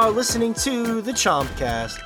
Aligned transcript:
are 0.00 0.10
listening 0.10 0.54
to 0.54 1.02
the 1.02 1.12
Chompcast, 1.12 2.00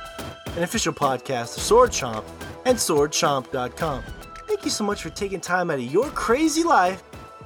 an 0.57 0.63
official 0.63 0.91
podcast 0.91 1.55
of 1.55 1.63
Sword 1.63 1.91
Chomp 1.91 2.25
and 2.65 2.77
SwordChomp.com. 2.77 4.03
Thank 4.49 4.65
you 4.65 4.69
so 4.69 4.83
much 4.83 5.01
for 5.01 5.09
taking 5.11 5.39
time 5.39 5.71
out 5.71 5.79
of 5.79 5.85
your 5.85 6.09
crazy 6.09 6.65
life 6.65 7.01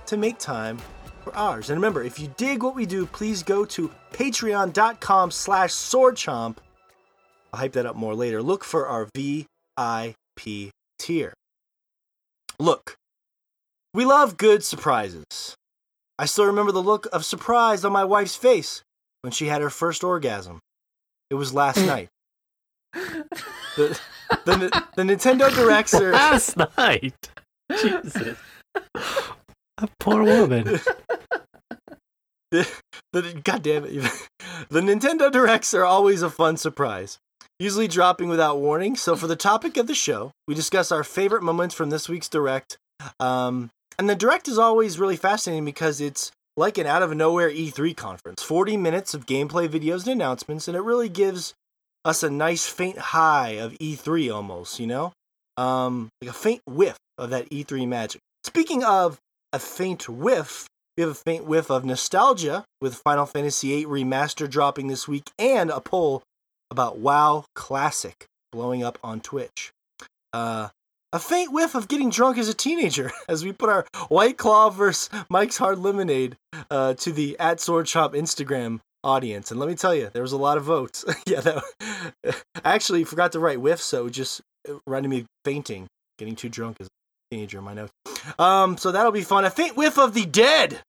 to 0.08 0.18
make 0.18 0.40
time 0.40 0.80
for 1.24 1.36
ours. 1.36 1.70
And 1.70 1.78
remember, 1.78 2.02
if 2.04 2.20
you 2.20 2.34
dig 2.36 2.64
what 2.64 2.76
we 2.76 2.88
do, 2.88 3.06
please 3.06 3.44
go 3.44 3.64
to 3.66 3.92
patreon.com 4.12 5.30
slash 5.30 5.70
swordchomp. 5.70 6.58
I'll 7.54 7.60
hype 7.60 7.74
that 7.74 7.86
up 7.86 7.96
more 7.96 8.16
later. 8.16 8.42
Look 8.42 8.64
for 8.64 8.88
our 8.88 9.08
VIP 9.14 10.72
tier. 10.98 11.32
Look, 12.58 12.96
we 13.94 14.04
love 14.04 14.36
good 14.36 14.64
surprises. 14.64 15.56
I 16.18 16.26
still 16.26 16.46
remember 16.46 16.72
the 16.72 16.82
look 16.82 17.06
of 17.14 17.24
surprise 17.24 17.86
on 17.86 17.92
my 17.92 18.04
wife's 18.04 18.36
face 18.36 18.82
when 19.22 19.32
she 19.32 19.48
had 19.48 19.62
her 19.62 19.70
first 19.70 20.04
orgasm. 20.04 20.60
It 21.30 21.36
was 21.36 21.54
last 21.54 21.78
night. 21.78 22.10
The, 22.94 24.00
the, 24.46 24.84
the 24.96 25.04
Nintendo 25.04 25.54
Directs 25.54 25.94
are. 25.94 26.12
Last 26.14 26.58
night. 26.78 27.30
Jesus. 27.80 28.38
A 29.78 29.88
poor 30.00 30.24
woman. 30.24 30.64
the, 32.52 32.68
the, 33.14 33.42
God 33.44 33.64
damn 33.64 33.86
it. 33.86 34.04
The 34.70 34.82
Nintendo 34.82 35.32
Directs 35.32 35.74
are 35.74 35.86
always 35.86 36.22
a 36.22 36.30
fun 36.30 36.58
surprise, 36.58 37.18
usually 37.60 37.88
dropping 37.88 38.28
without 38.28 38.60
warning. 38.60 38.98
So, 38.98 39.16
for 39.16 39.26
the 39.26 39.38
topic 39.38 39.78
of 39.78 39.88
the 39.88 39.96
show, 39.96 40.32
we 40.50 40.54
discuss 40.54 40.92
our 40.92 41.04
favorite 41.04 41.44
moments 41.44 41.74
from 41.74 41.92
this 41.92 42.10
week's 42.10 42.28
Direct. 42.28 42.78
Um, 43.22 43.70
and 43.98 44.10
the 44.10 44.16
Direct 44.16 44.50
is 44.50 44.58
always 44.58 45.00
really 45.00 45.16
fascinating 45.16 45.64
because 45.64 46.02
it's 46.02 46.32
like 46.60 46.78
an 46.78 46.86
out 46.86 47.02
of 47.02 47.16
nowhere 47.16 47.50
E3 47.50 47.96
conference 47.96 48.44
40 48.44 48.76
minutes 48.76 49.14
of 49.14 49.26
gameplay 49.26 49.68
videos 49.68 50.04
and 50.04 50.10
announcements, 50.10 50.68
and 50.68 50.76
it 50.76 50.82
really 50.82 51.08
gives 51.08 51.54
us 52.04 52.22
a 52.22 52.30
nice 52.30 52.68
faint 52.68 52.98
high 52.98 53.52
of 53.52 53.72
E3 53.80 54.34
almost, 54.34 54.78
you 54.80 54.86
know? 54.86 55.14
Um, 55.56 56.10
like 56.22 56.30
a 56.30 56.34
faint 56.34 56.62
whiff 56.68 56.98
of 57.18 57.30
that 57.30 57.50
E3 57.50 57.88
magic. 57.88 58.20
Speaking 58.44 58.84
of 58.84 59.20
a 59.54 59.60
faint 59.60 60.10
whiff, 60.10 60.68
we 60.98 61.02
have 61.02 61.12
a 61.12 61.16
faint 61.16 61.46
whiff 61.46 61.72
of 61.72 61.86
nostalgia 61.86 62.66
with 62.82 62.96
Final 62.96 63.26
Fantasy 63.26 63.70
VIII 63.70 63.86
Remaster 63.86 64.50
dropping 64.50 64.88
this 64.88 65.08
week 65.08 65.32
and 65.40 65.70
a 65.70 65.80
poll 65.80 66.24
about 66.70 67.00
WoW 67.00 67.46
Classic 67.56 68.26
blowing 68.52 68.84
up 68.84 68.98
on 69.02 69.22
Twitch. 69.22 69.72
Uh, 70.34 70.70
a 71.12 71.20
faint 71.20 71.52
whiff 71.52 71.76
of 71.76 71.88
getting 71.88 72.10
drunk 72.10 72.38
as 72.38 72.50
a 72.50 72.54
teenager 72.54 73.12
as 73.30 73.44
we 73.44 73.52
put 73.52 73.70
our 73.70 73.86
White 74.10 74.38
Claw 74.38 74.70
versus 74.70 75.10
Mike's 75.30 75.58
Hard 75.58 75.80
Lemonade 75.80 76.38
uh, 76.70 76.94
to 76.96 77.12
the 77.12 77.38
at 77.40 77.60
Sword 77.60 77.86
Chomp 77.86 78.14
Instagram 78.14 78.80
audience. 79.04 79.52
And 79.52 79.60
let 79.60 79.70
me 79.70 79.76
tell 79.76 79.96
you, 79.96 80.10
there 80.14 80.22
was 80.22 80.32
a 80.32 80.38
lot 80.38 80.58
of 80.58 80.64
votes. 80.64 81.06
yeah, 81.26 81.42
that, 81.42 81.64
I 82.64 82.74
actually 82.76 83.04
forgot 83.04 83.32
to 83.34 83.40
write 83.40 83.62
whiff, 83.62 83.82
so 83.82 84.10
just 84.10 84.42
reminded 84.86 85.10
me 85.10 85.20
of 85.22 85.26
fainting, 85.46 85.88
getting 86.18 86.36
too 86.36 86.50
drunk 86.50 86.78
as 86.80 86.88
a 86.88 86.90
teenager 87.36 87.60
in 87.60 87.64
my 87.64 87.74
notes. 87.74 87.92
Um, 88.38 88.78
so 88.78 88.92
that'll 88.92 89.12
be 89.12 89.22
fun. 89.22 89.46
A 89.46 89.50
faint 89.50 89.78
whiff 89.78 89.98
of 89.98 90.14
the 90.14 90.26
dead. 90.26 90.82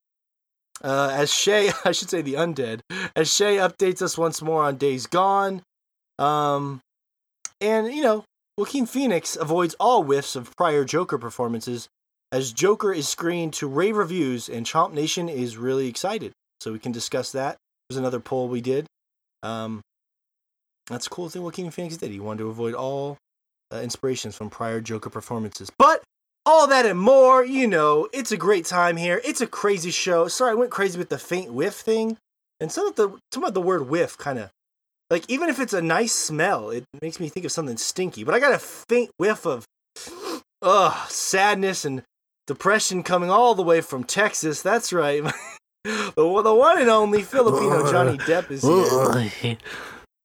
Uh, 0.83 1.09
as 1.13 1.31
Shay, 1.31 1.71
I 1.85 1.91
should 1.91 2.09
say 2.09 2.21
the 2.21 2.33
undead, 2.33 2.79
as 3.15 3.31
Shay 3.31 3.57
updates 3.57 4.01
us 4.01 4.17
once 4.17 4.41
more 4.41 4.63
on 4.63 4.77
Days 4.77 5.05
Gone. 5.05 5.61
Um, 6.17 6.81
and, 7.59 7.93
you 7.93 8.01
know, 8.01 8.25
Joaquin 8.57 8.85
Phoenix 8.85 9.35
avoids 9.35 9.75
all 9.79 10.03
whiffs 10.03 10.35
of 10.35 10.55
prior 10.55 10.83
Joker 10.83 11.17
performances 11.17 11.87
as 12.31 12.51
Joker 12.53 12.93
is 12.93 13.07
screened 13.07 13.53
to 13.53 13.67
rave 13.67 13.97
reviews 13.97 14.49
and 14.49 14.65
Chomp 14.65 14.93
Nation 14.93 15.29
is 15.29 15.57
really 15.57 15.87
excited. 15.87 16.31
So 16.59 16.71
we 16.71 16.79
can 16.79 16.91
discuss 16.91 17.31
that. 17.31 17.57
There's 17.89 17.97
another 17.97 18.19
poll 18.19 18.47
we 18.47 18.61
did. 18.61 18.85
Um, 19.43 19.81
that's 20.87 21.07
a 21.07 21.09
cool 21.09 21.29
thing 21.29 21.43
Joaquin 21.43 21.71
Phoenix 21.71 21.97
did. 21.97 22.11
He 22.11 22.19
wanted 22.19 22.39
to 22.39 22.49
avoid 22.49 22.73
all 22.73 23.17
uh, 23.73 23.77
inspirations 23.77 24.35
from 24.35 24.49
prior 24.49 24.81
Joker 24.81 25.09
performances. 25.09 25.71
But 25.77 26.03
all 26.45 26.67
that 26.67 26.85
and 26.85 26.99
more, 26.99 27.43
you 27.43 27.67
know, 27.67 28.07
it's 28.13 28.31
a 28.31 28.37
great 28.37 28.65
time 28.65 28.97
here. 28.97 29.21
It's 29.23 29.41
a 29.41 29.47
crazy 29.47 29.91
show. 29.91 30.27
Sorry, 30.27 30.51
I 30.51 30.55
went 30.55 30.71
crazy 30.71 30.97
with 30.97 31.09
the 31.09 31.17
faint 31.17 31.53
whiff 31.53 31.75
thing. 31.75 32.17
And 32.59 32.71
some 32.71 32.85
of 32.87 32.95
the 32.95 33.17
some 33.33 33.43
of 33.43 33.53
the 33.55 33.61
word 33.61 33.89
whiff 33.89 34.17
kind 34.17 34.37
of 34.37 34.51
like 35.11 35.25
even 35.27 35.49
if 35.49 35.59
it's 35.59 35.73
a 35.73 35.81
nice 35.81 36.13
smell, 36.13 36.71
it 36.71 36.85
makes 37.01 37.19
me 37.19 37.29
think 37.29 37.45
of 37.45 37.51
something 37.51 37.77
stinky. 37.77 38.23
But 38.23 38.33
I 38.33 38.39
got 38.39 38.53
a 38.53 38.59
faint 38.59 39.11
whiff 39.17 39.45
of 39.45 39.65
ugh, 40.63 41.09
sadness 41.09 41.85
and 41.85 42.01
depression 42.47 43.03
coming 43.03 43.29
all 43.29 43.53
the 43.53 43.61
way 43.61 43.81
from 43.81 44.03
Texas. 44.05 44.61
That's 44.63 44.91
right. 44.91 45.21
the, 45.83 46.13
the 46.15 46.55
one 46.55 46.79
and 46.81 46.89
only 46.89 47.21
Filipino 47.21 47.91
Johnny 47.91 48.17
Depp 48.17 48.49
is 48.49 48.63
here. 48.63 49.57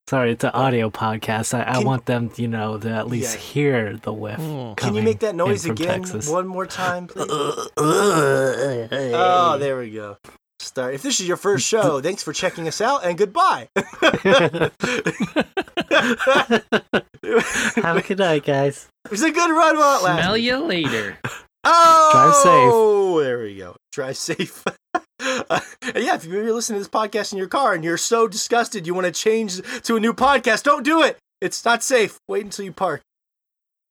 Sorry, 0.09 0.31
it's 0.31 0.45
an 0.45 0.51
audio 0.51 0.89
podcast. 0.89 1.53
I, 1.53 1.63
I 1.63 1.79
want 1.81 2.07
them, 2.07 2.31
you 2.37 2.47
know, 2.47 2.79
to 2.79 2.89
at 2.89 3.09
least 3.09 3.35
Yeah. 3.35 3.41
hear 3.41 3.97
the 3.97 4.13
whiff. 4.13 4.37
Hmm. 4.37 4.75
Can 4.75 4.95
you 4.95 5.03
make 5.03 5.19
that 5.19 5.35
noise 5.35 5.65
again 5.65 6.03
Texas. 6.03 6.29
one 6.31 6.47
more 6.47 6.65
time, 6.65 7.09
please? 7.09 7.27
Oh, 7.77 9.57
there 9.59 9.77
we 9.79 9.91
go. 9.91 10.17
Start. 10.59 10.95
If 10.95 11.03
this 11.03 11.21
is 11.21 11.29
your 11.29 11.37
first 11.37 11.67
show, 11.67 12.01
thanks 12.01 12.23
for 12.23 12.33
checking 12.33 12.67
us 12.67 12.81
out 12.81 13.05
and 13.05 13.19
goodbye. 13.19 13.69
Have 13.77 14.73
a 17.97 18.03
good 18.07 18.19
night, 18.19 18.45
guys. 18.45 18.89
It 19.05 19.11
was 19.11 19.23
a 19.23 19.31
good 19.31 19.51
run 19.51 19.77
while 19.77 19.99
it 20.01 20.05
lasted. 20.05 20.23
Smell 20.23 20.37
you 20.37 20.57
later. 20.59 21.19
Oh, 21.65 22.09
drive 22.13 22.35
safe. 22.35 22.71
Oh, 22.73 23.21
There 23.23 23.39
we 23.41 23.57
go. 23.57 23.77
Drive 23.93 24.17
safe. 24.17 24.65
Uh, 25.19 25.61
yeah, 25.97 26.15
if 26.15 26.25
you're 26.25 26.53
listening 26.53 26.77
to 26.77 26.81
this 26.81 26.89
podcast 26.89 27.33
in 27.33 27.39
your 27.39 27.49
car 27.49 27.73
and 27.75 27.83
you're 27.83 27.97
so 27.97 28.29
disgusted 28.29 28.87
you 28.87 28.95
want 28.95 29.07
to 29.07 29.13
change 29.13 29.61
to 29.83 29.97
a 29.97 30.01
new 30.01 30.13
podcast, 30.13 30.63
don't 30.63 30.85
do 30.85 31.03
it. 31.03 31.17
It's 31.41 31.65
not 31.65 31.83
safe. 31.83 32.19
Wait 32.29 32.45
until 32.45 32.65
you 32.67 32.73
park. 32.73 33.01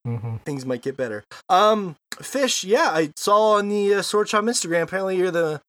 Mhm. 0.07 0.39
Things 0.43 0.65
might 0.65 0.81
get 0.83 0.95
better. 0.95 1.23
Um, 1.49 1.95
Fish, 2.21 2.63
yeah, 2.63 2.89
I 2.91 3.09
saw 3.17 3.53
on 3.57 3.69
the 3.69 3.95
uh, 3.95 4.01
Sword 4.03 4.27
Chomp 4.27 4.49
Instagram. 4.49 4.83
Apparently, 4.83 5.17
you're 5.17 5.31
the, 5.31 5.61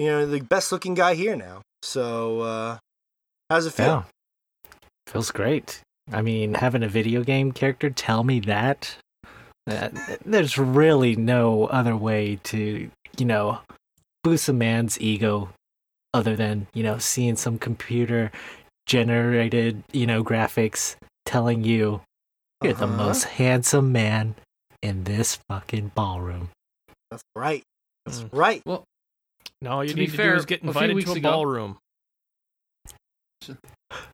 you 0.00 0.06
know, 0.06 0.24
the 0.24 0.40
best 0.40 0.72
looking 0.72 0.94
guy 0.94 1.14
here 1.14 1.36
now. 1.36 1.60
So, 1.82 2.40
uh, 2.40 2.78
how's 3.50 3.66
it 3.66 3.74
feel? 3.74 3.86
Yeah. 3.86 4.02
Feels 5.06 5.30
great. 5.30 5.82
I 6.10 6.22
mean, 6.22 6.54
having 6.54 6.82
a 6.82 6.88
video 6.88 7.22
game 7.22 7.52
character 7.52 7.90
tell 7.90 8.24
me 8.24 8.40
that, 8.40 8.96
uh, 9.68 9.90
there's 10.24 10.56
really 10.56 11.16
no 11.16 11.66
other 11.66 11.94
way 11.94 12.40
to, 12.44 12.90
you 13.18 13.24
know, 13.26 13.58
boost 14.24 14.48
a 14.48 14.54
man's 14.54 14.98
ego 15.00 15.50
other 16.14 16.34
than, 16.34 16.66
you 16.72 16.82
know, 16.82 16.96
seeing 16.96 17.36
some 17.36 17.58
computer 17.58 18.32
generated, 18.86 19.84
you 19.92 20.06
know, 20.06 20.24
graphics 20.24 20.96
telling 21.26 21.62
you 21.62 22.00
you're 22.62 22.72
the 22.72 22.86
Uh-huh. 22.86 22.96
most 22.96 23.24
handsome 23.24 23.92
man 23.92 24.34
in 24.82 25.04
this 25.04 25.38
fucking 25.48 25.92
ballroom. 25.94 26.48
That's 27.10 27.22
right. 27.36 27.62
That's 28.06 28.22
Mm. 28.22 28.28
right. 28.32 28.62
No, 29.62 29.70
all 29.72 29.84
you 29.84 29.90
To 29.90 29.94
be 29.96 30.00
need 30.02 30.10
to 30.10 30.16
fair, 30.16 30.32
do 30.32 30.38
is 30.38 30.46
get 30.46 30.62
invited 30.62 30.96
weeks 30.96 31.10
to 31.10 31.14
a 31.16 31.18
ago- 31.18 31.30
ballroom. 31.32 31.78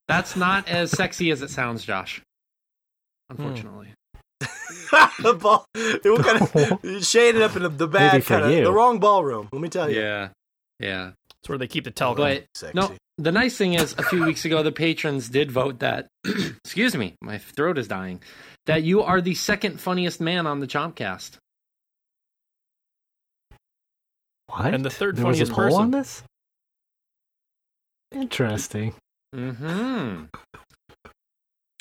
That's 0.08 0.36
not 0.36 0.68
as 0.68 0.90
sexy 0.90 1.30
as 1.30 1.42
it 1.42 1.50
sounds, 1.50 1.84
Josh. 1.84 2.22
Hmm. 3.30 3.42
Unfortunately. 3.42 3.88
the 5.20 5.34
ball. 5.34 5.64
It 5.74 6.04
was 6.04 6.20
kind 6.24 6.72
of 6.96 7.04
shaded 7.04 7.42
up 7.42 7.56
in 7.56 7.62
the, 7.62 7.68
the 7.68 7.88
bad 7.88 8.24
kind 8.24 8.44
of 8.44 8.50
the 8.50 8.72
wrong 8.72 8.98
ballroom. 9.00 9.48
Let 9.52 9.60
me 9.60 9.68
tell 9.68 9.90
you. 9.90 10.00
Yeah. 10.00 10.28
Yeah. 10.80 11.10
It's 11.40 11.48
where 11.48 11.58
they 11.58 11.66
keep 11.66 11.84
the 11.84 11.90
talcum. 11.90 12.24
But 12.24 12.44
Sexy. 12.54 12.76
no, 12.78 12.92
the 13.18 13.32
nice 13.32 13.56
thing 13.56 13.74
is, 13.74 13.94
a 13.98 14.02
few 14.04 14.24
weeks 14.24 14.44
ago, 14.44 14.62
the 14.62 14.72
patrons 14.72 15.28
did 15.28 15.50
vote 15.50 15.80
that. 15.80 16.06
excuse 16.64 16.96
me, 16.96 17.14
my 17.20 17.38
throat 17.38 17.78
is 17.78 17.88
dying. 17.88 18.20
That 18.66 18.82
you 18.82 19.02
are 19.02 19.20
the 19.20 19.34
second 19.34 19.80
funniest 19.80 20.20
man 20.20 20.46
on 20.46 20.60
the 20.60 20.66
Chompcast. 20.66 21.36
What? 24.48 24.72
And 24.74 24.84
the 24.84 24.90
third 24.90 25.16
there 25.16 25.26
was 25.26 25.40
a 25.40 25.46
funniest 25.46 25.52
poll 25.52 25.64
person. 25.64 25.80
on 25.80 25.90
this? 25.90 26.22
Interesting. 28.12 28.94
Hmm. 29.34 30.24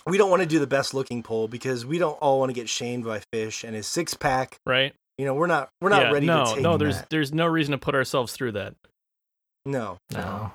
we 0.07 0.17
don't 0.17 0.29
want 0.29 0.41
to 0.41 0.47
do 0.47 0.59
the 0.59 0.67
best 0.67 0.93
looking 0.93 1.23
poll 1.23 1.47
because 1.47 1.85
we 1.85 1.97
don't 1.99 2.17
all 2.21 2.39
want 2.39 2.49
to 2.49 2.53
get 2.53 2.67
shamed 2.67 3.05
by 3.05 3.21
Fish 3.31 3.63
and 3.63 3.75
his 3.75 3.87
six 3.87 4.13
pack. 4.13 4.57
right? 4.65 4.93
You 5.17 5.25
know, 5.25 5.33
we're 5.35 5.47
not 5.47 5.69
we're 5.79 5.89
not 5.89 6.03
yeah, 6.03 6.11
ready 6.11 6.25
no, 6.25 6.45
to 6.45 6.53
take 6.55 6.61
no. 6.63 6.77
There's 6.77 6.97
that. 6.97 7.09
there's 7.09 7.33
no 7.33 7.45
reason 7.45 7.71
to 7.71 7.77
put 7.77 7.95
ourselves 7.95 8.33
through 8.33 8.53
that. 8.53 8.73
No, 9.65 9.97
No. 10.11 10.51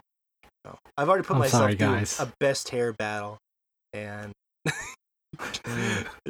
no. 0.65 0.79
I've 0.99 1.09
already 1.09 1.25
put 1.25 1.35
I'm 1.35 1.41
myself 1.41 1.63
sorry, 1.63 1.77
through 1.77 1.87
guys. 1.87 2.21
a 2.21 2.31
best 2.39 2.69
hair 2.69 2.93
battle, 2.93 3.39
and 3.95 4.33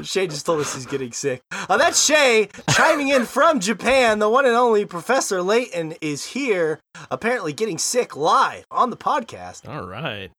Shay 0.02 0.26
just 0.26 0.46
told 0.46 0.60
us 0.60 0.74
he's 0.74 0.86
getting 0.86 1.12
sick. 1.12 1.40
Uh, 1.52 1.76
that's 1.76 2.04
Shay 2.04 2.48
chiming 2.70 3.08
in 3.08 3.24
from 3.26 3.60
Japan. 3.60 4.18
The 4.18 4.28
one 4.28 4.46
and 4.46 4.54
only 4.54 4.84
Professor 4.84 5.42
Layton 5.42 5.94
is 6.00 6.24
here, 6.26 6.80
apparently 7.10 7.52
getting 7.52 7.78
sick 7.78 8.16
live 8.16 8.64
on 8.70 8.90
the 8.90 8.96
podcast. 8.96 9.68
All 9.68 9.86
right. 9.86 10.30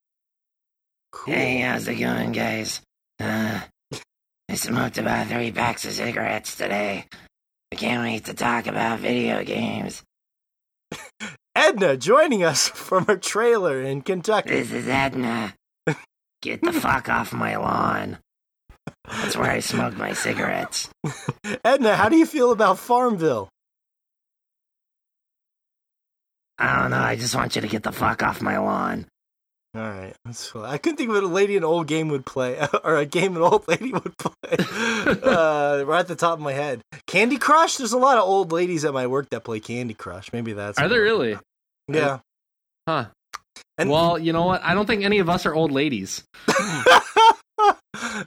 Cool. 1.12 1.34
Hey, 1.34 1.58
how's 1.60 1.88
it 1.88 1.96
going, 1.96 2.32
guys? 2.32 2.82
Uh, 3.20 3.62
I 4.50 4.56
smoked 4.56 4.98
about 4.98 5.28
three 5.28 5.52
packs 5.52 5.86
of 5.86 5.92
cigarettes 5.92 6.56
today. 6.56 7.06
I 7.72 7.76
can't 7.76 8.04
wait 8.04 8.26
to 8.26 8.34
talk 8.34 8.68
about 8.68 9.00
video 9.00 9.44
games. 9.44 10.04
Edna 11.56 11.98
joining 11.98 12.44
us 12.44 12.68
from 12.68 13.06
her 13.06 13.18
trailer 13.18 13.82
in 13.82 14.02
Kentucky. 14.02 14.50
This 14.50 14.72
is 14.72 14.88
Edna. 14.88 15.54
Get 16.42 16.62
the 16.64 16.74
fuck 16.74 17.08
off 17.08 17.34
my 17.34 17.56
lawn. 17.56 18.18
That's 19.06 19.36
where 19.36 19.51
I 19.51 19.60
smoke 19.60 19.95
my 19.98 20.13
cigarettes. 20.13 20.89
Edna, 21.66 21.95
how 21.95 22.10
do 22.10 22.18
you 22.18 22.25
feel 22.25 22.51
about 22.51 22.80
Farmville? 22.80 23.50
I 26.57 26.81
don't 26.81 26.92
know. 26.92 26.98
I 26.98 27.16
just 27.16 27.36
want 27.36 27.56
you 27.56 27.62
to 27.62 27.68
get 27.68 27.83
the 27.83 27.92
fuck 27.92 28.22
off 28.24 28.42
my 28.42 28.57
lawn. 28.60 29.07
All 29.74 29.81
right, 29.81 30.13
that's 30.25 30.51
cool. 30.51 30.66
I 30.66 30.78
couldn't 30.78 30.98
think 30.98 31.10
of 31.10 31.16
what 31.16 31.24
a 31.24 31.28
lady 31.28 31.56
an 31.56 31.63
old 31.63 31.88
game 31.88 32.10
would 32.10 32.25
play, 32.25 32.60
or 32.83 32.98
a 32.98 33.06
game 33.06 33.38
an 33.38 33.42
old 33.42 33.68
lady 33.68 33.94
would 33.94 34.18
play. 34.18 34.33
uh, 35.24 35.84
right 35.86 36.01
at 36.01 36.07
the 36.07 36.16
top 36.16 36.34
of 36.34 36.39
my 36.42 36.51
head, 36.51 36.81
Candy 37.07 37.38
Crush. 37.38 37.77
There's 37.77 37.94
a 37.94 37.98
lot 37.98 38.18
of 38.18 38.24
old 38.24 38.51
ladies 38.51 38.84
at 38.84 38.94
my 38.94 39.07
work 39.07 39.30
that 39.30 39.45
play 39.45 39.62
Candy 39.62 39.94
Crush. 39.94 40.34
Maybe 40.34 40.51
that's 40.54 40.77
Are 40.77 40.84
what 40.84 40.89
there 40.89 41.01
really? 41.01 41.38
Yeah. 41.88 42.19
Huh. 42.88 43.06
And 43.77 43.89
well, 43.89 44.19
you 44.19 44.34
know 44.34 44.45
what? 44.45 44.62
I 44.63 44.74
don't 44.74 44.86
think 44.86 45.04
any 45.04 45.19
of 45.19 45.30
us 45.30 45.45
are 45.45 45.56
old 45.56 45.72
ladies. 45.72 46.24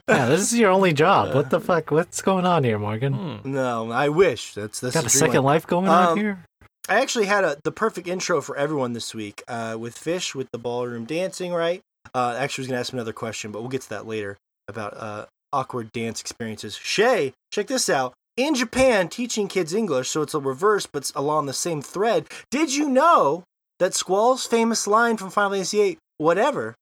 Yeah, 0.08 0.26
this 0.26 0.40
is 0.52 0.58
your 0.58 0.70
only 0.70 0.92
job. 0.92 1.34
What 1.34 1.50
the 1.50 1.60
fuck? 1.68 1.90
What's 1.90 2.22
going 2.22 2.46
on 2.46 2.64
here, 2.64 2.78
Morgan? 2.78 3.12
Hmm. 3.42 3.52
no, 3.52 3.90
I 3.90 4.08
wish 4.08 4.54
that's 4.54 4.80
that's 4.80 4.94
Got 4.94 5.02
the 5.02 5.06
a 5.06 5.10
second 5.10 5.42
life. 5.44 5.62
life 5.62 5.66
going 5.66 5.88
Um, 5.88 5.94
on 5.94 6.16
here? 6.18 6.44
I 6.88 7.00
actually 7.00 7.26
had 7.26 7.44
a 7.44 7.56
the 7.64 7.72
perfect 7.72 8.06
intro 8.08 8.40
for 8.40 8.56
everyone 8.56 8.92
this 8.92 9.14
week 9.14 9.42
uh, 9.48 9.76
with 9.78 9.96
Fish 9.96 10.34
with 10.34 10.48
the 10.52 10.58
ballroom 10.58 11.04
dancing. 11.04 11.52
Right. 11.52 11.80
Uh, 12.14 12.36
actually, 12.38 12.62
I 12.62 12.64
was 12.64 12.68
gonna 12.68 12.80
ask 12.80 12.92
him 12.92 12.98
another 12.98 13.12
question, 13.14 13.50
but 13.52 13.60
we'll 13.62 13.70
get 13.70 13.82
to 13.82 13.88
that 13.90 14.06
later 14.06 14.36
about 14.68 14.94
uh, 14.96 15.24
awkward 15.52 15.90
dance 15.92 16.20
experiences. 16.20 16.76
Shay, 16.76 17.32
check 17.50 17.66
this 17.68 17.88
out. 17.88 18.12
In 18.36 18.54
Japan, 18.54 19.08
teaching 19.08 19.46
kids 19.48 19.72
English, 19.72 20.08
so 20.10 20.20
it's 20.22 20.34
a 20.34 20.40
reverse, 20.40 20.86
but 20.86 20.98
it's 21.02 21.12
along 21.14 21.46
the 21.46 21.52
same 21.52 21.80
thread. 21.80 22.26
Did 22.50 22.74
you 22.74 22.88
know 22.88 23.44
that 23.78 23.94
Squall's 23.94 24.44
famous 24.44 24.86
line 24.86 25.16
from 25.16 25.30
Final 25.30 25.52
Fantasy 25.52 25.78
VIII, 25.78 25.98
"Whatever," 26.18 26.74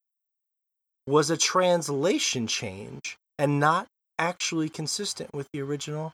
was 1.07 1.31
a 1.31 1.37
translation 1.37 2.47
change 2.47 3.17
and 3.39 3.59
not 3.59 3.87
actually 4.19 4.69
consistent 4.69 5.35
with 5.35 5.49
the 5.53 5.61
original 5.61 6.13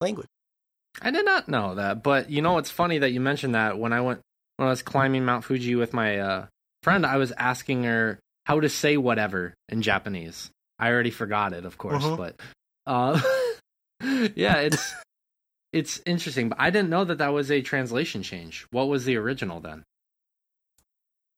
language? 0.00 0.26
I 1.00 1.10
did 1.10 1.24
not 1.24 1.48
know 1.48 1.74
that, 1.74 2.02
but 2.02 2.30
you 2.30 2.40
know 2.42 2.58
it's 2.58 2.70
funny 2.70 2.98
that 2.98 3.10
you 3.12 3.20
mentioned 3.20 3.54
that. 3.54 3.78
When 3.78 3.92
I 3.92 4.00
went 4.00 4.20
when 4.56 4.68
I 4.68 4.70
was 4.70 4.82
climbing 4.82 5.24
Mount 5.24 5.44
Fuji 5.44 5.74
with 5.74 5.92
my 5.92 6.18
uh, 6.18 6.46
friend, 6.82 7.04
I 7.04 7.16
was 7.18 7.32
asking 7.36 7.84
her 7.84 8.18
how 8.46 8.60
to 8.60 8.68
say 8.68 8.96
whatever 8.96 9.54
in 9.68 9.82
Japanese. 9.82 10.50
I 10.78 10.88
already 10.90 11.10
forgot 11.10 11.52
it, 11.52 11.64
of 11.64 11.76
course, 11.78 12.04
Mhm. 12.04 12.16
but 12.16 12.40
uh, 12.86 13.20
yeah, 14.34 14.56
it's 14.56 14.94
it's 15.72 16.00
interesting. 16.06 16.48
But 16.48 16.60
I 16.60 16.70
didn't 16.70 16.88
know 16.90 17.04
that 17.04 17.18
that 17.18 17.32
was 17.32 17.50
a 17.50 17.60
translation 17.60 18.22
change. 18.22 18.66
What 18.70 18.88
was 18.88 19.04
the 19.04 19.16
original 19.16 19.60
then? 19.60 19.82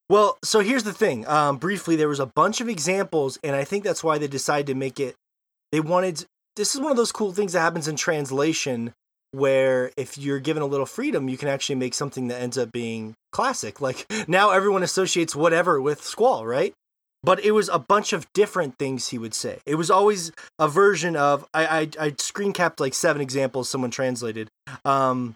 Well, 0.09 0.39
so 0.43 0.61
here's 0.61 0.85
the 0.85 0.93
thing. 0.93 1.27
Um, 1.27 1.59
briefly, 1.59 1.97
there 1.97 2.09
was 2.09 2.21
a 2.21 2.27
bunch 2.27 2.61
of 2.61 2.69
examples, 2.69 3.39
and 3.45 3.55
I 3.55 3.65
think 3.65 3.85
that's 3.85 4.03
why 4.03 4.19
they 4.19 4.27
decided 4.27 4.67
to 4.69 4.75
make 4.75 4.99
it. 4.99 5.15
They 5.71 5.81
wanted. 5.81 6.25
This 6.57 6.75
is 6.75 6.81
one 6.81 6.91
of 6.91 6.97
those 6.97 7.13
cool 7.13 7.33
things 7.33 7.53
that 7.53 7.61
happens 7.61 7.89
in 7.89 7.97
translation, 7.97 8.95
where 9.33 9.91
if 9.97 10.17
you're 10.17 10.41
given 10.41 10.63
a 10.63 10.67
little 10.67 10.87
freedom, 10.87 11.29
you 11.29 11.37
can 11.37 11.49
actually 11.49 11.77
make 11.77 11.93
something 11.93 12.29
that 12.29 12.41
ends 12.41 12.57
up 12.57 12.73
being 12.73 13.15
classic. 13.33 13.81
Like 13.89 14.07
now, 14.27 14.51
everyone 14.51 14.83
associates 14.83 15.37
whatever 15.37 15.81
with 15.81 16.03
Squall, 16.03 16.47
right? 16.47 16.73
But 17.23 17.45
it 17.45 17.51
was 17.51 17.69
a 17.69 17.79
bunch 17.79 18.13
of 18.13 18.27
different 18.33 18.79
things 18.79 19.09
he 19.09 19.19
would 19.19 19.35
say. 19.35 19.59
It 19.67 19.75
was 19.75 19.91
always 19.91 20.33
a 20.59 20.69
version 20.69 21.17
of. 21.17 21.45
I 21.53 21.67
I, 21.67 21.89
I 22.01 22.15
screen 22.19 22.55
capped 22.55 22.81
like 22.81 22.95
seven 22.95 23.21
examples 23.21 23.69
someone 23.69 23.91
translated. 23.91 24.49
Um, 24.87 25.35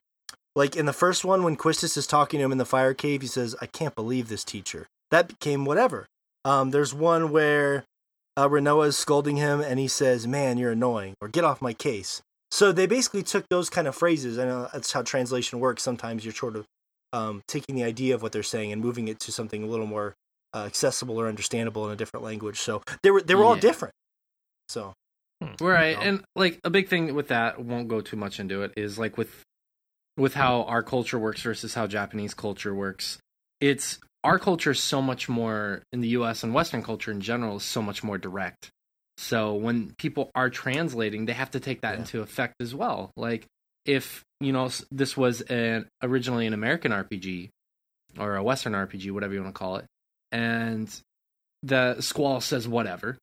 like 0.55 0.77
in 0.77 0.87
the 0.87 0.93
first 0.93 1.25
one, 1.25 1.43
when 1.43 1.57
Quistis 1.57 1.97
is 1.97 2.07
talking 2.07 2.39
to 2.39 2.45
him 2.45 2.53
in 2.53 2.59
the 2.59 2.65
fire 2.65 2.95
cave, 2.95 3.23
he 3.23 3.29
says, 3.29 3.57
"I 3.61 3.67
can't 3.67 3.95
believe 3.95 4.29
this 4.29 4.45
teacher." 4.45 4.87
That 5.11 5.29
became 5.29 5.65
whatever. 5.65 6.07
Um, 6.45 6.71
there's 6.71 6.95
one 6.95 7.31
where 7.31 7.85
uh, 8.37 8.49
Rinoa 8.49 8.89
is 8.89 8.99
scolding 8.99 9.37
him, 9.37 9.61
and 9.61 9.79
he 9.79 9.89
says, 9.89 10.27
"Man, 10.27 10.59
you're 10.59 10.73
annoying," 10.73 11.15
or 11.21 11.29
"Get 11.29 11.45
off 11.45 11.63
my 11.63 11.73
case." 11.73 12.23
So 12.51 12.71
they 12.71 12.87
basically 12.87 13.23
took 13.23 13.49
those 13.49 13.71
kind 13.71 13.89
of 13.89 13.95
phrases. 13.95 14.39
I 14.39 14.45
know 14.45 14.69
that's 14.73 14.93
how 14.93 15.03
translation 15.03 15.59
works. 15.59 15.83
Sometimes 15.83 16.25
you're 16.25 16.35
sort 16.35 16.57
of 16.57 16.67
um, 17.13 17.43
taking 17.49 17.75
the 17.75 17.85
idea 17.85 18.15
of 18.15 18.23
what 18.23 18.33
they're 18.33 18.43
saying 18.43 18.73
and 18.73 18.83
moving 18.83 19.09
it 19.09 19.21
to 19.21 19.33
something 19.33 19.63
a 19.63 19.67
little 19.67 19.87
more 19.87 20.15
uh, 20.55 20.65
accessible 20.67 21.19
or 21.19 21.29
understandable 21.29 21.87
in 21.87 21.93
a 21.93 21.97
different 21.97 22.25
language. 22.25 22.59
So 22.59 22.83
they 23.03 23.11
were 23.11 23.23
they 23.23 23.35
were 23.35 23.45
all 23.45 23.57
different. 23.57 23.95
So 24.69 24.93
Right, 25.61 25.97
know? 25.97 26.03
and 26.03 26.25
like 26.37 26.61
a 26.65 26.71
big 26.71 26.89
thing 26.89 27.15
with 27.15 27.29
that, 27.29 27.59
won't 27.59 27.89
go 27.89 28.01
too 28.01 28.17
much 28.17 28.39
into 28.39 28.63
it, 28.63 28.73
is 28.77 28.99
like 28.99 29.17
with 29.17 29.43
with 30.17 30.35
how 30.35 30.63
our 30.65 30.83
culture 30.83 31.19
works 31.19 31.43
versus 31.43 31.75
how 31.75 31.87
Japanese 31.87 32.35
culture 32.35 32.75
works. 32.75 33.19
It's 33.61 33.99
our 34.25 34.39
culture 34.39 34.71
is 34.73 34.81
so 34.81 35.03
much 35.03 35.29
more 35.29 35.83
in 35.93 36.01
the 36.01 36.09
U.S. 36.09 36.43
and 36.43 36.55
Western 36.55 36.83
culture 36.83 37.11
in 37.11 37.21
general 37.21 37.57
is 37.57 37.63
so 37.65 37.83
much 37.83 38.05
more 38.05 38.19
direct. 38.19 38.71
So 39.17 39.55
when 39.55 39.95
people 39.99 40.31
are 40.35 40.51
translating, 40.51 41.27
they 41.27 41.33
have 41.33 41.51
to 41.53 41.61
take 41.61 41.81
that 41.83 41.95
Yeah. 41.95 42.01
into 42.01 42.21
effect 42.23 42.55
as 42.61 42.75
well. 42.75 43.11
Like 43.17 43.47
if 43.85 44.23
you 44.41 44.53
know 44.53 44.71
this 44.91 45.17
was 45.17 45.41
an 45.43 45.89
originally 46.03 46.47
an 46.47 46.55
American 46.55 46.93
RPG 46.93 47.51
or 48.19 48.37
a 48.37 48.43
Western 48.43 48.73
RPG, 48.75 49.11
whatever 49.13 49.35
you 49.35 49.43
want 49.43 49.55
to 49.55 49.59
call 49.59 49.77
it, 49.77 49.87
and 50.31 50.89
the 51.63 52.01
squall 52.01 52.41
says 52.41 52.67
whatever 52.69 53.17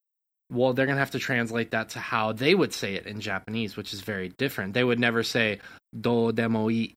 well 0.50 0.72
they're 0.72 0.86
going 0.86 0.96
to 0.96 1.00
have 1.00 1.12
to 1.12 1.18
translate 1.18 1.70
that 1.70 1.90
to 1.90 1.98
how 1.98 2.32
they 2.32 2.54
would 2.54 2.72
say 2.72 2.94
it 2.94 3.06
in 3.06 3.20
japanese 3.20 3.76
which 3.76 3.92
is 3.94 4.00
very 4.00 4.28
different 4.30 4.74
they 4.74 4.84
would 4.84 4.98
never 5.00 5.22
say 5.22 5.58
do 5.98 6.32
demo 6.32 6.68
i 6.70 6.92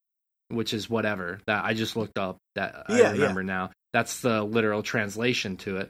which 0.49 0.73
is 0.73 0.89
whatever 0.89 1.39
that 1.47 1.63
i 1.63 1.73
just 1.73 1.95
looked 1.95 2.17
up 2.17 2.37
that 2.55 2.85
Yeah, 2.89 2.95
i 2.95 2.97
yeah. 2.99 3.11
remember 3.11 3.43
now 3.43 3.71
that's 3.93 4.21
the 4.21 4.43
literal 4.43 4.83
translation 4.83 5.57
to 5.57 5.77
it 5.77 5.89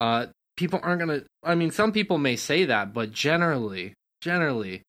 uh 0.00 0.26
people 0.56 0.80
aren't 0.82 1.06
going 1.06 1.20
to 1.20 1.26
i 1.44 1.54
mean 1.54 1.70
some 1.70 1.92
people 1.92 2.18
may 2.18 2.36
say 2.36 2.66
that 2.66 2.92
but 2.94 3.12
generally 3.12 3.92
generally 4.22 4.82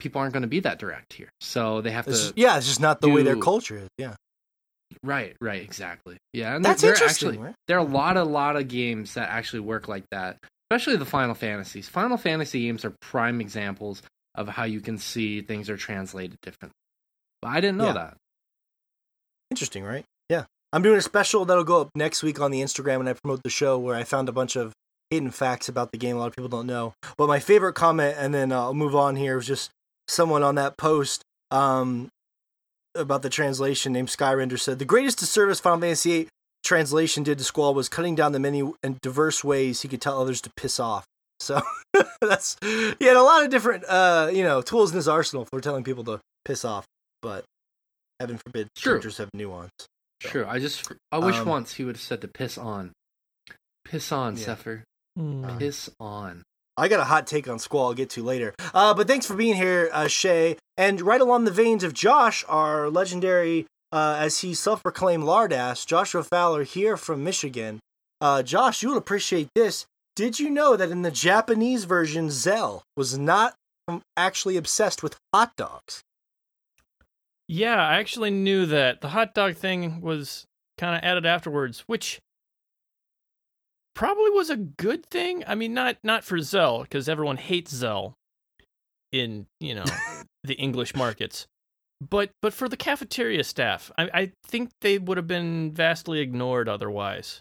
people 0.00 0.20
aren't 0.20 0.32
going 0.32 0.42
to 0.42 0.48
be 0.48 0.60
that 0.60 0.78
direct 0.78 1.12
here 1.12 1.28
so 1.40 1.80
they 1.80 1.90
have 1.90 2.06
it's, 2.08 2.28
to 2.28 2.32
yeah, 2.36 2.56
it's 2.56 2.66
just 2.66 2.80
not 2.80 3.00
the 3.00 3.08
way 3.08 3.22
their 3.22 3.36
culture 3.36 3.76
is. 3.78 3.88
Yeah, 3.96 4.14
right 5.02 5.36
right 5.40 5.62
exactly 5.62 6.16
yeah 6.32 6.54
and 6.56 6.64
that's 6.64 6.82
they're 6.82 6.92
interesting. 6.92 7.28
actually 7.30 7.44
right? 7.44 7.54
there 7.68 7.78
are 7.78 7.86
a 7.86 7.88
lot 7.88 8.16
a 8.16 8.24
lot 8.24 8.56
of 8.56 8.68
games 8.68 9.14
that 9.14 9.28
actually 9.30 9.60
work 9.60 9.88
like 9.88 10.04
that 10.10 10.36
especially 10.70 10.96
the 10.96 11.04
final 11.04 11.34
fantasies 11.34 11.88
final 11.88 12.16
fantasy 12.16 12.62
games 12.66 12.84
are 12.84 12.92
prime 13.00 13.40
examples 13.40 14.02
of 14.34 14.48
how 14.48 14.64
you 14.64 14.80
can 14.80 14.98
see 14.98 15.40
things 15.40 15.68
are 15.70 15.76
translated 15.76 16.36
differently 16.42 16.74
but 17.42 17.48
i 17.48 17.60
didn't 17.60 17.76
know 17.78 17.86
Yeah. 17.86 17.92
that 17.92 18.16
Interesting, 19.50 19.84
right? 19.84 20.04
Yeah. 20.28 20.44
I'm 20.72 20.82
doing 20.82 20.98
a 20.98 21.02
special 21.02 21.44
that'll 21.44 21.64
go 21.64 21.82
up 21.82 21.90
next 21.94 22.22
week 22.22 22.40
on 22.40 22.50
the 22.50 22.60
Instagram 22.60 22.98
when 22.98 23.08
I 23.08 23.12
promote 23.12 23.42
the 23.44 23.50
show 23.50 23.78
where 23.78 23.94
I 23.94 24.02
found 24.02 24.28
a 24.28 24.32
bunch 24.32 24.56
of 24.56 24.72
hidden 25.10 25.30
facts 25.30 25.68
about 25.68 25.92
the 25.92 25.98
game 25.98 26.16
a 26.16 26.18
lot 26.18 26.28
of 26.28 26.34
people 26.34 26.48
don't 26.48 26.66
know. 26.66 26.94
But 27.16 27.28
my 27.28 27.38
favorite 27.38 27.74
comment, 27.74 28.16
and 28.18 28.34
then 28.34 28.50
uh, 28.50 28.60
I'll 28.62 28.74
move 28.74 28.96
on 28.96 29.14
here, 29.14 29.36
was 29.36 29.46
just 29.46 29.70
someone 30.08 30.42
on 30.42 30.56
that 30.56 30.76
post 30.76 31.22
um, 31.52 32.08
about 32.96 33.22
the 33.22 33.28
translation 33.28 33.92
named 33.92 34.08
Skyrender 34.08 34.58
said, 34.58 34.80
The 34.80 34.84
greatest 34.84 35.18
disservice 35.18 35.60
Final 35.60 35.80
Fantasy 35.80 36.10
VIII 36.22 36.28
translation 36.64 37.22
did 37.22 37.38
to 37.38 37.44
Squall 37.44 37.74
was 37.74 37.88
cutting 37.88 38.14
down 38.14 38.32
the 38.32 38.40
many 38.40 38.68
and 38.82 39.00
diverse 39.00 39.44
ways 39.44 39.82
he 39.82 39.88
could 39.88 40.00
tell 40.00 40.20
others 40.20 40.40
to 40.42 40.50
piss 40.56 40.80
off. 40.80 41.04
So 41.40 41.60
that's 42.20 42.56
he 42.62 43.04
had 43.04 43.16
a 43.16 43.22
lot 43.22 43.44
of 43.44 43.50
different 43.50 43.84
uh, 43.88 44.30
you 44.32 44.42
know 44.42 44.62
tools 44.62 44.90
in 44.90 44.96
his 44.96 45.08
arsenal 45.08 45.44
for 45.44 45.60
telling 45.60 45.84
people 45.84 46.04
to 46.04 46.20
piss 46.44 46.64
off, 46.64 46.84
but 47.22 47.44
heaven 48.20 48.38
forbid 48.44 48.68
True. 48.76 48.92
characters 48.92 49.18
have 49.18 49.28
nuance. 49.34 49.70
So. 50.22 50.28
true 50.30 50.46
i 50.48 50.58
just 50.58 50.90
i 51.12 51.18
wish 51.18 51.36
Um, 51.36 51.48
once 51.48 51.74
he 51.74 51.84
would 51.84 51.96
have 51.96 52.02
said 52.02 52.20
to 52.22 52.28
piss 52.28 52.56
on 52.56 52.92
piss 53.84 54.10
on 54.12 54.36
Yeah. 54.36 54.44
Seifer. 54.54 54.82
Hmm. 55.18 55.58
piss 55.58 55.90
on 56.00 56.42
I 56.76 56.88
got 56.88 57.00
a 57.00 57.04
hot 57.04 57.26
take 57.26 57.46
on 57.48 57.58
Squall 57.58 57.88
I'll 57.88 57.94
get 57.94 58.10
to 58.10 58.22
later. 58.22 58.54
Uh, 58.72 58.94
but 58.94 59.06
thanks 59.06 59.26
for 59.26 59.34
being 59.36 59.54
here, 59.54 59.90
uh, 59.92 60.08
Shay. 60.08 60.56
And 60.76 61.00
right 61.00 61.20
along 61.20 61.44
the 61.44 61.52
veins 61.52 61.84
of 61.84 61.92
Josh, 61.94 62.44
our 62.48 62.90
legendary, 62.90 63.66
uh, 63.94 64.16
as 64.18 64.40
he 64.40 64.52
self-proclaimed 64.54 65.22
lardass, 65.22 65.86
Joshua 65.86 66.24
Fowler 66.24 66.64
here 66.64 66.96
from 66.96 67.22
Michigan. 67.22 67.78
Uh, 68.20 68.42
Josh, 68.42 68.82
you 68.82 68.88
will 68.88 68.98
appreciate 68.98 69.48
this. 69.54 69.86
Did 70.16 70.40
you 70.40 70.50
know 70.50 70.76
that 70.76 70.90
in 70.90 71.02
the 71.02 71.12
Japanese 71.12 71.84
version, 71.84 72.28
Zell 72.28 72.82
was 72.96 73.16
not 73.16 73.54
um, 73.86 74.02
actually 74.16 74.56
obsessed 74.56 75.04
with 75.04 75.16
hot 75.32 75.54
dogs? 75.56 76.02
Yeah, 77.46 77.76
I 77.76 77.98
actually 77.98 78.30
knew 78.30 78.66
that 78.66 79.00
the 79.00 79.10
hot 79.10 79.32
dog 79.32 79.54
thing 79.54 80.00
was 80.00 80.44
kind 80.76 80.96
of 80.96 81.04
added 81.04 81.24
afterwards, 81.24 81.84
which 81.86 82.20
probably 83.94 84.30
was 84.30 84.50
a 84.50 84.56
good 84.56 85.06
thing. 85.06 85.44
I 85.46 85.54
mean, 85.54 85.72
not 85.72 85.98
not 86.02 86.24
for 86.24 86.40
Zell 86.40 86.82
because 86.82 87.08
everyone 87.08 87.36
hates 87.36 87.72
Zell 87.72 88.14
in 89.12 89.46
you 89.60 89.76
know 89.76 89.84
the 90.42 90.54
English 90.54 90.96
markets, 90.96 91.46
but 92.00 92.30
but 92.42 92.52
for 92.52 92.68
the 92.68 92.76
cafeteria 92.76 93.44
staff, 93.44 93.90
I, 93.96 94.10
I 94.12 94.32
think 94.46 94.70
they 94.80 94.98
would 94.98 95.16
have 95.16 95.26
been 95.26 95.72
vastly 95.72 96.20
ignored 96.20 96.68
otherwise. 96.68 97.40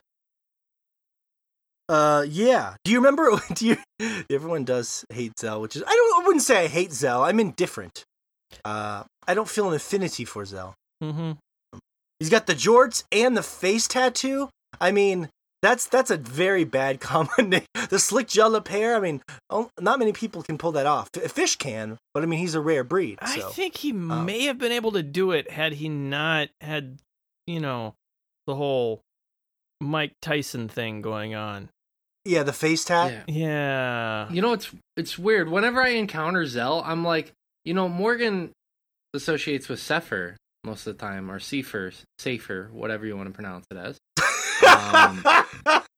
Uh, 1.90 2.26
yeah. 2.28 2.76
Do 2.84 2.92
you 2.92 2.98
remember? 2.98 3.30
Do 3.54 3.68
you? 3.68 3.78
Everyone 4.30 4.64
does 4.64 5.06
hate 5.12 5.38
Zell, 5.40 5.62
which 5.62 5.76
is 5.76 5.84
I 5.84 5.92
don't. 5.92 6.24
I 6.24 6.26
wouldn't 6.26 6.44
say 6.44 6.64
I 6.64 6.68
hate 6.68 6.94
Zell. 6.94 7.24
I'm 7.24 7.40
indifferent. 7.40 8.04
Uh, 8.64 9.04
I 9.28 9.34
don't 9.34 9.50
feel 9.50 9.68
an 9.70 9.76
affinity 9.76 10.26
for 10.26 10.46
Zell. 10.46 10.76
Mm-hmm. 11.04 11.34
He's 12.20 12.30
got 12.30 12.48
the 12.48 12.54
jorts 12.54 13.04
and 13.12 13.36
the 13.36 13.44
face 13.44 13.88
tattoo. 13.88 14.50
I 14.80 14.92
mean, 14.92 15.30
That's 15.64 15.88
that's 15.88 16.12
a 16.12 16.18
very 16.18 16.66
bad 16.66 17.00
combination. 17.00 17.66
The 17.90 17.98
slick 17.98 18.28
gel 18.28 18.50
lip 18.52 18.68
hair. 18.68 18.96
I 18.96 19.00
mean, 19.00 19.24
oh, 19.50 19.72
not 19.80 19.98
many 19.98 20.12
people 20.12 20.44
can 20.44 20.58
pull 20.58 20.74
that 20.74 20.86
off. 20.86 21.10
F- 21.16 21.32
Fish 21.32 21.56
can, 21.56 21.98
but 22.14 22.22
I 22.22 22.26
mean, 22.26 22.40
he's 22.40 22.54
a 22.54 22.62
rare 22.62 22.84
breed. 22.84 23.18
So. 23.26 23.48
I 23.48 23.52
think 23.52 23.78
he 23.78 23.92
um, 23.92 24.26
may 24.26 24.44
have 24.44 24.60
been 24.60 24.74
able 24.74 24.92
to 24.92 25.02
do 25.02 25.32
it 25.32 25.50
had 25.50 25.74
he 25.74 25.88
not 25.88 26.50
had, 26.60 27.00
you 27.48 27.62
know, 27.62 27.96
the 28.46 28.56
whole 28.56 29.00
Mike 29.80 30.12
Tyson 30.22 30.68
thing 30.68 31.02
going 31.02 31.34
on. 31.34 31.70
yeah, 32.26 32.44
the 32.44 32.54
face 32.54 32.84
tat. 32.84 33.24
Yeah. 33.28 33.34
Yeah. 33.48 34.32
You 34.34 34.42
know, 34.42 34.52
it's 34.52 34.70
it's 34.98 35.18
weird. 35.18 35.50
Whenever 35.50 35.82
I 35.82 35.90
encounter 35.90 36.46
Zell, 36.46 36.84
I'm 36.86 37.06
like, 37.06 37.32
you 37.64 37.74
know, 37.74 37.88
Morgan 37.88 38.52
associates 39.14 39.70
with 39.70 39.80
Seifer 39.80 40.36
most 40.66 40.88
of 40.88 40.98
the 40.98 41.02
time, 41.02 41.32
or 41.32 41.40
Sefer, 41.40 41.94
Safer, 42.20 42.70
whatever 42.74 43.06
you 43.06 43.16
want 43.16 43.30
to 43.30 43.34
pronounce 43.34 43.66
it 43.72 43.78
as. 43.78 43.98
Um, 44.84 45.22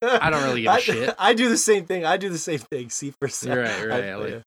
I 0.01 0.29
don't 0.29 0.43
really 0.43 0.61
give 0.61 0.71
a 0.71 0.75
I- 0.75 0.79
shit. 0.79 1.15
I 1.19 1.33
do 1.33 1.49
the 1.49 1.57
same 1.57 1.85
thing. 1.85 2.05
I 2.05 2.17
do 2.17 2.29
the 2.29 2.37
same 2.37 2.59
thing. 2.59 2.89
See 2.89 3.11
for 3.11 3.29
You're 3.43 3.61
right, 3.63 3.87
right. 3.87 4.03
I- 4.05 4.15
like, 4.15 4.41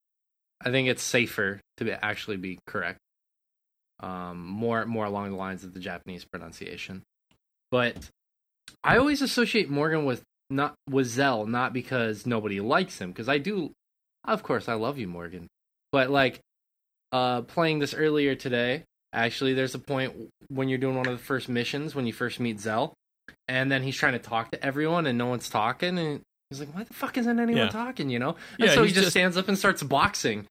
I 0.65 0.71
think 0.71 0.89
it's 0.89 1.03
safer 1.03 1.61
to 1.77 1.85
be, 1.85 1.93
actually 1.93 2.37
be 2.37 2.59
correct. 2.67 2.99
Um, 4.01 4.47
more 4.47 4.87
more 4.87 5.07
along 5.07 5.31
the 5.31 5.37
lines 5.37 5.65
of 5.65 5.75
the 5.75 5.81
Japanese 5.81 6.25
pronunciation. 6.25 7.03
But 7.71 8.11
I 8.85 8.97
always 8.99 9.23
associate 9.23 9.69
Morgan 9.71 10.05
with 10.05 10.23
not 10.51 10.75
with 10.89 11.07
Zell, 11.07 11.47
not 11.47 11.73
because 11.73 12.27
nobody 12.27 12.61
likes 12.61 13.01
him, 13.01 13.11
because 13.11 13.29
I 13.29 13.39
do. 13.39 13.73
Of 14.25 14.43
course, 14.43 14.69
I 14.69 14.75
love 14.75 14.99
you, 14.99 15.09
Morgan. 15.09 15.49
But 15.91 16.11
like, 16.11 16.41
uh, 17.13 17.43
playing 17.43 17.79
this 17.79 17.95
earlier 17.95 18.35
today, 18.35 18.85
actually, 19.13 19.55
there's 19.55 19.75
a 19.75 19.79
point 19.79 20.15
when 20.49 20.69
you're 20.69 20.79
doing 20.79 20.97
one 20.97 21.07
of 21.07 21.13
the 21.19 21.25
first 21.25 21.49
missions 21.49 21.95
when 21.95 22.07
you 22.07 22.13
first 22.13 22.39
meet 22.41 22.61
Zell, 22.61 22.95
and 23.49 23.71
then 23.71 23.83
he's 23.83 23.97
trying 23.97 24.15
to 24.15 24.19
talk 24.19 24.51
to 24.53 24.65
everyone 24.65 25.07
and 25.07 25.17
no 25.19 25.27
one's 25.27 25.49
talking, 25.49 25.99
and 25.99 26.21
he's 26.51 26.61
like, 26.61 26.75
"Why 26.75 26.85
the 26.85 26.95
fuck 26.95 27.17
isn't 27.19 27.39
anyone 27.39 27.57
Yeah. 27.65 27.69
talking?" 27.69 28.11
You 28.11 28.19
know? 28.19 28.37
And 28.59 28.69
Yeah, 28.69 28.75
so 28.75 28.83
he 28.83 28.89
just, 28.89 29.01
just- 29.01 29.11
stands 29.11 29.37
up 29.37 29.49
and 29.49 29.59
starts 29.59 29.83
boxing. 29.83 30.47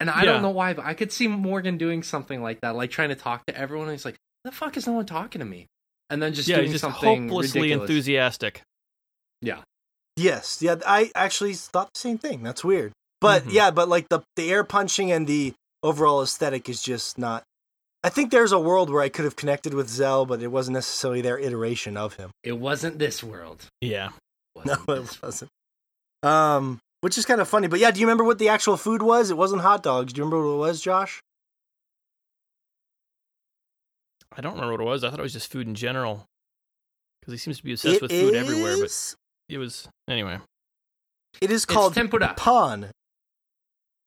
And 0.00 0.10
I 0.10 0.20
Yeah. 0.24 0.32
don't 0.32 0.42
know 0.42 0.50
why, 0.50 0.74
but 0.74 0.84
I 0.84 0.94
could 0.94 1.12
see 1.12 1.28
Morgan 1.28 1.78
doing 1.78 2.02
something 2.02 2.42
like 2.42 2.60
that, 2.62 2.74
like 2.74 2.90
trying 2.90 3.10
to 3.10 3.14
talk 3.14 3.46
to 3.46 3.56
everyone. 3.56 3.88
And 3.88 3.94
he's 3.96 4.04
like, 4.04 4.16
"The 4.44 4.52
fuck 4.52 4.76
is 4.76 4.86
no 4.86 4.92
one 4.94 5.06
talking 5.06 5.38
to 5.38 5.44
me?" 5.44 5.66
And 6.10 6.20
then 6.22 6.34
just 6.34 6.48
yeah, 6.48 6.56
doing 6.56 6.66
he's 6.70 6.80
just 6.80 6.92
something 6.92 7.28
hopelessly 7.28 7.62
ridiculous. 7.62 7.88
enthusiastic. 7.90 8.62
Yes, 10.16 10.62
yeah, 10.62 10.76
I 10.86 11.10
actually 11.16 11.54
thought 11.54 11.92
the 11.92 11.98
same 11.98 12.18
thing. 12.18 12.42
That's 12.44 12.62
weird, 12.62 12.92
but 13.20 13.42
Mhm. 13.44 13.52
yeah, 13.52 13.70
but 13.72 13.88
like 13.88 14.08
the 14.10 14.20
the 14.36 14.48
air 14.52 14.62
punching 14.62 15.10
and 15.10 15.26
the 15.26 15.54
overall 15.82 16.22
aesthetic 16.22 16.68
is 16.68 16.80
just 16.82 17.18
not. 17.18 17.42
I 18.04 18.10
think 18.10 18.30
there's 18.30 18.52
a 18.52 18.60
world 18.60 18.90
where 18.90 19.00
I 19.02 19.08
could 19.08 19.24
have 19.24 19.34
connected 19.34 19.72
with 19.74 19.88
Zell, 19.88 20.26
but 20.26 20.42
it 20.42 20.48
wasn't 20.48 20.74
necessarily 20.74 21.22
their 21.22 21.38
iteration 21.38 21.96
of 21.96 22.14
him. 22.14 22.30
It 22.44 22.58
wasn't 22.58 22.98
this 22.98 23.24
world. 23.24 23.66
Yeah. 23.80 24.10
No, 24.64 24.76
it 24.88 25.18
wasn't. 25.20 25.50
Um, 26.22 26.78
which 27.00 27.18
is 27.18 27.26
kind 27.26 27.40
of 27.40 27.48
funny. 27.48 27.66
But 27.66 27.80
yeah, 27.80 27.90
do 27.90 27.98
you 28.00 28.06
remember 28.06 28.22
what 28.22 28.38
the 28.38 28.48
actual 28.50 28.76
food 28.76 29.02
was? 29.02 29.30
It 29.30 29.36
wasn't 29.36 29.62
hot 29.62 29.82
dogs. 29.82 30.12
Do 30.12 30.20
you 30.20 30.24
remember 30.24 30.46
what 30.46 30.54
it 30.54 30.58
was, 30.58 30.80
Josh? 30.80 31.20
I 34.36 34.40
don't 34.40 34.52
remember 34.54 34.72
what 34.72 34.80
it 34.80 34.84
was. 34.84 35.02
I 35.04 35.10
thought 35.10 35.18
it 35.18 35.22
was 35.22 35.32
just 35.32 35.50
food 35.50 35.66
in 35.66 35.74
general. 35.74 36.26
Because 37.20 37.32
he 37.32 37.38
seems 37.38 37.56
to 37.58 37.64
be 37.64 37.72
obsessed 37.72 38.02
with 38.02 38.10
food 38.10 38.34
everywhere, 38.34 38.76
but 38.78 39.14
it 39.48 39.58
was 39.58 39.88
anyway. 40.08 40.38
it 41.40 41.50
is 41.50 41.64
It's 41.64 41.64
called 41.64 41.94
tempura. 41.94 42.34
pan. 42.36 42.90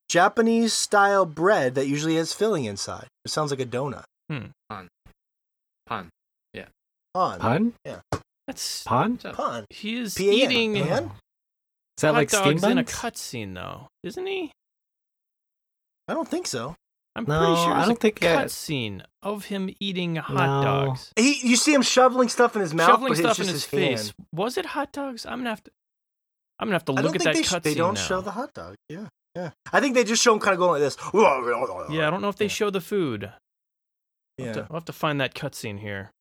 Japanese 0.10 0.74
style 0.74 1.26
bread 1.26 1.76
that 1.76 1.88
usually 1.88 2.16
has 2.16 2.34
filling 2.34 2.66
inside. 2.66 3.08
It 3.26 3.32
sounds 3.32 3.52
like 3.52 3.60
a 3.60 3.66
donut. 3.66 4.04
Hmm. 4.30 4.48
Pan. 4.70 4.88
Pan. 4.88 4.90
Pun? 5.88 6.10
Yeah. 6.54 6.66
Pun. 7.14 7.40
Pun. 7.40 7.74
Yeah. 7.86 8.00
That's 8.48 8.84
Pun? 8.84 9.20
So, 9.20 9.34
Pan. 9.34 9.66
he 9.70 9.98
is 10.00 10.16
P-A-N, 10.16 10.52
eating 10.52 10.74
pan? 10.86 11.04
Is 11.98 12.02
that 12.02 12.08
hot 12.10 12.14
like 12.16 12.30
steam 12.30 12.44
dogs 12.58 12.64
in 12.64 12.78
a 12.78 12.84
cutscene 12.84 13.54
though, 13.56 13.88
isn't 14.04 14.26
he? 14.26 14.52
I 16.08 16.14
don't 16.14 16.28
think 16.28 16.48
so. 16.48 16.76
I'm 17.16 17.26
No, 17.26 17.40
pretty 17.40 17.56
sure 17.64 17.74
I 17.74 17.82
don't 17.86 17.92
a 17.98 18.00
think 18.00 18.24
I- 18.24 18.46
cutscene 18.46 19.02
of 19.24 19.46
him 19.46 19.70
eating 19.80 20.16
hot 20.18 20.62
No. 20.64 20.64
dogs, 20.64 21.12
He, 21.18 21.40
you 21.46 21.58
see 21.58 21.74
him 21.74 21.82
shoveling 21.82 22.30
stuff 22.30 22.56
in 22.56 22.62
his 22.62 22.74
mouth, 22.74 22.88
shoveling 22.90 23.10
but 23.14 23.18
stuff 23.18 23.40
it's 23.40 23.48
in 23.50 23.54
his, 23.54 23.64
his, 23.66 23.66
face. 23.66 24.00
hand. 24.02 24.14
Was 24.32 24.58
it 24.58 24.68
hot 24.68 24.92
dogs? 24.94 25.26
I'm 25.26 25.40
gonna 25.40 25.50
have 25.50 25.64
to. 25.64 25.72
I'm 26.60 26.68
gonna 26.68 26.76
have 26.76 26.86
to 26.86 26.92
look 26.92 27.04
don't 27.04 27.16
at 27.16 27.22
think 27.22 27.24
that 27.24 27.34
they, 27.34 27.44
sh- 27.44 27.50
cutscene 27.52 27.62
they 27.64 27.74
don't 27.74 27.96
now. 27.96 28.02
show 28.02 28.22
the 28.22 28.32
hot 28.32 28.54
dog. 28.54 28.76
Yeah, 28.90 29.08
yeah. 29.38 29.50
I 29.72 29.80
think 29.80 29.94
they 29.96 30.04
just 30.04 30.22
show 30.22 30.34
him 30.34 30.40
kind 30.40 30.54
of 30.54 30.60
going 30.60 30.82
like 30.82 30.82
this. 30.82 30.98
Yeah, 31.14 32.08
I 32.08 32.10
don't 32.12 32.22
know 32.22 32.30
if 32.30 32.38
they 32.38 32.48
show 32.48 32.70
the 32.70 32.82
food. 32.82 33.26
I'll, 33.26 33.32
Yeah. 34.38 34.46
have 34.48 34.56
to, 34.56 34.62
I'll 34.70 34.76
have 34.78 34.86
to 34.86 34.94
find 34.94 35.22
that 35.22 35.34
cutscene 35.34 35.80
here. 35.80 36.12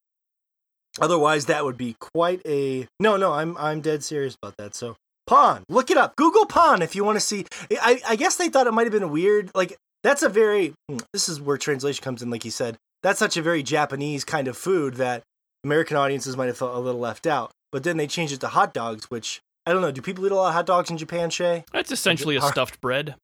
Otherwise, 1.01 1.47
that 1.47 1.65
would 1.65 1.77
be 1.77 1.95
quite 2.01 2.41
a 2.47 2.87
no, 3.01 3.17
no. 3.17 3.33
I'm 3.33 3.57
I'm 3.59 3.81
dead 3.83 4.03
serious 4.03 4.35
about 4.43 4.57
that. 4.57 4.75
So 4.75 4.97
pawn, 5.27 5.65
look 5.69 5.91
it 5.91 5.97
up. 5.99 6.17
Google 6.17 6.47
pawn 6.47 6.81
if 6.81 6.97
you 6.97 7.05
want 7.05 7.17
to 7.17 7.21
see. 7.21 7.45
I 7.71 8.01
I 8.07 8.17
guess 8.17 8.37
they 8.37 8.49
thought 8.49 8.67
it 8.67 8.73
might 8.73 8.85
have 8.85 8.93
been 8.93 9.11
weird. 9.11 9.51
Like 9.55 9.77
that's 10.03 10.23
a 10.23 10.29
very 10.31 10.73
hmm, 10.89 10.99
this 11.13 11.29
is 11.29 11.41
where 11.41 11.59
translation 11.59 12.03
comes 12.03 12.23
in. 12.23 12.31
Like 12.31 12.43
he 12.45 12.51
said, 12.51 12.77
that's 13.03 13.19
such 13.19 13.37
a 13.37 13.43
very 13.43 13.63
Japanese 13.63 14.25
kind 14.25 14.49
of 14.49 14.57
food 14.57 14.95
that 14.95 15.23
American 15.65 15.97
audiences 15.99 16.37
might 16.37 16.47
have 16.47 16.57
felt 16.57 16.75
a 16.75 16.79
little 16.81 17.01
left 17.01 17.27
out. 17.27 17.51
But 17.73 17.83
then 17.83 17.99
they 17.99 18.07
changed 18.07 18.33
it 18.33 18.41
to 18.41 18.49
hot 18.49 18.73
dogs, 18.73 19.11
which 19.11 19.41
I 19.67 19.73
don't 19.73 19.83
know. 19.83 19.91
Do 19.91 20.01
people 20.01 20.25
eat 20.27 20.33
a 20.33 20.37
lot 20.37 20.49
of 20.49 20.55
hot 20.55 20.67
dogs 20.67 20.91
in 20.91 20.97
Japan, 20.97 21.29
Shay? 21.31 21.65
That's 21.73 21.91
essentially 21.91 22.37
a 22.37 22.41
stuffed 22.43 22.81
bread. 22.81 23.17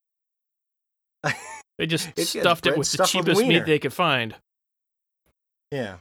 They 1.79 1.87
just 1.87 2.09
It's- 2.09 2.35
yeah, 2.35 2.43
stuffed 2.43 2.67
it 2.67 2.77
with 2.77 2.87
the 2.93 2.99
stuffed 2.99 3.15
with 3.15 3.25
cheapest 3.27 3.47
meat 3.47 3.65
they 3.65 3.79
could 3.79 3.95
find. 3.95 4.35
Yeah, 5.71 5.97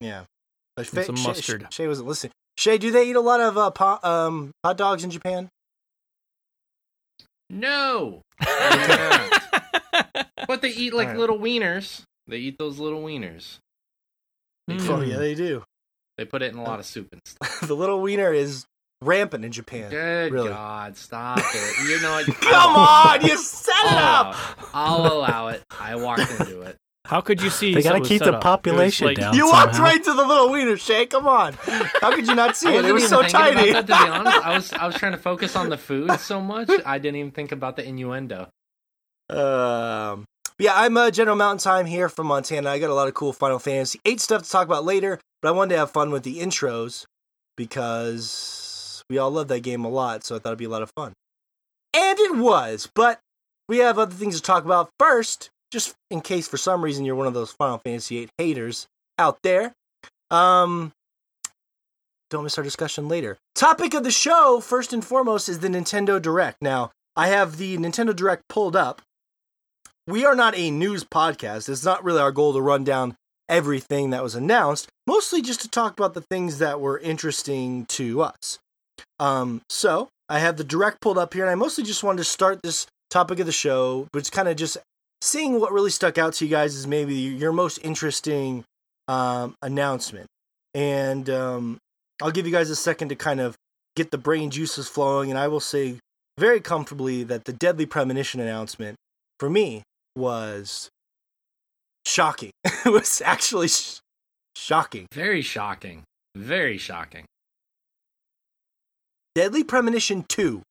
yeah. 0.00 0.24
But 0.76 0.92
And 0.92 1.06
some 1.06 1.16
Shay- 1.16 1.28
mustard. 1.28 1.66
Shay 1.72 1.86
wasn't 1.86 2.08
listening. 2.08 2.32
Shay, 2.58 2.78
do 2.78 2.90
they 2.90 3.08
eat 3.08 3.14
a 3.16 3.20
lot 3.20 3.40
of 3.40 3.56
uh, 3.56 3.70
pa- 3.70 4.00
um, 4.02 4.50
hot 4.64 4.76
dogs 4.76 5.04
in 5.04 5.10
Japan? 5.10 5.48
no. 7.50 8.22
They're 8.44 9.28
but 10.46 10.62
they 10.62 10.70
eat 10.70 10.92
like 10.94 11.08
Alright. 11.08 11.20
little 11.20 11.38
wieners. 11.38 12.02
They 12.26 12.38
eat 12.38 12.56
those 12.58 12.78
little 12.78 13.02
wieners. 13.02 13.58
They 14.66 14.74
Mm. 14.76 14.88
Oh 14.90 15.00
yeah, 15.02 15.16
they 15.16 15.34
do. 15.34 15.62
They 16.18 16.24
put 16.24 16.42
it 16.42 16.52
in 16.52 16.58
a 16.58 16.62
lot 16.64 16.78
of 16.80 16.86
soup 16.86 17.08
and 17.12 17.20
stuff. 17.24 17.60
the 17.66 17.74
little 17.76 18.00
wiener 18.00 18.32
is 18.32 18.64
rampant 19.02 19.44
in 19.44 19.52
Japan. 19.52 19.90
Good 19.90 20.32
really. 20.32 20.48
God, 20.50 20.96
stop 20.96 21.38
it! 21.38 21.74
You 21.88 22.00
know 22.00 22.12
what? 22.12 22.26
Come 22.40 22.76
on, 22.76 23.22
you 23.26 23.36
set 23.36 23.74
it 23.84 23.92
I'll 23.92 24.26
up. 24.26 24.36
I'll 24.74 25.12
allow 25.12 25.48
it. 25.48 25.62
I 25.78 25.96
walked 25.96 26.30
into 26.30 26.60
it. 26.62 26.76
How 27.04 27.22
could 27.22 27.40
you 27.40 27.48
see? 27.48 27.72
They 27.72 27.80
gotta 27.80 28.00
keep 28.02 28.22
the 28.22 28.34
up? 28.34 28.42
Population 28.42 29.06
like- 29.06 29.16
down. 29.16 29.34
You 29.34 29.46
walked 29.46 29.78
right 29.78 30.02
to 30.02 30.12
the 30.12 30.24
little 30.24 30.50
wiener, 30.50 30.76
Shay. 30.76 31.06
Come 31.06 31.26
on. 31.26 31.54
How 32.02 32.14
could 32.14 32.26
you 32.26 32.34
not 32.34 32.54
see 32.54 32.68
it? 32.68 32.72
wasn't 32.74 32.90
It 32.90 32.92
was 32.92 33.08
so 33.08 33.22
tiny. 33.22 33.70
About 33.70 33.86
that, 33.86 33.98
to 33.98 34.04
be 34.04 34.10
honest, 34.10 34.38
I 34.46 34.54
was 34.54 34.72
I 34.74 34.86
was 34.86 34.94
trying 34.96 35.12
to 35.12 35.18
focus 35.18 35.56
on 35.56 35.70
the 35.70 35.78
food 35.78 36.12
so 36.20 36.40
much, 36.40 36.68
I 36.84 36.98
didn't 36.98 37.16
even 37.16 37.30
think 37.32 37.52
about 37.52 37.76
the 37.76 37.84
innuendo. 37.88 38.48
Um, 39.30 40.24
yeah, 40.58 40.72
I'm 40.74 40.96
uh, 40.96 41.10
General 41.10 41.36
Mountain 41.36 41.62
Time 41.62 41.86
here 41.86 42.08
from 42.08 42.26
Montana. 42.26 42.68
I 42.68 42.78
got 42.78 42.90
a 42.90 42.94
lot 42.94 43.08
of 43.08 43.14
cool 43.14 43.32
Final 43.32 43.58
Fantasy 43.58 44.00
8 44.04 44.20
stuff 44.20 44.42
to 44.42 44.50
talk 44.50 44.66
about 44.66 44.84
later, 44.84 45.18
but 45.40 45.48
I 45.48 45.52
wanted 45.52 45.74
to 45.74 45.78
have 45.78 45.90
fun 45.90 46.10
with 46.10 46.24
the 46.24 46.40
intros 46.40 47.04
because 47.56 48.67
we 49.08 49.18
all 49.18 49.30
love 49.30 49.48
that 49.48 49.60
game 49.60 49.84
a 49.84 49.88
lot, 49.88 50.24
so 50.24 50.36
I 50.36 50.38
thought 50.38 50.50
it'd 50.50 50.58
be 50.58 50.64
a 50.64 50.70
lot 50.70 50.82
of 50.82 50.92
fun. 50.96 51.12
And 51.94 52.18
it 52.18 52.36
was, 52.36 52.88
but 52.94 53.20
we 53.68 53.78
have 53.78 53.98
other 53.98 54.14
things 54.14 54.36
to 54.36 54.42
talk 54.42 54.64
about 54.64 54.90
first, 54.98 55.50
just 55.70 55.94
in 56.10 56.20
case 56.20 56.48
for 56.48 56.56
some 56.56 56.82
reason 56.82 57.04
you're 57.04 57.14
one 57.14 57.26
of 57.26 57.34
those 57.34 57.52
Final 57.52 57.78
Fantasy 57.78 58.18
8 58.18 58.30
haters 58.38 58.86
out 59.18 59.38
there. 59.42 59.72
Um, 60.30 60.92
don't 62.30 62.44
miss 62.44 62.58
our 62.58 62.64
discussion 62.64 63.08
later. 63.08 63.38
Topic 63.54 63.94
of 63.94 64.04
the 64.04 64.10
show, 64.10 64.60
first 64.60 64.92
and 64.92 65.04
foremost, 65.04 65.48
is 65.48 65.60
the 65.60 65.68
Nintendo 65.68 66.20
Direct. 66.20 66.60
Now, 66.60 66.90
I 67.16 67.28
have 67.28 67.56
the 67.56 67.78
Nintendo 67.78 68.14
Direct 68.14 68.42
pulled 68.48 68.76
up. 68.76 69.02
We 70.06 70.24
are 70.24 70.34
not 70.34 70.56
a 70.56 70.70
news 70.70 71.04
podcast. 71.04 71.68
It's 71.68 71.84
not 71.84 72.04
really 72.04 72.20
our 72.20 72.32
goal 72.32 72.52
to 72.52 72.60
run 72.60 72.84
down 72.84 73.16
everything 73.48 74.10
that 74.10 74.22
was 74.22 74.34
announced, 74.34 74.88
mostly 75.06 75.42
just 75.42 75.60
to 75.62 75.68
talk 75.68 75.94
about 75.94 76.14
the 76.14 76.20
things 76.20 76.58
that 76.58 76.80
were 76.80 76.98
interesting 76.98 77.86
to 77.86 78.22
us. 78.22 78.58
Um, 79.20 79.62
so, 79.68 80.08
I 80.28 80.38
have 80.38 80.56
the 80.56 80.64
Direct 80.64 81.00
pulled 81.00 81.18
up 81.18 81.34
here, 81.34 81.44
and 81.44 81.50
I 81.50 81.54
mostly 81.54 81.84
just 81.84 82.02
wanted 82.02 82.18
to 82.18 82.24
start 82.24 82.60
this 82.62 82.86
topic 83.10 83.38
of 83.40 83.46
the 83.46 83.52
show, 83.52 84.06
but 84.12 84.18
it's 84.18 84.30
kind 84.30 84.48
of 84.48 84.56
just 84.56 84.76
seeing 85.22 85.58
what 85.58 85.72
really 85.72 85.90
stuck 85.90 86.18
out 86.18 86.34
to 86.34 86.44
you 86.44 86.50
guys 86.50 86.74
is 86.74 86.86
maybe 86.86 87.14
your 87.14 87.52
most 87.52 87.78
interesting 87.82 88.64
um, 89.08 89.54
announcement. 89.62 90.26
And 90.74 91.28
um, 91.30 91.78
I'll 92.22 92.30
give 92.30 92.46
you 92.46 92.52
guys 92.52 92.70
a 92.70 92.76
second 92.76 93.08
to 93.08 93.16
kind 93.16 93.40
of 93.40 93.56
get 93.96 94.10
the 94.10 94.18
brain 94.18 94.50
juices 94.50 94.88
flowing, 94.88 95.30
and 95.30 95.38
I 95.38 95.48
will 95.48 95.60
say 95.60 95.96
very 96.38 96.60
comfortably 96.60 97.24
that 97.24 97.44
the 97.44 97.52
Deadly 97.52 97.86
Premonition 97.86 98.40
announcement 98.40 98.96
for 99.40 99.50
me 99.50 99.82
was 100.14 100.88
shocking. 102.06 102.50
it 102.64 102.92
was 102.92 103.22
actually 103.24 103.68
sh- 103.68 103.98
shocking. 104.54 105.06
Very 105.12 105.42
shocking. 105.42 106.04
Very 106.36 106.78
shocking. 106.78 107.24
Deadly 109.38 109.62
Premonition 109.62 110.24
2. 110.28 110.62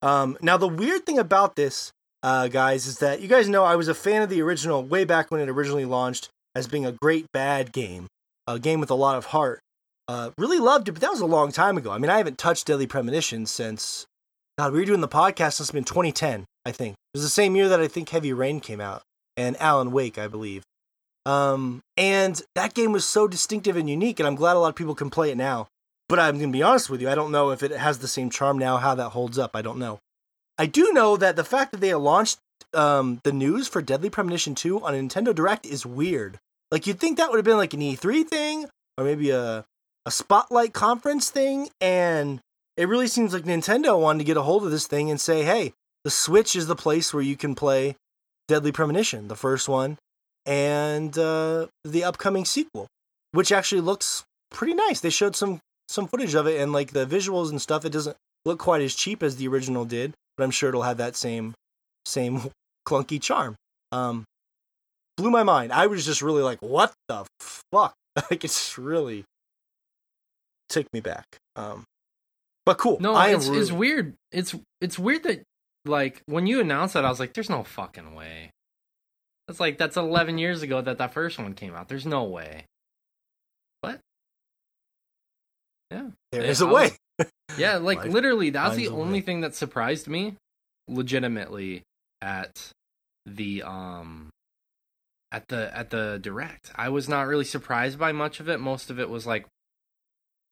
Um, 0.00 0.38
now, 0.40 0.56
the 0.56 0.68
weird 0.68 1.04
thing 1.04 1.18
about 1.18 1.56
this, 1.56 1.90
uh, 2.22 2.46
guys, 2.46 2.86
is 2.86 2.98
that 2.98 3.20
you 3.20 3.26
guys 3.26 3.48
know 3.48 3.64
I 3.64 3.74
was 3.74 3.88
a 3.88 3.92
fan 3.92 4.22
of 4.22 4.30
the 4.30 4.40
original 4.40 4.84
way 4.84 5.04
back 5.04 5.32
when 5.32 5.40
it 5.40 5.48
originally 5.48 5.84
launched 5.84 6.28
as 6.54 6.68
being 6.68 6.86
a 6.86 6.92
great 6.92 7.26
bad 7.32 7.72
game, 7.72 8.06
a 8.46 8.60
game 8.60 8.78
with 8.78 8.92
a 8.92 8.94
lot 8.94 9.18
of 9.18 9.24
heart. 9.24 9.58
Uh, 10.06 10.30
really 10.38 10.60
loved 10.60 10.88
it, 10.88 10.92
but 10.92 11.00
that 11.00 11.10
was 11.10 11.22
a 11.22 11.26
long 11.26 11.50
time 11.50 11.76
ago. 11.76 11.90
I 11.90 11.98
mean, 11.98 12.08
I 12.08 12.18
haven't 12.18 12.38
touched 12.38 12.68
Deadly 12.68 12.86
Premonition 12.86 13.46
since 13.46 14.06
God. 14.58 14.72
We 14.72 14.78
were 14.78 14.84
doing 14.84 15.00
the 15.00 15.08
podcast. 15.08 15.58
It's 15.58 15.72
been 15.72 15.82
2010, 15.82 16.44
I 16.64 16.70
think. 16.70 16.92
It 16.92 17.18
was 17.18 17.24
the 17.24 17.28
same 17.28 17.56
year 17.56 17.68
that 17.68 17.80
I 17.80 17.88
think 17.88 18.10
Heavy 18.10 18.32
Rain 18.32 18.60
came 18.60 18.80
out 18.80 19.02
and 19.36 19.60
Alan 19.60 19.90
Wake, 19.90 20.18
I 20.18 20.28
believe. 20.28 20.62
Um, 21.26 21.80
and 21.96 22.40
that 22.54 22.74
game 22.74 22.92
was 22.92 23.04
so 23.04 23.26
distinctive 23.26 23.76
and 23.76 23.90
unique, 23.90 24.20
and 24.20 24.26
I'm 24.28 24.36
glad 24.36 24.54
a 24.54 24.60
lot 24.60 24.68
of 24.68 24.76
people 24.76 24.94
can 24.94 25.10
play 25.10 25.32
it 25.32 25.36
now. 25.36 25.66
But 26.08 26.18
I'm 26.18 26.38
gonna 26.38 26.52
be 26.52 26.62
honest 26.62 26.90
with 26.90 27.00
you, 27.00 27.08
I 27.08 27.14
don't 27.14 27.32
know 27.32 27.50
if 27.50 27.62
it 27.62 27.70
has 27.70 27.98
the 27.98 28.08
same 28.08 28.30
charm 28.30 28.58
now. 28.58 28.76
How 28.76 28.94
that 28.94 29.10
holds 29.10 29.38
up, 29.38 29.52
I 29.54 29.62
don't 29.62 29.78
know. 29.78 29.98
I 30.58 30.66
do 30.66 30.92
know 30.92 31.16
that 31.16 31.36
the 31.36 31.44
fact 31.44 31.72
that 31.72 31.80
they 31.80 31.94
launched 31.94 32.38
um, 32.72 33.20
the 33.24 33.32
news 33.32 33.68
for 33.68 33.82
Deadly 33.82 34.10
Premonition 34.10 34.54
2 34.54 34.84
on 34.84 34.94
Nintendo 34.94 35.34
Direct 35.34 35.66
is 35.66 35.86
weird. 35.86 36.38
Like 36.70 36.86
you'd 36.86 37.00
think 37.00 37.18
that 37.18 37.30
would 37.30 37.38
have 37.38 37.44
been 37.44 37.56
like 37.56 37.74
an 37.74 37.80
E3 37.80 38.26
thing 38.26 38.66
or 38.98 39.04
maybe 39.04 39.30
a 39.30 39.64
a 40.06 40.10
spotlight 40.10 40.74
conference 40.74 41.30
thing, 41.30 41.70
and 41.80 42.40
it 42.76 42.88
really 42.88 43.08
seems 43.08 43.32
like 43.32 43.44
Nintendo 43.44 43.98
wanted 43.98 44.18
to 44.18 44.24
get 44.24 44.36
a 44.36 44.42
hold 44.42 44.64
of 44.64 44.70
this 44.70 44.86
thing 44.86 45.10
and 45.10 45.20
say, 45.20 45.44
"Hey, 45.44 45.72
the 46.04 46.10
Switch 46.10 46.54
is 46.54 46.66
the 46.66 46.76
place 46.76 47.14
where 47.14 47.22
you 47.22 47.36
can 47.36 47.54
play 47.54 47.96
Deadly 48.46 48.72
Premonition, 48.72 49.28
the 49.28 49.36
first 49.36 49.68
one, 49.68 49.96
and 50.44 51.16
uh, 51.16 51.68
the 51.84 52.04
upcoming 52.04 52.44
sequel, 52.44 52.86
which 53.32 53.50
actually 53.50 53.80
looks 53.80 54.24
pretty 54.50 54.74
nice. 54.74 55.00
They 55.00 55.10
showed 55.10 55.36
some 55.36 55.60
some 55.88 56.06
footage 56.08 56.34
of 56.34 56.46
it, 56.46 56.60
and 56.60 56.72
like 56.72 56.92
the 56.92 57.06
visuals 57.06 57.50
and 57.50 57.60
stuff, 57.60 57.84
it 57.84 57.90
doesn't 57.90 58.16
look 58.44 58.58
quite 58.58 58.82
as 58.82 58.94
cheap 58.94 59.22
as 59.22 59.36
the 59.36 59.48
original 59.48 59.84
did, 59.84 60.14
but 60.36 60.44
I'm 60.44 60.50
sure 60.50 60.68
it'll 60.68 60.82
have 60.82 60.98
that 60.98 61.16
same 61.16 61.54
same 62.06 62.50
clunky 62.88 63.20
charm. 63.20 63.56
Um, 63.92 64.24
blew 65.16 65.30
my 65.30 65.42
mind. 65.42 65.72
I 65.72 65.86
was 65.86 66.04
just 66.04 66.22
really 66.22 66.42
like, 66.42 66.60
"What 66.60 66.92
the 67.08 67.24
fuck?" 67.40 67.94
like 68.30 68.44
it's 68.44 68.78
really 68.78 69.24
took 70.68 70.86
me 70.92 71.00
back. 71.00 71.24
Um, 71.56 71.84
but 72.66 72.78
cool. 72.78 72.98
No, 73.00 73.14
I 73.14 73.34
it's, 73.34 73.46
really- 73.46 73.60
it's 73.60 73.72
weird. 73.72 74.14
It's 74.32 74.54
it's 74.80 74.98
weird 74.98 75.22
that 75.24 75.42
like 75.84 76.22
when 76.26 76.46
you 76.46 76.60
announced 76.60 76.94
that, 76.94 77.04
I 77.04 77.10
was 77.10 77.20
like, 77.20 77.34
"There's 77.34 77.50
no 77.50 77.62
fucking 77.62 78.14
way." 78.14 78.50
That's 79.46 79.60
like 79.60 79.76
that's 79.76 79.98
11 79.98 80.38
years 80.38 80.62
ago 80.62 80.80
that 80.80 80.96
that 80.96 81.12
first 81.12 81.38
one 81.38 81.52
came 81.52 81.74
out. 81.74 81.88
There's 81.88 82.06
no 82.06 82.24
way. 82.24 82.64
What? 83.82 84.00
Yeah, 85.90 86.08
There 86.34 86.42
a 86.42 86.48
is 86.48 86.62
way. 86.64 86.90
yeah. 87.58 87.76
Like 87.76 87.98
Life 87.98 88.12
literally, 88.12 88.50
that's 88.50 88.76
the 88.76 88.88
only 88.88 89.20
way. 89.20 89.20
thing 89.22 89.40
that 89.42 89.54
surprised 89.54 90.08
me, 90.08 90.34
legitimately, 90.88 91.82
at 92.22 92.70
the 93.26 93.62
um, 93.62 94.30
at 95.32 95.48
the 95.48 95.76
at 95.76 95.90
the 95.90 96.18
direct. 96.22 96.70
I 96.74 96.88
was 96.90 97.08
not 97.08 97.26
really 97.26 97.44
surprised 97.44 97.98
by 97.98 98.12
much 98.12 98.40
of 98.40 98.48
it. 98.48 98.58
Most 98.60 98.90
of 98.90 98.98
it 99.00 99.08
was 99.10 99.26
like, 99.26 99.46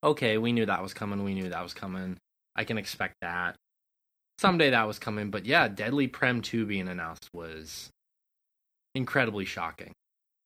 okay, 0.05 0.39
we 0.39 0.53
knew 0.53 0.67
that 0.67 0.83
was 0.83 0.95
coming. 0.95 1.25
We 1.25 1.35
knew 1.35 1.49
that 1.49 1.63
was 1.63 1.75
coming. 1.75 2.17
I 2.57 2.65
can 2.65 2.79
expect 2.79 3.15
that. 3.23 3.57
Someday 4.39 4.71
that 4.71 4.87
was 4.87 4.99
coming, 4.99 5.31
but 5.31 5.47
yeah, 5.47 5.69
Deadly 5.69 6.09
Prem 6.09 6.43
2 6.43 6.67
being 6.67 6.89
announced 6.89 7.29
was 7.33 7.91
incredibly 8.95 9.45
shocking. 9.45 9.93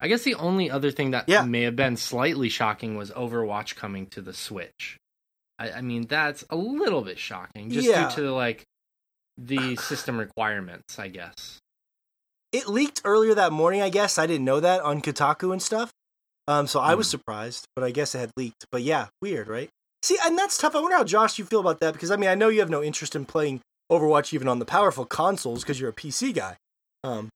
I 0.01 0.09
guess 0.09 0.22
the 0.22 0.35
only 0.35 0.70
other 0.70 0.90
thing 0.90 1.12
that 1.12 1.29
Yeah. 1.29 1.42
may 1.44 1.62
have 1.62 1.77
been 1.77 1.96
slightly 1.96 2.51
shocking 2.51 2.96
was 2.96 3.11
Overwatch 3.12 3.75
coming 3.77 4.07
to 4.09 4.20
the 4.20 4.35
Switch. 4.35 4.99
I, 5.59 5.73
I 5.73 5.81
mean, 5.81 6.07
that's 6.07 6.45
a 6.51 6.57
little 6.57 7.03
bit 7.03 7.19
shocking, 7.19 7.71
just 7.71 7.88
Yeah. 7.88 8.09
due 8.14 8.23
to 8.23 8.33
like 8.35 8.64
the 9.38 9.77
system 9.77 10.19
requirements, 10.19 10.99
I 10.99 11.09
guess. 11.09 11.59
It 12.53 12.69
leaked 12.69 13.03
earlier 13.05 13.35
that 13.35 13.53
morning, 13.53 13.83
I 13.83 13.88
guess. 13.90 14.19
I 14.19 14.27
didn't 14.27 14.45
know 14.45 14.61
that 14.61 14.81
on 14.83 15.01
Kotaku 15.03 15.53
and 15.53 15.61
stuff. 15.62 15.90
Um, 16.49 16.66
so 16.66 16.79
I 16.81 16.95
was 16.95 17.07
Hmm. 17.09 17.11
surprised, 17.19 17.64
but 17.75 17.85
I 17.85 17.90
guess 17.90 18.14
it 18.14 18.19
had 18.21 18.31
leaked. 18.37 18.66
But 18.71 18.83
yeah, 18.83 19.09
weird, 19.21 19.49
right? 19.49 19.69
See, 20.03 20.16
and 20.25 20.38
that's 20.38 20.57
tough. 20.57 20.77
I 20.77 20.81
wonder 20.81 20.97
how 20.97 21.05
Josh 21.05 21.38
you 21.38 21.45
feel 21.45 21.59
about 21.61 21.81
that 21.81 21.92
because 21.95 22.11
I 22.11 22.16
mean 22.16 22.31
I 22.31 22.35
know 22.37 22.49
you 22.49 22.61
have 22.61 22.71
no 22.71 22.83
interest 22.83 23.16
in 23.16 23.25
playing 23.25 23.61
Overwatch 23.90 24.33
even 24.33 24.47
on 24.47 24.59
the 24.61 24.64
powerful 24.64 25.05
consoles 25.05 25.62
because 25.64 25.81
you're 25.81 25.90
a 25.90 25.95
PC 25.95 26.33
guy. 26.35 26.57
Um, 27.03 27.29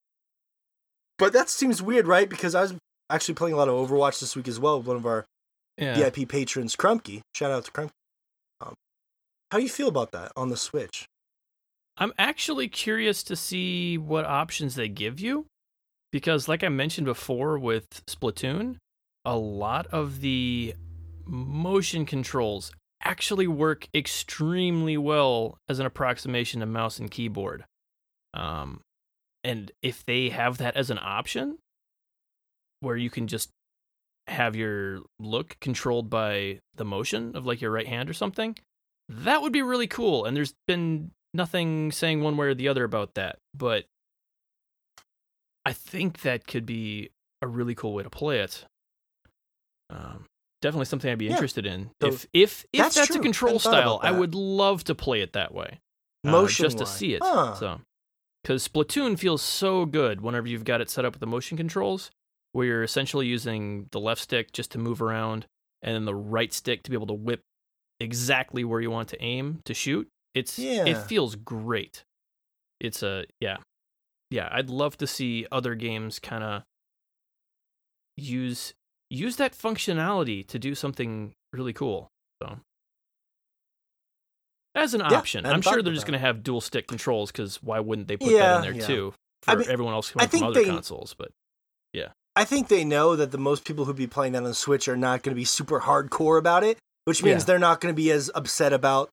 but 1.19 1.33
that 1.33 1.49
seems 1.51 1.83
weird, 1.83 2.07
right? 2.07 2.29
Because 2.29 2.55
I 2.55 2.63
was 2.63 2.75
actually 3.11 3.35
playing 3.35 3.55
a 3.55 3.57
lot 3.57 3.69
of 3.69 3.75
Overwatch 3.75 4.21
this 4.21 4.37
week 4.37 4.47
as 4.49 4.61
well 4.61 4.79
with 4.79 4.87
one 4.87 4.97
of 4.97 5.07
our 5.07 5.25
Yeah. 5.77 5.95
VIP 5.95 6.29
patrons, 6.29 6.77
Crumpkey. 6.77 7.21
Shout 7.35 7.51
out 7.51 7.65
to 7.65 7.71
Crumpkey. 7.73 7.91
How 9.51 9.59
do 9.59 9.65
you 9.65 9.71
feel 9.71 9.89
about 9.89 10.13
that 10.13 10.31
on 10.37 10.49
the 10.49 10.57
Switch? 10.57 11.07
I'm 11.97 12.13
actually 12.17 12.69
curious 12.69 13.23
to 13.25 13.35
see 13.35 13.99
what 13.99 14.25
options 14.25 14.77
they 14.77 14.89
give 14.89 15.19
you 15.19 15.47
because, 16.13 16.49
like 16.49 16.63
I 16.63 16.69
mentioned 16.69 17.05
before 17.07 17.59
with 17.59 18.05
Splatoon, 18.07 18.77
a 19.25 19.37
lot 19.37 19.87
of 19.89 20.21
the 20.21 20.75
motion 21.27 22.07
controls 22.07 22.73
actually 23.03 23.49
work 23.49 23.89
extremely 23.95 24.97
well 24.97 25.59
as 25.69 25.81
an 25.81 25.87
approximation 25.87 26.61
to 26.61 26.67
mouse 26.67 26.99
and 26.99 27.11
keyboard. 27.11 27.65
Um, 28.33 28.81
and 29.43 29.73
if 29.83 30.05
they 30.05 30.29
have 30.29 30.59
that 30.59 30.77
as 30.77 30.91
an 30.91 30.99
option, 31.03 31.59
where 32.81 32.97
you 32.97 33.11
can 33.11 33.27
just 33.27 33.51
have 34.27 34.55
your 34.55 35.01
look 35.19 35.57
controlled 35.61 36.09
by 36.09 36.61
the 36.77 36.85
motion 36.85 37.35
of 37.35 37.47
like 37.47 37.61
your 37.61 37.73
right 37.73 37.89
hand 37.89 38.09
or 38.09 38.13
something, 38.13 38.57
that 39.11 39.43
would 39.43 39.53
be 39.53 39.63
really 39.63 39.87
cool. 39.87 40.25
And 40.25 40.37
there's 40.37 40.55
been 40.67 41.11
nothing 41.35 41.93
saying 41.93 42.23
one 42.23 42.37
way 42.37 42.47
or 42.49 42.55
the 42.55 42.69
other 42.69 42.85
about 42.85 43.15
that, 43.15 43.39
but 43.55 43.85
I 45.67 45.73
think 45.73 46.23
that 46.23 46.47
could 46.47 46.65
be 46.67 47.11
a 47.43 47.47
really 47.47 47.75
cool 47.75 47.93
way 47.95 48.03
to 48.03 48.11
play 48.11 48.41
it. 48.41 48.65
Um, 49.91 50.25
definitely 50.63 50.87
something 50.87 51.11
I'd 51.11 51.19
be 51.19 51.27
Yeah. 51.27 51.33
interested 51.33 51.67
in. 51.67 51.91
So 52.01 52.09
if 52.09 52.27
if 52.33 52.67
if 52.73 52.83
that's 52.83 52.95
that's, 52.95 53.11
a 53.11 53.19
control 53.19 53.53
Hadn't 53.53 53.63
thought 53.63 53.79
about 53.83 54.01
style, 54.01 54.15
I 54.15 54.19
would 54.19 54.35
love 54.35 54.85
to 54.85 54.95
play 54.95 55.21
it 55.21 55.33
that 55.33 55.53
way. 55.53 55.81
uh, 56.25 56.31
Motion 56.31 56.65
just 56.65 56.79
to 56.79 56.87
see 56.87 57.15
it. 57.15 57.23
Huh. 57.23 57.55
So, 57.55 57.81
because 58.43 58.67
Splatoon 58.69 59.19
feels 59.19 59.43
so 59.43 59.87
good 59.87 60.21
whenever 60.21 60.47
you've 60.47 60.65
got 60.65 60.81
it 60.81 60.91
set 60.91 61.05
up 61.05 61.15
with 61.15 61.21
the 61.21 61.27
motion 61.27 61.57
controls, 61.57 62.11
where 62.53 62.67
you're 62.67 62.83
essentially 62.83 63.27
using 63.27 63.89
the 63.91 64.01
left 64.01 64.21
stick 64.23 64.53
just 64.53 64.71
to 64.73 64.79
move 64.79 65.01
around, 65.03 65.47
and 65.83 65.95
then 65.95 66.05
the 66.05 66.15
right 66.15 66.53
stick 66.53 66.83
to 66.85 66.91
be 66.91 66.97
able 66.97 67.07
to 67.07 67.15
whip 67.15 67.41
exactly 68.01 68.65
where 68.65 68.81
you 68.81 68.91
want 68.91 69.09
to 69.11 69.23
aim 69.23 69.61
to 69.65 69.75
shoot. 69.75 70.09
It's 70.35 70.59
Yeah. 70.59 70.87
it 70.87 70.97
feels 70.97 71.37
great. 71.37 72.03
It's 72.81 73.03
a 73.03 73.27
yeah, 73.41 73.59
yeah. 74.31 74.49
I'd 74.51 74.71
love 74.71 74.97
to 74.99 75.07
see 75.07 75.47
other 75.53 75.75
games 75.75 76.19
kind 76.19 76.43
of 76.43 76.63
use 78.17 78.73
use 79.11 79.37
that 79.37 79.53
functionality 79.53 80.47
to 80.47 80.59
do 80.59 80.75
something 80.75 81.33
really 81.53 81.73
cool. 81.73 82.09
So 82.43 82.59
as 84.75 84.95
an 84.95 85.01
Yeah, 85.01 85.19
option, 85.19 85.45
I'm 85.47 85.63
sure 85.63 85.83
they're 85.83 85.93
just 85.93 86.07
going 86.07 86.19
to 86.19 86.25
have 86.25 86.43
dual 86.43 86.61
stick 86.61 86.87
controls 86.87 87.33
because 87.33 87.63
why 87.63 87.81
wouldn't 87.81 88.09
they 88.09 88.17
put 88.17 88.33
Yeah, 88.33 88.61
that 88.61 88.65
in 88.67 88.75
there 88.75 88.87
too 88.87 89.15
for 89.43 89.51
I 89.51 89.55
mean, 89.57 89.69
everyone 89.69 89.95
else 89.95 90.11
coming 90.11 90.29
from 90.29 90.43
other 90.45 90.55
they- 90.55 90.65
consoles? 90.67 91.15
But 91.19 91.33
yeah, 91.93 92.13
I 92.37 92.45
think 92.45 92.69
they 92.69 92.85
know 92.85 93.17
that 93.17 93.33
the 93.33 93.39
most 93.39 93.65
people 93.65 93.85
who 93.85 93.93
be 93.95 94.07
playing 94.07 94.33
that 94.33 94.39
on 94.39 94.45
the 94.45 94.55
Switch 94.55 94.87
are 94.89 94.97
not 94.97 95.23
going 95.23 95.35
to 95.35 95.39
be 95.39 95.45
super 95.45 95.81
hardcore 95.81 96.39
about 96.39 96.63
it, 96.63 96.79
which 97.05 97.23
means 97.23 97.43
Yeah. 97.43 97.47
they're 97.47 97.59
not 97.59 97.81
going 97.81 97.95
to 97.95 97.97
be 97.97 98.11
as 98.11 98.31
upset 98.35 98.73
about 98.73 99.11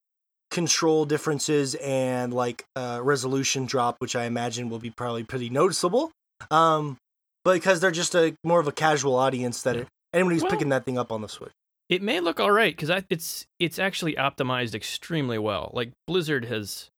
control 0.51 1.05
differences 1.05 1.75
and 1.75 2.33
like 2.33 2.63
uh, 2.75 2.99
resolution 3.03 3.65
drop, 3.65 3.95
which 3.99 4.15
I 4.15 4.25
imagine 4.25 4.69
will 4.69 4.79
be 4.79 4.89
probably 4.91 5.23
pretty 5.23 5.49
noticeable. 5.49 6.11
Um, 6.51 6.97
but 7.43 7.53
because 7.53 7.79
they're 7.79 7.91
just 7.91 8.15
a 8.15 8.35
more 8.43 8.59
of 8.59 8.67
a 8.67 8.71
casual 8.71 9.15
audience 9.15 9.61
that 9.63 9.75
Yeah. 9.75 9.83
anyone 10.13 10.33
who's 10.33 10.43
Well- 10.43 10.51
picking 10.51 10.69
that 10.69 10.85
thing 10.85 10.97
up 10.97 11.11
on 11.11 11.21
the 11.21 11.27
Switch. 11.29 11.51
it 11.89 12.01
may 12.01 12.19
look 12.19 12.39
all 12.39 12.51
right 12.51 12.75
because 12.75 13.03
it's 13.09 13.45
it's 13.59 13.79
actually 13.79 14.13
optimized 14.15 14.75
extremely 14.75 15.37
well. 15.37 15.71
Like 15.73 15.91
Blizzard 16.05 16.45
has 16.45 16.89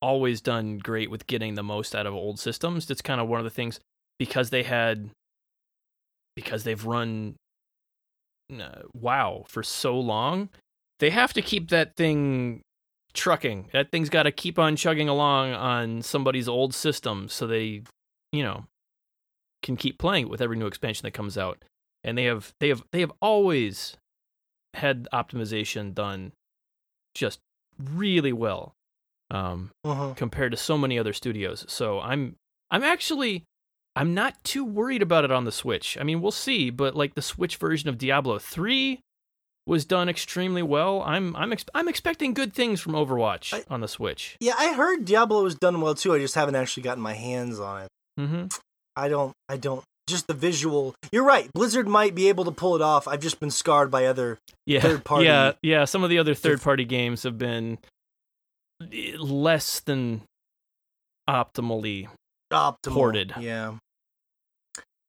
always 0.00 0.40
done 0.40 0.78
great 0.78 1.10
with 1.10 1.26
getting 1.26 1.54
the 1.54 1.62
most 1.64 1.94
out 1.94 2.06
of 2.06 2.14
old 2.14 2.38
systems. 2.38 2.86
That's 2.86 3.02
kind 3.02 3.20
of 3.20 3.26
one 3.28 3.40
of 3.40 3.44
the 3.44 3.50
things 3.50 3.80
because 4.18 4.50
they 4.50 4.62
had 4.62 5.10
because 6.36 6.64
they've 6.64 6.84
run 6.84 7.34
uh, 8.52 8.82
WoW 8.94 9.44
for 9.48 9.62
so 9.62 9.98
long, 9.98 10.48
they 10.98 11.10
have 11.10 11.32
to 11.34 11.42
keep 11.42 11.70
that 11.70 11.96
thing 11.96 12.62
trucking. 13.12 13.68
That 13.72 13.90
thing's 13.90 14.08
got 14.10 14.24
to 14.24 14.32
keep 14.32 14.58
on 14.58 14.76
chugging 14.76 15.08
along 15.08 15.52
on 15.52 16.02
somebody's 16.02 16.48
old 16.48 16.74
system 16.74 17.28
so 17.28 17.46
they, 17.46 17.82
you 18.32 18.42
know, 18.42 18.64
can 19.62 19.76
keep 19.76 19.98
playing 19.98 20.26
it 20.26 20.30
with 20.30 20.40
every 20.40 20.56
new 20.56 20.66
expansion 20.66 21.04
that 21.04 21.12
comes 21.12 21.36
out. 21.36 21.64
And 22.04 22.16
they 22.16 22.24
have 22.24 22.52
they 22.60 22.68
have 22.68 22.84
they 22.92 23.00
have 23.00 23.12
always 23.20 23.96
had 24.74 25.08
optimization 25.12 25.94
done 25.94 26.32
just 27.14 27.40
really 27.78 28.32
well. 28.32 28.74
Um 29.30 29.70
Uh-huh. 29.84 30.14
compared 30.14 30.52
to 30.52 30.56
so 30.56 30.78
many 30.78 30.98
other 30.98 31.12
studios. 31.12 31.64
So 31.68 32.00
I'm 32.00 32.36
I'm 32.70 32.84
actually 32.84 33.44
I'm 33.96 34.14
not 34.14 34.34
too 34.44 34.64
worried 34.64 35.02
about 35.02 35.24
it 35.24 35.30
on 35.32 35.44
the 35.44 35.52
Switch. 35.52 35.96
I 35.98 36.04
mean, 36.04 36.20
we'll 36.20 36.30
see, 36.30 36.70
but 36.70 36.94
like 36.94 37.14
the 37.14 37.22
Switch 37.22 37.56
version 37.56 37.88
of 37.88 37.96
Diablo 37.98 38.38
3 38.38 39.00
was 39.66 39.84
done 39.84 40.08
extremely 40.08 40.62
well. 40.62 41.02
I'm 41.02 41.34
I'm 41.34 41.52
ex- 41.52 41.64
I'm 41.74 41.88
expecting 41.88 42.34
good 42.34 42.52
things 42.52 42.80
from 42.80 42.92
Overwatch 42.92 43.52
I- 43.52 43.64
on 43.72 43.80
the 43.80 43.88
Switch. 43.88 44.36
Yeah, 44.38 44.54
I 44.58 44.74
heard 44.74 45.04
Diablo 45.04 45.42
was 45.42 45.54
done 45.56 45.80
well 45.80 45.94
too. 45.94 46.12
I 46.14 46.18
just 46.18 46.34
haven't 46.36 46.54
actually 46.54 46.84
gotten 46.84 47.02
my 47.02 47.14
hands 47.14 47.58
on 47.58 47.82
it. 47.82 47.88
Mhm. 48.20 48.56
I 48.94 49.08
don't. 49.08 49.32
I 49.48 49.56
don't 49.56 49.82
just 50.08 50.28
the 50.28 50.34
visual. 50.34 50.94
You're 51.10 51.24
right. 51.24 51.50
Blizzard 51.52 51.88
might 51.88 52.14
be 52.14 52.28
able 52.28 52.44
to 52.44 52.52
pull 52.52 52.76
it 52.76 52.82
off. 52.82 53.08
I've 53.08 53.18
just 53.20 53.40
been 53.40 53.50
scarred 53.50 53.90
by 53.90 54.06
other. 54.06 54.38
yeah, 54.66 54.80
third 54.80 55.04
party- 55.04 55.24
Yeah, 55.26 55.52
yeah. 55.62 55.84
Some 55.84 56.04
of 56.04 56.10
the 56.10 56.18
other 56.18 56.34
third 56.34 56.62
party 56.62 56.84
games 56.84 57.24
have 57.24 57.38
been 57.38 57.78
eh, 58.92 59.16
less 59.18 59.80
than 59.80 60.22
optimally. 61.28 62.08
optimal. 62.52 62.92
Ported. 62.92 63.34
Yeah. 63.40 63.74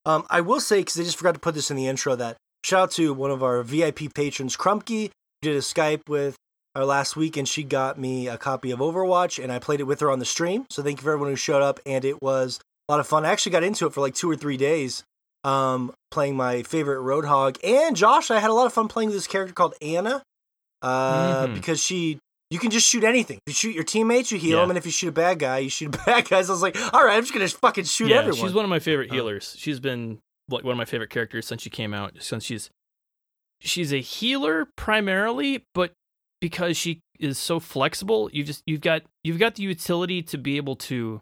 Um, 0.08 0.26
I 0.30 0.40
will 0.42 0.62
say 0.62 0.80
because 0.80 0.98
I 1.00 1.04
just 1.04 1.18
forgot 1.18 1.34
to 1.34 1.40
put 1.40 1.54
this 1.54 1.70
in 1.70 1.76
the 1.78 1.88
intro 1.88 2.16
that 2.16 2.38
shout 2.64 2.82
out 2.84 2.92
to 2.92 3.14
one 3.14 3.30
of 3.30 3.44
our 3.44 3.62
VIP 3.62 4.14
patrons, 4.14 4.56
Crumpkey, 4.56 5.12
who 5.42 5.50
did 5.50 5.56
a 5.56 5.60
Skype 5.60 6.08
with 6.08 6.36
our 6.76 6.86
last 6.86 7.16
week, 7.18 7.36
and 7.36 7.48
she 7.48 7.64
got 7.64 8.00
me 8.00 8.28
a 8.28 8.38
copy 8.38 8.72
of 8.72 8.80
Overwatch, 8.80 9.44
and 9.44 9.52
I 9.52 9.60
played 9.60 9.82
it 9.82 9.84
with 9.84 10.00
her 10.00 10.10
on 10.10 10.20
the 10.20 10.26
stream. 10.26 10.66
So 10.70 10.82
thank 10.82 11.00
you 11.00 11.04
for 11.04 11.12
everyone 11.12 11.32
who 11.32 11.36
showed 11.36 11.62
up, 11.62 11.80
and 11.86 12.06
it 12.06 12.22
was 12.22 12.60
a 12.88 12.94
lot 12.94 13.00
of 13.02 13.08
fun. 13.08 13.26
I 13.26 13.30
actually 13.32 13.52
got 13.52 13.64
into 13.64 13.86
it 13.86 13.94
for 13.94 14.00
like 14.00 14.16
two 14.16 14.30
or 14.32 14.36
three 14.38 14.58
days, 14.58 15.04
um, 15.44 15.92
playing 16.12 16.38
my 16.38 16.64
favorite 16.64 17.00
Roadhog, 17.00 17.58
and 17.64 17.96
Josh. 17.96 18.32
I 18.32 18.40
had 18.40 18.50
a 18.50 18.54
lot 18.54 18.66
of 18.66 18.74
fun 18.74 18.88
playing 18.88 19.10
this 19.12 19.28
character 19.28 19.54
called 19.54 19.74
Ana, 19.82 20.22
uh, 20.82 21.48
Mhm. 21.48 21.54
because 21.56 21.84
she. 21.84 22.20
You 22.50 22.60
can 22.60 22.72
just 22.72 22.88
shoot 22.88 23.04
anything. 23.04 23.40
You 23.46 23.54
shoot 23.54 23.76
your 23.76 23.84
teammates, 23.84 24.32
you 24.32 24.38
heal 24.38 24.58
Yeah. 24.58 24.62
them, 24.62 24.72
and 24.72 24.78
if 24.78 24.86
you 24.86 24.92
shoot 24.92 25.10
a 25.10 25.12
bad 25.12 25.40
guy, 25.40 25.60
you 25.60 25.70
shoot 25.70 25.94
a 25.94 25.98
bad 26.06 26.30
guy. 26.30 26.42
So 26.42 26.54
I 26.54 26.56
was 26.56 26.62
like, 26.62 26.78
all 26.94 27.04
right, 27.04 27.16
I'm 27.18 27.24
just 27.24 27.34
gonna 27.34 27.48
fucking 27.48 27.84
shoot 27.86 28.08
yeah, 28.10 28.18
everyone. 28.20 28.40
she's 28.40 28.54
one 28.54 28.64
of 28.64 28.70
my 28.70 28.80
favorite 28.80 29.10
Oh. 29.12 29.16
healers. 29.16 29.56
She's 29.58 29.80
been 29.80 30.20
like 30.50 30.64
one 30.64 30.72
of 30.72 30.78
my 30.78 30.86
favorite 30.86 31.10
characters 31.10 31.46
since 31.46 31.62
she 31.62 31.70
came 31.70 31.94
out. 31.94 32.14
Since 32.20 32.46
she's 32.46 32.70
she's 33.60 33.92
a 33.92 34.00
healer 34.00 34.68
primarily, 34.78 35.64
but 35.74 35.92
because 36.40 36.78
she 36.78 37.00
is 37.20 37.38
so 37.38 37.60
flexible, 37.60 38.30
you 38.32 38.44
just 38.44 38.64
you've 38.66 38.82
got 38.82 39.02
you've 39.24 39.40
got 39.40 39.56
the 39.56 39.64
utility 39.64 40.22
to 40.24 40.38
be 40.38 40.56
able 40.58 40.76
to 40.78 41.20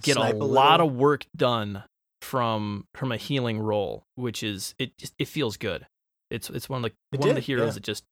get 0.00 0.14
Snipe 0.14 0.34
a 0.34 0.38
a 0.38 0.44
lot 0.44 0.80
of 0.80 0.92
work 0.94 1.26
done 1.36 1.84
from 2.20 2.84
from 2.94 3.12
a 3.12 3.16
healing 3.16 3.60
role, 3.60 4.02
which 4.16 4.42
is 4.42 4.74
it 4.78 4.96
just 4.98 5.14
it 5.20 5.28
feels 5.28 5.56
good. 5.56 5.86
It's 6.30 6.50
it's 6.50 6.68
one 6.68 6.84
of 6.84 6.90
the 6.90 7.16
It 7.16 7.20
one 7.20 7.28
of 7.28 7.34
the 7.36 7.40
heroes 7.42 7.68
yeah. 7.68 7.72
that 7.74 7.82
just 7.84 8.02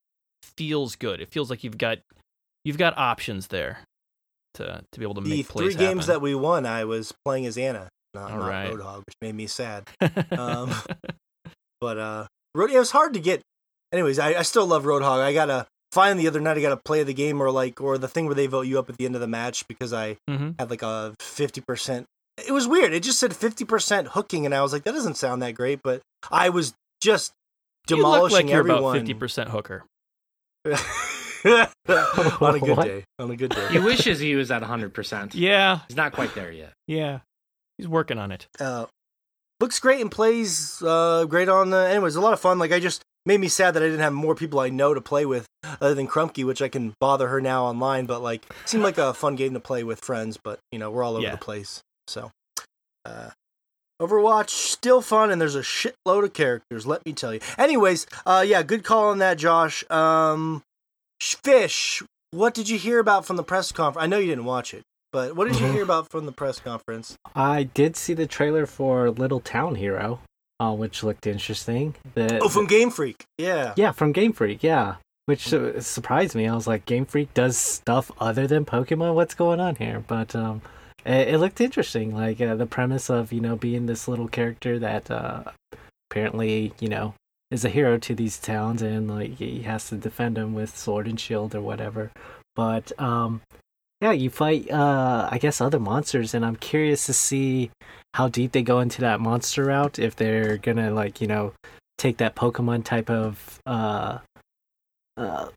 feels 0.56 0.94
good. 0.94 1.20
It 1.20 1.32
feels 1.32 1.50
like 1.50 1.64
you've 1.64 1.78
got 1.78 1.98
you've 2.64 2.78
got 2.78 2.96
options 2.98 3.48
there 3.48 3.80
to 4.54 4.82
to 4.92 4.98
be 4.98 5.04
able 5.04 5.14
to 5.16 5.20
the 5.20 5.30
make 5.30 5.46
three 5.46 5.66
plays 5.66 5.76
games 5.76 6.06
that 6.06 6.20
we 6.20 6.34
won, 6.34 6.66
I 6.66 6.84
was 6.84 7.12
playing 7.24 7.46
as 7.46 7.56
Ana, 7.58 7.88
not, 8.14 8.30
All 8.32 8.38
not 8.38 8.48
right. 8.48 8.72
Roadhog, 8.72 8.98
which 9.06 9.14
made 9.20 9.34
me 9.34 9.46
sad. 9.46 9.88
um, 10.38 10.72
But 11.80 11.98
uh, 11.98 12.26
Road, 12.54 12.70
it 12.70 12.78
was 12.78 12.90
hard 12.90 13.14
to 13.14 13.20
get. 13.20 13.40
Anyways, 13.92 14.18
I, 14.18 14.34
I 14.34 14.42
still 14.42 14.66
love 14.66 14.84
Roadhog. 14.84 15.20
I 15.20 15.32
gotta 15.32 15.66
find 15.92 16.18
the 16.18 16.28
other 16.28 16.40
night. 16.40 16.56
I 16.56 16.60
gotta 16.60 16.80
play 16.84 17.02
the 17.02 17.14
game 17.14 17.40
or 17.40 17.50
like 17.50 17.80
or 17.80 17.96
the 17.98 18.08
thing 18.08 18.26
where 18.26 18.34
they 18.34 18.46
vote 18.46 18.66
you 18.66 18.78
up 18.78 18.90
at 18.90 18.98
the 18.98 19.06
end 19.06 19.14
of 19.14 19.20
the 19.20 19.26
match 19.26 19.66
because 19.68 19.92
I 19.92 20.16
hmm 20.28 20.50
had 20.58 20.70
like 20.70 20.82
a 20.82 21.14
fifty 21.20 21.60
percent. 21.60 22.06
It 22.46 22.52
was 22.52 22.66
weird. 22.68 22.92
It 22.92 23.02
just 23.02 23.18
said 23.18 23.34
fifty 23.34 23.64
percent 23.64 24.08
hooking, 24.08 24.44
and 24.46 24.54
I 24.54 24.62
was 24.62 24.72
like, 24.72 24.84
that 24.84 24.92
doesn't 24.92 25.16
sound 25.16 25.42
that 25.42 25.54
great. 25.54 25.80
But 25.82 26.02
I 26.30 26.50
was 26.50 26.74
just 27.02 27.32
You 27.88 27.96
look 27.96 28.04
demolishing 28.04 28.36
like 28.46 28.50
you're 28.50 28.58
everyone. 28.58 28.98
fifty 28.98 29.14
percent 29.14 29.50
hooker. 29.50 29.84
on 31.44 32.54
a 32.56 32.60
good 32.60 32.76
What? 32.76 32.86
day. 32.86 33.04
On 33.18 33.30
a 33.30 33.36
good 33.36 33.50
day. 33.50 33.68
He 33.70 33.78
wishes 33.78 34.18
he 34.20 34.34
was 34.34 34.50
at 34.50 34.62
100%. 34.62 35.30
Yeah, 35.34 35.80
He's 35.88 35.96
not 35.96 36.12
quite 36.12 36.34
there 36.34 36.52
yet. 36.52 36.72
yeah. 36.86 37.20
He's 37.78 37.88
working 37.88 38.18
on 38.18 38.30
it. 38.30 38.46
uh, 38.60 38.86
looks 39.58 39.78
great 39.78 40.00
and 40.02 40.10
plays 40.10 40.82
uh, 40.82 41.24
great 41.24 41.48
on 41.48 41.70
the. 41.70 41.78
Anyways, 41.88 42.14
a 42.16 42.20
lot 42.20 42.34
of 42.34 42.40
fun. 42.40 42.58
Like 42.58 42.72
I 42.72 42.78
just 42.80 43.02
made 43.24 43.40
me 43.40 43.48
sad 43.48 43.72
that 43.74 43.82
I 43.82 43.86
didn't 43.86 44.00
have 44.00 44.12
more 44.12 44.34
people 44.34 44.60
I 44.60 44.68
know 44.68 44.92
to 44.92 45.00
play 45.00 45.24
with 45.24 45.46
other 45.64 45.94
than 45.94 46.06
Crumpkey, 46.06 46.44
which 46.44 46.60
I 46.60 46.68
can 46.68 46.92
bother 47.00 47.28
her 47.28 47.40
now 47.40 47.64
online. 47.64 48.04
But 48.04 48.22
like, 48.22 48.44
seemed 48.66 48.82
like 48.84 48.98
a 48.98 49.14
fun 49.14 49.34
game 49.36 49.54
to 49.54 49.60
play 49.60 49.82
with 49.82 50.00
friends. 50.04 50.38
But 50.42 50.58
you 50.72 50.78
know, 50.78 50.90
we're 50.90 51.02
all 51.02 51.14
over 51.14 51.22
Yeah. 51.22 51.30
the 51.32 51.38
place. 51.38 51.80
So, 52.06 52.30
uh, 53.06 53.30
Overwatch 54.00 54.48
still 54.50 55.00
fun, 55.02 55.30
and 55.30 55.40
there's 55.40 55.54
a 55.54 55.60
shitload 55.62 56.24
of 56.24 56.32
characters. 56.34 56.86
Let 56.86 57.04
me 57.06 57.12
tell 57.12 57.32
you. 57.34 57.40
Anyways, 57.58 58.06
uh, 58.26 58.44
yeah, 58.46 58.62
good 58.62 58.82
call 58.84 59.08
on 59.10 59.18
that, 59.18 59.36
Josh. 59.38 59.84
Um, 59.90 60.62
Fish, 61.20 62.02
what 62.30 62.54
did 62.54 62.68
you 62.68 62.78
hear 62.78 62.98
about 62.98 63.26
from 63.26 63.36
the 63.36 63.42
press 63.42 63.72
conference? 63.72 64.02
I 64.02 64.06
know 64.06 64.18
you 64.18 64.28
didn't 64.28 64.44
watch 64.46 64.72
it. 64.74 64.82
But 65.12 65.34
what 65.36 65.48
did 65.48 65.60
you 65.60 65.66
hear 65.72 65.82
about 65.90 66.08
from 66.10 66.26
the 66.26 66.32
press 66.32 66.60
conference? 66.60 67.16
I 67.34 67.64
did 67.64 67.96
see 67.96 68.14
the 68.14 68.26
trailer 68.26 68.64
for 68.66 69.10
Little 69.10 69.40
Town 69.40 69.74
Hero, 69.74 70.20
uh, 70.60 70.72
which 70.72 71.02
looked 71.02 71.26
interesting. 71.26 71.94
The, 72.14 72.38
Oh, 72.40 72.48
from 72.48 72.66
Game 72.66 72.90
Freak. 72.90 73.24
Yeah. 73.36 73.74
yeah, 73.76 73.92
from 73.92 74.12
Game 74.12 74.32
Freak, 74.32 74.62
yeah. 74.62 74.96
Which 75.26 75.52
uh, 75.52 75.80
surprised 75.80 76.34
me. 76.34 76.46
I 76.48 76.54
was 76.54 76.66
like, 76.66 76.86
Game 76.86 77.04
Freak 77.06 77.34
does 77.34 77.56
stuff 77.56 78.10
other 78.20 78.46
than 78.46 78.64
Pokemon. 78.64 79.14
What's 79.14 79.34
going 79.34 79.60
on 79.60 79.76
here? 79.76 80.02
But 80.06 80.34
um, 80.34 80.62
it, 81.04 81.28
it 81.34 81.38
looked 81.38 81.60
interesting. 81.60 82.14
Like 82.14 82.40
uh, 82.40 82.54
the 82.54 82.66
premise 82.66 83.10
of 83.10 83.32
you 83.32 83.40
know 83.40 83.56
being 83.56 83.86
this 83.86 84.08
little 84.08 84.28
character 84.28 84.78
that 84.78 85.10
uh, 85.10 85.44
apparently 86.10 86.72
you 86.80 86.88
know 86.88 87.14
is 87.50 87.64
a 87.64 87.68
hero 87.68 87.98
to 87.98 88.14
these 88.14 88.38
towns, 88.38 88.82
and 88.82 89.08
like 89.10 89.34
he 89.38 89.62
has 89.62 89.88
to 89.88 89.96
defend 89.96 90.36
them 90.36 90.54
with 90.54 90.76
sword 90.76 91.06
and 91.08 91.18
shield 91.18 91.54
or 91.54 91.60
whatever. 91.60 92.10
But 92.56 92.92
um, 93.00 93.42
yeah, 94.00 94.12
you 94.12 94.30
fight 94.30 94.70
uh, 94.70 95.28
I 95.30 95.38
guess 95.38 95.60
other 95.60 95.78
monsters, 95.80 96.34
and 96.34 96.44
I'm 96.44 96.56
curious 96.56 97.06
to 97.06 97.12
see 97.12 97.70
how 98.14 98.28
deep 98.28 98.52
they 98.52 98.62
go 98.62 98.80
into 98.80 99.00
that 99.02 99.20
monster 99.20 99.64
route. 99.66 99.98
If 99.98 100.16
they're 100.16 100.56
gonna 100.56 100.90
like 100.92 101.20
you 101.20 101.26
know 101.26 101.52
take 101.98 102.16
that 102.18 102.34
Pokemon 102.36 102.84
type 102.84 103.10
of 103.10 103.58
uh, 103.66 104.18
uh, 105.16 105.48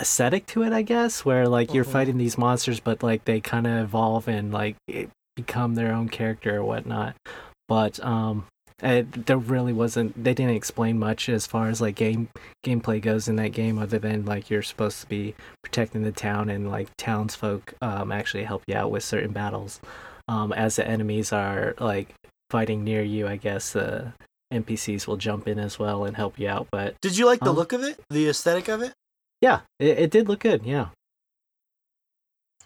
aesthetic 0.00 0.46
to 0.46 0.62
it, 0.62 0.72
I 0.72 0.82
guess, 0.82 1.24
where 1.24 1.48
like 1.48 1.74
you're 1.74 1.84
Mhm. 1.84 1.92
fighting 1.92 2.18
these 2.18 2.38
monsters, 2.38 2.80
but 2.80 3.02
like 3.02 3.24
they 3.24 3.40
kind 3.40 3.66
of 3.66 3.78
evolve 3.84 4.28
and 4.28 4.52
like 4.52 4.76
it- 4.86 5.10
become 5.36 5.74
their 5.74 5.92
own 5.92 6.08
character 6.08 6.56
or 6.58 6.64
whatnot. 6.64 7.16
But 7.68 7.98
um, 8.04 8.46
it, 8.82 9.26
there 9.26 9.36
really 9.38 9.72
wasn't. 9.72 10.22
They 10.22 10.34
didn't 10.34 10.54
explain 10.56 10.98
much 10.98 11.28
as 11.28 11.46
far 11.46 11.68
as 11.68 11.80
like 11.80 11.94
game 11.96 12.28
gameplay 12.64 13.00
goes 13.00 13.28
in 13.28 13.36
that 13.36 13.52
game, 13.52 13.78
other 13.78 13.98
than 13.98 14.24
like 14.24 14.50
you're 14.50 14.62
supposed 14.62 15.00
to 15.00 15.06
be 15.08 15.34
protecting 15.62 16.02
the 16.02 16.12
town 16.12 16.48
and 16.50 16.70
like 16.70 16.88
townsfolk 16.96 17.74
um 17.82 18.12
actually 18.12 18.44
help 18.44 18.62
you 18.66 18.74
out 18.74 18.90
with 18.90 19.04
certain 19.04 19.32
battles. 19.32 19.80
Um, 20.28 20.52
as 20.52 20.76
the 20.76 20.86
enemies 20.86 21.32
are 21.32 21.74
like 21.80 22.14
fighting 22.50 22.84
near 22.84 23.02
you, 23.02 23.26
I 23.26 23.36
guess 23.36 23.72
the 23.72 24.12
NPCs 24.52 25.06
will 25.06 25.16
jump 25.16 25.48
in 25.48 25.58
as 25.58 25.78
well 25.78 26.04
and 26.04 26.16
help 26.16 26.38
you 26.38 26.48
out. 26.48 26.68
But 26.70 26.94
Did 27.00 27.16
you 27.18 27.26
like 27.26 27.40
the 27.40 27.50
Um, 27.50 27.56
look 27.56 27.72
of 27.72 27.82
it? 27.82 27.98
The 28.10 28.28
aesthetic 28.28 28.68
of 28.68 28.82
it? 28.82 28.92
yeah, 29.40 29.60
it, 29.78 29.98
it 29.98 30.10
did 30.10 30.28
look 30.28 30.40
good. 30.40 30.62
Yeah. 30.64 30.88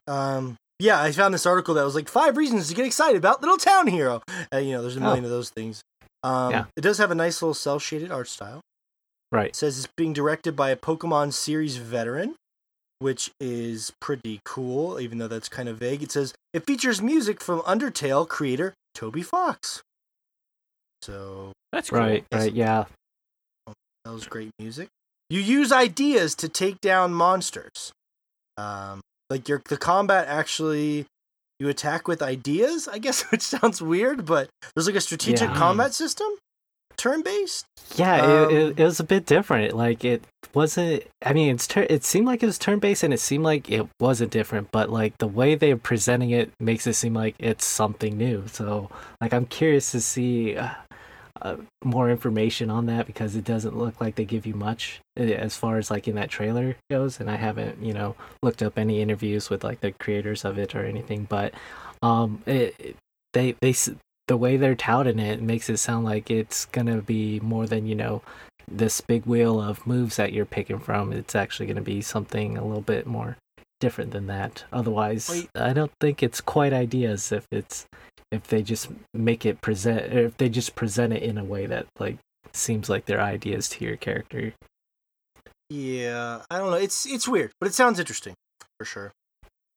Um, 0.07 0.57
yeah, 0.79 1.01
I 1.01 1.13
found 1.13 1.33
this 1.33 1.47
article 1.47 1.75
that 1.75 1.85
was 1.85 1.95
like 1.95 2.09
five 2.09 2.37
reasons 2.37 2.69
to 2.69 2.75
get 2.75 2.85
excited 2.85 3.17
about 3.17 3.41
Little 3.41 3.57
Town 3.57 3.87
Hero. 3.87 4.21
Uh, 4.53 4.59
you 4.59 4.73
know, 4.73 4.83
there's 4.83 4.97
a 4.97 5.01
million 5.01 5.25
of 5.25 5.31
those 5.31 5.51
things. 5.51 5.83
Um, 6.25 6.51
Yeah. 6.51 6.65
It 6.77 6.81
does 6.81 6.99
have 6.99 7.13
a 7.13 7.15
nice 7.15 7.41
little 7.41 7.55
cell 7.55 7.79
shaded 7.79 8.11
art 8.11 8.29
style. 8.29 8.61
Right. 9.31 9.51
It 9.51 9.57
says 9.57 9.79
it's 9.79 9.89
being 9.97 10.13
directed 10.13 10.57
by 10.57 10.71
a 10.71 10.77
Pokemon 10.77 11.33
series 11.33 11.77
veteran, 11.77 12.35
which 12.99 13.31
is 13.41 13.93
pretty 14.01 14.41
cool, 14.45 14.99
even 14.99 15.19
though 15.19 15.29
that's 15.29 15.49
kind 15.49 15.69
of 15.69 15.77
vague. 15.79 16.03
It 16.03 16.11
says 16.11 16.33
it 16.53 16.67
features 16.67 17.03
music 17.03 17.41
from 17.41 17.61
Undertale 17.61 18.27
creator 18.29 18.75
Toby 18.95 19.23
Fox. 19.23 19.83
So 21.03 21.53
That's 21.73 21.91
cool. 21.91 21.99
Right. 21.99 22.25
Yes. 22.33 22.41
Right. 22.43 22.53
Yeah. 22.55 22.85
That 24.05 24.13
was 24.13 24.27
great 24.27 24.51
music. 24.59 24.89
You 25.31 25.41
use 25.41 25.73
ideas 25.73 26.35
to 26.37 26.49
take 26.49 26.81
down 26.81 27.13
monsters. 27.15 27.93
Um, 28.57 29.01
like 29.31 29.49
your 29.49 29.63
the 29.69 29.77
combat 29.77 30.27
actually, 30.29 31.07
you 31.61 31.69
attack 31.69 32.09
with 32.09 32.23
ideas. 32.23 32.89
I 32.89 32.99
guess, 32.99 33.23
which 33.31 33.43
sounds 33.43 33.81
weird, 33.83 34.25
but 34.27 34.49
there's 34.75 34.87
like 34.87 34.97
a 34.97 35.01
strategic 35.01 35.49
Yeah. 35.51 35.57
combat 35.57 35.95
system, 35.95 36.29
turn 36.97 37.23
based. 37.23 37.67
Yeah, 37.97 38.23
Um, 38.23 38.51
it, 38.51 38.53
it, 38.57 38.81
it 38.81 38.85
was 38.85 39.01
a 39.01 39.05
bit 39.05 39.27
different. 39.27 39.75
Like 39.75 40.05
it 40.05 40.25
wasn't. 40.55 41.05
I 41.25 41.33
mean, 41.33 41.55
it's 41.55 41.67
tur- 41.67 41.87
it 41.89 42.05
seemed 42.05 42.27
like 42.27 42.43
it 42.43 42.47
was 42.47 42.59
turn 42.59 42.79
based, 42.79 43.03
and 43.03 43.13
it 43.15 43.21
seemed 43.21 43.45
like 43.45 43.71
it 43.71 43.87
wasn't 44.01 44.31
different. 44.31 44.71
But 44.73 44.91
like 44.91 45.19
the 45.19 45.27
way 45.29 45.55
they're 45.55 45.77
presenting 45.77 46.31
it 46.31 46.51
makes 46.61 46.87
it 46.87 46.95
seem 46.95 47.15
like 47.15 47.35
it's 47.39 47.65
something 47.65 48.17
new. 48.17 48.45
So 48.49 48.91
like 49.21 49.33
I'm 49.33 49.47
curious 49.47 49.91
to 49.93 50.01
see 50.01 50.57
uh, 51.45 51.57
more 51.85 52.11
information 52.11 52.71
on 52.71 52.87
that 52.87 53.07
because 53.07 53.37
it 53.37 53.45
doesn't 53.45 53.77
look 53.77 54.01
like 54.01 54.15
they 54.17 54.25
give 54.25 54.47
you 54.47 54.55
much 54.55 55.01
uh, 55.19 55.23
as 55.23 55.57
far 55.57 55.77
as 55.79 55.91
like 55.91 56.09
in 56.09 56.17
that 56.17 56.31
trailer 56.31 56.77
goes. 56.91 57.21
And 57.21 57.31
I 57.31 57.37
haven't 57.37 57.83
you 57.83 57.93
know 57.93 58.17
looked 58.43 58.63
up 58.63 58.79
any 58.79 59.01
interviews 59.01 59.51
with 59.51 59.63
like 59.63 59.81
the 59.81 59.93
creators 59.93 60.45
of 60.45 60.59
it 60.59 60.75
or 60.75 60.85
anything. 60.85 61.27
But 61.29 61.55
um, 62.03 62.43
it, 62.47 62.75
it- 62.79 62.97
they 63.35 63.57
they 63.61 63.75
the 64.29 64.37
way 64.37 64.57
they're 64.57 64.77
touting 64.77 65.19
it 65.19 65.43
makes 65.43 65.69
it 65.69 65.77
sound 65.79 66.05
like 66.05 66.31
it's 66.31 66.67
gonna 66.67 67.03
be 67.03 67.41
more 67.41 67.67
than 67.67 67.85
you 67.87 67.95
know 67.97 68.23
this 68.71 69.01
big 69.01 69.27
wheel 69.27 69.61
of 69.61 69.87
moves 69.87 70.17
that 70.17 70.33
you're 70.33 70.47
picking 70.47 70.79
from. 70.79 71.13
It's 71.13 71.35
actually 71.35 71.67
gonna 71.67 71.81
be 71.83 72.01
something 72.01 72.57
a 72.57 72.65
little 72.65 72.81
bit 72.81 73.07
more 73.07 73.37
different 73.81 74.13
than 74.13 74.29
that. 74.29 74.65
Otherwise, 74.73 75.29
Wait. 75.29 75.51
I 75.55 75.73
don't 75.73 75.93
think 76.01 76.23
it's 76.23 76.41
quite 76.41 76.73
ideas 76.73 77.33
if 77.33 77.45
it's 77.51 77.87
if 78.35 78.47
they 78.49 78.63
just 78.63 78.89
make 79.13 79.47
it 79.47 79.61
present 79.61 80.13
or 80.13 80.27
if 80.27 80.37
they 80.37 80.49
just 80.49 80.75
present 80.75 81.13
it 81.13 81.23
in 81.23 81.39
a 81.39 81.45
way 81.45 81.67
that 81.67 81.87
like 81.99 82.19
seems 82.53 82.89
like 82.89 83.07
their 83.07 83.21
ideas 83.21 83.69
to 83.71 83.85
your 83.85 83.97
character. 83.97 84.53
Yeah, 85.71 86.43
I 86.51 86.59
don't 86.59 86.71
know. 86.71 86.77
It's 86.77 87.07
it's 87.07 87.27
weird, 87.27 87.53
but 87.61 87.67
it 87.69 87.75
sounds 87.75 87.99
interesting 87.99 88.35
for 88.79 88.85
sure. 88.85 89.13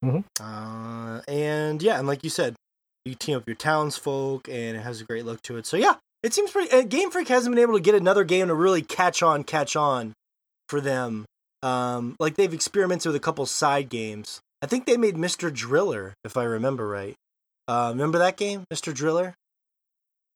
Mhm. 0.04 0.24
Uh, 0.39 1.22
and 1.28 1.82
yeah, 1.82 1.98
and 1.98 2.08
like 2.08 2.24
you 2.24 2.30
said, 2.30 2.56
you 3.06 3.15
team 3.15 3.38
up 3.38 3.48
your 3.48 3.56
townsfolk, 3.56 4.48
and 4.50 4.78
it 4.78 4.82
has 4.82 5.02
a 5.02 5.06
great 5.06 5.26
look 5.26 5.41
to 5.43 5.58
it. 5.58 5.65
So 5.65 5.78
yeah, 5.78 5.96
It 6.24 6.34
seems 6.34 6.52
pretty. 6.52 6.72
Uh, 6.72 6.82
Game 6.82 7.10
Freak 7.12 7.28
hasn't 7.30 7.56
been 7.56 7.62
able 7.62 7.76
to 7.76 7.80
get 7.80 7.96
another 7.96 8.24
game 8.24 8.48
to 8.48 8.56
really 8.56 8.82
catch 8.82 9.24
on, 9.24 9.43
catch 9.43 9.76
on 9.76 10.13
for 10.67 10.82
them. 10.82 11.26
Um, 11.63 12.15
like 12.20 12.36
they've 12.36 12.54
experimented 12.54 13.06
with 13.08 13.15
a 13.15 13.20
couple 13.24 13.46
side 13.46 13.88
games. 13.89 14.39
I 14.62 14.65
think 14.65 14.86
they 14.86 14.98
made 14.98 15.15
Mr. 15.15 15.54
Driller, 15.54 16.13
if 16.24 16.36
I 16.36 16.43
remember 16.43 16.88
right. 16.88 17.15
Uh, 17.67 17.89
remember 17.93 18.19
that 18.19 18.38
game, 18.38 18.63
Mr. 18.73 18.93
Driller? 18.93 19.34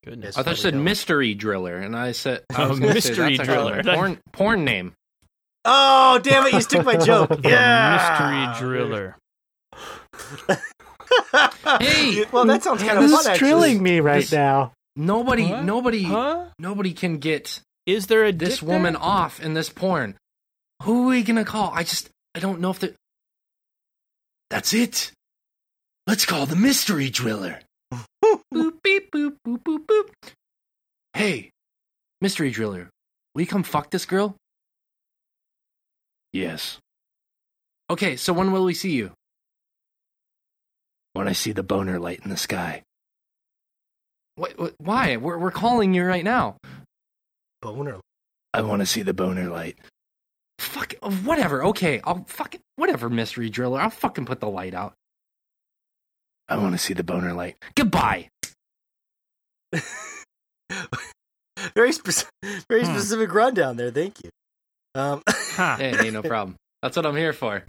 Goodness. 0.04 0.38
I 0.38 0.44
thought 0.44 0.52
you 0.52 0.56
said 0.58 0.74
don't. 0.74 0.84
mystery 0.84 1.34
driller, 1.36 1.78
and 1.78 1.96
I 1.96 2.12
said 2.14 2.44
I 2.56 2.64
Oh, 2.64 2.70
was 2.70 2.80
gonna 2.80 2.92
say, 3.02 3.10
mystery 3.10 3.38
that's 3.38 3.48
driller. 3.48 3.84
porn 3.84 4.20
porn 4.32 4.66
name. 4.66 4.94
Oh, 5.64 6.20
damn 6.24 6.48
it! 6.48 6.54
You 6.54 6.62
took 6.62 6.86
my 6.86 6.98
joke. 6.98 7.30
The 7.30 7.40
yeah, 7.50 8.50
mystery 8.52 8.68
driller. 8.68 9.18
Hey, 11.80 12.24
well, 12.32 12.46
that 12.46 12.64
sounds 12.64 12.82
kind 12.84 12.98
of 12.98 13.04
This 13.04 13.12
fun. 13.12 13.20
is 13.22 13.28
Actually. 13.28 13.38
drilling 13.50 13.84
me 13.84 14.00
right 14.00 14.22
This- 14.22 14.32
now. 14.32 14.72
Nobody, 14.96 15.48
What? 15.50 15.64
nobody, 15.64 16.04
Huh? 16.04 16.46
nobody 16.60 16.94
can 16.94 17.18
get 17.18 17.62
Is 17.86 18.08
there 18.08 18.26
a 18.26 18.32
this 18.32 18.60
dick 18.60 18.68
woman 18.68 18.94
there? 18.94 19.02
off 19.04 19.40
in 19.42 19.54
this 19.54 19.70
porn. 19.70 20.16
Who 20.84 21.06
are 21.08 21.12
we 21.12 21.24
gonna 21.24 21.46
call? 21.46 21.72
I 21.74 21.84
just, 21.84 22.10
I 22.36 22.40
don't 22.40 22.60
know 22.60 22.72
if 22.72 22.80
the. 22.80 22.94
That's 24.50 24.74
it. 24.74 25.12
Let's 26.12 26.26
call 26.26 26.46
the 26.46 26.58
mystery 26.58 27.10
driller. 27.10 27.62
boop 28.22 28.84
beep 28.84 29.14
boop 29.14 29.38
boop 29.48 29.64
boop 29.64 29.86
boop. 29.86 30.10
Hey, 31.14 31.52
mystery 32.20 32.52
driller, 32.52 32.90
will 33.34 33.44
you 33.44 33.48
come 33.48 33.64
fuck 33.64 33.92
this 33.92 34.04
girl? 34.04 34.36
Yes. 36.34 36.80
Okay, 37.90 38.18
so 38.18 38.34
when 38.34 38.52
will 38.52 38.66
we 38.66 38.74
see 38.74 38.92
you? 38.92 39.12
When 41.14 41.30
I 41.30 41.32
see 41.32 41.54
the 41.54 41.64
boner 41.64 41.98
light 41.98 42.20
in 42.26 42.30
the 42.30 42.36
sky. 42.36 42.84
What? 44.36 44.60
what 44.60 44.76
why? 44.80 45.16
We're 45.16 45.38
we're 45.38 45.50
calling 45.50 45.94
you 45.94 46.04
right 46.04 46.26
now. 46.26 46.58
Boner. 47.62 48.02
I 48.54 48.64
want 48.64 48.82
to 48.82 48.86
see 48.86 49.04
the 49.04 49.14
boner 49.14 49.48
light. 49.48 49.80
Fuck, 50.60 50.94
whatever. 51.24 51.64
Okay, 51.68 52.02
I'll 52.04 52.26
fucking 52.28 52.60
whatever, 52.76 53.10
mystery 53.10 53.50
driller. 53.50 53.80
I'll 53.80 53.90
fucking 53.90 54.26
put 54.26 54.42
the 54.42 54.50
light 54.50 54.74
out. 54.74 54.94
I 56.52 56.58
want 56.58 56.74
to 56.74 56.78
see 56.78 56.94
the 56.94 57.04
boner 57.04 57.34
light. 57.34 57.56
Goodbye. 57.76 58.28
very 61.76 61.92
specific, 61.94 62.30
very 62.70 62.84
Hmm. 62.86 62.94
specific 62.94 63.34
rundown 63.34 63.78
there. 63.78 63.92
Thank 63.92 64.24
you. 64.24 64.30
Um, 64.96 65.22
Huh. 65.52 65.76
Hey, 65.78 65.98
ain't 66.06 66.14
no 66.14 66.22
problem. 66.22 66.56
That's 66.82 66.96
what 66.96 67.06
I'm 67.06 67.16
here 67.16 67.34
for. 67.34 67.64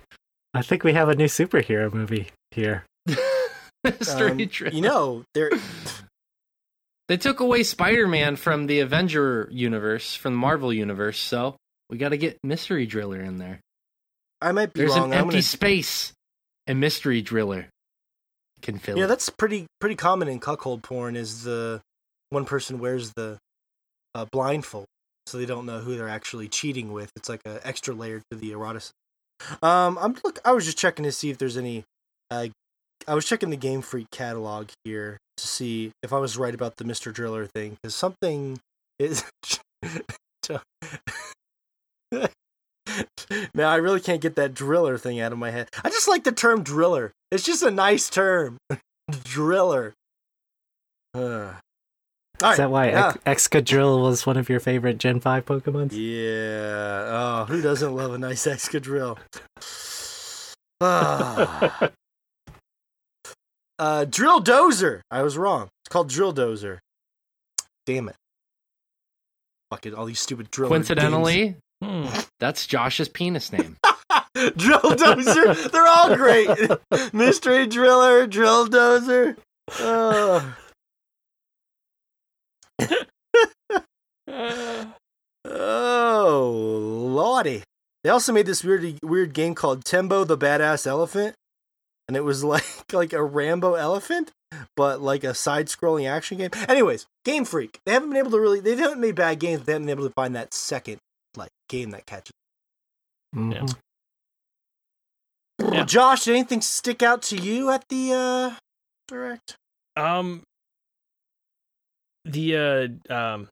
I 0.54 0.62
think 0.62 0.84
we 0.84 0.92
have 0.92 1.08
a 1.08 1.16
new 1.16 1.24
superhero 1.26 1.92
movie 1.92 2.28
here. 2.52 2.84
mystery 3.84 4.30
um, 4.30 4.38
driller. 4.46 4.72
you 4.74 4.82
know, 4.82 5.24
there. 5.34 5.50
they 7.08 7.16
took 7.16 7.40
away 7.40 7.64
Spider-Man 7.64 8.36
from 8.36 8.66
the 8.66 8.80
Avenger 8.80 9.48
universe, 9.50 10.14
from 10.14 10.34
the 10.34 10.38
Marvel 10.38 10.72
universe. 10.72 11.18
So 11.18 11.56
we 11.90 11.98
got 11.98 12.10
to 12.10 12.16
get 12.16 12.38
mystery 12.44 12.86
driller 12.86 13.20
in 13.20 13.38
there. 13.38 13.58
I 14.40 14.52
might 14.52 14.72
be 14.72 14.80
There's 14.80 14.92
wrong. 14.92 15.06
an 15.12 15.14
I'm 15.14 15.24
empty 15.24 15.34
gonna, 15.36 15.42
space, 15.42 16.12
and 16.68 16.78
mystery 16.80 17.20
driller 17.22 17.66
can 18.62 18.78
fill 18.78 18.96
yeah, 18.96 19.04
it. 19.04 19.08
that's 19.08 19.28
pretty 19.28 19.66
pretty 19.80 19.96
common 19.96 20.28
in 20.28 20.38
cuckold 20.40 20.82
porn. 20.82 21.16
Is 21.16 21.44
the 21.44 21.80
one 22.30 22.44
person 22.44 22.78
wears 22.78 23.12
the 23.12 23.38
uh, 24.14 24.26
blindfold, 24.32 24.86
so 25.26 25.38
they 25.38 25.46
don't 25.46 25.66
know 25.66 25.80
who 25.80 25.96
they're 25.96 26.08
actually 26.08 26.48
cheating 26.48 26.92
with. 26.92 27.10
It's 27.16 27.28
like 27.28 27.40
an 27.44 27.58
extra 27.64 27.94
layer 27.94 28.22
to 28.30 28.36
the 28.36 28.52
eroticism. 28.52 28.92
Um, 29.62 29.98
I'm 30.00 30.16
look. 30.24 30.40
I 30.44 30.52
was 30.52 30.64
just 30.64 30.78
checking 30.78 31.04
to 31.04 31.12
see 31.12 31.30
if 31.30 31.38
there's 31.38 31.56
any. 31.56 31.84
Uh, 32.30 32.48
I 33.06 33.14
was 33.14 33.26
checking 33.26 33.50
the 33.50 33.56
Game 33.56 33.82
Freak 33.82 34.10
catalog 34.10 34.70
here 34.84 35.18
to 35.36 35.46
see 35.46 35.90
if 36.02 36.12
I 36.12 36.18
was 36.18 36.38
right 36.38 36.54
about 36.54 36.76
the 36.76 36.84
Mister 36.84 37.10
Driller 37.12 37.46
thing 37.46 37.76
because 37.82 37.94
something 37.94 38.58
is. 38.98 39.24
Man, 43.54 43.66
I 43.66 43.76
really 43.76 44.00
can't 44.00 44.20
get 44.20 44.36
that 44.36 44.54
driller 44.54 44.98
thing 44.98 45.20
out 45.20 45.32
of 45.32 45.38
my 45.38 45.50
head. 45.50 45.68
I 45.82 45.88
just 45.88 46.08
like 46.08 46.24
the 46.24 46.32
term 46.32 46.62
driller. 46.62 47.12
It's 47.32 47.42
just 47.44 47.62
a 47.62 47.70
nice 47.70 48.08
term. 48.10 48.58
driller. 49.24 49.94
Uh. 51.14 51.54
Is 52.36 52.42
right. 52.42 52.56
that 52.58 52.70
why 52.70 52.88
yeah. 52.90 53.14
Ex- 53.24 53.48
Excadrill 53.48 54.02
was 54.02 54.26
one 54.26 54.36
of 54.36 54.48
your 54.48 54.60
favorite 54.60 54.98
Gen 54.98 55.18
5 55.20 55.44
Pokemon? 55.46 55.90
Yeah. 55.92 57.04
Oh, 57.06 57.44
who 57.48 57.62
doesn't 57.62 57.94
love 57.94 58.12
a 58.14 58.18
nice 58.18 58.46
Excadrill? 58.46 59.18
Ah. 60.84 61.90
uh, 63.78 64.04
Drill 64.04 64.42
Dozer. 64.42 65.00
I 65.12 65.22
was 65.22 65.38
wrong. 65.38 65.68
It's 65.84 65.90
called 65.92 66.08
Drill 66.08 66.34
Dozer. 66.34 66.78
Damn 67.86 68.08
it. 68.08 68.16
Fucking 69.70 69.94
all 69.94 70.06
these 70.06 70.18
stupid 70.18 70.50
drill. 70.50 70.68
Coincidentally, 70.68 71.54
Hmm. 71.80 72.08
that's 72.40 72.66
Josh's 72.66 73.08
penis 73.08 73.52
name. 73.52 73.76
Drill 74.56 74.80
Dozer. 74.80 75.70
They're 75.70 75.86
all 75.86 76.16
great. 76.16 76.48
Mystery 77.12 77.66
Driller, 77.66 78.26
Drill 78.26 78.66
Dozer. 78.68 79.36
Oh. 79.78 80.56
Oh, 85.44 86.50
lordy. 87.10 87.62
They 88.04 88.10
also 88.10 88.32
made 88.32 88.46
this 88.46 88.64
weird 88.64 88.98
weird 89.02 89.32
game 89.34 89.54
called 89.54 89.84
Tembo 89.84 90.24
the 90.24 90.38
Badass 90.38 90.86
Elephant. 90.86 91.34
And 92.08 92.16
it 92.16 92.24
was 92.24 92.42
like 92.44 92.64
like 92.92 93.12
a 93.12 93.22
Rambo 93.22 93.74
elephant, 93.74 94.30
but 94.76 95.00
like 95.00 95.24
a 95.24 95.34
side-scrolling 95.34 96.08
action 96.08 96.38
game. 96.38 96.50
Anyways, 96.68 97.06
Game 97.24 97.44
Freak. 97.44 97.80
They 97.86 97.92
haven't 97.92 98.10
been 98.10 98.18
able 98.18 98.30
to 98.32 98.40
really 98.40 98.60
they 98.60 98.76
haven't 98.76 99.00
made 99.00 99.14
bad 99.14 99.38
games, 99.40 99.60
but 99.60 99.66
they 99.66 99.72
haven't 99.72 99.86
been 99.86 99.98
able 99.98 100.08
to 100.08 100.14
find 100.14 100.34
that 100.36 100.54
second 100.54 100.98
like 101.36 101.50
game 101.68 101.90
that 101.90 102.06
catches. 102.06 102.32
Mhm. 103.34 103.54
Yeah. 103.54 103.66
Josh, 105.86 106.24
did 106.24 106.34
anything 106.34 106.60
stick 106.60 107.02
out 107.02 107.22
to 107.22 107.36
you 107.36 107.70
at 107.70 107.88
the 107.88 108.12
uh 108.12 108.50
direct? 109.08 109.56
Um, 109.96 110.42
the 112.24 112.56
uh, 113.10 113.12
um, 113.14 113.48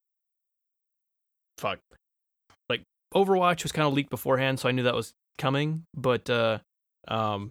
fuck, 1.58 1.78
like 2.68 2.82
Overwatch 3.14 3.62
was 3.62 3.72
kind 3.72 3.86
of 3.86 3.92
leaked 3.92 4.10
beforehand, 4.10 4.60
so 4.60 4.68
I 4.68 4.72
knew 4.72 4.84
that 4.84 4.94
was 4.94 5.12
coming. 5.38 5.84
But 5.94 6.30
uh, 6.30 6.58
um, 7.08 7.50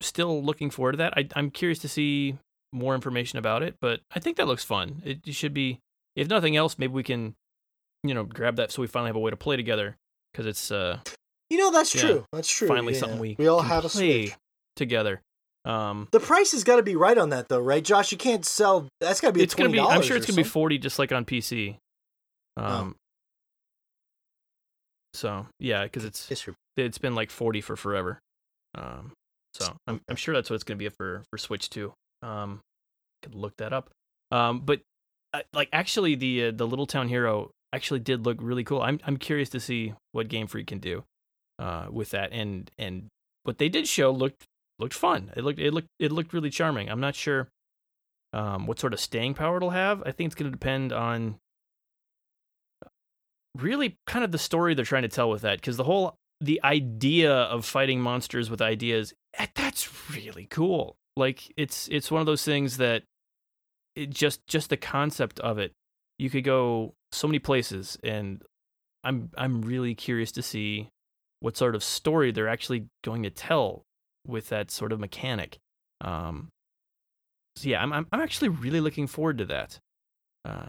still 0.00 0.42
looking 0.42 0.70
forward 0.70 0.92
to 0.92 0.98
that. 0.98 1.14
I, 1.16 1.28
I'm 1.34 1.50
curious 1.50 1.78
to 1.80 1.88
see 1.88 2.38
more 2.72 2.94
information 2.94 3.38
about 3.38 3.62
it, 3.62 3.76
but 3.80 4.00
I 4.14 4.20
think 4.20 4.36
that 4.36 4.46
looks 4.46 4.64
fun. 4.64 5.02
It, 5.04 5.20
it 5.26 5.34
should 5.34 5.52
be, 5.52 5.80
if 6.16 6.28
nothing 6.28 6.56
else, 6.56 6.78
maybe 6.78 6.92
we 6.92 7.02
can, 7.02 7.34
you 8.04 8.14
know, 8.14 8.24
grab 8.24 8.56
that 8.56 8.70
so 8.70 8.80
we 8.80 8.88
finally 8.88 9.08
have 9.08 9.16
a 9.16 9.20
way 9.20 9.30
to 9.30 9.36
play 9.36 9.56
together 9.56 9.96
because 10.32 10.46
it's 10.46 10.70
uh 10.70 11.00
You 11.50 11.58
know 11.58 11.70
that's 11.72 11.94
Yeah. 11.94 12.00
true. 12.00 12.24
That's 12.32 12.48
true. 12.48 12.68
finally 12.68 12.94
yeah. 12.94 13.00
something 13.00 13.18
we 13.18 13.36
we 13.38 13.46
all 13.48 13.60
have 13.62 13.84
a 13.84 13.88
Switch. 13.88 14.32
together. 14.76 15.20
Um, 15.64 16.08
The 16.12 16.20
price 16.20 16.52
has 16.52 16.64
got 16.64 16.76
to 16.76 16.82
be 16.82 16.96
right 16.96 17.18
on 17.18 17.30
that 17.30 17.48
though, 17.48 17.60
right, 17.60 17.84
Josh? 17.84 18.12
You 18.12 18.18
can't 18.18 18.46
sell. 18.46 18.86
That's 19.00 19.20
got 19.20 19.28
to 19.28 19.32
be. 19.34 19.42
it's 19.42 19.54
gonna 19.54 19.68
be. 19.68 19.78
I'm 19.80 20.00
sure 20.02 20.16
it's 20.16 20.26
gonna 20.26 20.36
be 20.36 20.42
forty, 20.48 20.78
just 20.78 20.98
like 20.98 21.12
on 21.12 21.24
PC. 21.26 21.76
Oh. 22.56 22.64
Um. 22.64 22.96
So 25.14 25.46
yeah, 25.58 25.84
because 25.84 26.04
it's. 26.04 26.30
It's 26.76 26.98
been 26.98 27.14
like 27.14 27.30
forty 27.30 27.60
for 27.60 27.76
forever. 27.76 28.20
Um. 28.74 29.12
So 29.54 29.74
I'm 29.86 30.00
I'm 30.08 30.16
sure 30.16 30.34
that's 30.34 30.48
what 30.48 30.54
it's 30.54 30.64
gonna 30.64 30.78
be 30.78 30.88
for 30.88 31.24
for 31.30 31.38
Switch 31.38 31.68
too. 31.68 31.92
Um. 32.22 32.60
Could 33.22 33.34
look 33.34 33.52
that 33.58 33.72
up. 33.72 33.90
Um. 34.30 34.60
But 34.60 34.80
uh, 35.34 35.40
like 35.52 35.68
actually 35.72 36.14
the 36.14 36.46
uh, 36.46 36.50
the 36.52 36.66
Little 36.66 36.86
Town 36.86 37.08
Hero 37.08 37.50
actually 37.72 38.00
did 38.00 38.24
look 38.24 38.38
really 38.40 38.64
cool. 38.64 38.80
I'm 38.80 38.98
I'm 39.04 39.16
curious 39.16 39.50
to 39.50 39.60
see 39.60 39.92
what 40.12 40.28
Game 40.28 40.46
Freak 40.46 40.68
can 40.68 40.78
do, 40.78 41.04
uh, 41.60 41.86
with 41.90 42.10
that 42.10 42.32
and 42.32 42.70
and 42.78 43.08
what 43.44 43.58
they 43.58 43.68
did 43.68 43.86
show 43.86 44.10
looked 44.10 44.44
looked 44.78 44.94
fun. 44.94 45.30
It 45.36 45.44
looked 45.44 45.60
it 45.60 45.72
looked 45.72 45.88
it 45.98 46.10
looked 46.10 46.32
really 46.32 46.50
charming. 46.50 46.88
I'm 46.88 47.00
not 47.00 47.14
sure 47.14 47.48
um, 48.32 48.66
what 48.66 48.80
sort 48.80 48.94
of 48.94 49.00
staying 49.00 49.34
power 49.34 49.58
it'll 49.58 49.70
have. 49.70 50.02
I 50.06 50.12
think 50.12 50.28
it's 50.28 50.34
going 50.34 50.50
to 50.50 50.56
depend 50.56 50.92
on 50.92 51.36
really 53.56 53.96
kind 54.06 54.24
of 54.24 54.32
the 54.32 54.38
story 54.38 54.74
they're 54.74 54.84
trying 54.84 55.02
to 55.02 55.08
tell 55.08 55.28
with 55.28 55.42
that, 55.42 55.58
because 55.58 55.76
the 55.76 55.84
whole 55.84 56.16
the 56.40 56.60
idea 56.64 57.30
of 57.32 57.66
fighting 57.66 58.00
monsters 58.00 58.48
with 58.48 58.62
ideas 58.62 59.12
eh, 59.34 59.46
that's 59.54 60.10
really 60.14 60.46
cool. 60.46 60.96
Like 61.16 61.52
it's 61.56 61.88
it's 61.88 62.10
one 62.10 62.20
of 62.20 62.26
those 62.26 62.44
things 62.44 62.78
that 62.78 63.02
it 63.94 64.10
just 64.10 64.46
just 64.46 64.70
the 64.70 64.76
concept 64.76 65.40
of 65.40 65.58
it, 65.58 65.72
you 66.18 66.30
could 66.30 66.44
go 66.44 66.94
so 67.12 67.28
many 67.28 67.38
places, 67.38 67.98
and 68.02 68.42
I'm 69.04 69.30
I'm 69.36 69.60
really 69.60 69.94
curious 69.94 70.32
to 70.32 70.42
see 70.42 70.88
what 71.40 71.56
sort 71.56 71.74
of 71.74 71.82
story 71.82 72.30
they're 72.32 72.48
actually 72.48 72.86
going 73.02 73.22
to 73.24 73.30
tell 73.30 73.82
with 74.26 74.48
that 74.50 74.70
sort 74.70 74.92
of 74.92 75.00
mechanic. 75.00 75.58
Um, 76.02 76.48
so 77.56 77.68
yeah, 77.68 77.82
I'm, 77.82 77.92
I'm 77.92 78.06
I'm 78.12 78.20
actually 78.20 78.48
really 78.48 78.80
looking 78.80 79.06
forward 79.06 79.38
to 79.38 79.44
that. 79.46 79.78
Uh, 80.44 80.66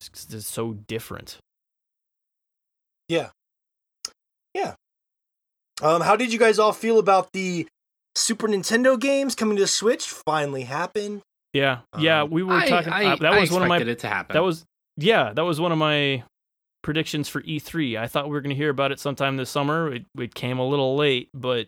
it's, 0.00 0.08
'cause 0.08 0.26
it's 0.34 0.46
so 0.46 0.74
different. 0.74 1.38
Yeah. 3.08 3.30
Yeah. 4.54 4.74
Um, 5.82 6.00
how 6.00 6.16
did 6.16 6.32
you 6.32 6.38
guys 6.38 6.58
all 6.58 6.72
feel 6.72 6.98
about 6.98 7.32
the 7.32 7.66
Super 8.14 8.48
Nintendo 8.48 8.98
games 8.98 9.34
coming 9.34 9.56
to 9.58 9.66
Switch? 9.66 10.06
Finally 10.08 10.62
happened. 10.62 11.20
Yeah, 11.52 11.80
yeah. 11.98 12.22
Um, 12.22 12.30
We 12.30 12.42
were 12.42 12.54
I, 12.54 12.68
talking. 12.68 12.92
I, 12.92 13.04
uh, 13.04 13.16
that 13.16 13.32
I 13.34 13.40
was 13.40 13.50
one 13.50 13.62
of 13.62 13.68
my. 13.68 13.78
it 13.78 13.98
to 14.00 14.08
happen. 14.08 14.34
That 14.34 14.42
was 14.42 14.64
yeah, 14.96 15.32
that 15.34 15.42
was 15.42 15.60
one 15.60 15.72
of 15.72 15.78
my 15.78 16.24
predictions 16.86 17.28
for 17.28 17.42
E3. 17.42 17.98
I 17.98 18.06
thought 18.06 18.26
we 18.26 18.30
were 18.30 18.40
going 18.40 18.54
to 18.54 18.56
hear 18.56 18.70
about 18.70 18.92
it 18.92 19.00
sometime 19.00 19.36
this 19.36 19.50
summer. 19.50 19.92
It, 19.92 20.06
it 20.18 20.34
came 20.34 20.58
a 20.60 20.66
little 20.66 20.96
late, 20.96 21.28
but 21.34 21.66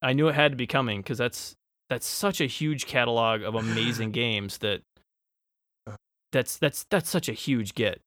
I 0.00 0.12
knew 0.14 0.28
it 0.28 0.34
had 0.36 0.52
to 0.52 0.56
be 0.56 0.66
coming 0.68 1.00
because 1.02 1.18
that's 1.18 1.54
that's 1.90 2.06
such 2.06 2.40
a 2.40 2.46
huge 2.46 2.86
catalog 2.86 3.42
of 3.42 3.54
amazing 3.56 4.12
games 4.24 4.58
that 4.58 4.80
that's 6.32 6.56
that's 6.58 6.84
that's 6.90 7.10
such 7.10 7.28
a 7.28 7.32
huge 7.32 7.74
get. 7.74 8.00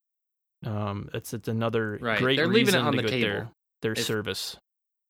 Um, 0.65 1.09
it's 1.13 1.33
it's 1.33 1.47
another 1.47 1.99
Right, 2.01 2.17
great 2.19 2.37
they're 2.37 2.47
leaving 2.47 2.73
it 2.75 2.79
on 2.79 2.93
to 2.95 3.01
the 3.01 3.07
table. 3.07 3.21
their 3.21 3.49
their 3.81 3.91
If- 3.91 4.05
service 4.05 4.57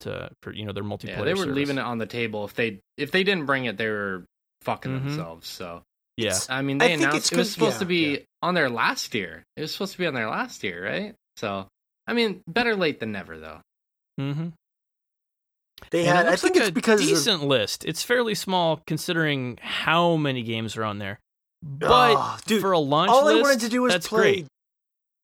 to 0.01 0.29
for 0.41 0.51
you 0.51 0.65
know 0.65 0.73
their 0.73 0.83
multiplayer. 0.83 1.17
Yeah, 1.19 1.23
they 1.23 1.33
were 1.33 1.41
service. 1.43 1.55
leaving 1.55 1.77
it 1.77 1.81
on 1.85 1.97
the 1.99 2.05
table. 2.07 2.43
If 2.45 2.55
they 2.55 2.79
if 2.97 3.11
they 3.11 3.23
didn't 3.23 3.45
bring 3.45 3.65
it, 3.65 3.77
they 3.77 3.87
were 3.87 4.25
fucking 4.61 4.91
Mhm. 4.91 5.03
themselves. 5.05 5.47
So 5.47 5.83
Yeah, 6.17 6.37
I 6.49 6.61
mean, 6.61 6.77
they 6.77 6.89
think 6.89 7.01
announced 7.01 7.31
it 7.31 7.37
was 7.37 7.51
supposed 7.51 7.73
yeah, 7.75 7.79
to 7.79 7.85
be 7.85 8.11
yeah. 8.11 8.17
on 8.41 8.53
there 8.53 8.69
last 8.69 9.13
year. 9.13 9.43
It 9.57 9.61
was 9.61 9.71
supposed 9.73 9.91
to 9.93 9.97
be 9.97 10.07
on 10.07 10.13
there 10.13 10.29
last 10.29 10.63
year, 10.63 10.83
right? 10.85 11.15
So 11.37 11.67
I 12.07 12.13
mean, 12.13 12.41
better 12.47 12.75
late 12.75 12.99
than 12.99 13.11
never, 13.11 13.37
though. 13.37 13.59
mm-hmm. 14.19 14.47
They 15.91 16.05
And 16.07 16.07
it 16.07 16.15
had. 16.15 16.25
I 16.27 16.29
looks 16.31 16.41
think 16.41 16.55
like 16.55 16.61
it's 16.61 16.69
a 16.69 16.73
because 16.73 17.01
of, 17.01 17.07
decent 17.07 17.43
list. 17.43 17.83
It's 17.85 18.01
fairly 18.03 18.33
small 18.35 18.81
considering 18.87 19.59
how 19.61 20.15
many 20.15 20.41
games 20.43 20.77
are 20.77 20.83
on 20.85 20.99
there. 20.99 21.19
But 21.61 22.15
Oh, 22.17 22.37
dude, 22.45 22.61
for 22.61 22.71
a 22.71 22.79
launch 22.79 23.11
all 23.11 23.25
list, 23.25 23.39
I 23.39 23.41
wanted 23.41 23.59
to 23.61 23.69
do 23.69 23.81
was 23.81 23.93
that's 23.93 24.07
play. 24.07 24.45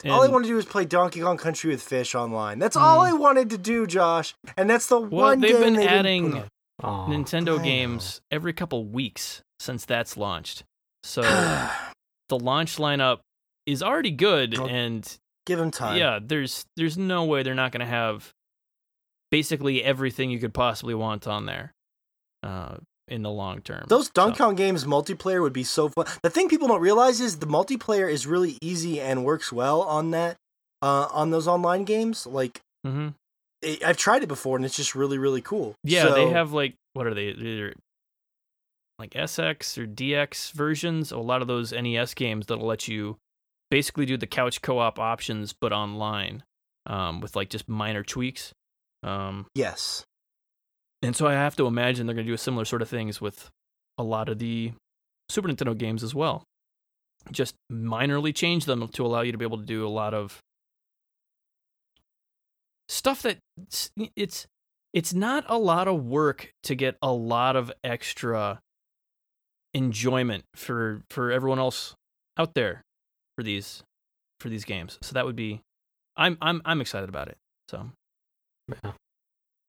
great. 0.02 0.12
all 0.12 0.24
I 0.24 0.28
wanted 0.28 0.46
to 0.48 0.50
do 0.50 0.56
was 0.56 0.66
play 0.66 0.86
Donkey 0.86 1.22
Kong 1.22 1.38
Country 1.38 1.70
with 1.72 1.82
Fish 1.82 2.16
online. 2.16 2.60
That's 2.60 2.76
all 2.76 3.00
Mm. 3.00 3.08
I 3.10 3.14
wanted 3.14 3.50
to 3.52 3.58
do, 3.58 3.88
Josh. 3.88 4.36
And 4.58 4.70
that's 4.70 4.88
the 4.88 5.00
Well, 5.00 5.10
one 5.28 5.40
they've 5.40 5.52
game 5.52 5.62
been 5.62 5.74
they 5.76 5.84
didn't 5.84 5.98
adding 6.00 6.32
put 6.34 6.50
Aw. 6.84 7.08
Nintendo 7.08 7.60
I 7.60 7.64
games 7.64 8.22
every 8.32 8.54
couple 8.54 8.84
weeks 8.86 9.42
since 9.60 9.86
that's 9.86 10.18
launched. 10.18 10.64
So 11.04 11.22
the 12.30 12.38
launch 12.40 12.78
lineup 12.78 13.20
is 13.66 13.82
already 13.84 14.12
good, 14.12 14.58
Well, 14.58 14.68
and 14.68 15.18
Give 15.46 15.58
them 15.60 15.72
time. 15.72 15.98
yeah, 15.98 16.20
there's 16.22 16.66
there's 16.78 16.98
no 16.98 17.26
way 17.26 17.44
they're 17.44 17.56
not 17.56 17.72
going 17.72 17.80
to 17.82 17.86
have 17.92 18.32
basically 19.32 19.84
everything 19.84 20.30
you 20.30 20.40
could 20.40 20.54
possibly 20.54 20.94
want 20.94 21.28
on 21.28 21.46
there 21.46 21.72
uh, 22.44 22.76
in 23.08 23.24
the 23.24 23.30
long 23.30 23.62
term. 23.62 23.86
Those 23.88 24.10
Donkey 24.10 24.38
So- 24.38 24.46
Kong 24.46 24.56
games 24.56 24.86
multiplayer 24.86 25.42
would 25.42 25.54
be 25.54 25.64
so 25.64 25.90
fun. 25.90 26.06
The 26.22 26.30
thing 26.30 26.50
people 26.50 26.68
don't 26.68 26.82
realize 26.82 27.22
is 27.22 27.38
the 27.40 27.48
multiplayer 27.48 28.12
is 28.12 28.28
really 28.28 28.58
easy 28.62 29.00
and 29.00 29.24
works 29.26 29.52
well 29.52 29.82
on 29.82 30.12
that 30.12 30.38
uh, 30.82 31.08
on 31.12 31.32
those 31.32 31.48
online 31.48 31.86
games. 31.86 32.26
Like 32.28 32.62
Mhm. 32.86 33.14
it, 33.62 33.84
I've 33.84 33.98
tried 33.98 34.24
it 34.24 34.28
before 34.28 34.58
and 34.58 34.66
it's 34.66 34.76
just 34.76 34.96
really 34.96 35.18
really 35.18 35.42
cool. 35.42 35.76
Yeah, 35.84 36.10
they 36.10 36.30
have 36.30 36.52
like 36.54 36.76
what 36.94 37.08
are 37.08 37.14
they? 37.14 37.28
Either 37.30 37.74
like 39.02 39.12
SX 39.12 39.78
or 39.78 39.88
DX 39.88 40.52
versions. 40.54 41.12
A 41.12 41.18
lot 41.18 41.42
of 41.42 41.48
those 41.48 41.74
NES 41.74 42.14
games 42.14 42.46
that'll 42.46 42.66
let 42.66 42.88
you 42.88 43.18
basically 43.70 44.06
do 44.06 44.16
the 44.16 44.28
couch 44.28 44.62
co-op 44.62 45.00
options, 45.00 45.54
but 45.60 45.74
online, 45.74 46.44
um, 46.86 47.20
with 47.20 47.36
like 47.36 47.50
just 47.50 47.68
minor 47.68 48.04
tweaks. 48.04 48.54
Um, 49.04 49.48
yes. 49.56 50.06
and 51.02 51.16
so 51.16 51.26
I 51.26 51.34
have 51.34 51.56
to 51.56 51.66
imagine 51.66 52.06
they're 52.06 52.14
going 52.14 52.28
to 52.28 52.30
do 52.30 52.36
a 52.36 52.38
similar 52.38 52.66
sort 52.66 52.84
of 52.84 52.90
things 52.90 53.20
with 53.20 53.50
a 53.98 54.04
lot 54.04 54.30
of 54.30 54.38
the 54.38 54.74
Super 55.28 55.50
Nintendo 55.50 55.76
games 55.76 56.04
as 56.04 56.14
well. 56.14 56.44
Just 57.32 57.56
minorly 57.72 58.34
change 58.36 58.66
them 58.66 58.88
to 58.88 59.06
allow 59.06 59.22
you 59.22 59.32
to 59.32 59.38
be 59.40 59.46
able 59.46 59.58
to 59.58 59.66
do 59.66 59.88
a 59.88 59.90
lot 59.90 60.14
of 60.14 60.40
stuff 62.88 63.24
that 63.24 63.38
it's 64.16 64.48
it's 64.94 65.14
not 65.14 65.46
a 65.48 65.58
lot 65.58 65.88
of 65.88 66.04
work 66.04 66.52
to 66.64 66.76
get 66.76 66.98
a 67.02 67.12
lot 67.12 67.56
of 67.56 67.72
extra 67.84 68.60
enjoyment 69.74 70.44
for 70.56 71.02
for 71.10 71.32
everyone 71.32 71.60
else 71.60 71.94
out 72.38 72.54
there 72.56 72.82
for 73.38 73.44
these 73.44 73.84
for 74.40 74.50
these 74.50 74.66
games. 74.66 74.98
So 75.02 75.14
that 75.14 75.26
would 75.26 75.36
be 75.36 75.62
I'm 76.18 76.38
I'm 76.42 76.62
I'm 76.66 76.82
excited 76.82 77.10
about 77.10 77.28
it. 77.28 77.38
So 77.70 77.90
Yeah. 78.84 78.92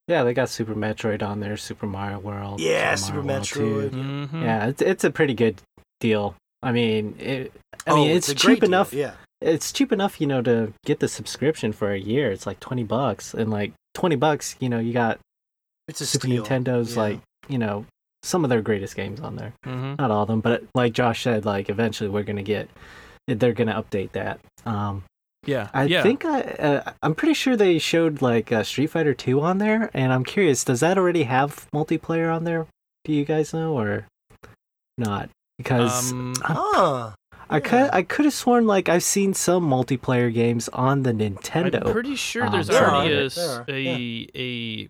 Yeah, 0.08 0.24
they 0.24 0.34
got 0.34 0.48
Super 0.48 0.74
Metroid 0.74 1.22
on 1.22 1.38
there, 1.40 1.56
Super 1.56 1.86
Mario 1.86 2.18
World. 2.18 2.60
Yeah, 2.60 2.96
Super 2.96 3.18
Super 3.18 3.22
Mario 3.22 3.36
World 3.38 3.92
2. 3.92 3.96
Metroid. 3.96 4.28
mhm. 4.30 4.42
Yeah, 4.42 4.66
it's 4.66 4.82
it's 4.82 5.04
a 5.04 5.10
pretty 5.10 5.34
good 5.34 5.62
deal. 6.00 6.34
I 6.62 6.72
mean, 6.72 7.16
it, 7.18 7.52
I 7.86 7.94
mean, 7.94 8.10
Oh, 8.10 8.14
it's, 8.16 8.28
cheap 8.28 8.38
great 8.40 8.60
deal, 8.60 8.70
enough. 8.70 8.92
Yeah. 8.92 9.14
It's 9.40 9.72
cheap 9.72 9.90
enough, 9.92 10.20
you 10.20 10.26
know, 10.28 10.42
to 10.42 10.72
get 10.84 11.00
the 11.00 11.08
subscription 11.08 11.72
for 11.72 11.92
a 11.92 11.98
year. 11.98 12.30
It's 12.32 12.46
like 12.46 12.60
twenty 12.60 12.84
bucks, 12.84 13.32
and 13.34 13.50
like 13.50 13.72
twenty 13.94 14.16
bucks, 14.16 14.56
you 14.60 14.68
know, 14.68 14.78
you 14.80 14.92
got 14.92 15.18
It's 15.88 16.00
a 16.00 16.06
Super 16.06 16.26
steal. 16.26 16.44
Nintendo's 16.44 16.94
Yeah. 16.96 17.02
like, 17.02 17.20
you 17.48 17.58
know, 17.58 17.86
some 18.22 18.44
of 18.44 18.50
their 18.50 18.62
greatest 18.62 18.94
games 18.96 19.20
on 19.20 19.36
there. 19.36 19.52
Mhm. 19.66 19.98
Not 19.98 20.10
all 20.10 20.22
of 20.22 20.28
them, 20.28 20.40
but 20.40 20.62
like 20.74 20.92
Josh 20.92 21.22
said, 21.22 21.44
like 21.44 21.68
eventually 21.68 22.08
we're 22.10 22.22
gonna 22.22 22.42
get, 22.42 22.68
they're 23.26 23.52
gonna 23.52 23.82
update 23.82 24.12
that. 24.12 24.38
Um, 24.64 25.04
Yeah. 25.44 25.68
I 25.74 25.84
yeah. 25.84 26.02
think 26.04 26.24
I, 26.24 26.40
uh, 26.42 26.92
I'm 27.02 27.14
pretty 27.16 27.34
sure 27.34 27.56
they 27.56 27.78
showed 27.80 28.22
like 28.22 28.52
uh, 28.52 28.62
Street 28.62 28.88
Fighter 28.88 29.12
Two 29.14 29.40
on 29.40 29.58
there, 29.58 29.90
and 29.92 30.12
I'm 30.12 30.22
curious, 30.24 30.62
does 30.64 30.80
that 30.80 30.96
already 30.98 31.24
have 31.24 31.66
multiplayer 31.74 32.32
on 32.34 32.44
there? 32.44 32.66
Do 33.04 33.12
you 33.12 33.24
guys 33.24 33.52
know 33.52 33.76
or 33.76 34.06
not? 34.96 35.28
Because 35.58 36.12
um, 36.12 36.34
Ah, 36.44 37.14
I 37.50 37.58
could 37.60 37.90
I 37.92 38.02
could 38.02 38.24
have 38.24 38.34
sworn 38.34 38.66
like 38.68 38.88
I've 38.88 39.02
seen 39.02 39.34
some 39.34 39.68
multiplayer 39.68 40.32
games 40.32 40.68
on 40.68 41.02
the 41.02 41.12
Nintendo. 41.12 41.84
I'm 41.86 41.92
pretty 41.92 42.14
sure 42.16 42.46
Um, 42.46 42.52
there's 42.52 42.68
there 42.68 42.88
already 42.88 43.14
are, 43.14 43.24
a, 43.24 43.28
there 43.28 43.50
are, 43.50 43.64
a 43.68 44.28
a 44.36 44.88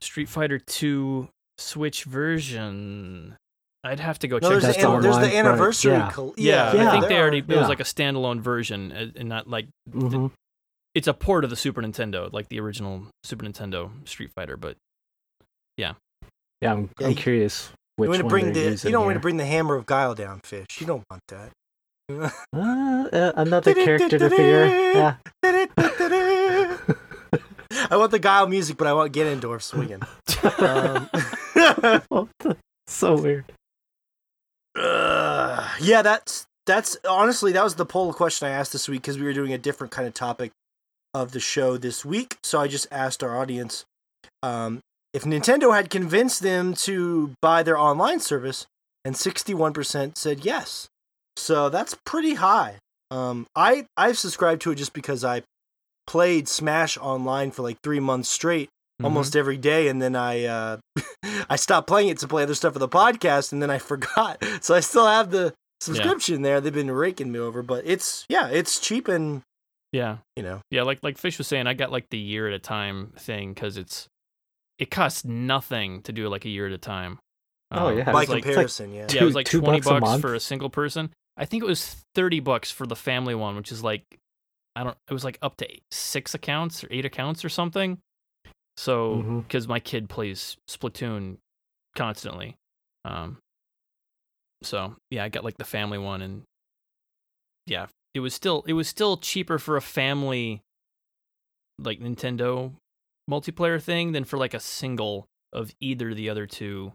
Street 0.00 0.28
Fighter 0.28 0.58
2 0.60 1.28
Switch 1.60 2.04
version. 2.04 3.36
I'd 3.84 4.00
have 4.00 4.18
to 4.20 4.28
go 4.28 4.36
no, 4.36 4.40
check 4.40 4.50
there's, 4.50 4.62
That's 4.62 4.76
the, 4.78 4.90
an- 4.90 5.00
there's 5.02 5.14
online, 5.16 5.30
the 5.30 5.36
right, 5.36 5.46
anniversary. 5.46 5.92
yeah. 5.92 6.10
col- 6.10 6.34
Yeah, 6.36 6.74
Yeah, 6.74 6.88
I 6.88 6.90
think 6.90 7.02
there 7.02 7.08
they 7.08 7.16
are. 7.16 7.20
already 7.22 7.38
it 7.38 7.48
was 7.48 7.68
like 7.68 7.80
a 7.80 7.84
standalone 7.84 8.40
version 8.40 8.92
uh, 8.92 9.06
and 9.16 9.28
not 9.28 9.48
like 9.48 9.68
Mhm. 9.90 10.30
it's 10.94 11.06
a 11.08 11.14
port 11.14 11.44
of 11.44 11.50
the 11.50 11.56
Super 11.56 11.80
Nintendo, 11.80 12.30
like 12.32 12.48
the 12.48 12.60
original 12.60 13.06
Super 13.24 13.46
Nintendo 13.46 13.90
Street 14.06 14.30
Fighter, 14.34 14.56
but 14.58 14.76
Yeah, 15.78 15.94
I'm, 16.62 16.90
Yeah, 17.00 17.06
I'm 17.06 17.14
curious 17.14 17.70
which 17.96 18.06
You 18.06 18.10
want 18.10 18.22
to 18.22 18.28
bring 18.28 18.52
they're 18.52 18.74
the 18.74 18.88
you 18.88 18.92
don't 18.92 19.04
want 19.06 19.16
to 19.16 19.20
bring 19.20 19.36
the 19.38 19.46
hammer 19.46 19.74
of 19.76 19.86
guile 19.86 20.14
down, 20.14 20.40
fish. 20.44 20.66
You 20.78 20.86
don't 20.86 21.04
want 21.10 21.22
that. 21.28 21.50
Uh, 22.52 23.08
uh, 23.12 23.32
another 23.36 23.72
character 23.72 24.18
to 24.18 24.28
figure. 24.28 24.66
Yeah. 24.66 25.14
I 27.88 27.96
want 27.96 28.10
the 28.10 28.18
guile 28.18 28.46
music, 28.48 28.76
but 28.76 28.86
I 28.86 28.92
want 28.92 29.12
Ganondorf 29.12 29.62
swinging. 29.62 30.00
Um, 30.42 31.08
What 31.12 31.12
the- 31.12 31.49
so 32.86 33.16
weird. 33.20 33.44
uh, 34.78 35.68
yeah, 35.80 36.02
that's 36.02 36.46
that's 36.66 36.96
honestly 37.08 37.52
that 37.52 37.64
was 37.64 37.74
the 37.74 37.86
poll 37.86 38.12
question 38.12 38.48
I 38.48 38.52
asked 38.52 38.72
this 38.72 38.88
week 38.88 39.02
because 39.02 39.18
we 39.18 39.24
were 39.24 39.32
doing 39.32 39.52
a 39.52 39.58
different 39.58 39.90
kind 39.92 40.06
of 40.06 40.14
topic 40.14 40.52
of 41.14 41.32
the 41.32 41.40
show 41.40 41.76
this 41.76 42.04
week. 42.04 42.36
So 42.42 42.60
I 42.60 42.68
just 42.68 42.86
asked 42.90 43.22
our 43.24 43.36
audience 43.36 43.84
um, 44.42 44.80
if 45.12 45.24
Nintendo 45.24 45.74
had 45.74 45.90
convinced 45.90 46.42
them 46.42 46.74
to 46.74 47.32
buy 47.42 47.62
their 47.62 47.78
online 47.78 48.20
service, 48.20 48.66
and 49.04 49.16
sixty-one 49.16 49.72
percent 49.72 50.16
said 50.18 50.44
yes. 50.44 50.88
So 51.36 51.68
that's 51.68 51.96
pretty 52.04 52.34
high. 52.34 52.76
Um, 53.10 53.46
I 53.56 53.86
I've 53.96 54.18
subscribed 54.18 54.62
to 54.62 54.70
it 54.70 54.76
just 54.76 54.92
because 54.92 55.24
I 55.24 55.42
played 56.06 56.48
Smash 56.48 56.96
online 56.98 57.50
for 57.50 57.62
like 57.62 57.78
three 57.82 58.00
months 58.00 58.28
straight, 58.28 58.68
Mm-hmm. 58.68 59.06
almost 59.06 59.34
every 59.34 59.56
day, 59.56 59.88
and 59.88 60.02
then 60.02 60.14
I 60.14 60.44
uh, 60.44 60.76
I 61.50 61.56
stopped 61.56 61.86
playing 61.88 62.08
it 62.08 62.18
to 62.18 62.28
play 62.28 62.44
other 62.44 62.54
stuff 62.54 62.72
for 62.72 62.78
the 62.78 62.88
podcast, 62.88 63.52
and 63.52 63.60
then 63.60 63.70
I 63.70 63.78
forgot. 63.90 64.42
So 64.62 64.74
I 64.74 64.80
still 64.80 65.06
have 65.06 65.30
the 65.30 65.52
subscription 65.80 66.42
there. 66.42 66.60
They've 66.60 66.72
been 66.72 66.90
raking 66.90 67.30
me 67.32 67.38
over, 67.40 67.62
but 67.62 67.84
it's 67.86 68.24
yeah, 68.28 68.48
it's 68.48 68.78
cheap 68.80 69.08
and 69.08 69.42
yeah, 69.92 70.18
you 70.36 70.42
know 70.42 70.62
yeah. 70.70 70.82
Like 70.82 71.00
like 71.02 71.18
Fish 71.18 71.36
was 71.38 71.48
saying, 71.48 71.66
I 71.66 71.74
got 71.74 71.90
like 71.90 72.08
the 72.10 72.18
year 72.18 72.46
at 72.48 72.54
a 72.54 72.58
time 72.60 73.12
thing 73.18 73.52
because 73.52 73.76
it's 73.76 74.08
it 74.78 74.90
costs 74.90 75.24
nothing 75.24 76.02
to 76.02 76.12
do 76.12 76.28
like 76.28 76.44
a 76.44 76.48
year 76.48 76.66
at 76.66 76.72
a 76.72 76.78
time. 76.78 77.18
Oh, 77.72 77.88
Um, 77.88 77.98
yeah. 77.98 78.04
by 78.04 78.20
was 78.20 78.28
like 78.28 78.42
comparison, 78.44 78.94
yeah. 78.94 79.06
yeah, 79.10 79.22
it 79.22 79.24
was 79.24 79.34
like 79.34 79.46
two 79.46 79.60
twenty 79.60 79.78
bucks 79.78 79.86
bucks 79.88 80.00
month? 80.00 80.22
for 80.22 80.34
a 80.34 80.40
single 80.40 80.70
person. 80.70 81.10
I 81.36 81.44
think 81.44 81.62
it 81.62 81.66
was 81.66 81.96
thirty 82.14 82.40
bucks 82.40 82.70
for 82.70 82.86
the 82.86 82.96
family 82.96 83.34
one, 83.34 83.56
which 83.56 83.72
is 83.72 83.82
like 83.82 84.04
I 84.76 84.84
don't. 84.84 84.96
It 85.08 85.12
was 85.12 85.24
like 85.24 85.38
up 85.42 85.56
to 85.56 85.70
eight, 85.70 85.82
six 85.90 86.34
accounts 86.34 86.84
or 86.84 86.88
eight 86.92 87.04
accounts 87.04 87.44
or 87.44 87.48
something. 87.48 87.98
So 88.76 89.42
because 89.46 89.68
my 89.68 89.78
kid 89.80 90.08
plays 90.08 90.56
Splatoon 90.68 91.36
constantly, 91.96 92.56
um, 93.04 93.38
so 94.62 94.96
yeah, 95.10 95.24
I 95.24 95.28
got 95.28 95.44
like 95.44 95.58
the 95.58 95.64
family 95.64 95.98
one, 95.98 96.22
and 96.22 96.42
yeah, 97.66 97.86
it 98.14 98.20
was 98.20 98.34
still 98.34 98.64
it 98.66 98.72
was 98.72 98.88
still 98.88 99.16
cheaper 99.16 99.58
for 99.58 99.76
a 99.76 99.82
family 99.82 100.62
like 101.78 102.00
Nintendo 102.00 102.72
multiplayer 103.28 103.80
thing 103.80 104.12
than 104.12 104.24
for 104.24 104.36
like 104.36 104.54
a 104.54 104.60
single 104.60 105.26
of 105.52 105.72
either 105.80 106.14
the 106.14 106.30
other 106.30 106.46
two 106.46 106.92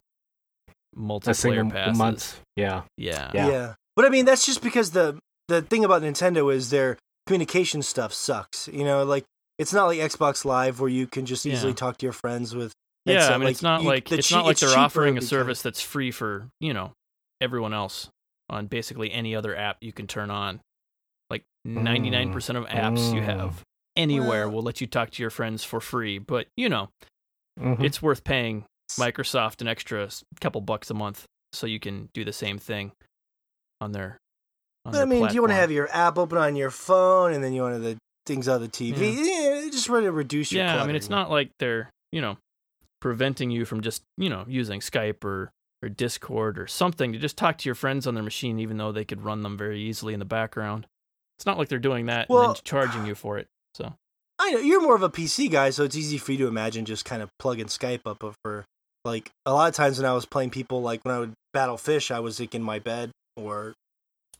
multiplayer 0.97 1.29
A 1.29 1.33
single 1.33 1.71
passes. 1.71 1.97
month. 1.97 2.41
Yeah. 2.55 2.83
Yeah. 2.97 3.31
Yeah. 3.33 3.73
But 3.95 4.05
I 4.05 4.09
mean, 4.09 4.25
that's 4.25 4.45
just 4.45 4.61
because 4.61 4.91
the 4.91 5.19
the 5.47 5.61
thing 5.61 5.85
about 5.85 6.01
Nintendo 6.01 6.53
is 6.53 6.69
their 6.69 6.97
communication 7.27 7.81
stuff 7.81 8.13
sucks. 8.13 8.67
You 8.67 8.83
know, 8.83 9.03
like 9.03 9.25
it's 9.57 9.73
not 9.73 9.85
like 9.87 9.99
Xbox 9.99 10.45
Live 10.45 10.79
where 10.79 10.89
you 10.89 11.07
can 11.07 11.25
just 11.25 11.45
easily 11.45 11.71
Yeah. 11.71 11.75
talk 11.75 11.97
to 11.97 12.05
your 12.05 12.13
friends 12.13 12.53
with. 12.55 12.71
Yeah, 13.05 13.15
headset. 13.15 13.33
I 13.33 13.37
mean, 13.37 13.49
it's 13.49 13.61
not 13.61 13.81
you- 13.83 13.87
like 13.87 14.09
the 14.09 14.17
it's 14.17 14.27
chea- 14.27 14.35
not 14.35 14.45
like 14.45 14.57
they're 14.57 14.77
offering 14.77 15.17
a 15.17 15.21
service 15.21 15.61
that's 15.61 15.79
free 15.81 16.09
for 16.11 16.47
you 16.59 16.73
know 16.73 16.91
everyone 17.41 17.73
else 17.73 18.09
on 18.49 18.65
basically 18.67 19.11
any 19.11 19.35
other 19.35 19.55
app 19.55 19.77
you 19.81 19.91
can 19.93 20.07
turn 20.07 20.31
on. 20.31 20.59
Like 21.29 21.43
99% 21.65 22.57
of 22.57 22.65
apps 22.65 23.13
you 23.13 23.21
Mm. 23.21 23.25
have 23.25 23.61
anywhere 23.95 24.47
Well- 24.47 24.57
will 24.57 24.63
let 24.63 24.81
you 24.81 24.87
talk 24.87 25.09
to 25.11 25.23
your 25.23 25.29
friends 25.29 25.63
for 25.63 25.79
free. 25.81 26.17
But, 26.19 26.47
you 26.57 26.69
know, 26.69 26.89
Mhm. 27.59 27.83
it's 27.83 28.01
worth 28.01 28.23
paying 28.23 28.65
Microsoft 28.99 29.61
an 29.61 29.67
extra 29.67 30.09
couple 30.41 30.61
bucks 30.61 30.89
a 30.89 30.93
month 30.93 31.25
so 31.53 31.65
you 31.65 31.79
can 31.79 32.09
do 32.13 32.23
the 32.23 32.33
same 32.33 32.57
thing 32.59 32.91
on 33.81 33.91
their. 33.93 34.17
On 34.85 34.91
But 34.91 34.95
I 34.95 34.97
their 34.99 35.07
mean, 35.07 35.27
do 35.27 35.33
you 35.33 35.41
want 35.41 35.51
to 35.51 35.55
have 35.55 35.71
your 35.71 35.89
app 35.91 36.17
open 36.17 36.37
on 36.37 36.55
your 36.55 36.69
phone 36.71 37.33
and 37.33 37.43
then 37.43 37.53
you 37.53 37.61
want 37.63 37.75
to 37.75 37.79
the 37.79 37.97
things 38.27 38.47
on 38.47 38.61
the 38.61 38.67
TV? 38.67 39.11
Yeah, 39.13 39.44
just 39.75 39.89
ready 39.89 40.05
to 40.05 40.11
reduce 40.11 40.51
your 40.51 40.63
Yeah, 40.63 40.81
I 40.81 40.87
mean, 40.87 40.95
it's 40.95 41.09
not 41.09 41.29
like 41.29 41.51
they're 41.59 41.89
you 42.11 42.21
know 42.21 42.37
preventing 43.01 43.51
you 43.51 43.65
from 43.65 43.81
just 43.81 44.03
you 44.17 44.29
know 44.29 44.45
using 44.47 44.79
Skype 44.79 45.23
or 45.23 45.51
or 45.83 45.89
Discord 45.89 46.57
or 46.57 46.67
something 46.67 47.13
to 47.13 47.19
just 47.19 47.37
talk 47.37 47.57
to 47.59 47.69
your 47.69 47.75
friends 47.75 48.07
on 48.07 48.13
their 48.15 48.23
machine, 48.23 48.59
even 48.59 48.77
though 48.77 48.91
they 48.91 49.05
could 49.05 49.23
run 49.23 49.43
them 49.43 49.57
very 49.57 49.81
easily 49.81 50.13
in 50.13 50.19
the 50.19 50.25
background. 50.25 50.87
It's 51.37 51.45
not 51.45 51.57
like 51.57 51.67
they're 51.67 51.79
doing 51.79 52.05
that 52.07 52.29
and 52.29 52.35
Well- 52.35 52.53
then 52.53 52.61
charging 52.63 53.05
you 53.05 53.13
for 53.15 53.37
it. 53.37 53.47
So 53.73 53.93
I 54.39 54.51
know 54.51 54.59
you're 54.59 54.81
more 54.81 54.95
of 54.95 55.03
a 55.03 55.09
PC 55.09 55.49
guy, 55.49 55.69
so 55.69 55.83
it's 55.83 55.95
easy 55.95 56.17
for 56.17 56.31
you 56.31 56.37
to 56.39 56.47
imagine 56.47 56.85
just 56.85 57.05
kind 57.05 57.21
of 57.21 57.29
plugging 57.39 57.67
Skype 57.67 58.01
up 58.05 58.23
for 58.43 58.65
like 59.03 59.31
a 59.45 59.53
lot 59.53 59.69
of 59.69 59.75
times 59.75 59.97
when 59.99 60.05
I 60.05 60.13
was 60.13 60.25
playing 60.25 60.49
people, 60.49 60.81
like 60.81 61.03
when 61.03 61.13
I 61.13 61.19
would 61.19 61.33
battle 61.53 61.77
fish, 61.77 62.09
I 62.09 62.19
was 62.19 62.39
like 62.39 62.55
in 62.55 62.63
my 62.63 62.79
bed 62.79 63.11
or 63.37 63.73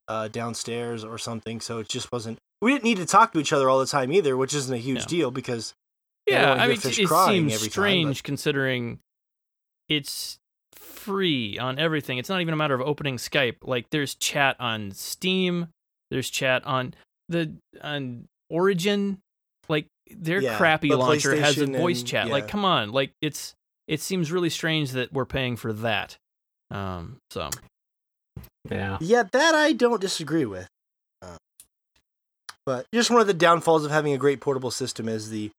uh, 0.08 0.28
downstairs 0.28 1.04
or 1.04 1.18
something. 1.18 1.62
So 1.62 1.80
it 1.80 1.88
just 1.88 2.12
wasn't. 2.12 2.40
We 2.62 2.72
didn't 2.72 2.84
need 2.86 2.98
to 2.98 3.06
talk 3.06 3.34
to 3.34 3.40
each 3.40 3.54
other 3.54 3.70
all 3.70 3.80
the 3.80 3.86
time 3.86 4.12
either, 4.12 4.36
which 4.38 4.54
isn't 4.54 4.74
a 4.74 4.78
huge 4.78 5.00
Yeah. 5.02 5.06
deal 5.08 5.32
because 5.32 5.74
yeah, 6.28 6.50
wanna 6.50 6.62
I 6.64 6.68
mean, 6.68 6.78
fish 6.78 6.98
it 7.00 7.08
seems 7.08 7.54
every 7.54 7.68
time, 7.68 7.72
strange 7.72 8.24
considering 8.24 9.00
it's 9.90 10.40
free 10.74 11.58
on 11.60 11.78
everything. 11.78 12.18
It's 12.18 12.30
not 12.30 12.42
even 12.42 12.54
a 12.54 12.58
matter 12.58 12.74
of 12.74 12.82
opening 12.82 13.18
Skype. 13.18 13.58
Like 13.64 13.90
there's 13.92 14.16
chat 14.16 14.56
on 14.60 14.92
Steam, 14.92 15.68
there's 16.10 16.30
chat 16.30 16.66
on 16.66 16.94
the 17.30 17.54
on 17.82 18.28
Origin. 18.50 19.20
Like 19.70 19.88
their 20.10 20.42
Yeah, 20.42 20.58
crappy 20.58 20.90
the 20.90 20.98
launcher 20.98 21.36
has 21.36 21.58
a 21.60 21.66
voice 21.68 22.00
and- 22.00 22.08
chat. 22.08 22.28
yeah. 22.28 22.34
Like 22.34 22.48
come 22.48 22.66
on, 22.66 22.92
like 22.92 23.12
it's 23.22 23.54
it 23.88 24.02
seems 24.02 24.32
really 24.32 24.50
strange 24.50 24.92
that 24.92 25.14
we're 25.14 25.26
paying 25.26 25.56
for 25.58 25.72
that. 25.74 26.18
Um, 26.72 27.18
so 27.30 27.50
yeah. 28.72 28.98
yeah, 29.00 29.24
that 29.32 29.54
I 29.54 29.74
don't 29.74 30.02
disagree 30.02 30.46
with. 30.46 30.68
But 32.66 32.86
just 32.94 33.12
one 33.12 33.22
of 33.22 33.28
the 33.28 33.34
downfalls 33.34 33.86
of 33.86 33.92
having 33.92 34.14
a 34.14 34.18
great 34.18 34.40
portable 34.42 34.72
system 34.72 35.08
is 35.08 35.30
the 35.30 35.52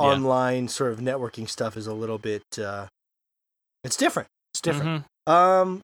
Yeah. 0.00 0.06
online 0.06 0.68
sort 0.68 0.92
of 0.92 0.98
networking 1.00 1.48
stuff 1.48 1.76
is 1.76 1.86
a 1.86 1.92
little 1.94 2.18
bit. 2.18 2.42
Uh, 2.58 2.86
it's 3.84 3.96
different. 3.96 4.28
It's 4.54 4.60
different. 4.62 5.04
mhm. 5.28 5.32
Um, 5.32 5.80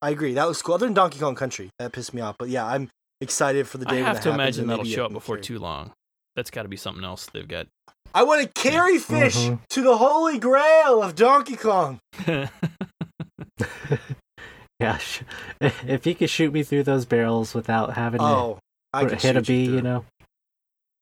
I 0.00 0.10
agree. 0.10 0.34
That 0.34 0.46
was 0.46 0.62
cool. 0.62 0.74
Other 0.76 0.86
than 0.86 0.94
Donkey 0.94 1.18
Kong 1.18 1.34
Country, 1.34 1.70
that 1.78 1.92
pissed 1.92 2.14
me 2.14 2.20
off. 2.20 2.36
But 2.38 2.48
yeah, 2.48 2.64
I'm 2.66 2.88
excited 3.20 3.66
for 3.66 3.78
the 3.78 3.84
day. 3.86 3.96
when 3.96 4.04
have 4.04 4.16
that 4.16 4.22
to 4.22 4.30
happens, 4.32 4.58
imagine 4.58 4.60
and 4.62 4.70
that'll 4.70 4.84
show 4.84 5.06
up 5.06 5.12
before 5.12 5.38
too 5.38 5.58
long. 5.58 5.92
That's 6.36 6.50
got 6.50 6.62
to 6.62 6.68
be 6.68 6.76
something 6.76 7.02
else 7.04 7.26
they've 7.32 7.48
got. 7.48 7.66
I 8.14 8.22
want 8.22 8.42
to 8.42 8.48
carry 8.62 8.98
fish 8.98 9.36
Mhm. 9.36 9.58
to 9.70 9.82
the 9.82 9.96
holy 9.96 10.38
grail 10.38 11.02
of 11.02 11.14
Donkey 11.16 11.56
Kong. 11.56 11.98
Yeah. 14.78 14.98
If 15.60 16.04
he 16.04 16.14
could 16.14 16.28
shoot 16.28 16.52
me 16.52 16.62
through 16.62 16.82
those 16.84 17.06
barrels 17.06 17.54
without 17.54 17.94
having 17.94 18.20
Oh, 18.20 18.58
I 18.98 19.04
to 19.04 19.10
can 19.10 19.18
hit 19.18 19.36
a 19.36 19.40
shoot 19.40 19.46
bee, 19.46 19.66
through. 19.66 19.74
you 19.76 19.82
know, 19.82 20.04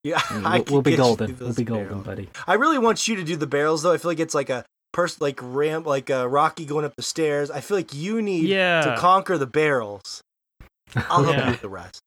Yeah, 0.02 0.20
we'll, 0.32 0.64
we'll 0.70 0.82
be 0.82 0.96
golden. 0.96 1.36
We'll 1.38 1.54
be 1.54 1.64
golden, 1.64 1.86
barrels. 1.88 2.06
buddy. 2.06 2.28
I 2.46 2.54
really 2.54 2.78
want 2.78 3.06
you 3.08 3.16
to 3.16 3.24
do 3.24 3.36
the 3.36 3.46
barrels 3.46 3.82
though. 3.82 3.92
I 3.92 3.98
feel 3.98 4.10
like 4.10 4.20
it's 4.20 4.34
like 4.34 4.50
a 4.50 4.64
person, 4.92 5.18
like 5.20 5.38
ramp, 5.42 5.86
like 5.86 6.10
uh, 6.10 6.28
Rocky 6.28 6.64
going 6.64 6.84
up 6.84 6.94
the 6.96 7.02
stairs. 7.02 7.50
I 7.50 7.60
feel 7.60 7.76
like 7.76 7.92
you 7.94 8.20
need 8.22 8.44
yeah. 8.48 8.82
to 8.82 8.96
conquer 8.98 9.38
the 9.38 9.46
barrels. 9.46 10.20
I'll 10.96 11.24
help 11.24 11.36
Yeah. 11.36 11.44
you 11.46 11.50
with 11.52 11.60
the 11.62 11.68
rest. 11.68 12.00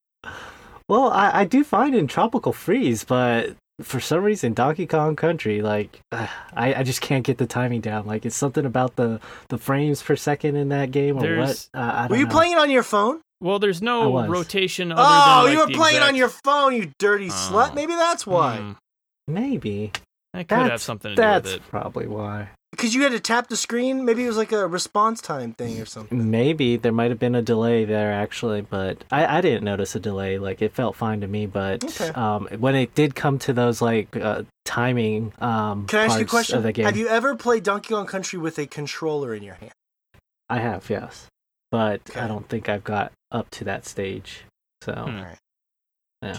Well, 0.90 1.10
I, 1.12 1.42
I 1.42 1.46
do 1.46 1.64
find 1.66 1.94
in 1.96 2.08
Tropical 2.08 2.54
Freeze, 2.54 3.04
but 3.04 3.56
for 3.82 4.00
some 4.00 4.24
reason, 4.24 4.54
Donkey 4.54 4.88
Kong 4.88 5.18
Country, 5.18 5.62
like, 5.62 6.00
uh, 6.14 6.28
I, 6.54 6.76
I 6.76 6.84
just 6.84 7.02
can't 7.02 7.26
get 7.26 7.38
the 7.38 7.46
timing 7.46 7.82
down. 7.82 8.06
Like, 8.06 8.26
it's 8.26 8.38
something 8.38 8.66
about 8.66 8.96
the, 8.96 9.20
the 9.50 9.58
frames 9.58 10.02
per 10.02 10.16
second 10.16 10.56
in 10.56 10.70
that 10.70 10.92
game 10.92 11.18
or 11.18 11.22
There's- 11.22 11.70
what? 11.74 11.82
Uh, 11.82 11.92
I 11.94 12.02
don't 12.04 12.12
Were 12.12 12.18
you 12.18 12.24
know. 12.26 12.32
playing 12.32 12.54
it 12.54 12.58
on 12.58 12.70
your 12.70 12.84
phone? 12.84 13.20
Well, 13.40 13.60
there's 13.60 13.82
no 13.82 14.26
rotation. 14.28 14.92
Other 14.92 15.02
Oh, 15.04 15.06
than, 15.06 15.44
like, 15.46 15.54
you 15.54 15.60
were 15.60 15.78
playing 15.80 15.98
exact- 15.98 16.10
on 16.10 16.16
your 16.16 16.30
phone, 16.30 16.76
you 16.76 16.92
dirty 17.00 17.28
Oh. 17.30 17.34
slut. 17.34 17.74
Maybe 17.76 17.94
that's 17.94 18.26
why. 18.26 18.58
Hmm, 18.58 18.72
Maybe. 19.28 19.92
that 20.34 20.48
could 20.48 20.58
have 20.72 20.82
something 20.82 21.12
to 21.12 21.16
do 21.16 21.22
that's 21.22 21.46
with 21.46 21.56
it. 21.56 21.70
probably 21.70 22.08
why. 22.08 22.50
Because 22.72 22.94
you 22.94 23.02
had 23.04 23.12
to 23.14 23.20
tap 23.20 23.48
the 23.48 23.56
screen. 23.58 24.06
Maybe 24.06 24.24
it 24.26 24.28
was 24.28 24.38
like 24.38 24.52
a 24.52 24.68
response 24.68 25.22
time 25.22 25.54
thing 25.54 25.80
or 25.80 25.86
something. 25.86 26.30
Maybe 26.30 26.76
there 26.78 26.92
might 26.92 27.10
have 27.10 27.18
been 27.18 27.34
a 27.34 27.42
delay 27.42 27.86
there 27.86 28.12
actually, 28.12 28.62
but 28.62 29.04
I, 29.12 29.38
I 29.38 29.42
didn't 29.42 29.64
notice 29.64 29.96
a 29.96 30.00
delay. 30.00 30.38
Like 30.38 30.62
it 30.62 30.74
felt 30.76 30.96
fine 30.96 31.22
to 31.22 31.28
me, 31.28 31.46
but 31.48 31.84
Okay. 31.84 32.10
um, 32.10 32.48
when 32.60 32.76
it 32.76 32.94
did 32.94 33.16
come 33.16 33.40
to 33.40 33.54
those 33.54 33.82
like 33.82 34.16
uh, 34.18 34.44
timing 34.66 35.32
um, 35.40 35.88
Can 35.88 36.00
I 36.02 36.06
ask 36.06 36.18
you 36.20 36.26
a 36.26 36.26
parts 36.26 36.30
question? 36.30 36.58
of 36.58 36.64
the 36.64 36.72
game, 36.74 36.86
Have 36.86 36.98
you 36.98 37.08
ever 37.08 37.36
played 37.36 37.64
Donkey 37.64 37.94
Kong 37.94 38.06
Country 38.06 38.38
with 38.38 38.60
a 38.60 38.68
controller 38.68 39.34
in 39.34 39.42
your 39.44 39.56
hand? 39.56 39.72
I 40.50 40.60
have 40.60 40.88
yes, 40.90 41.28
but 41.72 42.02
Okay. 42.12 42.20
I 42.20 42.28
don't 42.28 42.48
think 42.48 42.70
I've 42.70 42.84
got 42.84 43.12
up 43.32 43.50
to 43.52 43.64
that 43.66 43.86
stage. 43.86 44.46
So 44.84 44.94
Hmm. 44.94 45.00
Alright. 45.18 45.38
Yeah. 46.22 46.38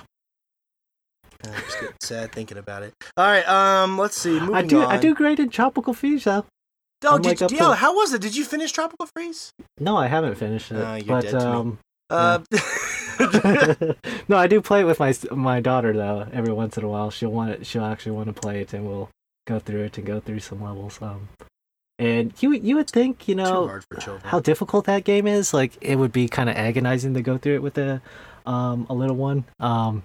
I'm 1.45 1.53
just 1.53 1.81
getting 1.81 1.97
sad 2.03 2.33
thinking 2.33 2.59
about 2.59 2.83
it. 2.83 2.93
All 3.17 3.25
right, 3.27 3.49
um, 3.49 3.97
let's 3.97 4.17
see. 4.21 4.41
Moving 4.41 4.55
I 4.57 4.63
do 4.63 4.83
on. 4.83 4.87
I 4.91 4.97
do 4.99 5.15
great 5.15 5.39
in 5.39 5.51
Tropical 5.51 5.95
Freeze 5.95 6.25
though. 6.25 6.45
Oh, 7.05 7.15
I'm, 7.15 7.23
did 7.23 7.29
like, 7.29 7.43
up 7.43 7.51
yeah, 7.53 7.59
to- 7.69 7.75
how 7.75 7.95
was 7.95 8.13
it? 8.13 8.21
Did 8.21 8.35
you 8.35 8.45
finish 8.45 8.73
Tropical 8.73 9.07
Freeze? 9.15 9.53
No, 9.79 9.97
I 9.97 10.09
haven't 10.09 10.35
finished 10.35 10.73
it, 10.73 10.75
No, 10.79 10.95
you're 10.97 11.07
but 11.07 11.23
dead 11.23 11.31
to 11.33 11.39
me. 11.39 11.45
um. 11.53 11.79
Uh, 12.11 12.39
no, 14.29 14.37
I 14.37 14.47
do 14.49 14.61
play 14.61 14.81
it 14.81 14.85
with 14.85 14.99
my 14.99 15.15
my 15.31 15.61
daughter 15.61 15.93
though. 15.93 16.27
Every 16.33 16.53
once 16.53 16.77
in 16.77 16.85
a 16.85 16.89
while, 16.89 17.11
she'll 17.11 17.31
want 17.31 17.51
it. 17.51 17.67
She'll 17.67 17.85
actually 17.85 18.13
want 18.13 18.27
to 18.29 18.33
play 18.41 18.61
it, 18.61 18.73
and 18.73 18.87
we'll 18.87 19.09
go 19.47 19.59
through 19.61 19.85
it 19.85 19.99
and 19.99 20.07
go 20.07 20.19
through 20.21 20.41
some 20.41 20.63
levels. 20.63 21.01
Um, 21.01 21.29
and 21.99 22.33
you 22.41 22.53
you 22.53 22.77
would 22.77 22.89
think 22.91 23.27
you 23.29 23.35
know 23.35 23.67
hard 23.67 23.85
for 23.91 24.01
children. 24.01 24.23
how 24.29 24.41
difficult 24.41 24.87
that 24.87 25.05
game 25.05 25.27
is. 25.27 25.53
Like 25.55 25.77
it 25.81 25.97
would 25.97 26.13
be 26.13 26.29
kind 26.29 26.49
of 26.49 26.57
agonizing 26.57 27.15
to 27.15 27.23
go 27.23 27.39
through 27.39 27.55
it 27.57 27.63
with 27.63 27.79
a 27.79 28.01
um 28.47 28.87
a 28.89 28.95
little 28.95 29.17
one. 29.17 29.45
Um, 29.61 30.05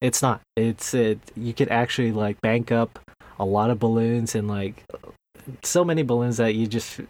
it's 0.00 0.20
not. 0.22 0.40
It's 0.56 0.94
it. 0.94 1.18
You 1.36 1.52
could 1.54 1.68
actually 1.68 2.12
like 2.12 2.40
bank 2.40 2.70
up 2.72 2.98
a 3.38 3.44
lot 3.44 3.70
of 3.70 3.78
balloons 3.78 4.34
and 4.34 4.46
like 4.48 4.84
so 5.62 5.84
many 5.84 6.02
balloons 6.02 6.36
that 6.38 6.54
you 6.54 6.66
just 6.66 7.00
it, 7.00 7.08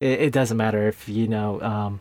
it 0.00 0.32
doesn't 0.32 0.56
matter 0.56 0.88
if 0.88 1.08
you 1.08 1.26
know 1.28 1.60
um 1.62 2.00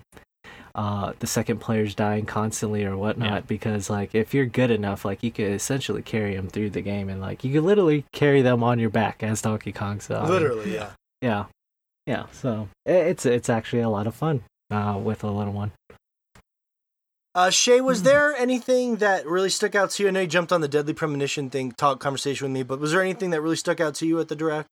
uh 0.75 1.13
the 1.19 1.27
second 1.27 1.59
player's 1.59 1.95
dying 1.95 2.25
constantly 2.25 2.83
or 2.83 2.97
whatnot 2.97 3.29
Yeah. 3.31 3.39
because 3.41 3.89
like 3.89 4.13
if 4.15 4.33
you're 4.33 4.45
good 4.45 4.71
enough 4.71 5.05
like 5.05 5.23
you 5.23 5.31
could 5.31 5.51
essentially 5.51 6.01
carry 6.01 6.35
them 6.35 6.49
through 6.49 6.71
the 6.71 6.81
game 6.81 7.09
and 7.09 7.21
like 7.21 7.43
you 7.43 7.53
could 7.53 7.63
literally 7.63 8.05
carry 8.11 8.41
them 8.41 8.63
on 8.63 8.77
your 8.79 8.89
back 8.89 9.23
as 9.23 9.41
Donkey 9.41 9.71
Kong 9.71 9.99
so 9.99 10.15
I 10.17 10.21
mean, 10.23 10.29
Literally, 10.31 10.73
yeah. 10.73 10.89
Yeah 11.21 11.45
yeah 12.05 12.25
so 12.31 12.67
it's 12.85 13.25
it's 13.25 13.49
actually 13.49 13.81
a 13.81 13.89
lot 13.89 14.07
of 14.07 14.13
fun 14.15 14.43
uh 14.71 14.99
with 15.01 15.23
a 15.23 15.31
little 15.31 15.53
one 15.53 15.71
Uh, 17.35 17.51
Shay, 17.51 17.81
was 17.81 17.99
Hmm. 17.99 18.05
there 18.05 18.35
anything 18.35 18.95
that 18.97 19.27
really 19.27 19.51
stuck 19.51 19.75
out 19.75 19.91
to 19.91 20.01
you? 20.03 20.09
I 20.09 20.11
know 20.11 20.21
you 20.21 20.27
jumped 20.27 20.51
on 20.51 20.61
the 20.61 20.67
Deadly 20.67 20.93
Premonition 20.93 21.51
thing, 21.51 21.71
talk 21.71 21.99
conversation 21.99 22.45
with 22.45 22.51
me, 22.51 22.63
but 22.63 22.79
was 22.79 22.91
there 22.93 23.01
anything 23.03 23.29
that 23.29 23.41
really 23.41 23.55
stuck 23.55 23.79
out 23.79 23.93
to 23.95 24.07
you 24.07 24.19
at 24.19 24.27
the 24.27 24.35
direct? 24.35 24.67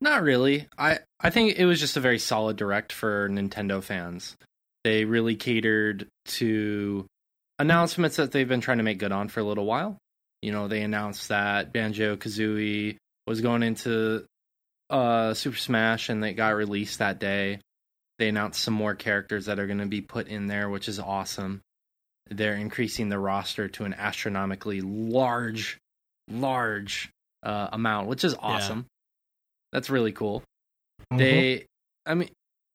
Not 0.00 0.22
really. 0.22 0.68
I 0.78 1.00
I 1.20 1.28
think 1.30 1.58
it 1.58 1.66
was 1.66 1.80
just 1.80 1.96
a 1.96 2.00
very 2.00 2.18
solid 2.18 2.56
direct 2.56 2.92
for 2.92 3.28
Nintendo 3.28 3.82
fans. 3.82 4.36
They 4.84 5.04
really 5.04 5.36
catered 5.36 6.08
to 6.40 7.06
announcements 7.58 8.16
that 8.16 8.32
they've 8.32 8.48
been 8.48 8.60
trying 8.60 8.78
to 8.78 8.84
make 8.84 8.98
good 8.98 9.12
on 9.12 9.28
for 9.28 9.40
a 9.40 9.44
little 9.44 9.66
while. 9.66 9.98
You 10.42 10.52
know, 10.52 10.68
they 10.68 10.82
announced 10.82 11.28
that 11.28 11.72
Banjo 11.72 12.16
Kazooie 12.16 12.96
was 13.26 13.40
going 13.40 13.62
into 13.62 14.24
uh, 14.90 15.34
Super 15.34 15.56
Smash 15.56 16.08
and 16.08 16.22
they 16.22 16.32
got 16.32 16.54
released 16.54 16.98
that 16.98 17.18
day. 17.18 17.60
They 18.18 18.28
announced 18.28 18.62
some 18.62 18.74
more 18.74 18.94
characters 18.94 19.46
that 19.46 19.58
are 19.58 19.66
going 19.66 19.78
to 19.78 19.86
be 19.86 20.00
put 20.00 20.28
in 20.28 20.46
there, 20.46 20.70
which 20.70 20.88
is 20.88 20.98
awesome. 20.98 21.60
They're 22.30 22.54
increasing 22.54 23.08
the 23.08 23.18
roster 23.18 23.68
to 23.68 23.84
an 23.84 23.94
astronomically 23.94 24.80
large, 24.80 25.78
large 26.28 27.10
uh, 27.42 27.68
amount, 27.72 28.08
which 28.08 28.24
is 28.24 28.34
awesome. 28.38 28.86
That's 29.72 29.90
really 29.90 30.12
cool. 30.12 30.42
Mm-hmm. 31.12 31.18
They, 31.18 31.66
I 32.04 32.14
mean, 32.14 32.30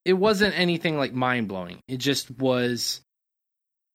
it 0.06 0.14
wasn't 0.14 0.58
anything 0.58 0.98
like 0.98 1.14
mind 1.14 1.48
blowing. 1.48 1.80
It 1.88 1.98
just 1.98 2.32
was. 2.32 3.02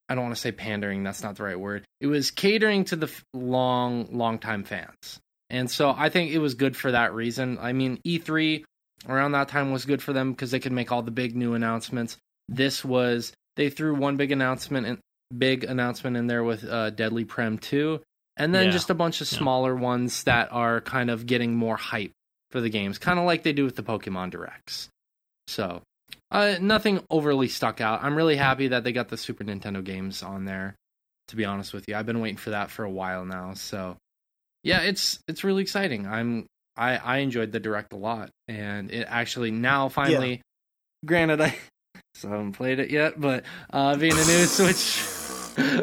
I 0.08 0.14
don't 0.14 0.24
want 0.24 0.34
to 0.36 0.40
say 0.40 0.52
pandering. 0.52 1.02
That's 1.02 1.22
not 1.22 1.36
the 1.36 1.42
right 1.42 1.58
word. 1.58 1.84
It 2.00 2.06
was 2.06 2.30
catering 2.30 2.84
to 2.86 2.96
the 2.96 3.06
f- 3.06 3.24
long, 3.32 4.08
long 4.12 4.38
time 4.38 4.62
fans, 4.62 5.18
and 5.50 5.70
so 5.70 5.94
I 5.96 6.08
think 6.08 6.30
it 6.32 6.38
was 6.38 6.54
good 6.54 6.76
for 6.76 6.90
that 6.92 7.14
reason. 7.14 7.58
I 7.60 7.72
mean, 7.72 7.98
E3 8.06 8.64
around 9.08 9.32
that 9.32 9.48
time 9.48 9.70
was 9.72 9.84
good 9.84 10.02
for 10.02 10.12
them 10.12 10.32
because 10.32 10.50
they 10.50 10.60
could 10.60 10.72
make 10.72 10.90
all 10.92 11.02
the 11.02 11.10
big 11.10 11.36
new 11.36 11.54
announcements. 11.54 12.16
This 12.48 12.84
was 12.84 13.32
they 13.56 13.70
threw 13.70 13.94
one 13.94 14.16
big 14.16 14.32
announcement 14.32 14.86
and 14.86 14.98
big 15.36 15.64
announcement 15.64 16.16
in 16.16 16.26
there 16.26 16.44
with 16.44 16.64
uh, 16.64 16.90
Deadly 16.90 17.24
Prem 17.24 17.58
2, 17.58 18.00
and 18.36 18.54
then 18.54 18.66
Yeah. 18.66 18.70
just 18.72 18.90
a 18.90 18.94
bunch 18.94 19.20
of 19.20 19.30
Yeah. 19.32 19.38
smaller 19.38 19.74
ones 19.74 20.24
that 20.24 20.52
are 20.52 20.80
kind 20.80 21.10
of 21.10 21.26
getting 21.26 21.54
more 21.56 21.76
hype 21.76 22.12
for 22.50 22.60
the 22.60 22.68
games, 22.70 22.98
kind 22.98 23.18
of 23.18 23.24
like 23.24 23.42
they 23.42 23.52
do 23.52 23.64
with 23.64 23.76
the 23.76 23.82
Pokemon 23.82 24.30
Directs. 24.30 24.88
So 25.48 25.82
Uh, 26.30 26.56
nothing 26.60 27.04
overly 27.10 27.48
stuck 27.48 27.80
out. 27.80 28.02
I'm 28.02 28.14
really 28.16 28.36
happy 28.36 28.68
that 28.68 28.84
they 28.84 28.92
got 28.92 29.08
the 29.08 29.16
Super 29.16 29.42
Nintendo 29.44 29.82
games 29.82 30.22
on 30.22 30.44
there. 30.44 30.74
To 31.28 31.36
be 31.36 31.44
honest 31.44 31.72
with 31.72 31.88
you, 31.88 31.96
I've 31.96 32.06
been 32.06 32.20
waiting 32.20 32.36
for 32.36 32.50
that 32.50 32.70
for 32.70 32.84
a 32.84 32.90
while 32.90 33.24
now. 33.24 33.54
So, 33.54 33.96
yeah, 34.66 34.80
it's 34.80 35.18
it's 35.28 35.44
really 35.44 35.62
exciting. 35.62 36.06
I'm 36.06 36.46
I 36.76 36.96
I 36.96 37.16
enjoyed 37.18 37.52
the 37.52 37.60
direct 37.60 37.92
a 37.92 37.96
lot, 37.96 38.30
and 38.48 38.90
it 38.90 39.06
actually 39.08 39.50
now 39.50 39.88
finally, 39.88 40.42
granted 41.04 41.40
I 41.40 41.56
still 42.14 42.30
haven't 42.30 42.52
played 42.52 42.78
it 42.78 42.90
yet, 42.90 43.20
but 43.20 43.44
uh, 43.72 43.96
being 43.96 44.12
a 44.12 44.16
new 44.16 44.22
Switch, 44.46 45.02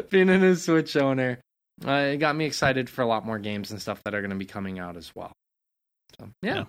being 0.10 0.28
a 0.28 0.38
new 0.38 0.54
Switch 0.54 0.96
owner, 0.96 1.38
uh, 1.86 2.12
it 2.12 2.18
got 2.18 2.36
me 2.36 2.44
excited 2.44 2.88
for 2.88 3.02
a 3.02 3.06
lot 3.06 3.24
more 3.26 3.38
games 3.38 3.70
and 3.70 3.80
stuff 3.80 4.02
that 4.04 4.14
are 4.14 4.20
going 4.20 4.30
to 4.30 4.36
be 4.36 4.46
coming 4.46 4.78
out 4.78 4.96
as 4.96 5.10
well. 5.14 5.32
So 6.18 6.28
yeah, 6.42 6.54
Yeah. 6.54 6.64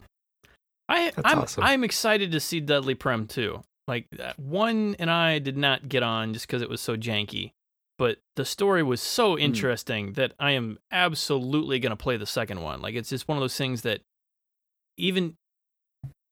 I 0.87 1.11
That's 1.15 1.21
I'm 1.25 1.39
awesome. 1.39 1.63
I'm 1.63 1.83
excited 1.83 2.31
to 2.31 2.39
see 2.39 2.59
Deadly 2.59 2.95
Prem 2.95 3.27
too. 3.27 3.61
Like 3.87 4.07
uh, 4.19 4.33
one 4.37 4.95
and 4.97 5.11
I 5.11 5.39
did 5.39 5.57
not 5.57 5.87
get 5.87 6.01
on 6.01 6.33
just 6.33 6.47
because 6.47 6.61
it 6.61 6.69
was 6.69 6.81
so 6.81 6.95
janky, 6.95 7.51
but 7.97 8.17
the 8.35 8.45
story 8.45 8.83
was 8.83 9.01
so 9.01 9.35
hmm. 9.35 9.41
interesting 9.41 10.13
that 10.13 10.33
I 10.39 10.51
am 10.51 10.77
absolutely 10.91 11.79
going 11.79 11.91
to 11.91 11.95
play 11.95 12.17
the 12.17 12.25
second 12.25 12.61
one. 12.61 12.81
Like 12.81 12.95
it's 12.95 13.09
just 13.09 13.27
one 13.27 13.37
of 13.37 13.41
those 13.41 13.57
things 13.57 13.81
that 13.83 14.01
even 14.97 15.35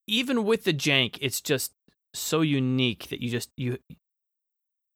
even 0.07 0.43
with 0.43 0.66
the 0.66 0.74
jank, 0.74 1.18
it's 1.22 1.41
just 1.41 1.72
so 2.14 2.41
unique 2.41 3.07
that 3.09 3.22
you 3.22 3.30
just 3.30 3.49
you 3.57 3.78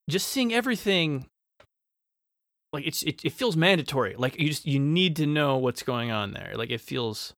just 0.10 0.28
seeing 0.28 0.54
everything 0.54 1.26
like 2.74 2.86
it's 2.86 3.04
it, 3.04 3.24
it 3.24 3.34
feels 3.34 3.56
mandatory. 3.56 4.16
Like 4.18 4.40
you 4.40 4.50
just 4.50 4.66
you 4.66 4.80
need 4.80 5.16
to 5.18 5.26
know 5.26 5.58
what's 5.58 5.84
going 5.84 6.12
on 6.12 6.32
there. 6.32 6.54
Like 6.56 6.70
it 6.70 6.82
feels 6.82 7.34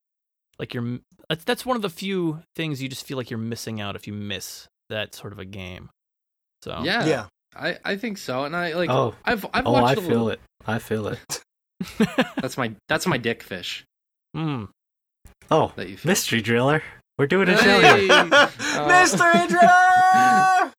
like 0.57 0.73
you're 0.73 0.99
that's, 1.30 1.43
that's 1.43 1.65
one 1.65 1.75
of 1.75 1.82
the 1.82 1.89
few 1.89 2.41
things 2.55 2.82
you 2.82 2.89
just 2.89 3.05
feel 3.05 3.17
like 3.17 3.30
you're 3.30 3.39
missing 3.39 3.80
out 3.80 3.95
if 3.95 4.07
you 4.07 4.13
miss 4.13 4.67
that 4.89 5.13
sort 5.13 5.34
of 5.34 5.39
a 5.39 5.45
game. 5.45 5.89
So 6.63 6.82
yeah, 6.84 7.05
yeah. 7.05 7.25
I 7.56 7.78
I 7.84 7.95
think 7.97 8.18
so, 8.18 8.45
and 8.45 8.56
I 8.56 8.74
like 8.74 8.89
Oh. 8.89 9.16
I've 9.26 9.45
I've 9.54 9.66
oh, 9.68 9.76
I 9.76 9.82
watched 9.82 9.97
a 10.00 10.02
feel 10.02 10.10
little. 10.12 10.30
it. 10.30 10.39
I 10.68 10.80
feel 10.80 11.08
it. 11.08 11.20
That's 12.41 12.58
my 12.58 12.74
that's 12.89 13.08
my 13.08 13.18
dick 13.18 13.41
fish 13.41 13.86
Hmm. 14.36 14.66
Oh, 15.50 15.72
that 15.78 15.89
you 15.89 15.97
mystery 16.04 16.41
driller. 16.41 16.84
We're 17.18 17.28
doing 17.28 17.50
a 17.50 17.58
show 17.58 17.80
Hey! 17.82 18.08
here. 18.08 18.30
Uh, 18.32 18.88
Mystery 18.88 19.47
Driller! 19.47 20.74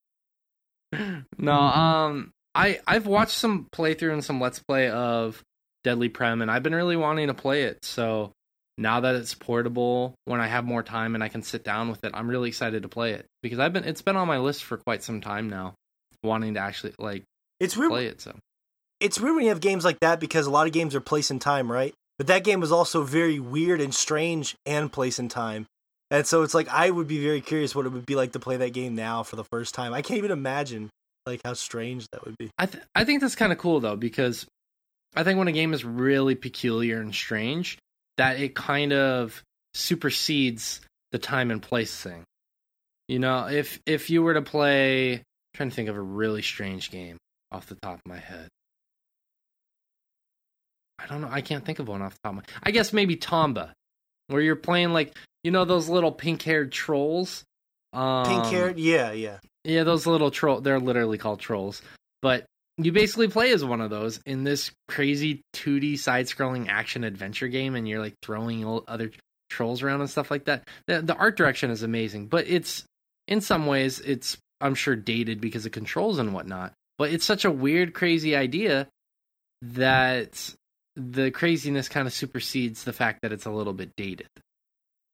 no, 1.39 1.53
um, 1.53 2.31
I 2.55 2.81
I've 2.87 3.07
watched 3.07 3.37
some 3.37 3.67
playthrough 3.75 4.13
and 4.13 4.25
some 4.25 4.41
let's 4.41 4.59
play 4.61 4.89
of 4.91 5.43
Deadly 5.85 6.09
Prem, 6.09 6.43
and 6.43 6.51
I've 6.51 6.63
been 6.63 6.75
really 6.75 6.97
wanting 6.97 7.29
to 7.29 7.35
play 7.35 7.65
it. 7.65 7.85
So 7.85 8.33
now 8.79 9.01
that 9.01 9.15
it's 9.17 9.35
portable, 9.35 10.15
when 10.25 10.41
I 10.41 10.47
have 10.47 10.65
more 10.65 10.83
time 10.83 11.15
and 11.15 11.23
I 11.25 11.29
can 11.29 11.43
sit 11.43 11.65
down 11.65 11.89
with 11.91 12.05
it, 12.05 12.13
I'm 12.15 12.29
really 12.29 12.49
excited 12.49 12.83
to 12.83 12.89
play 12.89 13.13
it 13.13 13.27
because 13.43 13.59
I've 13.59 13.73
been 13.73 13.85
it's 13.85 14.03
been 14.03 14.17
on 14.17 14.29
my 14.29 14.39
list 14.39 14.65
for 14.65 14.77
quite 14.79 15.03
some 15.03 15.21
time 15.21 15.49
now, 15.51 15.75
wanting 16.23 16.55
to 16.55 16.61
actually 16.61 16.95
like 16.99 17.25
It's 17.59 17.77
weird. 17.77 17.91
play 17.91 18.07
it. 18.07 18.21
So 18.21 18.37
It's 19.01 19.19
weird 19.21 19.35
when 19.37 19.45
you 19.45 19.51
have 19.51 19.61
games 19.61 19.85
like 19.85 20.01
that 20.01 20.21
because 20.21 20.47
a 20.47 20.51
lot 20.51 20.67
of 20.67 20.73
games 20.73 20.95
are 20.95 21.01
place 21.01 21.31
and 21.31 21.41
time, 21.41 21.71
right? 21.71 21.95
But 22.19 22.27
that 22.27 22.45
game 22.45 22.61
was 22.61 22.71
also 22.73 23.03
very 23.03 23.41
weird 23.41 23.81
and 23.81 23.95
strange 23.95 24.55
and 24.67 24.93
place 24.93 25.19
and 25.19 25.31
time. 25.31 25.67
And 26.11 26.27
so 26.27 26.43
it's 26.43 26.55
like 26.55 26.69
I 26.69 26.91
would 26.91 27.07
be 27.07 27.23
very 27.23 27.41
curious 27.41 27.75
what 27.75 27.87
it 27.87 27.91
would 27.93 28.05
be 28.05 28.17
like 28.17 28.33
to 28.33 28.39
play 28.41 28.57
that 28.59 28.73
game 28.73 28.95
now 28.95 29.23
for 29.23 29.37
the 29.37 29.45
first 29.45 29.75
time. 29.75 29.95
I 29.95 30.03
can't 30.03 30.19
even 30.19 30.31
imagine 30.33 30.91
like 31.27 31.41
how 31.45 31.53
strange 31.55 32.07
that 32.13 32.25
would 32.27 32.37
be. 32.37 32.51
I 32.59 32.67
th- 32.67 32.85
I 32.95 33.05
think 33.05 33.21
that's 33.21 33.37
kind 33.37 33.53
of 33.53 33.59
cool 33.59 33.81
though 33.81 33.97
because 33.97 34.47
I 35.15 35.23
think 35.23 35.39
when 35.39 35.49
a 35.49 35.53
game 35.53 35.73
is 35.73 35.85
really 35.85 36.35
peculiar 36.35 37.01
and 37.01 37.15
strange, 37.15 37.79
that 38.17 38.41
it 38.41 38.55
kind 38.55 38.93
of 38.93 39.43
supersedes 39.75 40.81
the 41.13 41.19
time 41.19 41.51
and 41.51 41.63
place 41.63 41.95
thing. 42.01 42.25
You 43.09 43.19
know, 43.19 43.49
if 43.49 43.81
if 43.87 44.11
you 44.11 44.23
were 44.23 44.35
to 44.35 44.43
play, 44.43 45.23
trying 45.55 45.71
to 45.71 45.75
think 45.75 45.89
of 45.89 45.97
a 45.97 46.01
really 46.01 46.43
strange 46.43 46.91
game 46.91 47.17
off 47.53 47.67
the 47.67 47.77
top 47.77 47.95
of 47.95 48.07
my 48.07 48.19
head. 48.19 48.49
I 50.99 51.07
don't 51.07 51.23
know. 51.23 51.29
I 51.31 51.41
can't 51.41 51.65
think 51.65 51.79
of 51.79 51.89
one 51.89 52.03
off 52.03 52.15
the 52.15 52.21
top 52.25 52.33
of 52.33 52.37
my. 52.37 52.43
I 52.63 52.71
guess 52.71 52.93
maybe 52.93 53.17
Tomba, 53.17 53.73
where 54.29 54.43
you're 54.43 54.57
playing 54.57 54.93
like 54.93 55.17
you 55.43 55.51
know 55.51 55.65
those 55.65 55.89
little 55.89 56.13
pink-haired 56.13 56.73
trolls. 56.73 57.45
Um, 57.93 58.25
Pink 58.27 58.45
haired, 58.47 58.79
yeah, 58.79 59.11
yeah. 59.13 59.39
yeah, 59.65 59.83
those 59.83 60.07
little 60.07 60.31
troll 60.31 60.61
they're 60.61 60.79
literally 60.79 61.19
called 61.19 61.41
trolls. 61.41 61.83
But 62.23 62.45
you 62.77 62.93
basically 62.93 63.29
play 63.29 63.53
as 63.53 63.65
one 63.65 63.81
of 63.81 63.91
those 63.91 64.21
in 64.27 64.45
this 64.45 64.71
crazy 64.89 65.43
2D 65.55 65.99
side-scrolling 65.99 66.69
action 66.69 67.05
adventure 67.05 67.49
game 67.49 67.75
and 67.75 67.89
you're 67.89 68.01
like 68.01 68.15
throwing 68.23 68.65
other 68.87 69.11
trolls 69.51 69.83
around 69.83 70.01
and 70.01 70.11
stuff 70.11 70.31
like 70.31 70.45
that. 70.45 70.69
The, 70.87 71.03
the 71.03 71.17
art 71.17 71.37
direction 71.37 71.71
is 71.71 71.83
amazing, 71.83 72.27
but 72.29 72.47
it's 72.47 72.85
in 73.27 73.41
some 73.41 73.67
ways 73.67 74.01
it's 74.01 74.37
I'm 74.61 74.75
sure 74.75 74.97
dated 74.97 75.41
because 75.41 75.67
of 75.67 75.73
controls 75.73 76.19
and 76.19 76.33
whatnot. 76.35 76.73
But 76.99 77.11
it's 77.13 77.25
such 77.25 77.45
a 77.45 77.51
weird 77.51 77.95
crazy 77.95 78.37
idea 78.37 78.89
that 79.63 80.55
the 80.97 81.31
craziness 81.31 81.89
kind 81.89 82.07
of 82.07 82.13
supersedes 82.13 82.85
the 82.85 82.93
fact 82.93 83.21
that 83.23 83.33
it's 83.33 83.47
a 83.47 83.51
little 83.51 83.73
bit 83.73 83.91
dated. 83.97 84.29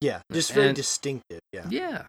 Yeah. 0.00 0.20
Just 0.32 0.52
very 0.52 0.68
And- 0.68 0.76
distinctive, 0.76 1.40
yeah. 1.52 1.66
Yeah. 1.70 2.06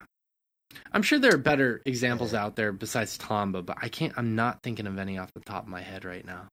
I'm 0.92 1.02
sure 1.02 1.18
there 1.18 1.34
are 1.34 1.38
better 1.38 1.82
examples 1.86 2.34
out 2.34 2.56
there 2.56 2.72
besides 2.72 3.18
Tomba, 3.18 3.66
but 3.66 3.78
I 3.82 3.88
can't 3.90 4.14
I'm 4.18 4.36
not 4.36 4.62
thinking 4.64 4.86
of 4.88 4.98
any 5.00 5.18
off 5.18 5.32
the 5.34 5.42
top 5.42 5.64
of 5.64 5.70
my 5.70 5.82
head 5.82 6.04
right 6.06 6.26
now. 6.26 6.48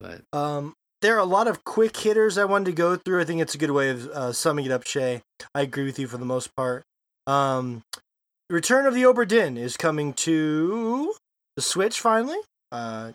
But 0.00 0.22
Um, 0.32 0.74
there 1.00 1.14
are 1.16 1.20
a 1.20 1.24
lot 1.24 1.46
of 1.46 1.64
quick 1.64 1.96
hitters 1.96 2.36
I 2.38 2.44
wanted 2.44 2.66
to 2.66 2.72
go 2.72 2.96
through. 2.96 3.20
I 3.20 3.24
think 3.24 3.40
it's 3.40 3.54
a 3.54 3.58
good 3.58 3.70
way 3.70 3.90
of 3.90 4.06
uh, 4.08 4.32
summing 4.32 4.64
it 4.66 4.72
up, 4.72 4.86
Shay. 4.86 5.22
I 5.54 5.62
agree 5.62 5.84
with 5.84 5.98
you 5.98 6.08
for 6.08 6.18
the 6.18 6.24
most 6.24 6.54
part. 6.56 6.84
Um, 7.26 7.82
Return 8.50 8.84
of 8.86 8.94
the 8.94 9.02
Obra 9.02 9.26
Dinn 9.26 9.56
is 9.56 9.76
coming 9.76 10.12
to 10.14 11.14
the 11.56 11.62
Switch 11.62 12.00
finally. 12.00 12.38
Uh, 12.72 13.12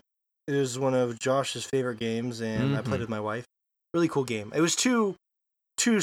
it 0.48 0.54
is 0.54 0.78
one 0.78 0.94
of 0.94 1.18
Josh's 1.18 1.64
favorite 1.64 1.98
games, 1.98 2.40
and 2.40 2.76
I 2.76 2.80
played 2.82 2.98
Mhm. 2.98 3.00
with 3.00 3.08
my 3.10 3.20
wife. 3.20 3.44
Really 3.92 4.08
cool 4.08 4.24
game. 4.24 4.52
It 4.54 4.60
was 4.60 4.74
too, 4.74 5.14
too, 5.76 6.00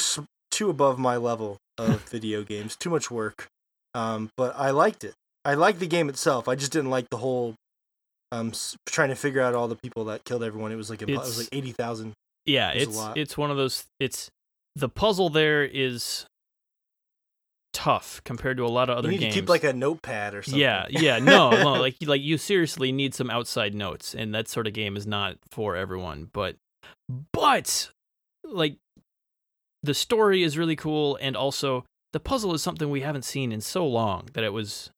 too 0.51 0.69
above 0.69 0.99
my 0.99 1.17
level 1.17 1.57
of 1.77 2.01
video 2.09 2.43
games. 2.43 2.75
Too 2.75 2.89
much 2.89 3.09
work. 3.09 3.47
Um, 3.95 4.29
but 4.37 4.55
I 4.55 4.69
liked 4.71 5.03
it. 5.03 5.13
I 5.45 5.55
liked 5.55 5.79
the 5.79 5.87
game 5.87 6.09
itself. 6.09 6.47
I 6.47 6.55
just 6.55 6.71
didn't 6.71 6.89
like 6.91 7.09
the 7.09 7.17
whole 7.17 7.55
um 8.31 8.51
trying 8.87 9.09
to 9.09 9.15
figure 9.15 9.41
out 9.41 9.53
all 9.55 9.67
the 9.67 9.75
people 9.75 10.05
that 10.05 10.25
killed 10.25 10.43
everyone. 10.43 10.71
It 10.71 10.75
was 10.75 10.89
like 10.89 10.99
impo- 10.99 11.09
it 11.09 11.17
was 11.19 11.37
like 11.39 11.49
eighty 11.51 11.71
thousand. 11.71 12.13
yeah 12.45 12.71
a 12.71 12.75
it's 12.75 12.95
lot. 12.97 13.17
it's 13.17 13.37
one 13.37 13.51
of 13.51 13.57
those 13.57 13.85
it's 13.99 14.29
the 14.75 14.89
puzzle 14.89 15.29
there 15.29 15.63
is 15.63 16.25
tough 17.73 18.21
compared 18.23 18.57
to 18.57 18.65
a 18.65 18.67
lot 18.69 18.89
of 18.89 18.95
You 18.95 18.99
other 18.99 19.09
need 19.09 19.19
games 19.19 19.33
to 19.33 19.41
keep 19.41 19.49
like 19.49 19.63
a 19.63 19.73
notepad 19.73 20.35
or 20.35 20.43
something. 20.43 20.61
Yeah, 20.61 20.85
yeah, 20.89 21.19
no, 21.19 21.49
no, 21.63 21.73
like 21.73 21.95
like 22.01 22.21
you 22.21 22.37
seriously 22.37 22.91
need 22.91 23.13
some 23.13 23.29
outside 23.29 23.73
notes, 23.73 24.13
and 24.15 24.33
that 24.33 24.47
sort 24.47 24.67
of 24.67 24.73
game 24.73 24.95
is 24.95 25.05
not 25.05 25.37
for 25.49 25.75
everyone. 25.75 26.29
But, 26.31 26.55
but, 27.33 27.91
like, 28.43 28.77
the 29.81 29.93
story 29.93 30.43
is 30.43 30.57
really 30.57 30.75
cool, 30.75 31.17
and 31.21 31.35
also 31.35 31.85
the 32.13 32.19
puzzle 32.19 32.53
is 32.53 32.63
something 32.63 32.89
we 32.89 33.01
haven't 33.01 33.25
seen 33.25 33.51
in 33.51 33.59
so 33.59 33.85
long 33.85 34.29
that 34.33 34.43
it 34.43 34.53
was, 34.53 34.91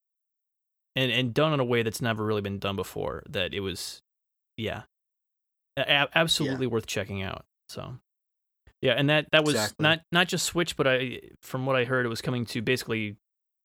and 0.96 1.12
and 1.12 1.34
done 1.34 1.54
in 1.54 1.60
a 1.60 1.66
way 1.66 1.82
that's 1.82 2.02
never 2.02 2.24
really 2.24 2.42
been 2.42 2.60
done 2.60 2.76
before. 2.76 3.24
That 3.30 3.54
it 3.54 3.62
was, 3.62 4.02
yeah, 4.58 4.84
a- 5.78 6.10
absolutely 6.16 6.68
worth 6.68 6.86
checking 6.86 7.24
out. 7.24 7.46
So. 7.70 7.96
Yeah, 8.86 8.94
and 8.94 9.10
that, 9.10 9.28
that 9.32 9.44
was 9.44 9.56
Exactly. 9.56 9.84
not 9.84 10.02
not 10.12 10.28
just 10.28 10.46
Switch, 10.46 10.78
but 10.78 10.86
I 10.88 11.20
from 11.42 11.66
what 11.66 11.76
I 11.76 11.86
heard, 11.86 12.06
it 12.06 12.10
was 12.10 12.22
coming 12.22 12.46
to 12.48 12.62
basically 12.62 13.18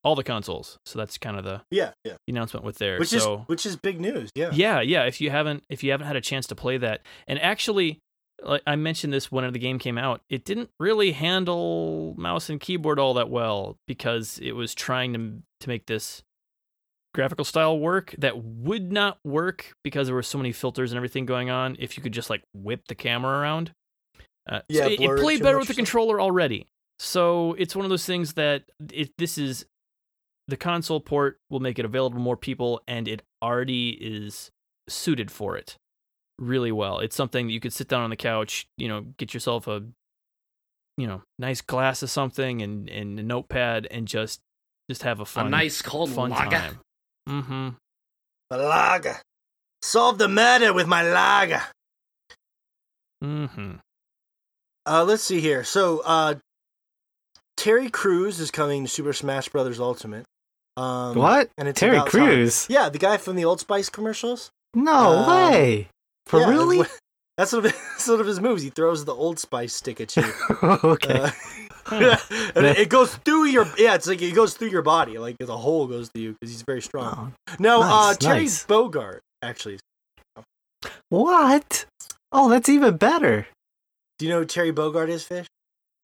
all 0.02 0.14
the 0.14 0.24
consoles. 0.24 0.78
So 0.86 0.98
that's 0.98 1.18
kind 1.18 1.36
of 1.36 1.44
the 1.44 1.60
yeah, 1.70 1.92
yeah. 2.04 2.14
announcement 2.26 2.64
with 2.64 2.78
there. 2.78 2.98
Which 2.98 3.10
so 3.10 3.34
is 3.34 3.48
which 3.48 3.66
is 3.66 3.76
big 3.76 4.00
news. 4.00 4.30
Yeah. 4.34 4.50
yeah, 4.52 4.80
yeah. 4.80 5.04
If 5.04 5.20
you 5.20 5.30
haven't 5.30 5.64
if 5.68 5.84
you 5.84 5.90
haven't 5.90 6.06
had 6.06 6.16
a 6.16 6.20
chance 6.20 6.46
to 6.48 6.54
play 6.54 6.78
that, 6.78 7.02
and 7.26 7.38
actually, 7.40 8.00
like 8.42 8.62
I 8.66 8.76
mentioned 8.76 9.12
this 9.12 9.30
when 9.30 9.52
the 9.52 9.58
game 9.58 9.78
came 9.78 9.98
out, 9.98 10.22
it 10.30 10.44
didn't 10.44 10.70
really 10.78 11.12
handle 11.12 12.14
mouse 12.16 12.48
and 12.48 12.58
keyboard 12.58 12.98
all 12.98 13.14
that 13.14 13.28
well 13.28 13.76
because 13.86 14.38
it 14.42 14.52
was 14.52 14.74
trying 14.74 15.12
to 15.12 15.42
to 15.60 15.68
make 15.68 15.84
this 15.86 16.22
graphical 17.12 17.44
style 17.44 17.78
work 17.78 18.14
that 18.18 18.42
would 18.42 18.92
not 18.92 19.18
work 19.24 19.72
because 19.82 20.06
there 20.06 20.14
were 20.14 20.22
so 20.22 20.38
many 20.38 20.52
filters 20.52 20.92
and 20.92 20.96
everything 20.96 21.26
going 21.26 21.50
on. 21.50 21.76
If 21.78 21.96
you 21.96 22.02
could 22.02 22.12
just 22.12 22.30
like 22.30 22.42
whip 22.54 22.82
the 22.88 22.94
camera 22.94 23.40
around, 23.40 23.72
uh, 24.50 24.60
Yeah, 24.68 24.84
so 24.84 24.90
it, 24.90 24.98
blur 24.98 25.16
it 25.16 25.18
it 25.18 25.22
played 25.22 25.42
better 25.42 25.58
with 25.58 25.68
the 25.68 25.72
or 25.72 25.74
something. 25.74 25.84
controller 25.84 26.20
already. 26.20 26.66
So 26.98 27.54
it's 27.58 27.74
one 27.74 27.86
of 27.86 27.90
those 27.90 28.04
things 28.04 28.34
that 28.34 28.64
it, 28.92 29.10
this 29.16 29.38
is 29.38 29.64
the 30.48 30.56
console 30.58 31.00
port 31.00 31.38
will 31.48 31.60
make 31.60 31.78
it 31.78 31.84
available 31.84 32.18
to 32.18 32.22
more 32.22 32.36
people, 32.36 32.82
and 32.86 33.08
it 33.08 33.22
already 33.42 33.90
is 33.90 34.50
suited 34.88 35.30
for 35.30 35.56
it 35.56 35.76
really 36.38 36.72
well. 36.72 36.98
It's 36.98 37.16
something 37.16 37.46
that 37.46 37.52
you 37.52 37.60
could 37.60 37.72
sit 37.72 37.88
down 37.88 38.02
on 38.02 38.10
the 38.10 38.16
couch, 38.16 38.66
you 38.76 38.88
know, 38.88 39.02
get 39.16 39.32
yourself 39.32 39.66
a 39.68 39.84
you 40.96 41.06
know 41.06 41.22
nice 41.38 41.62
glass 41.62 42.02
of 42.02 42.10
something 42.10 42.60
and 42.60 42.88
and 42.90 43.18
a 43.18 43.22
notepad 43.22 43.86
and 43.90 44.06
just 44.06 44.40
just 44.90 45.02
have 45.04 45.20
a 45.20 45.24
fun 45.24 45.46
a 45.46 45.50
nice 45.50 45.80
cold 45.80 46.10
fun 46.10 46.30
lager. 46.30 46.50
time. 46.50 46.78
Mm-hmm. 47.28 47.68
My 48.50 48.56
lager. 48.56 49.16
Solve 49.82 50.18
the 50.18 50.28
murder 50.28 50.74
with 50.74 50.86
my 50.86 51.02
lager. 51.02 51.62
Mm-hmm. 53.24 53.76
Uh, 54.86 55.04
let's 55.04 55.22
see 55.22 55.40
here. 55.40 55.64
So, 55.64 56.02
uh, 56.04 56.34
Terry 57.56 57.90
Crews 57.90 58.40
is 58.40 58.50
coming 58.50 58.84
to 58.84 58.88
Super 58.90 59.12
Smash 59.12 59.48
Brothers 59.48 59.78
Ultimate. 59.80 60.24
Um, 60.76 61.16
What? 61.16 61.50
And 61.58 61.68
it's 61.68 61.78
Terry 61.80 61.96
about 61.96 62.10
time. 62.10 62.22
Crews? 62.26 62.66
Yeah, 62.70 62.88
the 62.88 62.98
guy 62.98 63.16
from 63.18 63.36
the 63.36 63.44
Old 63.44 63.60
Spice 63.60 63.88
commercials. 63.90 64.50
No 64.74 64.92
Um, 64.92 65.28
way. 65.52 65.88
For 66.26 66.40
Yeah, 66.40 66.48
really? 66.50 66.86
That's 67.36 67.52
one 67.52 67.64
of 67.64 67.72
that's 67.72 68.06
one 68.06 68.20
of 68.20 68.26
his 68.26 68.38
moves. 68.38 68.62
He 68.62 68.68
throws 68.68 69.06
the 69.06 69.14
Old 69.14 69.38
Spice 69.38 69.72
stick 69.72 69.98
at 70.02 70.14
you. 70.14 70.24
okay. 70.62 71.30
Uh, 71.86 72.16
and 72.54 72.66
it, 72.66 72.90
goes 72.90 73.14
through 73.16 73.46
your 73.46 73.66
yeah. 73.78 73.94
It's 73.94 74.06
like 74.06 74.20
it 74.20 74.34
goes 74.34 74.52
through 74.54 74.68
your 74.68 74.82
body. 74.82 75.16
Like 75.16 75.36
the 75.38 75.56
hole 75.56 75.86
goes 75.86 76.10
through 76.10 76.22
you 76.22 76.32
because 76.38 76.52
he's 76.52 76.60
very 76.62 76.82
strong. 76.82 77.32
Oh, 77.48 77.54
No, 77.58 77.80
uh, 77.82 78.12
Terry 78.14 78.40
nice. 78.40 78.66
Bogard 78.66 79.20
actually. 79.42 79.78
what? 81.08 81.86
Oh, 82.30 82.50
that's 82.50 82.68
even 82.68 82.98
better. 82.98 83.46
Do 84.20 84.26
you 84.26 84.32
know 84.32 84.40
who 84.40 84.44
Terry 84.44 84.70
Bogard 84.70 85.08
is, 85.08 85.24
Fish? 85.24 85.46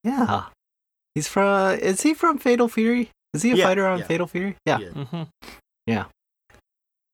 Yeah. 0.03 0.45
He's 1.15 1.29
from. 1.29 1.79
Is 1.79 2.01
he 2.01 2.15
from 2.15 2.39
Fatal 2.39 2.67
Fury? 2.67 3.11
Is 3.35 3.43
he 3.43 3.51
a 3.51 3.57
Yeah, 3.57 3.65
fighter 3.67 3.87
on 3.87 3.99
yeah. 3.99 4.07
Fatal 4.07 4.27
Fury? 4.27 4.57
Yeah. 4.65 4.79
Yeah. 4.79 5.05
hmm 5.05 6.03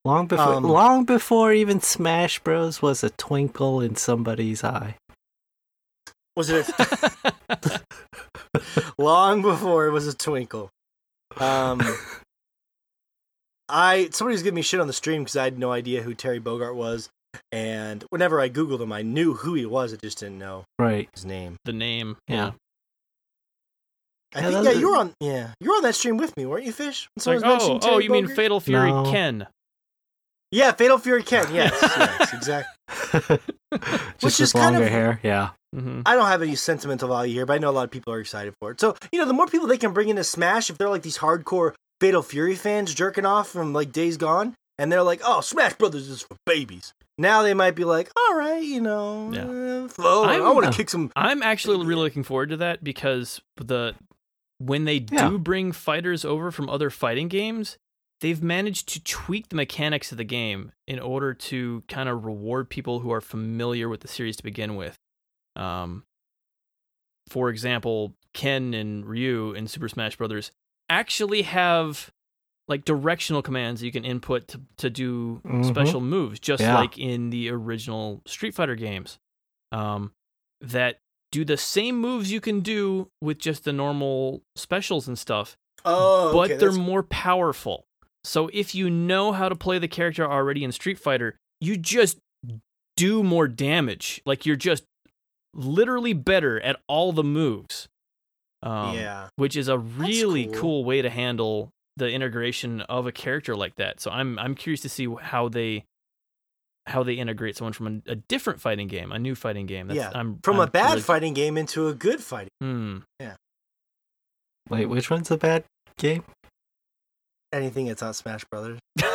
Long 0.05 0.29
before, 0.29 0.55
Um, 0.55 0.63
long 0.63 1.05
before 1.05 1.53
even 1.53 1.81
Smash 1.81 2.39
Bros 2.39 2.81
was 2.81 3.03
a 3.03 3.11
twinkle 3.11 3.81
in 3.81 3.97
somebody's 3.97 4.63
eye. 4.63 4.95
Was 6.37 6.51
it 6.51 6.69
a, 6.69 7.83
long 8.99 9.43
before 9.43 9.87
it 9.89 9.91
was 9.91 10.07
a 10.07 10.15
twinkle? 10.15 10.71
Um, 11.41 11.81
I 13.69 14.09
somebody 14.13 14.35
was 14.35 14.45
giving 14.45 14.55
me 14.55 14.63
shit 14.63 14.79
on 14.79 14.87
the 14.87 14.93
stream 14.93 15.23
because 15.23 15.37
I 15.37 15.43
had 15.43 15.59
no 15.59 15.73
idea 15.73 16.03
who 16.03 16.15
Terry 16.15 16.41
Bogard 16.41 16.77
was, 16.77 17.09
and 17.51 18.05
whenever 18.11 18.41
I 18.41 18.49
googled 18.49 18.81
him, 18.81 18.93
I 18.93 19.03
knew 19.03 19.35
who 19.35 19.55
he 19.55 19.67
was. 19.67 19.93
I 19.93 19.97
just 19.97 20.19
didn't 20.19 20.39
know 20.39 20.65
Right. 20.79 21.09
his 21.15 21.25
name. 21.25 21.57
the 21.65 21.73
name. 21.73 22.17
Yeah. 22.29 22.53
I 24.35 24.41
Yeah, 24.41 24.51
think 24.51 24.65
that- 24.65 24.75
yeah, 24.75 24.81
you 24.81 24.91
were 24.91 24.97
on 24.97 25.13
yeah, 25.21 25.53
you 25.61 25.69
were 25.71 25.77
on 25.77 25.83
that 25.83 25.95
stream 25.95 26.17
with 26.17 26.35
me, 26.37 26.47
weren't 26.47 26.65
you, 26.65 26.73
Fish? 26.73 27.07
When 27.15 27.21
It's 27.21 27.27
like, 27.27 27.41
someone 27.41 27.55
was 27.59 27.65
oh, 27.65 27.69
mentioning 27.69 27.77
oh, 27.85 27.91
Terry 27.95 28.05
you 28.05 28.11
mean 28.11 28.27
Bogard? 28.29 28.37
Fatal 28.37 28.61
Fury 28.61 28.91
No. 28.91 29.11
Ken? 29.11 29.47
Yeah, 30.51 30.73
Fatal 30.73 30.99
Fury 30.99 31.23
Ken. 31.23 31.47
Yes, 31.55 31.79
yes, 31.83 32.33
exactly. 32.35 33.39
Just 34.19 34.41
is 34.41 34.53
with 34.55 34.63
kind 34.63 34.75
longer 34.75 34.87
of- 34.87 34.91
hair. 34.93 35.21
Yeah. 35.23 35.51
hmm 35.75 36.01
I 36.07 36.15
don't 36.15 36.27
have 36.29 36.43
any 36.43 36.55
sentimental 36.55 37.09
value 37.09 37.35
here, 37.35 37.47
but 37.47 37.55
I 37.55 37.59
know 37.59 37.71
a 37.71 37.73
lot 37.73 37.85
of 37.85 37.91
people 37.91 38.13
are 38.13 38.21
excited 38.21 38.55
for 38.61 38.71
it. 38.71 38.81
So, 38.81 38.95
you 39.13 39.19
know, 39.19 39.27
the 39.27 39.33
more 39.35 39.47
people 39.47 39.67
they 39.67 39.79
can 39.79 39.93
bring 39.93 40.09
into 40.09 40.25
Smash, 40.25 40.71
if 40.71 40.79
they're 40.79 40.89
like 40.91 41.03
these 41.03 41.19
hardcore 41.19 41.75
Fatal 42.01 42.23
Fury 42.23 42.55
fans 42.55 42.95
jerking 42.95 43.27
off 43.27 43.49
from 43.51 43.73
like 43.75 43.93
Days 43.93 44.17
Gone, 44.17 44.55
and 44.79 44.91
they're 44.91 45.03
like, 45.03 45.21
oh, 45.25 45.41
Smash 45.43 45.75
Brothers 45.75 46.09
is 46.09 46.23
for 46.23 46.37
babies. 46.47 46.93
Now 47.23 47.43
they 47.43 47.55
might 47.55 47.77
be 47.77 47.85
like, 47.85 48.11
all 48.17 48.37
right, 48.37 48.63
you 48.63 48.81
know, 48.81 49.31
Yeah. 49.33 49.45
uh, 49.45 49.89
oh, 50.01 50.25
I 50.25 50.41
want 50.53 50.67
to 50.67 50.73
kick 50.73 50.91
some. 50.91 51.11
I'm 51.17 51.43
actually 51.43 51.85
really 51.87 52.03
looking 52.03 52.25
forward 52.25 52.51
to 52.51 52.57
that 52.59 52.83
because 52.85 53.41
the 53.57 53.95
when 54.59 54.85
they 54.85 55.07
Yeah. 55.11 55.29
do 55.31 55.39
bring 55.39 55.73
fighters 55.73 56.25
over 56.25 56.51
from 56.51 56.69
other 56.69 56.91
fighting 56.91 57.29
games, 57.29 57.79
they've 58.21 58.43
managed 58.43 58.89
to 58.91 59.03
tweak 59.03 59.49
the 59.49 59.57
mechanics 59.57 60.13
of 60.13 60.19
the 60.19 60.25
game 60.25 60.73
in 60.87 60.99
order 61.01 61.33
to 61.35 61.83
kind 61.89 62.09
of 62.09 62.25
reward 62.25 62.69
people 62.71 63.01
who 63.01 63.13
are 63.13 63.21
familiar 63.21 63.89
with 63.89 64.01
the 64.01 64.09
series 64.09 64.37
to 64.37 64.43
begin 64.43 64.77
with. 64.77 64.97
Um, 65.57 66.05
for 67.29 67.49
example, 67.51 68.15
Ken 68.35 68.75
and 68.75 69.07
Ryu 69.07 69.53
in 69.53 69.67
Super 69.69 69.89
Smash 69.89 70.17
Brothers 70.17 70.51
actually 70.89 71.43
have 71.43 72.11
like 72.73 72.85
directional 72.87 73.43
commands 73.43 73.83
you 73.83 73.93
can 73.93 74.05
input 74.05 74.49
to, 74.49 74.61
to 74.79 74.89
do 74.91 75.41
Mhm. 75.45 75.65
special 75.67 76.01
moves, 76.01 76.41
just 76.41 76.63
Yeah. 76.63 76.79
like 76.79 76.97
in 76.99 77.31
the 77.31 77.51
original 77.51 78.23
Street 78.27 78.55
Fighter 78.55 78.75
games. 78.77 79.19
Um, 79.71 80.13
that 80.61 80.99
do 81.31 81.45
the 81.45 81.57
same 81.57 81.99
moves 82.01 82.31
you 82.33 82.41
can 82.41 82.61
do 82.61 83.09
with 83.21 83.39
just 83.39 83.65
the 83.65 83.73
normal 83.73 84.43
specials 84.57 85.07
and 85.09 85.19
stuff, 85.19 85.57
Oh, 85.85 86.33
but 86.33 86.45
okay, 86.51 86.57
they're 86.57 86.71
that's- 86.71 86.87
more 86.87 87.03
powerful. 87.03 87.85
So 88.25 88.49
if 88.53 88.75
you 88.75 88.89
know 88.89 89.33
how 89.33 89.49
to 89.49 89.57
play 89.57 89.79
the 89.79 89.89
character 89.89 90.25
already 90.31 90.63
in 90.65 90.73
Street 90.73 90.99
Fighter, 90.99 91.37
you 91.61 91.77
just 91.77 92.19
do 92.97 93.23
more 93.23 93.49
damage. 93.49 94.21
Like 94.25 94.47
you're 94.47 94.57
just 94.57 94.85
literally 95.55 96.13
better 96.15 96.61
at 96.61 96.77
all 96.89 97.13
the 97.13 97.25
moves. 97.25 97.89
Um, 98.65 98.95
yeah. 98.95 99.29
which 99.35 99.57
is 99.57 99.67
a 99.67 99.77
really 99.77 100.47
cool. 100.47 100.55
cool. 100.61 100.85
way 100.85 101.03
to 101.03 101.11
handle 101.11 101.73
the 101.97 102.09
integration 102.11 102.81
of 102.83 103.07
a 103.07 103.13
character 103.13 103.55
like 103.57 103.77
that. 103.77 104.01
So 104.01 104.11
I'm 104.11 104.39
I'm 104.39 104.55
curious 104.55 104.81
to 104.83 104.89
see 104.89 105.07
how 105.21 105.49
they 105.49 105.85
how 106.87 107.03
they 107.05 107.15
integrate 107.15 107.57
someone 107.57 107.73
from 107.73 108.03
a, 108.07 108.13
a 108.13 108.15
different 108.17 108.61
fighting 108.61 108.89
game, 108.89 109.13
a 109.13 109.19
new 109.19 109.35
fighting 109.37 109.67
game. 109.67 109.87
That's, 109.87 109.97
Yeah, 109.99 110.11
I'm, 110.15 110.39
From 110.43 110.57
I'm 110.61 110.69
a 110.69 110.71
bad 110.71 110.91
really- 110.91 111.01
fighting 111.03 111.33
game 111.35 111.57
into 111.57 111.87
a 111.89 111.95
good 111.95 112.21
fighting. 112.21 112.49
Hmm. 112.61 112.99
Yeah. 113.21 113.35
Wait, 114.69 114.87
which 114.87 115.09
one's 115.11 115.31
a 115.31 115.37
bad 115.37 115.65
game? 115.99 116.25
Anything 117.53 117.87
that's 117.87 118.01
not 118.03 118.17
Smash 118.17 118.45
Brothers. 118.51 118.79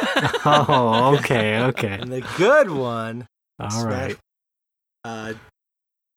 Oh, 0.46 1.16
okay, 1.20 1.60
okay. 1.66 2.00
And 2.02 2.12
the 2.12 2.26
good 2.38 2.72
one, 2.72 3.28
All 3.60 3.70
Smash- 3.70 4.12
right. 4.12 4.18
uh, 5.04 5.34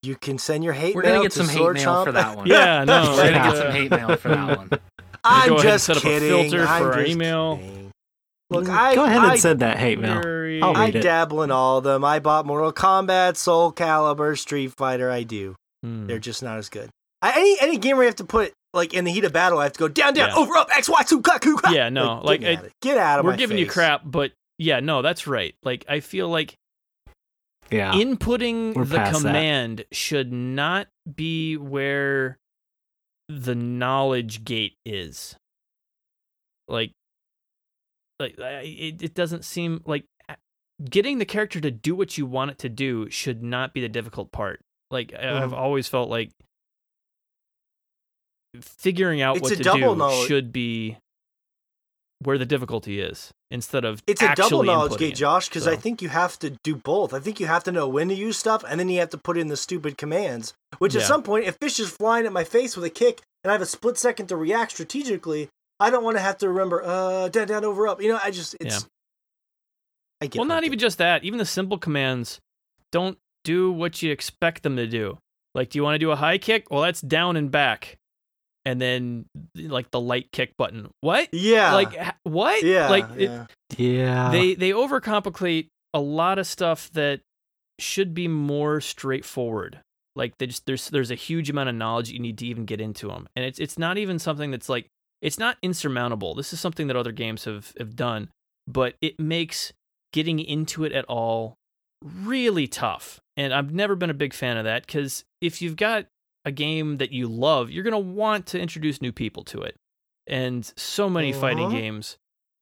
you 0.03 0.16
can 0.16 0.38
send 0.38 0.64
your 0.64 0.72
hate 0.72 0.94
We're 0.94 1.03
mail 1.03 1.12
gonna 1.16 1.24
get 1.24 1.32
to 1.32 1.38
some 1.38 1.48
hate 1.48 1.57
Sword 1.59 1.76
mail 1.76 1.84
Chomp. 1.86 2.05
for 2.05 2.12
that 2.12 2.36
one. 2.36 2.46
Yeah, 2.51 2.84
no, 2.84 3.03
We're 3.03 3.16
gonna 3.16 3.30
Yeah. 3.30 3.51
get 3.51 3.57
some 3.59 3.70
hate 3.72 3.90
mail 3.90 4.16
for 4.16 4.28
that 4.30 4.57
one. 4.59 4.70
I'm 5.24 5.48
go 5.51 5.55
ahead 5.57 5.66
and 5.66 5.72
just 5.74 5.84
set 5.86 5.96
up 5.98 6.03
a 6.05 6.07
kidding. 6.07 6.28
filter 6.51 6.66
I'm 6.66 6.82
for 6.82 6.92
our 6.92 6.98
just 7.01 7.11
email. 7.12 7.57
kidding. 7.59 7.90
Look, 8.51 8.68
I 8.68 8.94
Go 8.96 9.05
ahead 9.05 9.18
and 9.18 9.26
I, 9.32 9.36
send 9.36 9.61
that 9.61 9.76
hate 9.78 10.01
mail. 10.01 10.16
I'll 10.64 10.76
I 10.76 10.86
read 10.86 10.96
it. 10.96 11.03
dabble 11.03 11.42
in 11.44 11.51
all 11.53 11.78
of 11.78 11.84
them. 11.84 12.05
I 12.05 12.18
bought 12.18 12.46
Mortal 12.46 12.72
Kombat, 12.72 13.36
Soul 13.36 13.72
Calibur, 13.72 14.36
Street 14.36 14.72
Fighter. 14.76 15.09
I 15.11 15.22
do. 15.22 15.55
Hmm. 15.84 16.07
They're 16.07 16.18
just 16.18 16.42
not 16.42 16.59
as 16.59 16.68
good. 16.68 16.90
I, 17.22 17.32
any 17.38 17.57
any 17.61 17.78
game 17.78 17.96
where 17.96 18.05
you 18.05 18.09
have 18.09 18.16
to 18.16 18.24
put 18.24 18.53
like 18.74 18.92
in 18.94 19.05
the 19.05 19.12
heat 19.12 19.24
of 19.24 19.32
battle, 19.32 19.59
I 19.59 19.64
have 19.64 19.72
to 19.74 19.78
go 19.78 19.88
down, 19.88 20.14
down, 20.14 20.30
Yeah. 20.30 20.36
over, 20.36 20.57
up, 20.57 20.68
X, 20.76 20.88
Y, 20.88 21.03
two, 21.05 21.20
cut, 21.20 21.40
cut. 21.42 21.72
Yeah, 21.72 21.90
no, 21.90 22.20
like, 22.24 22.40
get, 22.40 22.48
I- 22.51 22.55
out 22.57 22.64
of, 22.64 22.72
get 22.82 22.98
out 22.98 23.18
of 23.20 23.24
We're 23.26 23.32
my 23.32 23.36
giving 23.36 23.59
you 23.59 23.66
crap, 23.66 24.03
but 24.05 24.32
yeah, 24.59 24.80
no, 24.80 25.03
that's 25.03 25.26
right. 25.26 25.55
Like 25.62 25.84
I 25.88 26.01
feel 26.01 26.28
like 26.28 26.55
Yeah. 27.71 27.93
inputting 27.93 28.75
We're 28.75 28.85
the 28.85 28.97
past 28.97 29.23
that. 29.23 29.29
command 29.29 29.85
should 29.93 30.33
not 30.33 30.89
be 31.12 31.57
where 31.57 32.39
the 33.29 33.55
knowledge 33.55 34.45
gate 34.45 34.77
is. 34.85 35.37
Like 36.68 36.93
like 38.18 38.39
it, 38.39 39.03
it 39.03 39.14
doesn't 39.14 39.45
seem 39.45 39.83
like 39.87 40.05
getting 40.85 41.18
the 41.18 41.25
character 41.25 41.61
to 41.61 41.71
do 41.71 41.95
what 41.95 42.16
you 42.18 42.27
want 42.27 42.51
it 42.53 42.59
to 42.59 42.68
do 42.68 43.09
should 43.11 43.43
not 43.43 43.73
be 43.75 43.81
the 43.81 43.89
difficult 43.89 44.33
part. 44.33 44.61
Like 44.91 45.12
I- 45.14 45.43
i've 45.43 45.51
mm. 45.53 45.57
always 45.57 45.89
felt 45.89 46.11
like 46.11 46.31
figuring 48.61 49.23
out 49.23 49.37
It's 49.37 49.43
what 49.43 49.57
to 49.57 49.62
do 49.62 49.95
knowledge- 49.95 50.27
should 50.27 50.53
be 50.53 50.99
where 52.23 52.37
the 52.37 52.47
difficulty 52.47 53.01
is 53.01 53.33
instead 53.51 53.84
of 53.84 54.03
It's 54.07 54.22
a 54.22 54.34
double 54.34 54.62
knowledge 54.62 54.98
gate. 54.98 55.14
Josh, 55.14 55.48
because 55.48 55.66
I 55.66 55.76
think 55.76 56.03
you 56.03 56.09
have 56.09 56.38
to 56.40 56.51
do 56.62 56.76
both. 56.76 57.12
I 57.12 57.20
think 57.20 57.40
you 57.40 57.46
have 57.46 57.64
to 57.64 57.72
know 57.72 57.88
when 57.88 58.09
to 58.09 58.14
use 58.14 58.36
stuff, 58.36 58.64
and 58.68 58.78
then 58.78 58.88
you 58.88 59.01
have 59.01 59.11
to 59.11 59.18
put 59.18 59.36
in 59.36 59.48
the 59.48 59.57
stupid 59.57 59.98
commands. 59.98 60.55
Which 60.78 60.94
at 60.94 61.03
some 61.03 61.22
point, 61.22 61.46
if 61.46 61.57
fish 61.57 61.80
is 61.80 61.90
flying 61.90 62.26
at 62.26 62.32
my 62.32 62.44
face 62.44 62.76
with 62.76 62.84
a 62.84 62.90
kick, 62.90 63.20
and 63.42 63.51
I 63.51 63.55
have 63.55 63.62
a 63.62 63.66
split 63.66 63.98
second 63.98 64.28
to 64.28 64.36
react 64.36 64.72
strategically, 64.72 65.48
I 65.78 65.90
don't 65.90 66.05
want 66.05 66.16
to 66.16 66.22
have 66.22 66.38
to 66.38 66.48
remember 66.48 66.82
uh 66.84 67.28
down, 67.28 67.48
down, 67.48 67.64
over, 67.64 67.88
up. 67.88 68.01
You 68.03 68.11
know, 68.11 68.20
I 68.22 68.30
just 68.30 68.57
it's. 68.61 68.82
Yeah. 68.82 68.88
I 70.22 70.26
get 70.26 70.38
well 70.38 70.48
not 70.48 70.64
even 70.64 70.78
just 70.78 70.98
that 70.98 71.24
even 71.24 71.38
the 71.38 71.46
simple 71.46 71.78
commands 71.78 72.40
don't 72.92 73.16
do 73.44 73.72
what 73.72 74.03
you 74.03 74.12
expect 74.12 74.62
them 74.62 74.76
to 74.76 74.86
do 74.86 75.16
like 75.55 75.70
do 75.70 75.78
you 75.78 75.82
want 75.82 75.94
to 75.94 75.98
do 75.98 76.11
a 76.11 76.16
high 76.16 76.36
kick 76.36 76.70
well 76.70 76.82
that's 76.82 77.01
down 77.01 77.36
and 77.36 77.51
back 77.51 77.96
and 78.71 78.81
then 78.81 79.27
like 79.57 79.91
the 79.91 80.01
light 80.01 80.31
kick 80.33 80.57
button 80.57 80.89
what 81.01 81.29
Yeah. 81.33 81.75
like 81.75 82.14
what 82.23 82.62
yeah. 82.62 82.89
like 82.89 83.07
it, 83.16 83.31
yeah. 83.31 83.47
yeah. 83.77 84.31
they 84.31 84.55
they 84.55 84.71
overcomplicate 84.71 85.66
a 85.93 86.01
lot 86.01 86.39
of 86.39 86.47
stuff 86.47 86.91
that 86.93 87.21
should 87.79 88.14
be 88.14 88.29
more 88.29 88.81
straightforward 88.81 89.81
like 90.16 90.37
they 90.39 90.47
just 90.47 90.66
there's 90.66 90.89
there's 90.91 91.11
a 91.11 91.14
huge 91.16 91.51
amount 91.51 91.68
of 91.68 91.75
knowledge 91.75 92.11
you 92.11 92.18
need 92.18 92.39
to 92.39 92.47
even 92.47 92.64
get 92.64 92.81
into 92.81 93.09
them 93.09 93.27
and 93.35 93.45
it's 93.45 93.59
it's 93.59 93.79
not 93.79 93.99
even 93.99 94.18
something 94.18 94.51
that's 94.51 94.68
like 94.68 94.87
it's 95.23 95.39
not 95.39 95.57
insurmountable 95.62 96.35
this 96.35 96.53
is 96.53 96.61
something 96.61 96.87
that 96.89 96.97
other 96.97 97.12
games 97.12 97.45
have 97.45 97.73
have 97.79 97.97
done 97.97 98.29
but 98.68 98.95
it 99.01 99.18
makes 99.18 99.73
getting 100.12 100.39
into 100.39 100.85
it 100.85 100.93
at 100.93 101.05
all 101.07 101.55
really 102.05 102.66
tough 102.66 103.21
and 103.37 103.53
i've 103.55 103.73
never 103.73 103.97
been 103.97 104.11
a 104.11 104.14
big 104.14 104.35
fan 104.35 104.57
of 104.57 104.64
that 104.64 104.87
because 104.87 105.25
if 105.41 105.62
you've 105.62 105.77
got 105.77 106.07
a 106.45 106.51
game 106.51 106.97
that 106.99 107.12
you 107.12 107.26
love 107.28 107.70
you're 107.70 107.84
going 107.84 107.93
to 107.93 107.99
want 107.99 108.47
to 108.47 108.59
introduce 108.61 109.01
new 109.03 109.12
people 109.12 109.45
to 109.45 109.62
it 109.62 109.76
and 110.26 110.72
so 110.76 111.09
many 111.11 111.32
fighting 111.32 111.66
Uh-huh. 111.66 111.76
games 111.76 112.16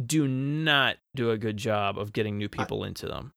do 0.04 0.26
not 0.28 0.96
do 1.14 1.30
a 1.30 1.38
good 1.38 1.56
job 1.56 1.98
of 1.98 2.12
getting 2.12 2.38
new 2.38 2.48
people 2.48 2.84
into 2.84 3.06
them 3.06 3.32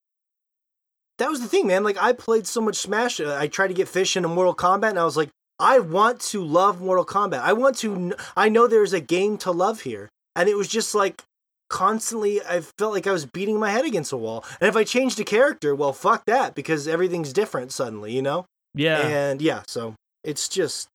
that 1.17 1.29
was 1.29 1.41
the 1.41 1.47
thing, 1.47 1.67
man. 1.67 1.83
Like 1.83 2.01
I 2.01 2.13
played 2.13 2.47
so 2.47 2.61
much 2.61 2.77
Smash. 2.77 3.19
uh, 3.19 3.35
I 3.39 3.47
tried 3.47 3.67
to 3.67 3.75
get 3.75 3.87
Fish 3.87 4.17
into 4.17 4.27
Mortal 4.27 4.55
Kombat, 4.55 4.89
and 4.91 4.97
I 4.99 5.03
was 5.03 5.15
like, 5.15 5.29
I 5.59 5.77
want 5.77 6.19
to 6.31 6.43
love 6.43 6.81
Mortal 6.81 7.05
Kombat. 7.05 7.41
I 7.41 7.53
want 7.53 7.77
to. 7.79 8.13
I 8.35 8.49
know 8.49 8.65
there's 8.65 8.93
a 8.93 8.99
game 8.99 9.37
to 9.39 9.51
love 9.51 9.81
here, 9.81 10.09
and 10.35 10.49
it 10.49 10.57
was 10.57 10.67
just 10.67 10.95
like 10.95 11.21
constantly. 11.69 12.41
I 12.41 12.61
felt 12.61 12.93
like 12.93 13.05
I 13.05 13.11
was 13.11 13.27
beating 13.27 13.59
my 13.59 13.69
head 13.69 13.85
against 13.85 14.11
a 14.11 14.17
wall. 14.17 14.43
And 14.59 14.67
if 14.67 14.75
I 14.75 14.83
changed 14.83 15.19
a 15.19 15.23
character, 15.23 15.75
well, 15.75 15.93
fuck 15.93 16.25
that, 16.25 16.55
because 16.55 16.87
everything's 16.87 17.33
different 17.33 17.71
suddenly, 17.71 18.13
you 18.15 18.21
know. 18.23 18.45
yeah 18.73 18.99
And 19.05 19.41
yeah, 19.43 19.61
so 19.67 19.93
it's 20.23 20.47
just. 20.47 20.87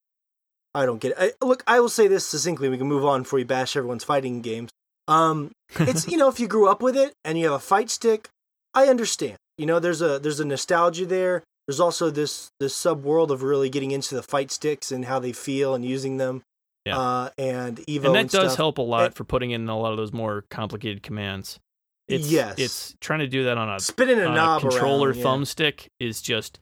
I 0.74 0.84
don't 0.84 1.00
get 1.00 1.12
it. 1.12 1.34
I, 1.40 1.44
look, 1.44 1.62
I 1.66 1.80
will 1.80 1.88
say 1.88 2.06
this 2.06 2.26
succinctly. 2.26 2.68
We 2.68 2.76
can 2.76 2.86
move 2.86 3.04
on 3.04 3.22
before 3.22 3.38
we 3.38 3.44
bash 3.44 3.76
everyone's 3.76 4.04
fighting 4.04 4.42
games. 4.42 4.70
Um, 5.08 5.52
it's 5.78 6.06
you 6.10 6.16
know 6.18 6.28
if 6.28 6.38
you 6.38 6.46
grew 6.48 6.68
up 6.68 6.82
with 6.82 6.96
it 6.96 7.14
and 7.24 7.38
you 7.38 7.44
have 7.46 7.54
a 7.54 7.58
fight 7.58 7.88
stick, 7.90 8.28
I 8.74 8.86
understand. 8.88 9.36
You 9.56 9.64
know, 9.66 9.78
there's 9.78 10.02
a 10.02 10.18
there's 10.18 10.40
a 10.40 10.44
nostalgia 10.44 11.06
there. 11.06 11.42
There's 11.66 11.80
also 11.80 12.10
this 12.10 12.50
this 12.60 12.76
sub 12.76 13.04
world 13.04 13.30
of 13.30 13.42
really 13.42 13.70
getting 13.70 13.90
into 13.90 14.14
the 14.14 14.22
fight 14.22 14.50
sticks 14.50 14.92
and 14.92 15.06
how 15.06 15.18
they 15.18 15.32
feel 15.32 15.74
and 15.74 15.84
using 15.84 16.18
them. 16.18 16.42
Yeah. 16.84 16.98
Uh, 16.98 17.30
and 17.36 17.78
Evo 17.78 18.06
and 18.06 18.14
that 18.14 18.20
and 18.20 18.30
does 18.30 18.54
help 18.54 18.78
a 18.78 18.82
lot 18.82 19.06
And- 19.06 19.14
for 19.14 19.24
putting 19.24 19.50
in 19.50 19.68
a 19.68 19.76
lot 19.78 19.90
of 19.92 19.96
those 19.96 20.12
more 20.12 20.44
complicated 20.50 21.02
commands. 21.02 21.58
It's, 22.06 22.30
Yes. 22.30 22.54
it's 22.58 22.94
trying 23.00 23.18
to 23.18 23.26
do 23.26 23.42
that 23.44 23.58
on 23.58 23.68
a, 23.68 23.80
Spinning 23.80 24.20
a 24.20 24.28
knob 24.28 24.58
a 24.64 24.68
controller 24.68 25.08
around, 25.08 25.18
yeah. 25.18 25.24
thumbstick 25.24 25.86
is 25.98 26.22
just 26.22 26.60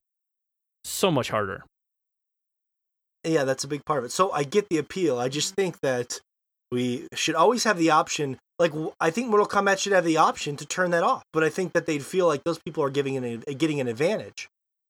so 0.84 1.10
much 1.10 1.28
harder. 1.28 1.64
Yeah, 3.24 3.44
that's 3.44 3.64
a 3.64 3.68
big 3.68 3.84
part 3.84 4.00
of 4.00 4.04
it. 4.04 4.12
So 4.12 4.30
I 4.32 4.44
get 4.44 4.68
the 4.68 4.78
appeal. 4.78 5.18
I 5.18 5.28
just 5.28 5.54
think 5.54 5.80
that 5.80 6.20
we 6.70 7.06
should 7.14 7.34
always 7.34 7.64
have 7.64 7.78
the 7.78 7.90
option. 7.90 8.38
Like 8.58 8.72
I 9.00 9.10
think 9.10 9.28
Mortal 9.28 9.46
Kombat 9.46 9.78
should 9.78 9.92
have 9.92 10.04
the 10.04 10.16
option 10.16 10.56
to 10.56 10.66
turn 10.66 10.90
that 10.90 11.02
off, 11.02 11.22
but 11.32 11.44
I 11.44 11.48
think 11.48 11.72
that 11.72 11.86
they'd 11.86 12.04
feel 12.04 12.26
like 12.26 12.44
those 12.44 12.58
people 12.58 12.82
are 12.84 12.90
giving 12.90 13.16
an 13.16 13.42
getting 13.56 13.80
an 13.80 13.88
advantage, 13.88 14.48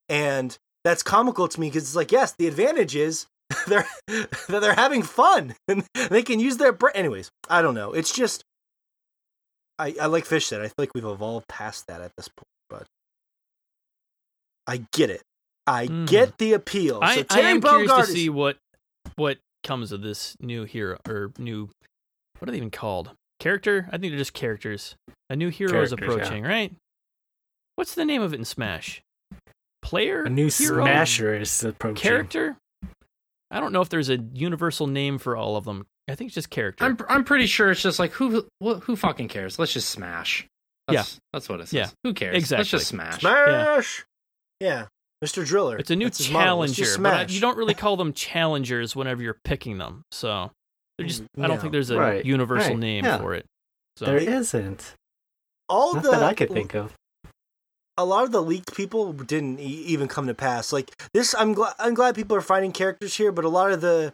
and 0.08 0.56
that's 0.84 1.02
comical 1.02 1.48
to 1.48 1.60
me 1.60 1.68
because 1.68 1.84
it's 1.84 1.96
like 1.96 2.12
yes, 2.12 2.34
the 2.38 2.46
advantage 2.46 2.96
is 2.96 3.26
they're 3.66 3.86
that 4.08 4.60
they're 4.60 4.74
having 4.74 5.02
fun 5.02 5.54
and 5.68 5.84
they 5.94 6.22
can 6.22 6.40
use 6.40 6.56
their 6.56 6.72
brain. 6.72 6.92
Anyways, 6.94 7.30
I 7.48 7.62
don't 7.62 7.74
know. 7.74 7.92
It's 7.92 8.12
just 8.12 8.44
I 9.78 9.94
I 10.00 10.06
like 10.06 10.24
Fish 10.24 10.46
said. 10.46 10.60
I 10.60 10.66
feel 10.66 10.74
like 10.78 10.94
we've 10.94 11.04
evolved 11.04 11.48
past 11.48 11.86
that 11.88 12.00
at 12.00 12.12
this 12.16 12.28
point, 12.28 12.48
but 12.68 12.86
I 14.66 14.84
get 14.92 15.10
it. 15.10 15.22
I 15.66 15.86
Mhm. 15.86 16.06
get 16.08 16.38
the 16.38 16.52
appeal. 16.52 16.98
I, 17.02 17.14
so 17.16 17.20
I 17.20 17.22
Terry 17.24 17.46
am 17.46 17.60
curious 17.62 17.90
to 17.92 17.98
is- 18.00 18.08
see 18.12 18.28
what 18.28 18.58
what 19.16 19.38
comes 19.62 19.92
of 19.92 20.02
this 20.02 20.36
new 20.40 20.64
hero 20.64 20.98
or 21.08 21.32
new 21.38 21.70
what 22.38 22.48
are 22.48 22.52
they 22.52 22.58
even 22.58 22.70
called? 22.70 23.12
Character? 23.40 23.86
I 23.88 23.98
think 23.98 24.10
they're 24.12 24.18
just 24.18 24.34
characters. 24.34 24.96
A 25.30 25.36
new 25.36 25.48
hero 25.48 25.82
is 25.82 25.90
Characters, 25.90 26.08
yeah. 26.08 26.14
approaching, 26.22 26.44
right? 26.44 26.72
What's 27.76 27.94
the 27.94 28.04
name 28.04 28.22
of 28.22 28.32
it 28.32 28.38
in 28.38 28.44
Smash? 28.44 29.02
Player? 29.82 30.22
A 30.24 30.30
new 30.30 30.48
hero? 30.50 30.82
Smasher 30.84 31.34
is 31.34 31.62
approaching. 31.64 31.96
Character? 32.02 32.56
I 33.50 33.60
don't 33.60 33.72
know 33.72 33.80
if 33.80 33.88
there's 33.88 34.08
a 34.08 34.16
universal 34.18 34.86
name 34.86 35.18
for 35.18 35.36
all 35.36 35.56
of 35.56 35.64
them. 35.64 35.86
I 36.08 36.14
think 36.14 36.28
it's 36.28 36.34
just 36.34 36.50
character. 36.50 36.84
I'm 36.84 36.98
I'm 37.08 37.24
pretty 37.24 37.46
sure 37.46 37.70
it's 37.70 37.82
just 37.82 37.98
like 37.98 38.12
who 38.12 38.46
who, 38.60 38.74
who 38.80 38.96
fucking 38.96 39.28
cares? 39.28 39.58
Let's 39.58 39.72
just 39.72 39.88
smash. 39.90 40.46
That's, 40.88 41.18
that's 41.32 41.48
what 41.48 41.60
it 41.60 41.68
says. 41.68 41.72
Yeah. 41.72 41.88
Who 42.02 42.12
cares? 42.12 42.36
Exactly. 42.36 42.60
Let's 42.60 42.70
just 42.70 42.86
smash. 42.88 43.20
Smash. 43.20 44.04
Yeah. 44.60 44.86
Mr. 45.22 45.44
Driller. 45.46 45.76
It's 45.78 45.90
a 45.90 45.96
new 45.96 46.06
That's 46.06 46.18
his 46.18 46.30
motto. 46.30 46.44
Challenger, 46.46 46.98
but 46.98 47.12
I, 47.14 47.24
you 47.32 47.40
don't 47.40 47.56
really 47.56 47.74
call 47.74 47.96
them 47.96 48.12
challengers 48.12 48.94
whenever 48.96 49.22
you're 49.22 49.38
picking 49.44 49.78
them. 49.78 50.02
So 50.12 50.50
they're 50.98 51.06
just. 51.06 51.24
I 51.38 51.46
don't 51.46 51.58
think 51.60 51.70
mm, 51.70 51.72
there's 51.72 51.90
a 51.90 51.98
Right, 51.98 52.24
universal 52.24 52.70
right, 52.70 52.78
name 52.78 53.04
yeah. 53.04 53.18
for 53.18 53.34
it. 53.34 53.46
So 53.96 54.06
There 54.06 54.16
isn't. 54.18 54.94
all 55.68 55.94
Not 55.94 56.02
the 56.02 56.10
that 56.12 56.22
I 56.22 56.34
could 56.34 56.50
think 56.50 56.74
of. 56.74 56.92
a 57.96 58.04
lot 58.04 58.24
of 58.24 58.32
the 58.32 58.42
leaked 58.42 58.74
people 58.76 59.12
didn't 59.12 59.60
e- 59.60 59.62
even 59.86 60.08
come 60.08 60.26
to 60.26 60.34
pass. 60.34 60.72
Like 60.72 60.90
this, 61.14 61.34
I'm 61.38 61.52
glad 61.54 61.74
I'm 61.78 61.94
glad 61.94 62.14
people 62.16 62.36
are 62.36 62.40
finding 62.42 62.72
characters 62.72 63.14
here, 63.16 63.30
but 63.32 63.44
a 63.44 63.48
lot 63.48 63.70
of 63.72 63.80
the 63.80 64.12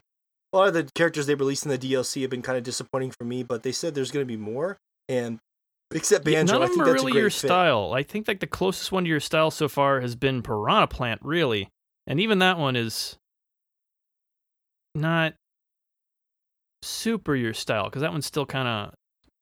a 0.53 0.57
lot 0.57 0.69
of 0.69 0.75
the 0.75 0.89
characters 0.95 1.27
they 1.27 1.35
released 1.35 1.65
in 1.65 1.71
the 1.71 1.79
DLC 1.79 2.21
have 2.23 2.31
been 2.31 2.43
kind 2.43 2.59
of 2.59 2.65
disappointing 2.65 3.13
for 3.19 3.25
me. 3.25 3.43
But 3.43 3.63
they 3.63 3.73
said 3.73 3.95
there's 3.95 4.11
going 4.11 4.25
to 4.25 4.31
be 4.31 4.37
more, 4.37 4.77
and 5.09 5.39
except 5.93 6.25
Banjo, 6.25 6.53
none 6.53 6.63
I 6.63 6.65
of 6.67 6.71
think 6.71 6.85
them 6.85 6.89
are 6.89 6.93
really 6.95 7.13
your 7.13 7.31
fit. 7.31 7.49
style. 7.49 7.93
I 7.95 8.03
think 8.03 8.29
like 8.29 8.41
the 8.41 8.47
closest 8.47 8.93
one 8.93 9.05
to 9.05 9.09
your 9.11 9.21
style 9.21 9.51
so 9.51 9.69
far 9.69 10.01
has 10.01 10.15
been 10.17 10.43
Piranha 10.43 10.87
Plant, 10.87 11.21
really, 11.23 11.69
and 12.07 12.21
even 12.21 12.39
that 12.41 12.59
one 12.59 12.77
is 12.77 13.17
not 14.95 15.35
super 16.83 17.35
your 17.35 17.55
style 17.55 17.85
because 17.85 18.03
that 18.03 18.13
one's 18.13 18.27
still 18.27 18.47
kind 18.47 18.67
of 18.69 18.95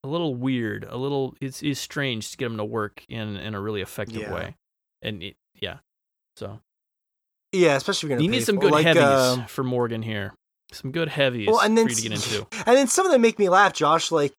a 0.03 0.07
little 0.07 0.35
weird, 0.35 0.85
a 0.89 0.97
little. 0.97 1.35
It's, 1.41 1.61
it's 1.61 1.79
strange 1.79 2.31
to 2.31 2.37
get 2.37 2.45
them 2.49 2.57
to 2.57 2.65
work 2.65 3.03
in 3.09 3.35
in 3.37 3.53
a 3.55 3.59
really 3.61 3.81
effective 3.81 4.21
Yeah. 4.21 4.33
way, 4.33 4.55
and 5.01 5.21
it, 5.23 5.35
yeah. 5.59 5.77
So 6.37 6.59
Yeah, 7.51 7.75
especially 7.75 8.07
if 8.07 8.11
you're 8.11 8.19
you 8.21 8.27
going 8.27 8.31
to 8.31 8.37
need 8.37 8.45
some 8.45 8.59
good 8.59 8.71
like, 8.71 8.85
heavies 8.85 9.03
um, 9.03 9.45
for 9.47 9.63
Morgan 9.63 10.01
here. 10.01 10.33
Some 10.71 10.91
good 10.91 11.09
heavies 11.09 11.47
well, 11.47 11.61
and 11.61 11.77
then 11.77 11.85
for 11.85 11.89
you 11.89 11.95
to 11.95 12.01
get 12.01 12.11
into. 12.13 12.47
and 12.65 12.77
then 12.77 12.87
some 12.87 13.05
of 13.05 13.11
them 13.11 13.21
make 13.21 13.39
me 13.39 13.49
laugh, 13.49 13.73
Josh. 13.73 14.11
Like 14.11 14.33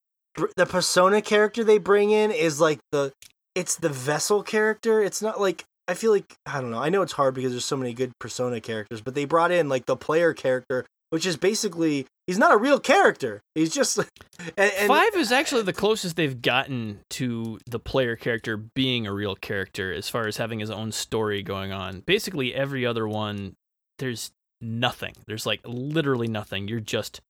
the 0.57 0.67
persona 0.67 1.21
character 1.21 1.65
they 1.65 1.79
bring 1.79 2.11
in 2.11 2.31
is 2.31 2.61
like 2.61 2.79
the 2.93 3.13
it's 3.55 3.77
the 3.77 3.89
vessel 3.89 4.43
character. 4.43 5.03
It's 5.03 5.23
not 5.23 5.41
like 5.41 5.65
I 5.89 5.95
feel 5.95 6.13
like 6.13 6.37
I 6.47 6.61
don't 6.61 6.71
know. 6.71 6.83
I 6.83 6.89
know 6.89 7.03
it's 7.03 7.13
hard 7.13 7.35
because 7.35 7.53
there's 7.53 7.65
so 7.65 7.77
many 7.77 7.93
good 7.93 8.13
persona 8.19 8.61
characters, 8.61 9.01
but 9.01 9.15
they 9.15 9.25
brought 9.25 9.51
in 9.51 9.69
like 9.69 9.87
the 9.87 9.97
player 9.97 10.33
character, 10.33 10.87
which 11.11 11.27
is 11.27 11.37
basically 11.37 12.07
he's 12.27 12.39
not 12.39 12.53
a 12.53 12.57
real 12.57 12.79
character. 12.79 13.41
He's 13.55 13.75
just 13.75 13.99
and, 14.57 14.73
and 14.79 14.89
Five 14.89 15.15
is 15.17 15.33
actually 15.33 15.63
the 15.63 15.73
closest 15.73 16.17
they've 16.17 16.41
gotten 16.41 17.01
to 17.11 17.59
the 17.67 17.81
player 17.81 18.15
character 18.17 18.57
being 18.57 19.07
a 19.07 19.13
real 19.13 19.35
character 19.35 19.93
as 19.93 20.09
far 20.09 20.29
as 20.29 20.37
having 20.37 20.61
his 20.61 20.71
own 20.71 20.93
story 20.93 21.43
going 21.43 21.73
on. 21.73 22.01
Basically, 22.07 22.55
every 22.55 22.87
other 22.87 23.09
one, 23.09 23.55
there's 23.99 24.31
nothing. 24.61 25.15
There's 25.27 25.47
like 25.47 25.61
literally 25.65 26.29
nothing. 26.29 26.69
You're 26.69 26.81
just 26.81 27.21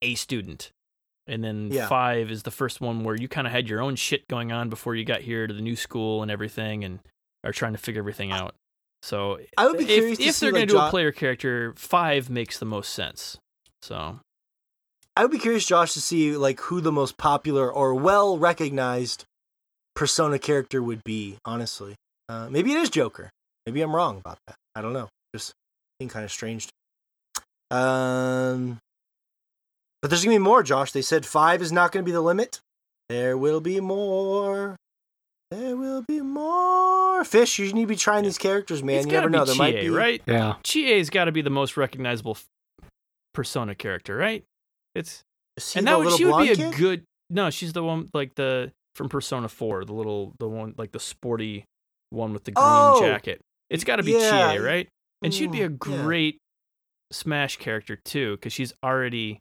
a 0.00 0.14
student. 0.14 0.70
And 1.26 1.42
then 1.42 1.70
Yeah. 1.72 1.88
five 1.88 2.30
is 2.30 2.44
the 2.44 2.50
first 2.50 2.80
one 2.80 3.02
where 3.02 3.16
you 3.16 3.26
kind 3.28 3.46
of 3.46 3.52
had 3.52 3.68
your 3.68 3.80
own 3.80 3.96
shit 3.96 4.28
going 4.28 4.52
on 4.52 4.68
before 4.68 4.94
you 4.94 5.04
got 5.04 5.22
here 5.22 5.46
to 5.46 5.52
the 5.54 5.60
new 5.60 5.74
school 5.76 6.22
and 6.22 6.30
everything 6.30 6.84
and 6.84 7.00
are 7.44 7.52
trying 7.52 7.72
to 7.72 7.78
figure 7.78 8.00
everything 8.00 8.30
out. 8.32 8.54
So 9.02 9.38
I 9.58 9.66
would 9.66 9.76
be 9.78 9.84
if, 9.84 9.90
curious 9.90 10.18
if 10.20 10.34
see 10.36 10.46
they're 10.46 10.52
like 10.52 10.58
going 10.60 10.68
to 10.68 10.72
do 10.74 10.78
Jo- 10.78 10.86
a 10.86 10.90
player 10.90 11.12
character, 11.12 11.72
five 11.76 12.30
makes 12.30 12.58
the 12.58 12.64
most 12.64 12.92
sense. 12.92 13.38
So 13.82 14.20
I 15.16 15.22
would 15.22 15.30
be 15.30 15.38
curious, 15.38 15.66
Josh, 15.66 15.92
to 15.94 16.00
see 16.00 16.36
like 16.36 16.60
who 16.60 16.80
the 16.80 16.92
most 16.92 17.16
popular 17.16 17.72
or 17.72 17.94
well 17.94 18.38
recognized 18.38 19.24
persona 19.94 20.38
character 20.38 20.82
would 20.82 21.02
be. 21.04 21.38
Honestly, 21.44 21.94
uh, 22.28 22.48
maybe 22.50 22.72
it 22.72 22.78
is 22.78 22.90
Joker. 22.90 23.30
Maybe 23.64 23.80
I'm 23.80 23.94
wrong 23.94 24.18
about 24.18 24.38
that. 24.46 24.56
I 24.74 24.80
don't 24.82 24.92
know. 24.92 25.08
Just 25.34 25.52
seemed 26.00 26.10
kind 26.12 26.24
of 26.24 26.30
strange. 26.30 26.68
Um, 27.70 28.78
but 30.06 30.10
there's 30.10 30.24
gonna 30.24 30.36
be 30.36 30.38
more, 30.42 30.62
Josh. 30.62 30.92
They 30.92 31.02
said 31.02 31.26
five 31.26 31.60
is 31.60 31.72
not 31.72 31.90
gonna 31.90 32.04
be 32.04 32.12
the 32.12 32.20
limit. 32.20 32.60
There 33.08 33.36
will 33.36 33.60
be 33.60 33.80
more. 33.80 34.76
There 35.50 35.76
will 35.76 36.02
be 36.02 36.20
more. 36.20 37.24
Fish, 37.24 37.58
you 37.58 37.72
need 37.72 37.82
to 37.82 37.86
be 37.88 37.96
trying 37.96 38.24
these 38.24 38.38
characters, 38.38 38.82
man. 38.82 38.96
it's 38.98 39.06
you 39.06 39.12
got 39.12 39.18
never 39.20 39.30
to 39.30 39.36
know. 39.38 39.42
be 39.44 39.46
There 39.46 39.54
Chie, 39.54 39.58
might 39.58 39.80
be 39.80 39.90
right? 39.90 40.22
Yeah. 40.26 40.54
Chie's 40.64 41.10
got 41.10 41.24
to 41.26 41.32
be 41.32 41.42
the 41.42 41.50
most 41.50 41.76
recognizable 41.76 42.32
f- 42.32 42.88
persona 43.34 43.74
character, 43.74 44.16
right? 44.16 44.44
It's 44.94 45.22
Is 45.56 45.72
he 45.72 45.78
and 45.80 45.86
the 45.86 45.90
that 45.92 45.98
would 45.98 46.12
she 46.14 46.24
would 46.24 46.42
be 46.42 46.50
a 46.52 46.56
kid? 46.56 46.74
good. 46.76 47.02
No, 47.30 47.50
she's 47.50 47.72
the 47.72 47.82
one 47.82 48.08
like 48.14 48.34
the 48.36 48.72
from 48.94 49.08
Persona 49.08 49.48
Four, 49.48 49.84
the 49.84 49.92
little 49.92 50.32
the 50.38 50.48
one 50.48 50.74
like 50.78 50.92
the 50.92 51.00
sporty 51.00 51.64
one 52.10 52.32
with 52.32 52.44
the 52.44 52.52
green 52.52 52.64
Oh! 52.66 53.00
jacket. 53.00 53.40
It's 53.70 53.82
got 53.84 53.96
to 53.96 54.02
be 54.02 54.12
Yeah. 54.12 54.52
Chie, 54.52 54.58
right? 54.58 54.88
And 55.22 55.34
she'd 55.34 55.50
be 55.52 55.62
a 55.62 55.68
Mm, 55.68 55.72
yeah. 55.72 55.76
great 56.02 56.38
Smash 57.12 57.56
character 57.58 57.96
too, 58.04 58.36
because 58.36 58.52
she's 58.52 58.72
already 58.84 59.38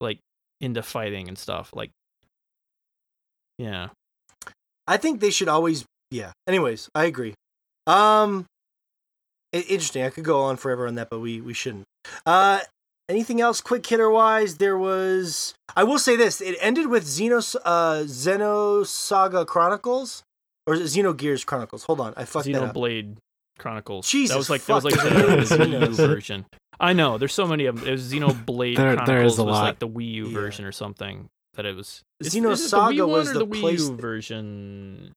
like 0.00 0.18
into 0.60 0.82
fighting 0.82 1.28
and 1.28 1.38
stuff. 1.38 1.70
Like, 1.74 1.90
yeah, 3.58 3.88
I 4.86 4.96
think 4.96 5.20
they 5.20 5.30
should 5.30 5.48
always. 5.48 5.84
Yeah. 6.10 6.32
Anyways, 6.46 6.88
I 6.94 7.04
agree. 7.04 7.34
Um, 7.86 8.46
interesting. 9.52 10.04
I 10.04 10.10
could 10.10 10.24
go 10.24 10.42
on 10.42 10.56
forever 10.56 10.86
on 10.86 10.94
that, 10.96 11.10
but 11.10 11.20
we 11.20 11.40
we 11.40 11.54
shouldn't. 11.54 11.84
Uh, 12.26 12.60
anything 13.08 13.40
else, 13.40 13.60
quick 13.60 13.86
hitter 13.86 14.10
wise? 14.10 14.58
There 14.58 14.78
was. 14.78 15.54
I 15.76 15.84
will 15.84 15.98
say 15.98 16.16
this: 16.16 16.40
it 16.40 16.56
ended 16.60 16.88
with 16.88 17.04
Xenos 17.04 17.56
uh 17.64 18.04
Xenosaga 18.04 19.46
Chronicles 19.46 20.22
or 20.66 20.74
is 20.74 20.96
it 20.96 21.00
Xenogears 21.00 21.44
Chronicles. 21.44 21.84
Hold 21.84 22.00
on, 22.00 22.14
I 22.16 22.24
fucked 22.24 22.46
that 22.46 22.62
up. 22.62 22.74
Xenoblade 22.74 23.16
Chronicles. 23.58 24.06
that 24.06 24.10
Jesus 24.12 24.36
was 24.36 24.50
like 24.50 24.64
that 24.64 24.74
was 24.74 24.84
like 24.84 24.94
fuck. 24.94 25.04
the, 25.04 25.10
the 25.10 25.64
Wii 25.64 25.70
U 25.70 25.78
Xenos. 25.78 25.96
version. 25.96 26.46
I 26.80 26.92
know. 26.92 27.18
There's 27.18 27.34
so 27.34 27.46
many 27.46 27.66
of 27.66 27.76
them. 27.80 27.88
It 27.88 27.92
was 27.92 28.12
Xenoblade 28.12 28.76
There- 28.76 28.94
Chronicles 28.96 29.06
there 29.06 29.22
is 29.24 29.38
a 29.38 29.44
was 29.44 29.52
lot. 29.52 29.62
like 29.64 29.78
the 29.78 29.88
Wii 29.88 30.10
U 30.12 30.26
Yeah. 30.28 30.32
version 30.34 30.64
or 30.64 30.72
something. 30.72 31.28
That 31.54 31.66
it 31.66 31.76
was. 31.76 32.02
Is, 32.20 32.34
Xenosaga 32.34 32.90
is 32.92 32.96
the 32.98 33.06
was 33.06 33.32
the 33.32 33.38
the 33.40 33.46
Wii 33.46 33.60
place- 33.60 33.88
U 33.88 33.96
version. 33.96 35.12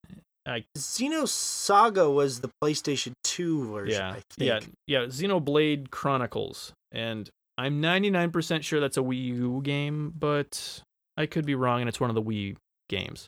I, 0.45 0.64
Xenosaga 0.78 2.14
was 2.14 2.39
the 2.41 2.49
PlayStation 2.64 3.12
Two 3.24 3.70
version. 3.72 3.99
yeah, 3.99 4.10
I 4.12 4.22
think. 4.38 4.72
yeah, 4.88 5.01
yeah. 5.01 5.05
Xenoblade 5.08 5.89
Chronicles, 5.91 6.72
and 6.91 7.30
I'm 7.58 7.82
99% 7.82 8.64
sure 8.64 8.80
that's 8.80 8.97
a 8.97 9.01
Wii 9.01 9.26
U 9.26 9.62
game, 9.64 10.14
but 10.18 10.82
I 11.18 11.26
could 11.26 11.45
be 11.45 11.55
wrong, 11.55 11.82
and 11.82 11.89
it's 11.89 11.99
one 11.99 12.10
of 12.10 12.16
the 12.16 12.22
Wii 12.22 12.55
games 12.88 13.28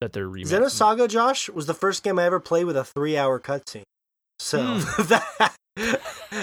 that 0.00 0.12
they're 0.12 0.28
remaking. 0.28 0.58
Xenosaga, 0.58 1.08
Josh, 1.08 1.48
was 1.48 1.66
the 1.66 1.74
first 1.74 2.02
game 2.02 2.18
I 2.18 2.24
ever 2.24 2.40
played 2.40 2.64
with 2.64 2.76
a 2.76 2.84
three-hour 2.84 3.38
cutscene. 3.40 3.84
So 4.40 4.60
Hmm. 4.62 5.02
that 5.08 5.54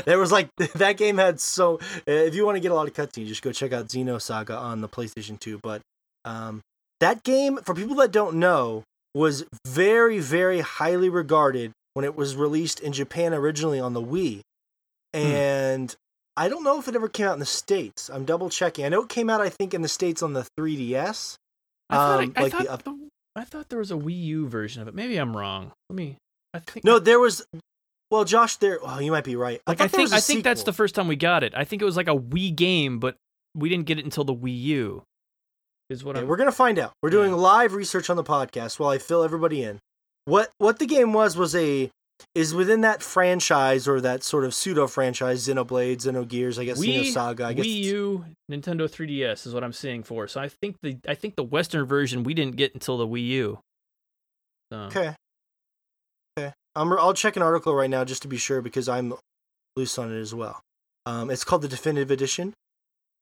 there 0.06 0.18
was 0.20 0.32
like 0.32 0.50
that 0.76 0.98
game 0.98 1.18
had 1.18 1.40
so. 1.40 1.76
uh, 2.08 2.12
If 2.12 2.36
you 2.36 2.46
want 2.46 2.56
to 2.56 2.60
get 2.62 2.72
a 2.72 2.76
lot 2.76 2.88
of 2.88 2.94
cutscenes, 2.94 3.28
just 3.28 3.42
go 3.42 3.52
check 3.52 3.72
out 3.74 3.88
Xenosaga 3.88 4.58
on 4.60 4.82
the 4.82 4.90
PlayStation 4.90 5.40
Two. 5.40 5.60
But 5.62 5.82
um, 6.26 6.62
that 7.00 7.24
game, 7.24 7.58
for 7.64 7.74
people 7.76 7.96
that 7.98 8.12
don't 8.12 8.36
know, 8.36 8.84
was 9.14 9.46
very, 9.68 10.20
very 10.20 10.60
highly 10.62 11.10
regarded 11.10 11.72
when 11.94 12.06
it 12.06 12.16
was 12.16 12.36
released 12.36 12.80
in 12.80 12.94
Japan 12.94 13.34
originally 13.34 13.80
on 13.80 13.94
the 13.94 14.02
Wii, 14.02 14.42
and. 15.14 15.96
I 16.38 16.48
don't 16.48 16.64
know 16.64 16.80
if 16.80 16.88
it 16.88 16.96
ever 16.96 17.10
came 17.10 17.28
out 17.28 17.34
in 17.34 17.40
the 17.40 17.46
States. 17.46 18.10
I'm 18.10 18.24
double 18.24 18.50
checking. 18.50 18.86
I 18.86 18.88
know 18.88 19.02
it 19.02 19.10
came 19.10 19.30
out, 19.30 19.42
I 19.42 19.50
think, 19.50 19.74
in 19.74 19.82
the 19.82 19.90
States 19.90 20.24
on 20.24 20.32
the 20.32 20.48
3DS. 20.58 21.36
I 21.90 21.96
thought, 21.98 22.24
Um, 22.24 22.34
I, 22.34 22.40
I 22.40 22.44
like 22.44 22.52
thought 22.54 22.64
the 22.64 22.72
up- 22.72 22.84
the- 22.84 23.10
I 23.36 23.44
thought 23.44 23.68
there 23.68 23.80
was 23.80 23.92
a 23.92 23.96
Wii 23.96 24.24
U 24.24 24.48
version 24.48 24.82
of 24.82 24.88
it. 24.88 24.94
Maybe 24.96 25.18
I'm 25.18 25.36
wrong. 25.36 25.74
Let 25.90 25.98
me. 25.98 26.16
I 26.54 26.60
think 26.60 26.86
No, 26.86 26.98
there 26.98 27.20
was. 27.20 27.46
Well, 28.12 28.26
Josh, 28.26 28.55
there. 28.57 28.80
Well, 28.82 29.01
you 29.01 29.12
might 29.12 29.24
be 29.24 29.36
right. 29.36 29.62
Like 29.68 29.78
thought 29.78 29.86
I, 29.86 29.88
think 29.88 30.14
I 30.14 30.20
think 30.20 30.43
that's 30.43 30.64
the 30.64 30.74
first 30.74 30.95
time 30.95 31.07
we 31.07 31.16
got 31.16 31.43
it. 31.43 31.53
I 31.55 31.64
think 31.64 31.82
it 31.82 31.86
was 31.86 31.95
like 31.95 32.07
a 32.07 32.16
Wii 32.16 32.55
game, 32.55 32.99
but 32.99 33.16
we 33.55 33.70
didn't 33.70 33.86
get 33.86 33.99
it 33.99 34.05
until 34.05 34.24
the 34.24 34.34
Wii 34.36 34.60
U. 34.62 35.03
Is 35.89 36.03
what 36.03 36.16
Okay, 36.18 36.26
we're 36.26 36.38
gonna 36.38 36.51
find 36.51 36.78
out. 36.78 36.93
We're 37.01 37.10
doing 37.10 37.34
live 37.34 37.74
research 37.74 38.10
on 38.12 38.16
the 38.16 38.24
podcast 38.24 38.80
while 38.80 38.89
I 38.89 38.99
fill 38.99 39.24
everybody 39.24 39.64
in. 39.64 39.80
What 40.26 40.51
what 40.60 40.78
the 40.78 40.86
game 40.86 41.14
was 41.14 41.36
was 41.36 41.55
a 41.55 41.89
is 42.36 42.53
within 42.53 42.82
that 42.82 43.01
franchise 43.01 43.88
or 43.88 43.99
that 44.01 44.24
sort 44.24 44.43
of 44.43 44.53
pseudo 44.53 44.88
franchise 44.88 45.47
Xenoblade, 45.47 45.97
Xenogears, 45.97 46.60
I 46.60 46.66
guess 46.66 46.80
Wii, 46.80 47.12
Xenosaga. 47.12 47.45
I 47.45 47.53
guess 47.53 47.66
Wii 47.66 47.84
U, 47.86 48.26
Nintendo 48.51 48.89
3DS 48.89 49.47
is 49.47 49.53
what 49.53 49.64
I'm 49.64 49.74
seeing 49.74 50.03
for. 50.03 50.28
So 50.28 50.39
I 50.39 50.49
think 50.49 50.76
the 50.84 50.97
I 51.07 51.16
think 51.16 51.36
the 51.36 51.43
Western 51.43 51.86
version 51.86 52.24
we 52.24 52.34
didn't 52.36 52.55
get 52.55 52.74
until 52.74 52.97
the 52.97 53.07
Wii 53.07 53.26
U. 53.28 53.60
So, 54.72 54.80
Okay. 54.82 55.16
I'm, 56.80 56.94
I'll 56.94 57.14
check 57.14 57.36
an 57.36 57.42
article 57.42 57.76
right 57.76 57.90
now 57.90 58.06
just 58.06 58.22
to 58.22 58.28
be 58.28 58.38
sure 58.38 58.62
because 58.62 58.88
I'm 58.88 59.14
loose 59.76 59.98
on 59.98 60.14
it 60.14 60.20
as 60.20 60.34
well. 60.34 60.62
Um, 61.06 61.30
it's 61.30 61.44
called 61.44 61.62
the 61.62 61.68
Definitive 61.68 62.10
Edition. 62.10 62.54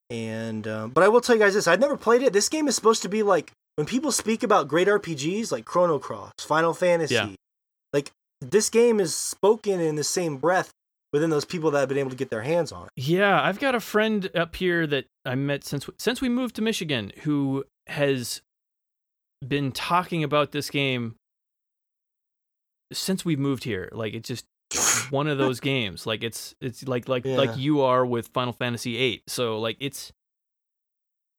And 0.09 0.67
um, 0.67 0.91
but 0.91 1.03
I 1.03 1.09
will 1.09 1.21
tell 1.21 1.35
you 1.35 1.41
guys 1.41 1.53
this: 1.53 1.67
I've 1.67 1.79
never 1.79 1.97
played 1.97 2.21
it. 2.21 2.31
This 2.31 2.47
game 2.47 2.67
is 2.67 2.75
supposed 2.75 3.01
to 3.01 3.09
be 3.09 3.23
like 3.23 3.51
when 3.75 3.85
people 3.85 4.11
speak 4.11 4.41
about 4.43 4.67
great 4.67 4.87
RPGs 4.87 5.51
like 5.51 5.65
Chrono 5.65 5.99
Cross, 5.99 6.31
Final 6.39 6.73
Fantasy. 6.73 7.15
Yeah. 7.15 7.29
Like 7.91 8.11
this 8.39 8.69
game 8.69 8.99
is 8.99 9.15
spoken 9.15 9.81
in 9.81 9.95
the 9.95 10.03
same 10.03 10.37
breath 10.37 10.71
within 11.11 11.29
those 11.29 11.45
people 11.45 11.71
that 11.71 11.79
have 11.79 11.89
been 11.89 11.97
able 11.97 12.09
to 12.09 12.15
get 12.15 12.29
their 12.29 12.43
hands 12.43 12.71
on 12.71 12.85
it. 12.85 12.91
Yeah, 12.95 13.41
I've 13.41 13.59
got 13.59 13.75
a 13.75 13.79
friend 13.79 14.29
up 14.33 14.55
here 14.55 14.87
that 14.87 15.05
I 15.25 15.35
met 15.35 15.65
since 15.65 15.89
since 15.97 16.21
we 16.21 16.29
moved 16.29 16.55
to 16.55 16.61
Michigan 16.61 17.11
who 17.23 17.65
has 17.87 18.41
been 19.45 19.71
talking 19.71 20.23
about 20.23 20.51
this 20.51 20.69
game 20.69 21.15
since 22.91 23.23
we've 23.25 23.39
moved 23.39 23.63
here. 23.63 23.89
Like 23.91 24.13
it's 24.13 24.27
just 24.27 24.45
one 25.11 25.27
of 25.27 25.37
those 25.37 25.59
games. 25.59 26.05
Like 26.05 26.23
it's 26.23 26.55
it's 26.61 26.87
like 26.87 27.07
like 27.07 27.25
Yeah. 27.25 27.37
like 27.37 27.57
you 27.57 27.81
are 27.81 28.05
with 28.05 28.27
Final 28.29 28.53
Fantasy 28.53 28.97
VIII. 28.97 29.23
So 29.27 29.59
like 29.59 29.77
it's 29.79 30.11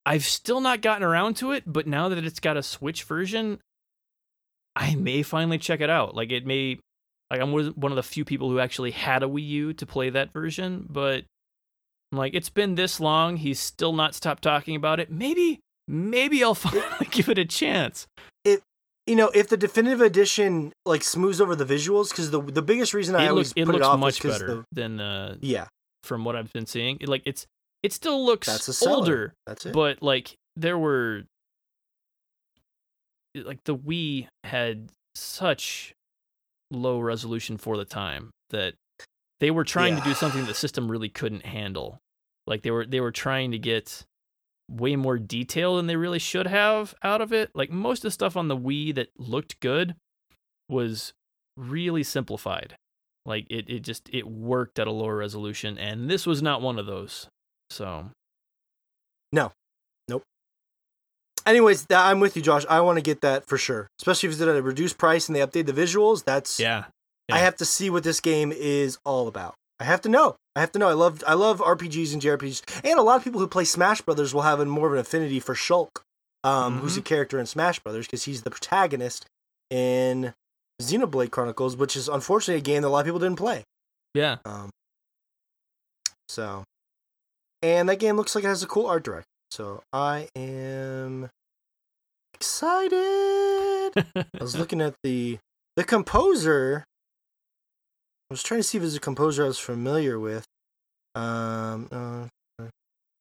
I've 0.06 0.24
still 0.24 0.60
not 0.60 0.80
gotten 0.80 1.02
around 1.02 1.36
to 1.38 1.52
it, 1.52 1.64
but 1.66 1.86
now 1.86 2.08
that 2.08 2.24
it's 2.24 2.40
got 2.40 2.56
a 2.56 2.62
Switch 2.62 3.04
version, 3.04 3.60
I 4.74 4.94
may 4.94 5.22
finally 5.22 5.58
check 5.58 5.80
it 5.80 5.90
out. 5.90 6.14
Like 6.14 6.32
it 6.32 6.46
may 6.46 6.78
like 7.30 7.40
I'm 7.40 7.52
one 7.52 7.92
of 7.92 7.96
the 7.96 8.02
few 8.02 8.24
people 8.24 8.48
who 8.48 8.58
actually 8.58 8.92
had 8.92 9.22
a 9.22 9.26
Wii 9.26 9.46
U 9.48 9.72
to 9.74 9.84
play 9.86 10.08
that 10.10 10.32
version, 10.32 10.86
but 10.88 11.24
I'm 12.12 12.18
like 12.18 12.32
it's 12.34 12.48
been 12.48 12.74
this 12.74 13.00
long, 13.00 13.36
he's 13.36 13.60
still 13.60 13.92
not 13.92 14.14
stopped 14.14 14.42
talking 14.42 14.76
about 14.76 14.98
it. 15.00 15.10
Maybe 15.10 15.60
maybe 15.86 16.42
I'll 16.42 16.54
finally 16.54 17.08
give 17.10 17.28
it 17.28 17.36
a 17.38 17.44
chance. 17.44 18.06
You 19.08 19.16
know, 19.16 19.30
if 19.34 19.48
the 19.48 19.56
definitive 19.56 20.00
edition 20.00 20.72
like 20.84 21.02
smooths 21.02 21.40
over 21.40 21.56
the 21.56 21.64
visuals, 21.64 22.10
because 22.10 22.30
the 22.30 22.40
the 22.40 22.62
biggest 22.62 22.92
reason 22.94 23.16
I 23.16 23.24
it 23.24 23.28
always 23.28 23.48
looks 23.48 23.52
it 23.56 23.64
put 23.64 23.74
looks 23.74 23.86
it 23.86 23.88
off 23.88 23.98
much 23.98 24.22
better 24.22 24.46
the- 24.46 24.64
than 24.72 25.00
uh 25.00 25.36
yeah, 25.40 25.66
from 26.04 26.24
what 26.24 26.36
I've 26.36 26.52
been 26.52 26.66
seeing. 26.66 26.98
It, 27.00 27.08
like 27.08 27.22
it's 27.24 27.46
it 27.82 27.92
still 27.92 28.24
looks 28.24 28.46
that's 28.46 28.82
older, 28.86 29.32
That's 29.46 29.66
it. 29.66 29.72
but 29.72 30.02
like 30.02 30.34
there 30.56 30.76
were 30.76 31.22
like 33.34 33.62
the 33.64 33.76
Wii 33.76 34.26
had 34.44 34.90
such 35.14 35.94
low 36.70 36.98
resolution 37.00 37.56
for 37.56 37.76
the 37.76 37.84
time 37.84 38.30
that 38.50 38.74
they 39.40 39.50
were 39.50 39.64
trying 39.64 39.96
to 39.96 40.02
do 40.02 40.14
something 40.14 40.44
the 40.44 40.54
system 40.54 40.90
really 40.90 41.08
couldn't 41.08 41.46
handle. 41.46 41.98
Like 42.46 42.62
they 42.62 42.70
were 42.70 42.84
they 42.84 43.00
were 43.00 43.12
trying 43.12 43.52
to 43.52 43.58
get 43.58 44.04
way 44.70 44.96
more 44.96 45.18
detail 45.18 45.76
than 45.76 45.86
they 45.86 45.96
really 45.96 46.18
should 46.18 46.46
have 46.46 46.94
out 47.02 47.20
of 47.20 47.32
it. 47.32 47.50
Like 47.54 47.70
most 47.70 48.00
of 48.00 48.02
the 48.02 48.10
stuff 48.10 48.36
on 48.36 48.48
the 48.48 48.56
Wii 48.56 48.94
that 48.94 49.08
looked 49.16 49.60
good 49.60 49.94
was 50.68 51.12
really 51.56 52.02
simplified. 52.02 52.76
Like 53.24 53.46
it 53.50 53.68
it 53.68 53.80
just 53.80 54.08
it 54.12 54.26
worked 54.26 54.78
at 54.78 54.86
a 54.86 54.92
lower 54.92 55.16
resolution 55.16 55.78
and 55.78 56.08
this 56.10 56.26
was 56.26 56.42
not 56.42 56.62
one 56.62 56.78
of 56.78 56.86
those. 56.86 57.28
So 57.70 58.10
No. 59.32 59.52
Nope. 60.08 60.22
Anyways, 61.46 61.86
that, 61.86 62.06
I'm 62.06 62.20
with 62.20 62.36
you, 62.36 62.42
Josh. 62.42 62.64
I 62.68 62.80
want 62.80 62.96
to 62.96 63.02
get 63.02 63.20
that 63.22 63.46
for 63.46 63.56
sure, 63.58 63.88
especially 64.00 64.28
if 64.28 64.34
it's 64.34 64.42
at 64.42 64.48
a 64.48 64.62
reduced 64.62 64.98
price 64.98 65.28
and 65.28 65.36
they 65.36 65.40
update 65.40 65.66
the 65.66 65.72
visuals. 65.72 66.24
That's 66.24 66.60
yeah. 66.60 66.84
I 67.30 67.38
have 67.38 67.56
to 67.56 67.64
see 67.66 67.90
what 67.90 68.04
this 68.04 68.20
game 68.20 68.52
is 68.52 68.98
all 69.04 69.28
about. 69.28 69.54
I 69.80 69.84
have 69.84 70.00
to 70.02 70.08
know. 70.08 70.36
I 70.56 70.60
have 70.60 70.72
to 70.72 70.78
know. 70.78 70.88
I 70.88 70.92
love 70.94 71.22
I 71.26 71.34
love 71.34 71.60
RPGs 71.60 72.12
and 72.12 72.20
JRPGs, 72.22 72.82
and 72.84 72.98
a 72.98 73.02
lot 73.02 73.16
of 73.16 73.24
people 73.24 73.40
who 73.40 73.46
play 73.46 73.64
Smash 73.64 74.00
Brothers 74.00 74.34
will 74.34 74.42
have 74.42 74.58
a, 74.60 74.64
more 74.66 74.88
of 74.88 74.92
an 74.94 74.98
affinity 74.98 75.38
for 75.40 75.54
Shulk, 75.54 76.00
um, 76.44 76.78
who's 76.80 76.92
Mm-hmm. 76.92 77.00
a 77.00 77.02
character 77.02 77.38
in 77.38 77.46
Smash 77.46 77.78
Brothers 77.78 78.06
because 78.06 78.24
he's 78.24 78.42
the 78.42 78.50
protagonist 78.50 79.26
in 79.70 80.34
Xenoblade 80.82 81.30
Chronicles, 81.30 81.76
which 81.76 81.96
is 81.96 82.08
unfortunately 82.08 82.58
a 82.58 82.62
game 82.62 82.82
that 82.82 82.88
a 82.88 82.90
lot 82.90 83.00
of 83.00 83.06
people 83.06 83.20
didn't 83.20 83.36
play. 83.38 83.62
Yeah. 84.14 84.38
Um, 84.44 84.70
so, 86.28 86.64
and 87.62 87.88
that 87.88 88.00
game 88.00 88.16
looks 88.16 88.34
like 88.34 88.42
it 88.44 88.48
has 88.48 88.62
a 88.62 88.66
cool 88.66 88.86
art 88.86 89.04
director. 89.04 89.26
So 89.50 89.82
I 89.92 90.28
am 90.36 91.30
excited. 92.34 93.92
I 94.16 94.24
was 94.40 94.56
looking 94.56 94.80
at 94.80 94.94
the 95.02 95.38
the 95.76 95.84
composer. 95.84 96.84
I 98.30 98.34
was 98.34 98.42
trying 98.42 98.60
to 98.60 98.64
see 98.64 98.78
if 98.78 98.82
there's 98.82 98.94
a 98.94 99.00
composer 99.00 99.44
I 99.44 99.48
was 99.48 99.58
familiar 99.58 100.18
with. 100.18 100.44
Um. 101.14 101.88
Uh, 101.90 102.28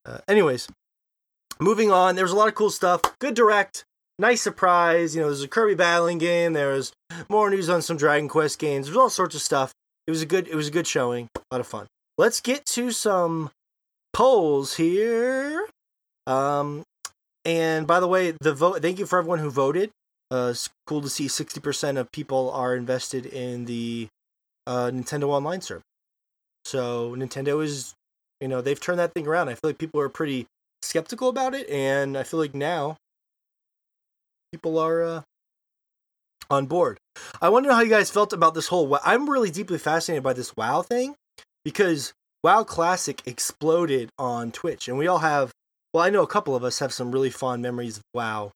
uh, 0.05 0.20
anyways, 0.28 0.68
moving 1.60 1.91
on. 1.91 2.16
There 2.16 2.24
was 2.24 2.32
a 2.32 2.36
lot 2.36 2.47
of 2.47 2.55
cool 2.55 2.70
stuff. 2.70 3.01
Good 3.20 3.34
direct. 3.34 3.84
Nice 4.20 4.41
surprise. 4.41 5.16
You 5.16 5.22
know, 5.22 5.28
there's 5.28 5.43
a 5.43 5.47
Kirby 5.47 5.76
battling 5.76 6.18
game. 6.18 6.53
There's 6.53 6.91
more 7.30 7.49
news 7.49 7.70
on 7.70 7.82
some 7.82 7.97
Dragon 7.97 8.30
Quest 8.30 8.58
games. 8.58 8.88
There's 8.88 8.97
all 8.97 9.10
sorts 9.10 9.36
of 9.36 9.41
stuff. 9.41 9.74
It 10.08 10.12
was 10.12 10.22
a 10.22 10.26
good. 10.26 10.47
It 10.47 10.55
was 10.55 10.70
a 10.70 10.72
good 10.72 10.88
showing. 10.88 11.30
A 11.36 11.41
lot 11.51 11.62
of 11.62 11.68
fun. 11.68 11.88
Let's 12.18 12.41
get 12.41 12.66
to 12.68 12.91
some 12.91 13.51
polls 14.14 14.76
here. 14.76 15.68
Um, 16.26 16.84
and 17.45 17.86
by 17.86 17.99
the 17.99 18.08
way, 18.08 18.34
the 18.39 18.53
vote. 18.53 18.82
Thank 18.82 18.99
you 18.99 19.05
for 19.05 19.20
everyone 19.20 19.39
who 19.39 19.49
voted. 19.49 19.91
Uh, 20.30 20.49
it's 20.51 20.70
cool 20.86 21.01
to 21.01 21.10
see 21.10 21.28
60% 21.28 21.97
of 21.97 22.12
people 22.12 22.51
are 22.51 22.76
invested 22.76 23.26
in 23.26 23.64
the 23.64 24.10
uh, 24.68 24.91
Nintendo 24.91 25.30
Online 25.30 25.61
server. 25.61 25.82
So 26.65 27.15
Nintendo 27.15 27.63
is, 27.63 27.95
you 28.41 28.47
know, 28.47 28.61
they've 28.61 28.80
turned 28.80 28.99
that 28.99 29.13
thing 29.13 29.26
around. 29.26 29.47
I 29.49 29.53
feel 29.53 29.70
like 29.70 29.78
people 29.78 30.01
are 30.01 30.09
pretty 30.09 30.45
skeptical 30.82 31.30
about 31.30 31.55
it, 31.55 31.70
and 31.70 32.18
I 32.18 32.24
feel 32.24 32.39
like 32.39 32.53
now 32.53 32.97
people 34.51 34.78
are 34.78 35.01
uh, 35.01 35.22
on 36.49 36.65
board. 36.65 36.99
I 37.41 37.49
know 37.49 37.74
how 37.74 37.82
you 37.82 37.89
guys 37.89 38.11
felt 38.11 38.34
about 38.34 38.53
this 38.53 38.68
whole. 38.68 38.99
I'm 39.03 39.30
really 39.30 39.49
deeply 39.49 39.78
fascinated 39.78 40.24
by 40.24 40.34
this 40.34 40.55
WoW 40.55 40.82
thing 40.82 41.15
because 41.63 42.13
WoW 42.43 42.63
Classic 42.63 43.22
exploded 43.26 44.09
on 44.20 44.51
Twitch, 44.51 44.88
and 44.88 44.97
we 44.97 45.07
all 45.07 45.20
have. 45.20 45.51
Well, 45.93 46.03
I 46.03 46.09
know 46.09 46.22
a 46.22 46.28
couple 46.28 46.55
of 46.55 46.65
us 46.65 46.80
have 46.80 46.93
some 46.93 47.11
really 47.11 47.30
fond 47.30 47.61
memories 47.61 47.97
of 47.97 48.03
WoW. 48.13 48.51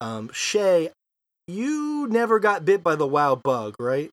Um, 0.00 0.28
Shay, 0.32 0.90
you 1.46 2.08
never 2.10 2.40
got 2.40 2.64
bit 2.64 2.82
by 2.82 2.96
the 2.96 3.06
WoW 3.06 3.36
bug, 3.36 3.76
right? 3.78 4.10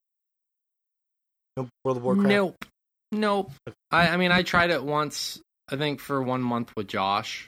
No 1.57 1.67
World 1.83 1.97
of 1.97 2.03
Warcraft. 2.03 2.29
Nope. 2.29 2.65
Nope. 3.11 3.51
I, 3.91 4.09
I 4.09 4.17
mean, 4.17 4.31
I 4.31 4.41
tried 4.43 4.69
it 4.69 4.83
once, 4.83 5.41
I 5.69 5.75
think, 5.75 5.99
for 5.99 6.21
one 6.21 6.41
month 6.41 6.71
with 6.77 6.87
Josh 6.87 7.47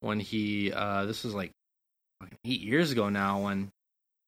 when 0.00 0.20
he, 0.20 0.70
uh, 0.72 1.06
this 1.06 1.24
was 1.24 1.34
like 1.34 1.50
eight 2.44 2.60
years 2.60 2.92
ago 2.92 3.08
now 3.08 3.44
when 3.44 3.70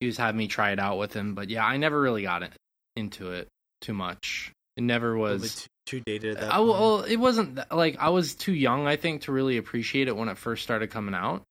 he 0.00 0.06
was 0.06 0.16
having 0.16 0.38
me 0.38 0.48
try 0.48 0.70
it 0.70 0.78
out 0.78 0.98
with 0.98 1.12
him. 1.12 1.34
But 1.34 1.50
yeah, 1.50 1.64
I 1.64 1.76
never 1.76 2.00
really 2.00 2.22
got 2.22 2.42
it 2.42 2.52
into 2.96 3.32
it 3.32 3.48
too 3.82 3.92
much. 3.94 4.52
It 4.76 4.82
never 4.84 5.14
A 5.14 5.20
little 5.20 5.36
bit 5.36 5.42
was. 5.42 5.68
too, 5.86 5.98
too 5.98 6.02
dated 6.06 6.36
at 6.36 6.40
that 6.40 6.52
I, 6.54 6.56
point. 6.56 6.68
well, 6.70 7.00
it 7.02 7.16
wasn't 7.16 7.60
like 7.70 7.98
I 7.98 8.08
was 8.08 8.34
too 8.34 8.54
young, 8.54 8.86
I 8.86 8.96
think, 8.96 9.22
to 9.22 9.32
really 9.32 9.58
appreciate 9.58 10.08
it 10.08 10.16
when 10.16 10.28
it 10.28 10.38
first 10.38 10.62
started 10.62 10.90
coming 10.90 11.14
out. 11.14 11.42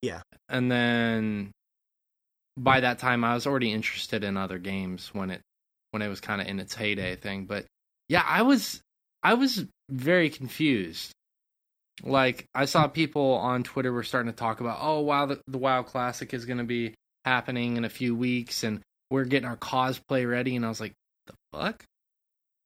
Yeah. 0.00 0.22
And 0.48 0.70
then 0.70 1.50
by 2.56 2.80
that 2.80 2.98
time, 2.98 3.24
I 3.24 3.34
was 3.34 3.46
already 3.46 3.72
interested 3.72 4.24
in 4.24 4.36
other 4.36 4.58
games 4.58 5.10
when 5.12 5.30
it 5.30 5.42
when 5.90 6.02
it 6.02 6.08
was 6.08 6.20
kind 6.20 6.40
of 6.40 6.46
in 6.46 6.60
its 6.60 6.74
heyday 6.74 7.16
thing. 7.16 7.46
But 7.46 7.66
yeah, 8.08 8.24
I 8.26 8.42
was 8.42 8.80
I 9.22 9.34
was 9.34 9.64
very 9.90 10.30
confused. 10.30 11.12
Like 12.02 12.46
I 12.54 12.66
saw 12.66 12.86
people 12.86 13.32
on 13.34 13.64
Twitter 13.64 13.92
were 13.92 14.04
starting 14.04 14.30
to 14.30 14.36
talk 14.36 14.60
about, 14.60 14.78
oh 14.80 15.00
wow, 15.00 15.26
the, 15.26 15.40
the 15.48 15.58
WoW 15.58 15.82
Classic 15.82 16.32
is 16.32 16.44
going 16.44 16.58
to 16.58 16.64
be 16.64 16.94
happening 17.24 17.76
in 17.76 17.84
a 17.84 17.90
few 17.90 18.14
weeks, 18.14 18.62
and 18.62 18.80
we're 19.10 19.24
getting 19.24 19.48
our 19.48 19.56
cosplay 19.56 20.28
ready. 20.28 20.54
And 20.54 20.64
I 20.64 20.68
was 20.68 20.80
like, 20.80 20.94
the 21.26 21.34
fuck. 21.52 21.84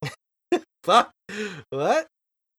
Fuck. 0.84 1.10
What? 1.70 2.06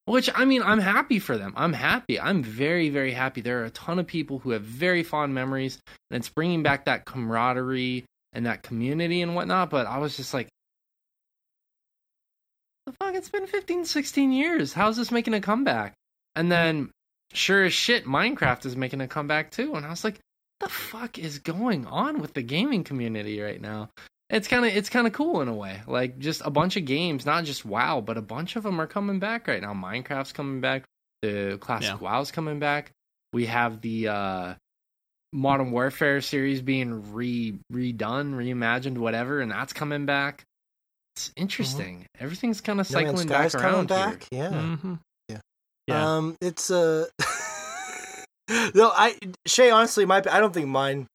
Which 0.05 0.29
I 0.33 0.45
mean, 0.45 0.63
I'm 0.63 0.79
happy 0.79 1.19
for 1.19 1.37
them. 1.37 1.53
I'm 1.55 1.73
happy. 1.73 2.19
I'm 2.19 2.43
very, 2.43 2.89
very 2.89 3.11
happy. 3.11 3.41
There 3.41 3.61
are 3.61 3.65
a 3.65 3.69
ton 3.69 3.99
of 3.99 4.07
people 4.07 4.39
who 4.39 4.51
have 4.51 4.63
very 4.63 5.03
fond 5.03 5.33
memories, 5.33 5.79
and 6.09 6.17
it's 6.17 6.29
bringing 6.29 6.63
back 6.63 6.85
that 6.85 7.05
camaraderie 7.05 8.03
and 8.33 8.45
that 8.45 8.63
community 8.63 9.21
and 9.21 9.35
whatnot. 9.35 9.69
But 9.69 9.87
I 9.87 9.99
was 9.99 10.17
just 10.17 10.33
like, 10.33 10.49
the 12.85 12.91
fuck? 12.93 13.15
It's 13.15 13.29
been 13.29 13.47
15, 13.47 13.85
16 13.85 14.31
years. 14.31 14.73
How's 14.73 14.97
this 14.97 15.11
making 15.11 15.33
a 15.33 15.41
comeback? 15.41 15.93
And 16.35 16.51
then, 16.51 16.89
sure 17.33 17.63
as 17.63 17.73
shit, 17.73 18.05
Minecraft 18.05 18.65
is 18.65 18.75
making 18.75 19.01
a 19.01 19.07
comeback 19.07 19.51
too. 19.51 19.75
And 19.75 19.85
I 19.85 19.89
was 19.89 20.03
like, 20.03 20.19
the 20.59 20.69
fuck 20.69 21.17
is 21.19 21.39
going 21.39 21.85
on 21.85 22.19
with 22.21 22.33
the 22.33 22.41
gaming 22.41 22.83
community 22.83 23.39
right 23.41 23.61
now? 23.61 23.89
It's 24.29 24.47
kind 24.47 24.65
of 24.65 24.75
it's 24.75 24.89
kind 24.89 25.05
of 25.05 25.13
cool 25.13 25.41
in 25.41 25.47
a 25.47 25.53
way. 25.53 25.81
Like 25.85 26.17
just 26.17 26.41
a 26.43 26.49
bunch 26.49 26.75
of 26.77 26.85
games, 26.85 27.25
not 27.25 27.43
just 27.43 27.65
WoW, 27.65 28.01
but 28.01 28.17
a 28.17 28.21
bunch 28.21 28.55
of 28.55 28.63
them 28.63 28.79
are 28.81 28.87
coming 28.87 29.19
back 29.19 29.47
right 29.47 29.61
now. 29.61 29.73
Minecraft's 29.73 30.31
coming 30.31 30.59
back. 30.61 30.85
The 31.21 31.57
classic 31.61 31.89
Yeah. 31.91 31.97
WoW's 31.97 32.31
coming 32.31 32.59
back. 32.59 32.91
We 33.33 33.45
have 33.47 33.81
the 33.81 34.07
uh 34.07 34.53
Modern 35.33 35.71
Warfare 35.71 36.21
series 36.21 36.61
being 36.61 37.13
re 37.13 37.57
redone, 37.71 38.33
reimagined, 38.35 38.97
whatever, 38.97 39.41
and 39.41 39.51
that's 39.51 39.73
coming 39.73 40.05
back. 40.05 40.43
It's 41.15 41.31
interesting. 41.35 42.05
Everything's 42.19 42.61
kind 42.61 42.79
of 42.79 42.89
No 42.89 42.99
Man's 42.99 43.19
cycling 43.19 43.27
back 43.27 43.51
Sky's 43.51 43.61
coming 43.61 43.75
around 43.75 43.89
here. 43.89 43.97
back. 43.97 44.27
Yeah. 44.31 44.49
Mhm. 44.49 44.99
Yeah. 45.29 45.39
Yeah. 45.87 46.15
Um, 46.17 46.35
it's 46.41 46.71
uh 46.71 47.05
no, 48.73 48.91
I 48.95 49.17
Shay. 49.45 49.69
Honestly, 49.69 50.05
my 50.05 50.17
I 50.17 50.39
don't 50.39 50.53
think 50.53 50.67
mine. 50.67 51.07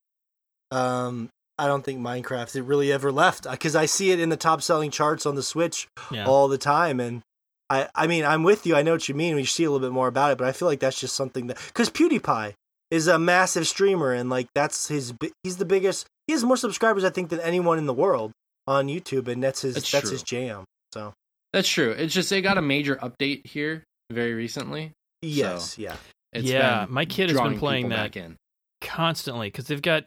Um, 0.70 1.30
I 1.58 1.66
don't 1.66 1.84
think 1.84 1.98
Minecraft 1.98 2.54
it 2.54 2.62
really 2.62 2.92
ever 2.92 3.10
left 3.10 3.50
because 3.50 3.74
I 3.74 3.86
see 3.86 4.12
it 4.12 4.20
in 4.20 4.28
the 4.28 4.36
top 4.36 4.62
selling 4.62 4.90
charts 4.90 5.26
on 5.26 5.34
the 5.34 5.42
Switch 5.42 5.88
yeah. 6.10 6.26
all 6.26 6.46
the 6.46 6.58
time, 6.58 7.00
and 7.00 7.22
I 7.68 7.88
I 7.94 8.06
mean 8.06 8.24
I'm 8.24 8.44
with 8.44 8.66
you. 8.66 8.76
I 8.76 8.82
know 8.82 8.92
what 8.92 9.08
you 9.08 9.14
mean. 9.14 9.34
We 9.34 9.44
see 9.44 9.64
a 9.64 9.70
little 9.70 9.84
bit 9.84 9.92
more 9.92 10.06
about 10.06 10.32
it, 10.32 10.38
but 10.38 10.46
I 10.46 10.52
feel 10.52 10.68
like 10.68 10.80
that's 10.80 11.00
just 11.00 11.16
something 11.16 11.48
that 11.48 11.58
because 11.66 11.90
PewDiePie 11.90 12.54
is 12.90 13.08
a 13.08 13.18
massive 13.18 13.66
streamer 13.66 14.12
and 14.12 14.30
like 14.30 14.46
that's 14.54 14.88
his 14.88 15.12
he's 15.42 15.56
the 15.56 15.64
biggest. 15.64 16.06
He 16.28 16.32
has 16.34 16.44
more 16.44 16.56
subscribers 16.56 17.04
I 17.04 17.10
think 17.10 17.30
than 17.30 17.40
anyone 17.40 17.78
in 17.78 17.86
the 17.86 17.94
world 17.94 18.32
on 18.68 18.86
YouTube, 18.88 19.26
and 19.28 19.42
that's 19.42 19.62
his 19.62 19.74
That's 19.74 19.90
that's, 19.90 20.10
his 20.10 20.22
jam. 20.22 20.64
So 20.92 21.12
That's 21.52 21.68
true. 21.68 21.90
It's 21.92 22.12
just 22.14 22.28
they 22.30 22.42
got 22.42 22.58
a 22.58 22.62
major 22.62 22.96
update 22.96 23.46
here 23.46 23.82
very 24.10 24.34
recently. 24.34 24.92
yes, 25.22 25.78
yeah. 25.78 25.96
It's 26.32 26.46
Yeah, 26.48 26.84
been 26.84 26.94
my 26.94 27.04
kid 27.06 27.30
has 27.30 27.40
been 27.40 27.58
playing 27.58 27.88
that. 27.88 28.14
in. 28.16 28.36
constantly 28.82 29.48
because 29.48 29.66
they've 29.66 29.82
got 29.82 30.04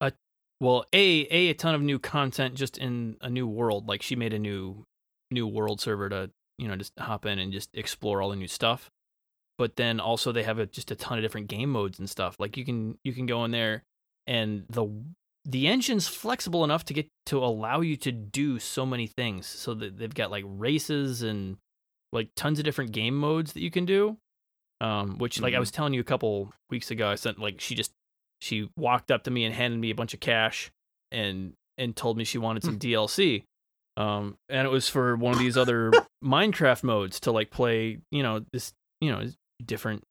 a 0.00 0.12
well 0.60 0.84
a 0.92 1.26
a 1.30 1.50
a 1.50 1.54
ton 1.54 1.74
of 1.74 1.82
new 1.82 1.98
content 1.98 2.54
just 2.54 2.78
in 2.78 3.16
a 3.20 3.28
new 3.30 3.46
world 3.46 3.86
like 3.86 4.02
she 4.02 4.16
made 4.16 4.32
a 4.32 4.38
new 4.38 4.82
new 5.30 5.46
world 5.46 5.80
server 5.80 6.08
to 6.08 6.30
you 6.58 6.66
know 6.68 6.76
just 6.76 6.92
hop 6.98 7.26
in 7.26 7.38
and 7.38 7.52
just 7.52 7.68
explore 7.74 8.20
all 8.22 8.30
the 8.30 8.36
new 8.36 8.48
stuff 8.48 8.88
but 9.58 9.76
then 9.76 10.00
also 10.00 10.32
they 10.32 10.42
have 10.42 10.58
a, 10.58 10.66
just 10.66 10.90
a 10.90 10.96
ton 10.96 11.18
of 11.18 11.22
different 11.22 11.46
game 11.48 11.70
modes 11.70 11.98
and 11.98 12.08
stuff 12.10 12.34
like 12.38 12.56
you 12.56 12.64
can 12.64 12.98
you 13.04 13.12
can 13.12 13.26
go 13.26 13.44
in 13.44 13.50
there 13.50 13.82
and 14.26 14.64
the 14.70 14.84
the 15.44 15.66
engine's 15.68 16.08
flexible 16.08 16.64
enough 16.64 16.84
to 16.86 16.94
get 16.94 17.06
to 17.26 17.38
allow 17.38 17.80
you 17.80 17.96
to 17.98 18.10
do 18.12 18.58
so 18.58 18.86
many 18.86 19.06
things 19.06 19.46
so 19.46 19.74
that 19.74 19.98
they've 19.98 20.14
got 20.14 20.30
like 20.30 20.44
races 20.46 21.22
and 21.22 21.56
like 22.12 22.28
tons 22.36 22.58
of 22.58 22.64
different 22.64 22.92
game 22.92 23.16
modes 23.16 23.52
that 23.52 23.60
you 23.60 23.70
can 23.70 23.84
do 23.84 24.16
um 24.80 25.18
which 25.18 25.40
like 25.40 25.52
i 25.52 25.56
Mhm. 25.56 25.60
was 25.60 25.70
telling 25.70 25.92
you 25.94 26.00
a 26.00 26.04
couple 26.04 26.52
weeks 26.70 26.90
ago 26.90 27.08
i 27.08 27.14
sent 27.14 27.38
like 27.38 27.60
she 27.60 27.74
just 27.74 27.92
she 28.40 28.68
walked 28.76 29.10
up 29.10 29.24
to 29.24 29.30
me 29.30 29.44
and 29.44 29.54
handed 29.54 29.78
me 29.78 29.90
a 29.90 29.94
bunch 29.94 30.14
of 30.14 30.20
cash 30.20 30.70
and 31.12 31.52
and 31.78 31.96
told 31.96 32.16
me 32.16 32.22
she 32.24 32.38
wanted 32.38 32.62
some 32.62 32.78
DLC. 32.78 33.42
Um, 33.96 34.36
and 34.48 34.64
it 34.66 34.70
was 34.70 34.88
for 34.88 35.16
one 35.16 35.32
of 35.32 35.38
these 35.40 35.56
other 35.56 35.90
Minecraft 36.24 36.82
modes 36.84 37.18
to 37.20 37.32
like 37.32 37.50
play, 37.50 37.98
you 38.12 38.22
know, 38.22 38.44
this, 38.52 38.72
you 39.00 39.10
know, 39.10 39.22
different 39.64 40.02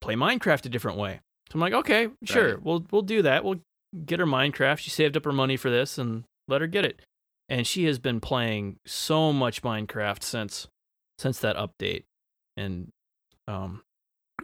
play 0.00 0.14
Minecraft 0.14 0.66
a 0.66 0.68
different 0.68 0.98
way. 0.98 1.20
So 1.50 1.54
I'm 1.54 1.60
like, 1.60 1.74
okay, 1.74 2.08
sure, 2.24 2.54
Right. 2.54 2.62
we'll 2.62 2.84
we'll 2.90 3.02
do 3.02 3.22
that. 3.22 3.44
We'll 3.44 3.60
get 4.04 4.20
her 4.20 4.26
Minecraft. 4.26 4.78
She 4.78 4.90
saved 4.90 5.16
up 5.16 5.24
her 5.24 5.32
money 5.32 5.56
for 5.56 5.70
this 5.70 5.98
and 5.98 6.24
let 6.48 6.60
her 6.60 6.66
get 6.66 6.84
it. 6.84 7.00
And 7.48 7.66
she 7.66 7.84
has 7.84 7.98
been 7.98 8.20
playing 8.20 8.76
so 8.86 9.32
much 9.32 9.62
Minecraft 9.62 10.22
since 10.22 10.66
since 11.18 11.38
that 11.40 11.56
update. 11.56 12.04
And 12.56 12.88
um 13.48 13.82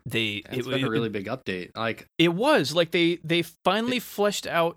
they 0.06 0.42
It's 0.50 0.66
been 0.66 0.84
a 0.84 0.90
really 0.90 1.08
big 1.08 1.26
update. 1.26 1.70
Like 1.76 2.06
it 2.18 2.34
was 2.34 2.74
like 2.74 2.90
they 2.92 3.18
they 3.24 3.42
finally 3.42 3.98
fleshed 4.00 4.46
out. 4.46 4.76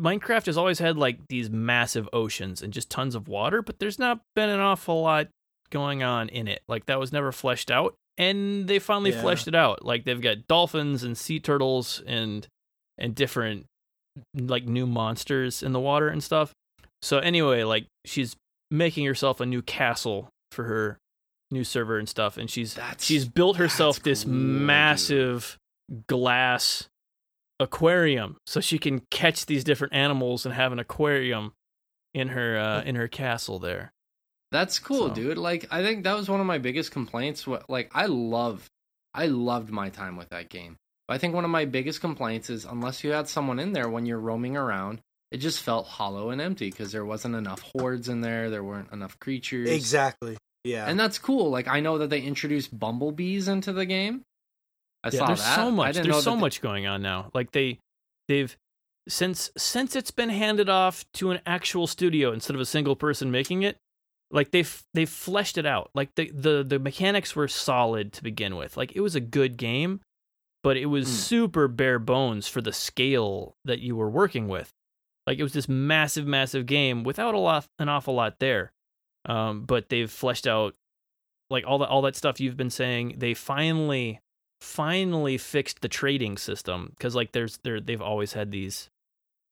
Minecraft 0.00 0.46
has 0.46 0.56
always 0.56 0.78
had 0.78 0.96
like 0.96 1.18
these 1.28 1.50
massive 1.50 2.08
oceans 2.12 2.62
and 2.62 2.72
just 2.72 2.90
tons 2.90 3.14
of 3.14 3.28
water, 3.28 3.60
but 3.62 3.78
there's 3.78 3.98
not 3.98 4.20
been 4.34 4.48
an 4.48 4.58
awful 4.58 5.02
lot 5.02 5.28
going 5.70 6.02
on 6.02 6.28
in 6.28 6.48
it. 6.48 6.62
Like 6.66 6.86
that 6.86 6.98
was 6.98 7.12
never 7.12 7.30
fleshed 7.30 7.70
out, 7.70 7.94
and 8.16 8.66
they 8.68 8.78
finally 8.78 9.10
Yeah. 9.10 9.20
fleshed 9.20 9.48
it 9.48 9.54
out. 9.54 9.84
Like 9.84 10.04
they've 10.04 10.20
got 10.20 10.46
dolphins 10.48 11.02
and 11.02 11.16
sea 11.16 11.40
turtles 11.40 12.02
and 12.06 12.46
and 12.98 13.14
different 13.14 13.66
like 14.34 14.64
new 14.64 14.86
monsters 14.86 15.62
in 15.62 15.72
the 15.72 15.80
water 15.80 16.08
and 16.08 16.22
stuff. 16.22 16.52
So 17.02 17.18
anyway, 17.18 17.62
like 17.64 17.86
she's 18.04 18.36
making 18.70 19.06
herself 19.06 19.40
a 19.40 19.46
new 19.46 19.62
castle 19.62 20.28
for 20.50 20.64
her 20.64 20.98
new 21.50 21.64
server 21.64 21.98
and 21.98 22.08
stuff, 22.08 22.36
and 22.36 22.48
she's 22.50 22.74
That's- 22.74 23.04
she's 23.04 23.26
built 23.26 23.56
herself 23.56 24.02
this 24.02 24.24
cool, 24.24 24.32
dude. 24.32 24.40
massive 24.42 25.58
glass 26.08 26.88
aquarium 27.60 28.36
so 28.46 28.60
she 28.60 28.78
can 28.78 29.02
catch 29.10 29.46
these 29.46 29.62
different 29.64 29.92
animals 29.94 30.44
and 30.46 30.54
have 30.54 30.72
an 30.72 30.78
aquarium 30.78 31.52
in 32.14 32.28
her 32.28 32.58
uh, 32.58 32.82
in 32.82 32.94
her 32.96 33.08
castle 33.08 33.58
there. 33.58 33.92
That's 34.50 34.78
cool, 34.78 35.08
So- 35.08 35.14
dude. 35.14 35.38
Like 35.38 35.66
I 35.70 35.82
think 35.82 36.04
that 36.04 36.14
was 36.14 36.28
one 36.28 36.40
of 36.40 36.46
my 36.46 36.58
biggest 36.58 36.90
complaints. 36.92 37.46
What 37.46 37.68
like 37.70 37.90
I 37.94 38.06
love, 38.06 38.66
I 39.14 39.26
loved 39.26 39.70
my 39.70 39.88
time 39.90 40.16
with 40.16 40.28
that 40.30 40.48
game. 40.48 40.76
But 41.08 41.14
I 41.14 41.18
think 41.18 41.34
one 41.34 41.44
of 41.44 41.50
my 41.50 41.64
biggest 41.64 42.00
complaints 42.00 42.48
is 42.50 42.64
unless 42.64 43.02
you 43.04 43.10
had 43.12 43.28
someone 43.28 43.58
in 43.58 43.72
there 43.72 43.88
when 43.88 44.06
you're 44.06 44.18
roaming 44.20 44.56
around, 44.56 45.00
it 45.30 45.38
just 45.38 45.62
felt 45.62 45.86
hollow 45.86 46.30
and 46.30 46.40
empty 46.40 46.70
because 46.70 46.92
there 46.92 47.04
wasn't 47.04 47.34
enough 47.34 47.60
hordes 47.76 48.08
in 48.08 48.20
there. 48.20 48.50
There 48.50 48.62
weren't 48.64 48.92
enough 48.92 49.18
creatures. 49.18 49.68
Exactly. 49.70 50.36
Yeah. 50.64 50.86
And 50.88 50.98
that's 51.00 51.18
cool. 51.18 51.50
Like 51.50 51.66
I 51.68 51.80
know 51.80 51.98
that 51.98 52.10
they 52.10 52.20
introduced 52.20 52.76
bumblebees 52.78 53.48
into 53.48 53.72
the 53.72 53.84
game. 53.86 54.22
I 55.02 55.08
Yeah, 55.08 55.18
saw 55.18 55.26
there's 55.26 55.40
that. 55.40 55.56
so 55.56 55.66
I 55.66 55.70
much. 55.70 55.94
didn't 55.94 56.04
There's 56.10 56.16
that 56.16 56.22
so 56.30 56.34
they- 56.36 56.40
much 56.40 56.60
going 56.60 56.86
on 56.86 57.02
now. 57.02 57.30
Like 57.34 57.50
they 57.52 57.78
they've 58.28 58.56
since 59.08 59.50
since 59.56 59.96
it's 59.96 60.12
been 60.12 60.28
handed 60.28 60.68
off 60.68 61.04
to 61.14 61.32
an 61.32 61.40
actual 61.44 61.88
studio 61.88 62.30
instead 62.32 62.54
of 62.54 62.60
a 62.60 62.66
single 62.66 62.94
person 62.94 63.30
making 63.32 63.62
it. 63.62 63.76
Like 64.30 64.52
they've 64.52 64.82
they've 64.94 65.08
fleshed 65.10 65.58
it 65.58 65.66
out. 65.66 65.90
Like 65.94 66.10
the 66.14 66.30
the 66.30 66.62
the 66.62 66.78
mechanics 66.78 67.34
were 67.34 67.48
solid 67.48 68.12
to 68.12 68.22
begin 68.22 68.54
with. 68.54 68.76
Like 68.76 68.92
it 68.94 69.00
was 69.00 69.16
a 69.16 69.20
good 69.20 69.56
game, 69.56 70.00
but 70.62 70.76
it 70.76 70.86
was 70.86 71.06
Mm. 71.06 71.10
super 71.10 71.68
bare 71.68 71.98
bones 71.98 72.48
for 72.48 72.60
the 72.60 72.72
scale 72.72 73.56
that 73.64 73.80
you 73.80 73.96
were 73.96 74.10
working 74.10 74.48
with. 74.48 74.70
Like 75.26 75.38
it 75.38 75.42
was 75.42 75.52
this 75.52 75.68
massive, 75.68 76.26
massive 76.26 76.66
game 76.66 77.04
without 77.04 77.34
a 77.34 77.38
lot, 77.38 77.66
an 77.78 77.88
awful 77.88 78.14
lot 78.14 78.38
there. 78.40 78.72
Um, 79.24 79.64
but 79.64 79.88
they've 79.88 80.10
fleshed 80.10 80.46
out 80.46 80.74
like 81.50 81.64
all 81.66 81.78
that, 81.78 81.88
all 81.88 82.02
that 82.02 82.16
stuff 82.16 82.40
you've 82.40 82.56
been 82.56 82.70
saying. 82.70 83.16
They 83.18 83.34
finally, 83.34 84.20
finally 84.60 85.38
fixed 85.38 85.80
the 85.80 85.88
trading 85.88 86.36
system 86.38 86.88
because 86.96 87.14
like 87.14 87.32
there's 87.32 87.58
there 87.64 87.80
they've 87.80 88.00
always 88.02 88.32
had 88.32 88.50
these 88.50 88.88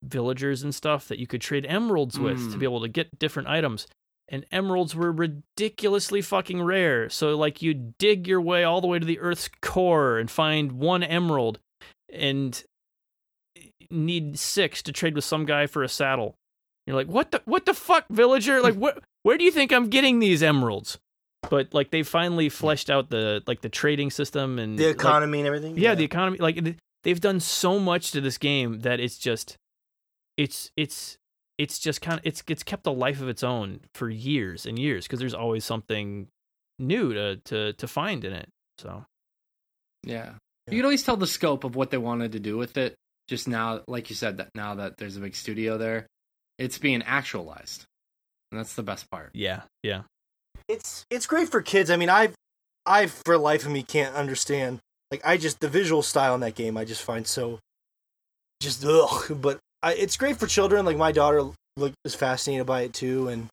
villagers 0.03 0.63
and 0.63 0.75
stuff 0.75 1.09
that 1.09 1.19
you 1.19 1.27
could 1.27 1.41
trade 1.41 1.67
emeralds 1.67 2.19
with 2.19 2.39
to 2.51 2.57
Mm. 2.57 2.61
be 2.61 2.65
able 2.65 2.81
to 2.81 2.89
get 2.89 3.19
different 3.19 3.49
items. 3.49 3.87
And 4.33 4.47
emeralds 4.53 4.95
were 4.95 5.11
ridiculously 5.11 6.23
fucking 6.23 6.63
rare. 6.63 7.11
So 7.11 7.37
like 7.37 7.63
you 7.63 7.75
dig 7.75 8.29
your 8.29 8.41
way 8.41 8.63
all 8.63 8.81
the 8.81 8.87
way 8.87 9.01
to 9.01 9.05
the 9.05 9.19
Earth's 9.19 9.51
core 9.61 10.19
and 10.19 10.31
find 10.31 10.73
one 10.73 11.03
emerald, 11.03 11.59
and 12.13 12.63
need 13.91 14.39
six 14.39 14.83
to 14.83 14.93
trade 14.93 15.17
with 15.17 15.25
some 15.25 15.45
guy 15.45 15.67
for 15.67 15.83
a 15.83 15.89
saddle. 15.89 16.37
You're 16.87 16.97
like, 16.97 17.09
what 17.09 17.33
the 17.33 17.43
what 17.45 17.67
the 17.67 17.75
fuck, 17.75 18.07
villager? 18.09 18.61
Like, 18.61 18.77
where 18.77 18.95
where 19.25 19.37
do 19.37 19.45
you 19.45 19.51
think 19.51 19.73
I'm 19.73 19.89
getting 19.89 20.21
these 20.21 20.43
emeralds? 20.43 20.99
But 21.49 21.75
like 21.75 21.91
they 21.91 22.03
finally 22.03 22.49
fleshed 22.49 22.91
out 22.91 23.11
the 23.11 23.43
like 23.47 23.63
the 23.63 23.69
trading 23.69 24.11
system 24.11 24.59
and 24.59 24.79
the 24.79 24.87
like, 24.87 24.95
economy 24.95 25.39
and 25.39 25.47
everything. 25.47 25.77
yeah, 25.77 25.95
the 25.95 26.05
economy. 26.05 26.39
Like 26.39 26.77
they've 27.03 27.21
done 27.21 27.41
so 27.41 27.79
much 27.79 28.13
to 28.13 28.21
this 28.21 28.39
game 28.39 28.81
that 28.81 29.01
it's 29.01 29.19
just, 29.19 29.57
it's 30.37 30.71
it's 30.77 31.19
it's 31.61 31.79
just 31.79 32.01
kind 32.01 32.19
of 32.19 32.27
it's 32.27 32.43
it's 32.49 32.63
kept 32.63 32.87
a 32.87 32.91
life 32.91 33.21
of 33.21 33.29
its 33.29 33.45
own 33.45 33.81
for 33.95 34.09
years 34.09 34.65
and 34.65 34.79
years 34.79 35.05
because 35.07 35.21
there's 35.21 35.35
always 35.35 35.63
something 35.63 36.27
new 36.79 37.13
to 37.13 37.37
to 37.37 37.75
to 37.75 37.87
find 37.87 38.25
in 38.25 38.33
it. 38.33 38.49
So 38.79 39.05
Yeah. 40.03 40.33
Yeah. 40.67 40.73
You 40.73 40.79
can 40.79 40.85
always 40.87 41.03
tell 41.03 41.19
the 41.19 41.27
scope 41.27 41.65
of 41.65 41.77
what 41.77 41.91
they 41.91 41.99
wanted 41.99 42.33
to 42.33 42.41
do 42.41 42.57
with 42.57 42.79
it. 42.79 42.95
Just 43.29 43.47
now, 43.47 43.83
like 43.87 44.09
you 44.09 44.17
said, 44.17 44.39
that 44.39 44.49
now 44.55 44.77
that 44.77 44.97
there's 44.97 45.19
a 45.19 45.21
big 45.21 45.37
studio 45.37 45.77
there, 45.77 46.07
it's 46.59 46.79
being 46.79 47.03
actualized, 47.03 47.85
and 48.51 48.59
that's 48.59 48.75
the 48.75 48.83
best 48.83 49.11
part. 49.11 49.31
yeah, 49.35 49.63
yeah, 49.83 50.03
it's 50.67 51.05
it's 51.11 51.27
great 51.27 51.51
for 51.51 51.61
kids. 51.61 51.91
I 51.91 51.97
mean, 51.97 52.09
I've 52.09 52.35
I 52.87 53.07
for 53.07 53.37
life 53.37 53.67
of 53.67 53.71
me 53.71 53.83
can't 53.83 54.17
understand. 54.17 54.81
Like 55.11 55.21
I 55.25 55.37
just 55.37 55.61
the 55.61 55.69
visual 55.69 56.03
style 56.03 56.35
in 56.35 56.41
that 56.41 56.55
game, 56.55 56.77
I 56.77 56.85
just 56.85 57.03
find 57.03 57.27
so 57.27 57.61
just 58.61 58.85
ugh. 58.85 59.39
But 59.41 59.59
I, 59.83 59.95
it's 59.95 60.17
great 60.17 60.37
for 60.39 60.47
children. 60.47 60.85
Like 60.85 60.97
my 60.97 61.13
daughter 61.13 61.43
like 61.77 61.93
is 62.05 62.15
fascinated 62.15 62.67
by 62.67 62.83
it 62.83 62.93
too. 62.93 63.29
And 63.29 63.49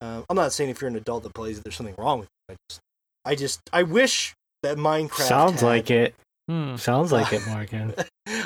uh, 0.00 0.22
I'm 0.28 0.36
not 0.36 0.52
saying 0.52 0.70
if 0.70 0.80
you're 0.80 0.88
an 0.90 0.96
adult 0.96 1.22
that 1.24 1.34
plays 1.34 1.58
it, 1.58 1.64
there's 1.64 1.76
something 1.76 1.94
wrong 1.98 2.20
with 2.20 2.28
it. 2.48 2.52
I 2.52 2.54
just 2.68 2.80
I 3.24 3.34
just 3.34 3.60
I 3.72 3.82
wish 3.82 4.34
that 4.62 4.76
Minecraft 4.76 5.28
Sounds 5.28 5.60
had- 5.60 5.66
like 5.66 5.90
it. 5.90 6.14
Hmm. 6.48 6.76
Sounds 6.76 7.12
like 7.12 7.32
it, 7.32 7.46
Morgan. 7.48 7.94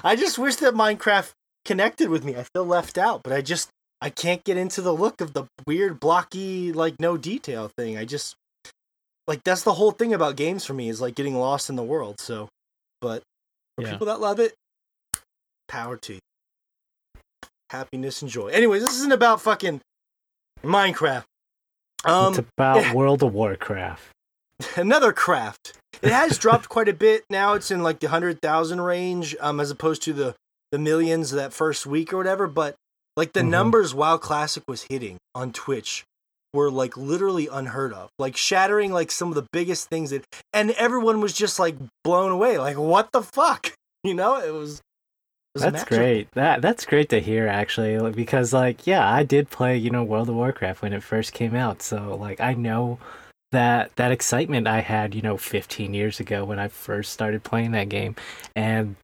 I 0.05 0.17
just 0.17 0.39
wish 0.39 0.57
that 0.57 0.75
Minecraft 0.75 1.31
connected 1.65 2.09
with 2.11 2.25
me. 2.25 2.37
I 2.37 2.45
feel 2.55 2.65
left 2.65 2.99
out, 2.99 3.23
but 3.23 3.33
I 3.33 3.41
just 3.41 3.69
I 4.01 4.11
can't 4.11 4.45
get 4.45 4.57
into 4.59 4.83
the 4.83 4.93
look 4.93 5.21
of 5.23 5.33
the 5.33 5.45
weird 5.67 5.99
blocky 5.99 6.73
like 6.73 7.01
no 7.01 7.17
detail 7.17 7.71
thing. 7.79 7.97
I 7.97 8.05
just 8.05 8.35
like 9.27 9.43
that's 9.45 9.63
the 9.63 9.73
whole 9.75 9.91
thing 9.93 10.13
about 10.15 10.37
games 10.37 10.65
for 10.65 10.75
me 10.75 10.89
is 10.89 11.01
like 11.01 11.15
getting 11.15 11.35
lost 11.35 11.69
in 11.71 11.77
the 11.77 11.83
world. 11.83 12.21
So, 12.21 12.49
but 13.01 13.23
for 13.77 13.85
Yeah. 13.85 13.93
people 13.93 14.07
that 14.07 14.21
love 14.21 14.39
it, 14.41 14.55
Power 15.69 15.97
to 15.97 16.15
you. 16.15 16.19
Happiness 17.71 18.23
and 18.23 18.31
joy. 18.31 18.49
Anyways, 18.49 18.83
this 18.83 18.97
isn't 18.97 19.13
about 19.13 19.41
fucking 19.41 19.81
Minecraft. 20.65 21.25
Um, 22.05 22.35
it's 22.35 22.43
about. 22.57 22.95
World 22.95 23.23
of 23.23 23.33
Warcraft. 23.35 24.03
another 24.77 25.13
craft. 25.13 25.73
It 26.03 26.13
has 26.13 26.39
dropped 26.45 26.69
quite 26.69 26.89
a 26.89 26.93
bit. 26.93 27.25
Now 27.31 27.55
it's 27.55 27.71
in 27.71 27.83
like 27.83 28.01
the 28.01 28.09
hundred 28.09 28.41
thousand 28.41 28.81
range, 28.81 29.35
um, 29.41 29.61
as 29.61 29.71
opposed 29.71 30.03
to 30.03 30.13
the 30.13 30.35
the 30.73 30.79
millions 30.79 31.31
that 31.33 31.53
first 31.53 31.87
week 31.87 32.13
or 32.13 32.17
whatever. 32.17 32.47
But 32.47 32.77
like 33.17 33.33
the 33.33 33.41
Mhm. 33.41 33.49
numbers 33.49 33.95
WoW 33.95 34.19
Classic 34.19 34.63
was 34.69 34.87
hitting 34.89 35.17
on 35.35 35.53
Twitch 35.53 36.05
were 36.55 36.71
like 36.71 36.97
literally 36.97 37.49
unheard 37.51 37.93
of, 37.93 38.09
like 38.19 38.37
shattering 38.37 38.93
like 38.93 39.11
some 39.11 39.29
of 39.29 39.35
the 39.35 39.47
biggest 39.53 39.89
things 39.89 40.11
that, 40.11 40.25
and 40.53 40.71
everyone 40.73 41.21
was 41.21 41.33
just 41.33 41.59
like 41.59 41.77
blown 42.05 42.31
away. 42.31 42.59
Like 42.59 42.79
what 42.79 43.11
the 43.13 43.23
fuck, 43.23 43.73
you 44.05 44.15
know? 44.15 44.37
It 44.37 44.53
was. 44.53 44.81
That's 45.61 45.85
great. 45.85 46.31
That 46.33 46.63
that's 46.63 46.85
great 46.85 47.09
to 47.11 47.21
hear 47.21 47.47
actually 47.49 48.13
because 48.13 48.53
like 48.53 48.87
yeah, 48.87 49.09
I 49.09 49.23
did 49.23 49.51
play, 49.51 49.77
you 49.77 49.91
know, 49.91 50.05
World 50.05 50.29
of 50.29 50.35
Warcraft 50.35 50.83
when 50.83 50.93
it 50.93 51.03
first 51.03 51.33
came 51.33 51.55
out. 51.55 51.83
So 51.83 52.17
like 52.17 52.41
I 52.41 52.55
know 52.55 52.99
that 53.53 53.95
that 53.97 54.13
excitement 54.13 54.67
I 54.67 54.81
had, 54.81 55.15
you 55.15 55.23
know, 55.23 55.37
15 55.37 55.95
years 55.95 56.21
ago 56.21 56.45
when 56.45 56.59
I 56.59 56.69
first 56.69 57.13
started 57.13 57.45
playing 57.45 57.73
that 57.73 57.89
game 57.89 58.17
and 58.55 58.97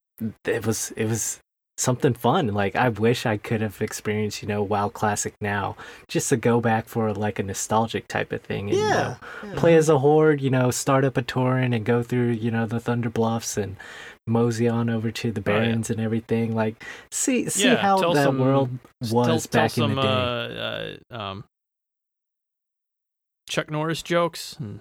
it 0.44 0.66
was 0.66 0.92
it 0.96 1.06
was 1.06 1.38
something 1.82 2.14
fun. 2.14 2.46
Like 2.48 2.74
I 2.76 2.88
wish 2.88 3.26
I 3.26 3.36
could 3.36 3.60
have 3.60 3.82
experienced, 3.82 4.40
you 4.42 4.48
know, 4.48 4.62
WoW 4.62 4.88
Classic 4.88 5.34
now 5.40 5.76
just 6.08 6.28
to 6.30 6.36
go 6.36 6.60
back 6.60 6.86
for 6.86 7.12
like 7.12 7.38
a 7.38 7.42
nostalgic 7.42 8.08
type 8.08 8.32
of 8.32 8.42
thing 8.42 8.68
and 8.70 8.78
you 8.78 8.84
know, 8.84 8.88
Yeah. 8.88 9.16
yeah. 9.44 9.54
play 9.56 9.74
as 9.74 9.88
a 9.88 9.98
horde, 9.98 10.40
you 10.40 10.50
know, 10.50 10.70
start 10.70 11.04
up 11.04 11.16
a 11.16 11.22
Tauren 11.22 11.74
and 11.74 11.84
go 11.84 12.02
through, 12.02 12.30
you 12.30 12.50
know, 12.50 12.66
the 12.66 12.80
Thunder 12.80 13.10
Bluffs 13.10 13.56
and 13.56 13.76
mosey 14.26 14.68
on 14.68 14.88
over 14.88 15.10
to 15.10 15.32
the 15.32 15.40
Oh, 15.44 15.52
yeah. 15.52 15.58
Barrens 15.60 15.90
and 15.90 16.00
everything. 16.00 16.54
Like, 16.54 16.82
see, 17.10 17.48
see 17.48 17.64
Yeah, 17.64 17.76
how 17.76 17.96
tell 17.98 18.14
that 18.14 18.24
some- 18.24 18.38
world 18.38 18.70
Tell- 19.04 19.16
was 19.24 19.46
tell 19.46 19.62
back 19.62 19.70
some, 19.72 19.90
in 19.90 19.96
the 19.96 20.02
day. 20.02 20.98
Uh, 21.10 21.14
uh, 21.14 21.18
um, 21.20 21.44
Chuck 23.48 23.70
Norris 23.70 24.02
jokes. 24.02 24.56
and- 24.58 24.80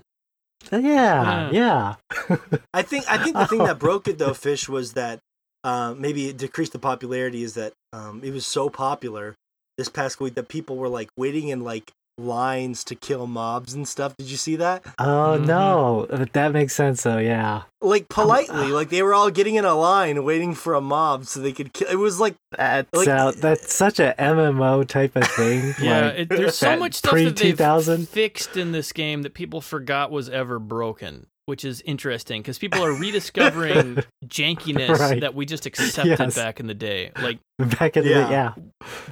yeah, 0.71 1.49
yeah, 1.51 1.95
I 2.73 2.83
think 2.83 3.05
I 3.09 3.17
think 3.17 3.35
the 3.35 3.47
thing 3.47 3.63
that 3.63 3.79
broke 3.79 4.07
it 4.07 4.19
though, 4.19 4.35
Fish, 4.35 4.69
was 4.69 4.93
that 4.93 5.19
uh, 5.63 5.93
maybe 5.97 6.27
it 6.29 6.37
decreased 6.37 6.73
the 6.73 6.79
popularity. 6.79 7.43
Is 7.43 7.53
that 7.55 7.73
um, 7.93 8.21
it 8.23 8.31
was 8.31 8.45
so 8.45 8.69
popular 8.69 9.35
this 9.77 9.89
past 9.89 10.19
week 10.19 10.35
that 10.35 10.47
people 10.49 10.77
were 10.77 10.89
like 10.89 11.09
waiting 11.17 11.47
in 11.49 11.63
like 11.63 11.91
lines 12.17 12.83
to 12.83 12.93
kill 12.93 13.25
mobs 13.25 13.73
and 13.73 13.87
stuff. 13.87 14.15
Did 14.17 14.29
you 14.29 14.37
see 14.37 14.55
that? 14.57 14.83
Oh 14.99 15.39
Mhm. 15.39 15.45
no, 15.47 16.05
but 16.09 16.33
that 16.33 16.51
makes 16.51 16.75
sense. 16.75 17.01
though. 17.03 17.17
yeah, 17.17 17.63
Like 17.81 18.09
politely, 18.09 18.67
like 18.67 18.89
they 18.89 19.01
were 19.01 19.13
all 19.13 19.31
getting 19.31 19.55
in 19.55 19.65
a 19.65 19.73
line 19.73 20.23
waiting 20.23 20.53
for 20.53 20.75
a 20.75 20.81
mob 20.81 21.25
so 21.25 21.39
they 21.39 21.53
could 21.53 21.73
kill. 21.73 21.87
It 21.87 21.95
was 21.95 22.19
like 22.19 22.35
that's 22.55 22.89
Like- 22.93 23.07
uh, 23.07 23.31
that's 23.31 23.73
such 23.73 23.99
a 23.99 24.13
MMO 24.19 24.83
type 24.87 25.15
of 25.15 25.25
thing. 25.29 25.73
Yeah, 25.81 26.07
like, 26.07 26.15
it, 26.19 26.29
there's 26.29 26.57
so 26.57 26.77
much 26.77 26.95
stuff 26.95 27.13
that 27.15 27.35
they've 27.37 27.55
pre-2000. 27.57 28.07
fixed 28.07 28.55
in 28.57 28.71
this 28.71 28.91
game 28.91 29.23
that 29.23 29.33
people 29.33 29.61
forgot 29.61 30.11
was 30.11 30.29
ever 30.29 30.59
broken, 30.59 31.25
which 31.51 31.65
is 31.65 31.81
interesting 31.81 32.41
because 32.41 32.57
people 32.57 32.81
are 32.81 32.93
rediscovering 32.93 33.97
jankiness 34.25 34.97
Right. 34.97 35.19
that 35.19 35.35
we 35.35 35.45
just 35.45 35.65
accepted 35.65 36.17
Yes. 36.17 36.33
back 36.35 36.61
in 36.61 36.67
the 36.67 36.73
day. 36.73 37.11
Like 37.21 37.39
back 37.59 37.97
in 37.97 38.05
Yeah. 38.05 38.23
the 38.25 38.31
yeah, 38.31 38.53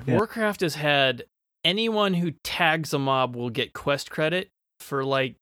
Yeah. 0.07 0.15
Warcraft 0.15 0.61
has 0.61 0.75
had 0.75 1.25
anyone 1.65 2.13
who 2.13 2.31
tags 2.45 2.93
a 2.93 2.97
mob 2.99 3.35
will 3.35 3.49
get 3.49 3.73
quest 3.73 4.09
credit 4.09 4.47
for 4.79 5.03
like 5.03 5.35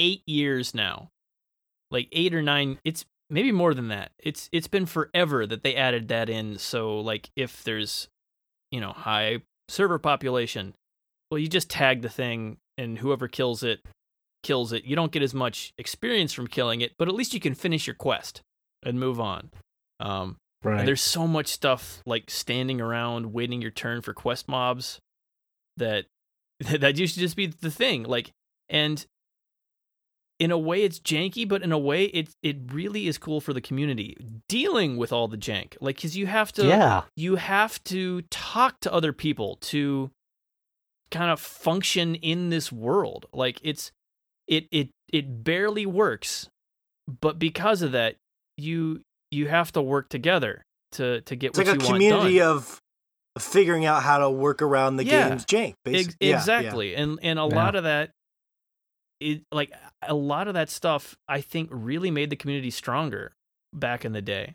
eight 0.00 0.22
years 0.26 0.74
now, 0.74 1.10
like 1.92 2.08
eight 2.10 2.34
or 2.34 2.42
nine. 2.42 2.80
It's 2.84 3.04
maybe 3.30 3.52
more 3.52 3.74
than 3.74 3.86
that. 3.88 4.10
It's 4.18 4.48
it's 4.50 4.66
been 4.66 4.86
forever 4.86 5.46
that 5.46 5.62
they 5.62 5.76
added 5.76 6.08
that 6.08 6.28
in. 6.28 6.58
So 6.58 6.98
like 6.98 7.30
if 7.36 7.62
there's 7.62 8.08
you 8.72 8.80
know 8.80 8.90
high 8.90 9.42
server 9.68 10.00
population, 10.00 10.74
well 11.30 11.38
you 11.38 11.46
just 11.46 11.70
tag 11.70 12.02
the 12.02 12.08
thing 12.08 12.56
and 12.76 12.98
whoever 12.98 13.28
kills 13.28 13.62
it 13.62 13.80
kills 14.42 14.72
it. 14.72 14.84
You 14.84 14.96
don't 14.96 15.12
get 15.12 15.22
as 15.22 15.34
much 15.34 15.72
experience 15.78 16.32
from 16.32 16.46
killing 16.46 16.80
it, 16.80 16.92
but 16.98 17.08
at 17.08 17.14
least 17.14 17.34
you 17.34 17.40
can 17.40 17.54
finish 17.54 17.86
your 17.86 17.94
quest 17.94 18.42
and 18.82 18.98
move 18.98 19.20
on. 19.20 19.50
Um, 20.00 20.36
right. 20.62 20.80
and 20.80 20.88
there's 20.88 21.02
so 21.02 21.26
much 21.26 21.48
stuff 21.48 22.02
like 22.06 22.30
standing 22.30 22.80
around 22.80 23.32
waiting 23.32 23.60
your 23.60 23.70
turn 23.70 24.00
for 24.00 24.14
quest 24.14 24.48
mobs 24.48 25.00
that 25.76 26.06
that 26.60 26.98
used 26.98 27.14
to 27.14 27.20
just 27.20 27.36
be 27.36 27.46
the 27.46 27.70
thing. 27.70 28.02
Like 28.04 28.32
and 28.68 29.04
in 30.38 30.52
a 30.52 30.58
way 30.58 30.84
it's 30.84 31.00
janky, 31.00 31.48
but 31.48 31.62
in 31.62 31.72
a 31.72 31.78
way 31.78 32.04
it 32.04 32.30
it 32.42 32.56
really 32.72 33.08
is 33.08 33.18
cool 33.18 33.40
for 33.40 33.52
the 33.52 33.60
community 33.60 34.16
dealing 34.48 34.96
with 34.96 35.12
all 35.12 35.28
the 35.28 35.36
jank. 35.36 35.76
Like 35.80 36.00
cuz 36.00 36.16
you 36.16 36.26
have 36.26 36.52
to 36.52 36.66
yeah, 36.66 37.02
you 37.16 37.36
have 37.36 37.82
to 37.84 38.22
talk 38.22 38.80
to 38.80 38.92
other 38.92 39.12
people 39.12 39.56
to 39.56 40.10
kind 41.10 41.30
of 41.30 41.40
function 41.40 42.14
in 42.16 42.50
this 42.50 42.70
world. 42.70 43.26
Like 43.32 43.60
it's 43.62 43.92
it 44.48 44.66
it 44.72 44.88
it 45.12 45.44
barely 45.44 45.86
works, 45.86 46.48
but 47.20 47.38
because 47.38 47.82
of 47.82 47.92
that, 47.92 48.16
you 48.56 49.02
you 49.30 49.46
have 49.48 49.70
to 49.72 49.82
work 49.82 50.08
together 50.08 50.62
to 50.92 51.20
to 51.22 51.36
get 51.36 51.48
it's 51.50 51.58
what 51.58 51.66
like 51.66 51.76
a 51.76 51.78
you 51.78 51.84
want 51.84 51.94
community 51.94 52.38
done. 52.38 52.56
of 52.56 52.80
of 53.36 53.42
figuring 53.42 53.84
out 53.84 54.02
how 54.02 54.18
to 54.18 54.30
work 54.30 54.62
around 54.62 54.96
the 54.96 55.04
Yeah. 55.04 55.28
game's 55.28 55.44
jank. 55.44 55.68
Ex- 55.68 55.76
Basically, 55.84 56.16
Yeah, 56.20 56.30
yeah. 56.30 56.36
exactly, 56.38 56.94
and 56.96 57.18
and 57.22 57.38
a 57.38 57.44
lot 57.44 57.74
of 57.76 57.84
that, 57.84 58.10
it 59.20 59.42
like 59.52 59.72
a 60.02 60.14
lot 60.14 60.48
of 60.48 60.54
that 60.54 60.70
stuff. 60.70 61.14
I 61.28 61.40
think 61.40 61.68
really 61.70 62.10
made 62.10 62.30
the 62.30 62.36
community 62.36 62.70
stronger 62.70 63.32
back 63.74 64.04
in 64.04 64.12
the 64.12 64.22
day. 64.22 64.54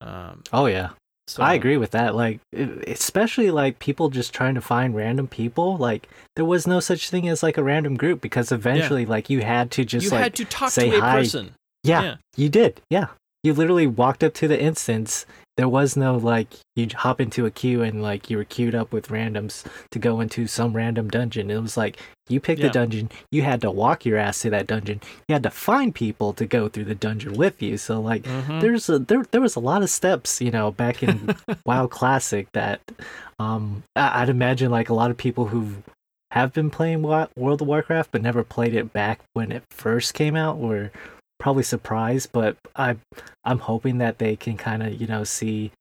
Um, 0.00 0.42
oh 0.52 0.66
yeah. 0.66 0.90
So 1.30 1.42
I 1.42 1.54
agree 1.54 1.76
with 1.76 1.92
that. 1.92 2.14
Like, 2.14 2.40
especially 2.52 3.50
like 3.50 3.78
people 3.78 4.10
just 4.10 4.34
trying 4.34 4.54
to 4.56 4.60
find 4.60 4.94
random 4.94 5.28
people. 5.28 5.76
Like, 5.76 6.08
there 6.36 6.44
was 6.44 6.66
no 6.66 6.80
such 6.80 7.08
thing 7.08 7.28
as 7.28 7.42
like 7.42 7.56
a 7.56 7.62
random 7.62 7.96
group 7.96 8.20
because 8.20 8.50
eventually, 8.50 9.06
like, 9.06 9.30
you 9.30 9.42
had 9.42 9.70
to 9.72 9.84
just 9.84 10.04
you 10.04 10.10
like, 10.10 10.22
had 10.22 10.34
to 10.34 10.44
talk 10.44 10.70
say 10.70 10.90
to 10.90 10.98
a 10.98 11.00
hi. 11.00 11.18
person. 11.18 11.54
yeah, 11.84 12.02
yeah. 12.02 12.16
you 12.36 12.48
did. 12.48 12.80
Yeah, 12.90 13.08
you 13.44 13.54
literally 13.54 13.86
walked 13.86 14.24
up 14.24 14.34
to 14.34 14.48
the 14.48 14.60
instance. 14.60 15.24
There 15.60 15.68
was 15.68 15.94
no 15.94 16.16
like 16.16 16.54
you 16.74 16.88
hop 16.94 17.20
into 17.20 17.44
a 17.44 17.50
queue 17.50 17.82
and 17.82 18.00
like 18.00 18.30
you 18.30 18.38
were 18.38 18.44
queued 18.44 18.74
up 18.74 18.94
with 18.94 19.08
randoms 19.08 19.62
to 19.90 19.98
go 19.98 20.20
into 20.20 20.46
some 20.46 20.72
random 20.72 21.08
dungeon. 21.10 21.50
It 21.50 21.60
was 21.60 21.76
like 21.76 21.98
you 22.30 22.40
picked 22.40 22.62
Yeah. 22.62 22.68
the 22.68 22.72
dungeon. 22.72 23.10
You 23.30 23.42
had 23.42 23.60
to 23.60 23.70
walk 23.70 24.06
your 24.06 24.16
ass 24.16 24.40
to 24.40 24.48
that 24.48 24.66
dungeon. 24.66 25.02
You 25.28 25.34
had 25.34 25.42
to 25.42 25.50
find 25.50 25.94
people 25.94 26.32
to 26.32 26.46
go 26.46 26.68
through 26.68 26.86
the 26.86 26.94
dungeon 26.94 27.34
with 27.34 27.60
you. 27.60 27.76
So 27.76 28.00
like 28.00 28.22
Mhm. 28.22 28.62
there's 28.62 28.88
a 28.88 28.98
there 29.00 29.26
there 29.32 29.42
was 29.42 29.54
a 29.54 29.60
lot 29.60 29.82
of 29.82 29.90
steps 29.90 30.40
you 30.40 30.50
know 30.50 30.70
back 30.70 31.02
in 31.02 31.36
WoW 31.66 31.88
Classic 31.88 32.50
that 32.54 32.80
um 33.38 33.82
I- 33.94 34.22
I'd 34.22 34.30
imagine 34.30 34.70
like 34.70 34.88
a 34.88 34.94
lot 34.94 35.10
of 35.10 35.18
people 35.18 35.48
who 35.48 35.82
have 36.30 36.54
been 36.54 36.70
playing 36.70 37.02
World 37.02 37.60
of 37.60 37.68
Warcraft 37.68 38.12
but 38.12 38.22
never 38.22 38.42
played 38.44 38.74
it 38.74 38.94
back 38.94 39.20
when 39.34 39.52
it 39.52 39.64
first 39.70 40.14
came 40.14 40.36
out 40.36 40.56
were 40.56 40.90
probably 41.40 41.62
surprised 41.64 42.30
but 42.32 42.56
I 42.76 42.96
I'm 43.44 43.58
hoping 43.58 43.98
that 43.98 44.18
they 44.18 44.36
can 44.36 44.56
kind 44.56 44.82
of 44.82 45.00
you 45.00 45.06
know 45.08 45.24
see 45.24 45.72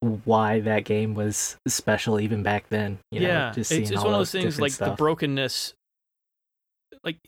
why 0.00 0.60
that 0.60 0.84
game 0.84 1.14
was 1.14 1.56
special 1.66 2.20
even 2.20 2.42
back 2.42 2.68
then 2.70 2.98
you 3.10 3.20
yeah, 3.20 3.48
know 3.48 3.52
just 3.54 3.72
it's, 3.72 3.90
it's 3.90 4.02
one 4.04 4.14
of 4.14 4.20
those 4.20 4.30
things 4.32 4.58
like 4.60 4.72
the 4.72 4.90
brokenness. 4.92 5.74
Like, 7.04 7.18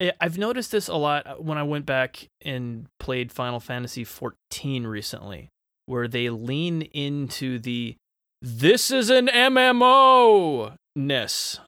I- 0.00 0.12
I've 0.20 0.38
noticed 0.38 0.72
this 0.72 0.88
a 0.88 0.94
lot 0.96 1.26
uh, 1.26 1.34
when 1.36 1.58
I 1.58 1.62
went 1.62 1.86
back 1.86 2.28
and 2.44 2.86
played 2.98 3.32
Final 3.32 3.60
Fantasy 3.60 4.04
XIV 4.04 4.86
recently, 4.86 5.48
where 5.86 6.08
they 6.08 6.28
lean 6.30 6.82
into 6.82 7.58
the 7.58 7.96
"this 8.42 8.90
is 8.90 9.10
an 9.10 9.28
MMO" 9.28 10.74
ness 10.94 11.60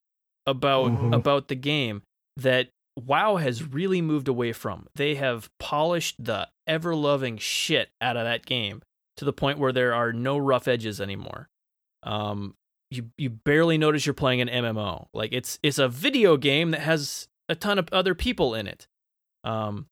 about 0.46 0.90
Mhm. 0.92 1.14
about 1.14 1.48
the 1.48 1.54
game 1.54 2.02
that 2.36 2.68
WoW 3.06 3.36
has 3.36 3.62
really 3.62 4.00
moved 4.02 4.28
away 4.28 4.52
from. 4.52 4.86
They 4.94 5.14
have 5.16 5.48
polished 5.58 6.16
the 6.22 6.48
ever 6.66 6.94
loving 6.94 7.38
shit 7.38 7.90
out 8.00 8.16
of 8.16 8.24
that 8.24 8.44
game 8.46 8.82
to 9.16 9.24
the 9.24 9.32
point 9.32 9.58
where 9.58 9.72
there 9.72 9.94
are 9.94 10.12
no 10.12 10.38
rough 10.38 10.68
edges 10.68 11.00
anymore. 11.00 11.48
Um, 12.02 12.54
you 12.90 13.10
you 13.18 13.30
barely 13.30 13.76
notice 13.78 14.06
you're 14.06 14.14
playing 14.14 14.40
an 14.40 14.48
MMO. 14.48 15.08
Like 15.12 15.32
it's 15.32 15.58
it's 15.62 15.78
a 15.78 15.88
video 15.88 16.36
game 16.36 16.70
that 16.70 16.80
has 16.80 17.28
a 17.48 17.54
ton 17.54 17.78
of 17.78 17.88
other 17.92 18.14
people 18.14 18.54
in 18.54 18.66
it. 18.66 18.86
Um, 19.44 19.86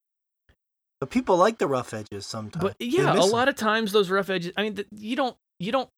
But 1.00 1.10
people 1.10 1.36
like 1.36 1.58
the 1.58 1.66
rough 1.66 1.92
edges 1.92 2.24
sometimes. 2.26 2.62
but 2.62 2.76
yeah, 2.80 3.14
a 3.14 3.24
lot 3.24 3.48
of 3.48 3.54
times 3.56 3.92
those 3.92 4.10
rough 4.10 4.30
edges. 4.30 4.52
I 4.56 4.62
mean, 4.62 4.74
th- 4.76 4.88
you 4.92 5.16
don't 5.16 5.36
you 5.58 5.72
don't 5.72 5.90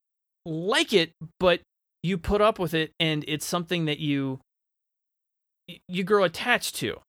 like 0.45 0.93
it, 0.93 1.13
but 1.39 1.61
you 2.03 2.19
put 2.19 2.41
up 2.41 2.59
with 2.59 2.75
it, 2.75 2.93
and 2.99 3.25
it's 3.29 3.47
something 3.47 3.85
that 3.85 3.99
you 3.99 4.41
you 5.89 6.05
grow 6.05 6.25
attached 6.25 6.77
to. 6.77 7.01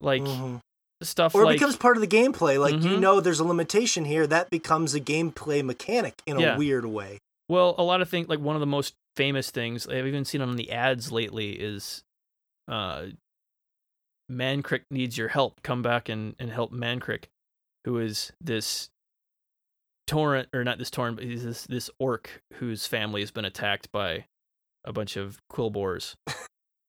Like 0.00 0.22
Mhm. 0.22 0.60
stuff 1.02 1.34
or 1.34 1.42
it 1.42 1.46
like 1.46 1.56
becomes 1.56 1.76
part 1.76 1.96
of 1.96 2.00
the 2.00 2.06
gameplay. 2.06 2.58
Like 2.58 2.74
you 2.82 2.96
Mhm. 2.96 3.00
know, 3.00 3.20
there's 3.20 3.40
a 3.40 3.44
limitation 3.44 4.04
here. 4.04 4.26
That 4.26 4.50
becomes 4.50 4.94
a 4.94 5.00
gameplay 5.00 5.64
mechanic 5.64 6.20
in 6.26 6.38
Yeah. 6.38 6.54
a 6.54 6.58
weird 6.58 6.84
way. 6.84 7.18
Well, 7.48 7.74
a 7.78 7.82
lot 7.82 8.00
of 8.00 8.08
things, 8.08 8.28
like 8.28 8.40
one 8.40 8.56
of 8.56 8.60
the 8.60 8.66
most 8.66 8.94
famous 9.16 9.50
things 9.50 9.86
I've 9.86 10.06
even 10.06 10.24
seen 10.24 10.40
on 10.40 10.56
the 10.56 10.70
ads 10.72 11.12
lately 11.12 11.52
is, 11.52 12.02
uh, 12.68 13.06
Mankrik 14.30 14.84
needs 14.90 15.18
your 15.18 15.28
help. 15.28 15.62
Come 15.62 15.82
back 15.82 16.08
and, 16.08 16.34
and 16.38 16.50
help 16.50 16.72
Mankrik, 16.72 17.24
who 17.84 17.98
is 17.98 18.32
this 18.40 18.88
Tauren 20.08 20.46
or 20.54 20.64
not 20.64 20.78
this 20.78 20.90
Tauren, 20.90 21.14
but 21.14 21.24
he's 21.24 21.44
this 21.44 21.64
this 21.66 21.90
orc 21.98 22.42
whose 22.54 22.86
family 22.86 23.20
has 23.20 23.30
been 23.30 23.44
attacked 23.44 23.90
by 23.92 24.26
a 24.84 24.92
bunch 24.92 25.16
of 25.16 25.38
quilboars. 25.52 26.14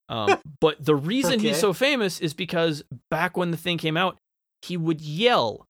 Um, 0.10 0.38
but 0.61 0.84
the 0.84 0.95
reason 0.95 1.34
Okay. 1.34 1.48
he's 1.49 1.60
so 1.60 1.73
famous 1.73 2.19
is 2.19 2.34
because 2.34 2.84
back 3.10 3.36
when 3.38 3.52
the 3.52 3.57
thing 3.57 3.77
came 3.77 3.98
out, 3.98 4.18
he 4.61 4.77
would 4.77 5.02
yell 5.02 5.65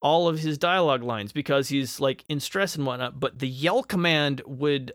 all 0.00 0.28
of 0.28 0.38
his 0.40 0.58
dialogue 0.58 1.02
lines 1.02 1.32
because 1.32 1.68
he's 1.68 1.98
like 1.98 2.24
in 2.28 2.38
stress 2.40 2.76
and 2.76 2.86
whatnot. 2.86 3.18
But 3.18 3.38
the 3.38 3.48
yell 3.48 3.82
command 3.82 4.42
would 4.46 4.92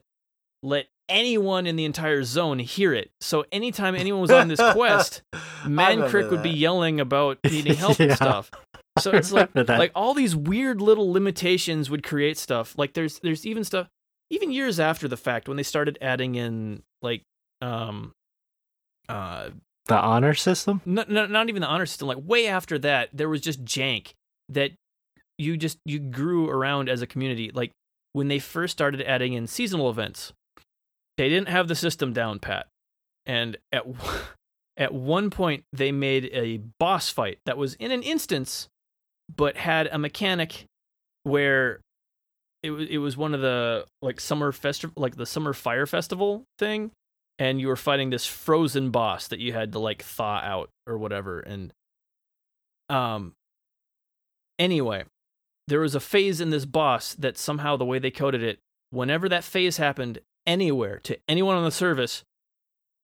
let 0.61 0.87
anyone 1.09 1.67
in 1.67 1.75
the 1.75 1.85
entire 1.85 2.23
zone 2.23 2.59
hear 2.59 2.93
it. 2.93 3.11
So 3.19 3.45
anytime 3.51 3.95
anyone 3.95 4.21
was 4.21 4.31
on 4.31 4.47
this 4.47 4.59
quest, 4.71 5.21
Mankrik 5.65 6.29
would 6.31 6.43
be 6.43 6.49
yelling 6.51 6.99
about 6.99 7.39
needing 7.43 7.75
help 7.75 7.99
and 7.99 8.13
stuff. 8.15 8.49
So 8.99 9.11
it's 9.11 9.31
like 9.31 9.51
that. 9.53 9.67
like 9.67 9.91
all 9.95 10.13
these 10.13 10.35
weird 10.35 10.81
little 10.81 11.11
limitations 11.11 11.89
would 11.89 12.03
create 12.03 12.37
stuff. 12.37 12.77
Like 12.77 12.93
there's 12.93 13.19
there's 13.19 13.45
even 13.45 13.63
stuff 13.63 13.87
even 14.29 14.51
years 14.51 14.79
after 14.79 15.07
the 15.07 15.17
fact 15.17 15.47
when 15.47 15.57
they 15.57 15.63
started 15.63 15.97
adding 16.01 16.35
in 16.35 16.83
like 17.01 17.23
um 17.61 18.13
uh 19.09 19.49
the 19.85 19.97
honor 19.97 20.33
system. 20.33 20.81
not, 20.85 21.09
not, 21.09 21.29
not 21.29 21.49
even 21.49 21.61
the 21.61 21.67
honor 21.67 21.85
system. 21.85 22.07
Like 22.07 22.19
way 22.21 22.47
after 22.47 22.79
that 22.79 23.09
there 23.13 23.29
was 23.29 23.41
just 23.41 23.63
jank 23.65 24.13
that 24.49 24.71
you 25.37 25.57
just 25.57 25.77
you 25.85 25.99
grew 25.99 26.49
around 26.49 26.89
as 26.89 27.01
a 27.01 27.07
community. 27.07 27.51
Like 27.53 27.71
when 28.13 28.27
they 28.27 28.39
first 28.39 28.71
started 28.71 29.01
adding 29.01 29.33
in 29.33 29.47
seasonal 29.47 29.89
events 29.89 30.33
they 31.17 31.29
didn't 31.29 31.49
have 31.49 31.67
the 31.67 31.75
system 31.75 32.13
down 32.13 32.39
pat. 32.39 32.67
And 33.25 33.57
at 33.71 33.85
at 34.77 34.93
one 34.93 35.29
point 35.29 35.63
they 35.73 35.91
made 35.91 36.25
a 36.33 36.57
boss 36.79 37.09
fight 37.09 37.39
that 37.45 37.57
was 37.57 37.75
in 37.75 37.91
an 37.91 38.01
instance 38.03 38.67
but 39.35 39.57
had 39.57 39.87
a 39.87 39.97
mechanic 39.97 40.65
where 41.23 41.79
it 42.63 42.71
was 42.71 42.87
it 42.89 42.97
was 42.97 43.15
one 43.15 43.33
of 43.33 43.41
the 43.41 43.85
like 44.01 44.19
summer 44.19 44.51
festival 44.51 44.93
like 44.99 45.15
the 45.15 45.25
summer 45.25 45.53
fire 45.53 45.85
festival 45.85 46.43
thing 46.57 46.91
and 47.39 47.59
you 47.59 47.67
were 47.67 47.75
fighting 47.75 48.09
this 48.09 48.25
frozen 48.25 48.91
boss 48.91 49.27
that 49.27 49.39
you 49.39 49.53
had 49.53 49.71
to 49.71 49.79
like 49.79 50.03
thaw 50.03 50.37
out 50.37 50.69
or 50.87 50.97
whatever 50.97 51.39
and 51.39 51.73
um 52.89 53.33
anyway 54.59 55.03
there 55.67 55.79
was 55.79 55.95
a 55.95 55.99
phase 55.99 56.41
in 56.41 56.49
this 56.49 56.65
boss 56.65 57.15
that 57.15 57.37
somehow 57.37 57.75
the 57.77 57.85
way 57.85 57.99
they 57.99 58.11
coded 58.11 58.43
it 58.43 58.59
whenever 58.89 59.27
that 59.29 59.43
phase 59.43 59.77
happened 59.77 60.19
anywhere 60.45 60.99
to 60.99 61.17
anyone 61.27 61.55
on 61.55 61.63
the 61.63 61.71
service 61.71 62.23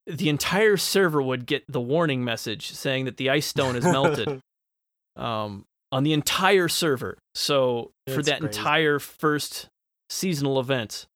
the 0.06 0.28
entire 0.28 0.76
server 0.76 1.22
would 1.22 1.46
get 1.46 1.64
the 1.68 1.80
warning 1.80 2.24
message 2.24 2.72
saying 2.72 3.04
that 3.04 3.16
the 3.16 3.30
ice 3.30 3.46
stone 3.46 3.76
is 3.76 3.84
melted 3.84 4.40
um, 5.16 5.64
on 5.92 6.04
the 6.04 6.12
entire 6.12 6.68
server. 6.68 7.18
So 7.34 7.92
for 8.06 8.16
That's 8.16 8.28
that 8.28 8.40
crazy. 8.40 8.58
entire 8.58 8.98
first 8.98 9.68
seasonal 10.08 10.58
event, 10.58 11.06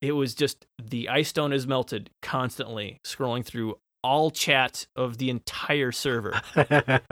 it 0.00 0.12
was 0.12 0.34
just 0.34 0.66
the 0.82 1.08
ice 1.08 1.28
stone 1.28 1.52
is 1.52 1.66
melted 1.66 2.10
constantly 2.22 2.98
scrolling 3.04 3.44
through 3.44 3.78
all 4.02 4.30
chat 4.30 4.86
of 4.94 5.18
the 5.18 5.30
entire 5.30 5.92
server. 5.92 6.40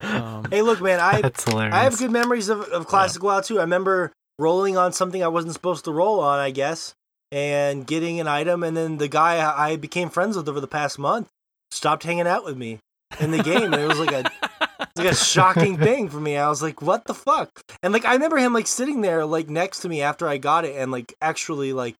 Um, 0.00 0.46
Hey, 0.50 0.62
look, 0.62 0.80
man, 0.82 1.00
I 1.00 1.22
I 1.72 1.84
have 1.84 1.96
good 1.98 2.10
memories 2.10 2.48
of, 2.48 2.60
of 2.62 2.86
Classic 2.86 3.22
WoW 3.22 3.40
too. 3.40 3.58
I 3.58 3.62
remember 3.62 4.12
rolling 4.38 4.76
on 4.76 4.92
something 4.92 5.22
I 5.22 5.28
wasn't 5.28 5.54
supposed 5.54 5.84
to 5.86 5.92
roll 5.92 6.20
on, 6.20 6.38
I 6.38 6.50
guess, 6.50 6.94
and 7.32 7.86
getting 7.86 8.20
an 8.20 8.28
item, 8.28 8.62
and 8.62 8.76
then 8.76 8.98
the 8.98 9.08
guy 9.08 9.36
I 9.36 9.70
I 9.70 9.76
became 9.76 10.10
friends 10.10 10.36
with 10.36 10.48
over 10.48 10.60
the 10.60 10.66
past 10.66 10.98
month 10.98 11.28
stopped 11.70 12.02
hanging 12.02 12.26
out 12.26 12.44
with 12.44 12.56
me 12.56 12.80
in 13.20 13.30
the 13.30 13.42
game, 13.42 13.72
and 13.72 13.82
it 13.82 13.88
was 13.88 13.98
like 13.98 14.12
a 14.12 14.30
like 14.96 15.08
a 15.08 15.14
shocking 15.24 15.78
thing 15.78 16.08
for 16.08 16.20
me. 16.20 16.36
I 16.36 16.48
was 16.48 16.62
like, 16.62 16.82
"What 16.82 17.04
the 17.06 17.14
fuck?" 17.14 17.50
And 17.82 17.92
like, 17.92 18.04
I 18.04 18.12
remember 18.14 18.36
him 18.36 18.52
like 18.52 18.66
sitting 18.66 19.00
there 19.00 19.24
like 19.24 19.48
next 19.48 19.80
to 19.80 19.88
me 19.88 20.02
after 20.02 20.28
I 20.28 20.36
got 20.38 20.64
it, 20.64 20.76
and 20.76 20.92
like 20.92 21.14
actually 21.22 21.72
like 21.72 21.94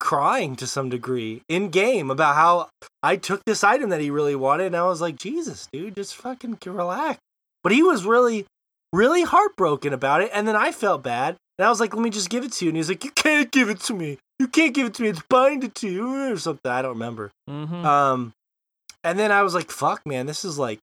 crying 0.00 0.56
to 0.56 0.66
some 0.66 0.88
degree 0.88 1.42
in 1.48 1.70
game 1.70 2.10
about 2.10 2.34
how 2.34 2.68
I 3.02 3.16
took 3.16 3.44
this 3.44 3.64
item 3.64 3.90
that 3.90 4.00
he 4.00 4.10
really 4.10 4.34
wanted, 4.36 4.66
and 4.66 4.76
I 4.76 4.86
was 4.86 5.00
like, 5.00 5.16
"Jesus, 5.16 5.68
dude, 5.72 5.96
just 5.96 6.14
fucking 6.16 6.58
relax." 6.66 7.18
But 7.62 7.72
he 7.72 7.82
was 7.82 8.04
really, 8.04 8.46
really 8.92 9.22
heartbroken 9.22 9.92
about 9.92 10.22
it, 10.22 10.30
and 10.32 10.46
then 10.46 10.56
I 10.56 10.72
felt 10.72 11.02
bad, 11.02 11.36
and 11.58 11.66
I 11.66 11.70
was 11.70 11.80
like, 11.80 11.94
"Let 11.94 12.02
me 12.02 12.10
just 12.10 12.30
give 12.30 12.44
it 12.44 12.52
to 12.52 12.64
you," 12.64 12.70
and 12.70 12.76
he's 12.76 12.88
like, 12.88 13.04
"You 13.04 13.10
can't 13.10 13.50
give 13.50 13.68
it 13.68 13.80
to 13.80 13.94
me. 13.94 14.18
You 14.38 14.46
can't 14.48 14.74
give 14.74 14.86
it 14.86 14.94
to 14.94 15.02
me. 15.02 15.08
It's 15.08 15.22
binded 15.28 15.74
to 15.76 15.88
you, 15.88 16.32
or 16.32 16.36
something." 16.38 16.70
I 16.70 16.82
don't 16.82 16.92
remember. 16.92 17.30
mhm. 17.50 17.84
Um, 17.84 18.32
and 19.04 19.18
then 19.18 19.32
I 19.32 19.42
was 19.42 19.54
like, 19.54 19.70
"Fuck, 19.70 20.06
man, 20.06 20.26
this 20.26 20.44
is 20.44 20.58
like, 20.58 20.78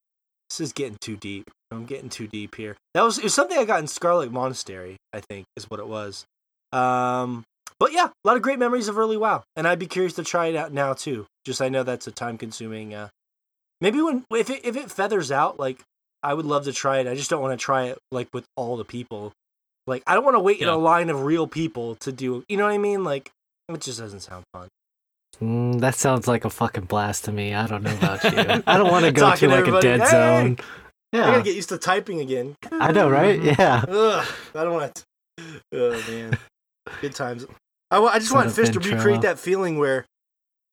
this 0.49 0.59
is 0.59 0.73
getting 0.73 0.97
too 0.99 1.15
deep. 1.17 1.49
I'm 1.71 1.85
getting 1.85 2.09
too 2.09 2.27
deep 2.27 2.55
here." 2.55 2.75
That 2.93 3.03
was 3.03 3.17
it 3.17 3.23
was 3.23 3.33
something 3.33 3.57
I 3.57 3.65
got 3.65 3.79
in 3.79 3.87
Scarlet 3.87 4.31
Monastery, 4.31 4.97
I 5.13 5.21
think, 5.21 5.45
is 5.55 5.69
what 5.69 5.79
it 5.79 5.87
was. 5.87 6.25
Um, 6.73 7.43
but 7.79 7.91
yeah, 7.91 8.07
a 8.07 8.27
lot 8.27 8.37
of 8.37 8.41
great 8.41 8.59
memories 8.59 8.87
of 8.87 8.97
early 8.97 9.17
WoW, 9.17 9.43
and 9.55 9.67
I'd 9.67 9.79
be 9.79 9.87
curious 9.87 10.13
to 10.13 10.23
try 10.23 10.47
it 10.47 10.55
out 10.55 10.71
now 10.71 10.93
too. 10.93 11.25
Just 11.45 11.61
I 11.61 11.69
know 11.69 11.83
that's 11.83 12.07
a 12.07 12.11
time 12.11 12.37
consuming. 12.37 12.93
Uh, 12.93 13.09
maybe 13.81 14.01
when 14.01 14.25
if 14.31 14.49
it 14.49 14.65
if 14.65 14.75
it 14.75 14.91
feathers 14.91 15.31
out, 15.31 15.59
like 15.59 15.81
I 16.23 16.33
would 16.33 16.45
love 16.45 16.65
to 16.65 16.73
try 16.73 16.99
it. 16.99 17.07
I 17.07 17.15
just 17.15 17.29
don't 17.29 17.41
want 17.41 17.57
to 17.57 17.63
try 17.63 17.85
it 17.85 17.99
like 18.11 18.29
with 18.33 18.45
all 18.55 18.77
the 18.77 18.85
people. 18.85 19.33
Like 19.87 20.03
I 20.07 20.15
don't 20.15 20.23
want 20.23 20.35
to 20.35 20.39
wait 20.39 20.59
in 20.59 20.67
a 20.67 20.77
line 20.77 21.09
of 21.09 21.23
real 21.23 21.47
people 21.47 21.95
to 21.97 22.11
do. 22.11 22.43
You 22.49 22.57
know 22.57 22.65
what 22.65 22.73
I 22.73 22.77
mean? 22.77 23.03
Like 23.03 23.31
it 23.69 23.81
just 23.81 23.99
doesn't 23.99 24.21
sound 24.21 24.43
fun. 24.53 24.69
Mm, 25.41 25.81
that 25.81 25.95
sounds 25.95 26.27
like 26.27 26.45
a 26.45 26.49
fucking 26.49 26.85
blast 26.85 27.25
to 27.25 27.31
me. 27.31 27.53
I 27.53 27.67
don't 27.67 27.83
know 27.83 27.95
about 27.95 28.23
you. 28.23 28.63
I 28.67 28.77
don't 28.77 28.89
want 28.89 29.05
to 29.05 29.11
go 29.11 29.21
Talking 29.21 29.49
to 29.49 29.55
to 29.57 29.71
like 29.71 29.73
a 29.73 29.81
dead 29.81 29.99
"Hey!" 30.01 30.07
zone. 30.07 30.57
I 31.13 31.17
Yeah, 31.17 31.25
gotta 31.31 31.43
get 31.43 31.55
used 31.55 31.69
to 31.69 31.77
typing 31.77 32.19
again. 32.19 32.55
I 32.71 32.91
know, 32.91 33.09
right? 33.09 33.41
Yeah. 33.43 33.83
Ugh, 33.87 34.27
I 34.55 34.63
don't 34.63 34.73
want. 34.73 34.95
To... 35.37 35.61
Oh 35.73 36.03
man, 36.09 36.37
good 37.01 37.13
times. 37.13 37.45
I, 37.95 38.15
I 38.15 38.19
just 38.19 38.31
want 38.33 38.51
Fish 38.51 38.69
to 38.69 38.79
recreate 38.79 39.21
that 39.21 39.39
feeling 39.39 39.77
where 39.77 40.05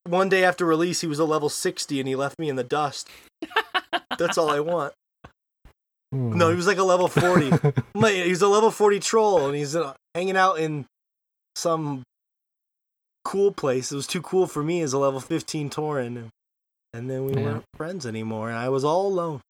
one 0.05 0.29
day 0.29 0.45
after 0.45 0.65
release 0.67 1.01
he 1.01 1.07
was 1.07 1.19
a 1.19 1.25
level 1.25 1.49
sixty 1.49 2.01
and 2.01 2.09
he 2.09 2.17
left 2.17 2.39
me 2.39 2.49
in 2.49 2.57
the 2.57 2.65
dust. 2.65 3.09
That's 4.19 4.37
all 4.39 4.51
I 4.51 4.61
want. 4.61 4.93
Hmm. 6.13 6.37
No, 6.37 6.51
he 6.51 6.57
was 6.57 6.67
like 6.67 6.79
a 6.79 6.85
level 6.85 7.09
forty. 7.09 7.51
Like, 7.95 8.15
he's 8.15 8.43
a 8.43 8.49
level 8.49 8.71
forty 8.71 8.99
troll 9.01 9.47
and 9.47 9.55
he's 9.57 9.77
uh, 9.77 9.95
hanging 10.15 10.37
out 10.37 10.59
in 10.59 10.87
some 11.55 12.03
cool 13.25 13.53
place. 13.53 13.93
It 13.93 13.97
was 13.97 14.07
too 14.07 14.23
cool 14.23 14.47
for 14.47 14.63
me 14.63 14.81
as 14.83 14.93
a 14.93 14.99
level 14.99 15.21
fifteen 15.21 15.71
Tauren. 15.71 16.29
And 16.95 17.09
then 17.09 17.25
we 17.25 17.35
Yeah. 17.35 17.45
weren't 17.45 17.65
friends 17.77 18.05
anymore, 18.07 18.49
and 18.51 18.59
I 18.59 18.69
was 18.69 18.85
all 18.85 19.07
alone. 19.07 19.41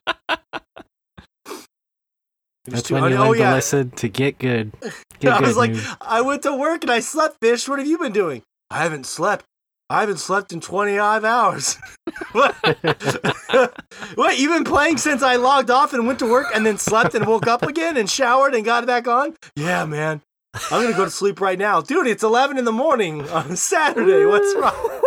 That's 2.64 2.82
too- 2.82 2.94
when 2.94 3.10
you 3.10 3.16
oh, 3.16 3.30
learn 3.30 3.38
yeah. 3.38 3.50
to 3.50 3.56
listen 3.56 3.90
to 3.90 4.08
get 4.08 4.38
good. 4.38 4.72
Get 5.20 5.34
I 5.34 5.38
good. 5.38 5.46
was 5.46 5.56
like, 5.56 5.70
noob. 5.70 5.96
I 6.00 6.20
went 6.20 6.42
to 6.42 6.56
work 6.56 6.82
and 6.82 6.90
I 6.90 6.98
slept, 6.98 7.38
fish. 7.40 7.68
What 7.68 7.78
have 7.78 7.86
you 7.86 7.96
been 7.96 8.12
doing? 8.12 8.42
I 8.70 8.82
haven't 8.82 9.06
slept. 9.06 9.44
I 9.88 10.00
haven't 10.00 10.18
slept 10.18 10.52
in 10.52 10.60
25 10.60 11.24
hours. 11.24 11.76
what? 12.32 12.56
what? 14.16 14.38
You've 14.38 14.52
been 14.52 14.64
playing 14.64 14.96
since 14.96 15.22
I 15.22 15.36
logged 15.36 15.70
off 15.70 15.92
and 15.92 16.08
went 16.08 16.18
to 16.20 16.26
work 16.26 16.46
and 16.52 16.66
then 16.66 16.76
slept 16.78 17.14
and 17.14 17.24
woke 17.24 17.46
up 17.46 17.62
again 17.62 17.96
and 17.96 18.10
showered 18.10 18.54
and 18.54 18.64
got 18.64 18.84
back 18.84 19.06
on? 19.06 19.36
Yeah, 19.54 19.84
man. 19.84 20.22
I'm 20.54 20.82
going 20.82 20.92
to 20.92 20.96
go 20.96 21.04
to 21.04 21.10
sleep 21.10 21.40
right 21.40 21.58
now. 21.58 21.82
Dude, 21.82 22.06
it's 22.08 22.22
11 22.24 22.58
in 22.58 22.64
the 22.64 22.72
morning 22.72 23.28
on 23.28 23.54
Saturday. 23.54 24.26
What's 24.26 24.54
wrong? 24.56 25.02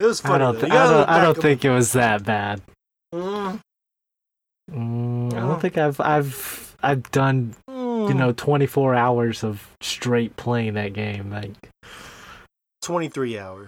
It 0.00 0.06
was 0.06 0.20
funny. 0.20 0.36
I 0.36 0.38
don't. 0.52 0.60
Th- 0.60 0.72
I 0.72 0.90
don't. 0.90 1.08
I 1.08 1.22
don't 1.22 1.36
think 1.36 1.64
it 1.64 1.70
was 1.70 1.92
that 1.92 2.24
bad. 2.24 2.62
Mm, 3.14 3.60
Mm, 4.74 5.32
I 5.34 5.36
Oh. 5.38 5.48
don't 5.48 5.60
think 5.60 5.78
I've. 5.78 6.00
I've. 6.00 6.76
I've 6.82 7.10
done. 7.10 7.54
mm. 7.68 8.08
You 8.08 8.14
know, 8.14 8.32
24 8.32 8.94
hours 8.94 9.44
of 9.44 9.68
straight 9.82 10.34
playing 10.36 10.74
that 10.74 10.92
game. 10.94 11.30
Like, 11.30 11.52
23 12.82 13.38
hours. 13.38 13.66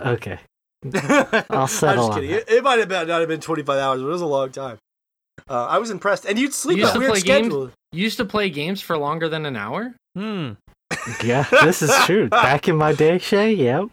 okay. 0.00 0.38
I'll 0.94 1.44
I'll 1.50 1.66
settle 1.66 2.04
I'm 2.06 2.08
just 2.08 2.10
on 2.10 2.14
kidding. 2.20 2.30
It, 2.30 2.44
it 2.50 2.64
might 2.64 2.78
have 2.78 2.88
been, 2.88 3.06
not 3.08 3.20
have 3.20 3.28
been 3.28 3.40
25 3.40 3.78
hours, 3.78 4.00
but 4.00 4.06
it 4.06 4.10
was 4.10 4.20
a 4.22 4.26
long 4.26 4.50
time. 4.50 4.78
Uh, 5.48 5.66
I 5.66 5.78
was 5.78 5.90
impressed. 5.90 6.24
And 6.26 6.38
you'd 6.38 6.54
sleep 6.54 6.76
You 6.78 6.82
used 6.84 6.90
at 6.90 6.94
to 6.94 6.98
weird 7.00 7.10
play 7.12 7.20
games? 7.20 7.52
You 7.92 8.02
used 8.04 8.16
to 8.18 8.24
play 8.24 8.50
games 8.50 8.80
for 8.80 8.96
longer 8.96 9.28
than 9.28 9.46
an 9.46 9.56
hour? 9.56 9.94
hmm. 10.16 10.52
Yeah, 11.24 11.44
this 11.62 11.82
is 11.82 11.90
true. 12.04 12.28
Back 12.28 12.68
in 12.68 12.76
my 12.76 12.92
day, 12.92 13.18
Shay. 13.18 13.52
Yep. 13.52 13.88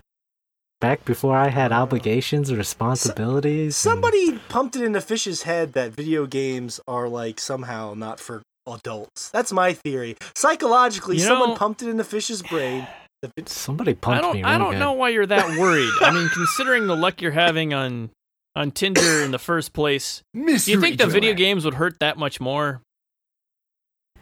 Back 0.80 1.06
before 1.06 1.36
I 1.36 1.48
had 1.50 1.72
uh, 1.72 1.76
obligations 1.82 2.50
and 2.50 2.58
responsibilities. 2.58 3.66
and- 3.66 3.74
Somebody 3.74 4.38
pumped 4.50 4.76
it 4.76 4.84
into 4.84 5.02
Fish's 5.02 5.44
head 5.44 5.74
that 5.74 5.92
video 5.92 6.28
games 6.28 6.80
are 6.88 7.10
like 7.10 7.40
somehow 7.40 7.96
not 7.96 8.20
for 8.20 8.44
adults. 8.72 9.30
That's 9.32 9.52
my 9.52 9.74
theory. 9.74 10.18
Psychologically, 10.36 11.16
You 11.16 11.24
someone 11.24 11.50
know- 11.50 11.56
pumped 11.56 11.82
it 11.82 11.90
into 11.90 12.04
Fish's 12.04 12.44
brain. 12.44 12.88
that 13.24 13.32
it- 13.36 13.50
Somebody 13.50 13.92
I 13.92 13.96
pumped 13.96 14.22
don't. 14.22 14.36
me. 14.36 14.44
I 14.44 14.60
don't 14.60 14.74
good. 14.74 14.80
know 14.80 14.94
why 14.94 15.10
you're 15.10 15.26
that 15.26 15.58
worried. 15.58 15.90
I 16.02 16.12
mean, 16.12 16.30
considering 16.30 16.86
the 16.86 16.96
luck 16.96 17.22
you're 17.22 17.32
having 17.32 17.74
on 17.74 18.12
on 18.56 18.72
Tinder 18.72 19.22
in 19.24 19.32
the 19.32 19.40
first 19.40 19.74
place, 19.74 20.22
do 20.36 20.42
you 20.42 20.80
think 20.80 20.98
the 21.00 21.08
video 21.08 21.34
games 21.34 21.66
would 21.66 21.76
hurt 21.76 22.00
that 22.02 22.18
much 22.18 22.40
more? 22.40 22.82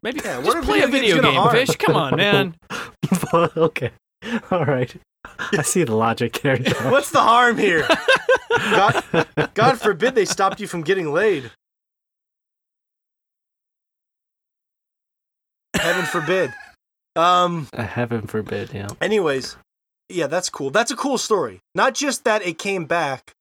Maybe 0.02 0.22
Yeah, 0.23 0.38
what 0.38 0.45
just 0.45 0.57
are 0.57 0.61
play 0.61 0.82
a 0.82 0.88
video 0.88 1.15
video 1.15 1.15
games 1.15 1.22
gonna 1.22 1.34
game, 1.34 1.41
harm? 1.41 1.56
fish. 1.56 1.76
Come 1.77 1.95
on, 1.95 2.15
man. 2.15 2.56
okay. 3.57 3.91
All 4.52 4.65
right. 4.65 4.93
I 5.53 5.61
see 5.64 5.84
the 5.84 5.95
logic 5.95 6.41
there. 6.41 6.57
Josh. 6.60 6.84
What's 6.85 7.11
the 7.11 7.22
harm 7.22 7.57
here? 7.57 7.88
God, 8.49 9.03
God 9.53 9.80
forbid 9.81 10.15
they 10.15 10.26
stopped 10.26 10.60
you 10.60 10.68
from 10.68 10.81
getting 10.84 11.11
laid. 11.11 11.52
Heaven 15.76 16.06
forbid. 16.06 16.53
Um. 17.15 17.68
Uh, 17.73 17.84
Heaven 17.84 18.27
forbid, 18.27 18.73
yeah. 18.73 18.88
Anyways, 19.02 19.57
yeah, 20.10 20.27
that's 20.27 20.49
cool. 20.49 20.69
That's 20.69 20.91
a 20.91 20.95
cool 20.95 21.18
story. 21.18 21.60
Not 21.73 21.93
just 21.95 22.23
that 22.26 22.45
it 22.45 22.57
came 22.57 22.85
back, 22.85 23.34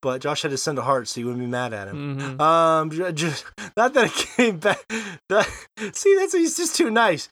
but 0.00 0.20
Josh 0.20 0.42
had 0.42 0.50
to 0.50 0.58
send 0.58 0.78
a 0.78 0.82
heart 0.82 1.08
so 1.08 1.20
you 1.20 1.26
wouldn't 1.26 1.42
be 1.44 1.50
mad 1.50 1.72
at 1.72 1.88
him. 1.88 2.18
Mhm. 2.38 2.40
Um, 2.40 3.14
just 3.14 3.44
not 3.76 3.94
that 3.94 4.06
it 4.06 4.12
came 4.36 4.58
back. 4.58 4.78
That, 5.28 5.48
see, 5.92 6.14
that's 6.16 6.32
he's 6.34 6.56
just 6.56 6.76
too 6.76 6.90
nice. 6.90 7.28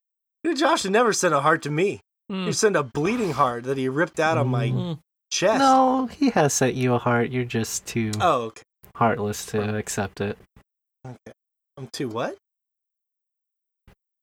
Josh 0.57 0.85
would 0.85 0.93
never 0.93 1.13
send 1.13 1.35
a 1.35 1.41
heart 1.41 1.63
to 1.63 1.71
me. 1.71 2.01
Mm. 2.31 2.47
He 2.47 2.53
sent 2.53 2.77
a 2.77 2.83
bleeding 2.83 3.33
heart 3.33 3.65
that 3.65 3.77
he 3.77 3.89
ripped 3.89 4.21
out 4.21 4.39
of 4.39 4.47
my 4.47 4.69
Mm. 4.69 4.99
chest. 5.33 5.59
No, 5.59 6.07
he 6.07 6.31
has 6.31 6.53
sent 6.55 6.75
you 6.75 6.95
a 6.95 6.99
heart. 6.99 7.31
You're 7.31 7.45
just 7.45 7.87
too 7.87 8.13
Oh, 8.21 8.43
okay. 8.43 8.63
heartless 8.95 9.45
to 9.47 9.77
accept 9.77 10.21
it. 10.21 10.39
Okay. 11.07 11.33
I'm 11.77 11.89
too 11.89 12.09
what? 12.09 12.37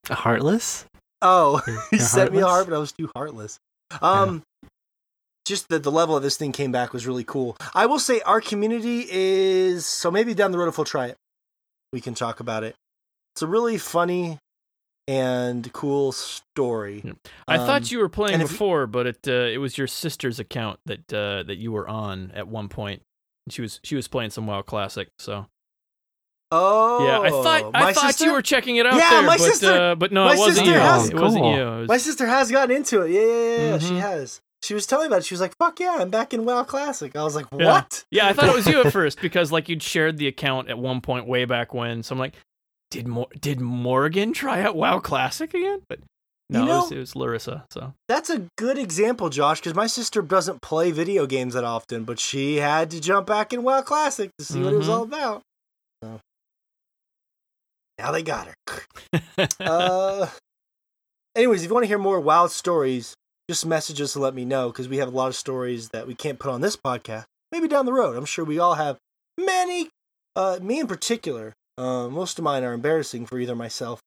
Heartless? 0.10 0.86
Oh, 1.22 1.62
You're- 1.68 1.82
he 1.92 1.98
you're 1.98 2.06
sent 2.06 2.32
me 2.34 2.40
a 2.40 2.46
heart, 2.48 2.68
but 2.70 2.76
I 2.76 2.80
was 2.80 2.92
too 2.92 3.10
heartless. 3.16 3.58
Um, 4.02 4.44
just 5.46 5.70
that 5.70 5.84
the 5.84 5.92
level 5.92 6.16
of 6.16 6.24
this 6.24 6.38
thing 6.38 6.52
came 6.52 6.72
back 6.72 6.94
was 6.94 7.08
really 7.08 7.24
cool. 7.24 7.58
I 7.74 7.86
will 7.86 8.00
say 8.00 8.22
our 8.22 8.42
community 8.42 9.06
is 9.10 9.86
so 9.86 10.12
maybe 10.12 10.34
down 10.34 10.52
the 10.52 10.58
road 10.58 10.68
if 10.68 10.78
we'll 10.78 10.86
try 10.86 11.08
it, 11.08 11.18
we 11.94 12.02
can 12.02 12.14
talk 12.14 12.40
about 12.40 12.64
it. 12.64 12.76
It's 13.34 13.42
a 13.42 13.48
really 13.48 13.78
funny 13.78 14.40
and 15.08 15.72
cool 15.74 16.12
story. 16.12 17.04
I 17.48 17.58
Um, 17.58 17.66
thought 17.66 17.92
you 17.92 18.00
were 18.00 18.10
playing 18.10 18.34
and 18.36 18.44
if 18.44 18.50
you- 18.52 18.56
before, 18.56 18.88
but 18.88 19.08
it 19.08 19.28
uh, 19.28 19.32
it 19.32 19.58
was 19.60 19.78
your 19.78 19.88
sister's 19.88 20.40
account 20.40 20.80
that 20.86 21.14
uh, 21.14 21.44
that 21.44 21.58
you 21.58 21.72
were 21.72 21.88
on 21.88 22.32
at 22.36 22.48
one 22.48 22.68
point. 22.70 23.02
She 23.50 23.62
was 23.62 23.80
she 23.84 23.96
was 23.96 24.08
playing 24.08 24.32
some 24.32 24.46
WoW 24.48 24.62
Classic, 24.62 25.08
so 25.20 25.48
Oh, 26.52 27.06
yeah. 27.06 27.20
I 27.20 27.30
thought 27.30 27.72
I 27.74 27.94
thought 27.94 28.06
sister? 28.08 28.26
you 28.26 28.32
were 28.32 28.42
checking 28.42 28.78
it 28.78 28.86
out 28.86 28.96
Yeah, 28.96 29.10
there, 29.10 29.22
my 29.24 29.38
but 29.38 29.40
sister- 29.40 29.72
uh, 29.92 29.96
but 29.96 30.12
no, 30.14 30.26
my 30.26 30.34
it 30.34 30.40
wasn't 30.40 30.68
you. 30.68 30.74
has- 30.74 31.10
It 31.10 31.16
wasn't 31.16 31.44
Cool. 31.44 31.56
you. 31.56 31.62
It 31.62 31.80
was- 31.82 31.88
My 31.90 31.98
sister 31.98 32.26
has 32.26 32.50
gotten 32.52 32.76
into 32.76 33.02
it. 33.02 33.12
Yeah, 33.12 33.22
yeah, 33.22 33.28
yeah, 33.58 33.70
yeah. 33.74 33.78
She 33.80 33.94
Mhm. 33.94 34.00
has. 34.00 34.42
She 34.64 34.74
was 34.74 34.88
telling 34.88 35.04
me 35.04 35.08
about 35.08 35.20
it. 35.20 35.26
She 35.26 35.34
was 35.34 35.42
like, 35.42 35.56
"Fuck 35.58 35.80
yeah, 35.80 35.98
I'm 36.00 36.10
back 36.10 36.34
in 36.34 36.44
WoW 36.46 36.64
Classic." 36.64 37.16
I 37.16 37.24
was 37.24 37.36
like, 37.36 37.46
Yeah. 37.58 37.66
"What?" 37.68 38.06
Yeah, 38.12 38.28
I 38.28 38.34
thought 38.34 38.48
it 38.50 38.56
was 38.56 38.66
you 38.66 38.82
at 38.82 38.92
first 38.94 39.22
because 39.22 39.52
like 39.52 39.68
you'd 39.70 39.84
shared 39.84 40.18
the 40.18 40.28
account 40.28 40.70
at 40.70 40.78
one 40.80 41.00
point 41.02 41.28
way 41.28 41.44
back 41.46 41.74
when. 41.74 42.02
So 42.02 42.14
I'm 42.16 42.20
like, 42.20 42.34
did 42.92 43.08
Mor- 43.08 43.28
did 43.40 43.60
Morgan 43.62 44.34
try 44.34 44.62
out 44.62 44.76
WoW 44.76 45.00
Classic 45.00 45.54
again? 45.54 45.82
But 45.90 46.00
no, 46.50 46.64
You 46.64 46.66
it, 46.72 46.76
was, 46.76 46.92
it 46.94 46.98
was 47.00 47.16
Larissa. 47.16 47.66
So 47.72 47.94
That's 48.08 48.30
a 48.30 48.48
good 48.58 48.78
example, 48.78 49.30
Josh, 49.30 49.60
because 49.60 49.76
my 49.76 49.88
sister 49.88 50.22
doesn't 50.22 50.62
play 50.62 50.92
video 50.92 51.26
games 51.26 51.54
that 51.56 51.64
often, 51.66 52.04
but 52.06 52.20
she 52.20 52.58
had 52.58 52.90
to 52.92 53.02
jump 53.02 53.28
back 53.28 53.52
in 53.54 53.64
WoW 53.64 53.82
Classic 53.82 54.30
to 54.40 54.46
see 54.46 54.62
what 54.64 54.74
it 54.74 54.78
was 54.78 54.88
Mhm. 54.88 54.92
all 54.94 55.04
about. 55.04 55.42
So 56.04 56.20
now 58.00 58.12
they 58.12 58.24
got 58.24 58.48
her. 58.48 59.48
uh, 59.60 60.28
anyways, 61.36 61.64
if 61.64 61.70
you 61.70 61.74
want 61.74 61.84
to 61.84 61.88
hear 61.88 61.98
more 61.98 62.20
wild 62.20 62.52
stories, 62.52 63.14
just 63.50 63.66
message 63.66 64.00
us 64.02 64.14
to 64.14 64.20
let 64.20 64.34
me 64.36 64.46
know 64.46 64.70
because 64.70 64.88
we 64.88 64.98
have 64.98 65.08
a 65.08 65.16
lot 65.16 65.28
of 65.28 65.36
stories 65.36 65.90
that 65.90 66.08
we 66.08 66.14
can't 66.16 66.40
put 66.40 66.52
on 66.52 66.62
this 66.62 66.76
podcast. 66.78 67.26
Maybe 67.52 67.68
down 67.68 67.86
the 67.86 67.94
road. 67.94 68.16
I'm 68.18 68.26
sure 68.26 68.44
we 68.46 68.60
all 68.60 68.76
have 68.76 68.98
many. 69.38 69.90
Uh, 70.36 70.60
me 70.62 70.80
in 70.80 70.88
particular, 70.88 71.54
uh, 71.78 72.08
most 72.10 72.38
of 72.40 72.44
mine 72.44 72.64
are 72.64 72.74
embarrassing 72.74 73.26
for 73.26 73.40
either 73.40 73.56
myself 73.56 74.00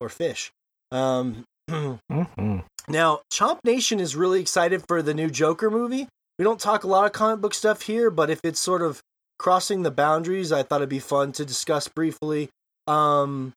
or 0.00 0.08
Fish. 0.08 0.50
Um, 0.90 1.44
hmm 1.70 2.58
Now, 2.88 3.20
Chomp 3.32 3.58
Nation 3.64 4.00
is 4.00 4.16
really 4.16 4.40
excited 4.40 4.82
for 4.86 5.02
the 5.02 5.14
new 5.14 5.30
Joker 5.30 5.70
movie. 5.70 6.08
We 6.38 6.44
don't 6.44 6.60
talk 6.60 6.84
a 6.84 6.88
lot 6.88 7.04
of 7.04 7.12
comic 7.12 7.40
book 7.40 7.54
stuff 7.54 7.82
here, 7.82 8.10
but 8.10 8.30
if 8.30 8.40
it's 8.44 8.60
sort 8.60 8.82
of 8.82 9.02
crossing 9.38 9.82
the 9.82 9.90
boundaries, 9.90 10.52
I 10.52 10.62
thought 10.62 10.80
it'd 10.80 10.88
be 10.88 10.98
fun 10.98 11.32
to 11.32 11.44
discuss 11.44 11.88
briefly. 11.88 12.48
Um, 12.86 13.52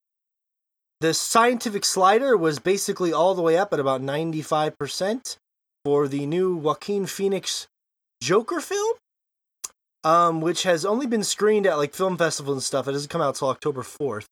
the 1.00 1.14
scientific 1.14 1.86
slider 1.86 2.36
was 2.38 2.60
basically 2.60 3.14
all 3.14 3.34
the 3.34 3.42
way 3.42 3.58
up 3.58 3.74
at 3.74 3.80
about 3.80 4.02
95% 4.02 5.38
for 5.84 6.08
the 6.08 6.26
new 6.26 6.56
Joaquin 6.56 7.06
Phoenix 7.06 7.68
Joker 8.22 8.60
film, 8.60 8.98
um, 10.04 10.42
which 10.42 10.64
has 10.64 10.86
only 10.86 11.06
been 11.08 11.24
screened 11.24 11.68
at 11.68 11.78
like 11.78 11.94
film 11.94 12.18
festivals 12.18 12.56
and 12.58 12.64
stuff. 12.64 12.88
It 12.88 12.92
doesn't 12.94 13.10
come 13.10 13.22
out 13.22 13.36
till 13.36 13.50
October 13.50 13.82
4th, 13.84 14.26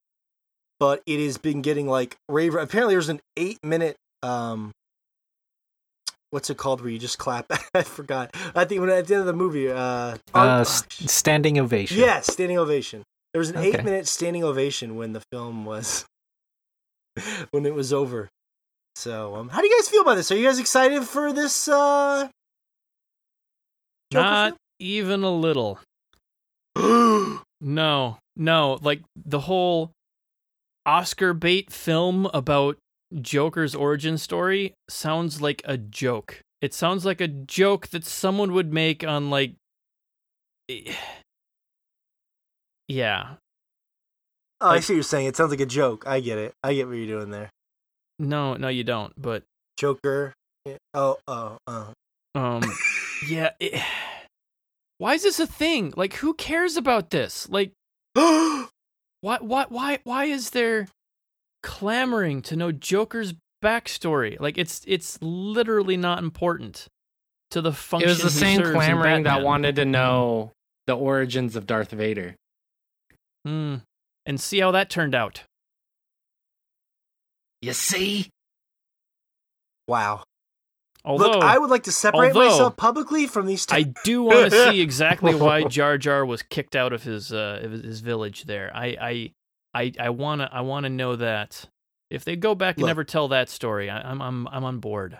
but 0.79 1.01
it 1.05 1.23
has 1.23 1.37
been 1.37 1.61
getting 1.61 1.87
like 1.87 2.15
rave. 2.27 2.55
Apparently, 2.55 2.93
there's 2.95 3.09
an 3.09 3.21
eight 3.37 3.59
minute 3.63 3.95
um 4.23 4.71
what's 6.31 6.49
it 6.49 6.57
called 6.57 6.81
where 6.81 6.89
you 6.91 6.99
just 6.99 7.17
clap 7.17 7.45
i 7.73 7.81
forgot 7.81 8.29
i 8.53 8.63
think 8.65 8.81
when 8.81 8.89
at 8.89 9.07
the 9.07 9.13
end 9.15 9.21
of 9.21 9.25
the 9.25 9.33
movie 9.33 9.67
uh, 9.71 9.75
Uh, 9.75 10.17
oh, 10.35 10.59
s- 10.59 10.83
standing 11.05 11.57
ovation. 11.57 11.97
yeah 11.97 12.19
standing 12.19 12.57
ovation 12.57 13.01
there 13.33 13.39
was 13.39 13.49
an 13.49 13.55
Okay. 13.57 13.69
eight 13.69 13.83
minute 13.83 14.07
standing 14.07 14.43
ovation 14.43 14.95
when 14.95 15.13
the 15.13 15.21
film 15.31 15.65
was 15.65 16.05
when 17.51 17.65
it 17.65 17.73
was 17.73 17.91
over 17.93 18.29
so 18.95 19.35
um 19.37 19.49
how 19.49 19.61
do 19.61 19.67
you 19.67 19.75
guys 19.79 19.89
feel 19.89 20.01
about 20.01 20.15
this 20.15 20.31
are 20.31 20.35
you 20.37 20.45
guys 20.45 20.59
excited 20.59 21.03
for 21.03 21.31
this 21.33 21.67
uh 21.67 22.27
Joker 24.11 24.23
not 24.29 24.57
even 24.79 25.23
a 25.23 25.31
little. 25.31 25.79
No, 27.61 28.19
no, 28.37 28.79
like 28.81 29.01
the 29.17 29.41
whole 29.41 29.91
Oscar 30.85 31.33
bait 31.33 31.73
film 31.73 32.25
about 32.27 32.77
Joker's 33.21 33.75
origin 33.75 34.17
story 34.17 34.73
sounds 34.89 35.41
like 35.41 35.61
a 35.65 35.75
joke. 35.77 36.39
It 36.61 36.73
sounds 36.73 37.05
like 37.05 37.19
a 37.19 37.27
joke 37.27 37.87
that 37.89 38.05
someone 38.05 38.53
would 38.53 38.71
make 38.71 39.03
on 39.03 39.29
like 39.29 39.55
Yeah. 42.87 43.35
oh 44.61 44.69
i 44.69 44.79
see 44.79 44.93
what 44.93 44.95
you're 44.95 45.03
saying. 45.03 45.27
It 45.27 45.35
sounds 45.35 45.51
like 45.51 45.59
a 45.59 45.65
joke. 45.65 46.05
I 46.07 46.21
get 46.21 46.37
it. 46.37 46.53
I 46.63 46.73
get 46.73 46.87
what 46.87 46.95
you're 46.95 47.19
doing 47.19 47.29
there. 47.29 47.49
No, 48.19 48.55
no 48.55 48.69
you 48.69 48.83
don't, 48.83 49.13
but 49.17 49.43
joker. 49.77 50.33
Oh 50.93 51.17
oh 51.27 51.57
oh. 51.67 51.93
Um 52.35 52.63
yeah, 53.27 53.51
it, 53.59 53.81
Why 54.99 55.15
is 55.15 55.23
this 55.23 55.39
a 55.39 55.47
thing? 55.47 55.93
Like 55.97 56.13
who 56.15 56.33
cares 56.35 56.77
about 56.77 57.09
this? 57.09 57.49
Like 57.49 57.71
why 58.13 58.67
why 59.21 59.65
why 59.69 59.99
why 60.03 60.25
is 60.25 60.51
there 60.51 60.87
clamoring 61.63 62.41
to 62.43 62.55
know 62.55 62.71
Joker's 62.71 63.33
backstory? 63.63 64.39
Like 64.39 64.57
it's 64.57 64.81
it's 64.85 65.17
literally 65.21 65.97
not 65.97 66.19
important 66.19 66.87
to 67.51 67.61
the 67.61 67.71
function. 67.73 68.09
It 68.09 68.11
was 68.11 68.21
the 68.21 68.29
same 68.29 68.61
clamoring 68.61 69.23
that 69.23 69.41
wanted 69.41 69.77
to 69.77 69.85
know 69.85 70.51
the 70.85 70.95
origins 70.95 71.55
of 71.55 71.65
Darth 71.65 71.91
Vader. 71.91 72.35
Hmm. 73.45 73.77
And 74.25 74.39
see 74.39 74.59
how 74.59 74.71
that 74.71 74.89
turned 74.89 75.15
out. 75.15 75.43
You 77.61 77.73
see? 77.73 78.29
wow 79.87 80.23
Although 81.05 81.31
Look, 81.31 81.43
I 81.43 81.57
would 81.57 81.69
like 81.69 81.83
to 81.83 81.91
separate 81.91 82.35
although- 82.35 82.49
myself 82.49 82.77
publicly 82.77 83.25
from 83.27 83.45
these 83.45 83.65
two. 83.65 83.75
I 83.75 83.83
do 84.03 84.23
want 84.23 84.51
to 84.51 84.65
see 84.71 84.81
exactly 84.81 85.33
why 85.33 85.63
Jar 85.63 85.97
Jar 85.97 86.25
was 86.25 86.41
kicked 86.41 86.75
out 86.75 86.91
of 86.93 87.03
his 87.03 87.31
uh 87.31 87.59
his 87.83 88.01
village 88.01 88.43
there. 88.43 88.71
I 88.75 88.97
I 88.99 89.31
I, 89.73 89.91
I 89.99 90.09
wanna 90.09 90.49
I 90.51 90.61
wanna 90.61 90.89
know 90.89 91.15
that. 91.15 91.65
If 92.09 92.25
they 92.25 92.35
go 92.35 92.55
back 92.55 92.75
and 92.77 92.81
Look. 92.83 92.89
never 92.89 93.03
tell 93.03 93.27
that 93.29 93.49
story, 93.49 93.89
I, 93.89 94.01
I'm 94.01 94.21
I'm 94.21 94.47
I'm 94.47 94.63
on 94.63 94.79
board. 94.79 95.19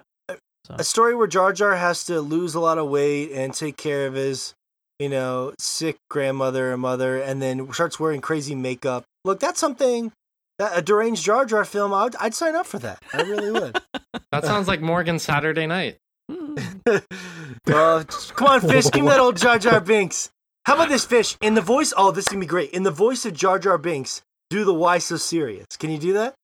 a 0.69 0.84
story 0.84 1.15
where 1.15 1.27
Jar 1.27 1.53
Jar 1.53 1.76
has 1.76 2.03
to 2.06 2.19
lose 2.19 2.56
a 2.56 2.60
lot 2.60 2.77
of 2.77 2.89
weight 2.89 3.31
and 3.31 3.53
take 3.53 3.77
care 3.77 4.07
of 4.07 4.15
his, 4.15 4.53
you 4.97 5.07
know, 5.07 5.53
sick 5.60 5.97
grandmother 6.10 6.72
and 6.73 6.81
mother, 6.81 7.22
and 7.22 7.41
then 7.41 7.72
starts 7.73 7.99
wearing 7.99 8.22
crazy 8.22 8.56
makeup. 8.56 9.03
Look, 9.23 9.39
that's 9.39 9.60
something 9.60 10.11
a 10.60 10.81
deranged 10.81 11.23
Jar 11.23 11.45
Jar 11.45 11.65
film. 11.65 11.94
I'd, 11.94 12.15
I'd 12.18 12.34
sign 12.34 12.56
up 12.56 12.65
for 12.65 12.80
that. 12.80 13.02
I 13.14 13.22
really 13.22 13.52
would. 13.52 13.80
That 14.31 14.45
sounds 14.45 14.68
like 14.68 14.80
Morgan 14.80 15.18
Saturday 15.19 15.65
night. 15.65 15.98
Uh, 17.68 18.03
come 18.36 18.48
on, 18.48 18.61
fish, 18.61 18.90
give 18.91 19.03
me 19.03 19.10
that 19.10 19.19
old 19.19 19.36
Jar 19.38 19.60
Jar 19.60 19.80
Binks. 19.80 20.30
How 20.65 20.76
about 20.76 20.90
this 20.90 21.06
fish 21.06 21.36
in 21.41 21.53
the 21.56 21.61
voice? 21.61 21.94
Oh, 21.95 22.11
this 22.11 22.26
is 22.26 22.30
gonna 22.30 22.40
be 22.40 22.45
great. 22.45 22.72
In 22.72 22.84
the 22.84 22.91
voice 22.91 23.26
of 23.26 23.34
Jar 23.34 23.60
Jar 23.60 23.77
Binks, 23.77 24.22
do 24.49 24.64
the 24.65 24.73
"Why 24.73 24.98
so 24.99 25.18
serious"? 25.18 25.65
Can 25.77 25.90
you 25.90 25.98
do 25.98 26.14
that? 26.14 26.36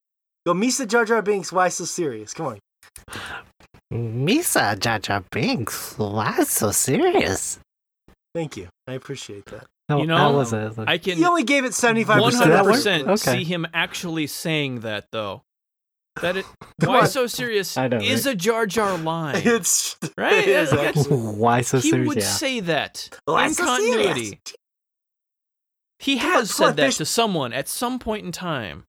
Go, 0.46 0.54
Misa 0.54 0.88
Jar 0.88 1.06
Jar 1.06 1.22
Binks. 1.22 1.52
Why 1.52 1.70
so 1.70 1.86
serious? 1.86 2.34
Come 2.34 2.46
on. 2.48 2.60
Misa 3.94 4.78
Jar 4.80 5.00
Jar 5.00 5.24
Binks. 5.32 5.98
Why 5.98 6.44
so 6.44 6.72
serious? 6.72 7.60
Thank 8.34 8.58
you. 8.58 8.68
I 8.88 8.94
appreciate 8.94 9.46
that. 9.48 9.66
No, 9.88 10.00
You 10.00 10.08
know, 10.08 10.18
that 10.18 10.36
was 10.36 10.52
it. 10.54 10.74
I 10.88 10.98
can 10.98 11.18
He 11.18 11.26
only 11.26 11.44
gave 11.44 11.64
it 11.64 11.74
seventy 11.74 12.04
five 12.04 12.20
one 12.22 12.32
percent. 12.32 12.52
hundred 12.52 12.72
percent 12.72 13.08
Okay. 13.08 13.18
see 13.40 13.44
him 13.44 13.68
actually 13.74 14.26
saying 14.28 14.80
that 14.82 15.08
though. 15.12 15.44
That 16.22 16.38
it 16.38 16.46
why 16.84 17.02
on. 17.02 17.08
so 17.08 17.28
serious 17.28 17.78
I 17.78 17.88
know, 17.90 17.98
is 17.98 18.26
right? 18.26 18.34
a 18.34 18.36
Jar 18.38 18.66
Jar 18.66 18.98
line. 18.98 19.42
It's 19.46 19.98
Right? 20.18 20.34
It 20.40 20.48
is 20.48 20.72
That's- 20.72 21.08
Why 21.08 21.62
so 21.62 21.80
serious? 21.80 22.04
he 22.04 22.08
would 22.08 22.18
yeah. 22.18 22.24
say 22.24 22.60
that 22.62 23.10
Why 23.26 23.46
in 23.48 23.54
so 23.54 23.66
continuity. 23.66 24.24
serious? 24.26 24.40
He 26.00 26.18
Come 26.18 26.28
on, 26.28 26.34
has 26.34 26.52
on, 26.52 26.68
said 26.68 26.76
that 26.78 26.86
Fish. 26.88 26.98
to 26.98 27.06
someone 27.06 27.54
at 27.54 27.68
some 27.68 28.00
point 28.00 28.26
in 28.26 28.32
time. 28.32 28.86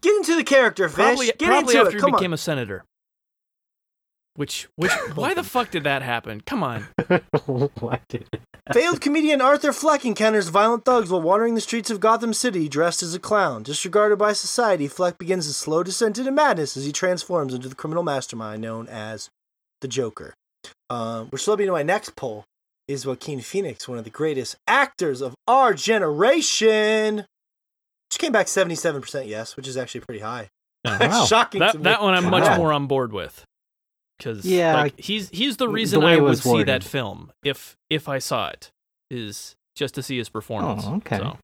Get 0.00 0.14
into 0.16 0.36
the 0.36 0.44
character, 0.44 0.88
Fish. 0.88 0.94
Probably, 0.96 1.26
Get 1.26 1.38
probably 1.40 1.74
into 1.74 1.78
after 1.86 1.88
it. 1.90 1.94
he 1.94 2.00
Come 2.00 2.12
became 2.12 2.30
on. 2.30 2.34
a 2.34 2.38
senator. 2.38 2.84
Which 4.34 4.68
which 4.76 4.92
why 5.14 5.34
the 5.34 5.42
fuck 5.42 5.70
did 5.72 5.82
that 5.84 6.02
happen? 6.02 6.40
Come 6.42 6.62
on. 6.62 6.86
Why 7.46 8.00
did 8.08 8.28
it? 8.32 8.40
Failed 8.72 9.00
comedian 9.00 9.40
Arthur 9.40 9.72
Fleck 9.72 10.04
encounters 10.04 10.48
violent 10.48 10.84
thugs 10.84 11.10
while 11.10 11.22
wandering 11.22 11.54
the 11.54 11.60
streets 11.60 11.90
of 11.90 12.00
Gotham 12.00 12.34
City 12.34 12.68
dressed 12.68 13.02
as 13.02 13.14
a 13.14 13.18
clown. 13.18 13.62
Disregarded 13.62 14.18
by 14.18 14.32
society, 14.34 14.88
Fleck 14.88 15.16
begins 15.18 15.46
a 15.46 15.52
slow 15.54 15.82
descent 15.82 16.18
into 16.18 16.30
madness 16.30 16.76
as 16.76 16.84
he 16.84 16.92
transforms 16.92 17.54
into 17.54 17.68
the 17.68 17.74
criminal 17.74 18.02
mastermind 18.02 18.60
known 18.60 18.86
as 18.88 19.30
the 19.80 19.88
Joker. 19.88 20.34
Um, 20.90 21.28
which 21.28 21.46
led 21.48 21.58
me 21.60 21.66
to 21.66 21.72
my 21.72 21.82
next 21.82 22.14
poll 22.16 22.44
is 22.88 23.06
Joaquin 23.06 23.40
Phoenix, 23.40 23.88
one 23.88 23.98
of 23.98 24.04
the 24.04 24.10
greatest 24.10 24.56
actors 24.66 25.20
of 25.22 25.34
our 25.46 25.72
generation. 25.74 27.16
Which 28.10 28.18
came 28.18 28.32
back 28.32 28.46
77% 28.46 29.26
yes, 29.26 29.56
which 29.56 29.68
is 29.68 29.76
actually 29.76 30.00
pretty 30.02 30.20
high. 30.22 30.48
wow. 30.84 31.24
Shocking 31.26 31.60
to 31.60 31.66
That 31.66 31.76
me. 31.76 31.82
that 31.84 32.02
one 32.02 32.14
I'm 32.14 32.28
much 32.30 32.44
Wow. 32.44 32.56
more 32.58 32.72
on 32.72 32.86
board 32.86 33.12
with. 33.12 33.44
Cuz 34.22 34.44
Yeah, 34.44 34.74
like, 34.74 34.98
he's 34.98 35.28
he's 35.30 35.56
the 35.56 35.66
the 35.66 35.72
reason 35.72 36.02
way 36.02 36.14
I 36.14 36.16
would 36.16 36.38
see 36.38 36.62
that 36.64 36.82
film 36.82 37.32
if 37.44 37.76
if 37.88 38.08
I 38.08 38.18
saw 38.18 38.48
it 38.48 38.70
is 39.10 39.54
just 39.76 39.94
to 39.94 40.02
see 40.02 40.18
his 40.18 40.28
performance. 40.28 40.84
Oh, 40.86 40.96
okay. 40.96 41.18
So, 41.18 41.38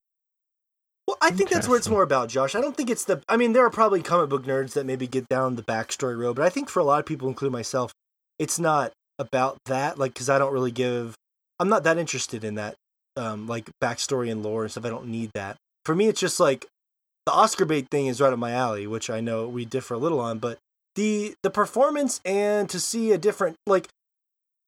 Well, 1.06 1.16
I 1.20 1.30
think 1.30 1.50
that's 1.50 1.68
what 1.68 1.76
it's 1.76 1.88
more 1.88 2.02
about, 2.02 2.28
Josh. 2.28 2.54
I 2.54 2.60
don't 2.60 2.76
think 2.76 2.90
it's 2.90 3.04
the. 3.04 3.22
I 3.28 3.36
mean, 3.36 3.52
there 3.52 3.64
are 3.64 3.70
probably 3.70 4.02
comic 4.02 4.28
book 4.28 4.44
nerds 4.44 4.72
that 4.72 4.86
maybe 4.86 5.06
get 5.06 5.28
down 5.28 5.56
the 5.56 5.62
backstory 5.62 6.18
road, 6.18 6.36
but 6.36 6.44
I 6.44 6.48
think 6.48 6.68
for 6.68 6.80
a 6.80 6.84
lot 6.84 6.98
of 6.98 7.06
people, 7.06 7.28
including 7.28 7.52
myself, 7.52 7.92
it's 8.38 8.58
not 8.58 8.92
about 9.18 9.58
that. 9.66 9.98
Like, 9.98 10.14
because 10.14 10.28
I 10.28 10.38
don't 10.38 10.52
really 10.52 10.72
give. 10.72 11.14
I'm 11.60 11.68
not 11.68 11.84
that 11.84 11.98
interested 11.98 12.42
in 12.42 12.56
that, 12.56 12.74
um, 13.16 13.46
like 13.46 13.70
backstory 13.82 14.30
and 14.32 14.42
lore 14.42 14.62
and 14.62 14.70
stuff. 14.72 14.84
I 14.84 14.88
don't 14.88 15.06
need 15.06 15.30
that. 15.34 15.56
For 15.84 15.94
me, 15.94 16.08
it's 16.08 16.20
just 16.20 16.40
like 16.40 16.66
the 17.26 17.32
Oscar 17.32 17.64
bait 17.64 17.86
thing 17.90 18.06
is 18.06 18.20
right 18.20 18.32
up 18.32 18.38
my 18.38 18.50
alley, 18.50 18.86
which 18.86 19.08
I 19.08 19.20
know 19.20 19.46
we 19.46 19.64
differ 19.64 19.94
a 19.94 19.98
little 19.98 20.20
on, 20.20 20.38
but 20.38 20.58
the 20.94 21.34
the 21.42 21.50
performance 21.50 22.20
and 22.24 22.68
to 22.70 22.80
see 22.80 23.12
a 23.12 23.18
different 23.18 23.56
like 23.66 23.88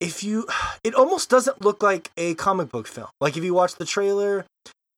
if 0.00 0.22
you 0.22 0.46
it 0.84 0.94
almost 0.94 1.30
doesn't 1.30 1.62
look 1.62 1.82
like 1.82 2.10
a 2.16 2.34
comic 2.34 2.70
book 2.70 2.86
film. 2.86 3.08
Like 3.20 3.36
if 3.36 3.44
you 3.44 3.54
watch 3.54 3.76
the 3.76 3.84
trailer 3.84 4.46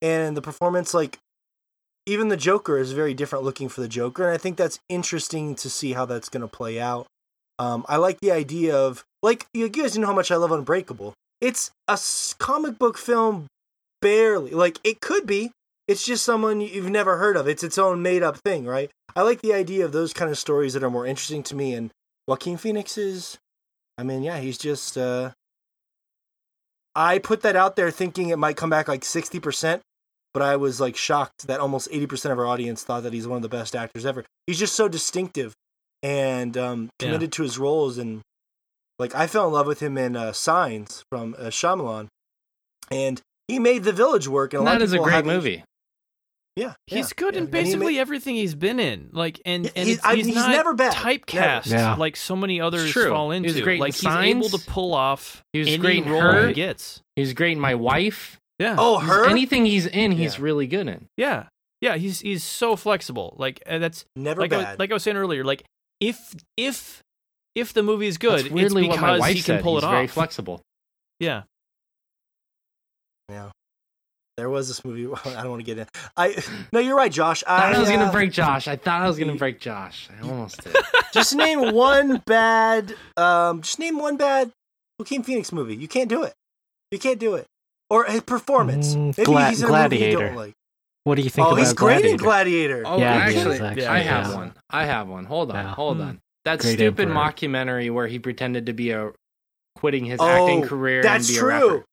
and 0.02 0.36
the 0.36 0.42
performance 0.42 0.94
like 0.94 1.18
even 2.06 2.28
the 2.28 2.36
joker 2.36 2.78
is 2.78 2.92
very 2.92 3.12
different 3.12 3.44
looking 3.44 3.68
for 3.68 3.80
the 3.82 3.88
joker 3.88 4.24
and 4.24 4.32
i 4.32 4.38
think 4.38 4.56
that's 4.56 4.78
interesting 4.88 5.54
to 5.54 5.68
see 5.68 5.92
how 5.92 6.06
that's 6.06 6.28
going 6.28 6.40
to 6.40 6.48
play 6.48 6.80
out. 6.80 7.06
Um, 7.58 7.84
i 7.88 7.96
like 7.96 8.20
the 8.20 8.30
idea 8.30 8.76
of 8.76 9.04
like 9.22 9.46
you 9.52 9.68
guys 9.68 9.98
know 9.98 10.06
how 10.06 10.14
much 10.14 10.30
i 10.30 10.36
love 10.36 10.52
unbreakable. 10.52 11.14
It's 11.40 11.70
a 11.86 11.98
comic 12.38 12.78
book 12.78 12.98
film 12.98 13.46
barely 14.00 14.52
like 14.52 14.78
it 14.84 15.00
could 15.00 15.26
be 15.26 15.50
it's 15.88 16.04
just 16.04 16.22
someone 16.24 16.60
you've 16.60 16.90
never 16.90 17.16
heard 17.16 17.36
of 17.36 17.48
it's 17.48 17.64
its 17.64 17.78
own 17.78 18.02
made 18.02 18.22
up 18.22 18.36
thing 18.44 18.64
right 18.66 18.90
i 19.16 19.22
like 19.22 19.40
the 19.40 19.54
idea 19.54 19.84
of 19.84 19.92
those 19.92 20.12
kind 20.12 20.30
of 20.30 20.38
stories 20.38 20.74
that 20.74 20.84
are 20.84 20.90
more 20.90 21.06
interesting 21.06 21.42
to 21.42 21.54
me 21.56 21.74
and 21.74 21.90
joaquin 22.26 22.56
phoenix 22.56 22.96
is 22.98 23.38
i 23.96 24.02
mean 24.02 24.22
yeah 24.22 24.38
he's 24.38 24.58
just 24.58 24.96
uh 24.98 25.30
i 26.94 27.18
put 27.18 27.42
that 27.42 27.56
out 27.56 27.76
there 27.76 27.90
thinking 27.90 28.28
it 28.28 28.38
might 28.38 28.56
come 28.56 28.70
back 28.70 28.88
like 28.88 29.02
60% 29.02 29.80
but 30.34 30.42
I 30.42 30.56
was 30.56 30.78
like 30.78 30.94
shocked 30.96 31.46
that 31.46 31.58
almost 31.58 31.90
80% 31.90 32.30
of 32.30 32.38
our 32.38 32.46
audience 32.46 32.84
thought 32.84 33.02
that 33.02 33.14
he's 33.14 33.26
one 33.26 33.36
of 33.36 33.42
the 33.42 33.48
best 33.48 33.74
actors 33.74 34.04
ever. 34.04 34.24
He's 34.46 34.58
just 34.58 34.76
so 34.76 34.86
distinctive 34.86 35.54
and 36.02 36.56
um, 36.56 36.90
Yeah. 37.00 37.06
committed 37.06 37.32
to 37.32 37.42
his 37.42 37.58
roles. 37.58 37.96
And 37.96 38.20
like, 38.98 39.14
I 39.14 39.26
fell 39.26 39.46
in 39.46 39.54
love 39.54 39.66
with 39.66 39.80
him 39.80 39.96
in 39.96 40.16
uh, 40.16 40.32
Signs 40.34 41.02
from 41.10 41.34
uh, 41.38 41.44
Shyamalan. 41.46 42.08
And 42.90 43.20
he 43.48 43.58
made 43.58 43.84
The 43.84 43.92
Village 43.92 44.28
work. 44.28 44.52
And 44.52 44.60
a 44.60 44.64
lot 44.64 44.76
of 44.76 44.82
is 44.82 44.92
a 44.92 44.98
great 44.98 45.24
movie. 45.24 45.64
Yeah. 46.58 46.74
He's 46.86 47.06
yeah, 47.06 47.10
good 47.16 47.34
yeah. 47.34 47.38
in 47.40 47.44
And 47.46 47.54
he 47.54 47.62
basically 47.62 47.94
ma- 47.94 48.00
everything 48.00 48.34
he's 48.34 48.54
been 48.54 48.80
in. 48.80 49.10
Like 49.12 49.40
and 49.44 49.66
and 49.76 49.86
he's- 49.86 49.98
it's, 49.98 50.04
I- 50.06 50.16
he's, 50.16 50.26
he's 50.26 50.34
not 50.34 50.50
never 50.50 50.74
bad. 50.74 50.92
typecast 50.92 51.70
Never. 51.70 51.82
Yeah. 51.82 51.94
like 51.94 52.16
so 52.16 52.34
many 52.36 52.60
others 52.60 52.90
true. 52.90 53.10
fall 53.10 53.30
into. 53.30 53.52
was 53.52 53.60
great 53.60 53.74
in 53.76 53.80
like 53.80 53.94
he's 53.94 54.04
able 54.06 54.48
to 54.48 54.58
pull 54.58 54.94
off 54.94 55.42
He 55.52 55.60
was 55.60 55.68
any 55.68 55.78
great 55.78 56.04
in 56.04 56.10
role 56.12 56.20
Her. 56.20 56.48
he 56.48 56.54
gets. 56.54 57.00
He 57.16 57.22
was 57.22 57.32
great 57.32 57.52
in 57.52 57.60
My 57.60 57.74
Wife. 57.74 58.38
Yeah. 58.58 58.74
Oh, 58.78 58.98
He's- 58.98 59.10
her? 59.10 59.28
Anything 59.28 59.64
he's 59.66 59.86
in, 59.86 60.12
he's 60.12 60.36
Yeah. 60.38 60.44
really 60.44 60.66
good 60.66 60.88
in. 60.88 61.06
Yeah. 61.16 61.44
Yeah, 61.80 61.94
he's 61.96 62.18
he's 62.20 62.42
so 62.42 62.74
flexible. 62.74 63.36
Like 63.38 63.62
uh, 63.66 63.78
that's 63.78 64.04
Never 64.16 64.40
like 64.40 64.52
I, 64.52 64.62
bad. 64.64 64.78
like 64.80 64.90
I 64.90 64.94
was 64.94 65.04
saying 65.04 65.16
earlier. 65.16 65.44
Like 65.44 65.62
if 66.00 66.34
if 66.56 67.02
if 67.54 67.72
the 67.72 67.84
movie 67.84 68.08
is 68.08 68.18
good, 68.18 68.50
weirdly 68.50 68.82
it's 68.86 68.88
what 68.90 69.00
my 69.00 69.06
because 69.12 69.20
wife 69.20 69.28
he 69.36 69.42
can 69.42 69.44
said. 69.58 69.62
pull 69.62 69.74
he's 69.76 69.84
it 69.84 69.90
very 69.90 70.06
flexible. 70.08 70.60
Yeah. 71.20 71.42
yeah. 73.28 73.50
There 74.38 74.48
was 74.48 74.68
this 74.68 74.84
movie. 74.84 75.06
I 75.24 75.42
don't 75.42 75.50
want 75.50 75.60
to 75.60 75.64
get 75.66 75.78
in. 75.78 75.86
I 76.16 76.42
no, 76.72 76.78
you're 76.80 76.96
right, 76.96 77.10
Josh. 77.12 77.42
I 77.46 77.56
I, 77.56 77.60
thought 77.60 77.74
I 77.74 77.78
was 77.80 77.88
uh, 77.90 77.96
gonna 77.96 78.12
break 78.12 78.30
Josh. 78.32 78.68
I 78.68 78.76
thought 78.76 79.02
I 79.02 79.06
was 79.08 79.18
gonna 79.18 79.34
break 79.34 79.58
Josh. 79.60 80.08
I 80.16 80.26
almost 80.28 80.62
did. 80.62 80.76
just 81.12 81.34
name 81.34 81.74
one 81.74 82.22
bad. 82.24 82.94
Um, 83.16 83.62
just 83.62 83.78
name 83.80 83.98
one 83.98 84.16
bad 84.16 84.52
Joaquin 84.98 85.24
Phoenix 85.24 85.52
movie. 85.52 85.74
You 85.76 85.88
can't 85.88 86.08
do 86.08 86.22
it. 86.22 86.32
You 86.92 86.98
can't 87.00 87.18
do 87.18 87.34
it. 87.34 87.46
Or 87.90 88.04
his 88.04 88.20
performance. 88.20 88.94
Mm, 88.94 89.16
Maybe 89.18 89.24
Gla- 89.26 89.48
he's 89.48 89.62
in 89.62 89.68
a 89.68 89.72
movie 89.72 89.96
you 89.96 90.00
Gladiator. 90.12 90.26
don't 90.28 90.36
like. 90.36 90.52
What 91.04 91.14
do 91.16 91.22
you 91.22 91.30
think 91.30 91.46
Oh, 91.46 91.50
about 91.50 91.58
he's 91.60 91.72
great 91.72 92.04
in 92.04 92.16
Gladiator? 92.16 92.82
Gladiator. 92.82 92.82
Oh, 92.86 92.98
Yeah, 92.98 93.14
he 93.30 93.36
actually, 93.36 93.54
is, 93.56 93.60
actually, 93.62 93.86
I 93.86 93.98
have 94.00 94.26
yeah. 94.28 94.34
one. 94.36 94.52
I 94.70 94.84
have 94.84 95.08
one. 95.08 95.24
Hold 95.24 95.50
on, 95.50 95.56
Yeah. 95.56 95.74
hold 95.74 96.00
on. 96.00 96.20
That 96.44 96.60
Great 96.60 96.74
stupid 96.74 97.08
Emperor. 97.08 97.14
mockumentary 97.20 97.90
where 97.92 98.06
he 98.06 98.18
pretended 98.18 98.66
to 98.66 98.72
be 98.72 98.90
a 98.92 99.10
quitting 99.76 100.04
his 100.04 100.20
Oh, 100.20 100.26
acting 100.28 100.62
career 100.62 101.02
That's 101.02 101.28
and 101.28 101.34
be 101.34 101.38
true. 101.40 101.48
a 101.50 101.72
rapper. 101.72 101.84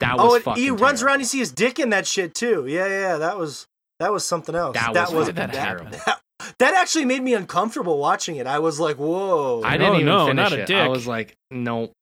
That 0.00 0.14
oh, 0.18 0.24
was 0.24 0.32
Oh, 0.32 0.34
and 0.36 0.44
fucking 0.44 0.62
he 0.62 0.70
runs 0.70 1.00
terrible. 1.00 1.04
around. 1.06 1.18
You 1.20 1.26
see 1.26 1.38
his 1.38 1.52
dick 1.52 1.78
in 1.78 1.90
that 1.90 2.06
shit 2.06 2.34
too. 2.34 2.66
Yeah, 2.66 2.86
yeah, 2.86 3.00
yeah. 3.00 3.16
That 3.18 3.38
was 3.38 3.66
that 4.00 4.12
was 4.12 4.24
something 4.24 4.54
else. 4.54 4.74
That 4.74 4.94
that 4.94 5.08
was 5.12 5.14
was 5.14 5.28
fucking 5.28 5.52
that, 5.52 5.52
terrible. 5.52 5.90
that, 5.90 6.20
that 6.58 6.74
actually 6.74 7.04
made 7.04 7.22
me 7.22 7.34
uncomfortable 7.34 7.98
watching 7.98 8.36
it. 8.36 8.46
I 8.46 8.58
was 8.58 8.80
like, 8.80 8.96
whoa. 8.96 9.62
I 9.64 9.76
didn't 9.76 9.94
even 9.96 10.06
no, 10.06 10.26
finish 10.26 10.50
not 10.50 10.52
a 10.52 10.62
it. 10.62 10.66
dick. 10.66 10.76
I 10.76 10.88
was 10.88 11.06
like, 11.06 11.36
nope. 11.50 11.92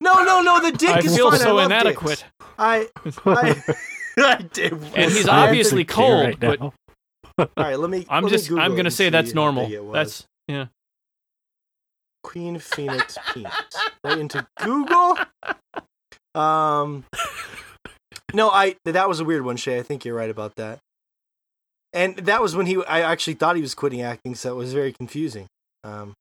no, 0.00 0.24
no, 0.24 0.40
no. 0.42 0.60
The 0.62 0.72
dick 0.76 0.90
I 0.90 0.98
is 0.98 1.16
feel 1.16 1.30
fine. 1.30 1.40
so 1.40 1.50
I 1.50 1.62
love 1.62 1.66
inadequate. 1.66 2.24
dicks. 2.24 2.24
I, 2.58 2.88
I, 3.26 3.62
I 4.18 4.42
did. 4.52 4.72
And 4.72 5.12
he's 5.12 5.28
obviously 5.28 5.84
cold. 5.84 6.26
Right 6.26 6.40
but 6.40 6.60
all 6.60 7.48
right, 7.56 7.78
let 7.78 7.90
me. 7.90 8.06
I'm 8.08 8.24
let 8.24 8.32
just 8.32 8.48
Google 8.48 8.64
I'm 8.64 8.74
gonna 8.74 8.90
say 8.90 9.10
that's 9.10 9.34
normal. 9.34 9.66
big 9.66 9.74
it 9.74 9.84
was. 9.84 9.92
That's 9.92 10.26
yeah. 10.48 10.66
Joaquin 12.24 12.58
Phoenix 12.58 13.16
penis. 13.32 13.52
right 14.04 14.18
into 14.18 14.46
Google. 14.60 15.18
Um, 16.38 17.04
no, 18.32 18.50
I 18.50 18.76
that 18.84 19.08
was 19.08 19.20
a 19.20 19.24
weird 19.24 19.44
one, 19.44 19.56
Shay. 19.56 19.78
I 19.78 19.82
think 19.82 20.04
you're 20.04 20.14
right 20.14 20.30
about 20.30 20.54
that. 20.56 20.78
And 21.92 22.16
that 22.16 22.42
was 22.42 22.54
when 22.54 22.66
he. 22.66 22.82
I 22.84 23.00
actually 23.00 23.34
thought 23.34 23.56
he 23.56 23.62
was 23.62 23.74
quitting 23.74 24.02
acting, 24.02 24.34
so 24.34 24.52
it 24.52 24.56
was 24.56 24.72
very 24.72 24.92
confusing. 24.92 25.46
Um, 25.84 26.12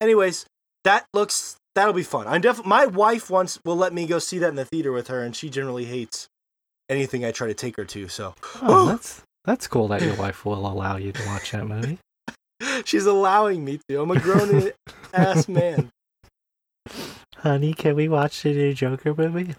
anyways, 0.00 0.46
that 0.84 1.04
looks 1.12 1.56
that'll 1.74 1.92
be 1.92 2.02
fun. 2.02 2.26
I'm 2.26 2.40
definitely. 2.40 2.70
My 2.70 2.86
wife 2.86 3.30
once 3.30 3.58
will 3.64 3.76
let 3.76 3.92
me 3.92 4.06
go 4.06 4.18
see 4.18 4.38
that 4.38 4.48
in 4.48 4.56
the 4.56 4.64
theater 4.64 4.92
with 4.92 5.08
her, 5.08 5.22
and 5.22 5.36
she 5.36 5.50
generally 5.50 5.84
hates 5.84 6.26
anything 6.88 7.24
I 7.24 7.30
try 7.30 7.46
to 7.46 7.54
take 7.54 7.76
her 7.76 7.84
to. 7.84 8.08
So 8.08 8.34
Oh, 8.62 8.86
that's 8.86 9.22
that's 9.44 9.68
cool 9.68 9.88
that 9.88 10.00
your 10.02 10.16
wife 10.16 10.44
will 10.44 10.66
allow 10.66 10.96
you 10.96 11.12
to 11.12 11.26
watch 11.26 11.52
that 11.52 11.66
movie. 11.66 11.98
she's 12.84 13.06
allowing 13.06 13.64
me 13.64 13.80
to. 13.88 14.00
I'm 14.00 14.10
a 14.10 14.18
grown 14.18 14.72
ass 15.12 15.46
man. 15.46 15.90
Honey, 17.38 17.74
can 17.74 17.94
we 17.96 18.08
watch 18.08 18.42
the 18.42 18.52
new 18.52 18.74
Joker 18.74 19.14
movie? 19.14 19.54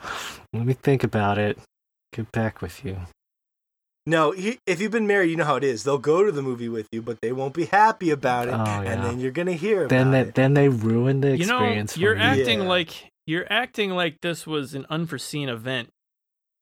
Let 0.53 0.65
me 0.65 0.73
think 0.73 1.03
about 1.03 1.37
it. 1.37 1.57
Get 2.13 2.31
back 2.31 2.61
with 2.61 2.83
you. 2.83 2.97
No, 4.05 4.33
if 4.37 4.79
you've 4.79 4.91
been 4.91 5.05
married, 5.07 5.29
you 5.29 5.35
know 5.35 5.43
how 5.43 5.57
it 5.57 5.63
is. 5.65 5.83
They'll 5.83 5.97
go 5.97 6.23
to 6.23 6.31
the 6.31 6.41
movie 6.41 6.69
with 6.69 6.87
you, 6.93 7.01
but 7.01 7.19
they 7.21 7.33
won't 7.33 7.53
be 7.53 7.65
happy 7.65 8.09
about 8.09 8.47
it, 8.47 8.53
Oh, 8.53 8.63
and 8.63 9.03
then 9.03 9.19
you're 9.19 9.31
gonna 9.31 9.51
hear 9.53 9.79
about 9.81 9.89
Then 9.89 10.11
they, 10.11 10.21
it. 10.21 10.35
then 10.35 10.53
they 10.53 10.69
ruin 10.69 11.19
the 11.21 11.37
You 11.37 11.45
know, 11.45 11.57
experience. 11.57 11.93
for 11.93 11.99
you're 11.99 12.15
you. 12.15 12.21
acting 12.21 12.59
Yeah. 12.61 12.67
like 12.67 13.11
you're 13.25 13.45
acting 13.51 13.91
like 13.91 14.21
this 14.21 14.47
was 14.47 14.73
an 14.73 14.85
unforeseen 14.89 15.49
event 15.49 15.89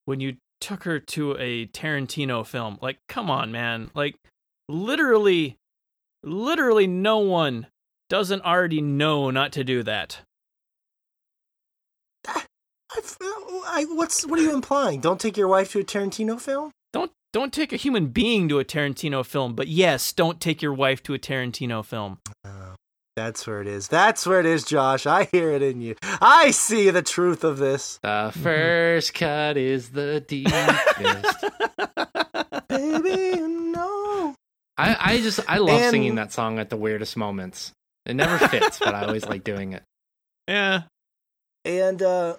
when 0.05 0.19
you 0.19 0.37
took 0.59 0.83
her 0.85 0.99
to 0.99 1.37
a 1.37 1.67
Tarantino 1.67 2.43
film. 2.45 2.79
Like, 2.81 2.97
come 3.07 3.29
on, 3.29 3.51
man. 3.51 3.91
Like, 3.93 4.15
literally, 4.67 5.57
literally, 6.23 6.87
no 6.87 7.19
one 7.19 7.67
doesn't 8.09 8.41
already 8.43 8.81
know 8.81 9.29
not 9.29 9.51
to 9.53 9.63
do 9.63 9.83
that. 9.83 10.21
I, 13.21 13.61
I, 13.67 13.85
what's 13.89 14.25
what 14.25 14.39
are 14.39 14.43
you 14.43 14.53
implying? 14.53 14.99
Don't 15.01 15.19
take 15.19 15.37
your 15.37 15.47
wife 15.47 15.71
to 15.71 15.79
a 15.79 15.83
Tarantino 15.83 16.39
film? 16.39 16.71
Don't 16.93 17.11
don't 17.33 17.51
take 17.53 17.73
a 17.73 17.77
human 17.77 18.07
being 18.07 18.47
to 18.49 18.59
a 18.59 18.65
Tarantino 18.65 19.25
film, 19.25 19.55
but 19.55 19.67
yes, 19.67 20.13
don't 20.13 20.39
take 20.39 20.61
your 20.61 20.73
wife 20.73 21.03
to 21.03 21.13
a 21.13 21.19
Tarantino 21.19 21.83
film. 21.83 22.19
Oh, 22.45 22.75
that's 23.15 23.45
where 23.47 23.61
it 23.61 23.67
is. 23.67 23.87
That's 23.87 24.25
where 24.25 24.39
it 24.39 24.45
is, 24.45 24.63
Josh. 24.63 25.05
I 25.05 25.25
hear 25.25 25.51
it 25.51 25.61
in 25.61 25.81
you. 25.81 25.95
I 26.03 26.51
see 26.51 26.89
the 26.89 27.01
truth 27.01 27.43
of 27.43 27.57
this. 27.57 27.99
The 28.03 28.31
first 28.41 29.13
cut 29.13 29.57
is 29.57 29.89
the 29.89 30.19
deepest. 30.27 31.45
Baby, 32.67 33.41
no. 33.41 34.35
I, 34.77 34.97
I 34.99 35.21
just 35.21 35.39
I 35.47 35.57
love 35.57 35.81
And- 35.81 35.91
singing 35.91 36.15
that 36.15 36.31
song 36.33 36.59
at 36.59 36.69
the 36.69 36.77
weirdest 36.77 37.15
moments. 37.17 37.71
It 38.05 38.15
never 38.15 38.37
fits, 38.47 38.77
but 38.79 38.93
I 38.93 39.05
always 39.05 39.25
like 39.25 39.43
doing 39.43 39.73
it. 39.73 39.81
Yeah. 40.47 40.83
And 41.63 42.01
uh, 42.03 42.35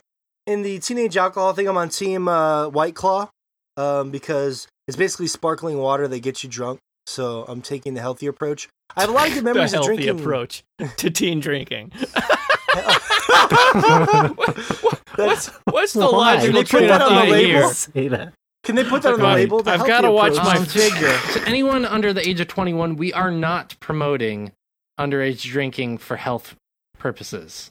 in 0.47 0.63
the 0.63 0.79
teenage 0.79 1.17
alcohol 1.17 1.53
thing, 1.53 1.69
I'm 1.69 1.77
on 1.77 1.89
team 1.89 2.29
uh, 2.29 2.69
White 2.69 2.95
Claw 2.95 3.29
um, 3.77 4.11
because 4.11 4.67
it's 4.89 4.97
basically 4.97 5.27
sparkling 5.27 5.79
water 5.79 6.07
that 6.09 6.21
gets 6.21 6.43
you 6.45 6.51
drunk. 6.51 6.79
So 7.07 7.45
I'm 7.47 7.63
taking 7.63 7.95
the 7.95 8.01
healthy 8.01 8.27
approach. 8.27 8.69
I 8.97 9.03
have 9.03 9.11
a 9.11 9.13
lot 9.13 9.29
of 9.29 9.35
good 9.35 9.41
The 9.45 9.45
memories 9.45 9.73
of 9.75 9.81
healthy 9.85 9.97
drinking. 10.05 10.21
approach 10.21 10.65
to 10.97 11.11
teen 11.11 11.41
drinking. 11.41 11.93
That's, 15.17 15.47
What's 15.65 15.93
the 15.95 16.01
Why? 16.01 16.35
logical 16.35 16.53
They 16.55 16.61
put 16.65 16.67
train 16.69 16.91
on 16.91 17.15
the 17.27 17.31
label? 17.33 17.69
Say 17.71 18.09
that. 18.09 18.33
can 18.65 18.75
they 18.77 18.85
put 18.85 19.03
that 19.03 19.15
on 19.15 19.21
the 19.21 19.27
I've- 19.27 19.43
label? 19.43 19.63
The 19.63 19.71
I've 19.73 19.87
gotta 19.87 20.11
watch 20.11 20.35
my 20.37 20.63
figure. 20.65 21.17
to 21.33 21.49
anyone 21.49 21.85
under 21.85 22.13
the 22.13 22.27
age 22.27 22.41
of 22.41 22.49
21, 22.49 22.97
we 22.97 23.13
are 23.13 23.31
not 23.31 23.77
promoting 23.81 24.53
underage 25.01 25.43
drinking 25.43 25.99
for 25.99 26.17
health 26.17 26.55
purposes. 26.99 27.71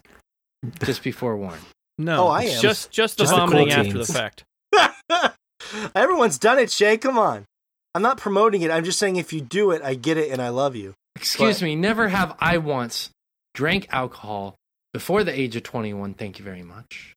Just 0.84 1.04
be 1.04 1.12
forewarned. 1.12 1.62
No, 1.98 2.26
Oh, 2.26 2.28
I 2.28 2.44
am. 2.44 2.62
just 2.62 2.92
just 2.92 3.18
the 3.18 3.24
Just 3.24 3.34
the 3.34 3.40
cool 3.40 3.48
vomiting 3.48 3.72
after 3.72 3.98
the 3.98 4.06
fact. 4.06 4.44
Everyone's 5.96 6.38
done 6.38 6.60
it, 6.60 6.70
Shay. 6.72 6.98
Come 6.98 7.18
on. 7.18 7.46
I'm 7.94 8.02
not 8.02 8.18
promoting 8.18 8.62
it. 8.62 8.72
I'm 8.72 8.84
just 8.84 9.00
saying 9.00 9.16
if 9.16 9.32
you 9.32 9.40
do 9.42 9.72
it, 9.72 9.82
I 9.82 9.94
get 9.96 10.18
it 10.18 10.30
and 10.32 10.42
I 10.42 10.50
love 10.50 10.76
you. 10.76 10.94
Excuse 11.16 11.60
But- 11.60 11.66
me, 11.66 11.76
never 11.76 12.10
have 12.10 12.36
I 12.40 12.58
once 12.58 13.10
drank 13.54 13.88
alcohol 13.92 14.56
before 14.94 15.24
the 15.24 15.32
age 15.38 15.56
of 15.56 15.64
21. 15.64 16.14
Thank 16.16 16.38
you 16.40 16.44
very 16.44 16.64
much. 16.64 17.14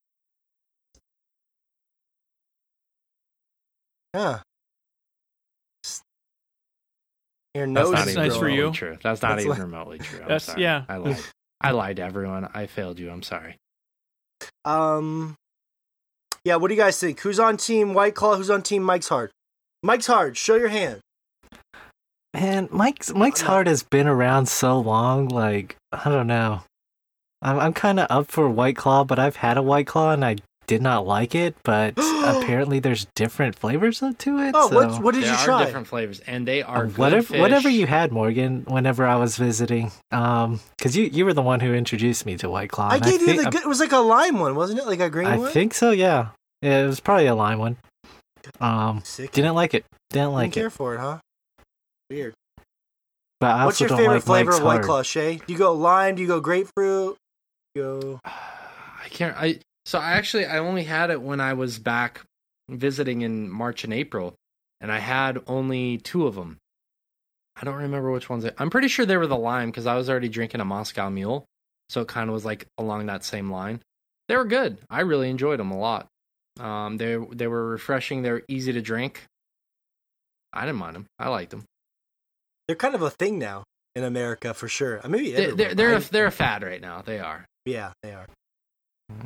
Yeah. 4.15 4.41
Your 7.55 7.67
nose 7.67 7.91
That's 7.91 7.99
not 8.01 8.09
is 8.09 8.15
even 8.17 8.29
nice 8.29 8.37
for 8.39 8.49
you. 8.49 8.73
true. 8.73 8.99
That's 9.03 9.21
not 9.23 9.31
That's 9.31 9.41
even 9.43 9.51
like- 9.51 9.59
remotely 9.61 9.99
true. 9.99 10.19
I'm 10.21 10.29
That's- 10.29 10.45
sorry. 10.45 10.63
yeah. 10.63 10.85
I 10.89 10.97
lied. 10.99 11.19
I 11.61 11.71
lied 11.73 11.97
to 11.97 12.03
everyone. 12.03 12.49
I 12.55 12.67
failed 12.67 13.01
you. 13.01 13.11
I'm 13.11 13.23
sorry. 13.25 13.57
Um, 14.69 15.37
yeah. 16.45 16.57
What 16.57 16.69
do 16.69 16.75
you 16.75 16.81
guys 16.81 16.99
think? 16.99 17.21
Who's 17.21 17.41
on 17.41 17.57
team 17.57 17.95
White 17.95 18.15
Claw? 18.15 18.37
Who's 18.37 18.51
on 18.51 18.63
team 18.63 18.83
Mike's 18.83 19.09
Hard? 19.09 19.31
Mike's 19.83 20.07
Hard. 20.07 20.37
Show 20.37 20.57
your 20.57 20.69
hand. 20.69 21.01
Man, 22.35 22.69
Mike's 22.71 23.13
Mike's 23.15 23.41
Hard 23.41 23.67
has 23.67 23.83
been 23.83 24.07
around 24.07 24.47
so 24.47 24.79
long. 24.79 25.29
Like 25.29 25.77
I 25.93 26.11
don't 26.11 26.27
know. 26.27 26.63
I'm 27.41 27.59
I'm 27.59 27.73
kind 27.73 27.99
of 27.99 28.07
up 28.11 28.27
for 28.27 28.49
White 28.49 28.77
Claw, 28.77 29.05
but 29.05 29.19
I've 29.19 29.37
had 29.37 29.57
a 29.57 29.63
White 29.63 29.87
Claw 29.87 30.13
and 30.13 30.25
I 30.25 30.37
did 30.69 30.81
not 30.81 31.05
like 31.05 31.35
it. 31.35 31.57
But 31.65 31.95
apparently, 31.99 32.79
there's 32.79 33.07
different 33.17 33.59
flavors 33.59 33.99
to 33.99 34.39
it. 34.39 34.53
Oh, 34.55 34.71
so. 34.71 34.77
what 34.77 35.03
what 35.03 35.15
did 35.15 35.25
there 35.25 35.33
you 35.33 35.37
are 35.39 35.45
try? 35.45 35.65
different 35.65 35.89
flavors, 35.89 36.21
and 36.21 36.47
they 36.47 36.63
are 36.63 36.87
good 36.87 36.99
whatever 36.99 37.23
fish. 37.27 37.41
whatever 37.41 37.69
you 37.69 37.87
had, 37.87 38.13
Morgan. 38.13 38.65
Whenever 38.69 39.05
I 39.05 39.17
was 39.17 39.37
visiting, 39.37 39.91
um, 40.13 40.61
because 40.77 40.97
you 40.97 41.07
you 41.07 41.25
were 41.25 41.35
the 41.35 41.43
one 41.43 41.59
who 41.59 41.75
introduced 41.75 42.25
me 42.25 42.37
to 42.37 42.49
White 42.49 42.71
Claw. 42.71 42.91
I 42.91 42.95
and 42.97 43.05
gave 43.05 43.21
you 43.21 43.27
think- 43.27 43.43
the. 43.43 43.51
good- 43.51 43.63
It 43.63 43.69
was 43.69 43.81
like 43.81 43.93
a 43.93 43.99
lime 43.99 44.39
one, 44.39 44.55
wasn't 44.55 44.79
it? 44.79 44.87
Like 44.87 45.01
a 45.01 45.11
green 45.11 45.27
I 45.27 45.37
one. 45.39 45.49
I 45.49 45.51
think 45.51 45.75
so. 45.75 45.91
Yeah. 45.91 46.29
yeah, 46.63 46.85
it 46.85 46.87
was 46.87 47.01
probably 47.01 47.27
a 47.27 47.35
lime 47.35 47.59
one. 47.59 47.77
Um, 48.61 49.03
Sick. 49.05 49.33
didn't 49.33 49.55
like 49.57 49.75
it. 49.75 49.85
Didn't 50.11 50.33
like 50.33 50.53
Didn't 50.53 50.55
care 50.55 50.67
it. 50.69 50.71
for 50.71 50.95
it, 50.95 50.99
huh? 51.01 51.19
Weird. 52.09 52.35
But 53.41 53.51
I 53.55 53.65
What's 53.67 53.81
also 53.81 53.85
your 53.85 53.89
don't 53.91 53.99
favorite 53.99 54.15
like 54.15 54.23
flavor 54.25 54.51
Mike's 54.51 54.59
of 54.59 54.65
White 54.65 54.73
Hard. 54.75 54.85
Claw, 54.85 55.03
Shay? 55.03 55.37
Do 55.47 55.53
you 55.53 55.59
go 55.59 55.73
lime? 55.73 56.15
Do 56.17 56.23
you 56.23 56.29
go 56.29 56.41
grapefruit? 56.41 57.17
You 57.75 57.83
go. 57.83 58.21
I 58.25 59.09
can't. 59.11 59.37
I 59.37 59.59
so 59.89 59.99
I 59.99 60.13
actually 60.13 60.45
I 60.45 60.59
only 60.59 60.85
had 60.85 61.09
it 61.09 61.23
when 61.23 61.41
I 61.41 61.55
was 61.55 61.79
back 61.79 62.21
visiting 62.69 63.23
in 63.23 63.49
March 63.49 63.85
and 63.85 63.95
April, 63.95 64.35
and 64.83 64.93
I 64.93 64.99
had 64.99 65.39
only 65.47 65.97
two 65.97 66.27
of 66.27 66.35
them. 66.35 66.59
I 67.57 67.65
don't 67.65 67.75
remember 67.75 68.11
which 68.11 68.29
ones. 68.29 68.45
I, 68.45 68.53
I'm 68.59 68.69
pretty 68.69 68.89
sure 68.89 69.07
they 69.07 69.17
were 69.17 69.27
the 69.27 69.39
lime 69.39 69.71
because 69.71 69.87
I 69.87 69.97
was 69.97 70.11
already 70.11 70.29
drinking 70.29 70.61
a 70.61 70.67
Moscow 70.67 71.09
Mule, 71.09 71.47
so 71.89 72.03
it 72.03 72.09
kind 72.09 72.29
of 72.29 72.35
was 72.35 72.45
like 72.45 72.67
along 72.77 73.07
that 73.07 73.25
same 73.25 73.51
line. 73.51 73.81
They 74.29 74.37
were 74.37 74.45
good. 74.45 74.77
I 74.91 75.01
really 75.01 75.31
enjoyed 75.31 75.59
them 75.59 75.71
a 75.71 75.79
lot. 75.79 76.07
Um, 76.61 76.99
they 76.99 77.17
they 77.33 77.47
were 77.47 77.71
refreshing. 77.71 78.21
They 78.21 78.31
were 78.33 78.45
easy 78.47 78.75
to 78.75 78.83
drink. 78.83 79.25
I 80.53 80.67
didn't 80.67 80.81
mind 80.81 80.97
them. 80.97 81.07
I 81.19 81.31
liked 81.31 81.51
them. 81.51 81.65
They're 82.67 82.77
kind 82.77 82.95
of 82.95 83.01
a 83.01 83.09
thing 83.09 83.39
now 83.39 83.65
in 83.97 84.05
America 84.05 84.53
for 84.53 84.69
sure. 84.69 85.01
Maybe 85.09 85.33
they, 85.33 85.51
they're 85.53 85.75
they're 85.75 85.97
a, 85.97 86.01
they're 86.01 86.27
a 86.27 86.31
fad 86.31 86.63
right 86.63 86.83
now. 86.83 87.01
They 87.01 87.21
are. 87.21 87.47
yeah, 87.65 87.93
they 88.03 88.13
are. 88.13 88.27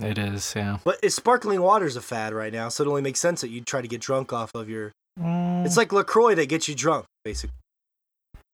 It 0.01 0.17
is, 0.19 0.53
yeah. 0.55 0.79
But 0.85 0.99
it's 1.03 1.15
sparkling 1.17 1.61
water's 1.61 1.97
a 1.97 2.01
fad 2.01 2.33
right 2.33 2.53
now, 2.53 2.69
so 2.69 2.85
it 2.85 2.89
only 2.89 3.03
makes 3.03 3.21
sense 3.21 3.41
that 3.41 3.49
you'd 3.51 3.67
try 3.67 3.83
to 3.83 3.89
get 3.89 4.01
drunk 4.01 4.33
off 4.33 4.55
of 4.55 4.69
your. 4.69 4.93
Mm, 5.21 5.67
It's 5.67 5.77
like 5.77 5.93
Lacroix 5.93 6.35
that 6.37 6.49
gets 6.49 6.69
you 6.69 6.75
drunk, 6.75 7.05
basically. 7.25 7.57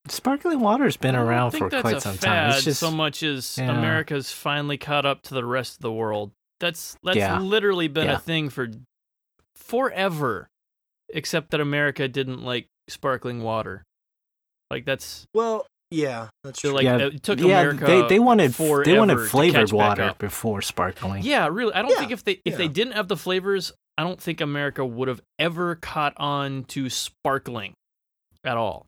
sparkling 0.09 0.61
water's 0.61 0.97
been 0.97 1.15
around 1.15 1.51
for 1.51 1.69
that's 1.69 1.83
quite 1.83 1.97
a 1.97 2.01
some 2.01 2.15
fad 2.17 2.23
time. 2.47 2.51
It's 2.57 2.65
just 2.65 2.81
so 2.81 2.91
much 2.91 3.23
as 3.23 3.59
Yeah. 3.59 3.77
America's 3.77 4.33
finally 4.33 4.79
caught 4.79 5.05
up 5.05 5.21
to 5.25 5.35
the 5.35 5.45
rest 5.45 5.77
of 5.77 5.83
the 5.83 5.93
world. 5.93 6.31
That's 6.61 6.97
that's 7.03 7.17
Yeah. 7.19 7.39
literally 7.39 7.89
been 7.89 8.07
Yeah. 8.07 8.15
a 8.17 8.19
thing 8.19 8.49
for 8.49 8.69
forever, 9.55 10.49
except 11.11 11.51
that 11.51 11.61
America 11.61 12.09
didn't 12.09 12.43
like 12.43 12.69
sparkling 12.89 13.43
water. 13.43 13.83
Like 14.71 14.87
that's 14.87 15.27
Well, 15.35 15.67
yeah, 15.91 16.29
that's 16.45 16.61
they're 16.63 16.71
true. 16.71 16.77
like 16.77 16.85
yeah, 16.85 16.99
it 17.07 17.23
took 17.23 17.39
yeah, 17.41 17.61
America. 17.61 17.85
they 17.87 18.03
they 18.09 18.19
wanted 18.19 18.53
they 18.53 18.99
wanted 18.99 19.19
flavored 19.29 19.73
water 19.73 20.15
before 20.19 20.63
sparkling. 20.63 21.23
Yeah, 21.23 21.49
really. 21.51 21.73
I 21.73 21.83
don't 21.83 21.91
Yeah, 21.91 21.99
think 21.99 22.13
if 22.13 22.25
they 22.25 22.41
if 22.45 22.57
they 22.57 22.69
didn't 22.69 22.93
have 22.95 23.09
the 23.09 23.17
flavors, 23.17 23.73
I 23.97 24.03
don't 24.05 24.21
think 24.21 24.41
America 24.41 24.85
would 24.85 25.09
have 25.09 25.21
ever 25.39 25.75
caught 25.77 26.13
on 26.17 26.65
to 26.65 26.89
sparkling 26.91 27.73
at 28.45 28.57
all. 28.57 28.87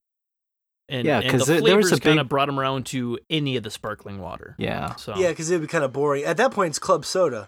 And, 0.88 1.06
Yeah, 1.06 1.20
because 1.20 1.46
the 1.46 1.52
there- 1.54 1.62
there 1.62 1.76
was 1.76 1.86
flavors 1.86 1.98
a 1.98 2.00
kind 2.02 2.18
of 2.18 2.24
big- 2.26 2.30
brought 2.30 2.46
them 2.46 2.58
around 2.58 2.84
to 2.86 3.18
any 3.30 3.56
of 3.56 3.62
the 3.62 3.70
sparkling 3.70 4.20
water. 4.20 4.56
Yeah. 4.58 4.96
So 4.96 5.14
Yeah, 5.16 5.28
because 5.28 5.48
it'd 5.50 5.62
be 5.62 5.68
kind 5.68 5.84
of 5.84 5.92
boring. 5.92 6.24
At 6.24 6.36
that 6.38 6.50
point, 6.50 6.70
it's 6.70 6.78
club 6.80 7.04
soda. 7.04 7.46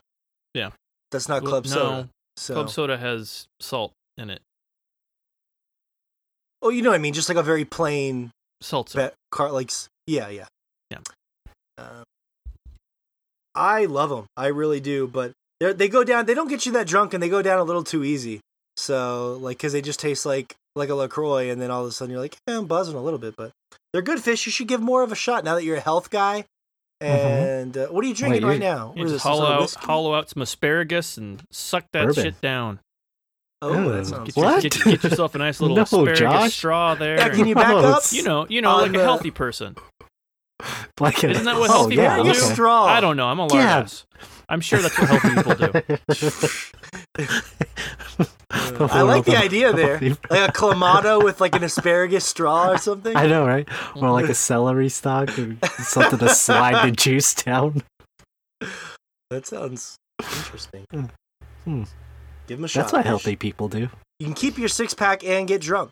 Yeah. 0.55 0.71
That's 1.11 1.29
not 1.29 1.43
Well, 1.43 1.51
club 1.51 1.65
no, 1.65 1.71
soda. 1.71 2.09
So, 2.37 2.55
Club 2.55 2.71
soda 2.71 2.97
has 2.99 3.47
salt 3.61 3.93
in 4.17 4.31
it. 4.31 4.41
oh, 6.63 6.71
you 6.71 6.83
know 6.83 6.91
what 6.91 6.95
I 6.97 6.99
mean? 7.03 7.15
Just 7.15 7.29
like 7.29 7.37
a 7.39 7.43
very 7.43 7.65
plain 7.65 8.31
Seltzer. 8.61 8.97
bet 8.99 9.15
car. 9.33 9.51
Like, 9.51 9.73
yeah, 10.07 10.29
yeah, 10.29 10.47
Yeah. 10.91 10.99
Um, 11.79 12.05
I 13.55 13.85
love 13.87 14.11
them. 14.11 14.27
I 14.37 14.47
really 14.47 14.81
do. 14.81 15.07
But 15.07 15.33
they 15.61 15.73
they 15.73 15.89
go 15.89 16.05
down. 16.05 16.27
They 16.27 16.35
don't 16.35 16.49
get 16.49 16.65
you 16.67 16.73
that 16.73 16.87
drunk, 16.87 17.13
and 17.15 17.23
they 17.23 17.29
go 17.29 17.43
down 17.43 17.59
a 17.59 17.65
little 17.65 17.85
too 17.85 18.05
easy. 18.05 18.41
So, 18.77 19.39
like, 19.41 19.59
because 19.59 19.73
they 19.73 19.83
just 19.83 20.01
taste 20.01 20.25
like 20.25 20.55
like 20.77 20.89
a 20.89 20.95
Lacroix, 20.95 21.51
and 21.51 21.61
then 21.61 21.71
all 21.71 21.83
of 21.83 21.89
a 21.89 21.93
sudden 21.93 22.13
you're 22.13 22.21
like, 22.23 22.37
yeah, 22.49 22.57
I'm 22.59 22.67
buzzing 22.67 22.95
a 22.97 23.03
little 23.03 23.19
bit. 23.19 23.35
But 23.37 23.53
they're 23.93 24.01
good 24.03 24.21
fish. 24.21 24.47
You 24.47 24.53
should 24.53 24.69
give 24.69 24.81
more 24.81 25.03
of 25.03 25.13
a 25.13 25.17
shot 25.17 25.45
now 25.45 25.55
that 25.57 25.65
you're 25.65 25.77
a 25.77 25.81
health 25.81 26.09
guy. 26.11 26.45
And 27.01 27.77
uh, 27.77 27.89
what 27.89 28.05
are 28.05 28.09
you 28.09 28.15
drinking 28.15 28.43
Mm-hmm. 28.43 28.49
Wait, 28.49 28.61
right 28.61 28.69
you- 28.69 28.75
now? 28.77 28.89
What 28.89 28.97
You 28.99 29.05
is 29.07 29.13
just 29.13 29.25
this? 29.25 29.29
Hollow 29.29 29.45
out, 29.47 29.75
hollow 29.75 30.15
out 30.15 30.31
some 30.31 30.41
asparagus 30.41 31.19
and 31.19 31.43
suck 31.51 31.85
that 31.93 32.07
Bourbon. 32.07 32.23
shit 32.25 32.41
down. 32.41 32.79
Oh, 33.65 33.73
Ooh. 33.79 33.93
that 33.93 34.07
sounds 34.07 34.27
Get, 34.27 34.37
your- 34.37 34.45
What? 34.45 34.63
get, 34.63 34.73
get 34.85 35.05
yourself 35.05 35.35
a 35.37 35.39
nice 35.39 35.61
little 35.61 35.77
No, 35.77 35.83
asparagus 35.83 36.19
Josh. 36.19 36.55
straw 36.57 36.95
there. 36.97 37.17
Yeah, 37.17 37.29
can 37.29 37.47
you 37.47 37.55
back 37.55 37.69
Oh, 37.73 37.79
up? 37.79 38.03
you 38.11 38.23
know, 38.25 38.45
you 38.49 38.61
know, 38.61 38.71
on 38.71 38.83
like 38.93 39.01
a 39.01 39.05
healthy 39.05 39.31
person. 39.31 39.77
Like 41.01 41.25
a- 41.25 41.31
Isn't 41.31 41.45
that 41.47 41.59
what 41.59 41.71
oh, 41.71 41.73
healthy 41.73 41.97
yeah, 41.97 42.11
people 42.17 42.27
Your 42.27 42.35
do? 42.35 42.41
straw. 42.41 42.85
I 42.85 43.01
don't 43.01 43.17
know. 43.17 43.27
I'm 43.27 43.41
a 43.41 43.49
Yeah. 43.53 43.77
large. 43.79 44.05
I'm 44.49 44.61
sure 44.61 44.79
that's 44.79 44.97
what 44.97 45.09
healthy 45.09 45.35
people 45.35 45.55
do. 45.55 45.73
I 48.51 49.03
like 49.03 49.25
the 49.25 49.37
idea 49.37 49.73
there. 49.77 49.99
Like 50.01 50.49
a 50.49 50.53
clamato 50.53 51.23
with 51.25 51.41
like 51.41 51.55
an 51.57 51.65
asparagus 51.65 52.25
straw 52.25 52.71
or 52.71 52.79
something. 52.79 53.17
I 53.17 53.27
know, 53.27 53.45
right? 53.47 53.69
Or 53.97 54.11
like 54.13 54.29
a 54.29 54.35
celery 54.35 54.89
stalk 54.89 55.37
or 55.39 55.57
something 55.83 56.19
to 56.21 56.29
slide 56.29 56.87
the 56.87 56.93
juice 56.93 57.35
down. 57.35 57.83
That 59.31 59.47
sounds 59.47 59.97
interesting. 60.21 60.85
Hmm. 61.65 61.85
Give 62.47 62.59
them 62.59 62.65
a 62.65 62.69
shot. 62.69 62.81
That's 62.83 62.93
what 62.93 63.07
healthy 63.07 63.37
people 63.37 63.69
do. 63.69 63.89
You 64.19 64.27
can 64.27 64.35
keep 64.35 64.59
your 64.59 64.69
six 64.69 64.95
pack 64.95 65.25
and 65.25 65.47
get 65.49 65.61
drunk. 65.61 65.91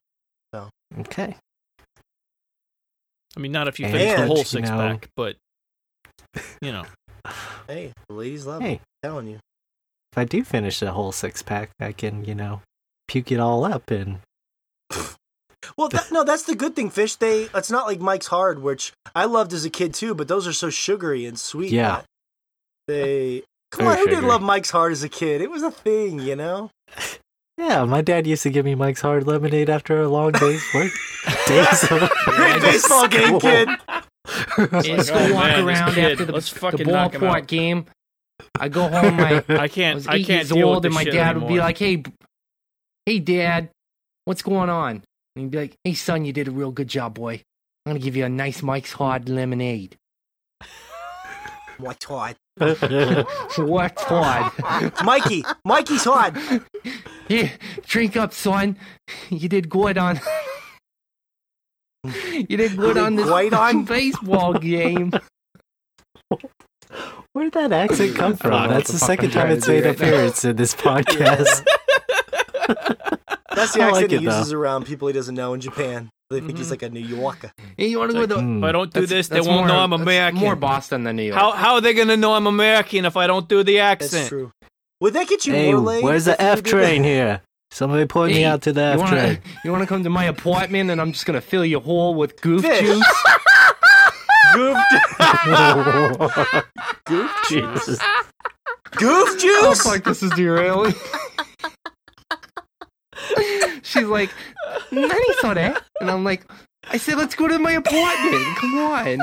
Okay. 0.99 1.37
I 3.37 3.41
mean, 3.41 3.53
not 3.53 3.69
if 3.69 3.79
you 3.79 3.87
And, 3.87 3.95
finish 3.95 4.15
the 4.17 4.21
you 4.23 4.27
whole 4.27 4.37
know- 4.39 4.43
six 4.43 4.69
pack, 4.69 5.09
but 5.15 5.37
you 6.61 6.73
know, 6.73 6.85
Hey, 7.69 7.93
the 8.09 8.15
ladies 8.15 8.45
love 8.47 8.61
it. 8.63 8.65
Hey, 8.65 8.73
I'm 8.73 8.81
telling 9.11 9.27
you. 9.29 9.37
if 10.13 10.19
I 10.19 10.25
do 10.25 10.43
finish 10.43 10.81
the 10.81 10.91
whole 10.93 11.13
six 11.13 11.43
pack, 11.43 11.71
I 11.79 11.93
can, 11.93 12.25
you 12.25 12.35
know, 12.35 12.63
puke 13.07 13.31
it 13.31 13.39
all 13.39 13.65
up 13.65 13.91
and 13.93 14.19
Well, 15.77 15.89
that, 15.91 16.11
no, 16.11 16.25
that's 16.25 16.43
the 16.43 16.57
good 16.57 16.75
thing. 16.75 16.91
Fish, 16.91 17.15
they 17.17 17.43
it's 17.55 17.71
not 17.71 17.87
like 17.87 18.01
Mike's 18.01 18.27
Hard, 18.27 18.61
which 18.61 18.93
I 19.15 19.27
loved 19.27 19.53
as 19.53 19.65
a 19.65 19.71
kid 19.71 19.95
too. 19.95 20.15
But 20.17 20.27
those 20.27 20.49
are 20.49 20.53
so 20.53 20.69
sugary 20.71 21.25
and 21.27 21.39
sweet. 21.39 21.71
Yeah. 21.71 22.03
They 22.89 23.45
come 23.71 23.87
on. 23.87 23.97
Who 23.97 24.07
didn't 24.07 24.27
love 24.27 24.43
Mike's 24.43 24.71
Hard 24.71 24.93
as 24.93 25.03
a 25.03 25.09
kid? 25.09 25.41
It 25.41 25.51
was 25.51 25.63
a 25.63 25.71
thing, 25.71 26.21
you 26.21 26.37
know. 26.37 26.71
yeah, 27.59 27.85
my 27.85 28.01
dad 28.01 28.27
used 28.27 28.43
to 28.45 28.51
give 28.51 28.65
me 28.65 28.75
Mike's 28.75 29.01
hard 29.01 29.27
lemonade 29.27 29.71
after 29.71 30.01
a 30.01 30.09
long 30.09 30.33
day's 30.33 30.65
work. 30.75 30.93
days 31.47 31.85
of 31.91 32.11
Great 32.25 32.63
baseball 32.63 33.09
game, 33.09 33.41
kid. 33.41 33.69
Let's 34.59 35.11
oh, 35.11 35.29
go 35.29 35.35
walk 35.35 35.45
man, 35.45 35.67
this 35.67 35.79
around 35.79 35.95
kid, 35.95 36.13
after 36.13 36.25
the, 36.25 36.33
let's 36.33 36.53
the 36.53 36.59
fucking 36.59 36.87
ballpark 36.87 37.47
game. 37.47 37.87
I 38.59 38.69
go 38.69 38.89
home. 38.89 39.17
My 39.17 39.45
I 39.49 39.57
I 39.65 39.69
can't. 39.69 39.97
was 39.97 40.07
I, 40.07 40.19
can't 40.19 40.29
years 40.29 40.49
deal 40.51 40.69
old, 40.69 40.77
with 40.77 40.87
and 40.87 40.93
this 40.93 40.95
my 40.95 41.05
shit 41.05 41.13
dad 41.13 41.37
would 41.37 41.41
be 41.43 41.55
anymore. 41.55 41.67
like, 41.67 41.79
"Hey, 41.79 41.97
b- 41.97 42.13
hey, 43.07 43.19
Dad, 43.19 43.71
what's 44.25 44.43
going 44.43 44.71
on?" 44.71 45.03
And 45.37 45.43
he'd 45.43 45.51
be 45.51 45.59
like, 45.59 45.77
"Hey, 45.85 45.95
son, 45.95 46.25
you 46.25 46.33
did 46.33 46.49
a 46.49 46.51
real 46.51 46.71
good 46.71 46.89
job, 46.89 47.15
boy. 47.15 47.43
I'm 47.85 47.91
gonna 47.91 47.99
give 47.99 48.17
you 48.17 48.25
a 48.25 48.29
nice 48.29 48.63
Mike's 48.63 48.93
Hard 48.93 49.29
lemonade." 49.29 49.97
What's 51.81 52.05
hard? 52.07 52.36
What's 53.57 54.02
hard? 54.02 54.93
Mikey, 55.05 55.44
Mikey's 55.65 56.05
hard. 56.05 56.36
Here, 57.28 57.52
drink 57.86 58.16
up, 58.16 58.32
son. 58.32 58.77
You 59.31 59.48
did 59.48 59.69
good 59.70 59.97
on. 59.98 60.20
you 62.05 62.57
did 62.57 62.77
good 62.77 62.97
on 62.98 63.16
this 63.16 63.27
great 63.27 63.52
on? 63.52 63.85
baseball 63.86 64.55
game. 64.55 65.12
Where 67.32 67.44
did 67.44 67.52
that 67.55 67.73
accent 67.73 68.16
come 68.16 68.36
from? 68.36 68.51
know 68.51 68.69
That's 68.69 68.89
the 68.89 68.94
the 68.94 68.98
second 68.98 69.31
time 69.31 69.51
it's 69.51 69.69
made 69.69 69.85
right 69.85 69.98
now. 69.98 70.07
appearance 70.09 70.44
in 70.44 70.57
this 70.57 70.74
podcast. 70.86 71.65
That's 73.55 73.73
the 73.74 73.82
accent 73.82 73.93
like 73.93 74.11
he 74.11 74.16
it, 74.16 74.24
though. 74.24 74.39
uses 74.39 74.52
around 74.52 74.86
people 74.86 75.09
he 75.09 75.15
doesn't 75.15 75.35
know 75.35 75.55
in 75.55 75.61
Japan. 75.61 76.11
They 76.31 76.36
think 76.39 76.51
Mm-hmm. 76.52 76.59
he's 76.59 76.70
like 76.70 76.82
a 76.85 76.89
New 76.90 77.01
Yorker. 77.01 77.51
Hey, 77.77 77.89
you 77.89 77.98
want 77.98 78.12
to 78.12 78.24
go 78.24 78.36
to? 78.36 78.40
Mm. 78.40 78.59
If 78.59 78.65
I 78.65 78.70
don't 78.70 78.93
do 78.94 79.05
this, 79.05 79.27
they 79.27 79.36
that's 79.36 79.48
won't 79.48 79.61
more- 79.62 79.69
know 79.69 79.78
I'm 79.81 79.90
that's 79.90 80.02
American. 80.02 80.39
More 80.40 80.55
Boston 80.55 81.02
than 81.02 81.16
New 81.16 81.24
York. 81.24 81.36
How 81.36 81.51
how 81.51 81.74
are 81.74 81.81
they 81.81 81.93
gonna 81.93 82.16
know 82.16 82.35
I'm 82.35 82.47
American 82.47 83.05
if 83.05 83.16
I 83.16 83.27
don't 83.27 83.48
do 83.48 83.65
the 83.65 83.77
That's 83.78 84.05
accent? 84.05 84.28
true. 84.28 84.52
Would 85.01 85.15
that 85.15 85.27
get 85.27 85.44
you 85.44 85.55
hey, 85.55 85.73
more 85.73 85.81
legs? 85.81 86.05
where's 86.05 86.24
the 86.27 86.40
F 86.40 86.62
train 86.62 87.02
here? 87.02 87.40
Somebody 87.73 88.07
point 88.07 88.32
me 88.32 88.44
out 88.44 88.62
to 88.62 88.73
the 88.73 88.81
you 88.81 88.86
F 88.86 88.98
wanna, 89.01 89.11
train. 89.20 89.39
you 89.65 89.73
want 89.73 89.82
to 89.82 89.89
come 89.89 90.05
to 90.05 90.11
my 90.11 90.24
apartment 90.24 90.89
and 90.90 91.01
I'm 91.01 91.11
just 91.11 91.27
gonna 91.27 91.40
fill 91.40 91.65
your 91.65 91.81
hole 91.81 92.15
with 92.15 92.40
goof 92.40 92.62
Fish. 92.62 92.78
juice? 92.81 93.05
Goof, 94.55 94.77
juice. 94.98 96.16
Goof 97.07 97.31
juice. 97.48 97.98
goof 98.97 99.28
Oh 99.28 99.36
juice? 99.73 99.82
fuck, 99.82 100.05
this 100.05 100.23
is 100.23 100.31
derailing. 100.32 100.94
She's 103.83 104.05
like, 104.05 104.31
Nanny 104.91 105.35
saw 105.41 105.55
that, 105.55 105.83
and 106.01 106.11
I'm 106.11 106.25
like, 106.25 106.45
I 106.89 106.97
said, 106.97 107.17
let's 107.19 107.35
go 107.35 107.49
to 107.49 107.59
my 107.59 107.73
apartment. 107.73 108.57
Come 108.59 108.79
on. 108.79 109.19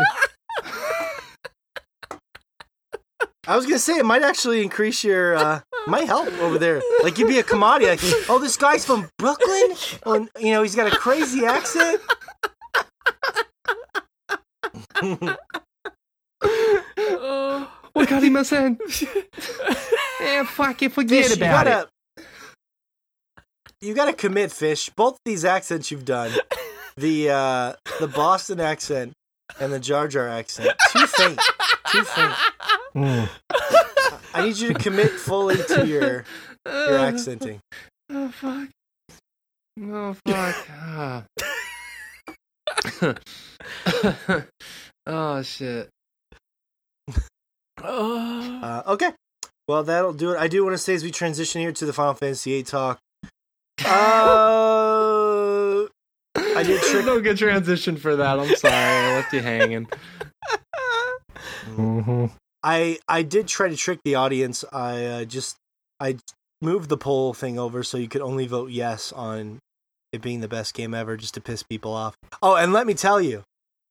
I 3.47 3.55
was 3.55 3.65
gonna 3.65 3.79
say 3.79 3.97
it 3.97 4.05
might 4.05 4.23
actually 4.23 4.61
increase 4.61 5.03
your, 5.05 5.35
uh, 5.35 5.61
might 5.87 6.05
help 6.05 6.27
over 6.39 6.57
there. 6.59 6.81
Like 7.01 7.17
you'd 7.17 7.29
be 7.29 7.39
a 7.39 7.43
commodity. 7.43 7.89
Like, 7.89 8.01
oh, 8.29 8.39
this 8.39 8.57
guy's 8.57 8.83
from 8.83 9.09
Brooklyn. 9.17 9.75
Oh, 10.05 10.15
and, 10.15 10.29
you 10.37 10.51
know, 10.51 10.63
he's 10.63 10.75
got 10.75 10.91
a 10.91 10.95
crazy 10.97 11.45
accent. 11.45 12.01
What 17.93 18.09
got 18.09 18.21
him 18.21 18.35
in? 18.35 18.77
Yeah, 20.19 20.43
fuck 20.43 20.81
it, 20.83 20.91
forget 20.91 21.25
Fish, 21.25 21.37
you 21.37 21.45
about 21.45 21.65
gotta, 21.65 21.89
you 23.81 23.93
gotta 23.93 24.13
commit, 24.13 24.51
fish. 24.51 24.89
Both 24.95 25.17
these 25.25 25.45
accents 25.45 25.91
you've 25.91 26.05
done, 26.05 26.31
the 26.97 27.29
uh, 27.29 27.73
the 27.99 28.07
Boston 28.07 28.59
accent 28.59 29.13
and 29.59 29.71
the 29.71 29.79
Jar 29.79 30.07
Jar 30.07 30.27
accent, 30.27 30.71
too 30.91 31.07
faint, 31.07 31.39
too 31.91 32.03
faint. 32.03 32.33
Mm. 32.95 33.29
I 34.33 34.45
need 34.45 34.57
you 34.57 34.73
to 34.73 34.79
commit 34.79 35.11
fully 35.11 35.57
to 35.57 35.85
your 35.85 36.25
your 36.65 36.97
accenting. 36.97 37.59
Oh 38.09 38.29
fuck. 38.29 38.69
Oh 39.81 40.13
fuck. 40.25 40.67
Ah. 40.71 41.23
oh 45.05 45.41
shit. 45.41 45.89
Uh, 47.81 48.83
okay. 48.87 49.11
Well, 49.67 49.83
that'll 49.83 50.13
do 50.13 50.31
it. 50.31 50.37
I 50.37 50.47
do 50.47 50.63
want 50.63 50.73
to 50.73 50.77
say 50.77 50.93
as 50.93 51.03
we 51.03 51.11
transition 51.11 51.61
here 51.61 51.71
to 51.73 51.85
the 51.85 51.93
Final 51.93 52.13
Fantasy 52.13 52.51
VIII 52.51 52.63
talk. 52.63 52.99
Uh, 53.85 55.85
I 56.35 56.63
did 56.63 56.81
trick. 56.83 57.05
no 57.05 57.21
good 57.21 57.37
transition 57.37 57.97
for 57.97 58.15
that. 58.15 58.39
I'm 58.39 58.55
sorry. 58.55 58.73
I 58.73 59.15
left 59.15 59.33
you 59.33 59.41
hanging. 59.41 59.87
Mm-hmm. 61.65 62.25
I 62.63 62.99
I 63.07 63.23
did 63.23 63.47
try 63.47 63.69
to 63.69 63.75
trick 63.75 63.99
the 64.03 64.15
audience. 64.15 64.63
I 64.71 65.05
uh, 65.05 65.25
just 65.25 65.57
I 65.99 66.17
moved 66.61 66.89
the 66.89 66.97
poll 66.97 67.33
thing 67.33 67.59
over 67.59 67.83
so 67.83 67.97
you 67.97 68.07
could 68.07 68.21
only 68.21 68.47
vote 68.47 68.71
yes 68.71 69.11
on 69.11 69.59
it 70.11 70.21
being 70.21 70.39
the 70.39 70.47
best 70.47 70.73
game 70.73 70.93
ever, 70.93 71.17
just 71.17 71.33
to 71.35 71.41
piss 71.41 71.63
people 71.63 71.93
off. 71.93 72.15
Oh, 72.41 72.55
and 72.55 72.73
let 72.73 72.87
me 72.87 72.93
tell 72.93 73.21
you, 73.21 73.43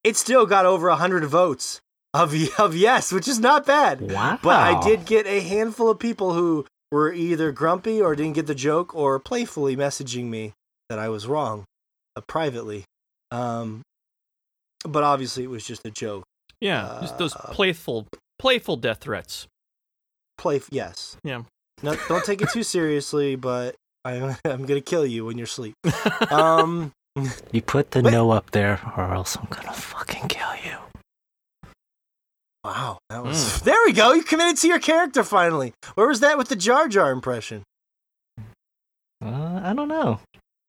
it 0.03 0.17
still 0.17 0.47
got 0.47 0.67
over 0.67 0.91
hundred 0.91 1.25
votes 1.27 1.81
of 2.13 2.35
of 2.59 2.75
yes, 2.75 3.13
which 3.13 3.29
is 3.29 3.39
not 3.39 3.67
bad. 3.67 4.11
Wow. 4.11 4.39
But 4.43 4.57
I 4.57 4.83
did 4.83 5.07
get 5.07 5.27
a 5.27 5.41
handful 5.41 5.91
of 5.91 5.99
people 5.99 6.33
who 6.33 6.67
were 6.97 7.12
either 7.12 7.52
grumpy 7.52 8.01
or 8.01 8.16
didn't 8.16 8.35
get 8.40 8.47
the 8.47 8.55
joke 8.68 8.94
or 8.94 9.18
playfully 9.20 9.77
messaging 9.77 10.24
me 10.36 10.52
that 10.89 10.98
I 10.98 11.09
was 11.10 11.27
wrong 11.27 11.64
uh, 12.16 12.23
privately. 12.27 12.85
Um, 13.31 13.82
but 14.85 15.02
obviously, 15.05 15.44
it 15.44 15.51
was 15.51 15.64
just 15.66 15.85
a 15.86 15.90
joke. 15.90 16.24
Yeah, 16.60 16.98
just 17.02 17.18
those 17.18 17.35
Uh, 17.36 17.52
playful 17.52 18.06
playful 18.39 18.77
death 18.77 19.01
threats. 19.01 19.47
Play, 20.39 20.60
yes. 20.70 21.16
Yeah. 21.23 21.43
No, 21.82 21.97
don't 22.09 22.24
take 22.24 22.40
it 22.40 22.48
too 22.51 22.62
seriously, 22.77 23.36
but 23.36 23.74
I'm 24.05 24.36
I'm 24.44 24.64
gonna 24.64 24.81
kill 24.81 25.05
you 25.05 25.27
when 25.27 25.36
you're 25.39 25.51
asleep. 25.52 25.74
Um, 26.31 26.93
You 27.52 27.60
put 27.62 27.90
the 27.93 28.01
Wait. 28.02 28.10
no 28.12 28.31
up 28.31 28.51
there, 28.52 28.81
or 28.97 29.12
else 29.12 29.36
I'm 29.36 29.48
gonna 29.51 29.73
fucking 29.73 30.28
kill 30.28 30.55
you. 30.64 30.77
Wow, 32.66 32.98
that 33.10 33.24
was 33.24 33.60
there. 33.62 33.76
We 33.86 33.93
go. 33.93 34.12
You 34.12 34.22
committed 34.22 34.56
to 34.59 34.68
your 34.68 34.78
character 34.80 35.22
finally. 35.24 35.72
Where 35.94 36.09
was 36.09 36.20
that 36.20 36.36
with 36.38 36.48
the 36.48 36.56
Jar 36.56 36.88
Jar 36.88 37.10
impression? 37.12 37.62
Uh, 39.24 39.60
I 39.64 39.72
don't 39.74 39.88
know. 39.88 40.20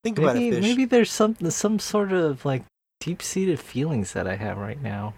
Think 0.04 0.20
about 0.20 0.36
Maybe 0.36 0.50
it, 0.50 0.54
fish. 0.56 0.64
maybe 0.64 0.86
there's 0.86 1.12
some 1.12 1.36
some 1.50 1.80
sort 1.80 2.12
of 2.14 2.46
like 2.46 2.64
deep 3.02 3.22
seated 3.22 3.60
feelings 3.60 4.14
that 4.14 4.28
I 4.28 4.36
have 4.36 4.58
right 4.58 4.82
now 4.82 5.14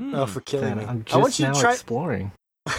Oh, 0.00 0.26
for 0.26 0.40
killing 0.40 0.76
me. 0.78 0.84
I'm 0.84 1.04
I 1.12 1.16
want 1.18 1.34
just 1.34 1.38
you 1.40 1.46
now 1.46 1.52
to 1.54 1.60
try. 1.60 1.72
exploring. 1.72 2.32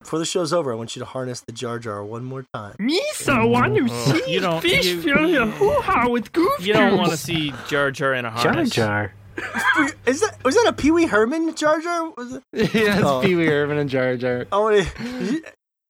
Before 0.00 0.18
the 0.20 0.24
show's 0.24 0.52
over, 0.54 0.72
I 0.72 0.76
want 0.76 0.96
you 0.96 1.00
to 1.00 1.06
harness 1.06 1.40
the 1.42 1.52
Jar 1.52 1.78
Jar 1.78 2.02
one 2.04 2.24
more 2.24 2.44
time. 2.54 2.76
Misa, 2.80 3.46
want 3.48 3.74
to 3.76 3.86
Oh, 3.90 4.20
you 4.26 4.40
don't 4.40 4.64
you, 4.64 5.46
hoo-ha 5.50 6.08
with 6.08 6.32
goof 6.32 6.64
you 6.66 6.72
don't 6.72 6.96
want 6.96 7.10
to 7.10 7.16
see 7.16 7.52
Jar 7.68 7.90
Jar 7.90 8.14
in 8.14 8.24
a 8.24 8.30
harness. 8.30 8.70
Jar. 8.70 8.86
Jar. 9.08 9.14
Is 10.06 10.20
that 10.20 10.36
was 10.44 10.54
that 10.56 10.66
a 10.68 10.72
Pee 10.72 10.90
Wee 10.90 11.06
Herman 11.06 11.54
Jar 11.54 11.80
Jar? 11.80 12.10
Was 12.16 12.34
it? 12.34 12.42
yeah, 12.74 12.96
it's 12.98 13.06
Oh. 13.06 13.20
Pee 13.22 13.34
Wee 13.36 13.48
Irvin 13.48 13.78
and 13.78 13.88
Jar 13.88 14.16
Jar. 14.16 14.46
I 14.50 14.58
want 14.58 14.86
to. 14.86 15.42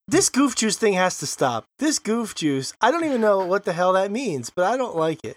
This 0.07 0.29
goof 0.31 0.55
juice 0.55 0.77
thing 0.77 0.95
has 0.95 1.19
to 1.19 1.27
stop. 1.27 1.65
This 1.79 1.99
goof 1.99 2.35
juice. 2.35 2.73
I 2.81 2.91
don't 2.91 3.05
even 3.05 3.21
know 3.21 3.45
what 3.45 3.65
the 3.65 3.73
hell 3.73 3.93
that 3.95 4.11
means, 4.11 4.51
but 4.51 4.65
I 4.65 4.77
don't 4.77 4.97
like 4.97 5.21
it. 5.25 5.37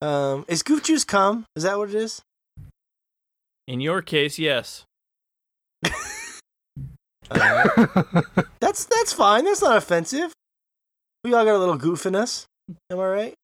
Um, 0.00 0.44
is 0.48 0.62
goof 0.62 0.82
juice 0.82 1.04
cum? 1.04 1.44
Is 1.56 1.62
that 1.62 1.78
what 1.78 1.88
it 1.90 1.94
is? 1.94 2.20
In 3.68 3.80
your 3.80 4.02
case, 4.02 4.38
yes. 4.38 4.84
Uh, 7.30 7.86
that's 8.60 8.84
that's 8.84 9.12
fine. 9.14 9.44
That's 9.46 9.62
not 9.62 9.76
offensive. 9.78 10.32
We 11.24 11.32
all 11.32 11.44
got 11.46 11.54
a 11.54 11.58
little 11.58 11.78
goof 11.78 12.04
in 12.04 12.14
us. 12.14 12.44
Am 12.90 12.98
I 13.00 13.06
right? 13.06 13.34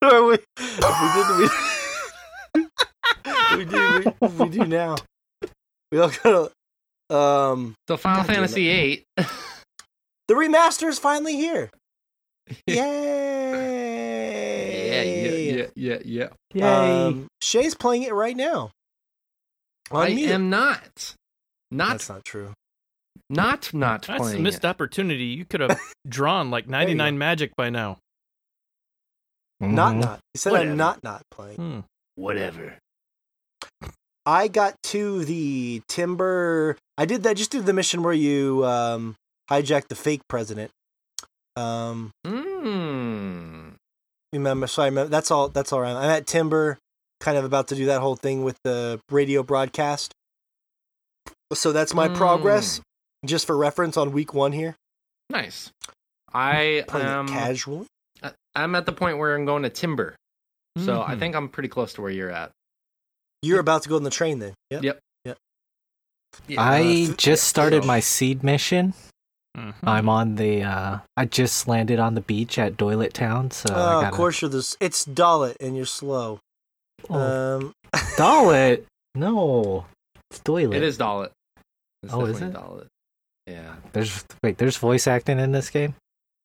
or 0.12 0.26
we, 0.26 0.30
we 0.32 0.36
did 1.14 1.26
we, 2.54 2.66
we 3.56 3.64
do 3.64 4.04
we, 4.20 4.28
we 4.28 4.48
do 4.48 4.64
now. 4.66 4.96
We 5.92 5.98
all 5.98 6.10
got 6.22 6.50
a, 7.10 7.14
um 7.14 7.74
So 7.88 7.96
Final 7.96 8.22
God 8.24 8.26
Fantasy 8.34 8.64
VIII. 8.68 9.04
the 9.16 10.34
remaster 10.34 10.88
is 10.88 10.98
finally 10.98 11.36
here. 11.36 11.70
Yeah, 12.66 12.84
Yay! 15.02 15.54
yeah, 15.54 15.56
yeah, 15.56 15.66
yeah, 15.74 15.98
yeah. 16.04 16.28
Yay. 16.54 17.06
Um, 17.06 17.26
Shay's 17.40 17.74
playing 17.74 18.02
it 18.04 18.12
right 18.14 18.36
now. 18.36 18.70
On 19.90 20.02
I 20.06 20.14
mute. 20.14 20.30
am 20.30 20.50
not. 20.50 21.14
Not, 21.70 21.90
That's 21.90 22.08
not 22.08 22.24
true. 22.24 22.52
not, 23.28 23.72
not 23.72 24.02
That's 24.06 24.32
a 24.32 24.38
missed 24.38 24.58
it. 24.58 24.64
opportunity. 24.64 25.26
You 25.26 25.44
could 25.44 25.60
have 25.60 25.78
drawn 26.08 26.50
like 26.50 26.68
99 26.68 27.16
magic 27.18 27.52
by 27.56 27.70
now. 27.70 27.98
Not 29.60 29.94
Mhm. 29.94 30.00
not. 30.00 30.20
He 30.34 30.38
said 30.38 30.52
Whatever. 30.52 30.70
I'm 30.70 30.76
not 30.76 31.02
not 31.04 31.22
playing. 31.30 31.56
Hmm. 31.56 31.80
Whatever. 32.16 32.78
I 34.26 34.48
got 34.48 34.74
to 34.84 35.24
the 35.24 35.82
timber. 35.88 36.76
I 36.98 37.04
did 37.04 37.22
that. 37.24 37.36
Just 37.36 37.50
did 37.50 37.66
the 37.66 37.72
mission 37.72 38.02
where 38.02 38.12
you 38.14 38.64
um, 38.64 39.16
hijacked 39.50 39.88
the 39.88 39.94
fake 39.94 40.22
president. 40.28 40.70
Um, 41.56 42.12
Mm. 42.26 43.74
remember? 44.32 44.66
So 44.66 44.82
I 44.82 44.86
remember. 44.86 45.10
That's 45.10 45.30
all. 45.30 45.48
That's 45.48 45.72
all 45.72 45.80
right. 45.80 45.94
I'm 45.94 46.10
at 46.10 46.26
timber, 46.26 46.78
kind 47.20 47.36
of 47.36 47.44
about 47.44 47.68
to 47.68 47.74
do 47.74 47.86
that 47.86 48.00
whole 48.00 48.16
thing 48.16 48.44
with 48.44 48.56
the 48.64 49.00
radio 49.10 49.42
broadcast. 49.42 50.14
So 51.52 51.72
that's 51.72 51.92
my 51.94 52.08
Mm. 52.08 52.16
progress. 52.16 52.80
Just 53.26 53.46
for 53.46 53.56
reference, 53.56 53.96
on 53.98 54.12
week 54.12 54.32
one 54.32 54.52
here, 54.52 54.76
Nice. 55.28 55.70
I 56.32 56.84
playing 56.88 57.06
am. 57.06 57.26
it 57.26 57.30
casually. 57.32 57.86
I- 58.54 58.62
I'm 58.62 58.74
at 58.74 58.86
the 58.86 58.92
point 58.92 59.18
where 59.18 59.34
I'm 59.34 59.44
going 59.44 59.62
to 59.64 59.70
Timber, 59.70 60.16
so 60.78 61.02
I 61.02 61.14
Mhm. 61.14 61.18
think 61.18 61.34
I'm 61.36 61.48
pretty 61.48 61.68
close 61.68 61.92
to 61.94 62.02
where 62.02 62.10
you're 62.10 62.30
at. 62.30 62.50
You're 63.42 63.60
about 63.60 63.82
to 63.84 63.88
go 63.88 63.96
on 63.96 64.02
the 64.02 64.10
train 64.10 64.38
then. 64.38 64.54
Yep. 64.70 64.82
Yep. 64.82 65.00
yep. 65.24 65.38
I 66.58 66.82
th- 66.82 67.16
just 67.16 67.44
started 67.44 67.82
so- 67.82 67.86
my 67.86 68.00
seed 68.00 68.42
mission. 68.42 68.94
Mhm. 69.56 69.74
I'm 69.82 70.08
on 70.08 70.36
the. 70.36 70.62
uh 70.62 70.98
I 71.16 71.24
just 71.24 71.66
landed 71.66 71.98
on 71.98 72.14
the 72.14 72.20
beach 72.20 72.56
at 72.58 72.76
Doylet 72.76 73.12
Town, 73.12 73.50
so 73.50 73.74
oh, 73.74 73.78
I 73.78 73.94
of 73.96 74.02
gotta. 74.02 74.16
course 74.16 74.40
you're 74.42 74.48
this. 74.48 74.76
It's 74.78 75.04
Dalit 75.04 75.56
and 75.60 75.76
you're 75.76 75.86
slow. 75.86 76.38
Oh, 77.08 77.56
Um, 77.58 77.72
Doylet. 78.16 78.86
No, 79.16 79.86
it's 80.30 80.38
Doylet. 80.40 80.76
It 80.76 80.82
is 80.84 80.98
Dalit. 80.98 81.30
It's 82.04 82.12
Oh, 82.12 82.26
is 82.26 82.40
it? 82.40 82.52
Dalit. 82.52 82.86
Yeah. 83.46 83.74
There's 83.92 84.24
wait. 84.44 84.58
There's 84.58 84.76
voice 84.76 85.08
acting 85.08 85.40
in 85.40 85.50
this 85.52 85.68
game. 85.70 85.94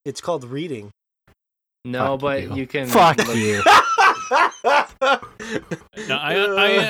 it's 0.03 0.21
called 0.21 0.43
reading. 0.45 0.89
No, 1.85 2.13
Fuck 2.13 2.19
but 2.21 2.43
you. 2.43 2.55
you, 2.55 2.67
can. 2.67 2.87
Fuck 2.87 3.17
look- 3.19 3.35
you. 3.37 3.61
No, 6.07 6.15
I 6.17 6.35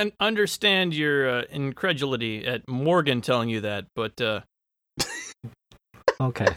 I 0.01 0.11
understand 0.19 0.93
your 0.95 1.29
uh, 1.29 1.41
incredulity 1.51 2.45
at 2.45 2.67
Morgan 2.67 3.21
telling 3.21 3.49
you 3.49 3.61
that, 3.61 3.85
but 3.95 4.19
uh, 4.21 4.41
Okay. 6.19 6.47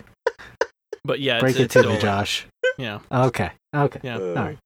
but 1.04 1.20
yeah, 1.20 1.40
Break 1.40 1.52
it's, 1.56 1.60
it 1.60 1.64
it's 1.64 1.74
to 1.74 1.82
me, 1.94 1.98
Josh. 1.98 2.46
Yeah, 2.78 3.00
Okay. 3.10 3.50
Okay. 3.74 4.00
yeah. 4.04 4.16
Uh, 4.18 4.34
right. 4.34 4.58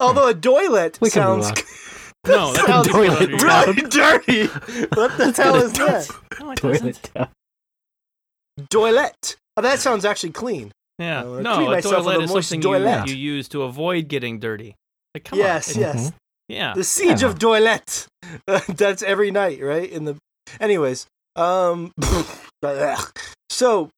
Although 0.00 0.28
a 0.28 0.34
doilet 0.34 0.98
We 1.00 1.10
sounds 1.10 1.46
on. 1.48 1.54
No, 2.26 2.52
that 2.52 2.66
sounds 2.66 2.88
doesn't 2.88 3.18
fit 3.18 3.42
really 3.42 3.82
dirty. 3.88 4.46
What 4.94 5.16
the 5.16 5.32
hell 5.36 5.56
is 5.56 5.72
that? 5.72 6.08
No, 6.40 6.50
it 6.52 6.60
doesn't. 6.60 7.10
Toilet. 7.14 7.28
Doilet. 8.70 9.36
Oh, 9.56 9.62
that 9.62 9.78
sounds 9.80 10.04
actually 10.04 10.30
clean. 10.32 10.70
Yeah, 11.02 11.20
I 11.20 11.40
no, 11.42 11.70
a 11.72 11.82
toilet 11.82 12.22
is 12.22 12.30
something 12.30 12.60
you, 12.60 12.62
toilet. 12.62 13.08
you 13.08 13.16
use 13.16 13.48
to 13.48 13.62
avoid 13.62 14.08
getting 14.08 14.38
dirty. 14.38 14.76
Like, 15.14 15.24
come 15.24 15.38
yes, 15.38 15.74
on. 15.76 15.80
yes. 15.82 16.10
Mhm. 16.10 16.14
Yeah. 16.48 16.74
The 16.74 16.84
siege 16.84 17.22
Yeah. 17.22 17.28
of 17.28 17.38
Doilet. 17.38 18.06
That's 18.68 19.02
every 19.02 19.30
night, 19.30 19.62
right? 19.62 19.88
In 19.90 20.04
the, 20.04 20.16
anyways, 20.60 21.06
um, 21.36 21.92
so 23.50 23.88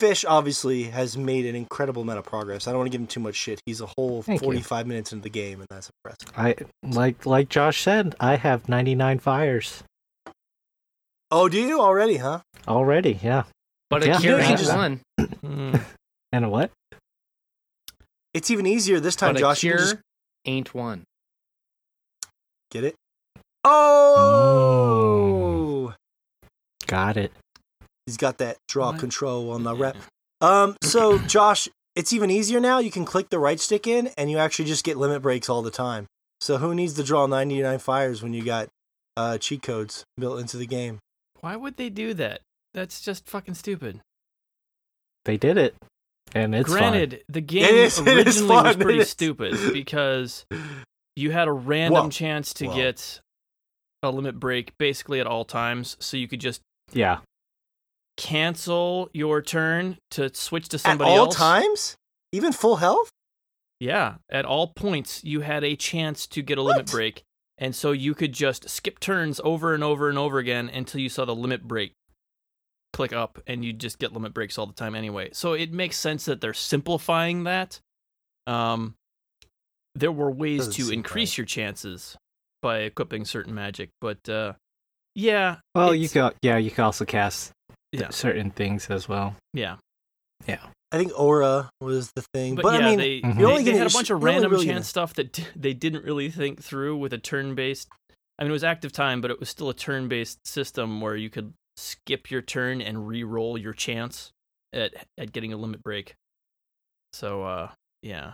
Fish 0.00 0.24
obviously 0.24 0.84
has 0.84 1.16
made 1.16 1.46
an 1.46 1.54
incredible 1.54 2.02
amount 2.02 2.18
of 2.18 2.24
progress. 2.24 2.66
I 2.66 2.70
don't 2.72 2.78
want 2.80 2.88
to 2.88 2.90
give 2.90 3.00
him 3.00 3.06
too 3.06 3.20
much 3.20 3.34
shit. 3.36 3.60
He's 3.66 3.80
a 3.80 3.86
whole 3.96 4.22
Thank 4.22 4.40
you. 4.40 4.46
forty-five 4.46 4.86
minutes 4.86 5.12
into 5.12 5.22
the 5.22 5.30
game, 5.30 5.60
and 5.60 5.68
that's 5.70 5.90
impressive. 6.04 6.36
I 6.36 6.56
like 6.96 7.24
like 7.24 7.48
Josh 7.48 7.80
said, 7.82 8.14
I 8.20 8.36
have 8.36 8.68
99 8.68 9.20
fires 9.20 9.82
Oh, 11.30 11.48
do 11.48 11.58
you 11.60 11.80
already, 11.80 12.16
huh? 12.18 12.40
already. 12.68 13.18
Yeah. 13.22 13.44
But 13.90 14.04
Yeah. 14.04 14.18
Akira 14.18 14.38
Yeah, 14.42 14.50
ain't 14.50 14.66
one. 14.74 15.00
Mm. 15.18 15.80
And 16.32 16.44
a 16.44 16.48
what? 16.48 16.70
It's 18.34 18.50
even 18.50 18.66
easier 18.66 18.98
this 19.00 19.16
time, 19.16 19.34
But 19.34 19.40
Josh. 19.40 19.62
You 19.62 19.70
can 19.72 19.78
just 19.78 19.96
ain't 20.44 20.74
one. 20.74 21.04
get 22.70 22.84
it. 22.84 22.94
Oh, 24.58 25.94
Got 26.86 27.16
it. 27.16 27.32
he's 28.06 28.16
got 28.16 28.38
that 28.38 28.56
draw 28.68 28.90
What? 28.92 29.00
control 29.00 29.50
on 29.50 29.62
the 29.64 29.74
Yeah. 29.74 29.82
rep. 29.82 29.96
Um, 30.42 30.76
so 30.82 31.18
Josh, 31.20 31.66
it's 31.94 32.12
even 32.12 32.30
easier 32.30 32.60
now. 32.60 32.78
You 32.78 32.90
can 32.90 33.06
click 33.06 33.30
the 33.30 33.38
right 33.38 33.58
stick 33.58 33.86
in, 33.86 34.08
and 34.18 34.30
you 34.30 34.36
actually 34.36 34.66
just 34.66 34.84
get 34.84 34.98
limit 34.98 35.22
breaks 35.22 35.48
all 35.48 35.62
the 35.62 35.70
time. 35.70 36.04
So 36.42 36.58
who 36.58 36.74
needs 36.74 36.92
to 36.94 37.02
draw 37.02 37.26
99 37.26 37.78
fires 37.78 38.22
when 38.22 38.34
you 38.34 38.44
got 38.44 38.68
uh, 39.16 39.38
cheat 39.38 39.62
codes 39.62 40.04
built 40.18 40.38
into 40.38 40.58
the 40.58 40.66
game? 40.66 40.98
Why 41.40 41.56
would 41.56 41.78
they 41.78 41.88
do 41.88 42.12
that? 42.14 42.42
That's 42.76 43.00
just 43.00 43.26
fucking 43.28 43.54
stupid. 43.54 44.00
They 45.24 45.36
did 45.36 45.56
it. 45.58 45.74
And 46.34 46.54
it's 46.54 46.68
fun. 46.68 46.78
Granted, 46.78 47.22
the 47.28 47.40
game 47.40 47.74
is- 47.74 47.98
originally 47.98 48.54
was 48.54 48.76
pretty 48.76 49.04
stupid 49.04 49.56
because 49.72 50.44
you 51.16 51.30
had 51.32 51.48
a 51.48 51.52
random 51.52 52.04
Whoa. 52.04 52.10
chance 52.10 52.52
to 52.54 52.66
Whoa. 52.66 52.74
get 52.76 53.20
a 54.02 54.10
limit 54.10 54.38
break 54.38 54.76
basically 54.78 55.18
at 55.20 55.26
all 55.26 55.44
times, 55.46 55.96
so 56.00 56.16
you 56.18 56.28
could 56.28 56.40
just 56.40 56.60
Yeah. 56.92 57.20
cancel 58.16 59.08
your 59.12 59.42
turn 59.42 59.96
to 60.12 60.32
switch 60.34 60.68
to 60.68 60.78
somebody 60.78 61.10
At 61.10 61.14
somebody 61.14 61.18
all 61.18 61.26
else. 61.26 61.36
times, 61.36 61.96
even 62.32 62.52
full 62.52 62.76
health. 62.76 63.08
Yeah, 63.80 64.16
at 64.30 64.44
all 64.44 64.68
points 64.68 65.22
you 65.24 65.40
had 65.40 65.64
a 65.64 65.76
chance 65.76 66.26
to 66.28 66.42
get 66.42 66.58
a 66.58 66.62
limit 66.62 66.86
break, 66.86 67.22
and 67.58 67.74
so 67.74 67.92
you 67.92 68.14
could 68.14 68.32
just 68.32 68.68
skip 68.68 69.00
turns 69.00 69.40
over 69.44 69.74
and 69.74 69.82
over 69.84 70.08
and 70.08 70.18
over 70.18 70.38
again 70.38 70.68
until 70.68 71.00
you 71.00 71.08
saw 71.08 71.24
the 71.24 71.34
limit 71.34 71.62
break 71.66 71.92
click 72.96 73.12
up, 73.12 73.38
and 73.46 73.62
you 73.64 73.72
just 73.74 73.98
get 73.98 74.12
limit 74.12 74.32
breaks 74.32 74.56
all 74.58 74.66
the 74.66 74.72
time 74.72 74.94
anyway. 74.94 75.28
So 75.32 75.52
it 75.52 75.70
makes 75.72 75.98
sense 75.98 76.24
that 76.24 76.40
they're 76.40 76.54
simplifying 76.54 77.44
that. 77.44 77.78
Um, 78.46 78.94
there 79.94 80.12
were 80.12 80.30
ways 80.30 80.66
Doesn't 80.66 80.86
to 80.86 80.92
increase 80.92 81.32
right. 81.32 81.38
your 81.38 81.46
chances 81.46 82.16
by 82.62 82.78
equipping 82.80 83.24
certain 83.24 83.54
magic, 83.54 83.90
but 84.00 84.26
uh, 84.28 84.54
yeah, 85.14 85.56
Well, 85.74 85.94
you 85.94 86.04
it's- 86.04 86.12
could 86.12 86.38
yeah, 86.42 86.56
you 86.56 86.70
could 86.70 86.80
also 86.84 87.04
cast 87.04 87.52
Yeah. 87.92 88.10
certain 88.10 88.50
things 88.50 88.88
as 88.90 89.08
well. 89.08 89.36
yeah. 89.52 89.76
Yeah. 90.46 90.60
I 90.92 90.98
think 90.98 91.18
Aura 91.18 91.68
was 91.80 92.12
the 92.14 92.22
thing, 92.32 92.54
But, 92.54 92.62
but, 92.62 92.80
yeah, 92.80 92.86
I 92.86 92.90
mean, 92.90 92.98
they, 92.98 93.20
Mhm. 93.20 93.34
they, 93.34 93.40
You're 93.40 93.50
only 93.50 93.64
they 93.64 93.70
gonna- 93.72 93.82
had 93.84 93.90
a 93.90 93.94
bunch 93.94 94.10
of 94.10 94.22
random 94.22 94.52
really 94.52 94.66
chance 94.66 94.74
gonna- 94.76 94.84
stuff 94.84 95.14
that 95.14 95.32
d- 95.32 95.44
they 95.56 95.72
didn't 95.74 96.04
really 96.04 96.30
think 96.30 96.62
through 96.62 96.96
with 96.98 97.12
a 97.12 97.18
turn-based. 97.18 97.88
I 98.38 98.44
mean, 98.44 98.50
it 98.50 98.52
was 98.52 98.62
active 98.64 98.92
time, 98.92 99.20
but 99.20 99.30
it 99.30 99.40
was 99.40 99.48
still 99.48 99.68
a 99.68 99.74
turn-based 99.74 100.46
system 100.46 101.00
where 101.00 101.16
you 101.16 101.28
could 101.30 101.54
skip 101.76 102.30
your 102.30 102.42
turn 102.42 102.80
and 102.80 103.06
re-roll 103.06 103.58
your 103.58 103.72
chance 103.72 104.30
at 104.72 104.94
at 105.18 105.32
getting 105.32 105.52
a 105.52 105.56
limit 105.56 105.82
break. 105.82 106.14
So, 107.12 107.42
uh, 107.44 107.70
yeah, 108.02 108.32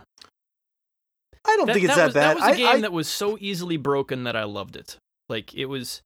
I 1.45 1.55
don't 1.57 1.67
think 1.67 1.85
it's 1.85 1.95
that 1.95 1.95
that 1.95 2.05
was, 2.05 2.13
bad. 2.13 2.23
That 2.23 2.35
was 2.35 2.43
a 2.43 2.47
I- 2.47 2.55
game 2.55 2.67
I- 2.67 2.81
that 2.81 2.91
was 2.93 3.07
so 3.07 3.37
easily 3.39 3.77
broken 3.77 4.23
that 4.23 4.35
I 4.35 4.43
loved 4.43 4.75
it. 4.75 4.97
Like 5.29 5.53
it 5.53 5.65
was, 5.65 6.01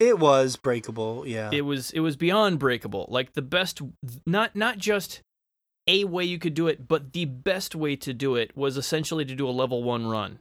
it 0.00 0.18
was 0.18 0.56
breakable. 0.56 1.24
Yeah, 1.26 1.50
it 1.52 1.62
was, 1.62 1.90
it 1.92 2.00
was 2.00 2.16
beyond 2.16 2.58
breakable. 2.58 3.06
Like 3.08 3.34
the 3.34 3.42
best, 3.42 3.80
not 4.26 4.56
not 4.56 4.78
just 4.78 5.20
a 5.86 6.04
way 6.04 6.24
you 6.24 6.38
could 6.38 6.54
do 6.54 6.68
it, 6.68 6.86
but 6.88 7.12
the 7.12 7.24
best 7.24 7.74
way 7.74 7.96
to 7.96 8.12
do 8.12 8.36
it 8.36 8.56
was 8.56 8.76
essentially 8.76 9.24
to 9.24 9.34
do 9.34 9.48
a 9.48 9.50
level 9.50 9.82
one 9.82 10.06
run. 10.06 10.38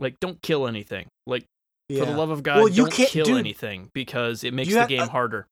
Like, 0.00 0.20
don't 0.20 0.40
kill 0.42 0.66
anything. 0.68 1.06
Like, 1.26 1.44
yeah. 1.88 2.00
for 2.00 2.06
the 2.10 2.16
love 2.16 2.30
of 2.30 2.42
God, 2.42 2.58
Well, 2.58 2.68
you 2.68 2.82
don't 2.84 2.92
can't- 2.92 3.10
kill 3.10 3.24
dude, 3.26 3.38
anything 3.38 3.90
because 3.94 4.44
it 4.44 4.52
makes 4.54 4.70
the 4.72 4.80
have- 4.80 4.88
game 4.88 5.02
uh, 5.02 5.08
harder. 5.08 5.46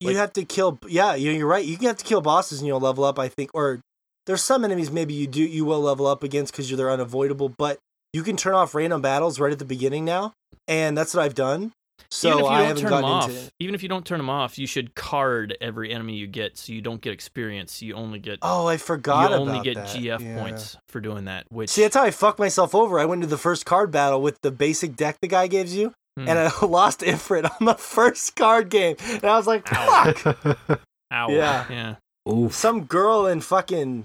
you 0.00 0.08
like- 0.08 0.16
have 0.16 0.32
to 0.34 0.44
kill. 0.44 0.78
Yeah, 0.88 1.14
you- 1.14 1.30
you're 1.32 1.46
right. 1.46 1.64
You 1.64 1.76
can 1.76 1.86
have 1.86 1.96
to 1.98 2.04
kill 2.04 2.20
bosses 2.20 2.58
and 2.60 2.66
you'll 2.66 2.80
level 2.80 3.04
up. 3.04 3.18
I 3.18 3.28
think, 3.28 3.50
or 3.54 3.80
there's 4.26 4.42
some 4.42 4.64
enemies 4.64 4.90
maybe 4.90 5.14
you 5.14 5.26
do 5.26 5.42
you 5.42 5.64
will 5.64 5.80
level 5.80 6.06
up 6.06 6.22
against 6.22 6.52
because 6.52 6.68
they're 6.70 6.90
unavoidable. 6.90 7.48
But 7.48 7.78
you 8.12 8.22
can 8.22 8.36
turn 8.36 8.54
off 8.54 8.74
random 8.74 9.00
battles 9.00 9.38
right 9.40 9.52
at 9.52 9.58
the 9.58 9.64
beginning 9.64 10.04
now, 10.04 10.32
and 10.68 10.96
that's 10.98 11.14
what 11.14 11.22
I've 11.24 11.34
done. 11.34 11.72
So 12.10 12.28
even 12.28 12.38
if 12.38 12.44
you 12.44 12.48
I 12.50 12.66
don't 12.68 12.76
turn 12.78 12.90
them 12.90 13.04
off, 13.04 13.28
into. 13.30 13.50
even 13.58 13.74
if 13.74 13.82
you 13.82 13.88
don't 13.88 14.06
turn 14.06 14.18
them 14.18 14.30
off, 14.30 14.58
you 14.58 14.66
should 14.66 14.94
card 14.94 15.56
every 15.60 15.92
enemy 15.92 16.14
you 16.16 16.26
get, 16.26 16.56
so 16.56 16.72
you 16.72 16.80
don't 16.80 17.00
get 17.00 17.12
experience. 17.12 17.82
You 17.82 17.94
only 17.94 18.18
get 18.18 18.38
Oh, 18.42 18.66
I 18.66 18.76
forgot 18.76 19.30
you 19.30 19.36
only 19.36 19.60
get 19.60 19.74
that. 19.74 19.88
GF 19.88 20.20
Yeah. 20.20 20.38
points 20.38 20.76
for 20.88 21.00
doing 21.00 21.24
that. 21.24 21.46
Which 21.50 21.70
See, 21.70 21.82
that's 21.82 21.96
how 21.96 22.04
I 22.04 22.10
fucked 22.12 22.38
myself 22.38 22.74
over. 22.74 22.98
I 22.98 23.04
went 23.06 23.22
to 23.22 23.26
the 23.26 23.38
first 23.38 23.66
card 23.66 23.90
battle 23.90 24.22
with 24.22 24.40
the 24.42 24.50
basic 24.52 24.94
deck 24.96 25.18
the 25.20 25.28
guy 25.28 25.46
gives 25.48 25.74
you, 25.74 25.92
Hmm. 26.16 26.28
and 26.28 26.38
I 26.38 26.50
lost 26.66 27.00
Ifrit 27.00 27.50
on 27.60 27.66
the 27.66 27.74
first 27.74 28.36
card 28.36 28.70
game, 28.70 28.96
and 29.00 29.24
I 29.24 29.36
was 29.36 29.46
like, 29.46 29.66
"Fuck!" 29.68 30.24
ow, 31.12 31.28
yeah. 31.28 31.64
yeah, 31.68 31.94
Oof. 32.32 32.54
Some 32.54 32.84
girl 32.84 33.26
in 33.26 33.40
fucking 33.40 34.04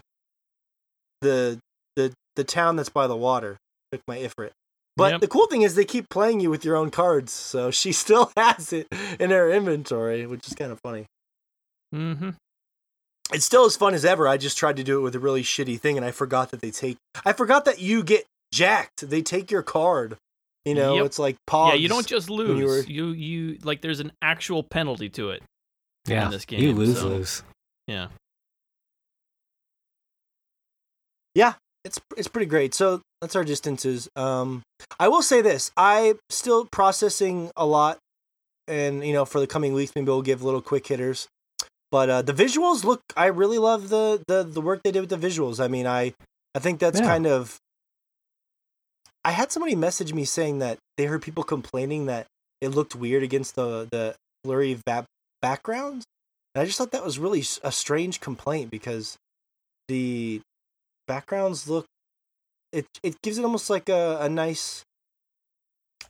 the 1.21 1.59
the 1.95 2.13
the 2.35 2.43
town 2.43 2.75
that's 2.77 2.89
by 2.89 3.07
the 3.07 3.15
water 3.15 3.57
took 3.91 4.01
my 4.07 4.17
Ifrit. 4.17 4.51
But 4.97 5.13
Yep. 5.13 5.21
the 5.21 5.27
cool 5.27 5.47
thing 5.47 5.61
is 5.61 5.75
they 5.75 5.85
keep 5.85 6.09
playing 6.09 6.39
you 6.41 6.49
with 6.49 6.65
your 6.65 6.75
own 6.75 6.91
cards, 6.91 7.31
so 7.31 7.71
she 7.81 7.91
still 7.91 8.31
has 8.37 8.73
it 8.73 8.87
in 9.19 9.29
her 9.31 9.49
inventory, 9.51 10.25
which 10.27 10.47
is 10.47 10.53
kind 10.53 10.71
of 10.71 10.79
funny. 10.83 11.05
mm-hmm. 11.93 12.31
It's 13.33 13.45
still 13.45 13.63
as 13.65 13.77
fun 13.77 13.93
as 13.93 14.03
ever. 14.03 14.27
I 14.27 14.35
just 14.35 14.57
tried 14.57 14.75
to 14.75 14.83
do 14.83 14.97
it 14.99 15.01
with 15.01 15.15
a 15.15 15.19
really 15.19 15.41
shitty 15.43 15.79
thing, 15.79 15.95
and 15.95 16.05
I 16.05 16.11
forgot 16.11 16.51
that 16.51 16.59
they 16.59 16.69
take. 16.71 16.97
I 17.25 17.31
forgot 17.31 17.63
that 17.65 17.79
you 17.79 18.03
get 18.03 18.25
jacked. 18.53 19.09
They 19.09 19.21
take 19.21 19.49
your 19.49 19.63
card. 19.63 20.17
You 20.65 20.75
know, 20.75 20.95
Yep. 20.97 21.05
it's 21.05 21.17
like 21.19 21.37
pogs. 21.49 21.69
yeah. 21.69 21.73
You 21.75 21.87
don't 21.87 22.05
just 22.05 22.29
lose. 22.29 22.59
you 22.59 22.65
were- 22.67 22.81
You 22.81 23.07
you 23.13 23.57
like 23.63 23.79
there's 23.81 24.01
an 24.01 24.11
actual 24.21 24.61
penalty 24.63 25.07
to 25.11 25.29
it. 25.31 25.41
yeah. 26.07 26.27
this 26.29 26.43
game, 26.45 26.59
you 26.59 26.67
game, 26.67 26.77
lose 26.77 26.99
so- 26.99 27.07
lose. 27.07 27.43
Yeah. 27.87 28.09
Yeah, 31.33 31.53
it's 31.85 31.99
it's 32.17 32.27
pretty 32.27 32.47
great. 32.47 32.73
So 32.73 33.01
that's 33.21 33.35
our 33.35 33.43
distances. 33.43 34.09
Um, 34.15 34.63
I 34.99 35.07
will 35.07 35.21
say 35.21 35.41
this: 35.41 35.71
I 35.77 36.15
still 36.29 36.65
processing 36.71 37.51
a 37.55 37.65
lot, 37.65 37.99
and 38.67 39.05
you 39.05 39.13
know, 39.13 39.25
for 39.25 39.39
the 39.39 39.47
coming 39.47 39.73
weeks, 39.73 39.91
maybe 39.95 40.07
we'll 40.07 40.21
give 40.21 40.43
little 40.43 40.61
quick 40.61 40.87
hitters. 40.87 41.27
But 41.91 42.09
uh, 42.09 42.21
the 42.21 42.33
visuals 42.33 42.83
look. 42.83 43.01
I 43.17 43.25
really 43.27 43.57
love 43.57 43.89
the 43.89 44.23
the 44.27 44.43
the 44.43 44.61
work 44.61 44.81
they 44.83 44.91
did 44.91 45.01
with 45.01 45.09
the 45.09 45.27
visuals. 45.27 45.63
I 45.63 45.67
mean, 45.67 45.85
I 45.85 46.13
I 46.55 46.59
think 46.59 46.79
that's 46.79 46.99
Yeah. 46.99 47.05
kind 47.07 47.27
of. 47.27 47.57
I 49.23 49.31
had 49.31 49.51
somebody 49.51 49.75
message 49.75 50.13
me 50.13 50.25
saying 50.25 50.59
that 50.59 50.79
they 50.97 51.05
heard 51.05 51.21
people 51.21 51.43
complaining 51.43 52.07
that 52.07 52.25
it 52.59 52.69
looked 52.69 52.95
weird 52.95 53.23
against 53.23 53.55
the 53.55 53.87
the 53.91 54.15
blurry 54.43 54.77
va- 54.87 55.05
backgrounds. 55.41 56.05
And 56.55 56.61
I 56.61 56.65
just 56.65 56.77
thought 56.77 56.91
that 56.91 57.05
was 57.05 57.19
really 57.19 57.43
a 57.63 57.71
strange 57.71 58.19
complaint 58.19 58.71
because 58.71 59.17
the 59.87 60.41
backgrounds 61.07 61.69
look 61.69 61.85
it 62.71 62.85
it 63.03 63.21
gives 63.21 63.37
it 63.37 63.43
almost 63.45 63.69
like 63.69 63.89
a, 63.89 64.17
a 64.21 64.29
nice 64.29 64.83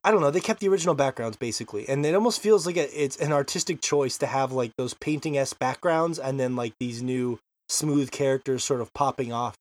I 0.04 0.10
don't 0.12 0.22
know, 0.22 0.32
they 0.32 0.40
kept 0.40 0.62
the 0.62 0.68
original 0.70 0.96
backgrounds 0.96 1.38
basically. 1.38 1.88
And 1.88 2.04
it 2.06 2.16
almost 2.16 2.42
feels 2.42 2.66
like 2.66 2.78
a, 2.78 3.04
it's 3.04 3.18
an 3.18 3.32
artistic 3.32 3.82
choice 3.82 4.18
to 4.20 4.26
have 4.28 4.52
like 4.52 4.72
those 4.78 4.94
painting 4.96 5.38
s 5.38 5.54
backgrounds 5.54 6.18
and 6.18 6.40
then 6.40 6.56
like 6.56 6.74
these 6.80 7.04
new 7.04 7.40
smooth 7.70 8.10
characters 8.12 8.64
sort 8.64 8.82
of 8.82 8.92
popping 8.94 9.32
off. 9.32 9.56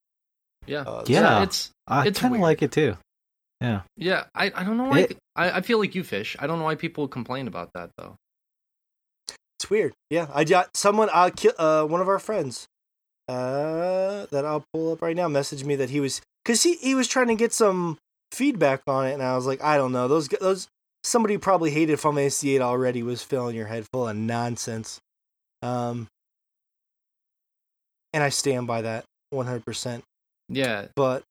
Yeah. 0.65 0.81
Uh, 0.81 1.03
Yeah. 1.07 1.43
It's 1.43 1.69
I 1.87 2.07
It's 2.07 2.19
kind 2.19 2.33
of 2.35 2.41
like 2.41 2.61
it 2.61 2.71
too. 2.71 2.97
yeah. 3.61 3.81
Yeah. 3.97 4.23
I, 4.33 4.51
I 4.55 4.63
don't 4.63 4.77
know 4.77 4.85
why. 4.85 4.99
It- 5.01 5.17
I, 5.35 5.51
I 5.57 5.61
feel 5.61 5.79
like 5.79 5.95
you 5.95 6.03
fish. 6.03 6.35
I 6.39 6.47
don't 6.47 6.59
know 6.59 6.65
why 6.65 6.75
people 6.75 7.07
complain 7.07 7.47
about 7.47 7.69
that 7.73 7.91
though. 7.97 8.15
It's 9.59 9.69
weird. 9.69 9.93
Yeah, 10.09 10.27
I 10.33 10.43
got 10.43 10.75
someone. 10.75 11.09
Uh, 11.13 11.29
ki- 11.35 11.51
uh, 11.57 11.85
one 11.85 12.01
of 12.01 12.09
our 12.09 12.17
friends, 12.19 12.65
uh, 13.29 14.25
that 14.31 14.43
I'll 14.43 14.63
pull 14.73 14.91
up 14.91 15.01
right 15.03 15.15
now, 15.15 15.27
messaged 15.27 15.63
me 15.65 15.75
that 15.75 15.91
he 15.91 15.99
was 15.99 16.19
because 16.43 16.63
he 16.63 16.75
he 16.75 16.95
was 16.95 17.07
trying 17.07 17.27
to 17.27 17.35
get 17.35 17.53
some 17.53 17.97
feedback 18.31 18.81
on 18.87 19.07
it, 19.07 19.13
and 19.13 19.23
I 19.23 19.35
was 19.35 19.45
like, 19.45 19.61
I 19.63 19.77
don't 19.77 19.91
know. 19.91 20.07
Those 20.07 20.27
those 20.27 20.67
somebody 21.03 21.37
probably 21.37 21.71
hated 21.71 21.99
Fantasy 21.99 22.49
VIII 22.57 22.61
already 22.61 23.03
was 23.03 23.21
filling 23.23 23.55
your 23.55 23.67
head 23.67 23.85
full 23.91 24.07
of 24.07 24.15
nonsense. 24.15 24.99
Um, 25.61 26.07
and 28.13 28.23
I 28.23 28.29
stand 28.29 28.67
by 28.67 28.81
that 28.83 29.05
one 29.29 29.45
hundred 29.45 29.65
percent. 29.65 30.03
Yeah. 30.49 30.87
But 30.95 31.23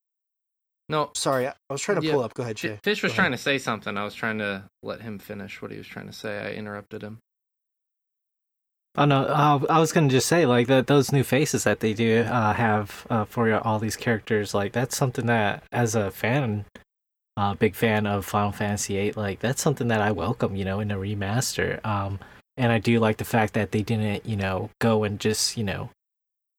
No, 0.89 1.11
sorry, 1.15 1.47
I 1.47 1.55
was 1.69 1.81
trying 1.83 2.01
to 2.01 2.07
Yeah, 2.07 2.13
pull 2.15 2.23
up. 2.25 2.35
Go 2.35 2.43
ahead, 2.43 2.57
Jay. 2.57 2.79
Fish 2.83 3.03
was 3.03 3.13
Go 3.13 3.17
trying 3.17 3.29
ahead. 3.29 3.39
to 3.39 3.43
say 3.43 3.59
something. 3.59 3.97
I 3.97 4.05
was 4.05 4.15
trying 4.15 4.39
to 4.39 4.65
let 4.83 5.03
him 5.03 5.19
finish 5.19 5.61
what 5.61 5.71
he 5.71 5.77
was 5.79 5.87
trying 5.87 6.07
to 6.07 6.13
say. 6.13 6.39
I 6.39 6.53
interrupted 6.53 7.03
him. 7.03 7.19
Oh 8.97 9.05
no, 9.05 9.23
uh, 9.23 9.61
I 9.71 9.79
was 9.79 9.93
gonna 9.93 10.09
just 10.09 10.27
say 10.27 10.47
like 10.47 10.67
that 10.67 10.89
those 10.89 11.13
new 11.13 11.23
faces 11.23 11.65
that 11.65 11.81
they 11.81 11.95
do 11.95 12.23
uh, 12.23 12.53
have 12.55 13.07
uh, 13.09 13.25
for 13.25 13.53
all 13.65 13.79
these 13.79 13.97
characters, 13.97 14.53
like 14.53 14.73
that's 14.73 14.97
something 14.97 15.27
that 15.27 15.63
as 15.71 15.95
a 15.95 16.11
fan, 16.11 16.65
uh, 17.37 17.55
big 17.55 17.77
fan 17.77 18.07
of 18.07 18.25
Final 18.25 18.51
Fantasy 18.53 18.95
VIII, 18.95 19.13
like 19.13 19.39
that's 19.41 19.63
something 19.63 19.89
that 19.89 20.01
I 20.01 20.11
welcome, 20.11 20.57
you 20.57 20.65
know, 20.65 20.81
in 20.81 20.91
a 20.91 20.97
remaster. 20.97 21.85
Um, 21.87 22.19
and 22.57 22.73
I 22.73 22.79
do 22.79 22.99
like 22.99 23.19
the 23.19 23.25
fact 23.25 23.55
that 23.55 23.71
they 23.71 23.83
didn't, 23.83 24.27
you 24.27 24.37
know, 24.37 24.71
go 24.81 25.05
and 25.05 25.21
just 25.21 25.57
you 25.57 25.63
know, 25.65 25.91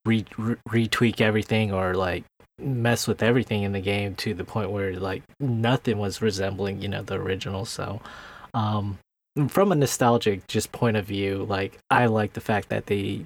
re, 0.06 0.26
re 0.38 0.56
retweak 0.88 1.20
everything 1.20 1.74
or 1.74 1.96
like 1.96 2.24
mess 2.58 3.08
with 3.08 3.22
everything 3.22 3.64
in 3.64 3.74
the 3.74 3.82
game 3.82 4.16
to 4.16 4.34
the 4.34 4.46
point 4.46 4.72
where 4.72 4.96
like 4.96 5.24
nothing 5.40 5.98
was 5.98 6.22
resembling, 6.22 6.82
you 6.82 6.88
know, 6.88 7.02
the 7.02 7.16
original. 7.16 7.66
So, 7.66 8.02
um, 8.54 9.00
from 9.48 9.72
a 9.72 9.76
nostalgic 9.76 10.48
just 10.48 10.72
point 10.72 10.98
of 10.98 11.06
view, 11.06 11.46
like 11.50 11.78
I 11.90 12.08
like 12.08 12.34
the 12.34 12.42
fact 12.42 12.70
that 12.70 12.88
they 12.88 13.26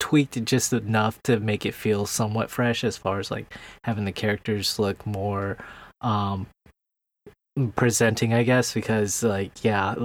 tweaked 0.00 0.36
it 0.36 0.44
just 0.44 0.72
enough 0.72 1.20
to 1.24 1.40
make 1.40 1.66
it 1.66 1.74
feel 1.74 2.06
somewhat 2.06 2.50
fresh 2.50 2.84
as 2.84 2.96
far 2.96 3.18
as 3.18 3.30
like 3.30 3.52
having 3.84 4.04
the 4.04 4.12
characters 4.12 4.78
look 4.78 5.04
more 5.04 5.58
um 6.02 6.46
presenting 7.74 8.32
I 8.32 8.44
guess 8.44 8.72
because 8.72 9.24
like 9.24 9.64
yeah 9.64 9.96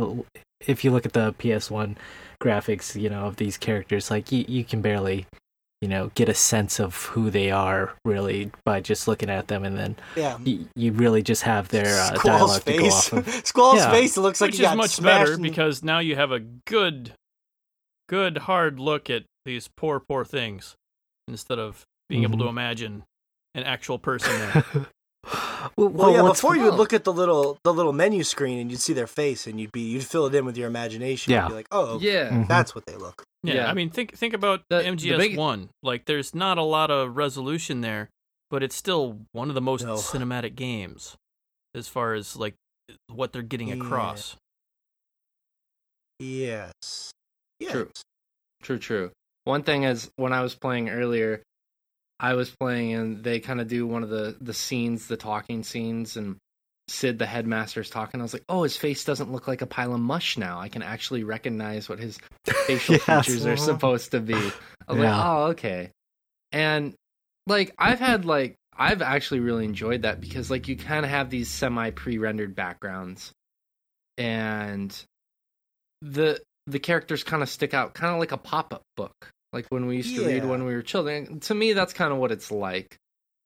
if 0.65 0.84
you 0.84 0.90
look 0.90 1.06
at 1.06 1.14
the 1.14 1.34
PS1 1.34 1.95
graphics 2.41 2.99
you 2.99 3.10
know 3.10 3.26
of 3.26 3.35
these 3.35 3.57
characters 3.57 4.10
like 4.10 4.31
you, 4.31 4.44
you 4.48 4.64
can 4.64 4.81
barely 4.81 5.27
you 5.84 5.89
know 5.89 6.10
get 6.15 6.30
a 6.30 6.34
sense 6.34 6.80
of 6.80 6.95
who 7.07 7.30
they 7.30 7.51
are 7.51 7.93
really 8.05 8.49
by 8.64 8.80
just 8.80 9.05
looking 9.05 9.30
at 9.30 9.49
them 9.49 9.65
and 9.65 9.77
then 9.77 9.97
Yeah. 10.15 10.38
you, 10.41 10.69
you 10.77 10.93
really 10.93 11.22
just 11.22 11.41
have 11.43 11.68
their 11.68 11.99
uh, 11.99 12.15
Squall's 12.15 12.23
dialogue 12.23 12.64
to 12.64 12.77
go 12.77 12.85
off 12.88 13.14
of. 13.14 13.27
Squall's 13.45 13.76
Yeah. 13.80 13.91
face. 13.91 14.15
It 14.15 14.22
looks 14.22 14.39
like 14.39 14.49
Which 14.51 14.60
he 14.60 14.64
is 14.64 14.69
got 14.69 14.77
much 14.77 15.01
better 15.03 15.34
in- 15.34 15.41
because 15.41 15.84
now 15.84 15.99
you 15.99 16.15
have 16.15 16.31
a 16.31 16.39
good, 16.39 17.11
good 18.07 18.38
hard 18.38 18.80
look 18.80 19.10
at 19.10 19.23
these 19.43 19.68
poor, 19.76 19.99
poor 19.99 20.23
things 20.23 20.76
instead 21.27 21.60
of 21.60 21.84
being 22.07 22.23
able 22.23 22.38
to 22.38 22.45
Mhm. 22.45 22.49
imagine 22.49 23.03
an 23.55 23.64
actual 23.64 23.99
person 23.99 24.31
there. 25.64 25.72
well, 25.77 25.90
Well, 25.90 26.11
yeah. 26.14 26.22
what's- 26.22 26.40
Before 26.41 26.56
you 26.56 26.64
would 26.65 26.76
look 26.76 26.94
at 26.94 27.03
the 27.03 27.14
little 27.14 27.57
the 27.64 27.73
little 27.73 27.94
menu 27.94 28.23
screen 28.23 28.60
and 28.60 28.69
you'd 28.72 28.80
see 28.80 28.94
their 28.94 29.07
face 29.07 29.48
and 29.48 29.60
you'd 29.60 29.72
be 29.72 29.81
you'd 29.81 30.06
fill 30.06 30.26
it 30.27 30.35
in 30.35 30.45
with 30.45 30.57
your 30.57 30.68
imagination. 30.68 31.31
Yeah. 31.31 31.44
You'd 31.44 31.49
be 31.49 31.56
like, 31.56 31.68
oh, 31.72 31.99
Yeah. 31.99 32.30
Mhm. 32.30 32.48
that's 32.48 32.73
what 32.76 32.85
they 32.85 32.95
look. 32.95 33.23
Yeah, 33.44 33.56
Yeah. 33.56 33.69
I 33.69 33.73
mean, 33.73 33.90
think 33.90 34.15
think 34.18 34.34
about 34.34 34.64
The- 34.69 34.77
the 34.80 34.84
MGS 34.88 35.18
big- 35.18 35.38
one. 35.38 35.69
Like, 35.81 36.06
there's 36.06 36.34
not 36.35 36.57
a 36.57 36.64
lot 36.64 36.91
of 36.91 37.18
resolution 37.18 37.81
there, 37.81 38.10
but 38.49 38.64
it's 38.64 38.76
still 38.76 39.19
one 39.31 39.49
of 39.49 39.56
the 39.56 39.61
most 39.61 39.84
No. 39.85 39.95
cinematic 39.95 40.56
games 40.56 41.15
as 41.76 41.88
far 41.88 42.14
as 42.14 42.35
like 42.35 42.56
what 43.07 43.31
they're 43.34 43.41
getting 43.41 43.69
Yeah. 43.69 43.76
across. 43.76 44.35
Yes. 46.19 47.11
Yes. 47.60 47.72
True. 47.72 47.90
True, 48.61 48.80
true. 48.80 49.11
One 49.45 49.64
thing 49.64 49.84
is 49.84 50.10
when 50.15 50.31
I 50.31 50.41
was 50.41 50.56
playing 50.56 50.90
earlier, 50.90 51.41
I 52.24 52.36
was 52.36 52.50
playing 52.50 52.94
and 52.94 53.24
they 53.24 53.40
kind 53.41 53.60
of 53.60 53.68
do 53.68 53.86
one 53.86 54.02
of 54.02 54.10
the 54.10 54.36
the 54.40 54.54
scenes, 54.54 55.08
the 55.08 55.18
talking 55.18 55.62
scenes, 55.64 56.16
and 56.18 56.38
Cid, 56.88 57.20
the 57.20 57.26
headmaster's 57.26 57.90
talking. 57.90 58.20
I 58.20 58.24
was 58.24 58.34
like, 58.34 58.44
oh, 58.50 58.64
his 58.64 58.76
face 58.78 59.04
doesn't 59.06 59.32
look 59.32 59.48
like 59.48 59.62
a 59.62 59.66
pile 59.66 59.94
of 59.94 60.00
mush 60.00 60.38
now. 60.38 60.60
I 60.60 60.70
can 60.70 60.82
actually 60.82 61.24
recognize 61.24 61.88
what 61.90 62.00
his 62.00 62.18
facial 62.66 62.95
Yes. 63.08 63.26
features 63.26 63.45
are 63.45 63.58
supposed 63.58 64.12
to 64.12 64.20
be. 64.22 64.34
I 64.36 64.94
was 64.94 65.02
Yeah. 65.02 65.18
like, 65.18 65.26
oh, 65.26 65.44
okay. 65.52 65.91
And 66.54 66.94
like 67.45 67.74
I've 67.78 68.00
had 68.00 68.26
like 68.26 68.56
I've 68.76 69.02
actually 69.02 69.41
really 69.41 69.66
enjoyed 69.66 70.02
that 70.04 70.20
because 70.22 70.50
like 70.50 70.68
you 70.70 70.76
kind 70.78 71.06
of 71.06 71.12
have 71.12 71.30
these 71.30 71.50
semi 71.50 71.90
pre-rendered 71.91 72.56
backgrounds, 72.56 73.32
and 74.18 74.95
the 76.02 76.41
the 76.68 76.80
characters 76.80 77.24
kind 77.24 77.44
of 77.44 77.50
stick 77.50 77.74
out, 77.74 77.94
kind 77.94 78.14
of 78.14 78.20
like 78.20 78.32
a 78.32 78.38
pop 78.38 78.74
up 78.74 78.84
book, 78.95 79.14
like 79.53 79.67
when 79.69 79.85
we 79.85 79.97
used 79.97 80.15
to 80.15 80.25
read 80.25 80.45
when 80.45 80.65
we 80.65 80.73
were 80.73 80.81
children. 80.81 81.39
To 81.41 81.53
me, 81.53 81.73
that's 81.73 81.93
kind 81.93 82.11
of 82.11 82.19
what 82.19 82.31
it's 82.31 82.51
like, 82.51 82.97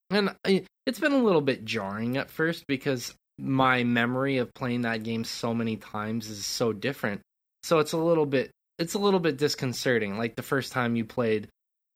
and 0.10 0.36
I, 0.46 0.64
it's 0.86 1.00
been 1.00 1.12
a 1.12 1.24
little 1.24 1.42
bit 1.42 1.66
jarring 1.66 2.18
at 2.18 2.30
first 2.30 2.66
because 2.68 3.14
my 3.38 3.84
memory 3.84 4.38
of 4.38 4.54
playing 4.54 4.82
that 4.82 5.04
game 5.04 5.24
so 5.24 5.54
many 5.54 5.76
times 5.76 6.30
is 6.30 6.46
so 6.46 6.74
different. 6.74 7.22
So 7.64 7.80
it's 7.80 7.92
a 7.92 7.98
little 7.98 8.26
bit 8.26 8.52
it's 8.80 8.94
a 8.94 9.00
little 9.00 9.20
bit 9.20 9.38
disconcerting. 9.38 10.18
Like 10.18 10.36
the 10.36 10.44
first 10.44 10.72
time 10.72 10.96
you 10.96 11.06
played 11.06 11.50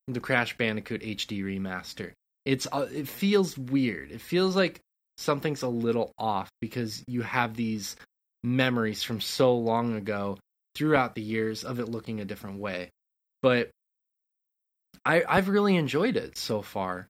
the 0.08 0.20
Crash 0.20 0.58
Bandicoot 0.58 1.02
HD 1.02 1.44
remaster, 1.44 2.12
it's 2.46 2.68
uh, 2.72 2.88
it 2.92 3.08
feels 3.08 3.58
weird. 3.58 4.12
It 4.12 4.22
feels 4.22 4.56
like 4.56 4.82
something's 5.18 5.62
a 5.62 5.68
little 5.68 6.12
off 6.18 6.50
because 6.60 7.04
you 7.08 7.22
have 7.22 7.56
these 7.56 7.96
memories 8.44 9.04
from 9.04 9.22
so 9.22 9.56
long 9.56 9.96
ago 9.96 10.38
throughout 10.76 11.16
the 11.16 11.22
years 11.22 11.64
of 11.64 11.80
it 11.80 11.90
looking 11.90 12.20
a 12.20 12.26
different 12.26 12.60
way. 12.60 12.90
But 13.42 13.70
I 15.06 15.24
I've 15.28 15.50
really 15.50 15.76
enjoyed 15.76 16.16
it 16.18 16.38
so 16.38 16.62
far. 16.62 17.08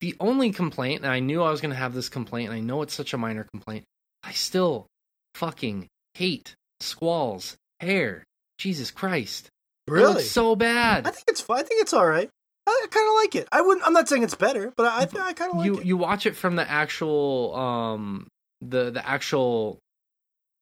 The 0.00 0.14
only 0.20 0.52
complaint, 0.52 1.02
and 1.02 1.10
I 1.12 1.18
knew 1.20 1.42
I 1.42 1.50
was 1.50 1.60
going 1.60 1.72
to 1.72 1.76
have 1.76 1.92
this 1.92 2.08
complaint, 2.08 2.50
and 2.50 2.56
I 2.56 2.60
know 2.60 2.82
it's 2.82 2.94
such 2.94 3.12
a 3.14 3.18
minor 3.18 3.44
complaint, 3.50 3.84
I 4.22 4.30
still 4.32 4.86
fucking 5.34 5.88
hate 6.14 6.54
Squall's 6.80 7.56
hair. 7.80 8.22
Jesus 8.58 8.90
Christ. 8.92 9.48
It 9.86 9.92
Really? 9.92 10.14
looks 10.14 10.30
so 10.30 10.54
bad. 10.54 11.06
I 11.06 11.10
think 11.10 11.24
it's. 11.28 11.44
I 11.50 11.62
think 11.62 11.80
it's 11.82 11.92
all 11.92 12.06
right. 12.06 12.28
I 12.66 12.86
kind 12.90 13.08
of 13.08 13.14
like 13.14 13.34
it. 13.34 13.48
I 13.50 13.62
wouldn't. 13.62 13.86
I'm 13.86 13.92
not 13.92 14.08
saying 14.08 14.22
it's 14.22 14.34
better, 14.34 14.72
but 14.76 14.86
I, 14.86 14.98
I, 15.20 15.28
I 15.28 15.32
kind 15.32 15.50
of 15.52 15.56
like 15.58 15.66
you 15.66 15.78
it. 15.78 15.86
you 15.86 15.96
watch 15.96 16.26
it 16.26 16.36
from 16.36 16.56
the 16.56 16.68
actual 16.70 17.54
um 17.56 18.26
the 18.60 18.90
the 18.90 19.04
actual 19.08 19.78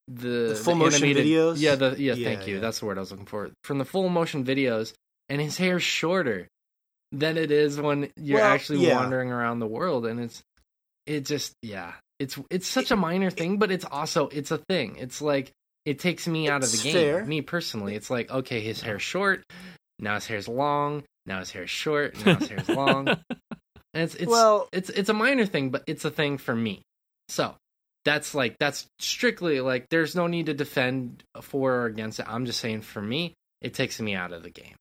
the, 0.08 0.28
The 0.50 0.54
full 0.54 0.76
motion 0.76 1.02
animated- 1.04 1.26
videos? 1.26 1.56
Yeah, 1.58 1.74
the 1.74 1.96
yeah, 1.98 2.14
Yeah, 2.14 2.24
thank 2.28 2.46
you. 2.46 2.54
yeah. 2.56 2.60
That's 2.60 2.78
the 2.80 2.86
word 2.86 2.96
I 2.96 3.00
was 3.00 3.10
looking 3.10 3.26
for. 3.26 3.50
From 3.64 3.78
the 3.78 3.84
full 3.84 4.08
motion 4.08 4.44
videos, 4.44 4.92
and 5.28 5.40
his 5.40 5.56
hair's 5.56 5.82
shorter 5.82 6.48
than 7.12 7.36
it 7.38 7.50
is 7.50 7.80
when 7.80 8.10
you're 8.16 8.40
Well, 8.40 8.52
actually 8.52 8.86
yeah. 8.86 8.96
wandering 8.96 9.30
around 9.30 9.60
the 9.60 9.66
world, 9.66 10.06
and 10.06 10.20
it's 10.20 10.42
it 11.06 11.24
just 11.24 11.54
yeah, 11.62 11.92
it's 12.18 12.38
it's 12.50 12.66
such 12.66 12.90
a 12.90 12.96
minor 12.96 13.30
thing, 13.30 13.58
but 13.58 13.70
it's 13.70 13.84
also 13.84 14.28
it's 14.28 14.50
a 14.50 14.58
thing. 14.58 14.96
It's 14.96 15.20
like 15.22 15.52
it 15.84 15.98
takes 16.00 16.26
me 16.26 16.48
out 16.48 16.64
of 16.64 16.72
the 16.72 16.78
game. 16.78 16.92
fair. 16.92 17.24
Me 17.24 17.40
personally, 17.42 17.94
it's 17.94 18.10
like 18.10 18.30
okay, 18.30 18.60
his 18.60 18.80
hair's 18.80 19.02
short, 19.02 19.44
now 19.98 20.14
his 20.16 20.26
hair's 20.26 20.48
long, 20.48 21.04
now 21.26 21.38
his 21.38 21.50
hair's 21.50 21.70
short, 21.70 22.24
now 22.26 22.36
his 22.36 22.48
hair's 22.48 22.68
long. 22.68 23.08
And 23.94 24.02
it's 24.04 24.14
it's 24.14 24.30
well, 24.30 24.68
it's 24.72 24.90
it's 24.90 25.08
a 25.08 25.14
minor 25.14 25.46
thing, 25.46 25.70
but 25.70 25.82
it's 25.86 26.04
a 26.04 26.10
thing 26.10 26.36
for 26.36 26.54
me. 26.54 26.82
So 27.30 27.54
that's 28.04 28.34
like 28.34 28.58
that's 28.58 28.86
strictly 28.98 29.62
like 29.62 29.86
there's 29.88 30.14
no 30.14 30.26
need 30.26 30.46
to 30.46 30.54
defend 30.54 31.24
for 31.40 31.72
or 31.72 31.86
against 31.86 32.20
it. 32.20 32.26
I'm 32.28 32.44
just 32.44 32.60
saying 32.60 32.82
for 32.82 33.00
me, 33.00 33.32
it 33.62 33.72
takes 33.72 33.98
me 33.98 34.14
out 34.14 34.34
of 34.34 34.42
the 34.42 34.50
game. 34.50 34.74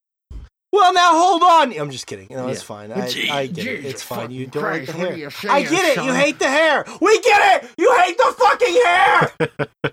Well, 0.76 0.94
now 0.94 1.12
hold 1.12 1.42
on. 1.44 1.78
I'm 1.80 1.90
just 1.90 2.06
kidding. 2.08 2.28
You 2.30 2.38
know, 2.38 2.48
it's 2.50 2.62
fine. 2.62 2.92
I, 2.92 3.08
I 3.32 3.48
get 3.48 3.66
it. 3.68 3.86
It's 3.86 4.04
fine. 4.04 4.32
You 4.32 4.48
don't 4.48 4.64
like 4.64 4.86
the 4.86 4.92
hair. 4.94 5.16
you 5.18 5.30
I 5.50 5.64
get 5.64 5.98
it. 5.98 6.04
You 6.04 6.14
hate 6.14 6.40
the 6.40 6.48
hair. 6.50 6.86
We 7.02 7.20
get 7.22 7.64
it. 7.64 7.70
You 7.78 7.94
hate 8.02 8.18
the 8.18 8.36
fucking 8.38 8.82
hair. 8.86 9.32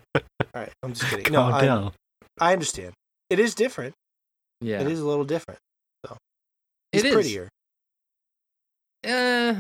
all 0.55 0.61
right. 0.63 0.73
I'm 0.83 0.93
just 0.95 1.09
kidding. 1.11 1.33
No, 1.33 1.41
Calm 1.43 1.55
I, 1.55 1.61
down. 1.65 1.93
I 2.41 2.53
understand. 2.53 2.93
It 3.31 3.39
is 3.39 3.55
different. 3.55 3.95
Yeah, 4.61 4.81
It 4.81 4.89
is 4.89 5.01
a 5.01 5.07
little 5.07 5.25
different. 5.25 5.59
So 6.07 6.17
It 6.93 6.99
he's 7.03 7.05
is. 7.05 7.13
prettier, 7.15 7.49
Uh, 9.07 9.55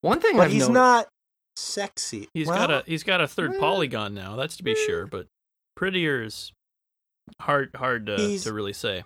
one 0.00 0.20
thing 0.20 0.36
but 0.36 0.44
I've 0.44 0.52
he's 0.52 0.68
noticed- 0.68 0.74
not 0.74 1.08
sexy. 1.56 2.28
He's 2.34 2.46
Well, 2.48 2.56
got 2.56 2.70
a 2.70 2.82
he's 2.86 3.02
got 3.02 3.20
a 3.20 3.28
third 3.28 3.54
eh, 3.54 3.58
polygon 3.58 4.14
now. 4.14 4.36
That's 4.36 4.56
to 4.56 4.62
be 4.62 4.74
sure, 4.74 5.06
but 5.06 5.26
prettier 5.76 6.22
is 6.22 6.52
hard 7.40 7.70
hard 7.74 8.06
to, 8.06 8.38
to 8.38 8.52
really 8.52 8.72
say. 8.72 9.04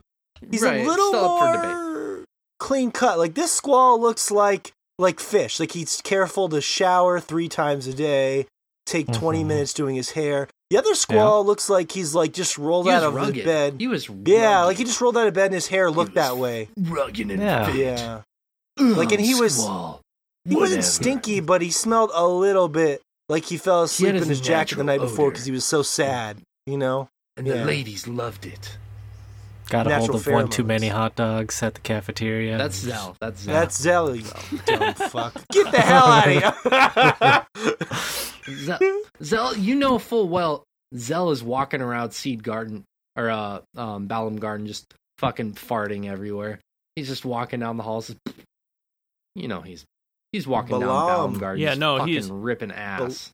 He's 0.51 0.63
Right, 0.63 0.81
a 0.85 0.89
little 0.89 1.09
still 1.09 1.25
up 1.25 1.39
for 1.41 1.53
debate. 1.63 1.77
more 1.77 2.25
clean 2.59 2.91
cut. 2.91 3.19
Like 3.19 3.35
this 3.35 3.53
squall 3.53 4.01
looks 4.01 4.31
like 4.31 4.73
like 4.99 5.21
fish. 5.21 5.61
Like 5.61 5.73
he's 5.73 6.01
careful 6.03 6.49
to 6.49 6.61
shower 6.61 7.21
three 7.21 7.49
times 7.49 7.87
a 7.87 7.93
day, 7.95 8.47
take 8.87 9.13
20 9.13 9.43
Mhm. 9.45 9.47
minutes 9.47 9.75
doing 9.75 9.95
his 9.97 10.11
hair. 10.11 10.49
The 10.71 10.79
other 10.79 10.95
squall 10.95 11.45
looks 11.45 11.69
like 11.69 11.93
he's 11.93 12.15
like 12.15 12.33
just 12.33 12.57
rolled 12.59 12.87
He 12.87 12.93
out 12.93 13.03
of 13.05 13.15
rugged. 13.15 13.35
the 13.37 13.45
bed. 13.45 13.75
He 13.79 13.87
was 13.87 14.09
Yeah, 14.25 14.65
like 14.65 14.79
he 14.79 14.85
just 14.85 15.01
rolled 15.01 15.17
out 15.19 15.27
of 15.29 15.35
bed 15.35 15.47
and 15.47 15.55
his 15.55 15.69
hair 15.69 15.91
looked 15.91 16.15
that 16.15 16.37
way. 16.39 16.69
Rugged 16.77 17.31
and 17.31 17.43
Yeah. 17.43 17.67
fit. 17.67 17.75
Yeah. 17.77 18.21
Ugh, 18.79 18.97
Like, 18.97 19.13
and 19.13 19.21
he 19.21 19.35
was- 19.35 19.57
squall. 19.59 20.01
He 20.49 20.55
wasn't 20.57 20.85
stinky, 20.85 21.41
but 21.41 21.61
he 21.63 21.71
smelled 21.71 22.11
a 22.15 22.27
little 22.27 22.69
bit 22.69 23.01
like 23.29 23.45
he 23.47 23.57
fell 23.59 23.83
asleep 23.83 24.15
his 24.15 24.23
in 24.23 24.29
his 24.29 24.41
jacket 24.41 24.77
the 24.77 24.85
natural 24.85 24.87
night 24.87 25.01
before 25.01 25.31
because 25.31 25.45
he 25.45 25.53
was 25.53 25.65
so 25.65 25.83
sad, 25.83 26.39
you 26.67 26.79
know? 26.79 27.09
And 27.37 27.47
Yeah. 27.47 27.55
the 27.59 27.65
ladies 27.65 28.07
loved 28.09 28.47
it. 28.47 28.79
Got 29.69 29.87
a 29.87 29.91
hold 29.97 30.01
Natural 30.13 30.17
of 30.19 30.27
one 30.27 30.49
too 30.49 30.63
many 30.65 30.89
hot 30.89 31.17
dogs 31.17 31.63
at 31.63 31.75
the 31.75 31.81
cafeteria. 31.81 32.57
That's 32.57 32.77
Zell. 32.77 33.17
That's 33.21 33.41
Zell. 33.41 33.55
That's 33.55 33.77
Zell, 33.81 34.15
you 34.17 34.23
dumb 34.67 34.95
fuck. 34.95 35.35
Get 35.53 35.73
the 35.73 35.81
hell 35.81 36.07
out 36.07 36.29
of 36.29 37.47
here. 37.59 37.97
Zell, 38.57 38.79
Zell, 39.23 39.57
you 39.57 39.75
know 39.75 39.99
full 39.99 40.29
well 40.29 40.63
Zell 40.97 41.31
is 41.31 41.43
walking 41.43 41.81
around 41.81 42.13
Seed 42.13 42.43
Garden 42.45 42.85
or 43.17 43.29
uh 43.31 43.61
um 43.77 44.07
Balamb 44.09 44.39
Garden 44.39 44.67
just 44.67 44.87
fucking 45.19 45.55
farting 45.55 46.07
everywhere. 46.09 46.61
He's 46.95 47.09
just 47.09 47.25
walking 47.25 47.61
down 47.61 47.77
the 47.77 47.83
halls. 47.83 48.15
You 49.35 49.49
know 49.49 49.63
he's 49.63 49.85
he's 50.33 50.47
walking 50.47 50.79
down 50.79 50.89
Balamb. 50.89 51.35
Balamb 51.35 51.41
Garden. 51.41 51.63
Yeah, 51.63 51.75
no, 51.75 51.99
fucking 51.99 52.13
he's- 52.13 52.29
ripping 52.29 52.71
ass. 52.71 53.33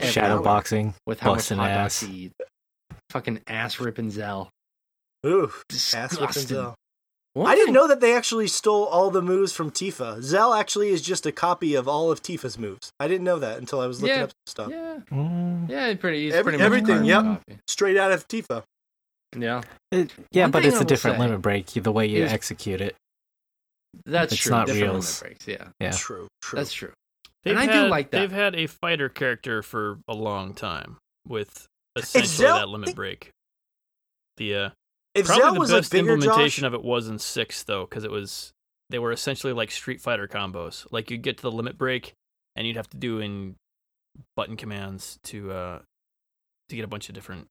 shadow 0.00 0.26
Everywhere 0.26 0.44
boxing. 0.44 0.94
with 1.06 1.18
how 1.20 1.34
much 1.34 1.48
hot 1.48 1.68
ass. 1.68 2.00
dogs 2.00 2.12
he 2.12 2.18
eat. 2.26 2.32
Fucking 3.10 3.40
ass 3.48 3.80
ripping 3.80 4.10
Zell. 4.10 4.50
Ooh, 5.26 5.44
ass 5.44 5.52
whipping 6.12 6.26
Disgusting. 6.26 6.46
Zell. 6.46 6.74
I 7.36 7.54
didn't 7.54 7.74
know 7.74 7.86
that 7.86 8.00
they 8.00 8.14
actually 8.16 8.48
stole 8.48 8.86
all 8.86 9.10
the 9.10 9.22
moves 9.22 9.52
from 9.52 9.70
Tifa. 9.70 10.20
Zell 10.22 10.54
actually 10.54 10.88
is 10.88 11.00
just 11.02 11.24
a 11.24 11.30
copy 11.30 11.74
of 11.76 11.86
all 11.86 12.10
of 12.10 12.20
Tifa's 12.22 12.58
moves. 12.58 12.90
I 12.98 13.06
didn't 13.06 13.24
know 13.24 13.38
that 13.38 13.58
until 13.58 13.80
I 13.80 13.86
was 13.86 14.02
looking 14.02 14.16
Yeah. 14.16 14.24
up 14.24 14.30
stuff. 14.46 14.70
Yeah, 14.70 14.98
Mm, 15.12 15.68
yeah, 15.68 15.94
pretty. 15.94 16.18
easy. 16.18 16.36
Every- 16.36 16.52
pretty 16.54 16.64
everything, 16.64 16.86
carbon 16.86 17.06
yep. 17.06 17.22
copy. 17.24 17.58
Straight 17.68 17.96
out 17.96 18.10
of 18.10 18.26
Tifa. 18.26 18.64
Yeah, 19.36 19.60
it- 19.92 20.10
yeah, 20.32 20.44
One 20.44 20.50
but 20.50 20.64
it's 20.64 20.78
I 20.78 20.80
a 20.80 20.84
different 20.84 21.16
say- 21.16 21.20
limit 21.22 21.42
break. 21.42 21.66
The 21.66 21.92
way 21.92 22.06
you 22.06 22.16
Here's- 22.16 22.32
execute 22.32 22.80
it. 22.80 22.96
that's 24.04 24.32
It's 24.32 24.42
true. 24.42 24.50
not 24.50 24.66
Different 24.66 24.92
reals. 24.94 25.22
limit 25.22 25.38
breaks. 25.38 25.46
Yeah, 25.48 25.68
Yeah. 25.80 25.90
True, 25.92 26.26
true. 26.42 26.56
that's 26.56 26.72
true. 26.72 26.92
They've 27.44 27.52
And 27.56 27.60
I 27.70 27.72
had, 27.72 27.84
do 27.84 27.88
like 27.88 28.10
that. 28.10 28.18
They've 28.20 28.32
had 28.32 28.54
a 28.56 28.66
fighter 28.66 29.08
character 29.08 29.62
for 29.62 29.98
a 30.08 30.14
long 30.14 30.54
time 30.54 30.96
with 31.26 31.66
essentially 31.94 32.26
Zell- 32.26 32.58
that 32.58 32.68
limit 32.68 32.96
break. 32.96 33.30
The 34.38 34.54
uh, 34.54 34.70
if 35.20 35.26
probably 35.26 35.42
Zell 35.42 35.54
the 35.54 35.60
was 35.60 35.70
best 35.70 35.92
like 35.92 36.02
bigger, 36.02 36.14
implementation 36.14 36.62
Josh, 36.62 36.66
of 36.68 36.74
it 36.74 36.82
was 36.82 37.08
in 37.08 37.18
six 37.18 37.62
though, 37.62 37.84
because 37.86 38.04
it 38.04 38.10
was 38.10 38.52
they 38.90 38.98
were 38.98 39.12
essentially 39.12 39.52
like 39.52 39.70
Street 39.70 40.00
Fighter 40.00 40.26
combos. 40.28 40.86
Like 40.90 41.10
you'd 41.10 41.22
get 41.22 41.36
to 41.38 41.42
the 41.42 41.52
limit 41.52 41.76
break, 41.78 42.14
and 42.56 42.66
you'd 42.66 42.76
have 42.76 42.88
to 42.90 42.96
do 42.96 43.18
in 43.20 43.56
button 44.36 44.56
commands 44.56 45.18
to 45.24 45.52
uh 45.52 45.78
to 46.68 46.76
get 46.76 46.84
a 46.84 46.88
bunch 46.88 47.08
of 47.08 47.14
different. 47.14 47.46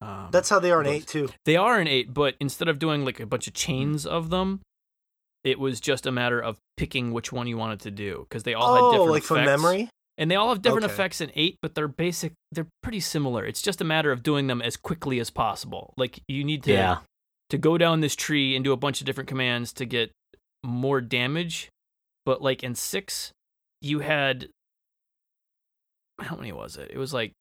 Um, 0.00 0.28
that's 0.32 0.48
how 0.48 0.58
they 0.58 0.70
are 0.72 0.80
in 0.80 0.88
eight 0.88 1.06
too. 1.06 1.28
They 1.44 1.56
are 1.56 1.80
in 1.80 1.86
eight, 1.86 2.12
but 2.12 2.34
instead 2.40 2.68
of 2.68 2.78
doing 2.78 3.04
like 3.04 3.20
a 3.20 3.26
bunch 3.26 3.46
of 3.46 3.54
chains 3.54 4.04
of 4.04 4.30
them, 4.30 4.60
it 5.44 5.58
was 5.60 5.80
just 5.80 6.06
a 6.06 6.12
matter 6.12 6.40
of 6.40 6.58
picking 6.76 7.12
which 7.12 7.32
one 7.32 7.46
you 7.46 7.56
wanted 7.56 7.80
to 7.80 7.90
do 7.90 8.26
because 8.28 8.42
they 8.42 8.54
all 8.54 8.74
had 8.74 8.80
different 8.80 8.92
Oh, 8.92 8.92
different 8.92 9.10
like 9.12 9.22
from 9.22 9.44
memory. 9.44 9.88
And 10.18 10.30
they 10.30 10.34
all 10.36 10.48
have 10.50 10.62
different 10.62 10.84
Okay. 10.84 10.92
effects 10.92 11.20
in 11.20 11.30
eight, 11.34 11.56
but 11.62 11.74
they're 11.74 11.88
basic. 11.88 12.32
They're 12.50 12.68
pretty 12.82 13.00
similar. 13.00 13.44
It's 13.44 13.62
just 13.62 13.80
a 13.80 13.84
matter 13.84 14.12
of 14.12 14.22
doing 14.22 14.46
them 14.46 14.60
as 14.62 14.76
quickly 14.76 15.18
as 15.20 15.30
possible. 15.30 15.94
Like 15.96 16.20
you 16.28 16.44
need 16.44 16.62
to 16.64 16.72
Yeah. 16.72 16.98
to 17.50 17.58
go 17.58 17.76
down 17.78 18.00
this 18.00 18.14
tree 18.16 18.54
and 18.56 18.64
do 18.64 18.72
a 18.72 18.76
bunch 18.76 19.00
of 19.00 19.06
different 19.06 19.28
commands 19.28 19.72
to 19.74 19.84
get 19.86 20.12
more 20.62 21.00
damage. 21.00 21.70
But 22.24 22.40
like 22.42 22.62
in 22.62 22.74
six, 22.74 23.32
you 23.80 24.00
had 24.00 24.48
how 26.20 26.36
many 26.36 26.52
was 26.52 26.76
it? 26.76 26.90
It 26.92 26.98
was 26.98 27.12
like 27.12 27.32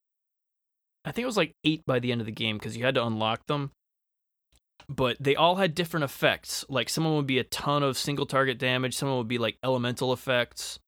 I 1.05 1.11
think 1.11 1.23
it 1.23 1.27
was 1.27 1.37
like 1.37 1.53
eight 1.63 1.81
by 1.85 1.99
the 1.99 2.11
end 2.11 2.21
of 2.21 2.25
the 2.25 2.31
game 2.31 2.57
because 2.57 2.77
you 2.77 2.85
had 2.85 2.95
to 2.95 3.05
unlock 3.05 3.45
them. 3.47 3.71
But 4.89 5.17
they 5.19 5.35
all 5.35 5.55
had 5.55 5.75
different 5.75 6.03
effects. 6.03 6.65
Like 6.69 6.89
someone 6.89 7.15
would 7.15 7.27
be 7.27 7.39
a 7.39 7.43
ton 7.43 7.83
of 7.83 7.97
single 7.97 8.25
target 8.25 8.57
damage, 8.57 8.95
someone 8.95 9.17
would 9.17 9.27
be 9.27 9.37
like 9.37 9.57
elemental 9.63 10.13
effects, 10.13 10.79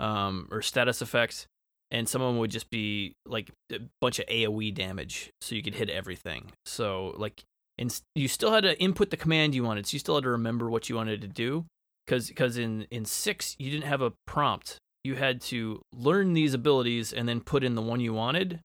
um, 0.00 0.48
or 0.50 0.62
status 0.62 1.00
effects, 1.02 1.46
and 1.90 2.08
some 2.08 2.20
of 2.22 2.28
them 2.28 2.38
would 2.38 2.50
just 2.50 2.70
be 2.70 3.14
like 3.26 3.50
a 3.72 3.78
bunch 4.00 4.18
of 4.18 4.26
AoE 4.26 4.74
damage, 4.74 5.30
so 5.40 5.54
you 5.54 5.62
could 5.62 5.74
hit 5.74 5.90
everything. 5.90 6.52
So 6.66 7.14
like, 7.16 7.42
and 7.78 8.00
you 8.14 8.28
still 8.28 8.52
had 8.52 8.62
to 8.64 8.78
input 8.80 9.10
the 9.10 9.16
command 9.16 9.54
you 9.54 9.64
wanted, 9.64 9.86
so 9.86 9.94
you 9.94 9.98
still 9.98 10.14
had 10.16 10.24
to 10.24 10.30
remember 10.30 10.68
what 10.70 10.88
you 10.88 10.96
wanted 10.96 11.20
to 11.22 11.28
do. 11.28 11.64
Because 12.06 12.28
because 12.28 12.58
in 12.58 12.82
in 12.90 13.04
six 13.06 13.56
you 13.58 13.70
didn't 13.70 13.86
have 13.86 14.02
a 14.02 14.12
prompt, 14.26 14.76
you 15.04 15.14
had 15.14 15.40
to 15.42 15.80
learn 15.92 16.34
these 16.34 16.52
abilities 16.52 17.12
and 17.12 17.26
then 17.28 17.40
put 17.40 17.64
in 17.64 17.74
the 17.76 17.82
one 17.82 18.00
you 18.00 18.12
wanted, 18.12 18.60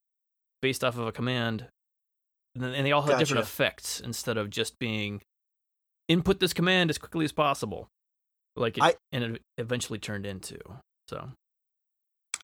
based 0.61 0.83
off 0.83 0.97
of 0.97 1.07
a 1.07 1.11
command. 1.13 1.67
And, 2.55 2.63
then, 2.63 2.73
and 2.73 2.85
they 2.85 2.91
all 2.91 3.03
had 3.03 3.11
different 3.19 3.45
effects 3.47 3.99
instead 4.01 4.35
of 4.37 4.49
just 4.49 4.77
being 4.79 5.21
input 6.09 6.39
this 6.39 6.51
command 6.51 6.89
as 6.89 6.97
quickly 6.97 7.23
as 7.23 7.31
possible, 7.31 7.87
like 8.55 8.77
it, 8.77 8.83
I- 8.83 8.95
and 9.11 9.23
it 9.35 9.41
eventually 9.57 9.99
turned 9.99 10.25
into. 10.25 10.57
So 11.09 11.31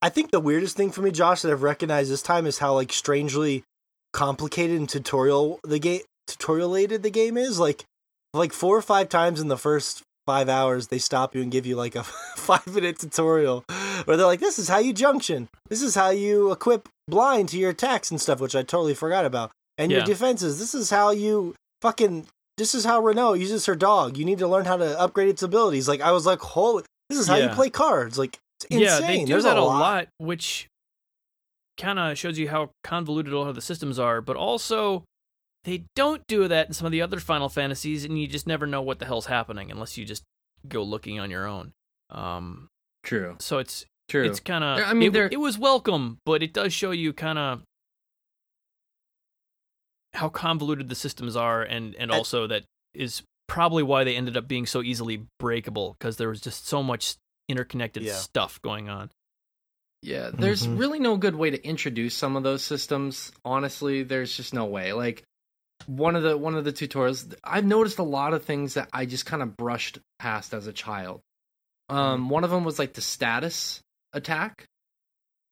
I 0.02 0.08
think 0.08 0.30
the 0.30 0.40
weirdest 0.40 0.76
thing 0.76 0.90
for 0.90 1.00
me, 1.00 1.12
Josh, 1.12 1.42
that 1.42 1.52
I've 1.52 1.62
recognized 1.62 2.10
this 2.10 2.20
time 2.20 2.46
is 2.46 2.58
how 2.58 2.74
like 2.74 2.92
strangely 2.92 3.62
complicated 4.12 4.76
and 4.76 4.88
tutorial 4.88 5.60
the 5.62 5.78
game 5.78 6.02
tutorialated 6.26 7.02
the 7.02 7.10
game 7.10 7.36
is. 7.36 7.60
Like 7.60 7.84
like 8.34 8.52
four 8.52 8.76
or 8.76 8.82
five 8.82 9.08
times 9.08 9.40
in 9.40 9.48
the 9.48 9.56
first 9.56 10.02
five 10.26 10.48
hours 10.48 10.88
they 10.88 10.98
stop 10.98 11.36
you 11.36 11.42
and 11.42 11.52
give 11.52 11.64
you 11.64 11.76
like 11.76 11.94
a 11.94 12.02
five 12.36 12.66
minute 12.66 12.98
tutorial 12.98 13.64
where 14.04 14.16
they're 14.16 14.26
like, 14.26 14.40
This 14.40 14.58
is 14.58 14.68
how 14.68 14.78
you 14.78 14.92
junction. 14.92 15.48
This 15.68 15.80
is 15.80 15.94
how 15.94 16.10
you 16.10 16.50
equip 16.50 16.88
blind 17.06 17.50
to 17.50 17.58
your 17.58 17.70
attacks 17.70 18.10
and 18.10 18.20
stuff, 18.20 18.40
which 18.40 18.56
I 18.56 18.62
totally 18.62 18.94
forgot 18.94 19.24
about. 19.24 19.52
And 19.78 19.92
your 19.92 20.06
defenses. 20.06 20.58
This 20.58 20.74
is 20.74 20.90
how 20.90 21.10
you 21.10 21.54
fucking 21.82 22.26
this 22.56 22.74
is 22.74 22.84
how 22.84 23.00
Rinoa 23.00 23.38
uses 23.38 23.66
her 23.66 23.76
dog. 23.76 24.16
You 24.16 24.24
need 24.24 24.38
to 24.38 24.48
learn 24.48 24.64
how 24.64 24.78
to 24.78 24.98
upgrade 24.98 25.28
its 25.28 25.42
abilities. 25.42 25.86
Like 25.86 26.00
I 26.00 26.10
was 26.10 26.26
like, 26.26 26.40
holy 26.40 26.82
this 27.08 27.18
is 27.18 27.28
how 27.28 27.36
you 27.36 27.48
play 27.54 27.70
cards. 27.70 28.18
Like. 28.18 28.38
Yeah, 28.70 29.00
they 29.00 29.20
do 29.20 29.26
There's 29.26 29.44
that 29.44 29.56
a 29.56 29.60
a 29.60 29.62
lot. 29.62 29.78
lot, 29.80 30.08
which 30.18 30.68
kind 31.78 31.98
of 31.98 32.16
shows 32.16 32.38
you 32.38 32.48
how 32.48 32.70
convoluted 32.84 33.32
all 33.34 33.46
of 33.48 33.54
the 33.54 33.60
systems 33.60 33.98
are. 33.98 34.20
But 34.20 34.36
also, 34.36 35.04
they 35.64 35.84
don't 35.94 36.22
do 36.26 36.48
that 36.48 36.68
in 36.68 36.72
some 36.72 36.86
of 36.86 36.92
the 36.92 37.02
other 37.02 37.20
Final 37.20 37.48
Fantasies, 37.48 38.04
and 38.04 38.18
you 38.18 38.26
just 38.26 38.46
never 38.46 38.66
know 38.66 38.80
what 38.82 38.98
the 38.98 39.04
hell's 39.04 39.26
happening 39.26 39.70
unless 39.70 39.98
you 39.98 40.04
just 40.04 40.22
go 40.68 40.82
looking 40.82 41.18
on 41.20 41.30
your 41.30 41.46
own. 41.46 41.72
Um, 42.10 42.68
True. 43.02 43.36
so 43.40 43.58
it's 43.58 43.84
True. 44.08 44.24
it's 44.24 44.40
kind 44.40 44.62
of 44.64 44.78
I 44.86 44.94
mean, 44.94 45.14
it, 45.14 45.32
it 45.34 45.40
was 45.40 45.58
welcome, 45.58 46.18
but 46.24 46.42
it 46.42 46.52
does 46.52 46.72
show 46.72 46.92
you 46.92 47.12
kind 47.12 47.38
of 47.38 47.62
how 50.14 50.28
convoluted 50.28 50.88
the 50.88 50.94
systems 50.94 51.36
are, 51.36 51.62
and 51.62 51.94
and 51.96 52.10
I- 52.12 52.16
also 52.16 52.46
that 52.46 52.62
is 52.94 53.22
probably 53.48 53.82
why 53.82 54.02
they 54.04 54.16
ended 54.16 54.36
up 54.36 54.48
being 54.48 54.66
so 54.66 54.82
easily 54.82 55.24
breakable 55.38 55.94
because 55.98 56.16
there 56.16 56.28
was 56.28 56.40
just 56.40 56.66
so 56.66 56.82
much 56.82 57.16
interconnected 57.48 58.02
Yeah. 58.02 58.14
stuff 58.14 58.60
going 58.62 58.88
on. 58.88 59.10
Yeah, 60.02 60.30
there's 60.32 60.66
Mhm. 60.66 60.78
really 60.78 60.98
no 60.98 61.16
good 61.16 61.34
way 61.34 61.50
to 61.50 61.64
introduce 61.66 62.14
some 62.14 62.36
of 62.36 62.42
those 62.42 62.62
systems. 62.62 63.32
Honestly, 63.44 64.02
there's 64.02 64.36
just 64.36 64.52
no 64.54 64.64
way. 64.66 64.92
Like 64.92 65.22
one 65.86 66.16
of 66.16 66.22
the 66.22 66.36
one 66.36 66.54
of 66.54 66.64
the 66.64 66.72
tutorials, 66.72 67.34
I've 67.42 67.64
noticed 67.64 67.98
a 67.98 68.02
lot 68.04 68.32
of 68.34 68.44
things 68.44 68.74
that 68.74 68.88
I 68.92 69.06
just 69.06 69.26
kind 69.26 69.42
of 69.42 69.56
brushed 69.56 69.98
past 70.18 70.54
as 70.54 70.66
a 70.66 70.72
child. 70.72 71.20
Mm-hmm. 71.90 71.98
Um, 72.00 72.28
one 72.30 72.44
of 72.44 72.50
them 72.50 72.64
was 72.64 72.78
like 72.78 72.94
the 72.94 73.00
status 73.00 73.80
attack 74.12 74.66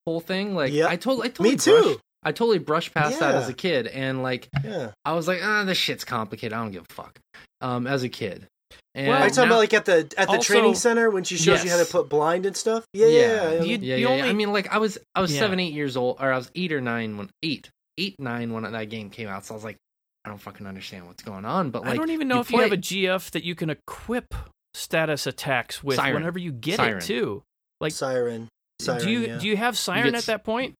whole 0.06 0.20
thing. 0.20 0.54
Like 0.54 0.72
Yeah. 0.72 0.88
I 0.88 0.96
told 0.96 1.20
I 1.22 1.28
totally 1.28 1.50
Me 1.52 1.56
too. 1.56 1.80
brushed- 1.82 2.00
I 2.26 2.32
totally 2.32 2.58
brushed 2.58 2.94
past 2.94 3.20
that 3.20 3.34
as 3.34 3.48
a 3.48 3.54
kid, 3.54 3.86
and 3.86 4.22
like 4.22 4.48
Yeah. 4.62 4.92
I 5.04 5.12
was 5.12 5.26
like, 5.28 5.40
ah, 5.42 5.64
this 5.64 5.76
shit's 5.78 6.04
complicated. 6.04 6.52
I 6.54 6.62
don't 6.62 6.72
give 6.72 6.86
a 6.88 6.92
fuck. 6.92 7.18
Um, 7.60 7.86
as 7.86 8.02
a 8.02 8.08
kid. 8.08 8.46
And 8.94 9.09
Well, 9.09 9.20
Are 9.22 9.24
you 9.24 9.30
talking 9.30 9.48
now- 9.48 9.55
about 9.55 9.59
like 9.59 9.74
at 9.74 9.84
the 9.86 9.96
at 10.16 10.28
the 10.28 10.36
Also- 10.36 10.40
training 10.55 10.74
center 10.76 11.10
when 11.10 11.24
she 11.24 11.36
shows 11.36 11.64
you 11.64 11.70
how 11.70 11.78
to 11.78 11.84
put 11.84 12.09
blind 12.09 12.46
and 12.46 12.56
stuff? 12.56 12.84
Yeah, 12.92 13.06
Yeah. 13.06 13.12
yeah. 13.20 13.52
yeah. 13.52 13.62
You- 13.62 13.70
yeah, 13.72 13.76
the 13.76 14.01
yeah, 14.02 14.14
yeah. 14.16 14.24
I 14.26 14.32
mean, 14.32 14.52
like 14.52 14.72
I 14.72 14.78
was, 14.78 14.98
I 15.14 15.20
was 15.20 15.32
Yeah. 15.32 15.40
seven, 15.40 15.59
eight 15.60 15.72
years 15.72 15.96
old, 15.96 16.16
or 16.20 16.32
I 16.32 16.36
was 16.36 16.51
eight 16.55 16.72
or 16.72 16.80
nine 16.80 17.16
when 17.16 17.28
eight, 17.42 17.70
eight, 17.98 18.14
nine 18.20 18.52
when 18.52 18.70
that 18.70 18.84
game 18.90 19.10
came 19.10 19.28
out. 19.28 19.44
So 19.44 19.55
I 19.55 19.56
was 19.56 19.64
like, 19.64 19.76
I 20.24 20.28
don't 20.28 20.38
fucking 20.40 20.66
understand 20.66 21.06
what's 21.06 21.22
going 21.22 21.44
on. 21.44 21.70
But 21.70 21.82
like, 21.82 21.92
I 21.92 21.96
don't 21.96 22.10
even 22.10 22.28
know 22.28 22.36
you 22.36 22.40
if 22.42 22.51
you 22.51 22.60
have 22.60 22.72
a 22.72 22.76
GF 22.76 23.30
that 23.32 23.44
you 23.44 23.55
can 23.55 23.70
equip 23.70 24.32
status 24.74 25.26
attacks 25.26 25.82
with 25.84 25.96
Siren. 25.96 26.14
whenever 26.14 26.38
you 26.38 26.52
get 26.52 26.76
Siren. 26.76 26.98
it 26.98 27.02
too. 27.02 27.42
Like, 27.80 27.92
Siren. 27.92 28.48
Siren 28.80 29.05
do 29.05 29.10
you 29.10 29.20
yeah. 29.26 29.38
do 29.38 29.46
you 29.48 29.56
have 29.56 29.76
Siren 29.76 30.12
get 30.12 30.14
at 30.14 30.26
that 30.26 30.44
point? 30.44 30.74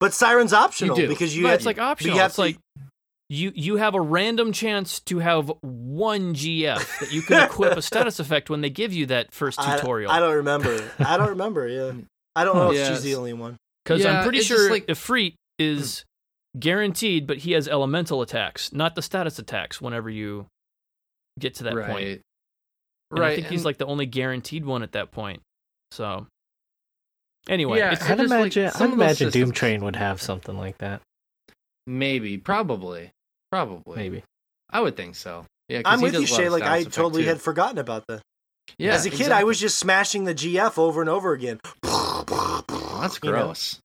But 0.00 0.14
Siren's 0.14 0.52
optional 0.54 0.96
do. 0.96 1.08
because 1.08 1.36
you 1.36 1.42
but 1.42 1.50
have, 1.50 1.56
it's 1.58 1.66
like 1.66 1.78
optional. 1.78 2.16
have 2.16 2.26
It's 2.28 2.36
to- 2.36 2.40
like 2.40 2.56
you 3.32 3.52
you 3.54 3.76
have 3.76 3.94
a 3.94 4.00
random 4.00 4.50
chance 4.52 4.98
to 5.00 5.20
have 5.20 5.50
one 5.62 6.34
GF 6.34 6.98
that 7.00 7.12
you 7.12 7.22
can 7.22 7.44
equip 7.44 7.76
a 7.78 7.82
status 7.90 8.18
effect 8.18 8.50
when 8.50 8.60
they 8.60 8.70
give 8.70 8.92
you 8.92 9.06
that 9.06 9.32
first 9.32 9.60
tutorial. 9.62 10.10
I 10.10 10.18
don't 10.18 10.34
remember. 10.34 10.90
I 10.98 11.16
don't 11.16 11.30
remember. 11.30 11.68
Yeah, 11.68 11.92
I 12.34 12.44
don't 12.44 12.56
know 12.56 12.72
if 12.72 12.88
she's 12.88 13.02
the 13.02 13.14
only 13.14 13.32
one. 13.32 13.56
Because 13.84 14.02
Yeah, 14.02 14.18
I'm 14.18 14.24
pretty 14.24 14.40
sure 14.40 14.68
like- 14.70 14.86
Ifrit 14.88 15.34
is 15.60 16.04
guaranteed, 16.58 17.26
but 17.28 17.38
he 17.38 17.52
has 17.52 17.68
elemental 17.68 18.20
attacks, 18.20 18.72
not 18.72 18.96
the 18.96 19.02
status 19.02 19.38
attacks. 19.38 19.80
Whenever 19.80 20.10
you 20.10 20.46
get 21.38 21.54
to 21.56 21.64
that 21.64 21.74
right, 21.76 21.88
point, 21.90 22.04
And 23.12 23.20
right. 23.20 23.32
I 23.32 23.34
think 23.36 23.46
he's 23.46 23.64
like 23.64 23.78
the 23.78 23.86
only 23.86 24.06
guaranteed 24.06 24.64
one 24.64 24.82
at 24.82 24.92
that 24.92 25.12
point. 25.12 25.40
So 25.92 26.26
anyway, 27.48 27.78
Yeah, 27.78 27.92
it's, 27.92 28.02
I 28.02 28.12
I'd 28.12 28.18
just, 28.18 28.30
like, 28.30 28.40
imagine. 28.56 28.70
some 28.72 28.82
I'd 28.82 28.92
of 28.92 28.98
those 28.98 29.04
imagine 29.06 29.24
Doom 29.30 29.32
systems- 29.42 29.58
Train 29.58 29.84
would 29.84 29.96
have 29.96 30.20
something 30.20 30.58
like 30.58 30.78
that. 30.78 31.00
maybe, 31.86 32.36
probably, 32.38 33.10
probably. 33.50 33.96
Maybe. 33.96 34.24
I 34.70 34.80
would 34.80 34.96
think 34.96 35.16
so. 35.16 35.44
Yeah, 35.68 35.82
I'm 35.84 36.00
with 36.00 36.14
you, 36.14 36.20
does 36.20 36.30
a 36.30 36.34
lot 36.34 36.40
Shay. 36.40 36.48
Like 36.48 36.62
I 36.62 36.82
totally 36.84 37.22
too. 37.22 37.28
had 37.28 37.40
forgotten 37.40 37.78
about 37.78 38.04
that. 38.08 38.20
Yeah, 38.78 38.94
As 38.94 39.04
a 39.06 39.10
kid, 39.10 39.32
I 39.32 39.44
was 39.44 39.58
just 39.58 39.78
smashing 39.78 40.24
the 40.24 40.34
GF 40.34 40.78
over 40.78 41.00
and 41.00 41.10
over 41.10 41.32
again. 41.32 41.58
Oh, 41.84 42.98
that's 43.00 43.18
you 43.22 43.30
know? 43.32 43.36
gross. 43.46 43.80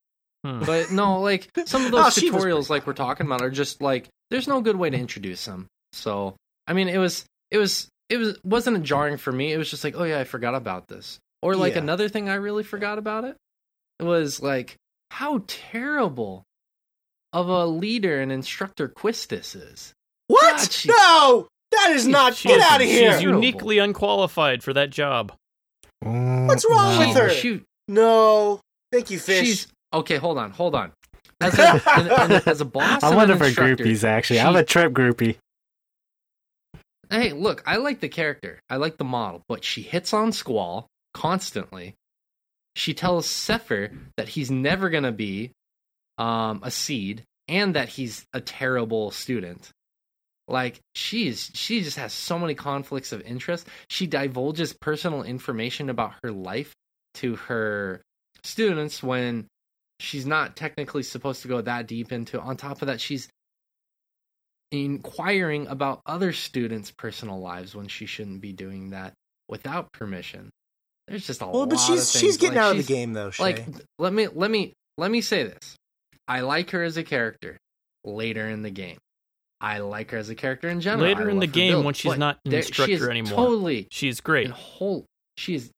Hmm. 0.45 0.61
But 0.63 0.91
no, 0.91 1.21
like 1.21 1.49
some 1.65 1.85
of 1.85 1.93
Oh, 1.93 2.03
those 2.03 2.13
she 2.13 2.29
was 2.29 2.43
tutorials, 2.43 2.69
like 2.69 2.85
we're 2.85 2.93
talking 2.93 3.25
about, 3.25 3.41
are 3.41 3.49
just 3.49 3.81
like 3.81 4.07
there's 4.29 4.47
no 4.47 4.61
good 4.61 4.75
way 4.75 4.89
to 4.89 4.97
introduce 4.97 5.45
them. 5.45 5.67
So 5.93 6.35
I 6.67 6.73
mean, 6.73 6.87
it 6.87 6.97
was 6.99 7.25
it 7.51 7.57
was 7.57 7.87
it 8.09 8.17
was 8.17 8.37
wasn't 8.43 8.83
jarring 8.83 9.17
for 9.17 9.31
me. 9.31 9.51
It 9.53 9.57
was 9.57 9.69
just 9.69 9.83
like, 9.83 9.95
oh 9.97 10.03
yeah, 10.03 10.19
I 10.19 10.23
forgot 10.23 10.53
about 10.55 10.87
this. 10.87 11.19
Or 11.41 11.55
like 11.55 11.73
Yeah. 11.73 11.79
another 11.81 12.09
thing 12.09 12.29
I 12.29 12.35
really 12.35 12.63
forgot 12.63 12.97
about 12.99 13.23
it 13.23 13.35
was 13.99 14.41
like 14.41 14.75
how 15.11 15.43
terrible 15.47 16.43
of 17.35 17.49
a 17.49 17.65
leader 17.65 18.21
and 18.21 18.31
instructor 18.31 18.87
Quistis 18.89 19.55
is. 19.55 19.93
What? 20.27 20.57
God, 20.57 20.71
she- 20.71 20.89
no, 20.89 21.47
that 21.71 21.91
is 21.91 22.07
not. 22.07 22.35
She 22.35 22.47
Get 22.49 22.61
out 22.61 22.81
of 22.81 22.87
here. 22.87 23.11
She's 23.13 23.21
uniquely 23.21 23.77
unqualified 23.77 24.63
for 24.63 24.73
that 24.73 24.89
job. 24.89 25.33
Mm, 26.03 26.47
What's 26.47 26.65
wrong 26.69 26.99
no. 26.99 27.07
with 27.07 27.17
her? 27.17 27.29
She, 27.29 27.61
No, 27.87 28.59
thank 28.91 29.09
you, 29.11 29.19
fish. 29.19 29.45
she's 29.45 29.67
okay. 29.93 30.17
Hold 30.17 30.37
on, 30.37 30.51
hold 30.51 30.75
on. 30.75 30.91
As 31.41 31.59
a, 31.59 31.81
in- 31.99 32.31
in- 32.31 32.41
as 32.45 32.61
a 32.61 32.65
boss, 32.77 33.03
I'm 33.03 33.09
and 33.11 33.17
one 33.17 33.29
of 33.31 33.39
her 33.39 33.47
groupies, 33.47 34.03
actually. 34.03 34.39
I'm 34.39 34.55
a 34.55 34.63
Trepe 34.63 34.93
groupie. 34.93 35.35
Hey, 37.09 37.33
look, 37.33 37.61
I 37.67 37.77
like 37.77 37.99
the 37.99 38.09
character. 38.09 38.59
I 38.69 38.77
like 38.77 38.97
the 38.97 39.03
model, 39.03 39.41
but 39.47 39.63
she 39.63 39.81
hits 39.83 40.13
on 40.13 40.31
Squall 40.31 40.87
constantly. 41.13 41.93
She 42.75 42.93
tells 42.93 43.27
Seifer 43.27 43.91
that 44.17 44.29
he's 44.29 44.49
never 44.49 44.89
going 44.89 45.03
to 45.03 45.11
be 45.11 45.51
um, 46.17 46.61
a 46.63 46.71
seed 46.71 47.23
and 47.47 47.75
that 47.75 47.89
he's 47.89 48.25
a 48.33 48.41
terrible 48.41 49.11
student. 49.11 49.69
Like 50.47 50.79
she's 50.93 51.49
she 51.53 51.81
just 51.81 51.97
has 51.97 52.13
so 52.13 52.37
many 52.37 52.53
conflicts 52.53 53.11
of 53.11 53.21
interest. 53.21 53.67
She 53.89 54.05
divulges 54.05 54.73
personal 54.73 55.23
information 55.23 55.89
about 55.89 56.13
her 56.23 56.31
life 56.31 56.73
to 57.15 57.35
her 57.35 58.01
students 58.43 59.01
when 59.01 59.47
she's 59.99 60.25
not 60.25 60.55
technically 60.55 61.03
supposed 61.03 61.41
to 61.41 61.47
go 61.47 61.61
that 61.61 61.87
deep 61.87 62.11
into. 62.11 62.39
On 62.39 62.57
top 62.57 62.81
of 62.81 62.87
that, 62.87 63.01
she's 63.01 63.27
inquiring 64.71 65.67
about 65.67 66.01
other 66.05 66.31
students' 66.31 66.91
personal 66.91 67.39
lives 67.39 67.75
when 67.75 67.87
she 67.87 68.05
shouldn't 68.05 68.41
be 68.41 68.53
doing 68.53 68.91
that 68.91 69.13
without 69.47 69.91
permission. 69.93 70.49
There's 71.07 71.25
just 71.25 71.41
a 71.41 71.45
well, 71.45 71.61
lot 71.61 71.69
but 71.69 71.79
she's 71.79 72.11
she's 72.11 72.37
getting 72.37 72.57
like, 72.57 72.65
out 72.65 72.71
of 72.71 72.77
the 72.85 72.93
game 72.93 73.13
though. 73.13 73.31
Shay. 73.31 73.43
Like, 73.43 73.65
let 73.99 74.13
me 74.13 74.27
let 74.27 74.51
me 74.51 74.73
let 74.97 75.09
me 75.09 75.21
say 75.21 75.43
this. 75.43 75.75
I 76.27 76.41
like 76.41 76.71
her 76.71 76.83
as 76.83 76.97
a 76.97 77.03
character 77.03 77.57
later 78.03 78.47
in 78.49 78.61
the 78.61 78.69
game. 78.71 78.97
I 79.61 79.79
like 79.79 80.11
her 80.11 80.17
as 80.17 80.29
a 80.29 80.35
character 80.35 80.67
in 80.67 80.81
general. 80.81 81.07
Later 81.07 81.29
I 81.29 81.31
in 81.31 81.39
the 81.39 81.47
game, 81.47 81.73
build, 81.73 81.85
when 81.85 81.93
she's 81.93 82.17
not 82.17 82.39
an 82.45 82.51
there- 82.51 82.61
she 82.61 82.67
instructor 82.67 82.93
is 82.93 83.07
anymore. 83.07 83.31
Totally 83.35 83.87
She's 83.91 84.19
great. 84.21 84.45
in 84.47 84.51
whole. 84.51 85.05
She's 85.37 85.71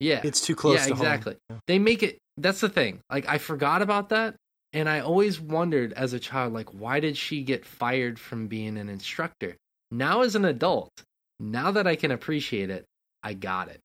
yeah. 0.00 0.20
it's 0.24 0.40
too 0.40 0.54
close. 0.56 0.80
yeah, 0.80 0.86
to 0.86 0.94
home. 0.94 1.02
exactly. 1.06 1.36
They 1.66 1.78
make 1.78 2.02
it. 2.02 2.18
That's 2.36 2.60
the 2.60 2.68
thing. 2.68 3.00
Like 3.10 3.28
I 3.28 3.38
forgot 3.38 3.82
about 3.82 4.08
that, 4.08 4.34
and 4.72 4.88
I 4.88 5.00
always 5.00 5.40
wondered 5.40 5.92
as 5.92 6.12
a 6.12 6.18
child, 6.18 6.52
like 6.52 6.70
why 6.74 6.98
did 7.00 7.16
she 7.16 7.42
get 7.42 7.64
fired 7.64 8.18
from 8.18 8.48
being 8.48 8.76
an 8.78 8.88
instructor? 8.88 9.56
Now 9.90 10.22
as 10.22 10.34
an 10.34 10.44
adult, 10.44 10.90
now 11.38 11.70
that 11.72 11.86
I 11.86 11.94
can 11.96 12.10
appreciate 12.10 12.70
it, 12.70 12.84
I 13.22 13.34
got 13.34 13.68
it. 13.68 13.78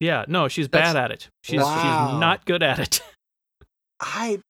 Yeah, 0.00 0.24
no, 0.26 0.48
she's 0.48 0.68
That's- 0.68 0.92
bad 0.94 1.04
at 1.04 1.10
it. 1.12 1.28
She's 1.44 1.60
Wow. 1.60 2.10
she's 2.10 2.20
not 2.20 2.44
good 2.44 2.62
at 2.62 2.78
it. 2.80 3.00
I 4.00 4.40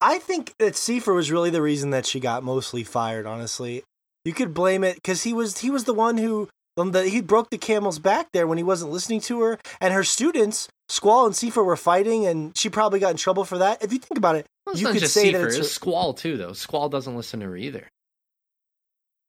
I 0.00 0.18
think 0.18 0.54
that 0.58 0.74
Seifer 0.74 1.14
was 1.14 1.30
really 1.30 1.50
the 1.50 1.62
reason 1.62 1.90
that 1.90 2.06
she 2.06 2.20
got 2.20 2.42
mostly 2.42 2.84
fired. 2.84 3.26
Honestly, 3.26 3.82
you 4.24 4.32
could 4.32 4.52
blame 4.54 4.84
it 4.84 4.96
because 4.96 5.22
he 5.22 5.32
was 5.32 5.58
he 5.58 5.70
was 5.70 5.84
the 5.84 5.94
one 5.94 6.18
who 6.18 6.48
um, 6.76 6.90
the, 6.92 7.04
he 7.08 7.20
broke 7.20 7.50
the 7.50 7.58
camel's 7.58 7.98
back 7.98 8.28
there 8.32 8.46
when 8.46 8.58
he 8.58 8.64
wasn't 8.64 8.90
listening 8.92 9.20
to 9.22 9.40
her, 9.42 9.58
and 9.80 9.94
her 9.94 10.04
students 10.04 10.68
Squall 10.90 11.24
and 11.24 11.34
Seifer 11.34 11.64
were 11.64 11.76
fighting, 11.76 12.26
and 12.26 12.54
she 12.56 12.68
probably 12.68 13.00
got 13.00 13.12
in 13.12 13.16
trouble 13.16 13.44
for 13.44 13.56
that. 13.58 13.82
If 13.82 13.92
you 13.92 13.98
think 13.98 14.18
about 14.18 14.36
it, 14.36 14.44
Well, 14.66 14.76
You 14.76 14.88
could 14.88 15.08
say 15.08 15.32
that 15.32 15.38
Seifer, 15.40 15.46
it's 15.46 15.56
it's 15.56 15.66
her- 15.68 15.72
Squall 15.72 16.12
too, 16.12 16.36
though. 16.36 16.52
Squall 16.52 16.88
doesn't 16.90 17.16
listen 17.16 17.40
to 17.40 17.46
her 17.46 17.56
either. 17.56 17.88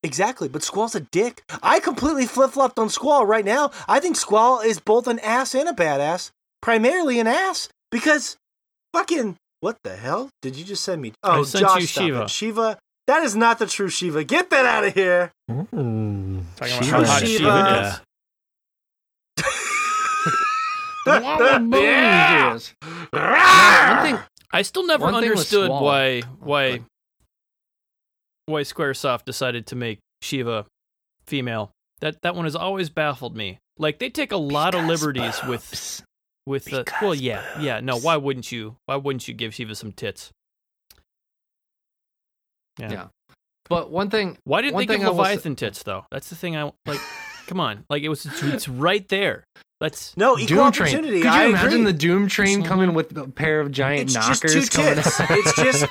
exactly. 0.03 0.47
But 0.49 0.63
Squall's 0.63 0.95
a 0.95 0.99
dick. 0.99 1.43
I 1.63 1.79
completely 1.79 2.25
flip 2.25 2.51
flopped 2.51 2.77
on 2.79 2.89
Squall 2.89 3.25
right 3.25 3.45
now. 3.45 3.71
I 3.87 3.99
think 3.99 4.15
Squall 4.17 4.59
is 4.61 4.79
both 4.79 5.07
an 5.07 5.19
ass 5.19 5.55
and 5.55 5.69
a 5.69 5.73
badass. 5.73 6.31
Primarily 6.61 7.19
an 7.19 7.27
ass 7.27 7.69
because 7.91 8.37
fucking 8.93 9.37
what 9.61 9.77
the 9.83 9.95
hell 9.95 10.29
did 10.41 10.55
you 10.55 10.63
just 10.65 10.83
send 10.83 11.01
me? 11.01 11.13
I 11.23 11.37
Oh, 11.37 11.43
sent 11.43 11.63
Josh, 11.65 11.81
you 11.81 11.87
Shiva. 11.87 12.21
it. 12.23 12.29
Shiva. 12.29 12.77
That 13.07 13.23
is 13.23 13.35
not 13.35 13.59
the 13.59 13.67
true 13.67 13.89
Shiva. 13.89 14.23
Get 14.23 14.49
that 14.49 14.65
out 14.65 14.83
of 14.83 14.93
here. 14.93 15.31
Mm. 15.49 16.43
Talking 16.55 16.73
about 16.77 16.83
Shiva. 16.83 16.97
how 16.97 17.03
hot 17.05 17.19
Shiva. 17.21 17.27
Shiva 17.37 17.87
is. 17.87 18.01
Yeah. 21.07 22.49
One 23.11 24.05
thing, 24.05 24.19
I 24.51 24.61
still 24.63 24.85
never 24.87 25.03
One 25.05 25.15
understood 25.15 25.69
why 25.69 26.21
why 26.39 26.81
why 28.47 28.61
SquareSoft 28.61 29.25
decided 29.25 29.67
to 29.67 29.75
make 29.75 29.99
Shiva 30.21 30.65
female. 31.25 31.71
That 32.01 32.21
that 32.23 32.35
one 32.35 32.45
has 32.45 32.55
always 32.55 32.89
baffled 32.89 33.35
me. 33.35 33.59
Like 33.77 33.99
they 33.99 34.09
take 34.09 34.31
a 34.31 34.37
lot 34.37 34.73
of 34.75 34.85
liberties 34.85 35.39
with 35.47 36.01
with 36.45 36.65
the 36.65 36.85
well, 37.01 37.15
yeah, 37.15 37.43
yeah. 37.59 37.79
No, 37.79 37.97
why 37.97 38.17
wouldn't 38.17 38.51
you? 38.51 38.75
Why 38.85 38.95
wouldn't 38.95 39.27
you 39.27 39.33
give 39.33 39.53
Shiva 39.53 39.75
some 39.75 39.91
tits? 39.91 40.31
Yeah. 42.79 42.91
Yeah. 42.91 43.07
but 43.69 43.89
one 43.89 44.09
thing, 44.09 44.37
Why 44.43 44.61
didn't 44.61 44.77
they 44.77 44.85
give 44.85 44.97
thing 44.97 45.05
I 45.05 45.09
will 45.09 45.15
say- 45.23 45.31
Leviathan 45.31 45.55
tits 45.55 45.83
though? 45.83 46.05
That's 46.11 46.29
the 46.29 46.35
thing. 46.35 46.55
I 46.57 46.71
like. 46.85 46.99
come 47.47 47.59
on, 47.59 47.85
like 47.89 48.03
it 48.03 48.09
was. 48.09 48.25
It's, 48.25 48.43
it's 48.43 48.67
right 48.69 49.07
there. 49.09 49.43
Let's. 49.81 50.15
No, 50.17 50.37
equal 50.37 50.57
Doom 50.57 50.71
Train. 50.71 50.87
opportunity. 50.95 51.21
Could 51.21 51.25
you 51.25 51.29
I 51.31 51.45
imagine 51.45 51.81
agree. 51.81 51.83
the 51.91 51.97
Doom 51.97 52.27
Train 52.27 52.63
coming 52.63 52.93
with 52.93 53.15
a 53.17 53.27
pair 53.27 53.59
of 53.59 53.71
giant 53.71 54.03
It's 54.03 54.13
just 54.13 54.41
two 54.41 54.65
coming 54.67 54.95
tits. 54.95 55.19
It's 55.29 55.55
just 55.55 55.85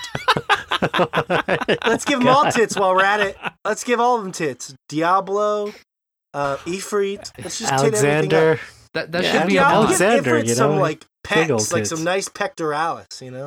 let's 1.86 2.04
give 2.04 2.18
them 2.18 2.28
all 2.28 2.50
tits 2.50 2.76
while 2.76 2.94
we're 2.94 3.04
at 3.04 3.20
it. 3.20 3.36
Let's 3.64 3.84
give 3.84 4.00
all 4.00 4.16
of 4.16 4.22
them 4.22 4.32
tits. 4.32 4.74
Diablo, 4.90 5.72
uh, 6.34 6.56
Ifrit. 6.58 7.32
Let's 7.42 7.58
just 7.58 7.70
tit 7.78 7.94
everything 7.94 8.34
up. 8.34 8.42
Alexander. 8.42 8.60
That 8.94 9.12
that 9.12 9.22
Yeah, 9.24 9.32
should 9.40 9.48
be 9.48 9.56
a 9.56 9.60
Diablo, 9.60 9.82
boss. 9.86 9.98
give 9.98 10.00
Alexander, 10.08 10.42
Ifrit 10.42 10.48
you 10.48 10.54
some 10.54 10.74
know, 10.76 10.80
like 10.80 11.00
big 11.00 11.48
pecs, 11.48 11.72
like 11.72 11.86
some 11.86 12.04
nice 12.04 12.28
pectoralis. 12.28 13.20
You 13.20 13.30
know, 13.30 13.46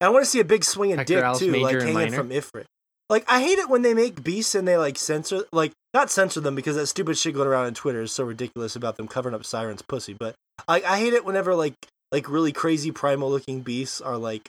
and 0.00 0.06
I 0.06 0.08
want 0.08 0.24
to 0.24 0.30
see 0.30 0.40
a 0.40 0.44
big 0.44 0.64
swinging 0.64 0.96
dick 1.04 1.24
too, 1.36 1.52
like 1.52 1.76
hanging 1.80 1.94
minor. 1.94 2.16
from 2.16 2.30
Ifrit. 2.30 2.64
Like 3.10 3.24
I 3.28 3.42
hate 3.42 3.58
it 3.58 3.68
when 3.68 3.82
they 3.82 3.92
make 3.92 4.24
beasts 4.24 4.54
and 4.54 4.66
they 4.66 4.78
like 4.78 4.96
censor, 4.96 5.44
like 5.52 5.72
not 5.92 6.10
censor 6.10 6.40
them 6.40 6.54
because 6.54 6.76
that 6.76 6.86
stupid 6.86 7.18
shit 7.18 7.34
going 7.34 7.46
around 7.46 7.66
on 7.66 7.74
Twitter 7.74 8.00
is 8.00 8.12
so 8.12 8.24
ridiculous 8.24 8.74
about 8.76 8.96
them 8.96 9.06
covering 9.06 9.34
up 9.34 9.44
Siren's 9.44 9.82
pussy. 9.82 10.16
But 10.18 10.34
I, 10.66 10.80
I 10.82 10.98
hate 10.98 11.12
it 11.12 11.24
whenever 11.24 11.54
like 11.54 11.74
like 12.10 12.28
really 12.30 12.52
crazy 12.52 12.90
primal 12.90 13.28
looking 13.30 13.60
beasts 13.60 14.00
are 14.00 14.16
like 14.16 14.48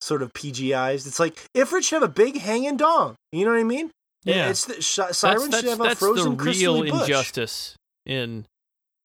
sort 0.00 0.22
of 0.22 0.32
PGIs. 0.32 1.06
It's 1.06 1.20
like 1.20 1.44
Ifrit 1.54 1.82
should 1.84 1.96
have 2.00 2.02
a 2.02 2.12
big 2.12 2.38
hanging 2.38 2.78
dong. 2.78 3.16
You 3.30 3.44
know 3.44 3.50
what 3.52 3.60
I 3.60 3.64
mean? 3.64 3.90
Yeah. 4.24 4.48
It's 4.48 4.64
the, 4.64 4.80
sh- 4.80 4.96
that's 4.96 5.18
Siren 5.18 5.50
that's, 5.50 5.60
should 5.62 5.68
have 5.70 5.80
a 5.80 5.84
that's 5.84 6.00
frozen 6.00 6.36
the 6.36 6.42
real 6.44 6.80
bush. 6.84 7.02
injustice 7.02 7.76
in 8.06 8.46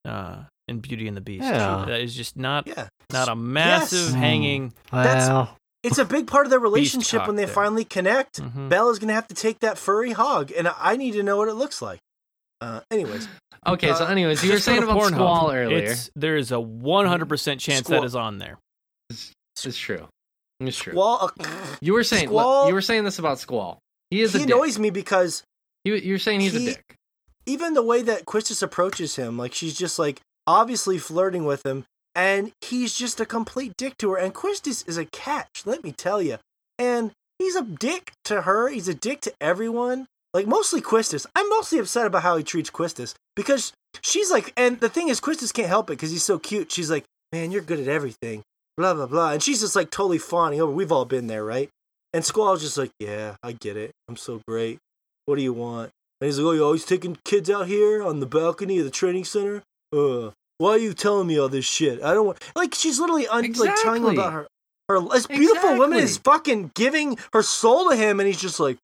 uh 0.08 0.44
in 0.68 0.80
Beauty 0.80 1.08
and 1.08 1.16
the 1.16 1.22
Beast. 1.22 1.44
Yeah. 1.46 1.86
That 1.88 2.02
is 2.02 2.14
just 2.16 2.36
not 2.38 2.68
Yeah, 2.68 2.88
not 3.12 3.30
a 3.30 3.36
massive 3.36 4.00
Yes. 4.08 4.14
hanging. 4.14 4.74
That's- 4.92 5.48
it's 5.84 5.98
a 6.00 6.06
big 6.06 6.28
part 6.28 6.46
of 6.46 6.50
their 6.50 6.60
relationship 6.60 7.26
when 7.28 7.36
they 7.38 7.46
there. 7.46 7.54
finally 7.54 7.86
connect. 7.86 8.42
Mhm. 8.42 8.68
Bella's 8.70 9.00
gonna 9.00 9.14
have 9.14 9.28
to 9.30 9.36
take 9.36 9.60
that 9.60 9.78
furry 9.78 10.12
hog, 10.12 10.52
and 10.52 10.68
I 10.68 10.98
need 10.98 11.12
to 11.12 11.24
know 11.24 11.38
what 11.38 11.48
it 11.48 11.54
looks 11.54 11.82
like. 11.82 12.00
Uh, 12.60 12.82
anyways, 12.92 13.28
Okay, 13.68 13.94
so 13.94 14.06
Uh, 14.06 14.10
anyways, 14.10 14.44
you 14.44 14.52
were 14.52 14.60
saying 14.60 14.82
about 14.84 14.98
Pornhub. 14.98 15.14
Squall 15.16 15.52
earlier. 15.52 15.92
It's, 15.92 16.10
there 16.16 16.36
is 16.38 16.52
a 16.52 16.56
100% 16.60 17.60
chance 17.60 17.86
Squall- 17.86 18.02
that 18.02 18.06
is 18.06 18.16
on 18.16 18.38
there. 18.40 18.58
It's 19.10 19.78
true. 19.78 20.08
It's 20.60 20.78
true. 20.78 20.94
Squall, 20.94 21.32
uh, 21.40 21.46
you 21.82 21.94
were 21.94 22.04
saying 22.04 22.28
Squall- 22.30 22.68
you 22.68 22.74
were 22.74 22.82
saying 22.82 23.04
this 23.04 23.20
about 23.20 23.40
Squall. 23.40 23.80
He 24.10 24.22
is 24.22 24.34
he 24.34 24.44
a 24.44 24.46
dick. 24.46 24.56
annoys 24.56 24.80
me 24.80 24.90
because 24.90 25.44
You, 25.86 25.96
you're 25.96 26.18
saying 26.20 26.40
he's 26.42 26.54
he- 26.54 26.70
a 26.70 26.74
dick. 26.76 26.96
Even 27.48 27.74
the 27.74 27.82
way 27.82 28.04
that 28.04 28.26
Quistis 28.26 28.62
approaches 28.62 29.16
him, 29.16 29.38
like 29.38 29.54
she's 29.54 29.76
just 29.76 29.98
like 29.98 30.22
obviously 30.46 31.00
flirting 31.00 31.46
with 31.46 31.66
him, 31.66 31.86
and 32.14 32.52
he's 32.62 32.94
just 32.94 33.20
a 33.20 33.26
complete 33.26 33.74
dick 33.78 33.98
to 33.98 34.12
her. 34.12 34.18
And 34.18 34.36
Quistis 34.36 34.88
is 34.88 34.98
a 34.98 35.06
catch, 35.06 35.66
let 35.66 35.84
me 35.84 35.92
tell 35.92 36.22
you. 36.22 36.38
And 36.78 37.12
he's 37.40 37.56
a 37.56 37.64
dick 37.64 38.12
to 38.26 38.42
her. 38.42 38.68
He's 38.70 38.88
a 38.88 38.94
dick 38.94 39.22
to 39.22 39.34
everyone. 39.42 40.06
Like 40.34 40.46
mostly 40.46 40.82
Quistis. 40.82 41.26
I'm 41.36 41.50
mostly 41.50 41.80
upset 41.80 42.06
about 42.06 42.22
how 42.24 42.38
he 42.38 42.44
treats 42.44 42.70
Quistis 42.70 43.16
because 43.36 43.74
she's 44.02 44.30
like, 44.30 44.54
and 44.58 44.80
the 44.80 44.90
thing 44.90 45.08
is, 45.08 45.22
Quistis 45.22 45.54
can't 45.54 45.70
help 45.70 45.90
it 45.90 45.94
because 45.94 46.12
he's 46.12 46.24
so 46.24 46.38
cute. 46.38 46.72
She's 46.72 46.92
like, 46.92 47.06
man, 47.32 47.52
you're 47.52 47.62
good 47.62 47.80
at 47.80 47.88
everything. 47.88 48.44
Blah 48.76 48.94
blah 48.94 49.08
blah, 49.08 49.32
and 49.32 49.42
she's 49.42 49.62
just 49.62 49.76
like 49.76 49.90
totally 49.90 50.20
fawning 50.20 50.62
over. 50.62 50.72
We've 50.72 50.92
all 50.92 51.06
been 51.06 51.26
there, 51.26 51.44
right? 51.44 51.70
And 52.14 52.24
Squall's 52.24 52.62
just 52.62 52.78
like, 52.78 52.92
yeah, 53.00 53.36
I 53.42 53.54
get 53.54 53.76
it. 53.76 53.92
I'm 54.08 54.18
so 54.18 54.42
great. 54.48 54.78
What 55.26 55.38
do 55.38 55.42
you 55.42 55.54
want? 55.54 55.92
And 56.20 56.28
he's 56.28 56.40
like, 56.40 56.46
oh, 56.48 56.52
you're 56.54 56.66
always 56.66 56.86
taking 56.86 57.18
kids 57.26 57.50
out 57.50 57.68
here 57.68 58.04
on 58.04 58.20
the 58.20 58.26
balcony 58.26 58.80
of 58.80 58.86
the 58.86 58.92
training 58.92 59.26
center? 59.26 59.64
Uh, 59.96 60.32
why 60.58 60.72
are 60.72 60.78
you 60.78 60.94
telling 60.94 61.28
me 61.28 61.38
all 61.40 61.50
this 61.50 61.66
shit? 61.66 62.02
I 62.02 62.14
don't 62.14 62.26
want. 62.26 62.44
Like, 62.56 62.74
she's 62.74 63.00
literally 63.00 63.28
un- 63.28 63.52
like 63.54 63.76
telling 63.84 64.04
him 64.04 64.10
about 64.10 64.34
her. 64.34 64.48
Her 64.90 65.02
this 65.02 65.28
beautiful 65.28 65.78
woman 65.78 66.00
is 66.00 66.18
fucking 66.18 66.72
giving 66.74 67.18
her 67.34 67.44
soul 67.44 67.90
to 67.90 67.96
him, 67.96 68.20
and 68.20 68.28
he's 68.28 68.40
just 68.40 68.60
like, 68.60 68.78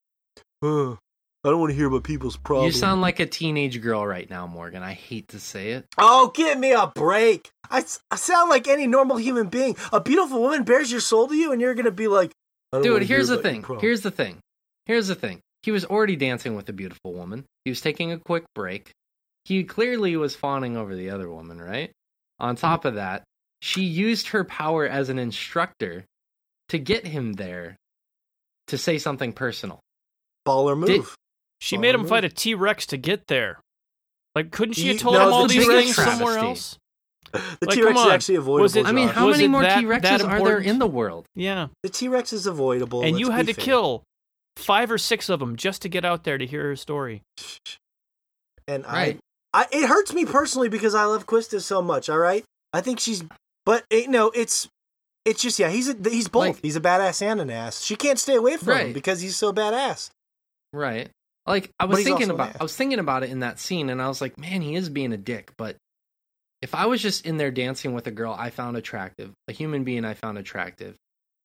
uh, 0.61 0.91
I 0.91 1.49
don't 1.49 1.59
want 1.59 1.71
to 1.71 1.75
hear 1.75 1.87
about 1.87 2.03
people's 2.03 2.37
problems. 2.37 2.75
You 2.75 2.79
sound 2.79 3.01
like 3.01 3.19
a 3.19 3.25
teenage 3.25 3.81
girl 3.81 4.05
right 4.05 4.29
now, 4.29 4.45
Morgan. 4.45 4.83
I 4.83 4.93
hate 4.93 5.29
to 5.29 5.39
say 5.39 5.71
it. 5.71 5.85
Oh, 5.97 6.31
give 6.35 6.59
me 6.59 6.73
a 6.73 6.87
break. 6.93 7.49
I, 7.69 7.83
I 8.11 8.15
sound 8.17 8.49
like 8.49 8.67
any 8.67 8.85
normal 8.85 9.17
human 9.17 9.47
being. 9.47 9.75
A 9.91 9.99
beautiful 9.99 10.41
woman 10.41 10.63
bears 10.63 10.91
your 10.91 11.01
soul 11.01 11.27
to 11.27 11.35
you, 11.35 11.51
and 11.51 11.59
you're 11.61 11.73
gonna 11.73 11.89
be 11.91 12.07
like, 12.07 12.31
Dude, 12.81 13.03
here's 13.03 13.27
the 13.29 13.37
thing. 13.37 13.63
Here's 13.79 14.01
the 14.01 14.11
thing. 14.11 14.39
Here's 14.85 15.07
the 15.07 15.15
thing. 15.15 15.39
He 15.63 15.71
was 15.71 15.85
already 15.85 16.15
dancing 16.15 16.55
with 16.55 16.67
a 16.69 16.73
beautiful 16.73 17.13
woman. 17.13 17.45
He 17.65 17.71
was 17.71 17.81
taking 17.81 18.11
a 18.11 18.19
quick 18.19 18.43
break. 18.53 18.91
He 19.45 19.63
clearly 19.63 20.15
was 20.15 20.35
fawning 20.35 20.77
over 20.77 20.95
the 20.95 21.09
other 21.09 21.29
woman, 21.29 21.61
right? 21.61 21.91
On 22.39 22.55
top 22.55 22.85
of 22.85 22.95
that, 22.95 23.23
she 23.61 23.83
used 23.83 24.29
her 24.29 24.43
power 24.43 24.85
as 24.85 25.09
an 25.09 25.19
instructor 25.19 26.05
to 26.69 26.77
get 26.77 27.07
him 27.07 27.33
there 27.33 27.75
to 28.67 28.77
say 28.77 28.97
something 28.97 29.33
personal. 29.33 29.79
Baller 30.47 30.77
move. 30.77 30.87
Did- 30.89 31.03
She 31.61 31.77
Oh, 31.77 31.79
made 31.79 31.95
him 31.95 32.01
really? 32.01 32.09
fight 32.09 32.25
a 32.25 32.29
T 32.29 32.53
Rex 32.55 32.85
to 32.87 32.97
get 32.97 33.27
there. 33.27 33.59
Like, 34.35 34.51
couldn't 34.51 34.73
she 34.73 34.83
You- 34.87 34.93
have 34.93 35.01
told 35.01 35.15
no, 35.15 35.27
him 35.27 35.33
all 35.33 35.41
the 35.47 35.53
these 35.53 35.63
T-Rex 35.63 35.83
things 35.83 35.95
travesty. 35.95 36.17
somewhere 36.17 36.37
else? 36.39 36.77
the 37.31 37.39
like, 37.67 37.75
T 37.75 37.83
Rex 37.83 37.93
come 37.93 37.95
is 37.97 38.01
on. 38.07 38.11
actually 38.11 38.35
avoidable. 38.35 38.63
Was 38.63 38.75
it- 38.75 38.85
I 38.85 38.91
mean, 38.91 39.07
how 39.07 39.29
many 39.29 39.47
more 39.47 39.61
T 39.61 39.67
Rexes 39.69 40.27
are 40.27 40.43
there 40.43 40.59
in 40.59 40.79
the 40.79 40.87
world? 40.87 41.25
Yeah. 41.35 41.67
the 41.83 41.89
T 41.89 42.07
Rex 42.09 42.33
is 42.33 42.47
avoidable. 42.47 43.03
and 43.03 43.17
you 43.19 43.29
had 43.31 43.47
to 43.47 43.53
fair. 43.53 43.63
kill 43.63 44.03
five 44.57 44.91
or 44.91 44.97
six 44.97 45.29
of 45.29 45.39
them 45.39 45.55
just 45.55 45.81
to 45.81 45.89
get 45.89 46.05
out 46.05 46.23
there 46.23 46.37
to 46.37 46.45
hear 46.45 46.63
her 46.63 46.75
story. 46.75 47.21
And 48.67 48.83
Right. 48.85 49.19
I, 49.53 49.61
I, 49.63 49.67
it 49.71 49.87
hurts 49.87 50.13
me 50.13 50.25
personally 50.25 50.69
because 50.69 50.95
I 50.95 51.03
love 51.05 51.25
Quistis 51.27 51.61
so 51.61 51.81
much. 51.81 52.09
All 52.09 52.17
right, 52.17 52.43
I 52.71 52.81
think 52.81 52.99
she's, 52.99 53.23
but 53.65 53.83
it, 53.89 54.09
no, 54.09 54.31
it's, 54.33 54.67
it's 55.25 55.41
just 55.41 55.59
yeah, 55.59 55.69
he's 55.69 55.89
a, 55.89 55.95
he's 56.09 56.27
both. 56.27 56.41
Like- 56.55 56.61
he's 56.61 56.75
a 56.75 56.81
badass 56.81 57.21
and 57.21 57.39
an 57.41 57.49
ass. 57.49 57.81
She 57.81 57.95
can't 57.95 58.19
stay 58.19 58.35
away 58.35 58.57
from 58.57 58.77
him 58.77 58.93
because 58.93 59.21
he's 59.21 59.35
so 59.35 59.53
badass. 59.53 60.09
Right. 60.71 61.09
Like 61.45 61.69
I 61.79 61.85
was 61.85 62.03
thinking 62.03 62.29
about. 62.29 62.55
I 62.59 62.63
was 62.63 62.75
thinking 62.75 62.99
about 62.99 63.23
it 63.23 63.29
in 63.29 63.39
that 63.41 63.59
scene 63.59 63.89
and 63.89 64.01
I 64.01 64.07
was 64.07 64.21
like, 64.21 64.37
man, 64.39 64.61
he 64.61 64.75
is 64.75 64.89
being 64.89 65.11
a 65.13 65.17
dick, 65.17 65.51
but 65.57 65.75
if 66.61 66.73
I 66.73 66.85
was 66.85 67.01
just 67.01 67.25
in 67.25 67.35
there 67.37 67.51
dancing 67.51 67.93
with 67.93 68.07
a 68.07 68.11
girl 68.11 68.33
I 68.37 68.49
found 68.49 68.77
attractive, 68.77 69.31
a 69.49 69.51
human 69.51 69.83
being 69.83 70.05
I 70.05 70.13
found 70.13 70.37
attractive, 70.37 70.95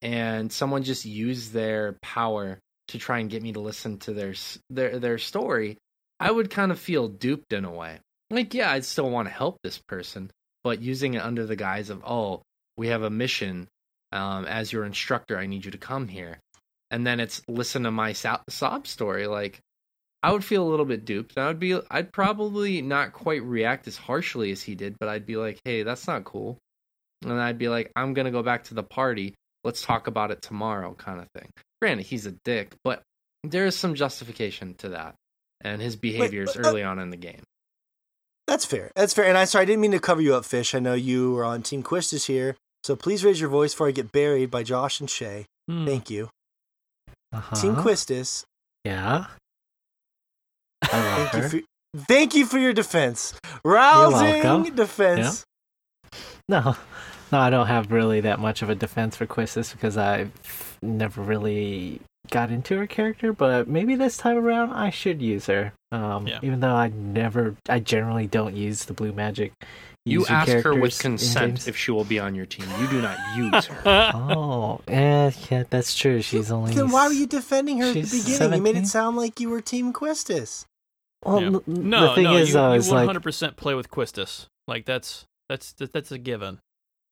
and 0.00 0.52
someone 0.52 0.84
just 0.84 1.04
used 1.04 1.52
their 1.52 1.98
power 2.00 2.58
to 2.88 2.98
try 2.98 3.18
and 3.18 3.30
get 3.30 3.42
me 3.42 3.52
to 3.52 3.60
listen 3.60 3.98
to 3.98 4.12
their 4.12 4.34
their 4.70 4.98
their 4.98 5.18
story, 5.18 5.78
I 6.20 6.30
would 6.30 6.50
kind 6.50 6.72
of 6.72 6.78
feel 6.78 7.08
duped 7.08 7.52
in 7.52 7.64
a 7.64 7.70
way. 7.70 8.00
Like, 8.30 8.52
yeah, 8.52 8.70
I'd 8.72 8.84
still 8.84 9.10
want 9.10 9.28
to 9.28 9.34
help 9.34 9.58
this 9.62 9.78
person, 9.78 10.30
but 10.64 10.82
using 10.82 11.14
it 11.14 11.22
under 11.22 11.46
the 11.46 11.56
guise 11.56 11.90
of, 11.90 12.04
"Oh, 12.04 12.42
we 12.76 12.88
have 12.88 13.02
a 13.02 13.10
mission 13.10 13.68
um, 14.12 14.44
as 14.46 14.72
your 14.72 14.84
instructor, 14.84 15.38
I 15.38 15.46
need 15.46 15.64
you 15.64 15.70
to 15.70 15.78
come 15.78 16.08
here." 16.08 16.38
And 16.90 17.06
then 17.06 17.20
it's 17.20 17.42
listen 17.48 17.82
to 17.84 17.90
my 17.90 18.12
so- 18.12 18.40
sob 18.48 18.86
story 18.86 19.26
like 19.26 19.60
I 20.22 20.32
would 20.32 20.44
feel 20.44 20.66
a 20.66 20.70
little 20.70 20.86
bit 20.86 21.04
duped. 21.04 21.38
I 21.38 21.46
would 21.46 21.60
be 21.60 21.78
I'd 21.90 22.12
probably 22.12 22.82
not 22.82 23.12
quite 23.12 23.42
react 23.42 23.86
as 23.86 23.96
harshly 23.96 24.50
as 24.50 24.62
he 24.62 24.74
did, 24.74 24.98
but 24.98 25.08
I'd 25.08 25.26
be 25.26 25.36
like, 25.36 25.60
"Hey, 25.64 25.82
that's 25.82 26.06
not 26.06 26.24
cool." 26.24 26.58
And 27.22 27.32
I'd 27.32 27.58
be 27.58 27.68
like, 27.68 27.92
"I'm 27.94 28.14
to 28.14 28.30
go 28.30 28.42
back 28.42 28.64
to 28.64 28.74
the 28.74 28.82
party. 28.82 29.34
Let's 29.68 29.82
talk 29.82 30.06
about 30.06 30.30
it 30.30 30.40
tomorrow." 30.42 30.94
kind 30.94 31.20
of 31.20 31.26
thing. 31.38 31.50
Granted, 31.82 32.06
he's 32.06 32.26
a 32.26 32.32
dick, 32.44 32.74
but 32.82 33.02
there 33.44 33.66
is 33.66 33.76
some 33.76 33.94
justification 33.94 34.74
to 34.78 34.88
that 34.90 35.14
and 35.60 35.80
his 35.82 35.94
behaviors 35.96 36.54
but, 36.54 36.64
uh, 36.64 36.68
early 36.70 36.82
on 36.82 36.98
in 36.98 37.10
the 37.10 37.16
game. 37.16 37.42
That's 38.46 38.64
fair. 38.64 38.90
That's 38.96 39.12
fair. 39.12 39.26
And 39.26 39.36
I 39.36 39.44
sorry, 39.44 39.62
I 39.62 39.66
didn't 39.66 39.80
mean 39.82 39.90
to 39.92 40.00
cover 40.00 40.20
you 40.22 40.34
up, 40.34 40.44
Fish. 40.44 40.74
I 40.74 40.78
know 40.78 40.94
you 40.94 41.32
were 41.32 41.44
on 41.44 41.62
Team 41.62 41.82
Quistis 41.82 42.26
here, 42.26 42.56
so 42.82 42.96
please 42.96 43.24
raise 43.24 43.40
your 43.40 43.50
voice 43.50 43.74
before 43.74 43.88
I 43.88 43.92
get 43.92 44.10
buried 44.10 44.50
by 44.50 44.62
Josh 44.62 45.00
and 45.00 45.08
Shay. 45.10 45.44
Hmm. 45.68 45.84
Thank 45.86 46.08
you, 46.10 46.30
Uh-huh. 47.32 47.54
Team 47.56 47.76
Quistis. 47.76 48.44
Yeah. 48.84 49.26
Thank 50.84 51.34
you 51.34 51.48
for 51.48 51.60
thank 52.06 52.34
you 52.34 52.46
for 52.46 52.58
your 52.58 52.72
defense. 52.72 53.34
Rousing 53.64 54.42
welcome. 54.44 54.74
defense. 54.74 55.44
No, 56.48 56.76
no, 57.32 57.38
I 57.38 57.50
don't 57.50 57.66
have 57.66 57.90
really 57.92 58.20
that 58.22 58.38
much 58.40 58.62
of 58.62 58.70
a 58.70 58.74
defense 58.74 59.16
for 59.16 59.26
Quistis 59.26 59.72
because 59.72 59.96
I've 59.96 60.30
never 60.82 61.20
really 61.22 62.00
got 62.30 62.50
into 62.50 62.76
her 62.78 62.86
character. 62.86 63.32
But 63.32 63.68
maybe 63.68 63.94
this 63.96 64.16
time 64.16 64.36
around 64.38 64.72
I 64.72 64.90
should 64.90 65.20
use 65.22 65.46
her. 65.46 65.72
Um, 65.92 66.26
Yeah. 66.26 66.38
Even 66.42 66.60
though 66.60 66.74
I 66.74 66.88
never, 66.88 67.56
I 67.68 67.78
generally 67.80 68.26
don't 68.26 68.54
use 68.56 68.84
the 68.84 68.92
blue 68.94 69.12
magic. 69.12 69.52
You 70.04 70.24
ask 70.26 70.50
her 70.50 70.74
with 70.74 70.98
consent 70.98 71.68
if 71.68 71.76
she 71.76 71.90
will 71.90 72.04
be 72.04 72.18
on 72.18 72.34
your 72.34 72.46
team. 72.46 72.66
You 72.80 72.86
do 72.88 73.02
not 73.02 73.18
use 73.36 73.66
her. 73.66 74.10
Oh, 74.14 74.80
yeah, 74.88 75.30
yeah, 75.50 75.64
that's 75.68 75.94
true. 75.94 76.22
She's 76.22 76.50
only. 76.50 76.72
Then 76.72 76.90
why 76.90 77.06
were 77.08 77.12
you 77.12 77.26
defending 77.26 77.78
her 77.80 77.88
at 77.88 77.94
the 77.94 78.00
she's 78.06 78.24
beginning? 78.24 78.54
You 78.56 78.62
made 78.62 78.76
it 78.76 78.86
sound 78.86 79.18
like 79.18 79.38
you 79.38 79.50
were 79.50 79.60
Team 79.60 79.92
Quistis. 79.92 80.64
Well, 81.24 81.40
Yeah. 81.42 81.46
n- 81.48 81.60
No, 81.66 82.08
the 82.08 82.14
thing 82.14 82.24
no, 82.24 82.36
is, 82.36 82.48
you, 82.48 82.54
though, 82.54 82.72
you 82.72 82.80
100% 82.80 83.56
play 83.56 83.74
with 83.74 83.90
Quistis. 83.90 84.46
Like 84.66 84.86
that's 84.86 85.26
that's 85.50 85.72
that's 85.72 86.10
a 86.12 86.16
given. 86.18 86.58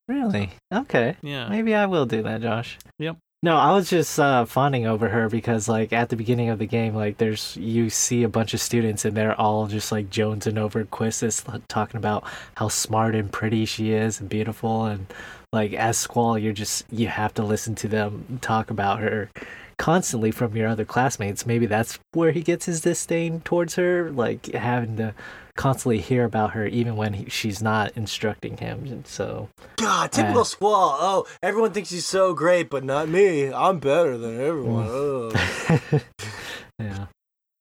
Really 0.09 0.51
okay. 0.73 1.17
Yeah. 1.23 1.49
Maybe 1.49 1.75
I 1.75 1.87
will 1.87 2.07
do 2.07 2.23
that, 2.23 2.43
Josh. 2.43 2.79
Yep. 2.99 3.17
No, 3.43 3.57
I 3.57 3.73
was 3.73 3.91
just 3.91 4.19
uh, 4.19 4.45
fawning 4.47 4.87
over 4.87 5.09
her 5.09 5.29
because, 5.29 5.69
like, 5.69 5.93
at 5.93 6.09
the 6.09 6.17
beginning 6.17 6.49
of 6.49 6.59
the 6.59 6.67
game, 6.67 6.95
like, 6.95 7.19
there's 7.19 7.57
you 7.57 7.91
see 7.91 8.23
a 8.23 8.29
bunch 8.29 8.55
of 8.55 8.61
students 8.61 9.05
and 9.05 9.17
they're 9.17 9.39
all 9.39 9.67
just 9.67 9.93
like 9.93 10.11
jonesing 10.11 10.59
over 10.59 10.85
Quistis, 10.85 11.47
like, 11.47 11.63
talking 11.69 11.99
about 11.99 12.25
how 12.57 12.69
smart 12.69 13.15
and 13.15 13.31
pretty 13.31 13.65
she 13.65 13.93
is 13.93 14.21
and 14.21 14.29
beautiful, 14.29 14.87
and 14.87 15.07
like 15.53 15.75
as 15.75 15.97
Squall, 15.99 16.39
you're 16.39 16.53
just 16.53 16.85
you 16.91 17.09
have 17.09 17.35
to 17.35 17.43
listen 17.43 17.75
to 17.77 17.89
them 17.89 18.39
talk 18.41 18.71
about 18.71 19.01
her 19.01 19.31
constantly 19.79 20.31
from 20.31 20.57
your 20.57 20.69
other 20.69 20.85
classmates. 20.85 21.47
Maybe 21.47 21.67
that's 21.67 21.99
where 22.13 22.33
he 22.33 22.43
gets 22.43 22.67
his 22.67 22.81
disdain 22.81 23.41
towards 23.43 23.75
her, 23.77 24.11
like 24.11 24.47
having 24.47 24.97
to 24.97 25.15
constantly 25.57 25.99
hear 25.99 26.25
about 26.25 26.53
her 26.53 26.67
even 26.67 26.97
when 26.97 27.15
he, 27.15 27.29
she's 27.29 27.63
not 27.63 27.93
instructing 27.97 28.57
him. 28.59 28.85
And 28.87 29.07
so, 29.07 29.49
God, 29.77 30.13
typical 30.13 30.43
Uh. 30.43 30.45
Squall. 30.45 30.97
Oh, 31.01 31.27
everyone 31.43 31.73
thinks 31.73 31.91
he's 31.91 32.07
so 32.07 32.35
great, 32.35 32.71
but 32.71 32.85
not 32.85 33.09
me. 33.09 33.53
I'm 33.53 33.79
better 33.79 34.17
than 34.17 34.41
everyone. 34.41 34.87
Ugh. 34.89 36.03
yeah. 36.79 37.07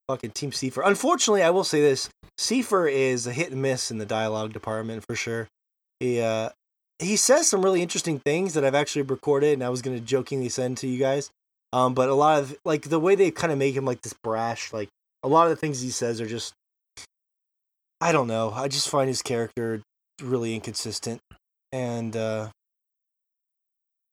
Fucking 0.08 0.30
Team 0.30 0.50
Seifer. 0.52 0.82
Unfortunately, 0.84 1.42
I 1.42 1.50
will 1.50 1.64
say 1.64 1.80
this: 1.80 2.08
Seifer 2.38 2.90
is 2.90 3.26
a 3.26 3.32
hit 3.32 3.50
and 3.50 3.60
miss 3.60 3.90
in 3.90 3.98
the 3.98 4.06
dialogue 4.06 4.52
department 4.52 5.04
for 5.04 5.16
sure. 5.16 5.48
He 5.98 6.20
uh, 6.20 6.50
he 7.00 7.16
says 7.16 7.48
some 7.48 7.62
really 7.64 7.82
interesting 7.82 8.20
things 8.20 8.54
that 8.54 8.64
I've 8.64 8.74
actually 8.74 9.02
recorded, 9.02 9.54
and 9.54 9.64
I 9.64 9.68
was 9.68 9.82
gonna 9.82 9.98
jokingly 10.00 10.48
send 10.48 10.76
to 10.78 10.86
you 10.86 10.98
guys. 10.98 11.30
Um, 11.72 11.92
but 11.94 12.08
a 12.08 12.14
lot 12.14 12.40
of 12.40 12.56
like 12.64 12.82
the 12.82 13.00
way 13.00 13.16
they 13.16 13.32
kind 13.32 13.52
of 13.52 13.58
make 13.58 13.74
him 13.74 13.84
like 13.84 14.02
this 14.02 14.14
brash, 14.22 14.72
like 14.72 14.88
a 15.24 15.28
lot 15.28 15.44
of 15.44 15.50
the 15.50 15.56
things 15.56 15.80
he 15.80 15.90
says 15.90 16.20
are 16.20 16.26
just, 16.26 16.54
I 18.06 18.12
don't 18.12 18.28
know. 18.28 18.52
I 18.54 18.68
just 18.68 18.88
find 18.88 19.08
his 19.08 19.20
character 19.20 19.82
really 20.22 20.54
inconsistent 20.54 21.20
and 21.72 22.16
uh, 22.16 22.50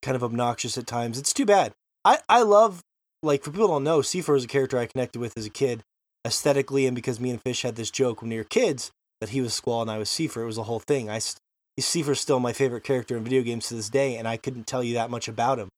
kind 0.02 0.15
of 0.15 0.24
obnoxious 0.24 0.80
at 0.80 0.88
times. 0.88 1.20
It's 1.20 1.32
too 1.32 1.45
bad. 1.45 1.74
I 2.03 2.18
I 2.28 2.41
love 2.41 2.82
like 3.22 3.44
for 3.44 3.52
people 3.52 3.68
don't 3.68 3.84
know, 3.84 3.99
Seifer 3.99 4.36
is 4.36 4.45
a 4.45 4.48
character 4.48 4.80
I 4.80 4.88
connected 4.88 5.20
with 5.20 5.38
as 5.38 5.45
a 5.45 5.52
kid, 5.52 5.84
aesthetically, 6.26 6.88
and 6.88 6.95
because 6.95 7.20
me 7.20 7.30
and 7.30 7.40
Fish 7.40 7.61
had 7.61 7.76
this 7.76 7.91
joke 7.91 8.24
when 8.24 8.32
we 8.32 8.38
were 8.38 8.44
kids 8.44 8.90
that 9.22 9.30
he 9.30 9.41
was 9.41 9.53
Squall 9.53 9.84
and 9.84 9.91
I 9.91 9.99
was 9.99 10.10
Seifer. 10.10 10.41
It 10.41 10.48
was 10.48 10.57
a 10.57 10.64
whole 10.64 10.80
thing. 10.80 11.07
I 11.07 11.20
Seifer's 11.80 12.20
still 12.20 12.40
my 12.40 12.52
favorite 12.52 12.84
character 12.84 13.15
in 13.15 13.24
video 13.24 13.44
games 13.44 13.68
to 13.68 13.76
this 13.76 13.90
day, 13.90 14.18
and 14.18 14.28
I 14.28 14.38
couldn't 14.38 14.65
tell 14.65 14.84
you 14.84 14.95
that 14.95 15.11
much 15.11 15.28
about 15.28 15.60
him. 15.60 15.70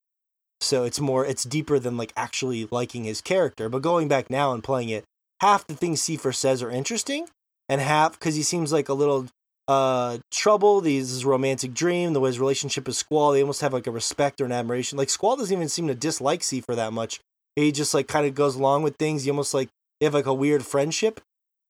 So 0.62 0.86
it's 0.86 1.02
more, 1.02 1.26
it's 1.26 1.44
deeper 1.44 1.80
than 1.80 1.98
like 1.98 2.14
actually 2.16 2.70
liking 2.72 3.04
his 3.04 3.20
character. 3.20 3.68
But 3.68 3.82
going 3.82 4.08
back 4.08 4.30
now 4.30 4.54
and 4.54 4.64
playing 4.64 4.88
it, 4.88 5.04
half 5.42 5.68
the 5.68 5.76
things 5.76 6.02
Seifer 6.02 6.34
says 6.34 6.64
are 6.64 6.72
interesting, 6.72 7.28
and 7.70 7.82
half 7.82 8.14
because 8.14 8.36
he 8.36 8.44
seems 8.44 8.72
like 8.72 8.90
a 8.90 8.94
little 8.94 9.28
uh 9.68 10.18
troubled. 10.32 10.86
He's 10.86 11.10
his 11.10 11.26
romantic 11.26 11.74
dream, 11.74 12.14
the 12.14 12.20
way 12.20 12.30
his 12.30 12.40
relationship 12.40 12.88
is 12.88 12.98
Squall, 12.98 13.32
they 13.32 13.42
almost 13.42 13.62
have 13.62 13.74
like 13.74 13.88
a 13.88 13.92
respect 13.92 14.42
or 14.42 14.46
an 14.46 14.52
admiration. 14.52 14.98
Like 14.98 15.10
Squall 15.10 15.36
doesn't 15.36 15.56
even 15.56 15.70
seem 15.70 15.88
to 15.88 15.96
dislike 15.96 16.42
Seifer 16.42 16.76
that 16.76 16.94
much. 16.94 17.20
He 17.56 17.72
just 17.72 17.94
like 17.94 18.08
kind 18.08 18.26
of 18.26 18.36
goes 18.36 18.56
along 18.56 18.84
with 18.84 18.98
things. 18.98 19.24
He 19.24 19.30
almost 19.30 19.54
like 19.54 19.70
they 20.00 20.06
have 20.06 20.14
like 20.14 20.26
a 20.26 20.34
weird 20.34 20.66
friendship. 20.66 21.22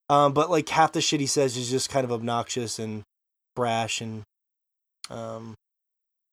Um, 0.09 0.33
but 0.33 0.51
like 0.51 0.69
half 0.69 0.91
the 0.91 1.01
shit 1.01 1.19
he 1.19 1.25
says 1.25 1.57
is 1.57 1.69
just 1.69 1.89
kind 1.89 2.03
of 2.03 2.11
obnoxious 2.11 2.77
and 2.77 3.03
brash 3.55 4.01
and 4.01 4.23
um 5.09 5.55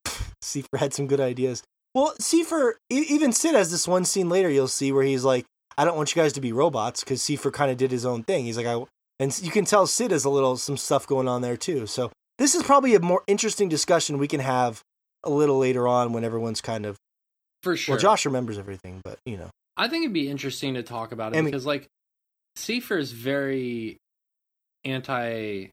Seifer 0.43 0.79
had 0.79 0.93
some 0.93 1.07
good 1.07 1.21
ideas. 1.21 1.63
Well, 1.95 2.15
Seifer, 2.21 2.73
even 2.89 3.33
Cid 3.33 3.55
has 3.55 3.71
this 3.71 3.87
one 3.87 4.05
scene 4.05 4.29
later 4.29 4.49
you'll 4.49 4.69
see 4.69 4.93
where 4.93 5.05
he's 5.05 5.25
like, 5.25 5.45
I 5.77 5.85
don't 5.85 5.97
want 5.97 6.15
you 6.15 6.23
guys 6.23 6.33
to 6.35 6.41
be 6.41 6.53
robots 6.53 7.05
because 7.05 7.21
Seifer 7.21 7.53
kind 7.53 7.71
of 7.71 7.77
did 7.77 7.91
his 7.91 8.07
own 8.07 8.25
thing. 8.25 8.45
He's 8.45 8.57
like, 8.57 8.67
I, 8.67 8.83
and 9.23 9.40
you 9.40 9.51
can 9.51 9.65
tell 9.65 9.86
Cid 9.86 10.11
has 10.11 10.24
a 10.24 10.31
little, 10.31 10.57
some 10.57 10.77
stuff 10.77 11.07
going 11.07 11.28
on 11.28 11.43
there 11.43 11.57
too. 11.57 11.86
So 11.86 12.11
this 12.39 12.55
is 12.55 12.62
probably 12.62 12.94
a 12.94 13.01
more 13.01 13.23
interesting 13.27 13.69
discussion 13.69 14.19
we 14.19 14.28
can 14.28 14.40
have 14.40 14.82
a 15.23 15.31
little 15.31 15.59
later 15.59 15.86
on 15.86 16.12
when 16.12 16.24
everyone's 16.24 16.61
kind 16.61 16.85
of, 16.85 16.97
For 17.62 17.77
sure. 17.77 17.94
well, 17.94 18.01
Josh 18.01 18.27
remembers 18.27 18.59
everything, 18.59 19.01
but 19.05 19.19
you 19.24 19.36
know. 19.36 19.51
I 19.77 19.89
think 19.89 20.03
it'd 20.05 20.12
be 20.12 20.28
interesting 20.28 20.74
to 20.74 20.82
talk 20.82 21.12
about 21.12 21.32
it 21.32 21.36
mean- 21.36 21.44
because, 21.47 21.65
like, 21.65 21.86
Seifer 22.59 22.99
is 22.99 23.12
very 23.12 23.97
anti 24.85 25.69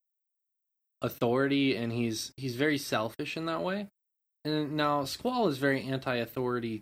authority 1.02 1.76
and 1.76 1.92
he's 1.92 2.32
he's 2.38 2.56
very 2.56 2.78
selfish 2.78 3.36
in 3.38 3.46
that 3.48 3.62
way. 3.64 3.88
And 4.46 4.74
now 4.74 5.04
Squall 5.06 5.48
is 5.48 5.58
very 5.58 5.84
anti 5.84 6.16
authority 6.16 6.82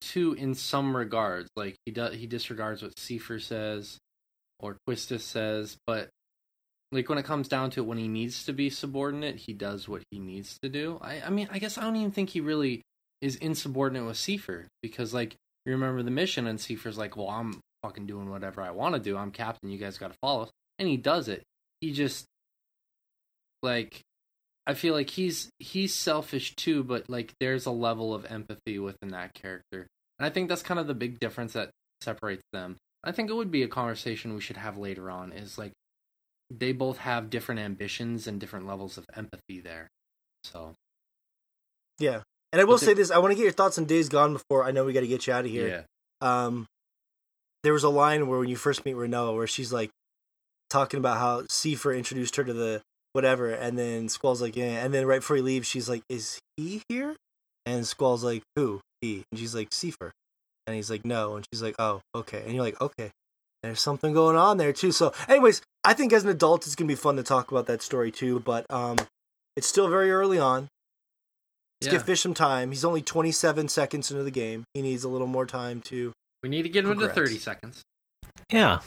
too 0.00 0.32
in 0.34 0.54
some 0.54 0.96
regards. 0.96 1.48
Like 1.56 1.76
he 1.84 1.92
does 1.92 2.14
he 2.14 2.26
disregards 2.26 2.82
what 2.82 2.94
Seifer 2.96 3.40
says 3.40 3.98
or 4.60 4.76
Quistis 4.88 5.20
says, 5.20 5.76
but 5.86 6.08
like 6.92 7.08
when 7.08 7.18
it 7.18 7.24
comes 7.24 7.48
down 7.48 7.70
to 7.70 7.80
it 7.80 7.86
when 7.86 7.98
he 7.98 8.08
needs 8.08 8.44
to 8.44 8.52
be 8.52 8.70
subordinate, 8.70 9.36
he 9.36 9.52
does 9.52 9.88
what 9.88 10.02
he 10.10 10.18
needs 10.18 10.58
to 10.62 10.68
do. 10.68 10.98
I 11.02 11.22
I 11.26 11.30
mean, 11.30 11.48
I 11.50 11.58
guess 11.58 11.78
I 11.78 11.82
don't 11.82 11.96
even 11.96 12.12
think 12.12 12.30
he 12.30 12.40
really 12.40 12.82
is 13.20 13.36
insubordinate 13.36 14.06
with 14.06 14.16
Seifer 14.16 14.66
because 14.82 15.12
like 15.12 15.36
you 15.64 15.72
remember 15.72 16.02
the 16.02 16.10
mission 16.10 16.46
and 16.46 16.58
Seifer's 16.58 16.98
like, 16.98 17.16
"Well, 17.16 17.28
I'm 17.28 17.60
fucking 17.82 18.06
doing 18.06 18.30
whatever 18.30 18.62
I 18.62 18.70
want 18.70 18.94
to 18.94 19.00
do. 19.00 19.16
I'm 19.16 19.30
captain. 19.30 19.70
You 19.70 19.78
guys 19.78 19.98
got 19.98 20.12
to 20.12 20.18
follow." 20.20 20.48
And 20.78 20.88
he 20.88 20.96
does 20.96 21.28
it. 21.28 21.42
He 21.80 21.92
just 21.92 22.26
like 23.62 24.02
I 24.66 24.74
feel 24.74 24.94
like 24.94 25.10
he's 25.10 25.50
he's 25.58 25.94
selfish 25.94 26.54
too, 26.56 26.82
but 26.84 27.08
like 27.08 27.32
there's 27.40 27.66
a 27.66 27.70
level 27.70 28.14
of 28.14 28.24
empathy 28.26 28.78
within 28.78 29.10
that 29.10 29.34
character. 29.34 29.86
And 30.18 30.26
I 30.26 30.30
think 30.30 30.48
that's 30.48 30.62
kind 30.62 30.80
of 30.80 30.86
the 30.86 30.94
big 30.94 31.20
difference 31.20 31.52
that 31.52 31.70
separates 32.00 32.42
them. 32.52 32.76
I 33.06 33.12
think 33.12 33.30
it 33.30 33.34
would 33.34 33.52
be 33.52 33.62
a 33.62 33.68
conversation 33.68 34.34
we 34.34 34.40
should 34.40 34.56
have 34.56 34.76
later 34.76 35.10
on 35.10 35.32
is 35.32 35.56
like 35.56 35.72
they 36.50 36.72
both 36.72 36.98
have 36.98 37.30
different 37.30 37.60
ambitions 37.60 38.26
and 38.26 38.40
different 38.40 38.66
levels 38.66 38.98
of 38.98 39.06
empathy 39.14 39.60
there. 39.60 39.88
So 40.44 40.74
Yeah. 42.00 42.22
And 42.52 42.60
I 42.60 42.64
will 42.64 42.78
say 42.78 42.94
this: 42.94 43.10
I 43.10 43.18
want 43.18 43.32
to 43.32 43.36
get 43.36 43.42
your 43.42 43.52
thoughts 43.52 43.78
on 43.78 43.84
Days 43.84 44.08
Gone 44.08 44.32
before 44.32 44.64
I 44.64 44.70
know 44.72 44.84
we 44.84 44.92
got 44.92 45.00
to 45.00 45.06
get 45.06 45.26
you 45.26 45.32
out 45.32 45.44
of 45.44 45.50
here. 45.50 45.86
yeah. 46.22 46.44
um 46.44 46.66
there 47.62 47.72
was 47.72 47.84
a 47.84 47.88
line 47.88 48.28
where 48.28 48.38
when 48.38 48.48
you 48.48 48.56
first 48.56 48.84
meet 48.84 48.94
Rinoa 48.94 49.34
where 49.34 49.46
she's 49.46 49.72
like 49.72 49.90
talking 50.70 50.98
about 50.98 51.18
how 51.18 51.42
Seifer 51.42 51.96
introduced 51.96 52.36
her 52.36 52.44
to 52.44 52.52
the 52.52 52.82
whatever 53.12 53.50
and 53.50 53.78
then 53.78 54.08
Squall's 54.08 54.42
like 54.42 54.56
yeah 54.56 54.84
and 54.84 54.92
then 54.92 55.06
right 55.06 55.20
before 55.20 55.36
he 55.36 55.42
leaves 55.42 55.66
she's 55.66 55.88
like 55.88 56.02
is 56.08 56.38
he 56.56 56.82
here 56.88 57.16
and 57.64 57.86
Squall's 57.86 58.22
like 58.22 58.42
who 58.54 58.80
he 59.00 59.24
and 59.32 59.38
she's 59.38 59.54
like 59.54 59.70
Seifer 59.70 60.10
and 60.66 60.74
he's 60.76 60.90
like 60.90 61.04
no 61.04 61.36
and 61.36 61.44
she's 61.52 61.62
like 61.62 61.74
oh 61.78 62.00
okay 62.14 62.42
and 62.44 62.54
you're 62.54 62.62
like 62.64 62.80
okay 62.80 63.10
there's 63.62 63.80
something 63.80 64.12
going 64.12 64.36
on 64.36 64.56
there 64.58 64.72
too 64.72 64.92
so 64.92 65.12
anyways 65.28 65.62
I 65.84 65.92
think 65.94 66.12
as 66.12 66.24
an 66.24 66.30
adult 66.30 66.66
it's 66.66 66.74
gonna 66.74 66.88
be 66.88 66.94
fun 66.94 67.16
to 67.16 67.22
talk 67.22 67.50
about 67.50 67.66
that 67.66 67.82
story 67.82 68.10
too 68.10 68.40
but 68.40 68.66
um 68.70 68.96
it's 69.56 69.66
still 69.66 69.88
very 69.88 70.10
early 70.10 70.38
on 70.38 70.68
Let's 71.80 71.92
Yeah. 71.92 71.98
give 71.98 72.06
Fish 72.06 72.22
some 72.22 72.32
time. 72.32 72.70
He's 72.70 72.86
only 72.86 73.02
27 73.02 73.68
seconds 73.68 74.10
into 74.10 74.22
the 74.24 74.30
game. 74.30 74.64
He 74.72 74.80
needs 74.80 75.04
a 75.04 75.10
little 75.10 75.26
more 75.26 75.44
time 75.44 75.82
to 75.82 76.10
We 76.42 76.48
need 76.48 76.62
to 76.62 76.70
get 76.70 76.84
him 76.86 76.92
into 76.92 77.06
30 77.08 77.38
seconds, 77.38 77.82
Yeah, 78.50 78.80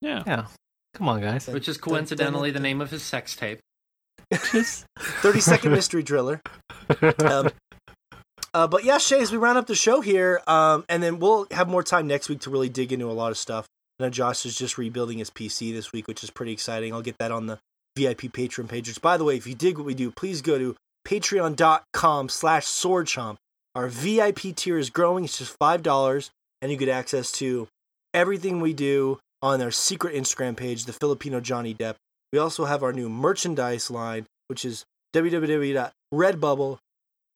Yeah. 0.00 0.24
yeah. 0.26 0.46
Come 0.94 1.08
on, 1.08 1.20
guys. 1.20 1.46
which 1.46 1.68
is 1.68 1.76
Dun, 1.76 1.82
dun, 1.88 1.94
coincidentally 1.98 2.50
the 2.50 2.58
name 2.58 2.80
of 2.80 2.90
his 2.90 3.02
sex 3.04 3.36
tape. 3.36 3.60
Just 4.50 4.86
30 4.98 5.40
second 5.40 5.70
mystery 5.72 6.02
driller. 6.02 6.40
Um, 7.20 7.50
uh, 8.54 8.66
but 8.66 8.84
yeah, 8.84 8.98
Shay, 8.98 9.20
as 9.20 9.32
we 9.32 9.38
round 9.38 9.58
up 9.58 9.66
the 9.66 9.74
show 9.74 10.00
here, 10.00 10.40
um, 10.46 10.84
and 10.88 11.02
then 11.02 11.18
we'll 11.18 11.46
have 11.50 11.68
more 11.68 11.82
time 11.82 12.06
next 12.06 12.28
week 12.28 12.40
to 12.40 12.50
really 12.50 12.68
dig 12.68 12.92
into 12.92 13.10
a 13.10 13.12
lot 13.12 13.30
of 13.30 13.38
stuff. 13.38 13.66
I 13.98 14.04
know 14.04 14.10
Josh 14.10 14.44
is 14.44 14.56
just 14.56 14.78
rebuilding 14.78 15.18
his 15.18 15.30
PC 15.30 15.72
this 15.72 15.92
week, 15.92 16.08
which 16.08 16.22
is 16.22 16.30
pretty 16.30 16.52
exciting. 16.52 16.92
I'll 16.92 17.02
get 17.02 17.18
that 17.18 17.32
on 17.32 17.46
the 17.46 17.58
VIP 17.96 18.22
Patreon 18.22 18.68
page. 18.68 18.88
Which, 18.88 19.00
by 19.00 19.16
the 19.16 19.24
way, 19.24 19.36
if 19.36 19.46
you 19.46 19.54
dig 19.54 19.76
what 19.78 19.86
we 19.86 19.94
do, 19.94 20.10
please 20.10 20.42
go 20.42 20.58
to 20.58 20.76
patreon.com 21.06 22.28
slash 22.28 22.66
swordchomp. 22.66 23.36
Our 23.74 23.88
VIP 23.88 24.54
tier 24.54 24.78
is 24.78 24.90
growing. 24.90 25.24
It's 25.24 25.38
just 25.38 25.58
$5, 25.58 26.30
and 26.60 26.70
you 26.70 26.76
get 26.76 26.88
access 26.88 27.32
to 27.32 27.68
everything 28.12 28.60
we 28.60 28.74
do 28.74 29.18
on 29.40 29.62
our 29.62 29.70
secret 29.70 30.14
Instagram 30.14 30.56
page, 30.56 30.84
the 30.84 30.92
Filipino 30.92 31.40
Johnny 31.40 31.74
Depp. 31.74 31.94
We 32.32 32.38
also 32.38 32.66
have 32.66 32.82
our 32.82 32.92
new 32.92 33.08
merchandise 33.08 33.90
line, 33.90 34.26
which 34.48 34.64
is 34.64 34.84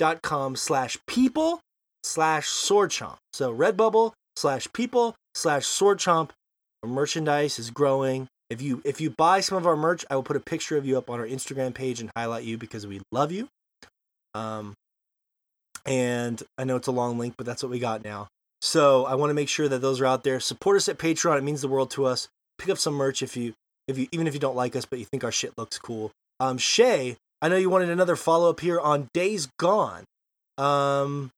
www.redbubble.com 0.01 0.57
slash 0.57 0.99
people 1.07 1.61
slash 2.03 2.49
swordchomp. 2.49 3.17
So 3.33 3.55
redbubble 3.55 4.13
slash 4.37 4.69
people 4.73 5.15
slash 5.35 5.65
swordchomp. 5.65 6.31
Our 6.83 6.89
merchandise 6.89 7.59
is 7.59 7.71
growing. 7.71 8.29
If 8.49 8.63
you 8.63 8.81
if 8.85 9.01
you 9.01 9.11
buy 9.11 9.41
some 9.41 9.59
of 9.59 9.67
our 9.67 9.77
merch, 9.77 10.05
I 10.11 10.15
will 10.15 10.23
put 10.23 10.37
a 10.37 10.41
picture 10.41 10.77
of 10.77 10.87
you 10.87 10.97
up 10.97 11.11
on 11.11 11.19
our 11.19 11.27
Instagram 11.27 11.75
page 11.75 12.01
and 12.01 12.11
highlight 12.17 12.45
you 12.45 12.59
because 12.59 12.87
we 12.87 13.01
love 13.11 13.33
you. 13.33 13.49
Um, 14.35 14.75
and 15.85 16.41
I 16.57 16.65
know 16.65 16.77
it's 16.77 16.87
a 16.87 16.93
long 16.93 17.19
link, 17.19 17.35
but 17.37 17.47
that's 17.47 17.63
what 17.63 17.71
we 17.71 17.79
got 17.79 18.05
now. 18.05 18.29
So 18.61 19.05
I 19.05 19.15
want 19.15 19.31
to 19.31 19.35
make 19.35 19.49
sure 19.49 19.69
that 19.69 19.81
those 19.81 20.01
are 20.01 20.07
out 20.07 20.23
there. 20.23 20.39
Support 20.39 20.77
us 20.77 20.89
at 20.89 20.99
Patreon; 20.99 21.39
it 21.39 21.45
means 21.45 21.61
the 21.61 21.69
world 21.69 21.91
to 21.93 22.05
us. 22.05 22.29
Pick 22.59 22.69
up 22.69 22.79
some 22.79 22.95
merch 22.95 23.21
if 23.23 23.37
you 23.37 23.55
if 23.89 23.99
you 23.99 24.07
even 24.13 24.29
if 24.29 24.35
you 24.35 24.41
don't 24.41 24.57
like 24.57 24.77
us, 24.77 24.85
but 24.85 25.01
you 25.01 25.05
think 25.05 25.25
our 25.25 25.33
shit 25.33 25.59
looks 25.59 25.79
cool. 25.79 26.13
Um, 26.39 26.59
Shay, 26.59 27.17
I 27.47 27.49
know 27.49 27.55
you 27.57 27.71
wanted 27.71 27.91
another 27.91 28.17
follow 28.17 28.51
up 28.51 28.59
here 28.59 28.81
on 28.81 29.07
Days 29.15 29.47
Gone. 29.57 30.03
Um, 30.59 31.31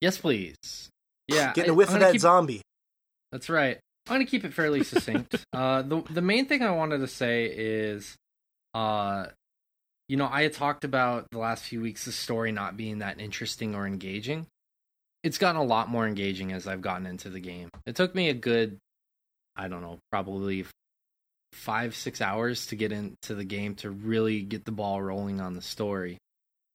Yes, 0.00 0.16
please. 0.16 0.54
Yeah, 1.26 1.52
getting 1.52 1.72
I- 1.72 1.74
a 1.74 1.76
whiff 1.76 1.88
of 1.92 1.98
that 1.98 2.12
keep- 2.12 2.20
zombie. 2.20 2.62
That's 3.32 3.50
right. 3.50 3.80
I'm 4.06 4.14
gonna 4.14 4.24
keep 4.26 4.44
it 4.44 4.54
fairly 4.54 4.84
succinct. 4.84 5.44
uh, 5.52 5.82
the 5.82 6.02
the 6.02 6.22
main 6.22 6.46
thing 6.46 6.62
I 6.62 6.70
wanted 6.70 6.98
to 6.98 7.08
say 7.08 7.46
is, 7.46 8.14
uh, 8.74 9.26
you 10.08 10.16
know, 10.16 10.28
I 10.30 10.42
had 10.44 10.52
talked 10.52 10.84
about 10.84 11.26
the 11.32 11.38
last 11.38 11.64
few 11.64 11.80
weeks 11.80 12.04
the 12.04 12.12
story 12.12 12.52
not 12.52 12.76
being 12.76 12.98
that 12.98 13.20
interesting 13.20 13.74
or 13.74 13.84
engaging. 13.84 14.46
It's 15.24 15.38
gotten 15.38 15.60
a 15.60 15.64
lot 15.64 15.88
more 15.88 16.06
engaging 16.06 16.52
as 16.52 16.68
I've 16.68 16.82
gotten 16.82 17.04
into 17.06 17.30
the 17.30 17.40
game. 17.40 17.68
It 17.84 17.96
took 17.96 18.14
me 18.14 18.28
a 18.28 18.34
good, 18.34 18.78
I 19.56 19.66
don't 19.66 19.82
know, 19.82 19.98
probably 20.12 20.66
five 21.52 21.94
six 21.94 22.20
hours 22.20 22.66
to 22.66 22.76
get 22.76 22.92
into 22.92 23.34
the 23.34 23.44
game 23.44 23.74
to 23.76 23.90
really 23.90 24.42
get 24.42 24.64
the 24.64 24.72
ball 24.72 25.00
rolling 25.02 25.40
on 25.40 25.54
the 25.54 25.62
story. 25.62 26.18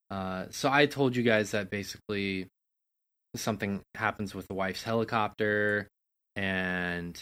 Uh, 0.09 0.45
so 0.51 0.71
I 0.71 0.85
told 0.85 1.15
you 1.15 1.23
guys 1.23 1.51
that 1.51 1.69
basically 1.69 2.47
something 3.35 3.81
happens 3.95 4.33
with 4.33 4.47
the 4.47 4.53
wife's 4.53 4.83
helicopter 4.83 5.87
and 6.35 7.21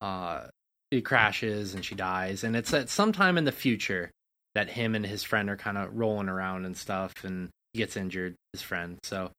uh 0.00 0.46
it 0.90 1.04
crashes 1.04 1.74
and 1.74 1.84
she 1.84 1.94
dies. 1.94 2.44
And 2.44 2.56
it's 2.56 2.72
at 2.72 2.88
some 2.88 3.12
time 3.12 3.38
in 3.38 3.44
the 3.44 3.52
future 3.52 4.10
that 4.54 4.70
him 4.70 4.94
and 4.94 5.04
his 5.04 5.22
friend 5.22 5.50
are 5.50 5.56
kind 5.56 5.76
of 5.76 5.94
rolling 5.96 6.28
around 6.28 6.64
and 6.64 6.76
stuff 6.76 7.12
and 7.24 7.50
he 7.72 7.78
gets 7.78 7.96
injured 7.96 8.34
his 8.52 8.62
friend. 8.62 8.98
So 9.02 9.30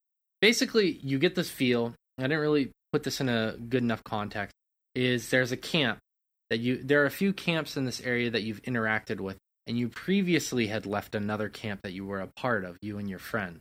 basically 0.42 1.00
you 1.02 1.20
get 1.20 1.36
this 1.36 1.50
feel. 1.50 1.94
I 2.20 2.24
didn't 2.24 2.40
really 2.40 2.72
put 2.92 3.04
this 3.04 3.22
in 3.22 3.30
a 3.30 3.56
good 3.58 3.84
enough 3.84 4.04
context. 4.04 4.54
Is 4.94 5.30
there's 5.30 5.52
a 5.52 5.58
camp 5.58 6.00
that 6.50 6.60
you 6.60 6.82
there 6.84 7.02
are 7.04 7.06
a 7.08 7.12
few 7.12 7.34
camps 7.34 7.76
in 7.78 7.86
this 7.86 8.02
area 8.02 8.30
that 8.30 8.44
you've 8.44 8.62
interacted 8.64 9.20
with 9.20 9.38
and 9.66 9.78
you 9.78 9.90
previously 9.90 10.68
had 10.68 10.86
left 10.86 11.14
another 11.16 11.50
camp 11.50 11.82
that 11.84 11.92
you 11.94 12.06
were 12.06 12.22
a 12.22 12.28
part 12.28 12.64
of 12.64 12.78
you 12.82 12.98
and 13.00 13.10
your 13.10 13.20
friend. 13.20 13.60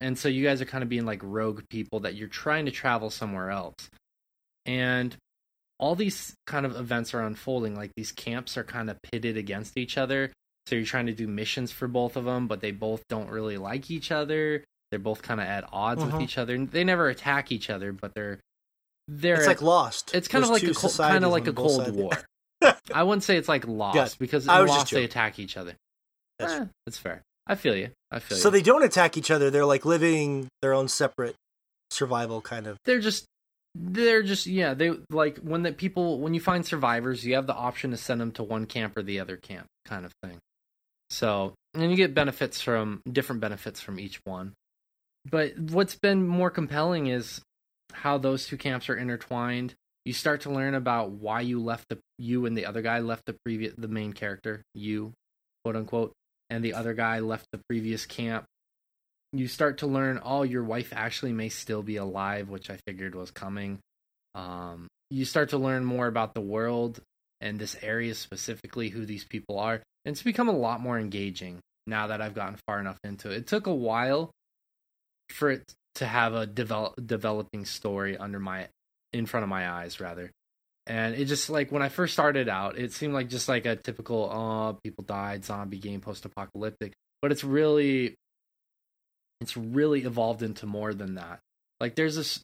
And 0.00 0.18
so 0.18 0.28
you 0.28 0.44
guys 0.44 0.60
are 0.60 0.64
kind 0.66 0.82
of 0.82 0.88
being 0.90 1.06
like 1.06 1.20
rogue 1.22 1.62
people 1.70 2.00
that 2.00 2.14
you're 2.16 2.28
trying 2.28 2.66
to 2.66 2.70
travel 2.70 3.08
somewhere 3.08 3.50
else. 3.50 3.88
And 4.66 5.16
all 5.78 5.94
these 5.94 6.34
kind 6.46 6.66
of 6.66 6.76
events 6.76 7.14
are 7.14 7.22
unfolding 7.22 7.74
like 7.74 7.92
these 7.96 8.12
camps 8.12 8.56
are 8.56 8.64
kind 8.64 8.90
of 8.90 8.98
pitted 9.02 9.36
against 9.36 9.76
each 9.76 9.96
other. 9.98 10.30
So 10.66 10.76
you're 10.76 10.84
trying 10.84 11.06
to 11.06 11.12
do 11.14 11.26
missions 11.26 11.72
for 11.72 11.88
both 11.88 12.16
of 12.16 12.24
them 12.24 12.46
but 12.46 12.60
they 12.60 12.70
both 12.70 13.02
don't 13.08 13.30
really 13.30 13.56
like 13.56 13.90
each 13.90 14.12
other. 14.12 14.64
They're 14.90 14.98
both 15.00 15.22
kind 15.22 15.40
of 15.40 15.46
at 15.46 15.64
odds 15.72 16.02
Mhm. 16.02 16.12
with 16.12 16.20
each 16.22 16.36
other 16.36 16.62
they 16.66 16.84
never 16.84 17.08
attack 17.08 17.50
each 17.50 17.70
other 17.70 17.92
but 17.92 18.12
they're 18.14 18.38
they're 19.08 19.34
It's 19.36 19.46
like 19.46 19.62
Lost. 19.62 20.14
it's 20.14 20.28
kind 20.28 20.44
of 20.44 20.50
like 20.50 20.62
a 20.62 20.72
cold, 20.74 20.94
kind 20.96 21.24
of 21.24 21.30
like 21.32 21.46
a 21.46 21.52
cold 21.52 21.84
sides. 21.84 21.96
war 21.96 22.10
i 22.94 23.02
wouldn't 23.02 23.24
say 23.24 23.36
it's 23.36 23.48
like 23.48 23.66
lost 23.66 24.18
Good. 24.18 24.24
because 24.24 24.44
in 24.44 24.50
I 24.50 24.60
was 24.60 24.70
just 24.70 24.78
lost 24.78 24.90
they 24.92 25.04
attack 25.04 25.38
each 25.38 25.56
other 25.56 25.74
That's- 26.38 26.60
Eh, 26.60 26.64
that's 26.86 26.98
fair 26.98 27.22
i 27.46 27.54
feel 27.56 27.74
you 27.76 27.90
i 28.10 28.18
feel 28.20 28.38
So 28.38 28.48
you 28.48 28.52
they 28.52 28.62
don't 28.62 28.84
attack 28.84 29.16
each 29.16 29.30
other. 29.30 29.50
They're 29.50 29.66
like 29.66 29.84
living 29.84 30.48
their 30.62 30.72
own 30.72 30.86
separate 30.88 31.34
survival 31.90 32.40
kind 32.40 32.66
of. 32.66 32.78
they're 32.84 33.00
just 33.00 33.26
they're 33.74 34.22
just 34.22 34.46
yeah 34.46 34.74
they 34.74 34.92
like 35.10 35.38
when 35.38 35.62
the 35.62 35.72
people 35.72 36.20
when 36.20 36.34
you 36.34 36.40
find 36.40 36.64
survivors 36.64 37.24
you 37.26 37.34
have 37.34 37.46
the 37.46 37.54
option 37.54 37.90
to 37.90 37.96
send 37.96 38.20
them 38.20 38.30
to 38.32 38.42
one 38.42 38.66
camp 38.66 38.96
or 38.96 39.02
the 39.02 39.18
other 39.18 39.36
camp 39.36 39.66
kind 39.86 40.04
of 40.04 40.12
thing 40.22 40.38
so 41.10 41.54
and 41.74 41.90
you 41.90 41.96
get 41.96 42.14
benefits 42.14 42.60
from 42.60 43.00
different 43.10 43.40
benefits 43.40 43.80
from 43.80 43.98
each 43.98 44.20
one 44.24 44.52
but 45.30 45.58
what's 45.58 45.94
been 45.94 46.26
more 46.26 46.50
compelling 46.50 47.06
is 47.06 47.40
how 47.92 48.18
those 48.18 48.46
two 48.46 48.56
camps 48.56 48.88
are 48.88 48.96
intertwined 48.96 49.74
you 50.04 50.12
start 50.12 50.40
to 50.42 50.50
learn 50.50 50.74
about 50.74 51.10
why 51.10 51.40
you 51.40 51.60
left 51.60 51.88
the 51.88 51.98
you 52.18 52.46
and 52.46 52.56
the 52.56 52.66
other 52.66 52.82
guy 52.82 52.98
left 52.98 53.26
the 53.26 53.36
previous 53.44 53.74
the 53.76 53.88
main 53.88 54.12
character 54.12 54.62
you 54.74 55.12
quote 55.64 55.76
unquote 55.76 56.12
and 56.50 56.64
the 56.64 56.74
other 56.74 56.92
guy 56.92 57.20
left 57.20 57.46
the 57.52 57.60
previous 57.68 58.04
camp. 58.04 58.44
You 59.32 59.48
start 59.48 59.78
to 59.78 59.86
learn 59.86 60.20
oh 60.22 60.42
your 60.42 60.64
wife 60.64 60.92
actually 60.94 61.32
may 61.32 61.48
still 61.48 61.82
be 61.82 61.96
alive 61.96 62.48
which 62.48 62.68
i 62.68 62.78
figured 62.86 63.14
was 63.14 63.30
coming. 63.30 63.78
Um, 64.34 64.88
you 65.10 65.24
start 65.24 65.50
to 65.50 65.58
learn 65.58 65.84
more 65.84 66.06
about 66.06 66.34
the 66.34 66.40
world 66.40 67.00
and 67.40 67.58
this 67.58 67.76
area 67.82 68.14
specifically 68.14 68.88
who 68.88 69.04
these 69.04 69.24
people 69.24 69.58
are 69.58 69.74
and 70.04 70.12
it's 70.12 70.22
become 70.22 70.48
a 70.48 70.52
lot 70.52 70.80
more 70.80 70.98
engaging 70.98 71.60
now 71.86 72.06
that 72.06 72.22
i've 72.22 72.34
gotten 72.34 72.58
far 72.66 72.80
enough 72.80 72.98
into 73.04 73.30
it. 73.30 73.38
It 73.38 73.46
took 73.46 73.66
a 73.66 73.74
while 73.74 74.30
for 75.30 75.50
it 75.50 75.72
to 75.96 76.06
have 76.06 76.34
a 76.34 76.46
develop, 76.46 76.94
developing 77.04 77.64
story 77.64 78.16
under 78.16 78.40
my 78.40 78.68
in 79.12 79.26
front 79.26 79.42
of 79.42 79.50
my 79.50 79.68
eyes 79.70 80.00
rather. 80.00 80.30
And 80.86 81.14
it 81.14 81.26
just 81.26 81.48
like 81.48 81.70
when 81.70 81.82
i 81.82 81.88
first 81.88 82.12
started 82.12 82.48
out 82.48 82.76
it 82.76 82.92
seemed 82.92 83.14
like 83.14 83.28
just 83.28 83.48
like 83.48 83.66
a 83.66 83.76
typical 83.76 84.24
oh 84.24 84.78
people 84.82 85.04
died 85.04 85.44
zombie 85.44 85.78
game 85.78 86.00
post-apocalyptic. 86.00 86.92
But 87.20 87.30
it's 87.30 87.44
really 87.44 88.14
it's 89.40 89.56
really 89.56 90.04
evolved 90.04 90.42
into 90.42 90.66
more 90.66 90.94
than 90.94 91.16
that. 91.16 91.40
Like 91.80 91.94
there's 91.94 92.16
this 92.16 92.40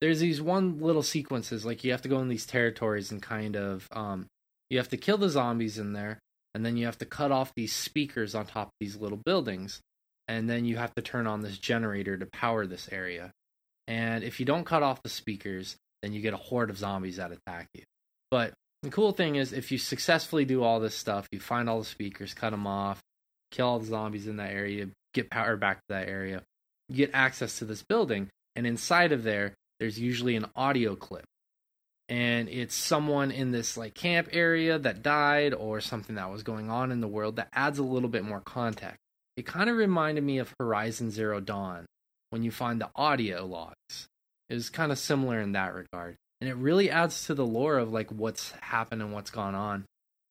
there's 0.00 0.20
these 0.20 0.40
one 0.40 0.80
little 0.80 1.02
sequences 1.02 1.64
like 1.64 1.84
you 1.84 1.90
have 1.92 2.02
to 2.02 2.08
go 2.08 2.20
in 2.20 2.28
these 2.28 2.46
territories 2.46 3.10
and 3.10 3.22
kind 3.22 3.56
of 3.56 3.86
um 3.92 4.26
you 4.70 4.78
have 4.78 4.88
to 4.88 4.96
kill 4.96 5.18
the 5.18 5.28
zombies 5.28 5.78
in 5.78 5.92
there 5.92 6.18
and 6.54 6.64
then 6.64 6.76
you 6.76 6.86
have 6.86 6.98
to 6.98 7.04
cut 7.04 7.32
off 7.32 7.52
these 7.54 7.72
speakers 7.72 8.34
on 8.34 8.46
top 8.46 8.68
of 8.68 8.74
these 8.80 8.96
little 8.96 9.20
buildings 9.24 9.80
and 10.28 10.48
then 10.48 10.64
you 10.64 10.76
have 10.76 10.94
to 10.94 11.02
turn 11.02 11.26
on 11.26 11.40
this 11.40 11.58
generator 11.58 12.16
to 12.16 12.26
power 12.26 12.66
this 12.66 12.88
area 12.92 13.32
and 13.88 14.22
if 14.22 14.38
you 14.38 14.46
don't 14.46 14.64
cut 14.64 14.82
off 14.82 15.02
the 15.02 15.08
speakers 15.08 15.76
then 16.02 16.12
you 16.12 16.20
get 16.20 16.34
a 16.34 16.38
horde 16.38 16.70
of 16.70 16.78
zombies 16.78 17.16
that 17.16 17.32
attack 17.32 17.68
you. 17.74 17.82
But 18.30 18.52
the 18.82 18.90
cool 18.90 19.12
thing 19.12 19.36
is, 19.36 19.52
if 19.52 19.72
you 19.72 19.78
successfully 19.78 20.44
do 20.44 20.62
all 20.62 20.80
this 20.80 20.94
stuff, 20.94 21.26
you 21.32 21.40
find 21.40 21.68
all 21.68 21.80
the 21.80 21.84
speakers, 21.84 22.34
cut 22.34 22.50
them 22.50 22.66
off, 22.66 23.00
kill 23.50 23.66
all 23.66 23.78
the 23.78 23.86
zombies 23.86 24.26
in 24.26 24.36
that 24.36 24.52
area, 24.52 24.88
get 25.14 25.30
power 25.30 25.56
back 25.56 25.78
to 25.78 25.84
that 25.88 26.08
area, 26.08 26.42
you 26.88 26.96
get 26.96 27.10
access 27.14 27.58
to 27.58 27.64
this 27.64 27.82
building, 27.82 28.28
and 28.54 28.66
inside 28.66 29.12
of 29.12 29.24
there, 29.24 29.54
there's 29.80 29.98
usually 29.98 30.36
an 30.36 30.46
audio 30.54 30.94
clip. 30.94 31.24
And 32.08 32.48
it's 32.48 32.74
someone 32.74 33.30
in 33.30 33.50
this 33.50 33.76
like 33.76 33.94
camp 33.94 34.28
area 34.32 34.78
that 34.78 35.02
died 35.02 35.52
or 35.52 35.80
something 35.80 36.16
that 36.16 36.30
was 36.30 36.42
going 36.42 36.70
on 36.70 36.90
in 36.90 37.00
the 37.00 37.08
world 37.08 37.36
that 37.36 37.48
adds 37.52 37.78
a 37.78 37.82
little 37.82 38.08
bit 38.08 38.24
more 38.24 38.40
context. 38.40 38.98
It 39.38 39.46
kind 39.46 39.70
of 39.70 39.76
reminded 39.76 40.24
me 40.24 40.38
of 40.38 40.52
Horizon 40.58 41.12
Zero 41.12 41.38
Dawn 41.38 41.86
when 42.30 42.42
you 42.42 42.50
find 42.50 42.80
the 42.80 42.90
audio 42.96 43.46
logs. 43.46 44.08
It 44.48 44.54
was 44.54 44.68
kind 44.68 44.90
of 44.90 44.98
similar 44.98 45.40
in 45.40 45.52
that 45.52 45.76
regard. 45.76 46.16
And 46.40 46.50
it 46.50 46.56
really 46.56 46.90
adds 46.90 47.26
to 47.26 47.34
the 47.34 47.46
lore 47.46 47.78
of 47.78 47.92
like 47.92 48.10
what's 48.10 48.50
happened 48.60 49.00
and 49.00 49.12
what's 49.12 49.30
gone 49.30 49.54
on. 49.54 49.84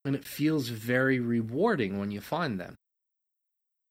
And 0.03 0.13
it 0.13 0.25
feels 0.25 0.67
very 0.67 1.21
rewarding 1.21 1.99
when 1.99 2.11
you 2.11 2.19
find 2.19 2.59
them. 2.59 2.75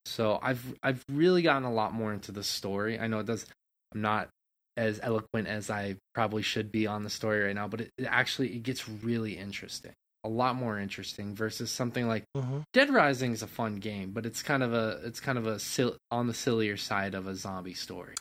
So 0.04 0.38
I've 0.42 0.74
I've 0.82 1.02
really 1.10 1.40
gotten 1.40 1.64
a 1.64 1.72
lot 1.72 1.94
more 1.94 2.12
into 2.12 2.30
the 2.30 2.44
story. 2.44 3.00
I 3.00 3.06
know 3.06 3.20
it 3.20 3.26
does 3.26 3.46
I'm 3.94 4.02
not 4.02 4.28
as 4.76 5.00
eloquent 5.02 5.48
as 5.48 5.70
I 5.70 5.96
probably 6.14 6.42
should 6.42 6.70
be 6.70 6.86
on 6.86 7.04
the 7.04 7.10
story 7.10 7.42
right 7.42 7.54
now, 7.54 7.68
but 7.68 7.80
it, 7.80 7.90
it 7.96 8.04
actually 8.04 8.54
it 8.54 8.64
gets 8.64 8.86
really 8.86 9.38
interesting. 9.38 9.94
A 10.26 10.28
lot 10.28 10.56
more 10.56 10.76
interesting 10.78 11.34
versus 11.36 11.70
something 11.70 12.08
like 12.08 12.24
Mm-hmm. 12.36 12.58
Dead 12.72 12.90
Rising 12.92 13.30
is 13.32 13.42
a 13.42 13.46
fun 13.46 13.76
game, 13.76 14.10
but 14.10 14.26
it's 14.26 14.42
kind 14.42 14.62
of 14.64 14.74
a 14.74 15.00
it's 15.04 15.20
kind 15.20 15.38
of 15.38 15.46
a 15.46 15.58
sil- 15.62 15.96
on 16.10 16.26
the 16.26 16.34
sillier 16.34 16.76
side 16.76 17.14
of 17.14 17.28
a 17.28 17.34
zombie 17.36 17.74
story, 17.74 18.14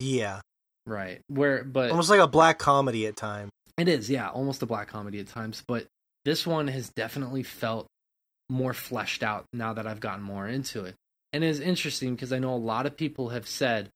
Yeah, 0.00 0.40
right? 0.86 1.20
Where 1.28 1.64
but 1.64 1.90
almost 1.90 2.10
like 2.10 2.20
a 2.20 2.28
black 2.28 2.58
comedy 2.58 3.06
at 3.06 3.16
times. 3.16 3.50
it 3.76 3.88
is, 3.88 4.08
yeah, 4.08 4.28
almost 4.30 4.62
a 4.62 4.66
black 4.66 4.88
comedy 4.88 5.18
at 5.20 5.26
times. 5.28 5.62
But 5.66 5.86
this 6.24 6.46
one 6.46 6.68
has 6.68 6.90
definitely 6.90 7.42
felt 7.42 7.86
more 8.48 8.72
fleshed 8.72 9.22
out 9.24 9.44
now 9.52 9.72
that 9.72 9.86
I've 9.86 10.00
gotten 10.00 10.22
more 10.22 10.46
into 10.46 10.84
it, 10.84 10.94
and 11.32 11.42
it's 11.42 11.58
interesting 11.58 12.14
because 12.14 12.32
I 12.32 12.38
know 12.38 12.54
a 12.54 12.56
lot 12.56 12.86
of 12.86 12.96
people 12.96 13.30
have 13.30 13.48
said, 13.48 13.90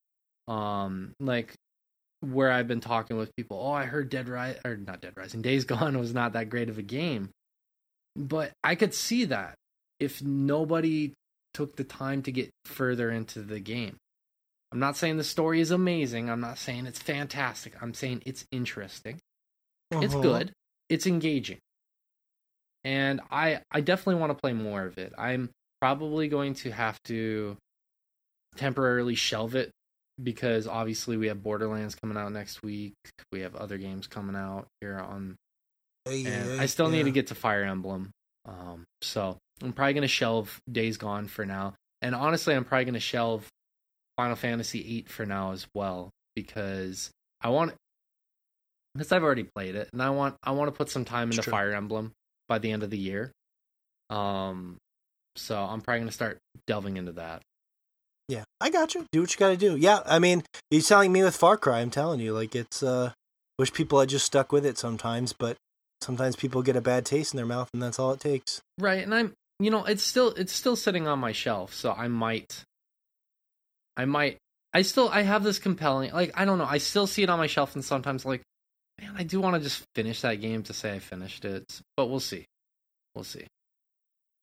um, 0.49 1.13
like 1.21 1.55
where 2.21 2.51
I've 2.51 2.69
been 2.69 2.81
talking 2.81 3.17
with 3.17 3.35
people, 3.37 3.59
oh, 3.59 3.73
I 3.73 3.85
heard 3.85 4.11
Dead 4.11 4.29
Rise 4.29 4.59
or 4.65 4.77
not 4.77 5.01
Dead 5.01 5.15
Rising, 5.17 5.43
Days 5.43 5.65
Gone 5.67 5.99
was 5.99 6.13
not 6.15 6.33
that 6.35 6.51
great 6.51 6.69
of 6.69 6.79
a 6.79 6.83
game, 6.83 7.31
but 8.17 8.53
I 8.63 8.75
could 8.75 8.95
see 8.95 9.25
that 9.27 9.55
if 9.99 10.23
nobody 10.23 11.13
took 11.55 11.77
the 11.77 11.85
time 11.85 12.23
to 12.23 12.33
get 12.33 12.51
further 12.65 13.11
into 13.11 13.43
the 13.43 13.61
game. 13.61 13.97
I'm 14.73 14.79
not 14.79 14.97
saying 14.97 15.17
the 15.17 15.25
story 15.25 15.61
is 15.61 15.73
amazing. 15.73 16.31
I'm 16.31 16.41
not 16.41 16.59
saying 16.59 16.87
it's 16.87 17.01
fantastic. 17.01 17.75
I'm 17.83 17.93
saying 17.93 18.23
it's 18.25 18.45
interesting. 18.53 19.19
It's 19.91 20.15
Mhm. 20.15 20.23
good. 20.23 20.53
It's 20.89 21.07
engaging. 21.07 21.59
And 22.85 23.21
I 23.31 23.63
I 23.71 23.81
definitely 23.81 24.21
want 24.21 24.31
to 24.31 24.41
play 24.41 24.53
more 24.53 24.85
of 24.85 24.97
it. 24.97 25.13
I'm 25.19 25.51
probably 25.81 26.29
going 26.29 26.55
to 26.55 26.71
have 26.71 27.03
to 27.05 27.57
temporarily 28.57 29.15
shelve 29.15 29.55
it 29.55 29.71
because 30.23 30.67
obviously 30.67 31.17
we 31.17 31.29
have 31.29 31.43
Borderlands 31.43 31.95
coming 31.95 32.17
out 32.17 32.33
next 32.33 32.63
week. 32.63 32.95
We 33.33 33.41
have 33.41 33.57
other 33.57 33.79
games 33.79 34.07
coming 34.07 34.37
out 34.37 34.67
here 34.81 34.99
on 34.99 35.37
and 36.07 36.61
I 36.61 36.67
still 36.67 36.89
need 36.89 37.05
to 37.05 37.11
get 37.11 37.29
to 37.29 37.35
Fire 37.35 37.65
Emblem. 37.65 38.11
Um, 38.47 38.85
so 39.03 39.37
I'm 39.63 39.73
probably 39.73 39.95
gonna 39.95 40.09
shelve 40.09 40.61
Days 40.71 40.97
Gone 40.97 41.29
for 41.29 41.45
now, 41.45 41.75
and 42.03 42.15
honestly, 42.15 42.55
I'm 42.55 42.65
probably 42.65 42.87
gonna 42.87 43.01
shelve 43.01 43.47
Final 44.17 44.37
Fantasy 44.37 44.83
VIII 44.83 45.03
for 45.09 45.27
now 45.27 45.53
as 45.53 45.67
well 45.75 46.11
because 46.35 47.11
I 47.41 47.51
want 47.51 47.75
because 48.95 49.13
I've 49.13 49.23
already 49.23 49.45
played 49.45 49.75
it, 49.75 49.91
and 49.93 50.03
I 50.03 50.11
want 50.11 50.37
I 50.43 50.53
want 50.53 50.69
to 50.69 50.77
put 50.77 50.89
some 50.91 51.05
time 51.05 51.29
It's 51.29 51.39
into 51.39 51.45
true. 51.45 51.53
Fire 51.53 51.73
Emblem 51.73 52.13
by 52.49 52.59
the 52.59 52.73
end 52.73 52.83
of 52.83 52.91
the 52.91 52.99
year. 52.99 53.31
Um, 54.09 54.79
so 55.37 55.57
I'm 55.57 55.81
probably 55.81 56.01
gonna 56.01 56.13
start 56.13 56.39
delving 56.67 56.97
into 56.97 57.13
that. 57.13 57.43
I 58.61 58.71
got 58.71 58.95
you. 58.95 59.07
Do 59.13 59.21
what 59.23 59.33
you 59.33 59.39
got 59.39 59.49
to 59.49 59.57
do. 59.57 59.77
Yeah, 59.77 60.01
I 60.05 60.19
mean, 60.19 60.43
you're 60.71 60.83
telling 60.83 61.13
me 61.13 61.23
with 61.23 61.37
Far 61.37 61.57
Cry. 61.57 61.81
I'm 61.81 61.91
telling 61.91 62.21
you, 62.21 62.33
like 62.33 62.55
it's. 62.55 62.83
uh 62.83 63.13
Wish 63.59 63.75
people 63.75 64.01
had 64.01 64.09
just 64.09 64.25
stuck 64.25 64.53
with 64.53 64.65
it 64.65 64.79
sometimes, 64.79 65.35
but 65.35 65.59
sometimes 66.01 66.35
people 66.35 66.63
get 66.63 66.77
a 66.77 66.81
bad 66.81 67.05
taste 67.05 67.35
in 67.35 67.37
their 67.37 67.45
mouth, 67.45 67.69
and 67.75 67.83
that's 67.83 67.99
all 67.99 68.11
it 68.13 68.19
takes. 68.19 68.63
Right, 68.79 69.05
and 69.05 69.15
I'm 69.15 69.35
you 69.59 69.71
know, 69.71 69.85
it's 69.85 70.03
still 70.03 70.31
it's 70.31 70.55
still 70.55 70.77
sitting 70.77 71.07
on 71.07 71.19
my 71.19 71.33
shelf, 71.33 71.75
so 71.75 71.93
I 71.93 72.09
might 72.09 72.65
I 73.99 74.07
might 74.07 74.39
I 74.73 74.81
still 74.81 75.11
I 75.11 75.21
have 75.23 75.43
this 75.43 75.59
compelling 75.59 76.11
like 76.13 76.33
I 76.35 76.47
don't 76.47 76.57
know, 76.57 76.65
I 76.65 76.79
still 76.79 77.07
see 77.07 77.23
it 77.23 77.29
on 77.29 77.39
my 77.39 77.49
shelf 77.49 77.75
and 77.75 77.85
sometimes 77.85 78.25
like 78.25 78.41
man, 78.99 79.13
I 79.15 79.25
do 79.25 79.41
want 79.43 79.57
to 79.57 79.61
just 79.61 79.85
finish 79.95 80.23
that 80.23 80.37
game 80.37 80.63
to 80.63 80.73
say 80.73 80.95
I 80.95 80.99
finished 80.99 81.45
it, 81.45 81.65
but 81.99 82.07
we'll 82.07 82.21
see. 82.21 82.47
We'll 83.15 83.25
see. 83.25 83.47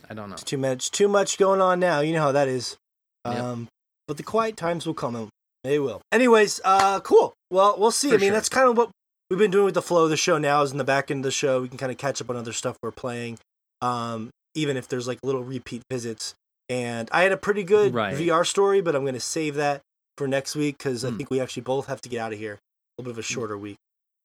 I 0.08 0.14
don't 0.14 0.30
know. 0.30 0.36
It's 0.36 0.44
too 0.44 0.60
much. 0.60 0.92
Too 0.92 1.08
much 1.08 1.40
going 1.40 1.60
on 1.62 1.80
now. 1.80 2.02
You 2.02 2.14
know 2.14 2.22
how 2.22 2.34
that 2.34 2.48
is. 2.48 2.78
Yep. 3.26 3.36
Um, 3.36 3.68
but 4.08 4.18
the 4.18 4.24
quiet 4.24 4.58
times 4.58 4.86
will 4.86 4.94
come. 4.94 5.16
and 5.16 5.30
They 5.64 5.80
will. 5.80 6.02
Anyways, 6.12 6.60
uh, 6.64 7.00
cool. 7.02 7.34
Well, 7.52 7.76
we'll 7.78 7.92
see. 7.92 8.10
For 8.10 8.16
I 8.16 8.18
mean, 8.18 8.28
sure. 8.30 8.34
that's 8.34 8.50
kind 8.50 8.70
of 8.70 8.78
what 8.78 8.90
we've 9.30 9.40
been 9.40 9.52
doing 9.52 9.66
with 9.66 9.74
the 9.74 9.82
flow 9.82 10.04
of 10.06 10.10
the 10.10 10.18
show. 10.18 10.38
Now 10.38 10.62
is 10.62 10.72
in 10.72 10.78
the 10.78 10.84
back 10.84 11.12
end 11.12 11.20
of 11.20 11.24
the 11.24 11.32
show, 11.32 11.62
we 11.62 11.68
can 11.70 11.78
kind 11.78 11.92
of 11.92 11.98
catch 11.98 12.22
up 12.22 12.30
on 12.30 12.36
other 12.36 12.54
stuff 12.54 12.78
we're 12.82 12.92
playing. 12.92 13.38
Um, 13.82 14.30
even 14.56 14.76
if 14.78 14.88
there's 14.88 15.08
like 15.08 15.20
little 15.24 15.44
repeat 15.44 15.84
visits. 15.92 16.34
And 16.70 17.08
I 17.12 17.22
had 17.24 17.32
a 17.32 17.38
pretty 17.38 17.64
good 17.64 17.94
Right. 17.94 18.16
VR 18.16 18.46
story, 18.46 18.82
but 18.82 18.96
I'm 18.96 19.04
going 19.04 19.14
to 19.14 19.20
save 19.20 19.56
that 19.56 19.82
for 20.18 20.28
next 20.28 20.56
week 20.56 20.78
because 20.78 21.06
I 21.06 21.10
Hmm. 21.10 21.18
think 21.18 21.30
we 21.30 21.40
actually 21.40 21.62
both 21.64 21.86
have 21.88 22.02
to 22.02 22.10
get 22.10 22.20
out 22.20 22.34
of 22.34 22.40
here. 22.40 22.54
A 22.54 22.58
little 23.02 23.12
bit 23.14 23.20
of 23.20 23.20
a 23.20 23.22
shorter 23.22 23.58
week. 23.58 23.78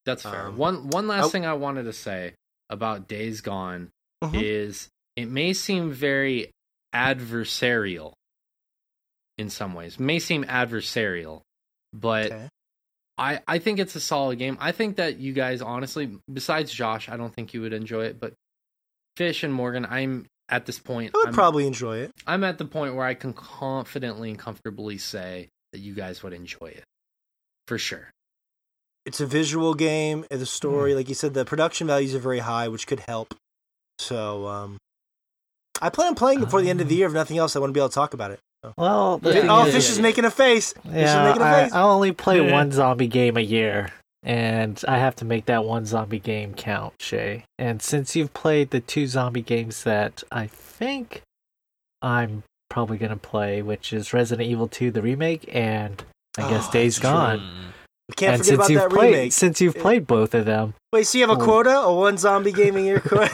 That's 0.07 0.23
fair. 0.23 0.47
Um, 0.47 0.57
one 0.57 0.89
one 0.89 1.07
last 1.07 1.27
oh. 1.27 1.29
thing 1.29 1.45
I 1.47 1.53
wanted 1.53 1.85
to 1.85 1.93
say 1.93 2.33
about 2.71 3.07
Days 3.07 3.41
Gone 3.43 3.91
Mhm. 4.25 4.43
is 4.43 4.89
it 5.17 5.27
may 5.29 5.53
seem 5.53 5.93
very 5.93 6.51
adversarial 6.95 8.13
in 9.39 9.51
some 9.51 9.75
ways. 9.75 9.99
May 9.99 10.19
seem 10.19 10.45
adversarial, 10.45 11.43
but 11.93 12.27
Okay. 12.33 12.49
I 13.19 13.41
I 13.47 13.59
think 13.59 13.79
it's 13.79 13.95
a 13.95 14.01
solid 14.01 14.39
game. 14.39 14.57
I 14.61 14.73
think 14.73 14.97
that 14.97 15.19
you 15.19 15.33
guys 15.33 15.61
honestly, 15.63 16.19
besides 16.33 16.73
Josh, 16.73 17.09
I 17.09 17.17
don't 17.17 17.35
think 17.35 17.53
you 17.55 17.61
would 17.63 17.73
enjoy 17.73 18.05
it, 18.05 18.19
but 18.21 18.33
Fish 19.17 19.43
and 19.45 19.53
Morgan, 19.53 19.87
I'm 19.89 20.27
at 20.49 20.67
this 20.67 20.79
point 20.79 21.13
I 21.15 21.19
would 21.19 21.29
I'm, 21.29 21.35
probably 21.35 21.67
enjoy 21.67 21.99
it. 21.99 22.13
I'm 22.27 22.45
at 22.45 22.59
the 22.59 22.65
point 22.65 22.95
where 22.95 23.07
I 23.07 23.15
can 23.15 23.33
confidently 23.33 24.31
and 24.31 24.39
comfortably 24.39 24.99
say 24.99 25.49
that 25.73 25.79
you 25.81 25.95
guys 25.95 26.23
would 26.23 26.33
enjoy 26.33 26.67
it. 26.67 26.85
For 27.69 27.79
sure. 27.79 28.11
it's 29.07 29.21
a 29.21 29.27
visual 29.27 29.75
game. 29.75 30.25
The 30.31 30.45
story, 30.47 30.95
like 30.95 31.09
you 31.09 31.15
said, 31.15 31.33
the 31.35 31.45
production 31.45 31.87
values 31.87 32.15
are 32.15 32.19
very 32.19 32.41
high, 32.41 32.69
which 32.69 32.87
could 32.87 33.01
help. 33.01 33.35
So, 33.99 34.47
um, 34.49 34.79
I 35.81 35.91
plan 35.91 36.09
on 36.09 36.15
playing 36.15 36.39
it 36.39 36.45
before 36.47 36.61
the 36.61 36.71
end 36.71 36.81
of 36.81 36.89
the 36.89 36.95
year. 36.97 37.07
If 37.07 37.13
nothing 37.13 37.39
else, 37.39 37.55
I 37.57 37.59
want 37.61 37.71
to 37.71 37.75
be 37.75 37.81
able 37.81 37.89
to 37.89 37.95
talk 37.95 38.15
about 38.15 38.31
it. 38.31 38.41
So. 38.65 38.73
Well, 38.77 39.19
the 39.19 39.35
Yeah. 39.35 39.41
thing 39.41 39.51
oh, 39.51 39.67
is, 39.67 39.75
Fish 39.75 39.91
is 39.91 39.99
making 39.99 40.25
a 40.25 40.31
face. 40.31 40.73
Fish 40.73 40.85
is 40.93 40.95
yeah, 40.95 41.25
making 41.25 41.43
a 41.43 41.45
I, 41.45 41.63
face. 41.65 41.73
I 41.73 41.83
only 41.83 42.13
play 42.13 42.41
Yeah. 42.45 42.53
one 42.53 42.71
zombie 42.71 43.09
game 43.09 43.37
a 43.37 43.41
year, 43.41 43.91
and 44.23 44.81
I 44.87 44.99
have 44.99 45.17
to 45.17 45.25
make 45.25 45.47
that 45.47 45.65
one 45.65 45.85
zombie 45.85 46.21
game 46.21 46.55
count, 46.55 46.95
Shay. 47.01 47.45
And 47.59 47.83
since 47.83 48.15
you've 48.15 48.33
played 48.35 48.71
the 48.71 48.79
two 48.81 49.07
zombie 49.09 49.43
games 49.43 49.83
that 49.83 50.23
I 50.31 50.47
think 50.47 51.23
I'm 52.01 52.45
probably 52.71 52.99
gonna 52.99 53.17
play, 53.17 53.63
which 53.63 53.93
is 53.93 54.13
Resident 54.13 54.49
Evil 54.49 54.69
2, 54.69 54.91
the 54.93 55.03
remake, 55.03 55.49
and 55.53 56.03
I 56.39 56.49
guess 56.49 56.69
Oh, 56.69 56.73
Days 56.73 56.97
that's 56.97 57.01
true. 57.01 57.11
Gone. 57.11 57.73
we 58.09 58.15
can't 58.15 58.35
and 58.35 58.45
forget 58.45 58.47
since 58.47 58.55
about 58.59 58.71
you've 58.71 58.81
that 58.83 58.91
played, 58.91 59.13
remake. 59.15 59.33
since 59.33 59.61
you've 59.61 59.75
played 59.77 60.07
both 60.07 60.35
of 60.35 60.45
them, 60.47 60.75
Wait, 60.93 61.05
so 61.07 61.19
you 61.19 61.27
have 61.27 61.37
a 61.37 61.41
Oh. 61.41 61.45
quota? 61.45 61.79
A 61.81 61.93
one 61.95 62.17
zombie 62.17 62.53
game 62.53 62.77
a 62.77 62.81
year 62.81 63.01
quota? 63.05 63.31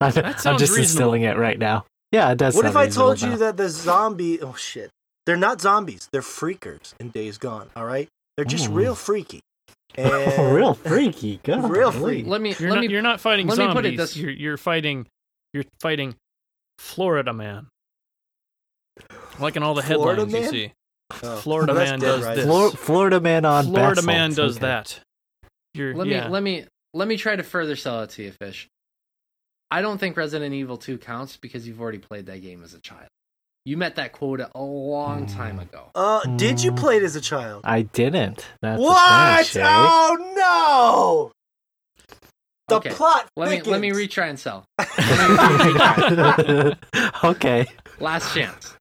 I'm, 0.00 0.12
I'm 0.16 0.32
just 0.34 0.44
reasonable. 0.44 0.78
instilling 0.82 1.22
it 1.22 1.36
right 1.36 1.58
now. 1.58 1.84
Yeah, 2.12 2.30
it 2.32 2.38
does. 2.38 2.54
what 2.54 2.66
if 2.66 2.76
I 2.76 2.88
told 2.88 3.20
you 3.20 3.30
now. 3.30 3.36
that 3.36 3.56
the 3.56 3.68
zombie? 3.68 4.40
Oh 4.40 4.54
shit, 4.54 4.90
they're 5.26 5.36
not 5.36 5.60
zombies. 5.60 6.08
They're 6.12 6.20
freakers 6.22 6.94
in 7.00 7.08
Days 7.08 7.38
Gone. 7.38 7.70
All 7.74 7.86
right, 7.86 8.08
they're 8.36 8.44
just 8.44 8.68
Ooh. 8.68 8.72
real 8.72 8.94
freaky. 8.94 9.40
And 9.94 10.08
real 10.54 10.72
freaky, 10.72 11.38
God, 11.42 11.70
Real 11.70 11.92
freaky. 11.92 12.26
Let 12.26 12.40
me 12.40 12.54
You're 12.58 12.70
let 12.70 12.76
not, 12.76 12.80
me 12.86 12.88
you're 12.90 13.02
not 13.02 13.20
fighting 13.20 13.46
let 13.46 13.58
me 13.58 13.64
zombies. 13.64 13.74
put 13.74 13.84
it 13.84 13.96
this- 13.98 14.16
You're 14.16 14.30
you're 14.30 14.56
fighting 14.56 15.06
you're 15.52 15.64
fighting 15.82 16.14
Florida 16.78 17.34
man. 17.34 17.66
Like 19.38 19.56
in 19.56 19.62
all 19.62 19.74
the 19.74 19.82
Florida 19.82 20.22
headlines 20.22 20.44
you 20.44 20.50
see. 20.50 20.72
Oh, 21.22 21.36
Florida 21.36 21.74
that's 21.74 21.90
man 21.90 22.00
Dead 22.00 22.06
does 22.06 22.24
Rising. 22.24 22.36
this. 22.36 22.44
Flor- 22.46 22.70
Florida 22.70 23.20
man 23.20 23.44
on 23.44 23.64
Florida 23.66 23.96
bath 23.96 24.04
man 24.06 24.32
does 24.32 24.56
okay. 24.56 24.66
that. 24.66 25.00
You're 25.74 25.94
let 25.94 26.06
yeah. 26.06 26.24
me 26.24 26.30
let 26.30 26.42
me 26.42 26.64
let 26.94 27.08
me 27.08 27.16
try 27.18 27.36
to 27.36 27.42
further 27.42 27.76
sell 27.76 28.00
it 28.02 28.10
to 28.10 28.22
you, 28.22 28.32
Fish. 28.40 28.68
I 29.72 29.80
don't 29.80 29.96
think 29.96 30.18
Resident 30.18 30.54
Evil 30.54 30.76
2 30.76 30.98
counts 30.98 31.38
because 31.38 31.66
you've 31.66 31.80
already 31.80 31.96
played 31.98 32.26
that 32.26 32.42
game 32.42 32.62
as 32.62 32.74
a 32.74 32.78
child. 32.78 33.08
You 33.64 33.78
met 33.78 33.96
that 33.96 34.12
quota 34.12 34.50
a 34.54 34.60
long 34.60 35.24
time 35.26 35.58
Mm. 35.58 35.62
ago. 35.62 35.90
Uh, 35.94 36.20
did 36.36 36.62
you 36.62 36.72
play 36.72 36.98
it 36.98 37.02
as 37.02 37.16
a 37.16 37.20
child? 37.22 37.62
I 37.64 37.82
didn't. 37.82 38.46
That's 38.60 38.80
what? 38.82 39.46
thing, 39.46 39.62
Shay. 39.62 39.64
Oh 39.64 40.16
no! 40.36 41.32
The 42.68 42.74
Okay, 42.76 42.90
plot. 42.90 43.28
Let 43.36 43.50
me 43.50 43.62
let 43.62 43.80
me 43.80 43.90
retry 43.92 44.28
and 44.28 44.38
sell. 44.38 44.64
okay, 47.24 47.66
Last 48.00 48.34
chance. 48.34 48.74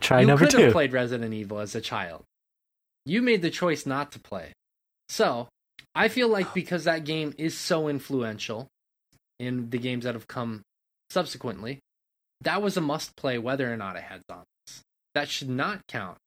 try 0.00 0.20
you 0.20 0.26
number 0.28 0.46
could 0.46 0.54
have 0.58 0.68
two. 0.68 0.72
played 0.72 0.92
Resident 0.92 1.34
Evil 1.34 1.58
as 1.58 1.74
a 1.74 1.80
child. 1.80 2.22
You 3.04 3.20
made 3.22 3.42
the 3.42 3.50
choice 3.50 3.84
not 3.84 4.12
to 4.12 4.20
play. 4.20 4.52
So, 5.08 5.48
I 5.94 6.08
feel 6.08 6.28
like 6.28 6.54
because 6.54 6.84
that 6.84 7.04
game 7.04 7.34
is 7.36 7.58
so 7.58 7.88
influential 7.88 8.68
in 9.38 9.70
the 9.70 9.78
games 9.78 10.04
that 10.04 10.14
have 10.14 10.28
come 10.28 10.62
subsequently, 11.10 11.78
that 12.40 12.62
was 12.62 12.76
a 12.76 12.80
must 12.80 13.16
play 13.16 13.38
whether 13.38 13.72
or 13.72 13.76
not 13.76 13.96
it 13.96 14.02
had 14.02 14.22
zombies. 14.30 14.82
That 15.14 15.28
should 15.28 15.48
not 15.50 15.80
count 15.88 16.18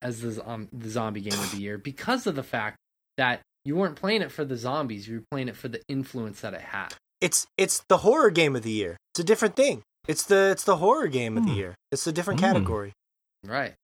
as 0.00 0.20
the, 0.20 0.32
zom- 0.32 0.68
the 0.72 0.88
zombie 0.88 1.20
game 1.20 1.34
of 1.40 1.50
the 1.50 1.58
year 1.58 1.78
because 1.78 2.26
of 2.26 2.34
the 2.34 2.42
fact 2.42 2.76
that 3.16 3.40
you 3.64 3.76
weren't 3.76 3.96
playing 3.96 4.22
it 4.22 4.32
for 4.32 4.44
the 4.44 4.56
zombies, 4.56 5.06
you 5.06 5.16
were 5.18 5.24
playing 5.30 5.48
it 5.48 5.56
for 5.56 5.68
the 5.68 5.80
influence 5.88 6.40
that 6.40 6.54
it 6.54 6.60
had. 6.62 6.88
It's 7.20 7.46
it's 7.56 7.84
the 7.88 7.98
horror 7.98 8.30
game 8.30 8.56
of 8.56 8.64
the 8.64 8.72
year. 8.72 8.96
It's 9.12 9.20
a 9.20 9.24
different 9.24 9.54
thing. 9.54 9.82
It's 10.08 10.24
the 10.24 10.50
it's 10.50 10.64
the 10.64 10.78
horror 10.78 11.06
game 11.06 11.36
of 11.38 11.44
the 11.44 11.52
Hmm. 11.52 11.56
year. 11.58 11.74
It's 11.92 12.04
a 12.08 12.12
different 12.12 12.40
Hmm. 12.40 12.46
category. 12.46 12.92
Right. 13.44 13.74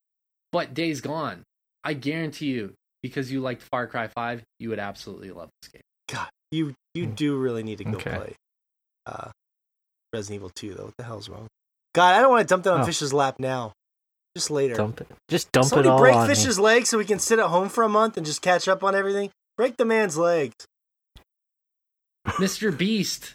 But 0.51 0.74
Days 0.74 1.01
Gone, 1.01 1.45
I 1.85 1.93
guarantee 1.95 2.47
you, 2.47 2.74
because 3.03 3.31
you 3.31 3.40
liked 3.40 3.62
Far 3.62 3.86
Cry 3.86 4.09
5, 4.09 4.43
you 4.59 4.70
would 4.70 4.81
absolutely 4.81 5.31
love 5.31 5.51
this 5.62 5.70
game. 5.70 5.82
God, 6.09 6.28
you 6.51 6.74
you 6.95 7.07
Hmm. 7.07 7.15
do 7.15 7.36
really 7.39 7.62
need 7.62 7.78
to 7.78 7.85
go 7.85 7.99
Okay. 7.99 8.16
play 8.16 8.35
uh, 9.09 9.31
Resident 10.13 10.37
Evil 10.37 10.51
2 10.55 10.75
though. 10.75 10.85
What 10.87 10.95
the 10.99 11.05
hell's 11.05 11.29
wrong? 11.29 11.47
God, 11.95 12.15
I 12.15 12.21
don't 12.21 12.31
want 12.31 12.47
to 12.47 12.53
dump 12.53 12.65
that 12.65 12.73
on 12.75 12.81
Oh. 12.83 12.85
Fish's 12.85 13.13
lap 13.13 13.37
now. 13.39 13.73
Just 14.37 14.51
later. 14.51 14.75
Dump 14.75 15.01
it. 15.01 15.09
Just 15.29 15.51
dump 15.53 15.67
Somebody 15.67 15.89
it 15.89 15.93
all 15.93 15.99
break 15.99 16.15
on 16.15 16.29
me. 16.29 16.35
Fish's 16.35 16.59
legs 16.59 16.89
so 16.89 16.99
we 16.99 17.05
can 17.05 17.19
sit 17.19 17.39
at 17.39 17.47
home 17.47 17.69
for 17.69 17.83
a 17.83 17.89
month 17.89 18.17
and 18.17 18.25
just 18.27 18.43
catch 18.43 18.69
up 18.69 18.85
on 18.85 18.95
everything. 18.95 19.31
Break 19.57 19.77
the 19.77 19.85
man's 19.85 20.17
legs. 20.17 20.55
Mr. 22.27 22.77
Beast. 22.77 23.35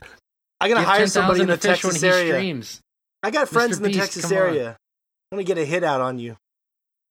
I 0.61 0.69
gotta 0.69 0.81
Give 0.81 0.87
hire 0.89 1.07
somebody 1.07 1.41
in 1.41 1.47
the 1.47 1.57
to 1.57 1.67
when 1.67 1.75
Texas 1.75 2.01
he 2.01 2.07
area. 2.07 2.33
streams. 2.33 2.79
I 3.23 3.31
got 3.31 3.49
friends 3.49 3.73
Mr. 3.73 3.77
in 3.77 3.83
the 3.83 3.89
Beast, 3.89 3.99
Texas 3.99 4.21
come 4.23 4.31
on. 4.31 4.37
area. 4.37 4.77
I 5.31 5.35
want 5.35 5.47
to 5.47 5.53
get 5.55 5.61
a 5.61 5.65
hit 5.65 5.83
out 5.83 5.99
on 5.99 6.19
you. 6.19 6.37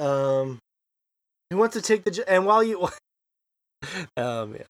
Um, 0.01 0.59
who 1.51 1.57
wants 1.59 1.75
to 1.75 1.83
take 1.83 2.05
the 2.05 2.13
j- 2.13 2.25
and 2.27 2.47
while 2.47 2.63
you, 2.63 2.83
um, 4.17 4.55
yeah. 4.55 4.63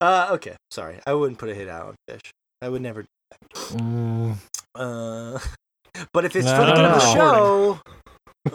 Uh, 0.00 0.28
okay, 0.32 0.56
sorry, 0.70 0.98
I 1.06 1.12
wouldn't 1.14 1.38
put 1.38 1.48
a 1.50 1.54
hit 1.54 1.68
out 1.68 1.88
on 1.88 1.94
fish. 2.08 2.20
I 2.62 2.68
would 2.68 2.80
never. 2.80 3.04
Mm, 3.54 4.36
Uh, 4.74 5.38
but 6.12 6.24
if 6.24 6.34
it's 6.36 6.46
No, 6.46 6.56
for 6.56 6.66
the 6.66 6.72
good 6.72 6.84
of 6.84 7.00
the 7.00 7.14
no. 7.14 7.14
show, 7.14 7.80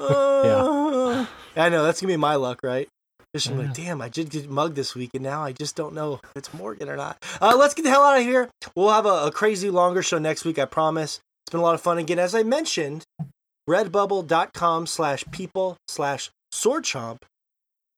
uh, 0.01 1.25
I 1.55 1.69
know 1.69 1.83
that's 1.83 2.01
gonna 2.01 2.13
be 2.13 2.17
my 2.17 2.35
luck, 2.35 2.59
right? 2.63 2.87
Fish 3.33 3.47
will 3.47 3.57
be 3.57 3.67
like, 3.67 3.77
Yeah. 3.77 3.85
damn, 3.85 4.01
I 4.01 4.09
did 4.09 4.29
get 4.29 4.49
mugged 4.49 4.75
this 4.75 4.95
week, 4.95 5.11
and 5.13 5.23
now 5.23 5.43
I 5.43 5.51
just 5.51 5.75
don't 5.75 5.93
know 5.93 6.15
if 6.15 6.19
it's 6.35 6.53
Morgan 6.53 6.89
or 6.89 6.95
not. 6.95 7.17
Uh, 7.41 7.55
let's 7.57 7.73
get 7.73 7.83
the 7.83 7.89
hell 7.89 8.03
out 8.03 8.17
of 8.17 8.23
here. 8.23 8.49
We'll 8.75 8.89
have 8.89 9.05
a, 9.05 9.25
a 9.27 9.31
crazy 9.31 9.69
longer 9.69 10.01
show 10.01 10.17
next 10.17 10.45
week, 10.45 10.57
I 10.57 10.65
promise. 10.65 11.19
It's 11.45 11.51
been 11.51 11.59
a 11.59 11.63
lot 11.63 11.75
of 11.75 11.81
fun. 11.81 11.97
Again, 11.97 12.19
as 12.19 12.33
I 12.33 12.43
mentioned, 12.43 13.03
redbubble.com 13.69 14.87
slash 14.87 15.23
people 15.31 15.77
slash 15.87 16.29
swordchomp 16.53 17.19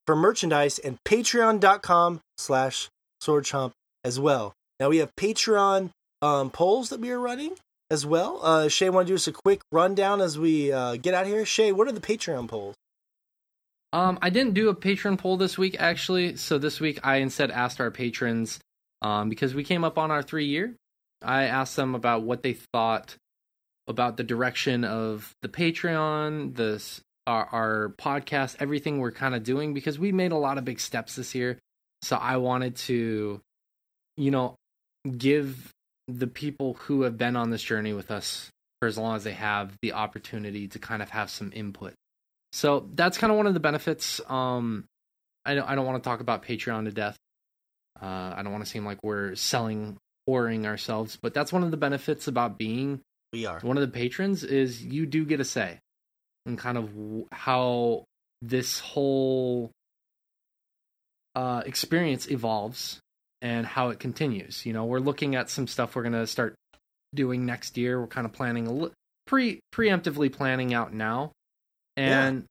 for 0.06 0.16
merchandise 0.16 0.78
and 0.78 0.98
patreon.com 1.06 2.20
slash 2.38 2.88
swordchomp 3.22 3.72
as 4.04 4.18
well. 4.18 4.52
Now 4.78 4.88
we 4.88 4.98
have 4.98 5.14
Patreon 5.16 5.90
um, 6.22 6.50
polls 6.50 6.90
that 6.90 7.00
we 7.00 7.10
are 7.10 7.20
running 7.20 7.54
as 7.90 8.06
well. 8.06 8.40
Uh, 8.42 8.68
Shay, 8.68 8.90
want 8.90 9.06
to 9.06 9.12
do 9.12 9.16
us 9.16 9.26
a 9.26 9.32
quick 9.32 9.60
rundown 9.72 10.20
as 10.20 10.38
we 10.38 10.72
uh, 10.72 10.96
get 10.96 11.14
out 11.14 11.26
here? 11.26 11.44
Shay, 11.44 11.72
what 11.72 11.88
are 11.88 11.92
the 11.92 12.00
Patreon 12.00 12.48
polls? 12.48 12.74
Um, 13.92 14.18
I 14.22 14.30
didn't 14.30 14.54
do 14.54 14.68
a 14.68 14.74
patron 14.74 15.16
poll 15.16 15.36
this 15.36 15.58
week 15.58 15.76
actually. 15.78 16.36
So 16.36 16.58
this 16.58 16.80
week 16.80 17.00
I 17.02 17.16
instead 17.16 17.50
asked 17.50 17.80
our 17.80 17.90
patrons, 17.90 18.60
um, 19.02 19.28
because 19.28 19.54
we 19.54 19.64
came 19.64 19.82
up 19.84 19.98
on 19.98 20.10
our 20.10 20.22
three 20.22 20.46
year. 20.46 20.74
I 21.22 21.44
asked 21.44 21.76
them 21.76 21.94
about 21.94 22.22
what 22.22 22.42
they 22.42 22.54
thought 22.54 23.16
about 23.88 24.16
the 24.16 24.22
direction 24.22 24.84
of 24.84 25.34
the 25.42 25.48
Patreon, 25.48 26.54
this 26.54 27.00
our, 27.26 27.46
our 27.52 27.94
podcast, 27.98 28.56
everything 28.60 28.98
we're 28.98 29.12
kind 29.12 29.34
of 29.34 29.42
doing 29.42 29.74
because 29.74 29.98
we 29.98 30.12
made 30.12 30.32
a 30.32 30.36
lot 30.36 30.58
of 30.58 30.64
big 30.64 30.80
steps 30.80 31.16
this 31.16 31.34
year. 31.34 31.58
So 32.02 32.16
I 32.16 32.38
wanted 32.38 32.76
to, 32.76 33.40
you 34.16 34.30
know, 34.30 34.54
give 35.18 35.70
the 36.18 36.26
people 36.26 36.74
who 36.74 37.02
have 37.02 37.16
been 37.16 37.36
on 37.36 37.50
this 37.50 37.62
journey 37.62 37.92
with 37.92 38.10
us 38.10 38.50
for 38.80 38.88
as 38.88 38.96
long 38.98 39.16
as 39.16 39.24
they 39.24 39.32
have 39.32 39.76
the 39.82 39.92
opportunity 39.92 40.68
to 40.68 40.78
kind 40.78 41.02
of 41.02 41.10
have 41.10 41.30
some 41.30 41.52
input. 41.54 41.94
So 42.52 42.88
that's 42.94 43.18
kind 43.18 43.30
of 43.30 43.36
one 43.36 43.46
of 43.46 43.54
the 43.54 43.60
benefits. 43.60 44.20
Um, 44.28 44.84
I 45.44 45.54
don't 45.54 45.68
I 45.68 45.74
don't 45.74 45.86
want 45.86 46.02
to 46.02 46.08
talk 46.08 46.20
about 46.20 46.44
Patreon 46.44 46.84
to 46.84 46.90
death. 46.90 47.16
Uh, 48.00 48.34
I 48.36 48.40
don't 48.42 48.52
want 48.52 48.64
to 48.64 48.70
seem 48.70 48.84
like 48.84 49.02
we're 49.02 49.34
selling 49.34 49.96
whoring 50.28 50.64
ourselves, 50.66 51.18
but 51.20 51.34
that's 51.34 51.52
one 51.52 51.62
of 51.62 51.70
the 51.70 51.76
benefits 51.76 52.28
about 52.28 52.58
being 52.58 53.00
We 53.32 53.46
are. 53.46 53.60
one 53.60 53.76
of 53.76 53.82
the 53.82 53.88
patrons 53.88 54.42
is 54.44 54.84
you 54.84 55.06
do 55.06 55.24
get 55.24 55.40
a 55.40 55.44
say 55.44 55.78
in 56.46 56.56
kind 56.56 56.78
of 56.78 56.90
how 57.32 58.04
this 58.42 58.80
whole 58.80 59.70
uh, 61.34 61.62
experience 61.66 62.30
evolves 62.30 63.00
and 63.42 63.66
how 63.66 63.88
it 63.90 63.98
continues. 64.00 64.64
You 64.66 64.72
know, 64.72 64.84
we're 64.84 64.98
looking 65.00 65.34
at 65.36 65.50
some 65.50 65.66
stuff 65.66 65.94
we're 65.96 66.02
gonna 66.02 66.26
start 66.26 66.54
doing 67.14 67.46
next 67.46 67.76
year. 67.76 68.00
We're 68.00 68.06
kind 68.06 68.24
of 68.26 68.32
planning 68.32 68.66
a 68.66 68.72
li- 68.72 68.90
pre 69.26 69.60
preemptively 69.74 70.32
planning 70.32 70.74
out 70.74 70.92
now, 70.92 71.32
and 71.96 72.44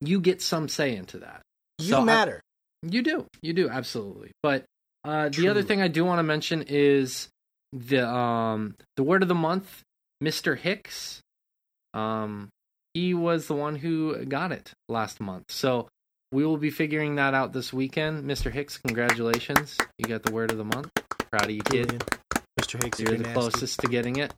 you 0.00 0.20
get 0.20 0.42
some 0.42 0.68
say 0.68 0.94
into 0.96 1.18
that. 1.18 1.42
You 1.78 1.88
So 1.88 2.00
I- 2.00 2.04
matter. 2.04 2.40
You 2.82 3.02
do, 3.02 3.26
you 3.42 3.52
do, 3.52 3.68
absolutely. 3.68 4.30
But 4.42 4.64
uh, 5.04 5.30
the 5.30 5.48
other 5.48 5.62
thing 5.62 5.80
I 5.80 5.88
do 5.88 6.04
want 6.04 6.18
to 6.18 6.22
mention 6.22 6.62
is 6.68 7.28
the 7.72 8.06
um 8.06 8.76
the 8.96 9.02
word 9.02 9.22
of 9.22 9.28
the 9.28 9.34
month, 9.34 9.82
Mister 10.20 10.54
Hicks. 10.56 11.20
Um, 11.94 12.50
he 12.94 13.14
was 13.14 13.46
the 13.46 13.54
one 13.54 13.76
who 13.76 14.24
got 14.26 14.52
it 14.52 14.72
last 14.88 15.20
month, 15.20 15.44
so 15.50 15.88
we 16.36 16.44
will 16.44 16.58
be 16.58 16.68
figuring 16.68 17.14
that 17.14 17.32
out 17.32 17.54
this 17.54 17.72
weekend. 17.72 18.24
Mister 18.24 18.50
Hicks, 18.50 18.76
congratulations! 18.76 19.78
You 19.96 20.04
got 20.04 20.22
the 20.22 20.30
word 20.30 20.50
of 20.50 20.58
the 20.58 20.64
month. 20.64 20.90
Proud 21.30 21.46
of 21.46 21.50
you, 21.50 21.62
kid. 21.62 21.88
Julian. 21.88 22.00
Mr. 22.60 22.82
Hicks, 22.84 23.00
You're 23.00 23.08
you're 23.08 23.16
the 23.18 23.22
nasty. 23.24 23.40
closest 23.40 23.80
to 23.80 23.88
getting 23.88 24.16
it. 24.16 24.34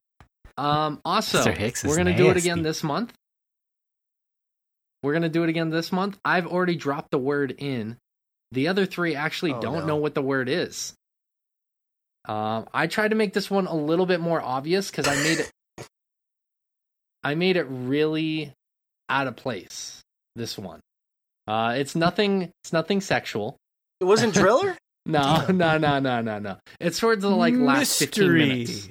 Um, 0.56 1.00
also, 1.04 1.50
Hicks 1.50 1.82
we're 1.82 1.96
gonna 1.96 2.16
do 2.16 2.30
it 2.30 2.36
again 2.36 2.62
this 2.62 2.84
month. 2.84 3.12
We're 5.02 5.12
gonna 5.12 5.28
do 5.28 5.42
it 5.42 5.48
again 5.48 5.70
this 5.70 5.90
month. 5.90 6.18
I've 6.24 6.46
already 6.46 6.76
dropped 6.76 7.10
the 7.10 7.18
word 7.18 7.52
in. 7.58 7.96
The 8.52 8.68
other 8.68 8.86
three 8.86 9.16
actually 9.16 9.54
Oh, 9.54 9.60
don't 9.60 9.80
no. 9.80 9.86
know 9.86 9.96
what 9.96 10.14
the 10.14 10.22
word 10.22 10.48
is. 10.48 10.94
Um, 12.28 12.68
I 12.72 12.86
tried 12.86 13.08
to 13.08 13.16
make 13.16 13.32
this 13.32 13.50
one 13.50 13.66
a 13.66 13.74
little 13.74 14.06
bit 14.06 14.20
more 14.20 14.40
obvious 14.40 14.88
because 14.88 15.08
I 15.08 15.16
made 15.16 15.40
it. 15.40 15.52
I 17.24 17.34
made 17.34 17.56
it 17.56 17.64
really 17.68 18.52
out 19.08 19.26
of 19.26 19.34
place. 19.34 20.00
This 20.36 20.56
one, 20.56 20.78
uh, 21.48 21.74
it's 21.76 21.96
nothing. 21.96 22.50
It's 22.62 22.72
nothing 22.72 23.00
sexual. 23.00 23.56
It 24.00 24.04
wasn't 24.04 24.34
Driller? 24.34 24.76
No, 25.06 25.46
no, 25.48 25.78
no, 25.78 25.98
no, 26.00 26.20
no, 26.20 26.38
no. 26.38 26.56
It's 26.80 26.98
towards 27.00 27.22
the 27.22 27.30
like 27.30 27.54
last 27.54 27.98
fifteen 27.98 28.34
minutes. 28.34 28.88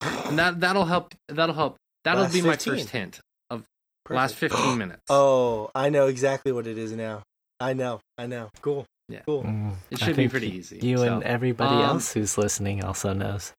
And 0.00 0.38
that 0.38 0.60
that'll 0.60 0.86
help. 0.86 1.14
That'll 1.28 1.54
help. 1.54 1.76
That'll 2.04 2.22
Last 2.22 2.32
be 2.32 2.40
my 2.40 2.52
15. 2.52 2.72
first 2.74 2.88
hint 2.88 3.20
of 3.50 3.64
last 4.08 4.36
fifteen 4.36 4.78
minutes. 4.82 5.02
Oh, 5.10 5.70
I 5.74 5.90
know 5.90 6.06
exactly 6.06 6.50
what 6.52 6.66
it 6.66 6.78
is 6.78 6.92
now. 6.92 7.22
I 7.60 7.74
know. 7.74 8.00
I 8.16 8.24
know. 8.26 8.48
Cool. 8.62 8.86
Yeah. 9.10 9.20
Cool. 9.26 9.42
Mm, 9.42 9.74
It 9.90 9.98
should 9.98 10.16
be 10.16 10.28
pretty 10.28 10.50
easy, 10.56 10.78
You 10.80 10.96
so, 10.98 11.14
and 11.16 11.24
everybody 11.24 11.74
um, 11.76 11.82
else 11.82 12.14
who's 12.14 12.38
listening 12.38 12.82
also 12.82 13.12
knows. 13.12 13.52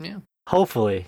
Yeah. 0.00 0.16
Hopefully. 0.48 1.06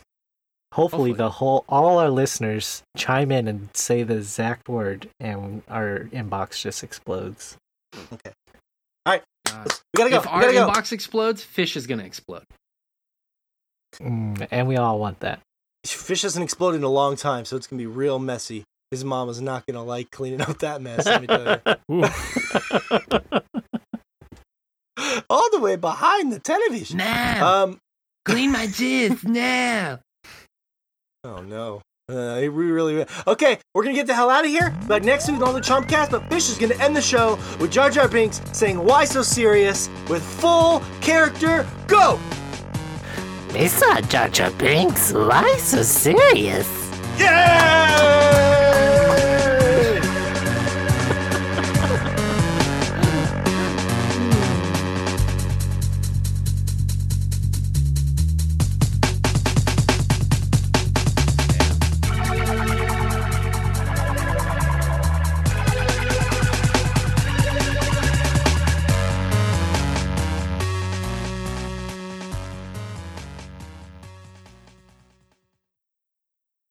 Hopefully, 0.75 1.11
Hopefully. 1.11 1.13
the 1.15 1.31
whole 1.31 1.65
all 1.69 1.99
our 1.99 2.11
listeners 2.11 2.83
chime 2.97 3.33
in 3.33 3.49
and 3.49 3.69
say 3.75 4.03
the 4.03 4.17
exact 4.17 4.69
word, 4.69 5.09
and 5.19 5.63
our 5.69 6.09
inbox 6.13 6.61
just 6.61 6.83
explodes. 6.85 7.57
Okay. 8.13 8.33
uh, 9.07 9.19
We 9.47 9.97
gotta 9.97 10.11
go. 10.11 10.17
if 10.19 10.25
We 10.25 10.31
our 10.31 10.41
gotta 10.43 10.53
go. 10.53 10.69
inbox 10.69 10.93
explodes, 10.93 11.43
fish 11.43 11.75
is 11.77 11.87
gonna 11.87 12.05
explode. 12.05 12.45
Mm, 13.97 14.47
and 14.51 14.69
we 14.69 14.77
all 14.77 14.99
want 14.99 15.21
that. 15.21 15.41
Fish 15.87 16.23
hasn't 16.23 16.45
exploded 16.45 16.81
in 16.81 16.85
a 16.85 16.89
long 16.91 17.17
time, 17.17 17.45
so 17.47 17.57
it's 17.57 17.67
gonna 17.67 17.79
be 17.81 17.87
real 17.87 18.19
messy. 18.19 18.65
His 18.91 19.05
mom 19.05 19.29
is 19.31 19.41
not 19.41 19.65
gonna 19.67 19.83
like 19.85 20.11
cleaning 20.11 20.43
up 20.43 20.59
that 20.59 20.83
mess. 20.83 21.07
Let 21.07 21.21
me 21.23 21.27
tell 21.29 21.61
you. 21.89 22.05
All 25.31 25.49
the 25.51 25.61
way 25.61 25.77
behind 25.77 26.33
the 26.33 26.41
television. 26.41 26.99
Now, 26.99 27.63
Um. 27.65 27.81
clean 28.25 28.51
my 28.53 28.67
jizz 28.67 29.25
now. 29.25 30.01
Oh 31.25 31.43
no. 31.43 31.83
Uh, 32.09 32.39
we 32.41 32.49
really 32.49 33.05
okay. 33.27 33.59
We're 33.75 33.83
gonna 33.83 33.95
get 33.95 34.07
the 34.07 34.15
hell 34.15 34.31
out 34.31 34.45
of 34.45 34.51
here. 34.51 34.73
But 34.87 35.03
next 35.05 35.29
week 35.29 35.43
on 35.43 35.53
the 35.53 35.61
Chompcast, 35.61 36.13
but 36.13 36.29
Fish 36.31 36.49
is 36.49 36.57
gonna 36.57 36.77
end 36.77 36.97
the 36.97 37.03
show 37.03 37.37
with 37.59 37.73
Jar 37.73 37.91
Jar 37.91 38.07
Binks 38.07 38.41
saying 38.53 38.79
"Why 38.83 39.05
so 39.05 39.23
serious?" 39.23 39.91
with 40.09 40.23
full 40.23 40.81
character 41.01 41.67
go. 41.89 42.21
Mr. 43.49 44.09
Jar 44.09 44.29
Jar 44.29 44.51
Binks, 44.53 45.13
why 45.13 45.57
so 45.57 45.83
serious? 45.83 46.69
Yeah! 47.19 48.48